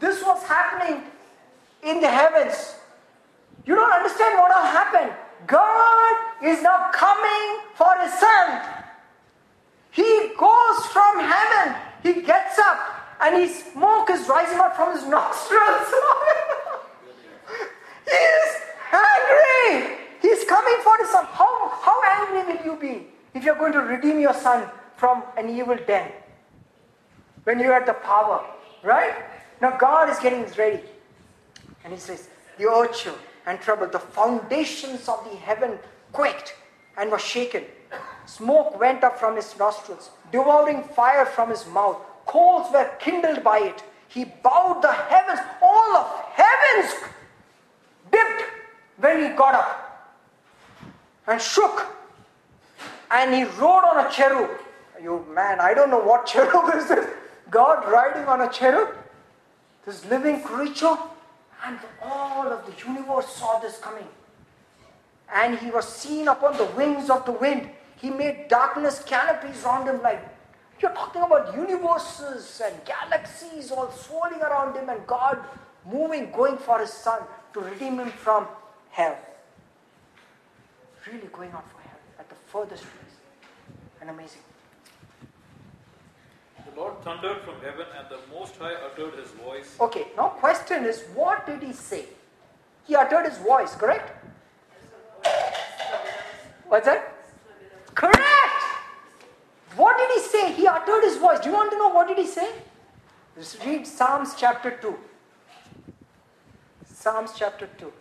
This 0.00 0.24
was 0.24 0.42
happening 0.42 1.04
in 1.84 2.00
the 2.00 2.08
heavens. 2.08 2.74
You 3.64 3.76
don't 3.76 3.92
understand 3.92 4.40
what 4.40 4.50
all 4.50 4.66
happened. 4.66 5.12
God 5.46 6.16
is 6.42 6.60
now 6.62 6.90
coming 6.92 7.62
for 7.76 7.94
his 8.02 8.12
son. 8.18 8.60
He 9.92 10.32
goes 10.36 10.86
from 10.90 11.20
heaven. 11.20 11.76
He 12.02 12.22
gets 12.22 12.58
up 12.58 12.93
and 13.20 13.36
his 13.36 13.64
smoke 13.72 14.10
is 14.10 14.28
rising 14.28 14.58
up 14.58 14.76
from 14.76 14.92
his 14.94 15.06
nostrils. 15.06 15.88
he 18.04 18.10
is 18.10 18.56
angry. 18.92 19.96
He's 20.20 20.44
coming 20.44 20.76
for 20.82 20.96
his 20.98 21.10
son. 21.10 21.24
How, 21.26 21.68
how 21.82 22.02
angry 22.02 22.54
will 22.54 22.64
you 22.64 22.76
be 22.80 23.06
if 23.34 23.44
you're 23.44 23.56
going 23.56 23.72
to 23.72 23.80
redeem 23.80 24.20
your 24.20 24.34
son 24.34 24.68
from 24.96 25.22
an 25.36 25.48
evil 25.48 25.76
den? 25.86 26.10
When 27.44 27.60
you 27.60 27.70
had 27.70 27.86
the 27.86 27.94
power, 27.94 28.44
right? 28.82 29.14
Now 29.60 29.76
God 29.76 30.08
is 30.08 30.18
getting 30.18 30.44
ready. 30.56 30.80
And 31.84 31.92
he 31.92 31.98
says, 31.98 32.28
The 32.58 32.64
earth 32.64 33.08
and 33.46 33.60
trembled. 33.60 33.92
The 33.92 33.98
foundations 33.98 35.08
of 35.08 35.24
the 35.30 35.36
heaven 35.36 35.78
quaked 36.12 36.54
and 36.96 37.10
was 37.10 37.20
shaken. 37.20 37.64
Smoke 38.26 38.80
went 38.80 39.04
up 39.04 39.18
from 39.18 39.36
his 39.36 39.56
nostrils, 39.58 40.10
devouring 40.32 40.82
fire 40.82 41.26
from 41.26 41.50
his 41.50 41.66
mouth. 41.66 42.00
Coals 42.34 42.72
were 42.72 42.90
kindled 42.98 43.44
by 43.44 43.60
it. 43.60 43.84
He 44.08 44.24
bowed 44.24 44.82
the 44.82 44.92
heavens. 44.92 45.38
All 45.62 45.96
of 45.98 46.06
heavens 46.32 46.92
dipped 48.10 48.42
when 48.96 49.22
he 49.22 49.28
got 49.36 49.54
up 49.54 50.16
and 51.28 51.40
shook. 51.40 51.86
And 53.12 53.32
he 53.32 53.44
rode 53.44 53.84
on 53.84 54.04
a 54.04 54.10
cherub. 54.10 54.50
You 55.00 55.24
man, 55.32 55.60
I 55.60 55.74
don't 55.74 55.90
know 55.90 56.00
what 56.00 56.26
cherub 56.32 56.74
is 56.74 56.88
this. 56.88 57.08
God 57.52 57.88
riding 57.88 58.24
on 58.24 58.40
a 58.40 58.50
cherub. 58.50 58.88
This 59.86 60.04
living 60.06 60.42
creature. 60.42 60.96
And 61.64 61.78
all 62.02 62.48
of 62.48 62.66
the 62.66 62.72
universe 62.84 63.28
saw 63.28 63.60
this 63.60 63.78
coming. 63.78 64.08
And 65.32 65.56
he 65.60 65.70
was 65.70 65.86
seen 65.86 66.26
upon 66.26 66.56
the 66.56 66.66
wings 66.76 67.10
of 67.10 67.26
the 67.26 67.32
wind. 67.46 67.70
He 67.94 68.10
made 68.10 68.48
darkness 68.48 69.04
canopies 69.04 69.62
round 69.62 69.88
him 69.88 70.02
like 70.02 70.33
you're 70.82 70.92
talking 70.92 71.22
about 71.22 71.54
universes 71.54 72.60
and 72.64 72.74
galaxies 72.84 73.70
all 73.70 73.90
swirling 73.90 74.40
around 74.40 74.76
him 74.76 74.88
and 74.88 75.06
God 75.06 75.38
moving, 75.90 76.30
going 76.30 76.58
for 76.58 76.80
his 76.80 76.92
son 76.92 77.22
to 77.52 77.60
redeem 77.60 77.98
him 77.98 78.10
from 78.10 78.46
hell. 78.90 79.16
Really 81.06 81.28
going 81.32 81.50
out 81.52 81.70
for 81.70 81.80
hell 81.82 81.98
at 82.18 82.28
the 82.28 82.34
furthest 82.46 82.82
place. 82.82 83.16
And 84.00 84.10
amazing. 84.10 84.40
The 86.74 86.80
Lord 86.80 87.00
thundered 87.02 87.42
from 87.42 87.54
heaven, 87.60 87.86
and 87.96 88.08
the 88.08 88.18
Most 88.34 88.56
High 88.56 88.74
uttered 88.74 89.18
his 89.18 89.30
voice. 89.30 89.76
Okay, 89.80 90.06
now 90.16 90.28
question 90.28 90.84
is 90.84 91.02
what 91.14 91.46
did 91.46 91.62
he 91.62 91.72
say? 91.72 92.06
He 92.86 92.96
uttered 92.96 93.26
his 93.26 93.38
voice, 93.38 93.74
correct? 93.74 94.10
What's 96.68 96.86
that? 96.86 97.14
Correct! 97.94 98.73
What 99.76 99.96
did 99.98 100.10
he 100.12 100.28
say? 100.28 100.52
He 100.52 100.66
uttered 100.66 101.02
his 101.02 101.16
voice. 101.16 101.40
Do 101.40 101.48
you 101.48 101.54
want 101.54 101.70
to 101.72 101.78
know 101.78 101.88
what 101.88 102.06
did 102.08 102.18
he 102.18 102.26
say? 102.26 102.50
Read 103.66 103.86
Psalms 103.86 104.34
chapter 104.36 104.70
2. 104.70 104.96
Psalms 106.86 107.32
chapter 107.36 107.68
2. 107.78 107.92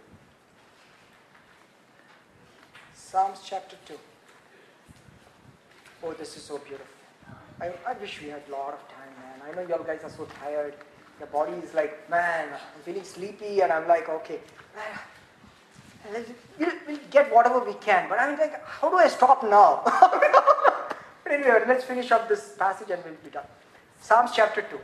Psalms 2.94 3.40
chapter 3.44 3.76
2. 3.86 3.96
Oh, 6.04 6.14
this 6.14 6.38
is 6.38 6.44
so 6.44 6.58
beautiful. 6.60 6.86
I, 7.60 7.72
I 7.88 7.94
wish 7.94 8.22
we 8.22 8.30
had 8.30 8.44
a 8.48 8.52
lot 8.52 8.74
of 8.74 8.80
time, 8.90 9.14
man. 9.22 9.42
I 9.48 9.56
know 9.56 9.68
y'all 9.68 9.84
guys 9.84 10.02
are 10.04 10.10
so 10.10 10.28
tired. 10.40 10.76
Your 11.20 11.28
body 11.28 11.54
is 11.54 11.74
like, 11.74 12.10
man, 12.10 12.50
I'm 12.54 12.82
feeling 12.84 13.04
sleepy, 13.04 13.62
and 13.62 13.72
I'm 13.72 13.88
like, 13.88 14.10
okay, 14.10 14.40
uh, 14.78 16.20
we'll, 16.60 16.72
we'll 16.88 17.00
get 17.10 17.34
whatever 17.34 17.64
we 17.64 17.74
can. 17.76 18.10
But 18.10 18.20
I'm 18.20 18.38
like, 18.38 18.66
how 18.66 18.90
do 18.90 18.98
I 18.98 19.08
stop 19.08 19.44
now? 19.44 19.84
but 21.24 21.32
anyway, 21.32 21.64
let's 21.68 21.84
finish 21.84 22.12
up 22.12 22.28
this 22.28 22.56
passage 22.58 22.90
and 22.90 23.04
we'll 23.04 23.14
be 23.24 23.30
done. 23.30 23.46
Psalms 24.02 24.32
chapter 24.36 24.62
2. 24.62 24.80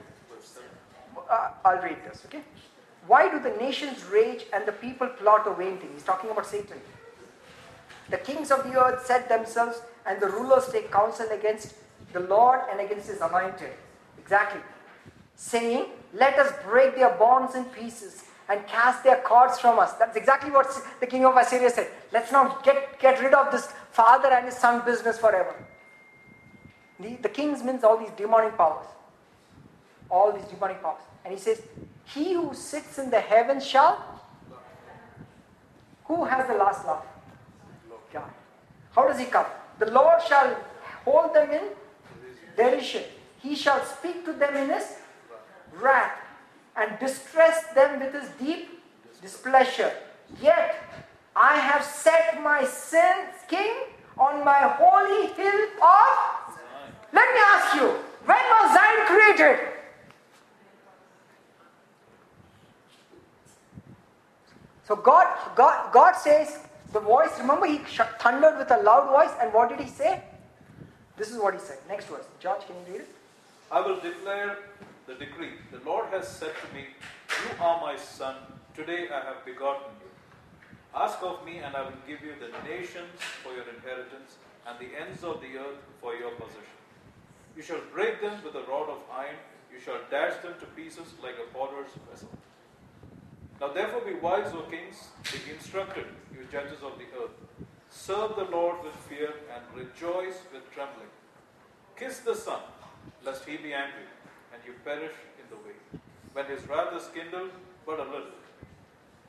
Uh, 1.29 1.51
I'll 1.63 1.81
read 1.81 1.97
this, 2.05 2.23
okay? 2.25 2.41
Why 3.07 3.29
do 3.29 3.39
the 3.39 3.55
nations 3.57 4.03
rage 4.05 4.45
and 4.53 4.65
the 4.65 4.71
people 4.71 5.07
plot 5.07 5.47
a 5.47 5.53
vain 5.53 5.77
thing? 5.77 5.89
He's 5.93 6.03
talking 6.03 6.29
about 6.29 6.45
Satan. 6.45 6.77
The 8.09 8.17
kings 8.17 8.51
of 8.51 8.63
the 8.63 8.83
earth 8.83 9.05
set 9.05 9.29
themselves, 9.29 9.81
and 10.05 10.19
the 10.19 10.27
rulers 10.27 10.69
take 10.71 10.91
counsel 10.91 11.27
against 11.31 11.75
the 12.13 12.21
Lord 12.21 12.61
and 12.71 12.79
against 12.79 13.07
his 13.09 13.21
anointed. 13.21 13.71
Exactly. 14.17 14.61
Saying, 15.35 15.85
Let 16.13 16.39
us 16.39 16.51
break 16.63 16.95
their 16.95 17.11
bonds 17.11 17.55
in 17.55 17.65
pieces 17.65 18.23
and 18.49 18.65
cast 18.67 19.03
their 19.03 19.17
cords 19.17 19.59
from 19.59 19.77
us. 19.77 19.93
That's 19.93 20.17
exactly 20.17 20.49
what 20.49 20.67
the 20.99 21.05
king 21.05 21.25
of 21.25 21.37
Assyria 21.37 21.69
said. 21.69 21.87
Let's 22.11 22.31
now 22.31 22.57
get, 22.63 22.99
get 22.99 23.21
rid 23.21 23.33
of 23.33 23.51
this 23.51 23.67
father 23.91 24.29
and 24.29 24.45
his 24.45 24.55
son 24.55 24.83
business 24.85 25.19
forever. 25.19 25.53
The, 26.99 27.15
the 27.15 27.29
kings 27.29 27.63
means 27.63 27.83
all 27.83 27.97
these 27.97 28.11
demonic 28.17 28.57
powers. 28.57 28.85
All 30.09 30.31
these 30.31 30.45
demonic 30.45 30.81
powers. 30.81 31.01
And 31.23 31.33
he 31.33 31.39
says, 31.39 31.61
He 32.05 32.33
who 32.33 32.53
sits 32.53 32.97
in 32.99 33.09
the 33.09 33.19
heavens 33.19 33.65
shall. 33.65 34.03
Who 36.05 36.25
has 36.25 36.47
the 36.47 36.55
last 36.55 36.85
laugh? 36.85 37.05
God. 38.11 38.31
How 38.95 39.07
does 39.07 39.19
he 39.19 39.25
come? 39.25 39.45
The 39.77 39.91
Lord 39.91 40.21
shall 40.27 40.57
hold 41.05 41.35
them 41.35 41.51
in 41.51 41.61
derision. 42.57 43.03
He 43.41 43.55
shall 43.55 43.83
speak 43.85 44.25
to 44.25 44.33
them 44.33 44.55
in 44.55 44.69
his 44.69 44.97
wrath 45.73 46.17
and 46.75 46.97
distress 46.99 47.65
them 47.75 47.99
with 47.99 48.13
his 48.13 48.29
deep 48.39 48.81
displeasure. 49.21 49.93
Yet 50.41 50.75
I 51.35 51.57
have 51.57 51.83
set 51.83 52.41
my 52.43 52.65
sin, 52.65 53.27
king 53.47 53.73
on 54.17 54.43
my 54.43 54.75
holy 54.79 55.27
hill 55.27 55.67
of. 55.81 56.38
Let 57.11 57.33
me 57.33 57.41
ask 57.53 57.75
you, 57.75 57.87
when 58.25 58.37
was 58.37 58.73
Zion 58.73 59.05
created? 59.07 59.69
So 64.87 64.95
God, 64.95 65.27
God, 65.55 65.93
God 65.93 66.13
says, 66.13 66.59
the 66.91 66.99
voice, 66.99 67.29
remember 67.39 67.67
he 67.67 67.77
thundered 68.19 68.57
with 68.57 68.71
a 68.71 68.77
loud 68.77 69.09
voice, 69.09 69.35
and 69.39 69.53
what 69.53 69.69
did 69.69 69.79
he 69.79 69.87
say? 69.87 70.23
This 71.17 71.29
is 71.29 71.37
what 71.37 71.53
he 71.53 71.59
said. 71.59 71.77
Next 71.87 72.05
verse. 72.05 72.25
George, 72.39 72.65
can 72.65 72.75
you 72.75 72.93
read 72.93 73.01
it? 73.01 73.09
I 73.71 73.81
will 73.81 73.99
declare 73.99 74.57
the 75.05 75.13
decree. 75.13 75.51
The 75.71 75.79
Lord 75.85 76.07
has 76.11 76.27
said 76.27 76.53
to 76.65 76.75
me, 76.75 76.85
You 77.29 77.63
are 77.63 77.79
my 77.79 77.95
son. 77.97 78.35
Today 78.73 79.09
I 79.13 79.23
have 79.25 79.45
begotten 79.45 79.91
you. 80.01 80.09
Ask 80.95 81.19
of 81.21 81.45
me, 81.45 81.57
and 81.57 81.75
I 81.75 81.83
will 81.83 82.01
give 82.07 82.21
you 82.21 82.33
the 82.39 82.49
nations 82.67 83.13
for 83.43 83.53
your 83.53 83.65
inheritance, 83.69 84.37
and 84.65 84.79
the 84.79 84.89
ends 84.99 85.23
of 85.23 85.39
the 85.41 85.59
earth 85.59 85.77
for 86.01 86.15
your 86.15 86.31
possession. 86.31 86.78
You 87.55 87.63
shall 87.63 87.81
break 87.93 88.21
them 88.21 88.41
with 88.43 88.55
a 88.55 88.63
rod 88.69 88.89
of 88.89 88.99
iron, 89.11 89.35
you 89.71 89.79
shall 89.79 89.99
dash 90.09 90.41
them 90.41 90.53
to 90.59 90.65
pieces 90.67 91.13
like 91.21 91.35
a 91.35 91.53
potter's 91.53 91.91
vessel. 92.09 92.29
Now 93.59 93.73
therefore 93.73 94.01
be 94.01 94.13
wise, 94.13 94.51
O 94.53 94.61
kings, 94.71 95.09
be 95.23 95.51
instructed, 95.51 96.05
you 96.33 96.47
judges 96.51 96.81
of 96.83 96.97
the 96.97 97.05
earth. 97.21 97.35
Serve 97.89 98.35
the 98.35 98.45
Lord 98.45 98.83
with 98.83 98.95
fear 98.95 99.33
and 99.53 99.63
rejoice 99.75 100.37
with 100.53 100.71
trembling. 100.71 101.09
Kiss 101.97 102.19
the 102.19 102.35
Son, 102.35 102.61
lest 103.25 103.45
he 103.45 103.57
be 103.57 103.73
angry, 103.73 104.07
and 104.53 104.61
you 104.65 104.73
perish 104.85 105.15
in 105.37 105.49
the 105.49 105.57
way, 105.67 105.75
when 106.33 106.45
his 106.45 106.67
wrath 106.69 106.93
is 106.95 107.09
kindled 107.13 107.51
but 107.85 107.99
a 107.99 108.03
little. 108.03 108.39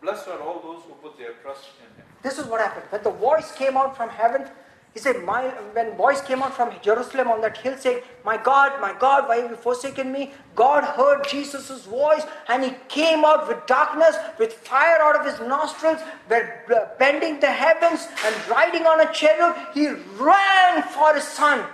Blessed 0.01 0.29
are 0.29 0.41
all 0.41 0.61
those 0.61 0.83
who 0.85 0.95
put 1.03 1.19
their 1.19 1.33
trust 1.43 1.65
in 1.79 2.01
him. 2.01 2.07
This 2.23 2.39
is 2.39 2.47
what 2.47 2.61
happened. 2.61 2.87
When 2.91 3.03
the 3.03 3.11
voice 3.11 3.53
came 3.53 3.77
out 3.77 3.97
from 3.97 4.09
heaven, 4.09 4.49
he 4.93 4.99
said, 4.99 5.25
my, 5.25 5.45
when 5.73 5.97
voice 5.97 6.21
came 6.21 6.43
out 6.43 6.55
from 6.55 6.73
Jerusalem 6.83 7.29
on 7.29 7.41
that 7.43 7.57
hill 7.57 7.77
saying, 7.79 8.03
My 8.25 8.37
God, 8.37 8.81
my 8.81 8.93
God, 8.99 9.29
why 9.29 9.37
have 9.37 9.51
you 9.51 9.57
forsaken 9.57 10.11
me? 10.11 10.33
God 10.57 10.83
heard 10.83 11.25
Jesus' 11.29 11.85
voice 11.87 12.25
and 12.49 12.65
he 12.65 12.75
came 12.89 13.25
out 13.25 13.47
with 13.47 13.65
darkness, 13.67 14.17
with 14.37 14.53
fire 14.53 15.01
out 15.01 15.15
of 15.15 15.25
his 15.25 15.39
nostrils, 15.47 16.01
uh, 16.29 16.87
bending 16.99 17.39
the 17.39 17.47
heavens 17.47 18.09
and 18.25 18.49
riding 18.49 18.85
on 18.85 19.01
a 19.01 19.13
cherub. 19.13 19.57
He 19.75 19.87
ran 20.19 20.83
for 20.83 21.15
his 21.15 21.25
son. 21.25 21.65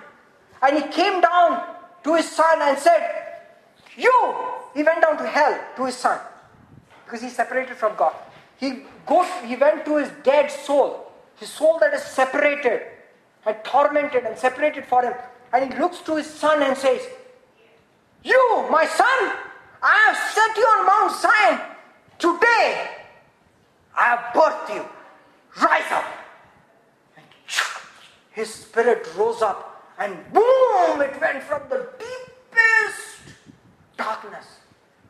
And 0.61 0.77
he 0.77 0.83
came 0.89 1.23
down 1.23 1.65
to 2.05 2.17
his 2.17 2.31
son 2.31 2.59
and 2.61 2.78
said, 2.78 3.39
You! 3.97 4.35
He 4.75 4.83
went 4.83 5.01
down 5.01 5.17
to 5.17 5.27
hell 5.27 5.59
to 5.77 5.86
his 5.86 5.97
son 5.97 6.20
because 7.07 7.23
he's 7.23 7.35
separated 7.35 7.77
from 7.77 7.97
God. 7.97 8.15
He, 8.59 8.83
goes, 9.07 9.27
he 9.43 9.57
went 9.57 9.86
to 9.86 9.97
his 9.97 10.11
dead 10.23 10.51
soul, 10.51 11.12
his 11.36 11.49
soul 11.49 11.78
that 11.78 11.95
is 11.95 12.03
separated 12.03 12.83
and 13.47 13.57
tormented 13.65 14.25
and 14.25 14.36
separated 14.36 14.84
for 14.84 15.02
him. 15.02 15.15
And 15.52 15.73
he 15.73 15.78
looks 15.78 16.00
to 16.00 16.16
his 16.16 16.26
son 16.26 16.62
and 16.62 16.76
says, 16.76 17.00
You, 18.25 18.66
my 18.70 18.84
son, 18.84 19.33
I 19.83 19.97
have 20.07 20.16
set 20.34 20.57
you 20.57 20.65
on 20.65 20.86
Mount 20.86 21.20
Zion. 21.20 21.60
Today, 22.18 22.91
I 23.97 24.05
have 24.05 24.34
birthed 24.34 24.75
you. 24.75 24.84
Rise 25.62 25.91
up. 25.92 26.05
And 27.16 27.25
his 28.33 28.52
spirit 28.52 29.08
rose 29.16 29.42
up, 29.42 29.84
and 29.99 30.15
boom, 30.33 31.00
it 31.00 31.18
went 31.20 31.42
from 31.44 31.62
the 31.70 31.89
deepest 31.99 33.36
darkness. 33.97 34.47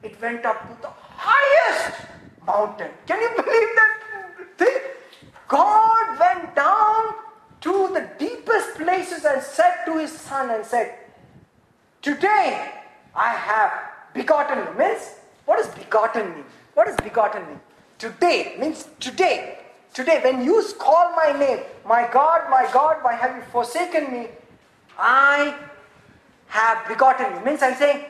It 0.03 0.21
went 0.21 0.45
up 0.45 0.63
to 0.69 0.83
the 0.83 0.91
highest 0.91 2.07
mountain. 2.47 2.91
Can 3.07 3.21
you 3.21 3.31
believe 3.31 3.69
that 3.75 3.99
thing? 4.59 4.79
God 5.49 6.19
went 6.21 6.55
down 6.55 7.15
to 7.63 7.89
the 7.93 8.09
deepest 8.19 8.77
places 8.77 9.25
and 9.25 9.43
said 9.43 9.75
to 9.87 9.99
his 9.99 10.13
son 10.13 10.51
and 10.51 10.65
said, 10.65 10.95
Today 12.03 12.71
I 13.15 13.31
have 13.33 13.73
begotten 14.15 14.59
you. 14.59 14.79
Means, 14.79 15.15
what 15.45 15.59
does 15.59 15.75
begotten 15.75 16.35
mean? 16.35 16.45
What 16.75 16.87
does 16.87 16.97
begotten 16.97 17.47
mean? 17.47 17.61
Today 17.99 18.57
means 18.59 18.89
today. 19.01 19.59
Today, 19.95 20.21
when 20.23 20.45
you 20.45 20.63
call 20.79 21.13
my 21.17 21.33
name, 21.33 21.61
my 21.87 22.07
God, 22.13 22.51
my 22.51 22.69
God, 22.71 23.03
why 23.03 23.15
have 23.15 23.35
you 23.35 23.43
forsaken 23.51 24.13
me? 24.13 24.29
I 24.99 25.57
have 26.49 26.87
begotten 26.87 27.35
you. 27.35 27.45
Means 27.45 27.63
I'm 27.63 27.75
saying, 27.77 28.05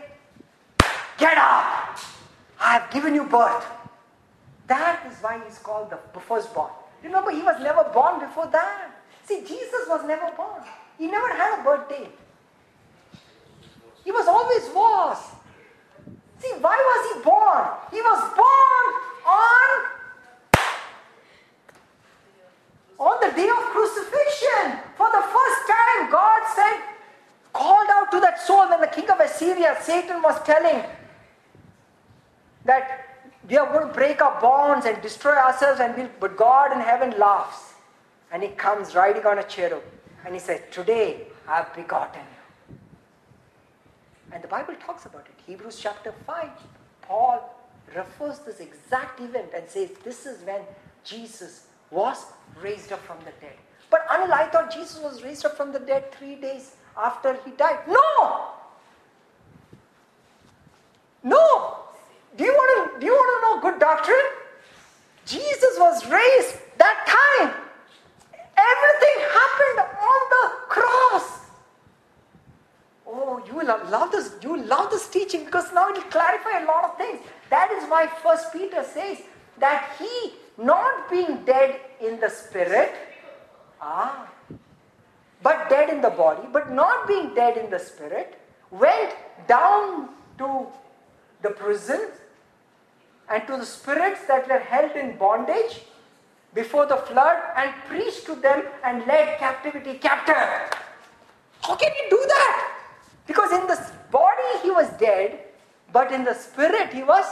get 1.16 1.38
up. 1.38 1.98
I 2.58 2.72
have 2.72 2.90
given 2.90 3.14
you 3.14 3.24
birth. 3.24 3.64
That 4.66 5.06
is 5.08 5.16
why 5.22 5.40
he's 5.46 5.58
called 5.58 5.90
the 5.90 6.20
firstborn. 6.20 6.70
Remember, 7.04 7.30
he 7.30 7.42
was 7.42 7.62
never 7.62 7.84
born 7.94 8.18
before 8.18 8.48
that. 8.48 8.90
See, 9.24 9.40
Jesus 9.42 9.86
was 9.88 10.04
never 10.06 10.30
born. 10.36 10.62
He 10.98 11.06
never 11.06 11.28
had 11.28 11.60
a 11.60 11.62
birthday. 11.62 12.08
He 14.04 14.12
was 14.12 14.26
always 14.26 14.62
was. 14.74 15.18
See, 16.38 16.52
why 16.60 16.76
was 16.76 17.16
he 17.16 17.22
born? 17.22 17.66
He 17.90 18.00
was 18.00 18.20
born 18.36 18.86
on 19.26 19.86
on 22.98 23.16
the 23.20 23.34
day 23.36 23.48
of 23.48 23.56
crucifixion. 23.74 24.78
For 24.96 25.10
the 25.10 25.20
first 25.20 25.60
time, 25.68 26.10
God 26.10 26.40
said, 26.54 26.80
called 27.52 27.88
out 27.90 28.10
to 28.12 28.20
that 28.20 28.40
soul 28.40 28.68
when 28.70 28.80
the 28.80 28.86
king 28.86 29.10
of 29.10 29.20
Assyria, 29.20 29.76
Satan 29.82 30.22
was 30.22 30.42
telling 30.44 30.82
that 32.64 33.06
we 33.48 33.56
are 33.58 33.66
going 33.66 33.88
to 33.88 33.92
break 33.92 34.22
our 34.22 34.40
bonds 34.40 34.86
and 34.86 35.00
destroy 35.02 35.36
ourselves, 35.36 35.80
and 35.80 35.94
we'll, 35.94 36.08
but 36.20 36.36
God 36.36 36.72
in 36.72 36.80
heaven 36.80 37.18
laughs. 37.18 37.74
And 38.32 38.42
he 38.42 38.48
comes 38.50 38.94
riding 38.94 39.26
on 39.26 39.38
a 39.38 39.44
cherub 39.44 39.82
and 40.26 40.34
he 40.34 40.40
says, 40.40 40.60
Today 40.72 41.28
I 41.48 41.58
have 41.58 41.74
begotten 41.74 42.20
you. 42.20 42.76
And 44.32 44.42
the 44.42 44.48
Bible 44.48 44.74
talks 44.84 45.06
about 45.06 45.24
it. 45.26 45.34
Hebrews 45.46 45.78
chapter 45.80 46.12
5, 46.26 46.50
Paul 47.02 47.54
refers 47.94 48.40
this 48.40 48.58
exact 48.58 49.20
event 49.20 49.52
and 49.54 49.70
says, 49.70 49.90
This 50.02 50.26
is 50.26 50.42
when 50.42 50.62
Jesus 51.04 51.68
was 51.92 52.24
raised 52.60 52.92
up 52.92 53.00
from 53.06 53.18
the 53.20 53.30
dead. 53.40 53.56
But 53.88 54.06
Anil, 54.08 54.32
I 54.32 54.48
thought 54.48 54.74
Jesus 54.74 54.98
was 55.00 55.22
raised 55.22 55.46
up 55.46 55.56
from 55.56 55.72
the 55.72 55.78
dead 55.78 56.12
three 56.12 56.34
days 56.34 56.74
after 56.98 57.38
he 57.44 57.52
died. 57.52 57.78
No! 57.86 58.48
No! 61.22 61.76
Do 62.36 62.44
you 62.44 62.52
want 62.52 62.94
to, 62.94 63.00
do 63.00 63.06
you 63.06 63.12
want 63.12 63.62
to 63.62 63.70
know 63.70 63.70
good 63.70 63.80
doctrine? 63.80 64.16
Jesus 65.24 65.78
was 65.78 66.04
raised 66.06 66.56
that 66.78 67.16
time. 67.38 67.65
Everything 68.72 69.16
happened 69.40 69.78
on 70.12 70.20
the 70.34 70.44
cross. 70.68 71.28
Oh, 73.06 73.42
you 73.46 73.54
will 73.54 73.66
love 73.66 74.12
this. 74.12 74.32
You 74.42 74.52
will 74.52 74.64
love 74.64 74.90
this 74.90 75.08
teaching 75.08 75.44
because 75.44 75.72
now 75.72 75.88
it 75.88 75.94
will 75.94 76.10
clarify 76.10 76.62
a 76.62 76.66
lot 76.66 76.84
of 76.84 76.96
things. 76.96 77.20
That 77.50 77.70
is 77.70 77.88
why 77.88 78.06
First 78.22 78.52
Peter 78.52 78.84
says 78.84 79.18
that 79.58 79.92
he, 79.98 80.34
not 80.58 81.10
being 81.10 81.44
dead 81.44 81.80
in 82.00 82.18
the 82.20 82.28
spirit, 82.28 82.92
ah, 83.80 84.28
but 85.42 85.68
dead 85.70 85.90
in 85.90 86.00
the 86.00 86.10
body, 86.10 86.48
but 86.52 86.72
not 86.72 87.06
being 87.06 87.34
dead 87.34 87.56
in 87.56 87.70
the 87.70 87.78
spirit, 87.78 88.40
went 88.70 89.14
down 89.46 90.08
to 90.38 90.66
the 91.42 91.50
prison 91.50 92.08
and 93.30 93.46
to 93.46 93.56
the 93.56 93.66
spirits 93.66 94.26
that 94.26 94.48
were 94.48 94.58
held 94.58 94.92
in 94.96 95.16
bondage 95.16 95.82
before 96.56 96.86
the 96.86 96.96
flood 96.96 97.38
and 97.56 97.70
preached 97.86 98.24
to 98.26 98.34
them 98.34 98.64
and 98.82 99.06
led 99.06 99.38
captivity 99.38 99.98
captive. 99.98 100.36
How 101.60 101.76
can 101.76 101.92
he 101.92 102.08
do 102.08 102.20
that? 102.26 102.72
Because 103.26 103.52
in 103.52 103.66
the 103.66 103.78
body 104.10 104.48
he 104.62 104.70
was 104.70 104.88
dead, 104.98 105.38
but 105.92 106.10
in 106.10 106.24
the 106.24 106.34
spirit 106.34 106.92
he 106.92 107.02
was. 107.02 107.26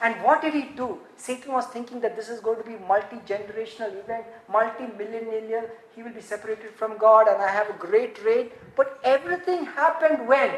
And 0.00 0.14
what 0.22 0.40
did 0.42 0.54
he 0.54 0.62
do? 0.76 0.98
Satan 1.16 1.52
was 1.52 1.66
thinking 1.66 2.00
that 2.00 2.14
this 2.14 2.28
is 2.28 2.40
going 2.40 2.58
to 2.62 2.68
be 2.68 2.76
multi-generational 2.86 3.98
event, 3.98 4.24
multi-millennial. 4.48 5.68
He 5.94 6.02
will 6.02 6.12
be 6.12 6.20
separated 6.20 6.70
from 6.70 6.98
God, 6.98 7.26
and 7.26 7.42
I 7.42 7.48
have 7.48 7.68
a 7.70 7.78
great 7.78 8.22
reign. 8.24 8.50
But 8.76 9.00
everything 9.02 9.64
happened 9.64 10.28
when? 10.28 10.50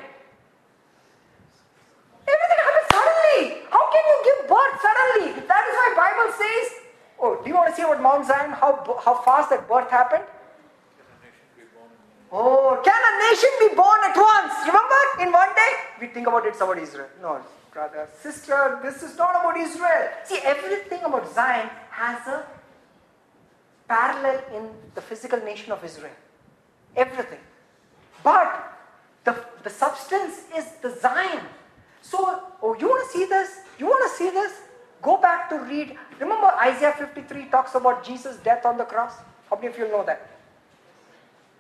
Everything 2.35 2.61
happened 2.67 2.89
suddenly. 2.93 3.63
How 3.71 3.85
can 3.93 4.05
you 4.13 4.19
give 4.29 4.49
birth 4.49 4.77
suddenly? 4.87 5.33
That 5.49 5.65
is 5.69 5.75
why 5.81 5.89
Bible 5.97 6.33
says 6.37 6.80
Oh, 7.21 7.39
do 7.43 7.49
you 7.51 7.55
want 7.55 7.69
to 7.71 7.77
see 7.77 7.83
about 7.83 8.01
Mount 8.03 8.27
Zion? 8.27 8.51
How, 8.53 8.99
how 9.05 9.15
fast 9.23 9.51
that 9.51 9.69
birth 9.69 9.91
happened? 9.91 10.25
Oh, 12.33 12.81
can 12.85 12.95
a 12.95 13.13
nation 13.29 13.51
be 13.59 13.75
born 13.75 14.01
at 14.05 14.17
once? 14.17 14.55
Remember, 14.67 15.01
in 15.21 15.33
one 15.33 15.55
day? 15.55 15.73
We 16.01 16.07
think 16.07 16.27
about 16.29 16.47
it's 16.47 16.61
about 16.61 16.79
Israel. 16.79 17.09
No, 17.21 17.41
brother, 17.73 18.09
sister, 18.23 18.79
this 18.83 19.03
is 19.03 19.19
not 19.19 19.31
about 19.31 19.57
Israel. 19.57 20.09
See, 20.25 20.39
everything 20.45 21.03
about 21.03 21.33
Zion 21.35 21.69
has 21.91 22.27
a 22.29 22.47
parallel 23.89 24.43
in 24.55 24.71
the 24.95 25.01
physical 25.01 25.41
nation 25.41 25.73
of 25.73 25.85
Israel. 25.85 26.15
Everything. 26.97 27.41
But 28.23 28.79
the, 29.25 29.45
the 29.65 29.71
substance 29.71 30.43
is 30.57 30.67
the 30.81 30.97
Zion. 31.01 31.45
So, 32.01 32.43
oh, 32.63 32.77
you 32.79 32.89
want 32.89 33.11
to 33.11 33.19
see 33.19 33.25
this? 33.27 33.59
You 33.79 33.87
want 33.87 34.11
to 34.11 34.17
see 34.17 34.31
this? 34.31 34.53
Go 35.03 35.17
back 35.17 35.49
to 35.51 35.59
read. 35.59 35.97
Remember 36.19 36.49
Isaiah 36.63 36.93
53 36.93 37.23
53 37.31 37.51
talks 37.51 37.75
about 37.75 38.05
Jesus' 38.05 38.37
death 38.37 38.67
on 38.67 38.77
the 38.77 38.85
cross? 38.85 39.15
How 39.49 39.57
many 39.57 39.69
of 39.69 39.79
you 39.79 39.89
know 39.89 40.05
that? 40.05 40.29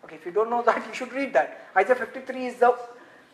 Okay, 0.04 0.16
if 0.16 0.26
you 0.26 0.32
don't 0.32 0.50
know 0.50 0.62
that, 0.66 0.86
you 0.86 0.94
should 0.94 1.12
read 1.12 1.32
that. 1.32 1.70
Isaiah 1.76 1.96
53 1.96 2.46
is 2.46 2.56
the 2.56 2.76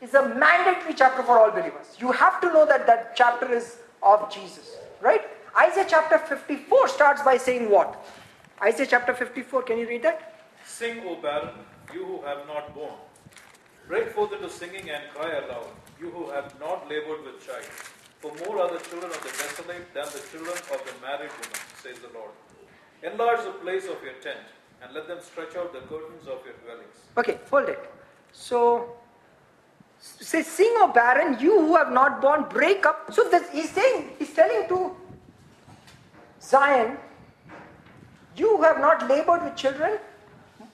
is 0.00 0.12
a 0.14 0.28
mandatory 0.34 0.94
chapter 0.94 1.22
for 1.22 1.38
all 1.38 1.50
believers. 1.50 1.96
You 1.98 2.12
have 2.12 2.40
to 2.42 2.48
know 2.48 2.66
that 2.66 2.86
that 2.86 3.16
chapter 3.16 3.50
is 3.50 3.78
of 4.02 4.30
Jesus, 4.32 4.76
right? 5.00 5.22
Isaiah 5.58 5.86
chapter 5.88 6.18
54 6.18 6.88
starts 6.88 7.22
by 7.22 7.38
saying 7.38 7.70
what? 7.70 8.04
Isaiah 8.62 8.86
chapter 8.86 9.14
54, 9.14 9.62
can 9.62 9.78
you 9.78 9.88
read 9.88 10.02
that? 10.02 10.44
Sing, 10.66 11.00
O 11.06 11.16
barren, 11.16 11.54
you 11.94 12.04
who 12.04 12.20
have 12.22 12.46
not 12.46 12.74
borne. 12.74 12.98
Break 13.88 14.10
forth 14.10 14.34
into 14.34 14.50
singing 14.50 14.90
and 14.90 15.02
cry 15.14 15.30
aloud, 15.32 15.68
you 15.98 16.10
who 16.10 16.30
have 16.30 16.58
not 16.60 16.90
labored 16.90 17.24
with 17.24 17.46
child. 17.46 17.64
For 18.20 18.32
more 18.44 18.60
are 18.60 18.72
the 18.72 18.82
children 18.84 19.10
of 19.10 19.22
the 19.22 19.28
desolate 19.28 19.94
than 19.94 20.06
the 20.06 20.22
children 20.30 20.56
of 20.56 20.80
the 20.86 20.94
married 21.00 21.30
woman, 21.30 21.60
says 21.82 21.98
the 22.00 22.12
Lord. 22.18 22.30
Enlarge 23.02 23.44
the 23.44 23.52
place 23.52 23.84
of 23.84 24.02
your 24.02 24.14
tent, 24.20 24.40
and 24.82 24.92
let 24.94 25.06
them 25.06 25.18
stretch 25.20 25.54
out 25.56 25.72
the 25.72 25.80
curtains 25.80 26.26
of 26.26 26.44
your 26.44 26.54
dwellings. 26.64 26.96
Okay, 27.16 27.38
hold 27.50 27.68
it. 27.68 27.90
So, 28.32 28.96
say, 30.00 30.42
sing, 30.42 30.72
O 30.78 30.90
barren, 30.92 31.38
you 31.38 31.60
who 31.60 31.76
have 31.76 31.92
not 31.92 32.20
born, 32.20 32.46
break 32.48 32.86
up. 32.86 33.12
So 33.12 33.28
this, 33.28 33.48
he's 33.50 33.70
saying, 33.70 34.10
he's 34.18 34.32
telling 34.32 34.66
to 34.68 34.96
Zion, 36.40 36.96
you 38.36 38.56
who 38.56 38.62
have 38.62 38.80
not 38.80 39.08
labored 39.08 39.44
with 39.44 39.56
children, 39.56 39.98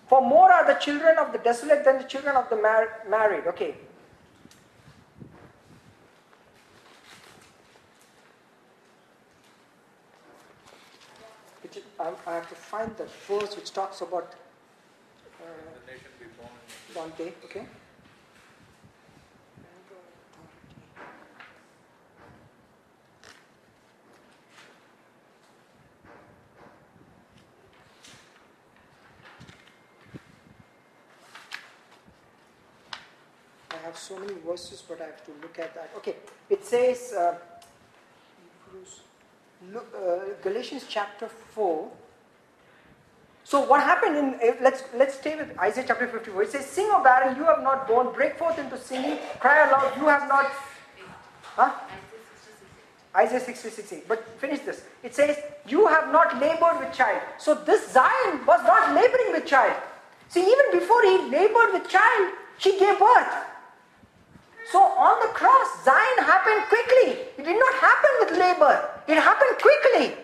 for 0.09 0.21
more 0.21 0.53
are 0.53 0.67
the 0.67 0.79
children 0.79 1.19
of 1.19 1.33
the 1.33 1.39
desolate 1.39 1.85
than 1.85 1.99
the 1.99 2.05
children 2.05 2.37
of 2.37 2.49
the 2.51 2.57
mar- 2.57 3.03
married. 3.09 3.47
Okay. 3.47 3.75
Which 11.63 11.77
is, 11.77 11.85
I, 12.03 12.13
I 12.27 12.35
have 12.35 12.49
to 12.49 12.55
find 12.57 12.97
the 12.97 13.07
verse 13.29 13.55
which 13.55 13.73
talks 13.73 14.01
about 14.01 14.35
uh, 15.41 15.45
The 15.87 15.93
nation 15.93 16.11
be 16.19 16.27
born 16.37 16.51
in 16.89 16.95
Dante, 16.95 17.33
okay? 17.45 17.67
I 33.71 33.87
have 33.87 33.97
so 33.97 34.19
many 34.19 34.35
verses, 34.45 34.83
but 34.89 35.01
I 35.01 35.05
have 35.05 35.25
to 35.25 35.31
look 35.41 35.59
at 35.61 35.73
that. 35.75 35.91
Okay, 35.99 36.17
it 36.51 36.65
says, 36.65 37.13
uh, 37.13 37.37
uh, 39.71 40.19
Galatians 40.43 40.85
chapter 40.89 41.29
4. 41.29 41.91
So 43.45 43.61
what 43.61 43.81
happened 43.81 44.17
in 44.17 44.57
let's 44.63 44.85
let's 44.95 45.15
stay 45.15 45.37
with 45.37 45.59
Isaiah 45.59 45.85
chapter 45.87 46.07
54. 46.07 46.43
It 46.45 46.51
says, 46.53 46.67
Sing, 46.67 46.89
O 46.91 47.03
barren, 47.03 47.37
you 47.37 47.45
have 47.45 47.63
not 47.63 47.89
born, 47.89 48.13
break 48.13 48.39
forth 48.39 48.59
into 48.59 48.79
singing, 48.79 49.19
cry 49.41 49.67
aloud, 49.67 49.97
you 49.97 50.07
have 50.07 50.29
not 50.29 50.47
huh? 51.57 51.73
Isaiah 53.15 53.41
66 53.41 53.93
8. 53.93 54.09
But 54.09 54.27
finish 54.39 54.61
this. 54.61 54.85
It 55.03 55.15
says, 55.15 55.37
You 55.67 55.87
have 55.89 56.13
not 56.13 56.41
labored 56.41 56.79
with 56.79 56.93
child. 56.95 57.21
So 57.39 57.55
this 57.55 57.91
Zion 57.93 58.47
was 58.47 58.63
not 58.65 58.95
laboring 58.95 59.33
with 59.33 59.47
child. 59.47 59.75
See, 60.29 60.41
even 60.41 60.81
before 60.81 61.03
he 61.03 61.19
labored 61.29 61.73
with 61.75 61.89
child, 61.89 62.33
she 62.59 62.79
gave 62.79 62.99
birth. 62.99 63.52
So 64.71 64.79
on 64.79 65.21
the 65.21 65.33
cross, 65.35 65.85
Zion 65.85 66.19
happened 66.19 66.63
quickly. 66.69 67.27
It 67.39 67.45
did 67.45 67.59
not 67.59 67.75
happen 67.75 68.11
with 68.21 68.39
labor. 68.39 68.89
It 69.09 69.17
happened 69.17 69.59
quickly. 69.61 70.17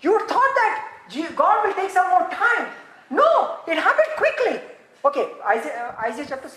You 0.00 0.18
thought 0.26 0.54
that 0.56 0.88
God 1.36 1.66
will 1.66 1.74
take 1.74 1.90
some 1.90 2.08
more 2.10 2.28
time. 2.30 2.68
No, 3.10 3.58
it 3.68 3.76
happened 3.76 4.12
quickly. 4.16 4.60
Okay, 5.04 5.28
Isaiah, 5.46 5.94
uh, 5.98 6.06
Isaiah 6.06 6.26
chapter 6.28 6.50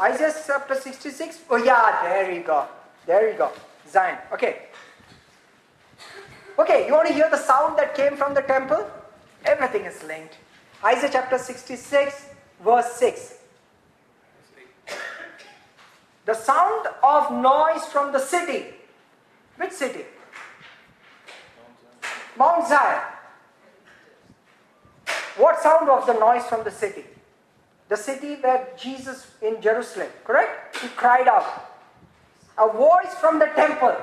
Isaiah 0.00 0.34
chapter 0.46 0.74
66. 0.74 1.40
Oh 1.50 1.56
yeah, 1.56 2.02
there 2.02 2.32
you 2.32 2.42
go. 2.42 2.66
There 3.06 3.30
you 3.30 3.38
go. 3.38 3.52
Zion. 3.88 4.18
Okay. 4.32 4.66
Okay, 6.58 6.86
you 6.86 6.92
want 6.92 7.08
to 7.08 7.14
hear 7.14 7.30
the 7.30 7.36
sound 7.36 7.78
that 7.78 7.94
came 7.94 8.16
from 8.16 8.34
the 8.34 8.42
temple? 8.42 8.86
Everything 9.44 9.84
is 9.84 10.02
linked. 10.02 10.36
Isaiah 10.84 11.10
chapter 11.12 11.38
66, 11.38 12.26
verse 12.64 12.92
6. 12.94 13.37
The 16.28 16.34
sound 16.34 16.86
of 17.02 17.32
noise 17.32 17.86
from 17.90 18.12
the 18.12 18.18
city. 18.18 18.66
Which 19.56 19.72
city? 19.72 20.04
Mount 22.36 22.68
Zion. 22.68 23.00
What 25.38 25.62
sound 25.62 25.88
of 25.88 26.04
the 26.04 26.12
noise 26.12 26.44
from 26.44 26.64
the 26.64 26.70
city? 26.70 27.04
The 27.88 27.96
city 27.96 28.34
where 28.34 28.68
Jesus 28.76 29.30
in 29.40 29.62
Jerusalem, 29.62 30.08
correct? 30.26 30.76
He 30.76 30.88
cried 30.88 31.28
out. 31.28 31.46
A 32.58 32.70
voice 32.70 33.14
from 33.18 33.38
the 33.38 33.46
temple. 33.56 33.96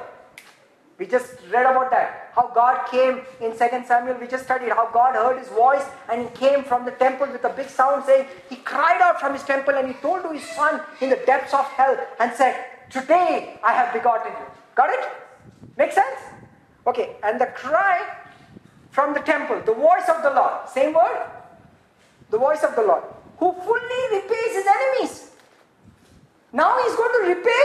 We 0.97 1.05
just 1.05 1.35
read 1.51 1.65
about 1.65 1.91
that. 1.91 2.31
How 2.33 2.47
God 2.47 2.87
came 2.89 3.21
in 3.41 3.51
2 3.51 3.57
Samuel. 3.85 4.17
We 4.19 4.27
just 4.27 4.45
studied 4.45 4.69
how 4.69 4.89
God 4.91 5.15
heard 5.15 5.37
his 5.37 5.49
voice 5.49 5.83
and 6.09 6.21
he 6.21 6.29
came 6.35 6.63
from 6.63 6.85
the 6.85 6.91
temple 6.91 7.27
with 7.31 7.43
a 7.43 7.49
big 7.49 7.67
sound 7.69 8.05
saying, 8.05 8.27
He 8.49 8.55
cried 8.57 9.01
out 9.01 9.19
from 9.19 9.33
his 9.33 9.43
temple 9.43 9.75
and 9.75 9.87
he 9.87 9.93
told 9.95 10.23
to 10.23 10.29
his 10.29 10.43
son 10.43 10.81
in 11.01 11.09
the 11.09 11.19
depths 11.25 11.53
of 11.53 11.65
hell 11.65 11.97
and 12.19 12.31
said, 12.33 12.55
Today 12.89 13.59
I 13.61 13.73
have 13.73 13.93
begotten 13.93 14.31
you. 14.31 14.45
Got 14.75 14.91
it? 14.91 15.09
Make 15.77 15.91
sense? 15.91 16.19
Okay, 16.87 17.17
and 17.23 17.41
the 17.41 17.47
cry 17.47 18.17
from 18.91 19.13
the 19.13 19.19
temple, 19.19 19.61
the 19.65 19.73
voice 19.73 20.07
of 20.07 20.23
the 20.23 20.29
Lord. 20.29 20.69
Same 20.69 20.93
word? 20.93 21.27
The 22.29 22.37
voice 22.37 22.63
of 22.63 22.75
the 22.75 22.83
Lord. 22.83 23.03
Who 23.39 23.51
fully 23.51 24.17
repays 24.21 24.53
his 24.53 24.65
enemies. 24.65 25.31
Now 26.53 26.77
he's 26.81 26.95
going 26.95 27.21
to 27.21 27.35
repay 27.35 27.63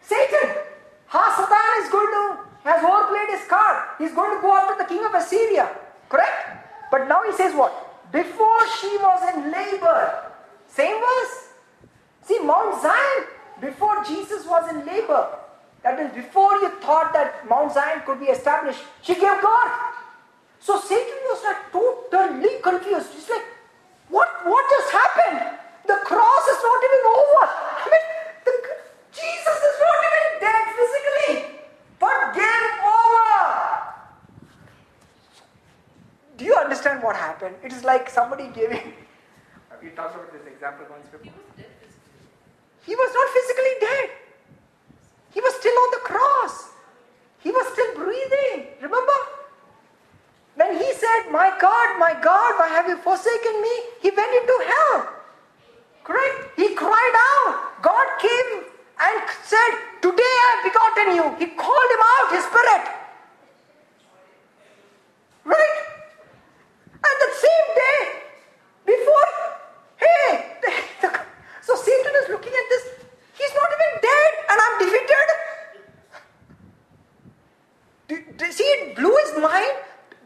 Satan. 0.00 0.56
Ha-Satan 1.16 1.72
is 1.80 1.88
going 1.88 2.12
to, 2.12 2.24
has 2.68 2.84
overplayed 2.84 3.30
his 3.32 3.48
card. 3.48 3.76
He's 3.96 4.12
going 4.12 4.36
to 4.36 4.42
go 4.42 4.52
after 4.52 4.76
the 4.76 4.88
king 4.88 5.00
of 5.04 5.14
Assyria. 5.14 5.70
Correct? 6.10 6.90
But 6.90 7.08
now 7.08 7.22
he 7.24 7.32
says 7.32 7.54
what? 7.54 7.72
Before 8.12 8.60
she 8.76 8.92
was 9.00 9.20
in 9.32 9.50
labor. 9.50 10.32
Same 10.68 11.00
verse. 11.00 11.56
See, 12.20 12.38
Mount 12.40 12.82
Zion, 12.82 13.32
before 13.60 14.04
Jesus 14.04 14.44
was 14.44 14.68
in 14.70 14.84
labor. 14.84 15.40
That 15.82 15.98
is, 16.00 16.12
before 16.12 16.52
you 16.60 16.68
thought 16.84 17.12
that 17.14 17.48
Mount 17.48 17.72
Zion 17.72 18.02
could 18.04 18.20
be 18.20 18.26
established, 18.26 18.80
she 19.00 19.14
gave 19.14 19.40
birth. 19.40 19.74
So 20.60 20.80
Satan 20.80 21.20
was 21.30 21.40
like 21.44 21.72
totally 21.72 22.60
confused. 22.60 23.08
He's 23.14 23.30
like, 23.30 23.46
what, 24.08 24.28
what 24.44 24.64
just 24.68 24.90
happened? 24.92 25.58
The 25.86 25.96
cross 26.04 26.44
is 26.52 26.60
not 26.60 26.80
even 26.84 27.02
over. 27.08 27.44
I 27.46 27.86
mean, 27.88 28.04
the, 28.44 28.52
Jesus 29.14 29.58
is 29.64 29.76
not 29.80 30.05
dead 30.46 30.66
physically, 30.78 31.34
but 31.98 32.34
gave 32.34 32.72
over. 32.94 33.34
Do 36.36 36.44
you 36.44 36.54
understand 36.54 37.02
what 37.02 37.16
happened? 37.16 37.56
It 37.64 37.72
is 37.72 37.82
like 37.84 38.10
somebody 38.10 38.48
giving. 38.54 38.92
We 39.82 39.90
talked 39.90 40.14
about 40.14 40.32
this 40.32 40.46
example 40.46 40.86
once 40.90 41.06
before. 41.08 41.32
He 42.84 42.94
was 42.94 43.10
not 43.18 43.28
physically 43.36 43.74
dead. 43.80 44.08
He 45.34 45.40
was 45.40 45.54
still 45.56 45.76
on 45.84 45.90
the 45.96 46.02
cross. 46.10 46.54
He 47.40 47.50
was 47.50 47.66
still 47.72 47.94
breathing. 47.94 48.68
Remember? 48.80 49.18
When 50.54 50.78
he 50.78 50.92
said, 50.94 51.30
My 51.30 51.52
God, 51.60 51.98
my 51.98 52.14
God, 52.22 52.58
why 52.58 52.68
have 52.68 52.88
you 52.88 52.96
forsaken 52.96 53.60
me? 53.60 53.74
He 54.00 54.10
went 54.10 54.32
into 54.40 54.56
hell. 54.70 55.08
Correct? 56.04 56.38
He 56.56 56.74
cried 56.74 57.16
out. 57.30 57.82
God 57.82 58.06
came 58.18 58.75
and 59.00 59.20
said, 59.44 59.72
Today 60.02 60.22
I 60.22 60.46
have 60.54 60.64
begotten 60.72 61.16
you. 61.16 61.24
He 61.38 61.54
called 61.56 61.90
him 61.92 62.02
out, 62.02 62.32
his 62.32 62.44
spirit. 62.44 62.84
Right? 65.44 65.78
And 66.92 67.16
the 67.20 67.32
same 67.34 67.68
day, 67.76 68.00
before, 68.86 69.28
hey, 69.96 70.58
the- 70.62 71.20
so 71.62 71.76
Satan 71.76 72.12
is 72.24 72.28
looking 72.30 72.52
at 72.52 72.66
this. 72.70 72.84
He's 73.38 73.54
not 73.54 73.70
even 73.76 74.02
dead, 74.02 74.32
and 74.50 74.60
I'm 74.64 74.78
defeated. 74.80 75.28
Do, 78.08 78.24
do- 78.38 78.52
see, 78.52 78.64
it 78.64 78.96
blew 78.96 79.16
his 79.26 79.42
mind. 79.42 79.72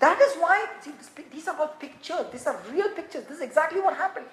That 0.00 0.20
is 0.20 0.34
why, 0.36 0.66
see, 0.82 0.92
these 1.32 1.48
are 1.48 1.56
all 1.58 1.68
pictures. 1.68 2.26
These 2.32 2.46
are 2.46 2.58
real 2.72 2.90
pictures. 2.90 3.24
This 3.26 3.38
is 3.38 3.42
exactly 3.42 3.80
what 3.80 3.96
happened. 3.96 4.26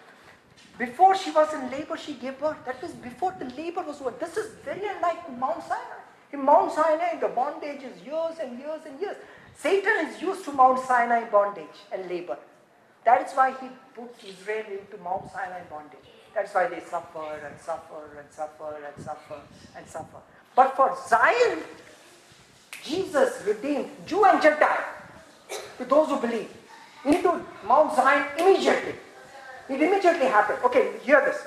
Before 0.78 1.16
she 1.16 1.32
was 1.32 1.54
in 1.54 1.72
labor, 1.72 1.98
she 1.98 2.14
gave 2.14 2.40
birth. 2.40 2.58
That 2.66 2.82
was 2.82 2.92
before 2.92 3.34
the 3.40 3.46
labor 3.56 3.82
was 3.82 4.00
over. 4.02 4.14
This 4.20 4.38
is 4.38 4.52
very 4.64 4.86
unlike 4.88 5.38
Mount 5.40 5.64
Sinai. 5.64 6.02
In 6.32 6.44
Mount 6.44 6.72
Sinai, 6.72 7.20
the 7.20 7.30
bondage 7.30 7.82
is 7.84 8.02
years 8.04 8.36
and 8.42 8.60
years 8.60 8.82
and 8.86 9.00
years. 9.00 9.16
Satan 9.58 10.08
is 10.08 10.22
used 10.22 10.46
to 10.46 10.52
Mount 10.52 10.80
Sinai 10.86 11.24
bondage 11.30 11.78
and 11.92 12.08
labor. 12.10 12.38
That 13.06 13.28
is 13.28 13.34
why 13.34 13.52
he 13.60 13.70
put 13.96 14.12
Israel 14.24 14.66
into 14.70 15.02
Mount 15.04 15.32
Sinai 15.32 15.62
bondage. 15.70 16.00
That's 16.36 16.54
why 16.54 16.68
they 16.68 16.82
suffer 16.82 17.40
and 17.44 17.60
suffer 17.60 18.20
and 18.20 18.32
suffer 18.32 18.76
and 18.86 19.04
suffer 19.04 19.42
and 19.76 19.88
suffer. 19.88 20.18
But 20.56 20.76
for 20.76 20.96
Zion, 21.08 21.60
Jesus 22.84 23.42
redeemed 23.46 23.90
Jew 24.06 24.26
and 24.26 24.42
Gentile. 24.42 24.86
to 25.78 25.86
those 25.86 26.10
who 26.10 26.20
believe. 26.20 26.50
Into 27.06 27.42
Mount 27.66 27.96
Zion 27.96 28.28
immediately. 28.38 28.96
It 29.70 29.82
immediately 29.82 30.28
happened. 30.28 30.60
Okay, 30.66 30.94
hear 31.04 31.22
this. 31.26 31.46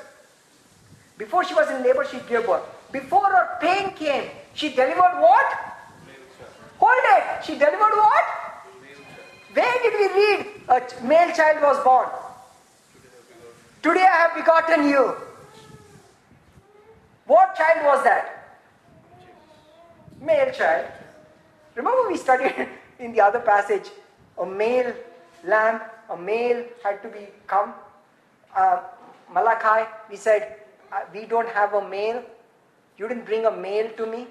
Before 1.16 1.44
she 1.44 1.55
was 1.55 1.70
in 1.70 1.82
labor, 1.82 2.05
she 2.05 2.18
gave 2.28 2.47
birth. 2.47 2.62
Before 2.92 3.24
her 3.24 3.58
pain 3.60 3.92
came, 3.92 4.31
she 4.55 4.70
delivered 4.70 5.20
what? 5.20 5.47
Hold 6.78 7.07
it. 7.16 7.44
She 7.44 7.52
delivered 7.55 7.94
what? 7.94 8.24
Where 9.52 9.82
did 9.82 9.94
we 10.00 10.07
read 10.20 10.47
a 10.68 11.05
male 11.05 11.34
child 11.34 11.62
was 11.62 11.82
born? 11.84 12.08
Today 13.82 14.07
I 14.10 14.16
have 14.16 14.34
begotten 14.34 14.89
you. 14.89 15.15
What 17.26 17.55
child 17.57 17.84
was 17.84 18.05
that? 18.05 18.58
Male 20.20 20.52
child. 20.52 20.86
Remember 21.74 22.08
we 22.08 22.16
studied 22.16 22.68
in 22.99 23.12
the 23.12 23.20
other 23.20 23.40
passage 23.40 23.90
a 24.39 24.47
male 24.47 24.94
lamb, 25.44 25.81
a 26.08 26.16
male 26.16 26.65
had 26.82 27.02
to 27.02 27.08
become. 27.08 27.74
Uh, 28.54 28.80
Malachi, 29.32 29.88
we 30.10 30.16
said, 30.16 30.56
uh, 30.92 31.00
we 31.14 31.24
don't 31.24 31.48
have 31.48 31.74
a 31.74 31.88
male. 31.88 32.22
You 32.98 33.08
didn't 33.08 33.24
bring 33.24 33.46
a 33.46 33.50
male 33.50 33.90
to 33.96 34.06
me. 34.06 34.26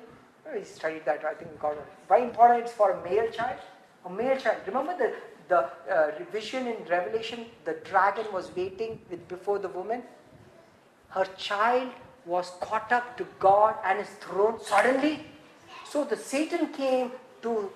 We 0.53 0.63
studied 0.63 1.05
that, 1.05 1.23
I 1.23 1.33
think 1.33 1.51
we 1.51 1.57
got 1.57 1.73
it. 1.73 1.85
Why 2.07 2.19
important 2.19 2.61
it's 2.61 2.71
for 2.71 2.91
a 2.91 3.03
male 3.03 3.29
child? 3.31 3.59
A 4.05 4.09
male 4.09 4.37
child. 4.37 4.57
Remember 4.65 4.97
the, 4.97 5.13
the 5.47 5.69
uh, 5.93 6.11
vision 6.31 6.67
in 6.67 6.77
Revelation? 6.89 7.45
The 7.65 7.77
dragon 7.83 8.25
was 8.33 8.51
waiting 8.55 8.99
with, 9.09 9.27
before 9.27 9.59
the 9.59 9.69
woman. 9.69 10.03
Her 11.09 11.25
child 11.37 11.91
was 12.25 12.51
caught 12.59 12.91
up 12.91 13.17
to 13.17 13.25
God 13.39 13.75
and 13.85 13.99
his 13.99 14.09
throne 14.19 14.59
suddenly. 14.61 15.25
So 15.87 16.03
the 16.03 16.17
Satan 16.17 16.73
came 16.73 17.11
to 17.41 17.71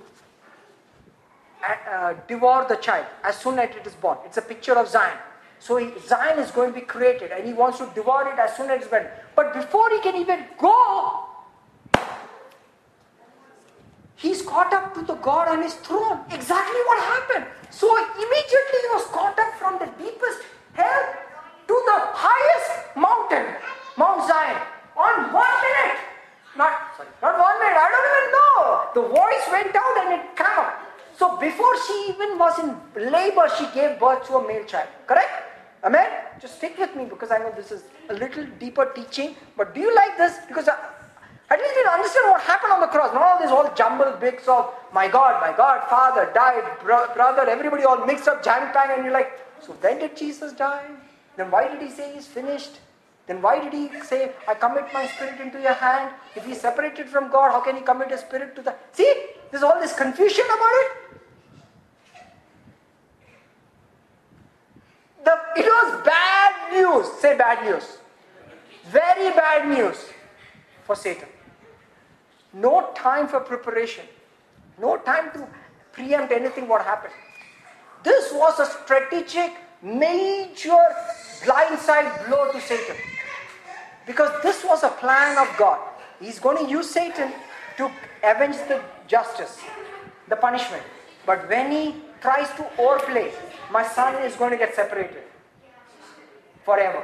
uh, 1.64 1.90
uh, 1.90 2.14
devour 2.28 2.68
the 2.68 2.76
child 2.76 3.06
as 3.24 3.38
soon 3.38 3.60
as 3.60 3.76
it 3.76 3.88
is 3.88 3.94
born. 3.94 4.18
It's 4.26 4.38
a 4.38 4.42
picture 4.42 4.74
of 4.74 4.88
Zion. 4.88 5.18
So 5.64 5.78
he, 5.78 5.94
Zion 6.06 6.40
is 6.40 6.52
going 6.52 6.74
to 6.74 6.80
be 6.82 6.86
created 6.86 7.32
and 7.32 7.48
he 7.48 7.54
wants 7.54 7.78
to 7.78 7.90
devour 7.96 8.28
it 8.28 8.38
as 8.38 8.54
soon 8.58 8.70
as 8.70 8.82
it's 8.82 8.90
born. 8.90 9.08
But 9.34 9.54
before 9.54 9.90
he 9.92 10.02
can 10.02 10.18
even 10.18 10.44
go, 10.60 11.24
he's 14.18 14.42
caught 14.42 14.74
up 14.74 14.94
to 14.96 15.02
the 15.04 15.16
God 15.16 15.48
on 15.48 15.64
his 15.64 15.76
throne. 15.76 16.20
Exactly 16.32 16.82
what 16.90 17.00
happened. 17.02 17.46
So 17.70 17.88
immediately 17.96 18.80
he 18.84 18.90
was 18.92 19.06
caught 19.06 19.40
up 19.40 19.54
from 19.56 19.80
the 19.80 19.88
deepest 20.04 20.44
hell 20.74 21.04
to 21.70 21.76
the 21.88 21.98
highest 22.12 22.98
mountain, 22.98 23.56
Mount 23.96 24.28
Zion, 24.28 24.60
on 24.98 25.32
one 25.32 25.56
minute. 25.64 25.96
Not, 26.58 26.92
sorry, 26.98 27.08
not 27.22 27.40
one 27.40 27.58
minute, 27.64 27.80
I 27.80 27.88
don't 27.88 28.08
even 28.12 28.28
know. 28.36 28.60
The 29.00 29.04
voice 29.16 29.46
went 29.48 29.74
out 29.74 29.96
and 30.04 30.20
it 30.20 30.36
came. 30.36 30.44
So 31.18 31.38
before 31.38 31.74
she 31.88 32.10
even 32.10 32.38
was 32.38 32.60
in 32.60 32.76
labor, 33.12 33.48
she 33.58 33.66
gave 33.74 33.98
birth 33.98 34.28
to 34.28 34.36
a 34.36 34.46
male 34.46 34.66
child. 34.66 34.90
Correct? 35.08 35.43
Amen? 35.84 36.10
Just 36.40 36.58
stick 36.58 36.78
with 36.78 36.96
me 36.96 37.06
because 37.06 37.32
I 37.32 37.38
know 37.40 37.52
this 37.56 37.72
is 37.72 37.84
a 38.10 38.14
little 38.14 38.46
deeper 38.60 38.86
teaching. 38.96 39.36
But 39.58 39.76
do 39.76 39.82
you 39.82 39.94
like 39.94 40.18
this? 40.18 40.38
Because 40.48 40.70
I, 40.70 40.78
at 41.50 41.60
least 41.60 41.76
you 41.76 41.86
understand 41.92 42.32
what 42.32 42.42
happened 42.42 42.74
on 42.74 42.82
the 42.82 42.88
cross. 42.88 43.14
Not 43.14 43.22
all 43.22 43.40
this 43.40 43.52
all 43.52 43.74
jumbled 43.76 44.20
bits 44.20 44.48
of 44.48 44.74
my 44.94 45.08
God, 45.08 45.42
my 45.42 45.56
God, 45.56 45.88
Father 45.90 46.32
died, 46.34 46.64
bro- 46.82 47.14
brother, 47.14 47.50
everybody 47.50 47.84
all 47.84 48.06
mixed 48.06 48.28
up, 48.28 48.44
jang 48.44 48.72
pang, 48.74 48.92
and 48.96 49.04
you're 49.04 49.14
like, 49.14 49.40
so 49.60 49.74
when 49.74 50.00
did 50.00 50.16
Jesus 50.16 50.54
die? 50.54 50.86
Then 51.36 51.52
why 51.52 51.68
did 51.68 51.82
he 51.82 51.90
say 51.90 52.14
he's 52.14 52.28
finished? 52.28 52.80
Then 53.28 53.42
why 53.42 53.60
did 53.60 53.74
he 53.74 53.90
say, 54.02 54.32
I 54.48 54.54
commit 54.54 54.86
my 54.94 55.08
spirit 55.08 55.40
into 55.42 55.62
your 55.62 55.74
hand? 55.74 56.14
If 56.36 56.46
he's 56.46 56.60
separated 56.62 57.08
from 57.08 57.30
God, 57.32 57.52
how 57.52 57.62
can 57.62 57.76
he 57.76 57.82
commit 57.82 58.12
his 58.12 58.22
spirit 58.22 58.56
to 58.56 58.62
the. 58.62 58.76
See, 58.92 59.12
there's 59.52 59.64
all 59.64 59.80
this 59.80 59.96
confusion 59.96 60.46
about 60.46 60.76
it. 60.84 60.92
The, 65.24 65.40
it 65.58 65.66
was 65.66 66.06
bad 66.06 66.74
news. 66.74 67.12
Say 67.20 67.38
bad 67.38 67.64
news. 67.66 67.98
Very 68.86 69.34
bad 69.36 69.68
news 69.68 69.98
for 70.84 70.96
Satan. 70.96 71.28
No 72.54 72.92
time 72.96 73.28
for 73.28 73.40
preparation. 73.40 74.06
No 74.80 74.98
time 74.98 75.32
to 75.34 75.48
preempt 75.92 76.32
anything 76.32 76.68
what 76.68 76.84
happened. 76.84 77.14
This 78.04 78.34
was 78.34 78.60
a 78.60 78.66
strategic, 78.66 79.54
major 79.82 80.84
blindside 81.44 82.28
blow 82.28 82.52
to 82.52 82.60
Satan. 82.60 82.98
Because 84.06 84.30
this 84.44 84.64
was 84.66 84.84
a 84.84 84.90
plan 84.90 85.38
of 85.38 85.48
God. 85.58 85.80
He's 86.20 86.40
going 86.40 86.66
to 86.66 86.70
use 86.70 86.90
Satan 86.90 87.32
to 87.78 87.90
avenge 88.24 88.58
the 88.68 88.82
justice, 89.08 89.60
the 90.28 90.36
punishment. 90.36 90.84
But 91.26 91.50
when 91.50 91.72
he 91.72 91.96
tries 92.24 92.50
to 92.56 92.66
overplay, 92.80 93.32
my 93.70 93.86
son 93.86 94.24
is 94.24 94.36
going 94.36 94.52
to 94.52 94.58
get 94.58 94.74
separated 94.74 95.24
forever. 96.64 97.04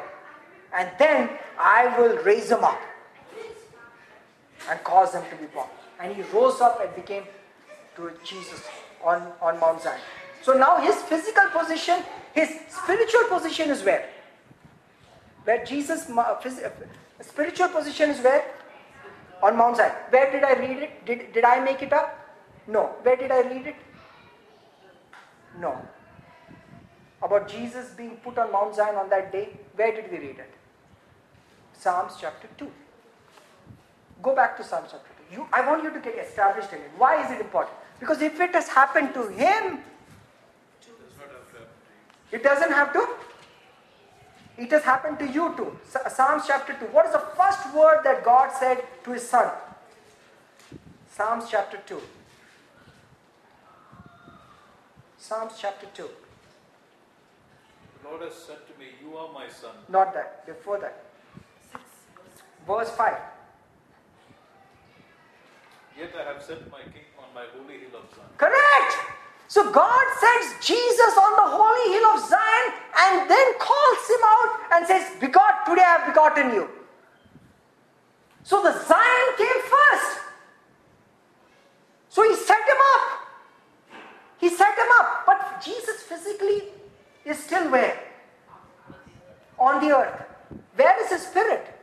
And 0.74 0.90
then 0.98 1.30
I 1.60 1.82
will 1.98 2.18
raise 2.24 2.50
him 2.50 2.64
up 2.64 2.80
and 4.70 4.84
cause 4.84 5.14
him 5.14 5.24
to 5.30 5.36
be 5.36 5.48
born. 5.48 5.68
And 6.00 6.16
he 6.16 6.22
rose 6.34 6.62
up 6.62 6.80
and 6.82 6.96
became 6.96 7.24
to 7.98 8.12
Jesus 8.24 8.64
on, 9.04 9.28
on 9.42 9.60
Mount 9.60 9.82
Zion. 9.82 10.00
So 10.42 10.54
now 10.54 10.78
his 10.78 10.96
physical 10.96 11.50
position, 11.50 12.00
his 12.34 12.50
spiritual 12.70 13.26
position 13.30 13.70
is 13.70 13.84
where? 13.84 14.08
Where 15.44 15.66
Jesus, 15.66 16.10
uh, 16.10 16.40
spiritual 17.22 17.70
position 17.70 18.12
is 18.12 18.24
where? 18.24 18.46
On 19.44 19.58
Mount 19.58 19.78
Zion. 19.78 19.92
Where 20.12 20.32
did 20.32 20.44
I 20.44 20.54
read 20.54 20.78
it? 20.84 21.06
Did, 21.06 21.34
did 21.34 21.44
I 21.44 21.60
make 21.60 21.82
it 21.82 21.92
up? 21.92 22.16
No. 22.68 22.84
Where 23.04 23.18
did 23.18 23.32
I 23.32 23.42
read 23.42 23.68
it? 23.68 23.76
No. 25.60 25.78
About 27.22 27.50
Jesus 27.50 27.90
being 27.90 28.16
put 28.18 28.38
on 28.38 28.52
Mount 28.52 28.76
Zion 28.76 28.96
on 28.96 29.10
that 29.10 29.32
day, 29.32 29.50
where 29.76 29.94
did 29.94 30.10
we 30.12 30.18
read 30.18 30.40
it? 30.40 30.54
Psalms 31.74 32.14
chapter 32.20 32.48
2. 32.58 32.72
Go 34.22 34.36
back 34.36 34.58
to 34.58 34.64
Psalms 34.64 34.90
chapter 34.92 35.10
2. 35.30 35.36
You, 35.36 35.48
I 35.52 35.66
want 35.66 35.84
you 35.84 35.92
to 35.92 36.00
get 36.00 36.18
established 36.18 36.72
in 36.72 36.80
it. 36.80 36.92
Why 36.98 37.24
is 37.24 37.32
it 37.32 37.42
important? 37.42 37.76
Because 38.00 38.22
if 38.22 38.40
it 38.40 38.54
has 38.54 38.70
happened 38.70 39.14
to 39.14 39.28
him, 39.28 39.80
it 42.32 42.44
doesn't 42.44 42.72
have 42.72 42.94
to. 42.94 43.08
It 44.58 44.72
has 44.72 44.84
happened 44.84 45.20
to 45.20 45.28
you 45.28 45.54
too. 45.56 45.78
Psalms 46.10 46.44
chapter 46.48 46.74
2. 46.74 46.86
What 46.88 47.06
is 47.06 47.14
the 47.14 47.24
first 47.38 47.74
word 47.74 48.02
that 48.04 48.24
God 48.24 48.52
said 48.52 48.84
to 49.04 49.12
his 49.12 49.28
son? 49.28 49.50
Psalms 51.10 51.46
chapter 51.50 51.80
2. 51.86 52.00
Psalms 55.30 55.54
chapter 55.62 55.86
2. 55.94 56.10
The 58.02 58.10
Lord 58.10 58.24
has 58.24 58.34
said 58.34 58.66
to 58.66 58.80
me, 58.80 58.88
You 59.00 59.16
are 59.16 59.32
my 59.32 59.48
son. 59.48 59.76
Not 59.88 60.12
that, 60.16 60.44
before 60.48 60.80
that. 60.80 61.06
Verse 62.66 62.90
5. 62.90 63.14
Yet 66.00 66.16
I 66.20 66.34
have 66.34 66.42
set 66.42 66.72
my 66.72 66.82
king 66.82 67.06
on 67.20 67.32
my 67.36 67.46
holy 67.54 67.78
hill 67.78 68.00
of 68.02 68.10
Zion. 68.10 68.26
Correct! 68.40 68.98
So 69.48 69.72
God 69.72 70.04
sends 70.20 70.66
Jesus 70.66 71.14
on 71.16 71.32
the 71.38 71.50
holy 71.62 71.94
hill 71.94 72.08
of 72.10 72.28
Zion 72.28 72.74
and 72.98 73.30
then 73.30 73.54
calls 73.60 74.10
him 74.10 74.24
out 74.26 74.60
and 74.72 74.88
says, 74.88 75.12
Begot, 75.22 75.64
today 75.70 75.84
I 75.86 75.98
have 76.00 76.08
begotten 76.08 76.56
you. 76.56 76.68
So 78.42 78.64
the 78.64 78.74
Zion 78.84 79.30
came 79.38 79.62
first. 79.62 80.22
So 82.10 82.28
he 82.28 82.36
set 82.36 82.68
him 82.68 82.82
up. 82.96 83.19
He 84.40 84.50
set 84.50 84.78
him 84.78 84.88
up. 85.00 85.26
But 85.26 85.62
Jesus 85.62 86.02
physically 86.04 86.64
is 87.26 87.38
still 87.44 87.70
where? 87.70 88.00
On 89.58 89.86
the 89.86 89.96
earth. 89.96 90.24
Where 90.76 91.04
is 91.04 91.10
his 91.10 91.28
spirit? 91.28 91.76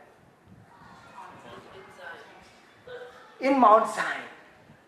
In 3.39 3.59
Mount 3.59 3.93
Zion. 3.93 4.23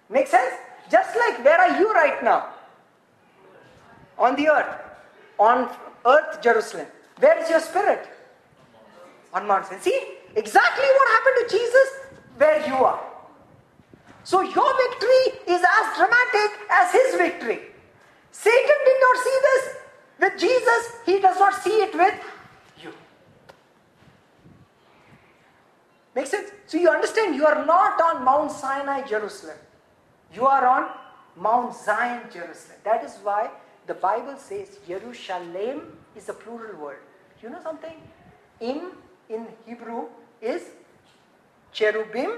Make 0.09 0.27
sense? 0.27 0.55
Just 0.89 1.15
like 1.15 1.43
where 1.45 1.59
are 1.59 1.79
you 1.79 1.93
right 1.93 2.23
now? 2.23 2.49
On 4.17 4.35
the 4.35 4.49
earth. 4.49 4.75
On 5.37 5.69
earth, 6.05 6.41
Jerusalem. 6.41 6.87
Where 7.19 7.37
is 7.41 7.49
your 7.49 7.59
spirit? 7.59 8.09
On 9.33 9.47
Mount 9.47 9.67
Zion. 9.67 9.81
See? 9.81 10.15
Exactly 10.35 10.85
what 10.85 11.07
happened 11.09 11.49
to 11.49 11.57
Jesus 11.57 11.89
where 12.37 12.67
you 12.67 12.73
are. 12.73 13.08
So 14.29 14.41
your 14.41 14.71
victory 14.77 15.53
is 15.55 15.61
as 15.75 15.85
dramatic 15.97 16.51
as 16.69 16.91
his 16.91 17.15
victory. 17.15 17.61
Satan 18.31 18.79
did 18.85 18.97
not 19.05 19.17
see 19.23 19.37
this 19.47 19.63
with 20.19 20.39
Jesus, 20.39 20.83
he 21.03 21.19
does 21.19 21.39
not 21.39 21.55
see 21.63 21.77
it 21.85 21.95
with 21.95 22.13
you. 22.83 22.93
Make 26.13 26.27
sense? 26.27 26.51
So 26.67 26.77
you 26.77 26.89
understand 26.89 27.35
you 27.35 27.47
are 27.47 27.65
not 27.65 27.99
on 27.99 28.23
Mount 28.23 28.51
Sinai, 28.51 29.01
Jerusalem. 29.07 29.57
You 30.35 30.45
are 30.45 30.67
on 30.67 30.91
Mount 31.35 31.73
Zion, 31.75 32.21
Jerusalem. 32.31 32.77
That 32.83 33.03
is 33.03 33.17
why 33.23 33.49
the 33.87 33.95
Bible 33.95 34.37
says 34.37 34.77
Jerusalem 34.87 35.97
is 36.15 36.29
a 36.29 36.33
plural 36.33 36.79
word. 36.79 36.99
You 37.41 37.49
know 37.49 37.63
something? 37.63 37.99
In 38.59 38.91
in 39.27 39.47
Hebrew 39.65 40.05
is 40.39 40.69
cherubim, 41.71 42.31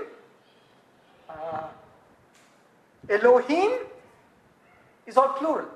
uh, 1.30 1.68
Elohim 3.10 3.72
is 5.06 5.18
all 5.18 5.30
plural. 5.30 5.68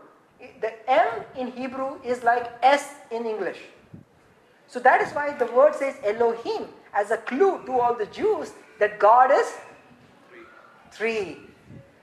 The 0.62 0.74
M 0.90 1.24
in 1.38 1.52
Hebrew 1.52 2.02
is 2.04 2.24
like 2.24 2.52
S 2.62 2.94
in 3.12 3.26
English. 3.26 3.58
So 4.68 4.80
that 4.80 5.02
is 5.02 5.14
why 5.14 5.34
the 5.34 5.46
word 5.48 5.76
says 5.76 5.96
Elohim 6.04 6.68
as 6.94 7.12
a 7.12 7.18
clue 7.18 7.66
to 7.66 7.80
all 7.80 7.96
the 7.96 8.06
Jews 8.08 8.54
that 8.80 9.00
God 9.00 9.32
is 9.32 9.54
three. 10.92 11.38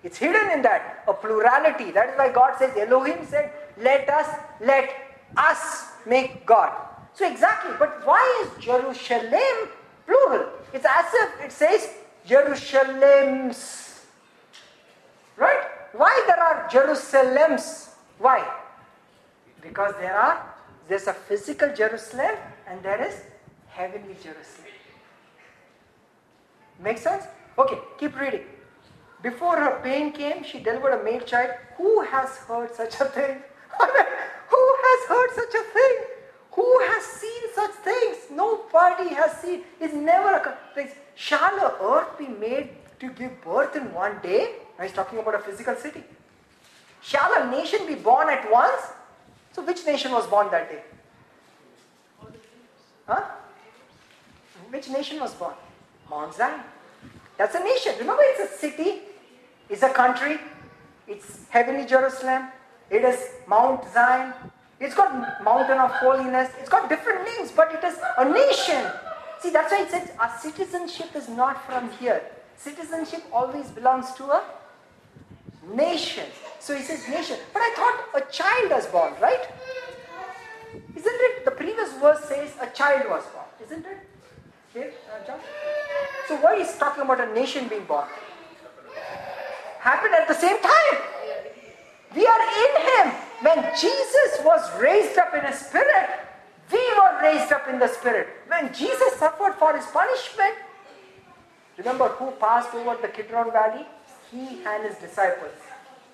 It's 0.03 0.19
hidden 0.19 0.51
in 0.51 0.63
that, 0.63 1.05
a 1.07 1.13
plurality. 1.13 1.93
That 1.93 2.11
is 2.11 2.17
why 2.17 2.33
God 2.33 2.59
says, 2.59 2.77
Elohim 2.77 3.25
said, 3.27 3.53
Let 3.79 4.09
us, 4.09 4.29
let 4.61 4.91
us 5.37 5.87
make 6.07 6.45
God. 6.45 6.73
So 7.15 7.31
exactly, 7.31 7.73
but 7.79 8.05
why 8.07 8.25
is 8.43 8.65
Jerusalem 8.65 9.69
plural? 10.07 10.49
It's 10.73 10.87
as 10.89 11.07
if 11.15 11.45
it 11.45 11.53
says 11.53 11.89
Jerusalems. 12.27 13.82
Right? 15.37 15.63
Why 15.93 16.25
there 16.27 16.41
are 16.41 16.69
Jerusalems? 16.69 17.91
Why? 18.19 18.49
Because 19.61 19.95
there 20.01 20.19
are 20.19 20.53
there's 20.89 21.07
a 21.07 21.15
physical 21.15 21.73
Jerusalem 21.75 22.37
and 22.67 22.83
there 22.83 23.03
is 23.07 23.23
heavenly 23.69 24.15
Jerusalem. 24.15 24.69
Make 26.83 26.99
sense? 26.99 27.25
Okay, 27.59 27.79
keep 27.99 28.19
reading. 28.19 28.45
Before 29.23 29.57
her 29.57 29.81
pain 29.83 30.13
came, 30.13 30.43
she 30.43 30.59
delivered 30.59 31.01
a 31.01 31.05
male 31.05 31.21
child. 31.21 31.53
Who 31.77 32.01
has 32.03 32.37
heard 32.39 32.75
such 32.75 33.01
a 33.01 33.05
thing? 33.05 33.37
Who 34.53 34.77
has 34.87 35.09
heard 35.09 35.31
such 35.35 35.55
a 35.55 35.65
thing? 35.73 35.97
Who 36.53 36.81
has 36.89 37.05
seen 37.05 37.43
such 37.55 37.71
things? 37.85 38.17
Nobody 38.31 39.15
has 39.15 39.33
seen. 39.41 39.63
It's 39.81 39.95
never 39.95 40.35
a. 40.35 40.59
Shall 41.15 41.57
a 41.59 41.77
earth 41.81 42.19
be 42.19 42.27
made 42.27 42.71
to 43.01 43.11
give 43.11 43.41
birth 43.43 43.77
in 43.77 43.93
one 43.95 44.19
day? 44.23 44.57
Now 44.79 44.85
he's 44.85 44.93
talking 44.93 45.19
about 45.19 45.35
a 45.35 45.39
physical 45.39 45.77
city. 45.77 46.03
Shall 47.03 47.43
a 47.43 47.51
nation 47.51 47.87
be 47.87 47.95
born 47.95 48.29
at 48.29 48.51
once? 48.51 48.83
So 49.53 49.63
which 49.63 49.85
nation 49.85 50.13
was 50.13 50.27
born 50.27 50.51
that 50.51 50.71
day? 50.71 50.83
Huh? 53.07 53.23
Which 54.71 54.89
nation 54.89 55.21
was 55.21 55.35
born? 55.35 55.55
Mount 56.09 56.35
Zion. 56.35 56.61
That's 57.37 57.55
a 57.55 57.61
nation. 57.61 57.95
Remember, 57.99 58.23
it's 58.25 58.53
a 58.53 58.59
city, 58.59 59.01
it's 59.69 59.83
a 59.83 59.91
country, 59.91 60.39
it's 61.07 61.41
heavenly 61.51 61.87
Jerusalem, 61.87 62.49
it 62.89 63.05
is 63.05 63.19
Mount 63.47 63.85
Zion, 63.93 64.33
it's 64.81 64.95
got 64.95 65.45
mountain 65.45 65.79
of 65.79 65.91
holiness, 65.91 66.51
it's 66.61 66.69
got 66.69 66.89
different 66.89 67.25
names, 67.25 67.53
but 67.53 67.73
it 67.75 67.85
is 67.85 67.97
a 68.19 68.25
nation. 68.25 68.91
See, 69.41 69.51
that's 69.51 69.73
why 69.73 69.83
it 69.83 69.91
says 69.91 70.11
our 70.19 70.39
citizenship 70.39 71.15
is 71.17 71.29
not 71.29 71.65
from 71.67 71.91
here. 71.99 72.23
Citizenship 72.57 73.23
always 73.33 73.69
belongs 73.71 74.13
to 74.15 74.25
a 74.25 74.43
nation. 75.75 76.25
So 76.61 76.77
he 76.77 76.83
says 76.83 77.09
nation. 77.09 77.37
But 77.53 77.63
I 77.63 77.75
thought 77.77 78.23
a 78.23 78.33
child 78.33 78.71
was 78.71 78.87
born, 78.87 79.15
right? 79.21 79.47
Isn't 80.97 81.21
it? 81.29 81.45
The 81.45 81.51
previous 81.51 81.93
verse 81.95 82.25
says 82.25 82.53
a 82.61 82.69
child 82.69 83.09
was 83.09 83.25
born, 83.27 83.47
isn't 83.65 83.85
it? 83.85 83.99
Here, 84.73 84.93
uh, 85.13 85.27
John? 85.27 85.39
So 86.29 86.37
why 86.37 86.55
is 86.57 86.77
talking 86.79 87.03
about 87.03 87.21
a 87.21 87.33
nation 87.35 87.69
being 87.69 87.85
born? 87.85 88.09
Happened 89.81 90.15
at 90.15 90.29
the 90.29 90.35
same 90.35 90.57
time. 90.63 90.99
We 92.15 92.27
are 92.27 92.41
in 92.41 92.73
him. 92.89 93.15
When 93.43 93.59
Jesus 93.79 94.39
was 94.45 94.63
raised 94.81 95.19
up 95.19 95.35
in 95.35 95.45
a 95.45 95.53
spirit, 95.53 96.09
we 96.71 96.79
were 96.95 97.21
raised 97.21 97.53
up 97.53 97.69
in 97.69 97.79
the 97.79 97.89
spirit. 97.89 98.29
When 98.49 98.73
Jesus 98.73 99.15
suffered 99.15 99.55
for 99.59 99.77
his 99.77 99.85
punishment, 99.87 100.55
remember 101.77 102.09
who 102.09 102.31
passed 102.33 102.75
over 102.75 102.97
the 103.03 103.09
Kidron 103.09 103.51
Valley? 103.53 103.87
He 104.33 104.65
and 104.65 104.85
his 104.85 104.97
disciples. 104.97 105.53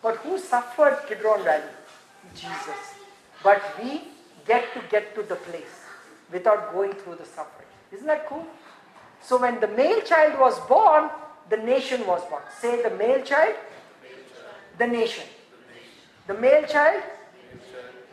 But 0.02 0.16
who 0.16 0.38
suffered 0.38 0.98
Kidron 1.08 1.44
Valley? 1.44 1.62
Jesus. 2.34 2.94
But 3.42 3.62
we 3.82 4.02
get 4.46 4.74
to 4.74 4.82
get 4.90 5.14
to 5.14 5.22
the 5.22 5.36
place 5.36 5.84
without 6.32 6.72
going 6.72 6.92
through 6.92 7.16
the 7.16 7.24
suffering. 7.24 7.68
Isn't 7.92 8.06
that 8.06 8.28
cool? 8.28 8.46
So 9.22 9.40
when 9.40 9.60
the 9.60 9.68
male 9.68 10.00
child 10.02 10.38
was 10.38 10.58
born, 10.66 11.10
the 11.48 11.56
nation 11.56 12.06
was 12.06 12.24
born. 12.28 12.42
Say 12.60 12.82
the 12.82 12.90
male 12.90 13.22
child, 13.22 13.54
the 14.78 14.86
nation. 14.86 15.24
The 16.26 16.34
male 16.34 16.66
child, 16.66 17.02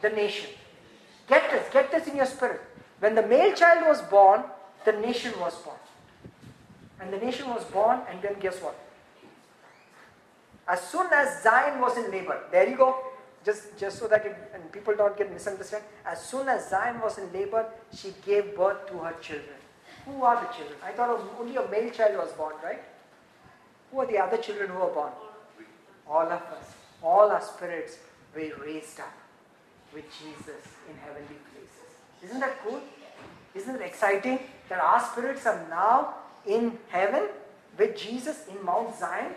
the 0.01 0.09
nation. 0.09 0.49
Get 1.27 1.49
this, 1.51 1.67
get 1.73 1.91
this 1.91 2.07
in 2.07 2.15
your 2.15 2.25
spirit. 2.25 2.61
When 2.99 3.15
the 3.15 3.25
male 3.25 3.53
child 3.55 3.87
was 3.87 4.01
born, 4.03 4.43
the 4.85 4.93
nation 4.93 5.33
was 5.39 5.55
born. 5.55 5.77
And 6.99 7.11
the 7.11 7.17
nation 7.17 7.49
was 7.49 7.63
born, 7.65 7.99
and 8.09 8.21
then 8.21 8.35
guess 8.39 8.61
what? 8.61 8.79
As 10.67 10.81
soon 10.81 11.07
as 11.13 11.43
Zion 11.43 11.79
was 11.79 11.97
in 11.97 12.11
labor, 12.11 12.39
there 12.51 12.67
you 12.67 12.77
go. 12.77 12.97
Just, 13.43 13.77
just 13.77 13.99
so 13.99 14.07
that 14.07 14.25
it, 14.25 14.35
and 14.53 14.71
people 14.71 14.95
don't 14.95 15.15
get 15.15 15.31
misunderstood. 15.31 15.83
As 16.05 16.19
soon 16.19 16.49
as 16.49 16.69
Zion 16.69 16.99
was 16.99 17.19
in 17.19 17.31
labor, 17.31 17.67
she 17.95 18.13
gave 18.25 18.55
birth 18.55 18.87
to 18.87 18.97
her 18.97 19.13
children. 19.21 19.57
Who 20.05 20.23
are 20.23 20.35
the 20.41 20.51
children? 20.51 20.79
I 20.83 20.91
thought 20.91 21.21
only 21.39 21.55
a 21.55 21.67
male 21.69 21.91
child 21.91 22.17
was 22.17 22.31
born, 22.33 22.55
right? 22.63 22.81
Who 23.91 23.99
are 23.99 24.07
the 24.07 24.17
other 24.17 24.37
children 24.37 24.69
who 24.69 24.79
were 24.79 24.93
born? 24.93 25.11
All 26.07 26.25
of 26.25 26.31
us. 26.31 26.73
All 27.03 27.29
our 27.29 27.41
spirits 27.41 27.97
were 28.35 28.51
raised 28.65 28.99
up 28.99 29.13
with 29.93 30.05
Jesus 30.05 30.61
in 30.89 30.97
heavenly 30.97 31.37
places. 31.51 32.23
Isn't 32.23 32.39
that 32.39 32.63
cool? 32.63 32.81
Isn't 33.53 33.75
it 33.75 33.81
exciting 33.81 34.39
that 34.69 34.79
our 34.79 34.99
spirits 34.99 35.45
are 35.45 35.65
now 35.69 36.15
in 36.45 36.77
heaven 36.89 37.27
with 37.77 37.95
Jesus 37.95 38.47
in 38.47 38.63
Mount 38.65 38.97
Zion? 38.97 39.33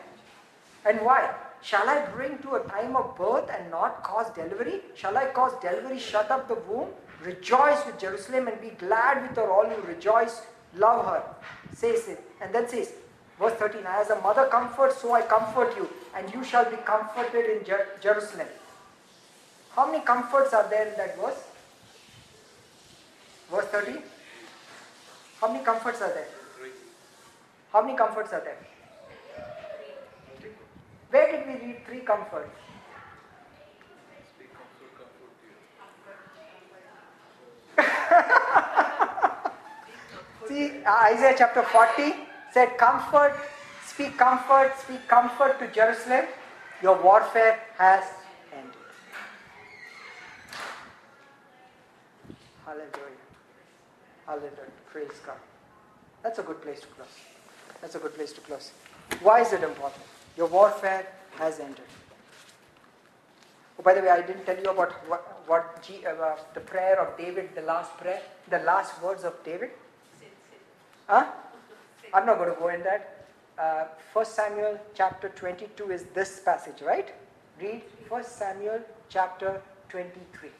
And 0.88 1.02
why? 1.02 1.34
Shall 1.60 1.88
I 1.88 2.06
bring 2.06 2.38
to 2.38 2.54
a 2.54 2.64
time 2.66 2.96
of 2.96 3.14
birth 3.16 3.50
and 3.54 3.70
not 3.70 4.02
cause 4.02 4.30
delivery? 4.34 4.80
Shall 4.94 5.18
I 5.18 5.26
cause 5.26 5.52
delivery, 5.60 5.98
shut 5.98 6.30
up 6.30 6.48
the 6.48 6.54
womb? 6.54 6.88
Rejoice 7.22 7.84
with 7.84 7.98
Jerusalem 7.98 8.48
and 8.48 8.58
be 8.60 8.70
glad 8.70 9.20
with 9.22 9.36
her, 9.36 9.50
all 9.50 9.66
you 9.68 9.82
rejoice, 9.86 10.40
love 10.74 11.04
her. 11.04 11.22
Says 11.74 12.08
it. 12.08 12.24
And 12.40 12.54
then 12.54 12.68
says, 12.68 12.92
verse 13.38 13.52
13, 13.54 13.82
As 13.86 14.08
a 14.08 14.20
mother 14.20 14.46
comforts, 14.46 15.02
so 15.02 15.12
I 15.12 15.22
comfort 15.22 15.76
you, 15.76 15.90
and 16.16 16.32
you 16.32 16.42
shall 16.42 16.64
be 16.70 16.76
comforted 16.78 17.44
in 17.58 17.66
Jer- 17.66 17.88
Jerusalem. 18.00 18.46
How 19.76 19.90
many 19.90 20.02
comforts 20.04 20.54
are 20.54 20.68
there 20.70 20.88
in 20.88 20.96
that 20.96 21.18
verse? 21.20 21.42
Verse 23.50 23.66
13? 23.66 24.02
How 25.40 25.52
many 25.52 25.64
comforts 25.64 26.00
are 26.00 26.12
there? 26.14 26.28
How 27.72 27.82
many 27.82 27.96
comforts 27.96 28.32
are 28.32 28.40
there? 28.40 28.58
Where 31.10 31.32
did 31.32 31.46
we 31.46 31.54
read 31.66 31.86
three 31.86 32.00
comforts? 32.00 32.50
See, 40.48 40.82
uh, 40.84 41.12
Isaiah 41.12 41.34
chapter 41.36 41.62
40 41.62 42.14
said, 42.52 42.76
Comfort, 42.76 43.34
speak 43.86 44.16
comfort, 44.18 44.72
speak 44.80 45.06
comfort 45.08 45.58
to 45.60 45.68
Jerusalem. 45.68 46.26
Your 46.82 47.00
warfare 47.02 47.58
has 47.76 48.04
ended. 48.52 48.72
Hallelujah. 52.64 52.90
Hallelujah. 54.26 54.72
Praise 54.90 55.20
God. 55.24 55.36
That's 56.22 56.38
a 56.38 56.42
good 56.42 56.60
place 56.62 56.80
to 56.80 56.86
close. 56.88 57.08
That's 57.80 57.94
a 57.94 57.98
good 57.98 58.14
place 58.14 58.32
to 58.32 58.40
close. 58.40 58.72
Why 59.22 59.40
is 59.40 59.52
it 59.52 59.62
important? 59.62 60.04
Your 60.38 60.46
warfare 60.46 61.04
has 61.36 61.58
ended. 61.58 61.90
Oh, 63.76 63.82
by 63.82 63.94
the 63.94 64.00
way, 64.00 64.08
I 64.08 64.22
didn't 64.22 64.46
tell 64.46 64.56
you 64.56 64.70
about 64.70 64.92
what, 65.08 65.42
what 65.48 65.82
G, 65.82 66.06
uh, 66.06 66.36
the 66.54 66.60
prayer 66.60 67.00
of 67.00 67.18
David, 67.18 67.56
the 67.56 67.62
last 67.62 67.96
prayer, 67.96 68.22
the 68.48 68.60
last 68.60 69.02
words 69.02 69.24
of 69.24 69.34
David. 69.44 69.70
Huh? 71.08 71.26
I'm 72.14 72.24
not 72.24 72.38
going 72.38 72.54
to 72.54 72.60
go 72.60 72.68
in 72.68 72.84
that. 72.84 73.26
Uh, 73.58 73.86
1 74.12 74.24
Samuel 74.26 74.78
chapter 74.94 75.28
22 75.30 75.90
is 75.90 76.04
this 76.14 76.38
passage, 76.44 76.82
right? 76.82 77.12
Read 77.60 77.82
1 78.08 78.22
Samuel 78.22 78.80
chapter 79.08 79.60
23. 79.88 80.50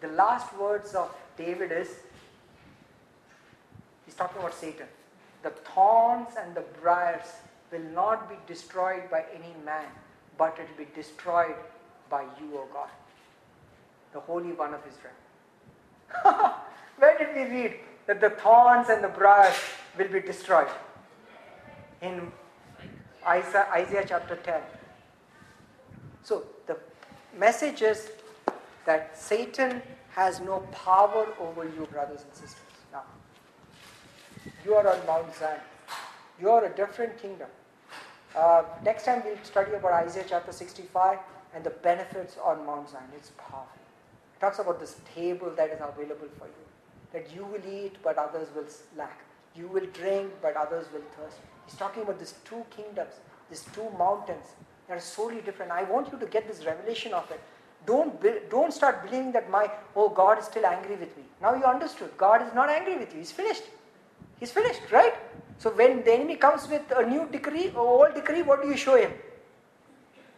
The 0.00 0.08
last 0.08 0.56
words 0.56 0.94
of 0.94 1.12
David 1.36 1.72
is 1.72 1.88
he's 4.06 4.14
talking 4.14 4.38
about 4.38 4.54
Satan. 4.54 4.86
The 5.42 5.50
thorns 5.50 6.28
and 6.40 6.54
the 6.54 6.64
briars 6.80 7.26
will 7.72 7.90
not 7.94 8.28
be 8.28 8.36
destroyed 8.46 9.10
by 9.10 9.24
any 9.34 9.54
man, 9.64 9.86
but 10.36 10.58
it 10.58 10.68
will 10.68 10.84
be 10.84 10.90
destroyed 10.94 11.56
by 12.10 12.22
you, 12.38 12.58
O 12.58 12.68
God, 12.72 12.90
the 14.12 14.20
Holy 14.20 14.52
One 14.52 14.74
of 14.74 14.80
Israel. 14.86 15.14
Where 16.98 17.18
did 17.18 17.34
we 17.34 17.42
read 17.56 17.74
that 18.06 18.20
the 18.20 18.30
thorns 18.30 18.90
and 18.90 19.02
the 19.02 19.08
briars 19.08 19.56
will 19.98 20.08
be 20.08 20.20
destroyed? 20.20 20.68
In 22.02 22.30
Isaiah, 23.26 23.68
Isaiah 23.72 24.04
chapter 24.06 24.36
10. 24.36 24.60
So 26.22 26.44
the 26.66 26.76
message 27.38 27.80
is 27.80 28.10
that 28.84 29.16
Satan 29.18 29.80
has 30.10 30.40
no 30.40 30.60
power 30.72 31.26
over 31.40 31.64
you, 31.64 31.86
brothers 31.90 32.22
and 32.22 32.34
sisters. 32.34 32.58
Now, 32.92 33.04
you 34.64 34.74
are 34.74 34.86
on 34.86 35.06
Mount 35.06 35.34
Zion. 35.34 35.60
You 36.40 36.50
are 36.50 36.64
a 36.64 36.70
different 36.70 37.20
kingdom. 37.20 37.48
Uh, 38.34 38.62
next 38.82 39.04
time 39.04 39.22
we'll 39.24 39.36
study 39.42 39.72
about 39.74 39.92
Isaiah 39.92 40.24
chapter 40.28 40.52
65. 40.52 41.18
and 41.54 41.62
the 41.64 41.70
benefits 41.70 42.36
on 42.42 42.64
Mount 42.64 42.88
Zion. 42.88 43.04
It's 43.14 43.30
powerful. 43.36 43.82
It 44.34 44.40
talks 44.40 44.58
about 44.58 44.80
this 44.80 44.96
table 45.14 45.50
that 45.56 45.68
is 45.70 45.80
available 45.80 46.28
for 46.38 46.46
you. 46.46 46.64
That 47.12 47.34
you 47.34 47.44
will 47.44 47.60
eat, 47.70 47.96
but 48.02 48.16
others 48.16 48.48
will 48.54 48.64
lack. 48.96 49.20
You 49.54 49.68
will 49.68 49.84
drink, 49.92 50.30
but 50.40 50.56
others 50.56 50.86
will 50.94 51.02
thirst. 51.16 51.36
He's 51.66 51.74
talking 51.74 52.04
about 52.04 52.18
these 52.18 52.34
two 52.44 52.64
kingdoms, 52.74 53.14
these 53.50 53.66
two 53.74 53.86
mountains 53.98 54.46
that 54.88 54.96
are 54.96 55.00
solely 55.00 55.42
different. 55.42 55.72
I 55.72 55.82
want 55.82 56.10
you 56.10 56.18
to 56.18 56.26
get 56.26 56.48
this 56.48 56.64
revelation 56.64 57.12
of 57.12 57.30
it. 57.30 57.40
Don't, 57.84 58.18
don't 58.48 58.72
start 58.72 59.04
believing 59.04 59.32
that 59.32 59.50
my, 59.50 59.70
oh, 59.94 60.08
God 60.08 60.38
is 60.38 60.46
still 60.46 60.64
angry 60.64 60.96
with 60.96 61.14
me. 61.18 61.24
Now 61.42 61.54
you 61.54 61.64
understood. 61.64 62.16
God 62.16 62.40
is 62.40 62.54
not 62.54 62.70
angry 62.70 62.96
with 62.96 63.12
you. 63.12 63.18
He's 63.18 63.32
finished. 63.32 63.64
He's 64.40 64.50
finished, 64.50 64.80
right? 64.90 65.14
So 65.62 65.70
when 65.70 66.02
the 66.02 66.12
enemy 66.12 66.34
comes 66.34 66.66
with 66.68 66.82
a 66.96 67.08
new 67.08 67.28
decree, 67.30 67.68
a 67.68 67.78
old 67.78 68.14
decree, 68.16 68.42
what 68.42 68.62
do 68.62 68.68
you 68.68 68.76
show 68.76 68.96
him? 68.96 69.12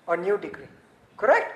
A 0.06 0.18
new 0.18 0.36
decree. 0.36 0.66
Correct? 1.16 1.50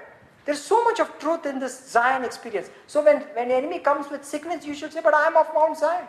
There's 0.47 0.63
so 0.63 0.83
much 0.85 1.01
of 1.01 1.19
truth 1.19 1.45
in 1.45 1.59
this 1.59 1.91
Zion 1.91 2.25
experience. 2.25 2.71
So 2.87 3.05
when, 3.05 3.21
when 3.37 3.49
the 3.49 3.55
enemy 3.55 3.81
comes 3.81 4.11
with 4.11 4.25
sickness, 4.25 4.65
you 4.65 4.75
should 4.75 4.95
say, 4.95 5.03
but 5.05 5.13
I 5.13 5.27
am 5.27 5.37
of 5.37 5.49
Mount 5.55 5.77
Zion. 5.77 6.07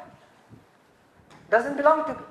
Doesn't 1.49 1.75
belong 1.75 2.05
to 2.05 2.13
me. 2.13 2.25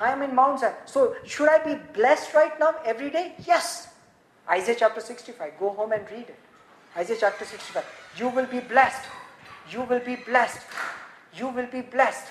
I 0.00 0.10
am 0.10 0.22
in 0.22 0.34
Mount 0.34 0.58
Zion. 0.58 0.74
So 0.86 1.14
should 1.24 1.48
I 1.48 1.62
be 1.62 1.80
blessed 1.94 2.34
right 2.34 2.58
now 2.58 2.74
every 2.84 3.10
day? 3.10 3.34
Yes. 3.46 3.86
Isaiah 4.50 4.74
chapter 4.76 5.00
65. 5.00 5.52
Go 5.60 5.70
home 5.70 5.92
and 5.92 6.02
read 6.10 6.28
it. 6.28 6.40
Isaiah 6.96 7.18
chapter 7.20 7.44
65. 7.44 7.84
You 8.16 8.30
will 8.30 8.46
be 8.46 8.58
blessed. 8.58 9.04
You 9.70 9.82
will 9.82 10.00
be 10.00 10.16
blessed. 10.16 10.66
You 11.36 11.50
will 11.50 11.66
be 11.66 11.82
blessed. 11.82 12.26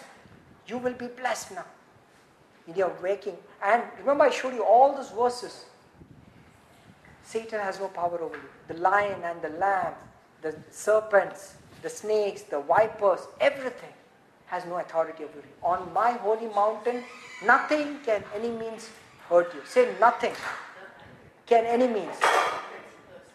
You 0.68 0.80
will 0.80 0.96
be 0.96 1.08
blessed 1.08 1.52
now. 1.52 1.64
In 2.68 2.76
your 2.76 2.92
waking. 3.02 3.38
And 3.64 3.84
remember, 4.00 4.26
I 4.26 4.30
showed 4.30 4.54
you 4.54 4.64
all 4.64 4.96
those 4.96 5.12
verses. 5.12 5.66
Satan 7.24 7.60
has 7.60 7.80
no 7.80 7.88
power 7.88 8.20
over 8.22 8.36
you. 8.36 8.50
The 8.68 8.76
lion 8.76 9.22
and 9.24 9.42
the 9.42 9.50
lamb, 9.50 9.94
the 10.42 10.56
serpents, 10.72 11.56
the 11.82 11.90
snakes, 11.90 12.44
the 12.44 12.62
vipers, 12.62 13.22
everything 13.40 13.94
has 14.48 14.66
no 14.66 14.78
authority 14.78 15.24
over 15.24 15.38
you. 15.38 15.54
On 15.62 15.92
my 15.94 16.12
holy 16.12 16.48
mountain, 16.48 17.04
nothing 17.46 18.00
can 18.06 18.24
any 18.34 18.50
means 18.50 18.90
hurt 19.30 19.54
you. 19.54 19.62
Say 19.66 19.94
nothing 20.00 20.34
can 21.46 21.66
any 21.66 21.88
means 21.88 22.16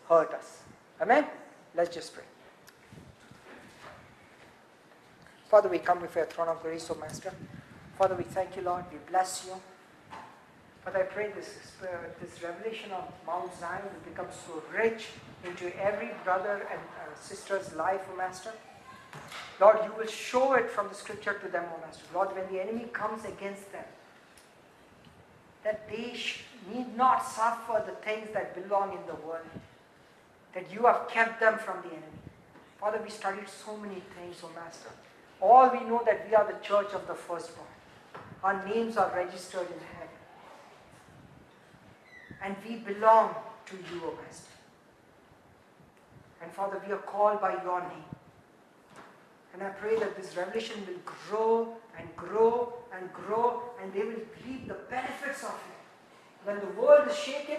hurt 0.08 0.32
us. 0.32 0.58
Amen? 1.00 1.26
Let's 1.74 1.94
just 1.94 2.14
pray. 2.14 2.24
Father, 5.48 5.68
we 5.68 5.78
come 5.78 6.00
before 6.00 6.22
your 6.22 6.30
throne 6.30 6.48
of 6.48 6.62
grace, 6.62 6.88
O 6.90 6.94
Master. 6.94 7.32
Father, 8.02 8.16
we 8.16 8.24
thank 8.24 8.56
you, 8.56 8.62
Lord. 8.62 8.84
We 8.90 8.98
bless 9.08 9.46
you. 9.46 9.54
But 10.84 10.96
I 10.96 11.02
pray 11.02 11.30
this, 11.36 11.54
this 12.20 12.42
revelation 12.42 12.90
of 12.90 13.04
Mount 13.24 13.56
Zion 13.60 13.84
will 13.84 14.10
become 14.10 14.26
so 14.44 14.60
rich 14.76 15.04
into 15.44 15.70
every 15.80 16.10
brother 16.24 16.66
and 16.68 16.80
uh, 16.80 17.16
sister's 17.16 17.72
life, 17.76 18.00
O 18.12 18.16
Master. 18.16 18.50
Lord, 19.60 19.78
you 19.84 19.92
will 19.96 20.08
show 20.08 20.54
it 20.54 20.68
from 20.68 20.88
the 20.88 20.96
scripture 20.96 21.34
to 21.44 21.48
them, 21.48 21.64
O 21.72 21.80
Master. 21.80 22.02
Lord, 22.12 22.34
when 22.34 22.52
the 22.52 22.60
enemy 22.60 22.86
comes 22.92 23.24
against 23.24 23.70
them, 23.70 23.84
that 25.62 25.88
they 25.88 26.18
need 26.74 26.96
not 26.96 27.24
suffer 27.24 27.84
the 27.86 27.94
things 28.04 28.30
that 28.34 28.60
belong 28.60 28.98
in 28.98 29.06
the 29.06 29.14
world, 29.24 29.46
that 30.54 30.72
you 30.72 30.86
have 30.86 31.06
kept 31.08 31.38
them 31.38 31.56
from 31.56 31.76
the 31.82 31.90
enemy. 31.90 32.18
Father, 32.80 33.00
we 33.00 33.10
studied 33.10 33.48
so 33.48 33.76
many 33.76 34.02
things, 34.18 34.38
O 34.42 34.50
Master. 34.56 34.90
All 35.40 35.70
we 35.70 35.84
know 35.88 36.02
that 36.04 36.28
we 36.28 36.34
are 36.34 36.52
the 36.52 36.58
church 36.66 36.92
of 36.94 37.06
the 37.06 37.14
firstborn. 37.14 37.71
Our 38.42 38.66
names 38.66 38.96
are 38.96 39.12
registered 39.14 39.68
in 39.68 39.78
heaven. 39.94 40.08
And 42.42 42.56
we 42.66 42.76
belong 42.76 43.34
to 43.66 43.76
you, 43.76 44.02
O 44.04 44.18
Master. 44.22 44.50
And 46.42 46.50
Father, 46.52 46.82
we 46.84 46.92
are 46.92 46.98
called 46.98 47.40
by 47.40 47.62
your 47.62 47.80
name. 47.80 48.04
And 49.54 49.62
I 49.62 49.68
pray 49.68 49.98
that 49.98 50.16
this 50.16 50.36
revelation 50.36 50.84
will 50.86 51.00
grow 51.04 51.74
and 51.98 52.08
grow 52.16 52.72
and 52.96 53.12
grow, 53.12 53.62
and 53.80 53.92
they 53.92 54.02
will 54.02 54.22
reap 54.46 54.66
the 54.66 54.78
benefits 54.90 55.44
of 55.44 55.50
it. 55.50 56.44
When 56.44 56.58
the 56.58 56.80
world 56.80 57.08
is 57.08 57.16
shaken, 57.16 57.58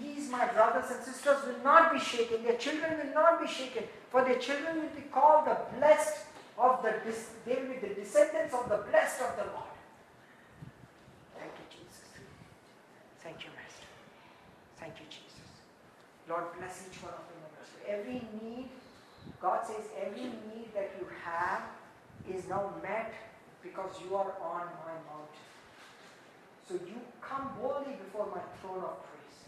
these, 0.00 0.28
my 0.30 0.46
brothers 0.46 0.90
and 0.90 1.02
sisters, 1.04 1.38
will 1.46 1.62
not 1.62 1.92
be 1.92 1.98
shaken. 1.98 2.42
Their 2.42 2.56
children 2.56 2.98
will 2.98 3.14
not 3.14 3.40
be 3.40 3.46
shaken, 3.46 3.84
for 4.10 4.24
their 4.24 4.38
children 4.38 4.76
will 4.76 4.94
be 4.94 5.02
called 5.12 5.46
the 5.46 5.58
blessed 5.78 6.18
of 6.58 6.82
the, 6.82 6.94
they 7.44 7.60
will 7.62 7.74
be 7.74 7.88
the 7.88 7.94
descendants 7.94 8.54
of 8.54 8.68
the 8.68 8.78
blessed 8.90 9.22
of 9.22 9.36
the 9.36 9.44
Lord. 9.52 9.72
Thank 11.38 11.52
you, 11.52 11.66
Jesus. 11.70 12.04
Thank 13.22 13.44
you, 13.44 13.50
Master. 13.56 13.86
Thank 14.78 14.94
you, 14.98 15.06
Jesus. 15.08 15.22
Lord, 16.28 16.44
bless 16.58 16.86
each 16.90 17.02
one 17.02 17.14
of 17.14 17.24
them, 17.30 17.38
Master. 17.54 17.80
Every 17.86 18.20
need, 18.42 18.70
God 19.40 19.66
says, 19.66 19.86
every 19.94 20.26
need 20.50 20.74
that 20.74 20.90
you 20.98 21.06
have 21.22 21.62
is 22.28 22.48
now 22.48 22.74
met 22.82 23.14
because 23.62 23.90
you 24.02 24.14
are 24.16 24.34
on 24.42 24.66
my 24.82 24.96
mountain. 25.06 25.46
So 26.66 26.74
you 26.74 26.98
come 27.22 27.50
boldly 27.60 27.94
before 27.94 28.26
my 28.26 28.42
throne 28.60 28.82
of 28.82 28.98
praise. 29.06 29.38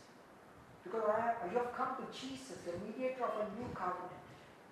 Because 0.84 1.02
I, 1.10 1.34
you 1.50 1.58
have 1.58 1.74
come 1.74 1.98
to 1.98 2.06
Jesus, 2.14 2.62
the 2.62 2.78
mediator 2.86 3.24
of 3.24 3.34
a 3.42 3.46
new 3.58 3.66
covenant. 3.74 4.22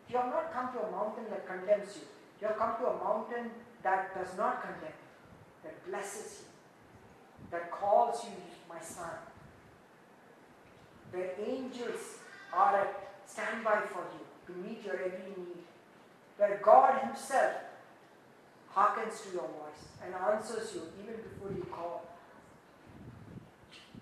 You 0.08 0.18
have 0.18 0.30
not 0.30 0.52
come 0.52 0.72
to 0.74 0.86
a 0.86 0.90
mountain 0.90 1.24
that 1.30 1.46
condemns 1.46 1.96
you. 1.96 2.06
You 2.40 2.48
have 2.48 2.56
come 2.56 2.76
to 2.78 2.86
a 2.86 2.96
mountain 3.02 3.50
that 3.82 4.14
does 4.14 4.36
not 4.36 4.62
condemn 4.62 4.94
you, 4.94 5.64
that 5.64 5.86
blesses 5.88 6.42
you, 6.42 6.46
that 7.50 7.70
calls 7.72 8.24
you 8.24 8.30
my 8.68 8.80
son. 8.80 9.10
Where 11.16 11.32
angels 11.40 12.20
are 12.52 12.80
at 12.80 13.08
standby 13.24 13.84
for 13.88 14.04
you 14.12 14.24
to 14.46 14.60
meet 14.60 14.84
your 14.84 14.96
every 14.96 15.32
need. 15.34 15.64
Where 16.36 16.60
God 16.62 17.00
Himself 17.00 17.54
hearkens 18.68 19.22
to 19.22 19.32
your 19.32 19.48
voice 19.56 19.88
and 20.04 20.14
answers 20.14 20.74
you 20.74 20.82
even 21.02 21.16
before 21.16 21.50
you 21.56 21.66
call. 21.72 22.04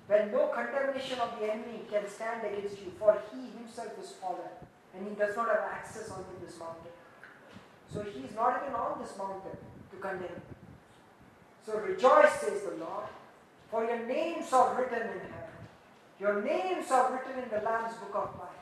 When 0.08 0.32
no 0.32 0.48
condemnation 0.48 1.20
of 1.20 1.38
the 1.38 1.52
enemy 1.52 1.86
can 1.88 2.08
stand 2.10 2.44
against 2.44 2.80
you, 2.80 2.92
for 2.98 3.16
he 3.30 3.56
himself 3.56 3.92
is 4.02 4.10
fallen, 4.10 4.50
and 4.92 5.08
he 5.08 5.14
does 5.14 5.36
not 5.36 5.46
have 5.46 5.64
access 5.70 6.10
onto 6.10 6.34
this 6.44 6.58
mountain. 6.58 6.92
So 7.90 8.02
he 8.02 8.26
is 8.26 8.34
not 8.34 8.60
even 8.62 8.74
on 8.74 9.00
this 9.00 9.16
mountain 9.16 9.56
to 9.92 9.96
condemn. 9.96 10.42
So 11.64 11.78
rejoice, 11.78 12.32
says 12.40 12.62
the 12.62 12.84
Lord, 12.84 13.06
for 13.70 13.84
your 13.84 14.04
names 14.04 14.52
are 14.52 14.76
written 14.76 15.00
in 15.00 15.20
heaven. 15.20 15.43
Your 16.20 16.42
names 16.42 16.90
are 16.90 17.12
written 17.12 17.42
in 17.42 17.50
the 17.50 17.64
Lamb's 17.64 17.96
book 17.98 18.14
of 18.14 18.38
life. 18.38 18.54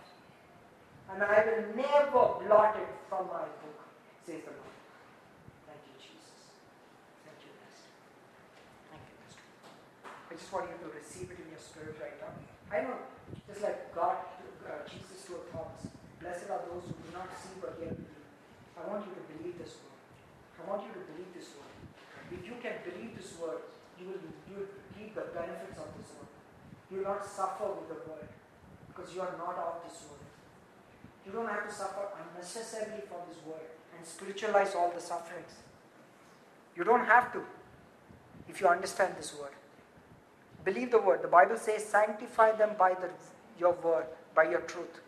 And 1.12 1.22
I 1.22 1.44
will 1.44 1.76
never 1.76 2.24
blot 2.40 2.76
it 2.80 2.88
from 3.08 3.28
my 3.28 3.44
book, 3.60 3.78
says 4.24 4.40
the 4.48 4.56
Lord. 4.56 4.76
Thank 5.68 5.84
you, 5.84 5.96
Jesus. 6.00 6.56
Thank 7.28 7.36
you, 7.44 7.52
Master. 7.60 7.92
Thank 8.88 9.04
you, 9.04 9.16
Master. 9.20 9.44
I 10.08 10.32
just 10.32 10.48
want 10.48 10.72
you 10.72 10.78
to 10.80 10.88
receive 10.96 11.28
it 11.28 11.36
in 11.44 11.52
your 11.52 11.60
spirit 11.60 12.00
right 12.00 12.16
now. 12.16 12.32
I 12.72 12.88
know, 12.88 12.96
just 13.44 13.60
like 13.60 13.92
God, 13.92 14.24
uh, 14.64 14.88
Jesus 14.88 15.28
told 15.28 15.44
Thomas, 15.52 15.92
blessed 16.16 16.48
are 16.48 16.64
those 16.64 16.88
who 16.88 16.96
do 16.96 17.12
not 17.12 17.28
see 17.36 17.60
but 17.60 17.76
yet 17.76 17.92
believe. 17.92 18.24
I 18.80 18.88
want 18.88 19.04
you 19.04 19.12
to 19.12 19.24
believe 19.36 19.60
this 19.60 19.76
word. 19.76 20.00
I 20.56 20.62
want 20.64 20.88
you 20.88 20.96
to 20.96 21.04
believe 21.12 21.28
this 21.36 21.52
word. 21.52 21.76
If 22.32 22.40
you 22.48 22.56
can 22.64 22.80
believe 22.88 23.12
this 23.12 23.36
word, 23.36 23.68
you 24.00 24.08
will, 24.08 24.24
you 24.48 24.54
will 24.64 24.72
reap 24.96 25.12
the 25.12 25.28
benefits 25.36 25.76
of 25.76 25.92
this 26.00 26.08
word. 26.16 26.31
You 26.92 26.98
will 26.98 27.04
not 27.04 27.24
suffer 27.24 27.64
with 27.64 27.88
the 27.88 27.94
world 28.06 28.28
because 28.88 29.14
you 29.14 29.22
are 29.22 29.34
not 29.38 29.56
of 29.56 29.88
this 29.88 30.02
world. 30.02 30.20
You 31.24 31.32
don't 31.32 31.48
have 31.48 31.66
to 31.66 31.74
suffer 31.74 32.08
unnecessarily 32.20 33.02
for 33.08 33.18
this 33.28 33.38
world 33.46 33.70
and 33.96 34.06
spiritualize 34.06 34.74
all 34.74 34.92
the 34.94 35.00
sufferings. 35.00 35.52
You 36.76 36.84
don't 36.84 37.06
have 37.06 37.32
to 37.32 37.42
if 38.48 38.60
you 38.60 38.68
understand 38.68 39.14
this 39.16 39.34
word. 39.40 39.52
Believe 40.64 40.90
the 40.90 40.98
word. 40.98 41.22
The 41.22 41.28
Bible 41.28 41.56
says, 41.56 41.84
sanctify 41.84 42.52
them 42.52 42.70
by 42.78 42.94
the, 42.94 43.08
your 43.58 43.72
word, 43.72 44.06
by 44.34 44.44
your 44.44 44.60
truth. 44.60 45.00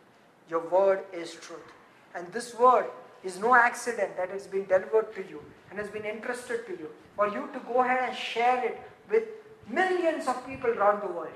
Your 0.49 0.67
word 0.69 1.01
is 1.13 1.35
truth. 1.35 1.73
And 2.15 2.27
this 2.33 2.59
word 2.59 2.87
is 3.23 3.39
no 3.39 3.55
accident 3.55 4.17
that 4.17 4.31
has 4.31 4.47
been 4.47 4.65
delivered 4.67 5.15
to 5.15 5.25
you 5.29 5.43
and 5.71 5.79
has 5.79 5.89
been 5.89 6.05
entrusted 6.05 6.67
to 6.67 6.73
you 6.73 6.89
for 7.17 7.29
you 7.29 7.49
to 7.53 7.61
go 7.67 7.83
ahead 7.83 8.09
and 8.09 8.17
share 8.17 8.65
it 8.65 8.81
with 9.11 9.25
millions 9.69 10.27
of 10.27 10.47
people 10.47 10.71
around 10.71 11.03
the 11.03 11.13
world. 11.13 11.29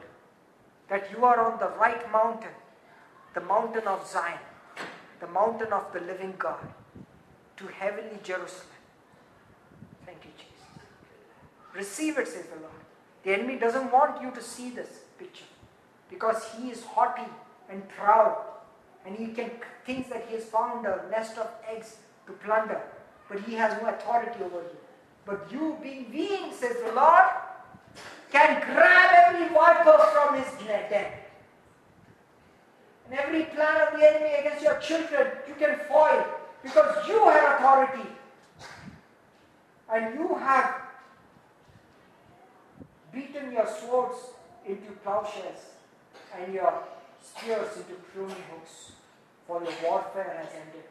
That 0.88 1.10
you 1.12 1.24
are 1.24 1.38
on 1.40 1.58
the 1.58 1.68
right 1.78 2.10
mountain, 2.10 2.56
the 3.34 3.40
mountain 3.40 3.86
of 3.86 4.06
Zion, 4.06 4.38
the 5.20 5.26
mountain 5.26 5.72
of 5.72 5.92
the 5.92 6.00
living 6.00 6.34
God, 6.38 6.66
to 7.58 7.66
heavenly 7.66 8.18
Jerusalem. 8.22 8.78
Thank 10.06 10.18
you, 10.24 10.30
Jesus. 10.36 10.84
Receive 11.74 12.18
it, 12.18 12.28
says 12.28 12.46
the 12.46 12.60
Lord. 12.60 12.72
The 13.24 13.32
enemy 13.32 13.58
doesn't 13.58 13.92
want 13.92 14.22
you 14.22 14.30
to 14.30 14.42
see 14.42 14.70
this 14.70 15.00
picture 15.18 15.44
because 16.08 16.42
he 16.56 16.70
is 16.70 16.84
haughty 16.84 17.28
and 17.68 17.86
proud 17.88 18.38
and 19.04 19.16
he 19.16 19.28
can 19.28 19.50
thinks 19.84 20.08
that 20.10 20.26
he 20.28 20.34
has 20.34 20.44
found 20.44 20.86
a 20.86 21.02
nest 21.10 21.38
of 21.38 21.48
eggs 21.66 21.96
to 22.26 22.32
plunder, 22.44 22.80
but 23.28 23.40
he 23.40 23.54
has 23.54 23.80
no 23.80 23.88
authority 23.88 24.42
over 24.44 24.56
you. 24.56 24.76
But 25.24 25.48
you, 25.50 25.78
being 25.82 26.10
weak, 26.12 26.52
says 26.52 26.76
the 26.84 26.92
Lord, 26.92 27.24
can 28.30 28.60
grab 28.60 29.10
every 29.26 29.48
viper 29.48 29.98
from 30.12 30.38
his 30.38 30.52
den. 30.66 31.06
And 33.10 33.18
every 33.18 33.44
plan 33.44 33.88
of 33.88 33.98
the 33.98 34.06
enemy 34.06 34.34
against 34.40 34.62
your 34.62 34.78
children, 34.78 35.28
you 35.46 35.54
can 35.54 35.78
foil 35.88 36.26
because 36.62 37.08
you 37.08 37.24
have 37.28 37.58
authority. 37.58 38.08
And 39.90 40.14
you 40.14 40.34
have 40.34 40.74
beaten 43.12 43.52
your 43.52 43.66
swords 43.66 44.16
into 44.66 44.92
plowshares 45.02 45.60
and 46.36 46.52
your 46.52 46.82
spears 47.22 47.76
into 47.78 47.94
pruning 48.12 48.36
hooks. 48.52 48.92
For 49.46 49.62
your 49.64 49.72
warfare 49.82 50.36
has 50.42 50.52
ended, 50.52 50.84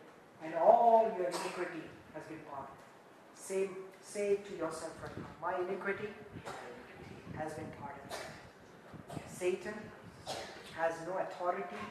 and 0.43 0.55
all 0.55 1.13
your 1.15 1.27
iniquity 1.27 1.85
has 2.15 2.23
been 2.23 2.39
pardoned. 2.49 2.73
Say, 3.35 3.69
say 4.01 4.39
to 4.49 4.53
yourself 4.57 4.93
right 5.03 5.15
now, 5.15 5.27
my 5.39 5.59
iniquity 5.63 6.07
has 7.37 7.53
been 7.53 7.71
pardoned. 7.79 8.13
Satan 9.27 9.73
has 10.75 10.93
no 11.07 11.17
authority 11.17 11.81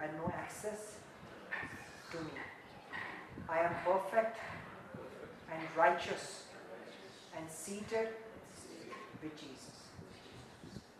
and 0.00 0.10
no 0.18 0.32
access 0.36 0.96
to 2.10 2.16
me. 2.18 2.30
I 3.48 3.58
am 3.60 3.74
perfect 3.84 4.38
and 5.52 5.62
righteous 5.76 6.44
and 7.36 7.50
seated 7.50 8.08
with 9.22 9.36
Jesus. 9.36 9.70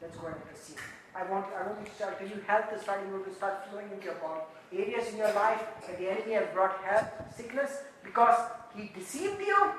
Let's 0.02 0.16
go 0.16 0.26
and 0.26 0.36
receive. 0.52 0.80
I 1.16 1.22
want, 1.30 1.46
I 1.54 1.66
want 1.66 1.78
you 1.80 1.86
to 1.86 1.94
start, 1.94 2.20
you 2.20 2.42
health 2.46 2.70
to 2.70 2.78
start 2.78 3.70
flowing 3.70 3.90
into 3.92 4.04
your 4.04 4.14
body. 4.16 4.42
Areas 4.72 5.08
in 5.12 5.18
your 5.18 5.32
life 5.32 5.62
that 5.86 5.98
the 5.98 6.10
enemy 6.10 6.32
has 6.32 6.46
brought 6.52 6.82
health, 6.82 7.08
sickness, 7.34 7.70
because 8.02 8.50
he 8.76 8.90
deceived 8.94 9.40
you. 9.40 9.70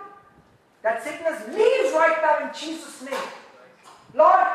That 0.86 1.04
sickness 1.04 1.42
leaves 1.50 1.98
right 1.98 2.22
now 2.22 2.46
in 2.46 2.54
Jesus' 2.54 3.02
name. 3.02 3.28
Lord, 4.14 4.46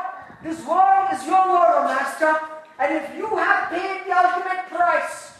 this 0.45 0.65
world 0.65 1.11
is 1.13 1.27
your 1.27 1.43
world, 1.51 1.75
O 1.75 1.85
Master. 1.91 2.39
And 2.79 3.03
if 3.03 3.17
you 3.19 3.27
have 3.35 3.69
paid 3.69 4.07
the 4.07 4.15
ultimate 4.15 4.71
price, 4.71 5.33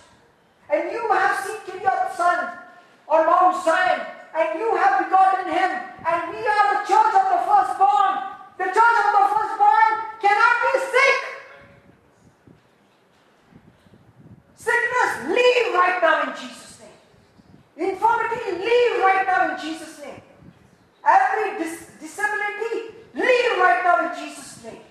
and 0.69 0.91
you 0.91 1.07
have 1.13 1.47
seated 1.47 1.81
your 1.81 2.11
Son 2.17 2.59
on 3.07 3.25
Mount 3.25 3.65
Zion, 3.65 4.01
and 4.35 4.59
you 4.59 4.75
have 4.75 5.05
begotten 5.07 5.47
him, 5.47 5.71
and 6.11 6.19
we 6.35 6.43
are 6.43 6.67
the 6.75 6.83
church 6.83 7.15
of 7.23 7.27
the 7.39 7.41
firstborn, 7.47 8.15
the 8.59 8.67
church 8.75 8.99
of 9.07 9.11
the 9.15 9.27
firstborn 9.31 9.95
cannot 10.19 10.55
be 10.59 10.75
sick. 10.91 11.19
Sickness, 14.59 15.39
leave 15.39 15.71
right 15.71 16.03
now 16.03 16.27
in 16.27 16.35
Jesus' 16.35 16.83
name. 16.83 17.95
Infirmity, 17.95 18.59
leave 18.59 18.99
right 19.07 19.23
now 19.25 19.55
in 19.55 19.61
Jesus' 19.63 20.03
name. 20.03 20.21
Every 21.07 21.59
dis- 21.59 21.91
disability, 22.01 22.95
leave 23.15 23.59
right 23.59 23.81
now 23.85 24.11
in 24.13 24.19
Jesus' 24.27 24.63
name. 24.65 24.83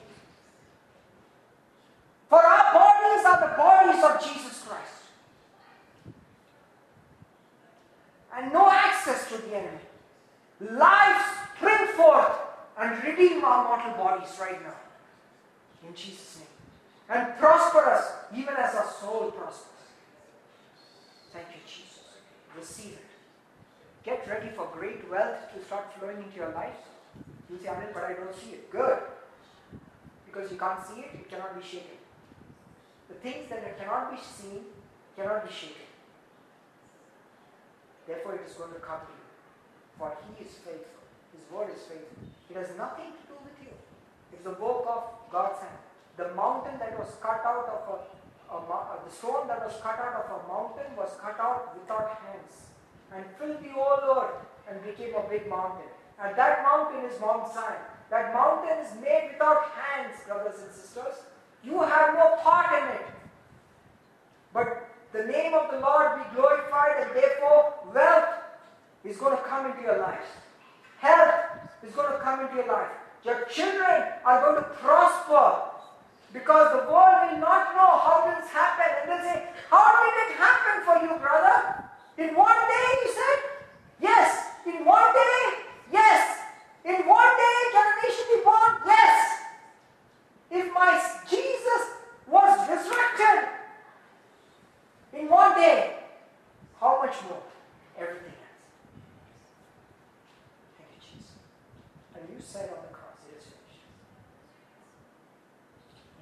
For 2.30 2.40
our 2.40 2.74
bodies 2.74 3.26
are 3.26 3.50
the 3.50 3.58
bodies 3.58 4.04
of 4.04 4.22
Jesus 4.22 4.64
Christ. 4.64 6.14
And 8.36 8.54
no 8.54 8.70
access 8.70 9.28
to 9.30 9.38
the 9.38 9.56
enemy. 9.56 9.78
Life 10.62 11.48
spring 11.58 11.88
forth 11.96 12.36
and 12.80 13.04
redeem 13.04 13.44
our 13.44 13.68
mortal 13.68 13.94
bodies 13.94 14.38
right 14.40 14.62
now. 14.64 14.76
In 15.88 15.94
Jesus' 15.96 16.38
name. 16.38 16.46
And 17.10 17.38
prosper 17.38 17.80
us 17.90 18.12
even 18.36 18.56
as 18.56 18.76
our 18.76 18.92
soul 19.02 19.32
prospers. 19.32 19.66
Thank 21.34 21.48
you, 21.48 21.62
Jesus. 21.66 22.00
Receive 22.56 22.94
it. 22.94 23.09
Get 24.10 24.28
ready 24.28 24.50
for 24.58 24.66
great 24.74 25.08
wealth 25.08 25.54
to 25.54 25.64
start 25.64 25.94
flowing 25.94 26.18
into 26.18 26.36
your 26.36 26.50
life. 26.50 26.82
You 27.48 27.60
say, 27.62 27.70
Anil, 27.70 27.94
but 27.94 28.04
I 28.06 28.14
don't 28.14 28.34
see 28.34 28.58
it. 28.58 28.72
Good. 28.72 28.98
Because 30.26 30.50
you 30.50 30.58
can't 30.58 30.82
see 30.84 31.02
it, 31.06 31.14
it 31.14 31.30
cannot 31.30 31.54
be 31.54 31.62
shaken. 31.62 32.02
The 33.08 33.14
things 33.22 33.46
that 33.52 33.62
cannot 33.78 34.10
be 34.10 34.18
seen 34.18 34.66
cannot 35.16 35.46
be 35.46 35.54
shaken. 35.54 35.86
Therefore, 38.08 38.34
it 38.34 38.50
is 38.50 38.58
going 38.58 38.74
to 38.74 38.82
come 38.82 38.98
to 39.06 39.14
you. 39.14 39.30
For 40.00 40.10
He 40.26 40.42
is 40.42 40.58
faithful. 40.58 41.06
His 41.30 41.46
word 41.54 41.70
is 41.70 41.86
faithful. 41.86 42.26
It 42.50 42.58
has 42.58 42.74
nothing 42.82 43.14
to 43.14 43.24
do 43.30 43.38
with 43.46 43.62
you. 43.62 43.78
It's 44.34 44.42
the 44.42 44.58
work 44.58 44.90
of 44.90 45.30
God's 45.30 45.62
hand. 45.62 45.86
The 46.18 46.34
mountain 46.34 46.82
that 46.82 46.98
was 46.98 47.14
cut 47.22 47.46
out 47.46 47.70
of 47.78 47.82
a, 47.94 47.98
a, 48.50 48.58
a 48.58 49.06
the 49.06 49.14
stone 49.14 49.46
that 49.46 49.62
was 49.62 49.78
cut 49.86 50.02
out 50.02 50.18
of 50.18 50.26
a 50.34 50.40
mountain 50.50 50.98
was 50.98 51.14
cut 51.22 51.38
out 51.38 51.78
without 51.78 52.18
hands 52.26 52.69
and 53.14 53.24
filled 53.38 53.64
the 53.64 53.70
whole 53.70 54.22
earth 54.22 54.36
and 54.70 54.84
became 54.84 55.16
a 55.16 55.24
big 55.30 55.50
mountain. 55.50 55.90
And 56.22 56.36
that 56.36 56.64
mountain 56.64 57.10
is 57.10 57.20
Mount 57.20 57.52
Zion. 57.54 57.80
That 58.10 58.34
mountain 58.34 58.78
is 58.86 58.94
made 59.02 59.32
without 59.34 59.70
hands, 59.72 60.16
brothers 60.28 60.60
and 60.62 60.72
sisters. 60.72 61.24
You 61.64 61.82
have 61.82 62.16
no 62.16 62.38
part 62.42 62.82
in 62.82 62.96
it. 62.96 63.08
But 64.54 64.90
the 65.12 65.24
name 65.24 65.54
of 65.54 65.72
the 65.72 65.80
Lord 65.80 66.18
be 66.18 66.36
glorified, 66.36 67.04
and 67.04 67.16
therefore 67.16 67.74
wealth 67.94 68.30
is 69.04 69.18
going 69.18 69.38
to 69.38 69.44
come 69.44 69.66
into 69.72 69.82
your 69.82 70.00
life. 70.00 70.26
Health 71.00 71.46
is 71.84 71.94
going 71.94 72.12
to 72.12 72.20
come 72.20 72.42
into 72.42 72.56
your 72.56 72.68
life. 72.68 72.92
Your 73.24 73.46
children 73.46 74.04
are 74.26 74.42
going 74.42 74.56
to 74.56 74.70
prosper 74.82 75.70
because 76.32 76.72
the 76.72 76.92
world 76.92 77.32
will 77.32 77.40
not 77.40 77.76
know 77.76 77.90
how 77.90 78.36
this 78.36 78.50
happened. 78.50 78.96
And 79.02 79.12
they'll 79.12 79.34
say, 79.34 79.48
How 79.70 79.88
did 80.04 80.32
it 80.32 80.38
happen 80.38 80.86
for 80.86 81.06
you, 81.06 81.20
brother? 81.20 81.89
In 82.20 82.36
one 82.36 82.62
day, 82.68 82.90
you 83.04 83.12
said? 83.14 83.40
Yes. 84.02 84.52
In 84.66 84.86
one 84.86 85.14
day? 85.14 85.40
Yes. 85.92 86.40
In 86.84 87.08
one 87.08 87.34
day, 87.38 87.58
can 87.72 87.86
a 87.88 88.08
nation 88.08 88.26
be 88.36 88.44
born? 88.44 88.72
Yes. 88.86 89.40
If 90.52 90.74
my 90.74 90.92
Jesus 91.30 91.84
was 92.28 92.70
resurrected 92.70 93.50
in 95.14 95.28
one 95.30 95.56
day, 95.56 95.96
how 96.80 97.02
much 97.04 97.16
more? 97.28 97.44
Everything 97.98 98.34
else. 98.40 98.60
Thank 100.78 100.90
you, 100.96 101.02
Jesus. 101.04 101.36
And 102.16 102.24
you 102.32 102.40
said 102.40 102.72
the 102.72 102.94
cross, 102.96 103.20
it 103.28 103.36
is 103.36 103.46
finished. 103.52 103.84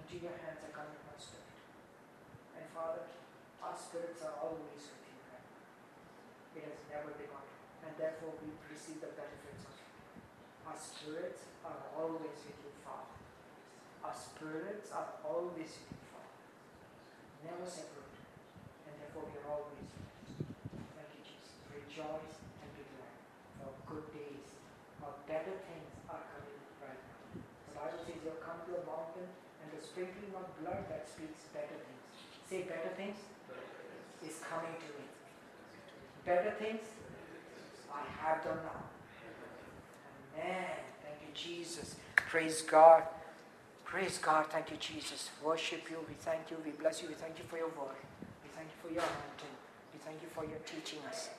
Into 0.02 0.24
your 0.24 0.34
hands 0.42 0.66
I 0.66 0.74
commit 0.74 0.98
my 1.06 1.18
spirit. 1.20 1.46
And 2.58 2.66
Father, 2.74 3.06
our 3.62 3.78
spirits 3.78 4.26
are 4.26 4.34
always 4.42 4.82
with 4.82 5.06
you 5.06 5.16
right 5.30 5.46
now. 5.46 6.58
It 6.58 6.64
has 6.74 6.82
never 6.90 7.14
begun. 7.14 7.46
And 7.86 7.94
therefore 8.02 8.34
we 8.42 8.50
receive 8.66 8.98
the 8.98 9.14
benefits 9.14 9.62
of 9.62 9.78
it. 9.78 9.88
Our 10.66 10.80
spirits 11.08 11.48
are 11.64 11.80
always 11.96 12.36
with 12.44 12.60
you, 12.68 12.72
Father. 12.84 13.16
Our 14.04 14.12
spirits 14.12 14.92
are 14.92 15.16
always 15.24 15.72
with 15.72 15.88
you, 15.88 16.04
Father. 16.12 16.36
Never 17.48 17.64
separate. 17.64 18.12
And 18.84 19.00
therefore 19.00 19.32
we 19.32 19.40
are 19.40 19.48
always 19.48 19.88
with. 19.88 20.04
Thank 21.00 21.10
you, 21.16 21.24
Jesus. 21.24 21.64
Rejoice 21.72 22.36
and 22.60 22.68
be 22.76 22.84
glad. 22.92 23.16
For 23.56 23.72
good 23.88 24.08
days, 24.12 24.60
for 25.00 25.16
better 25.32 25.56
things 25.72 25.96
are 26.12 26.20
coming 26.28 26.60
right 26.84 27.00
now. 27.00 27.40
The 27.40 27.74
Bible 27.80 28.04
says 28.04 28.20
you'll 28.28 28.44
come 28.44 28.60
to 28.68 28.72
a 28.76 28.84
mountain 28.84 29.32
and 29.64 29.68
the 29.72 29.80
sprinkling 29.80 30.36
of 30.36 30.44
blood 30.60 30.92
that 30.92 31.08
speaks 31.08 31.48
better 31.56 31.80
things. 31.88 32.04
Say 32.52 32.68
better 32.68 32.92
things 33.00 33.16
is 34.28 34.44
coming 34.44 34.76
to 34.76 34.90
me. 35.00 35.08
Better 36.28 36.52
things 36.60 36.84
I 37.96 38.04
have 38.20 38.44
done 38.44 38.60
now. 38.68 38.92
Amen. 40.36 40.88
Jesus. 41.38 41.96
Praise 42.16 42.62
God. 42.62 43.04
Praise 43.86 44.18
God. 44.18 44.48
Thank 44.48 44.72
you, 44.72 44.78
Jesus. 44.78 45.30
Worship 45.44 45.90
you. 45.90 45.98
We 46.08 46.16
thank 46.16 46.52
you. 46.52 46.58
We 46.66 46.72
bless 46.72 47.02
you. 47.02 47.08
We 47.08 47.14
thank 47.14 47.38
you 47.38 47.46
for 47.46 47.58
your 47.58 47.68
word. 47.68 48.02
We 48.44 48.50
thank 48.56 48.68
you 48.68 48.78
for 48.82 48.94
your 48.94 49.04
anointing. 49.04 49.56
We 49.94 50.00
thank 50.00 50.22
you 50.22 50.28
for 50.34 50.44
your 50.44 50.60
teaching 50.66 51.00
us. 51.08 51.30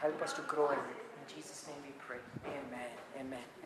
Help 0.00 0.20
us 0.22 0.32
to 0.34 0.42
grow 0.42 0.70
in 0.70 0.78
it. 0.78 1.00
In 1.16 1.36
Jesus' 1.36 1.66
name 1.66 1.76
we 1.82 1.92
pray. 2.06 2.18
Amen. 2.44 2.90
Amen. 3.18 3.57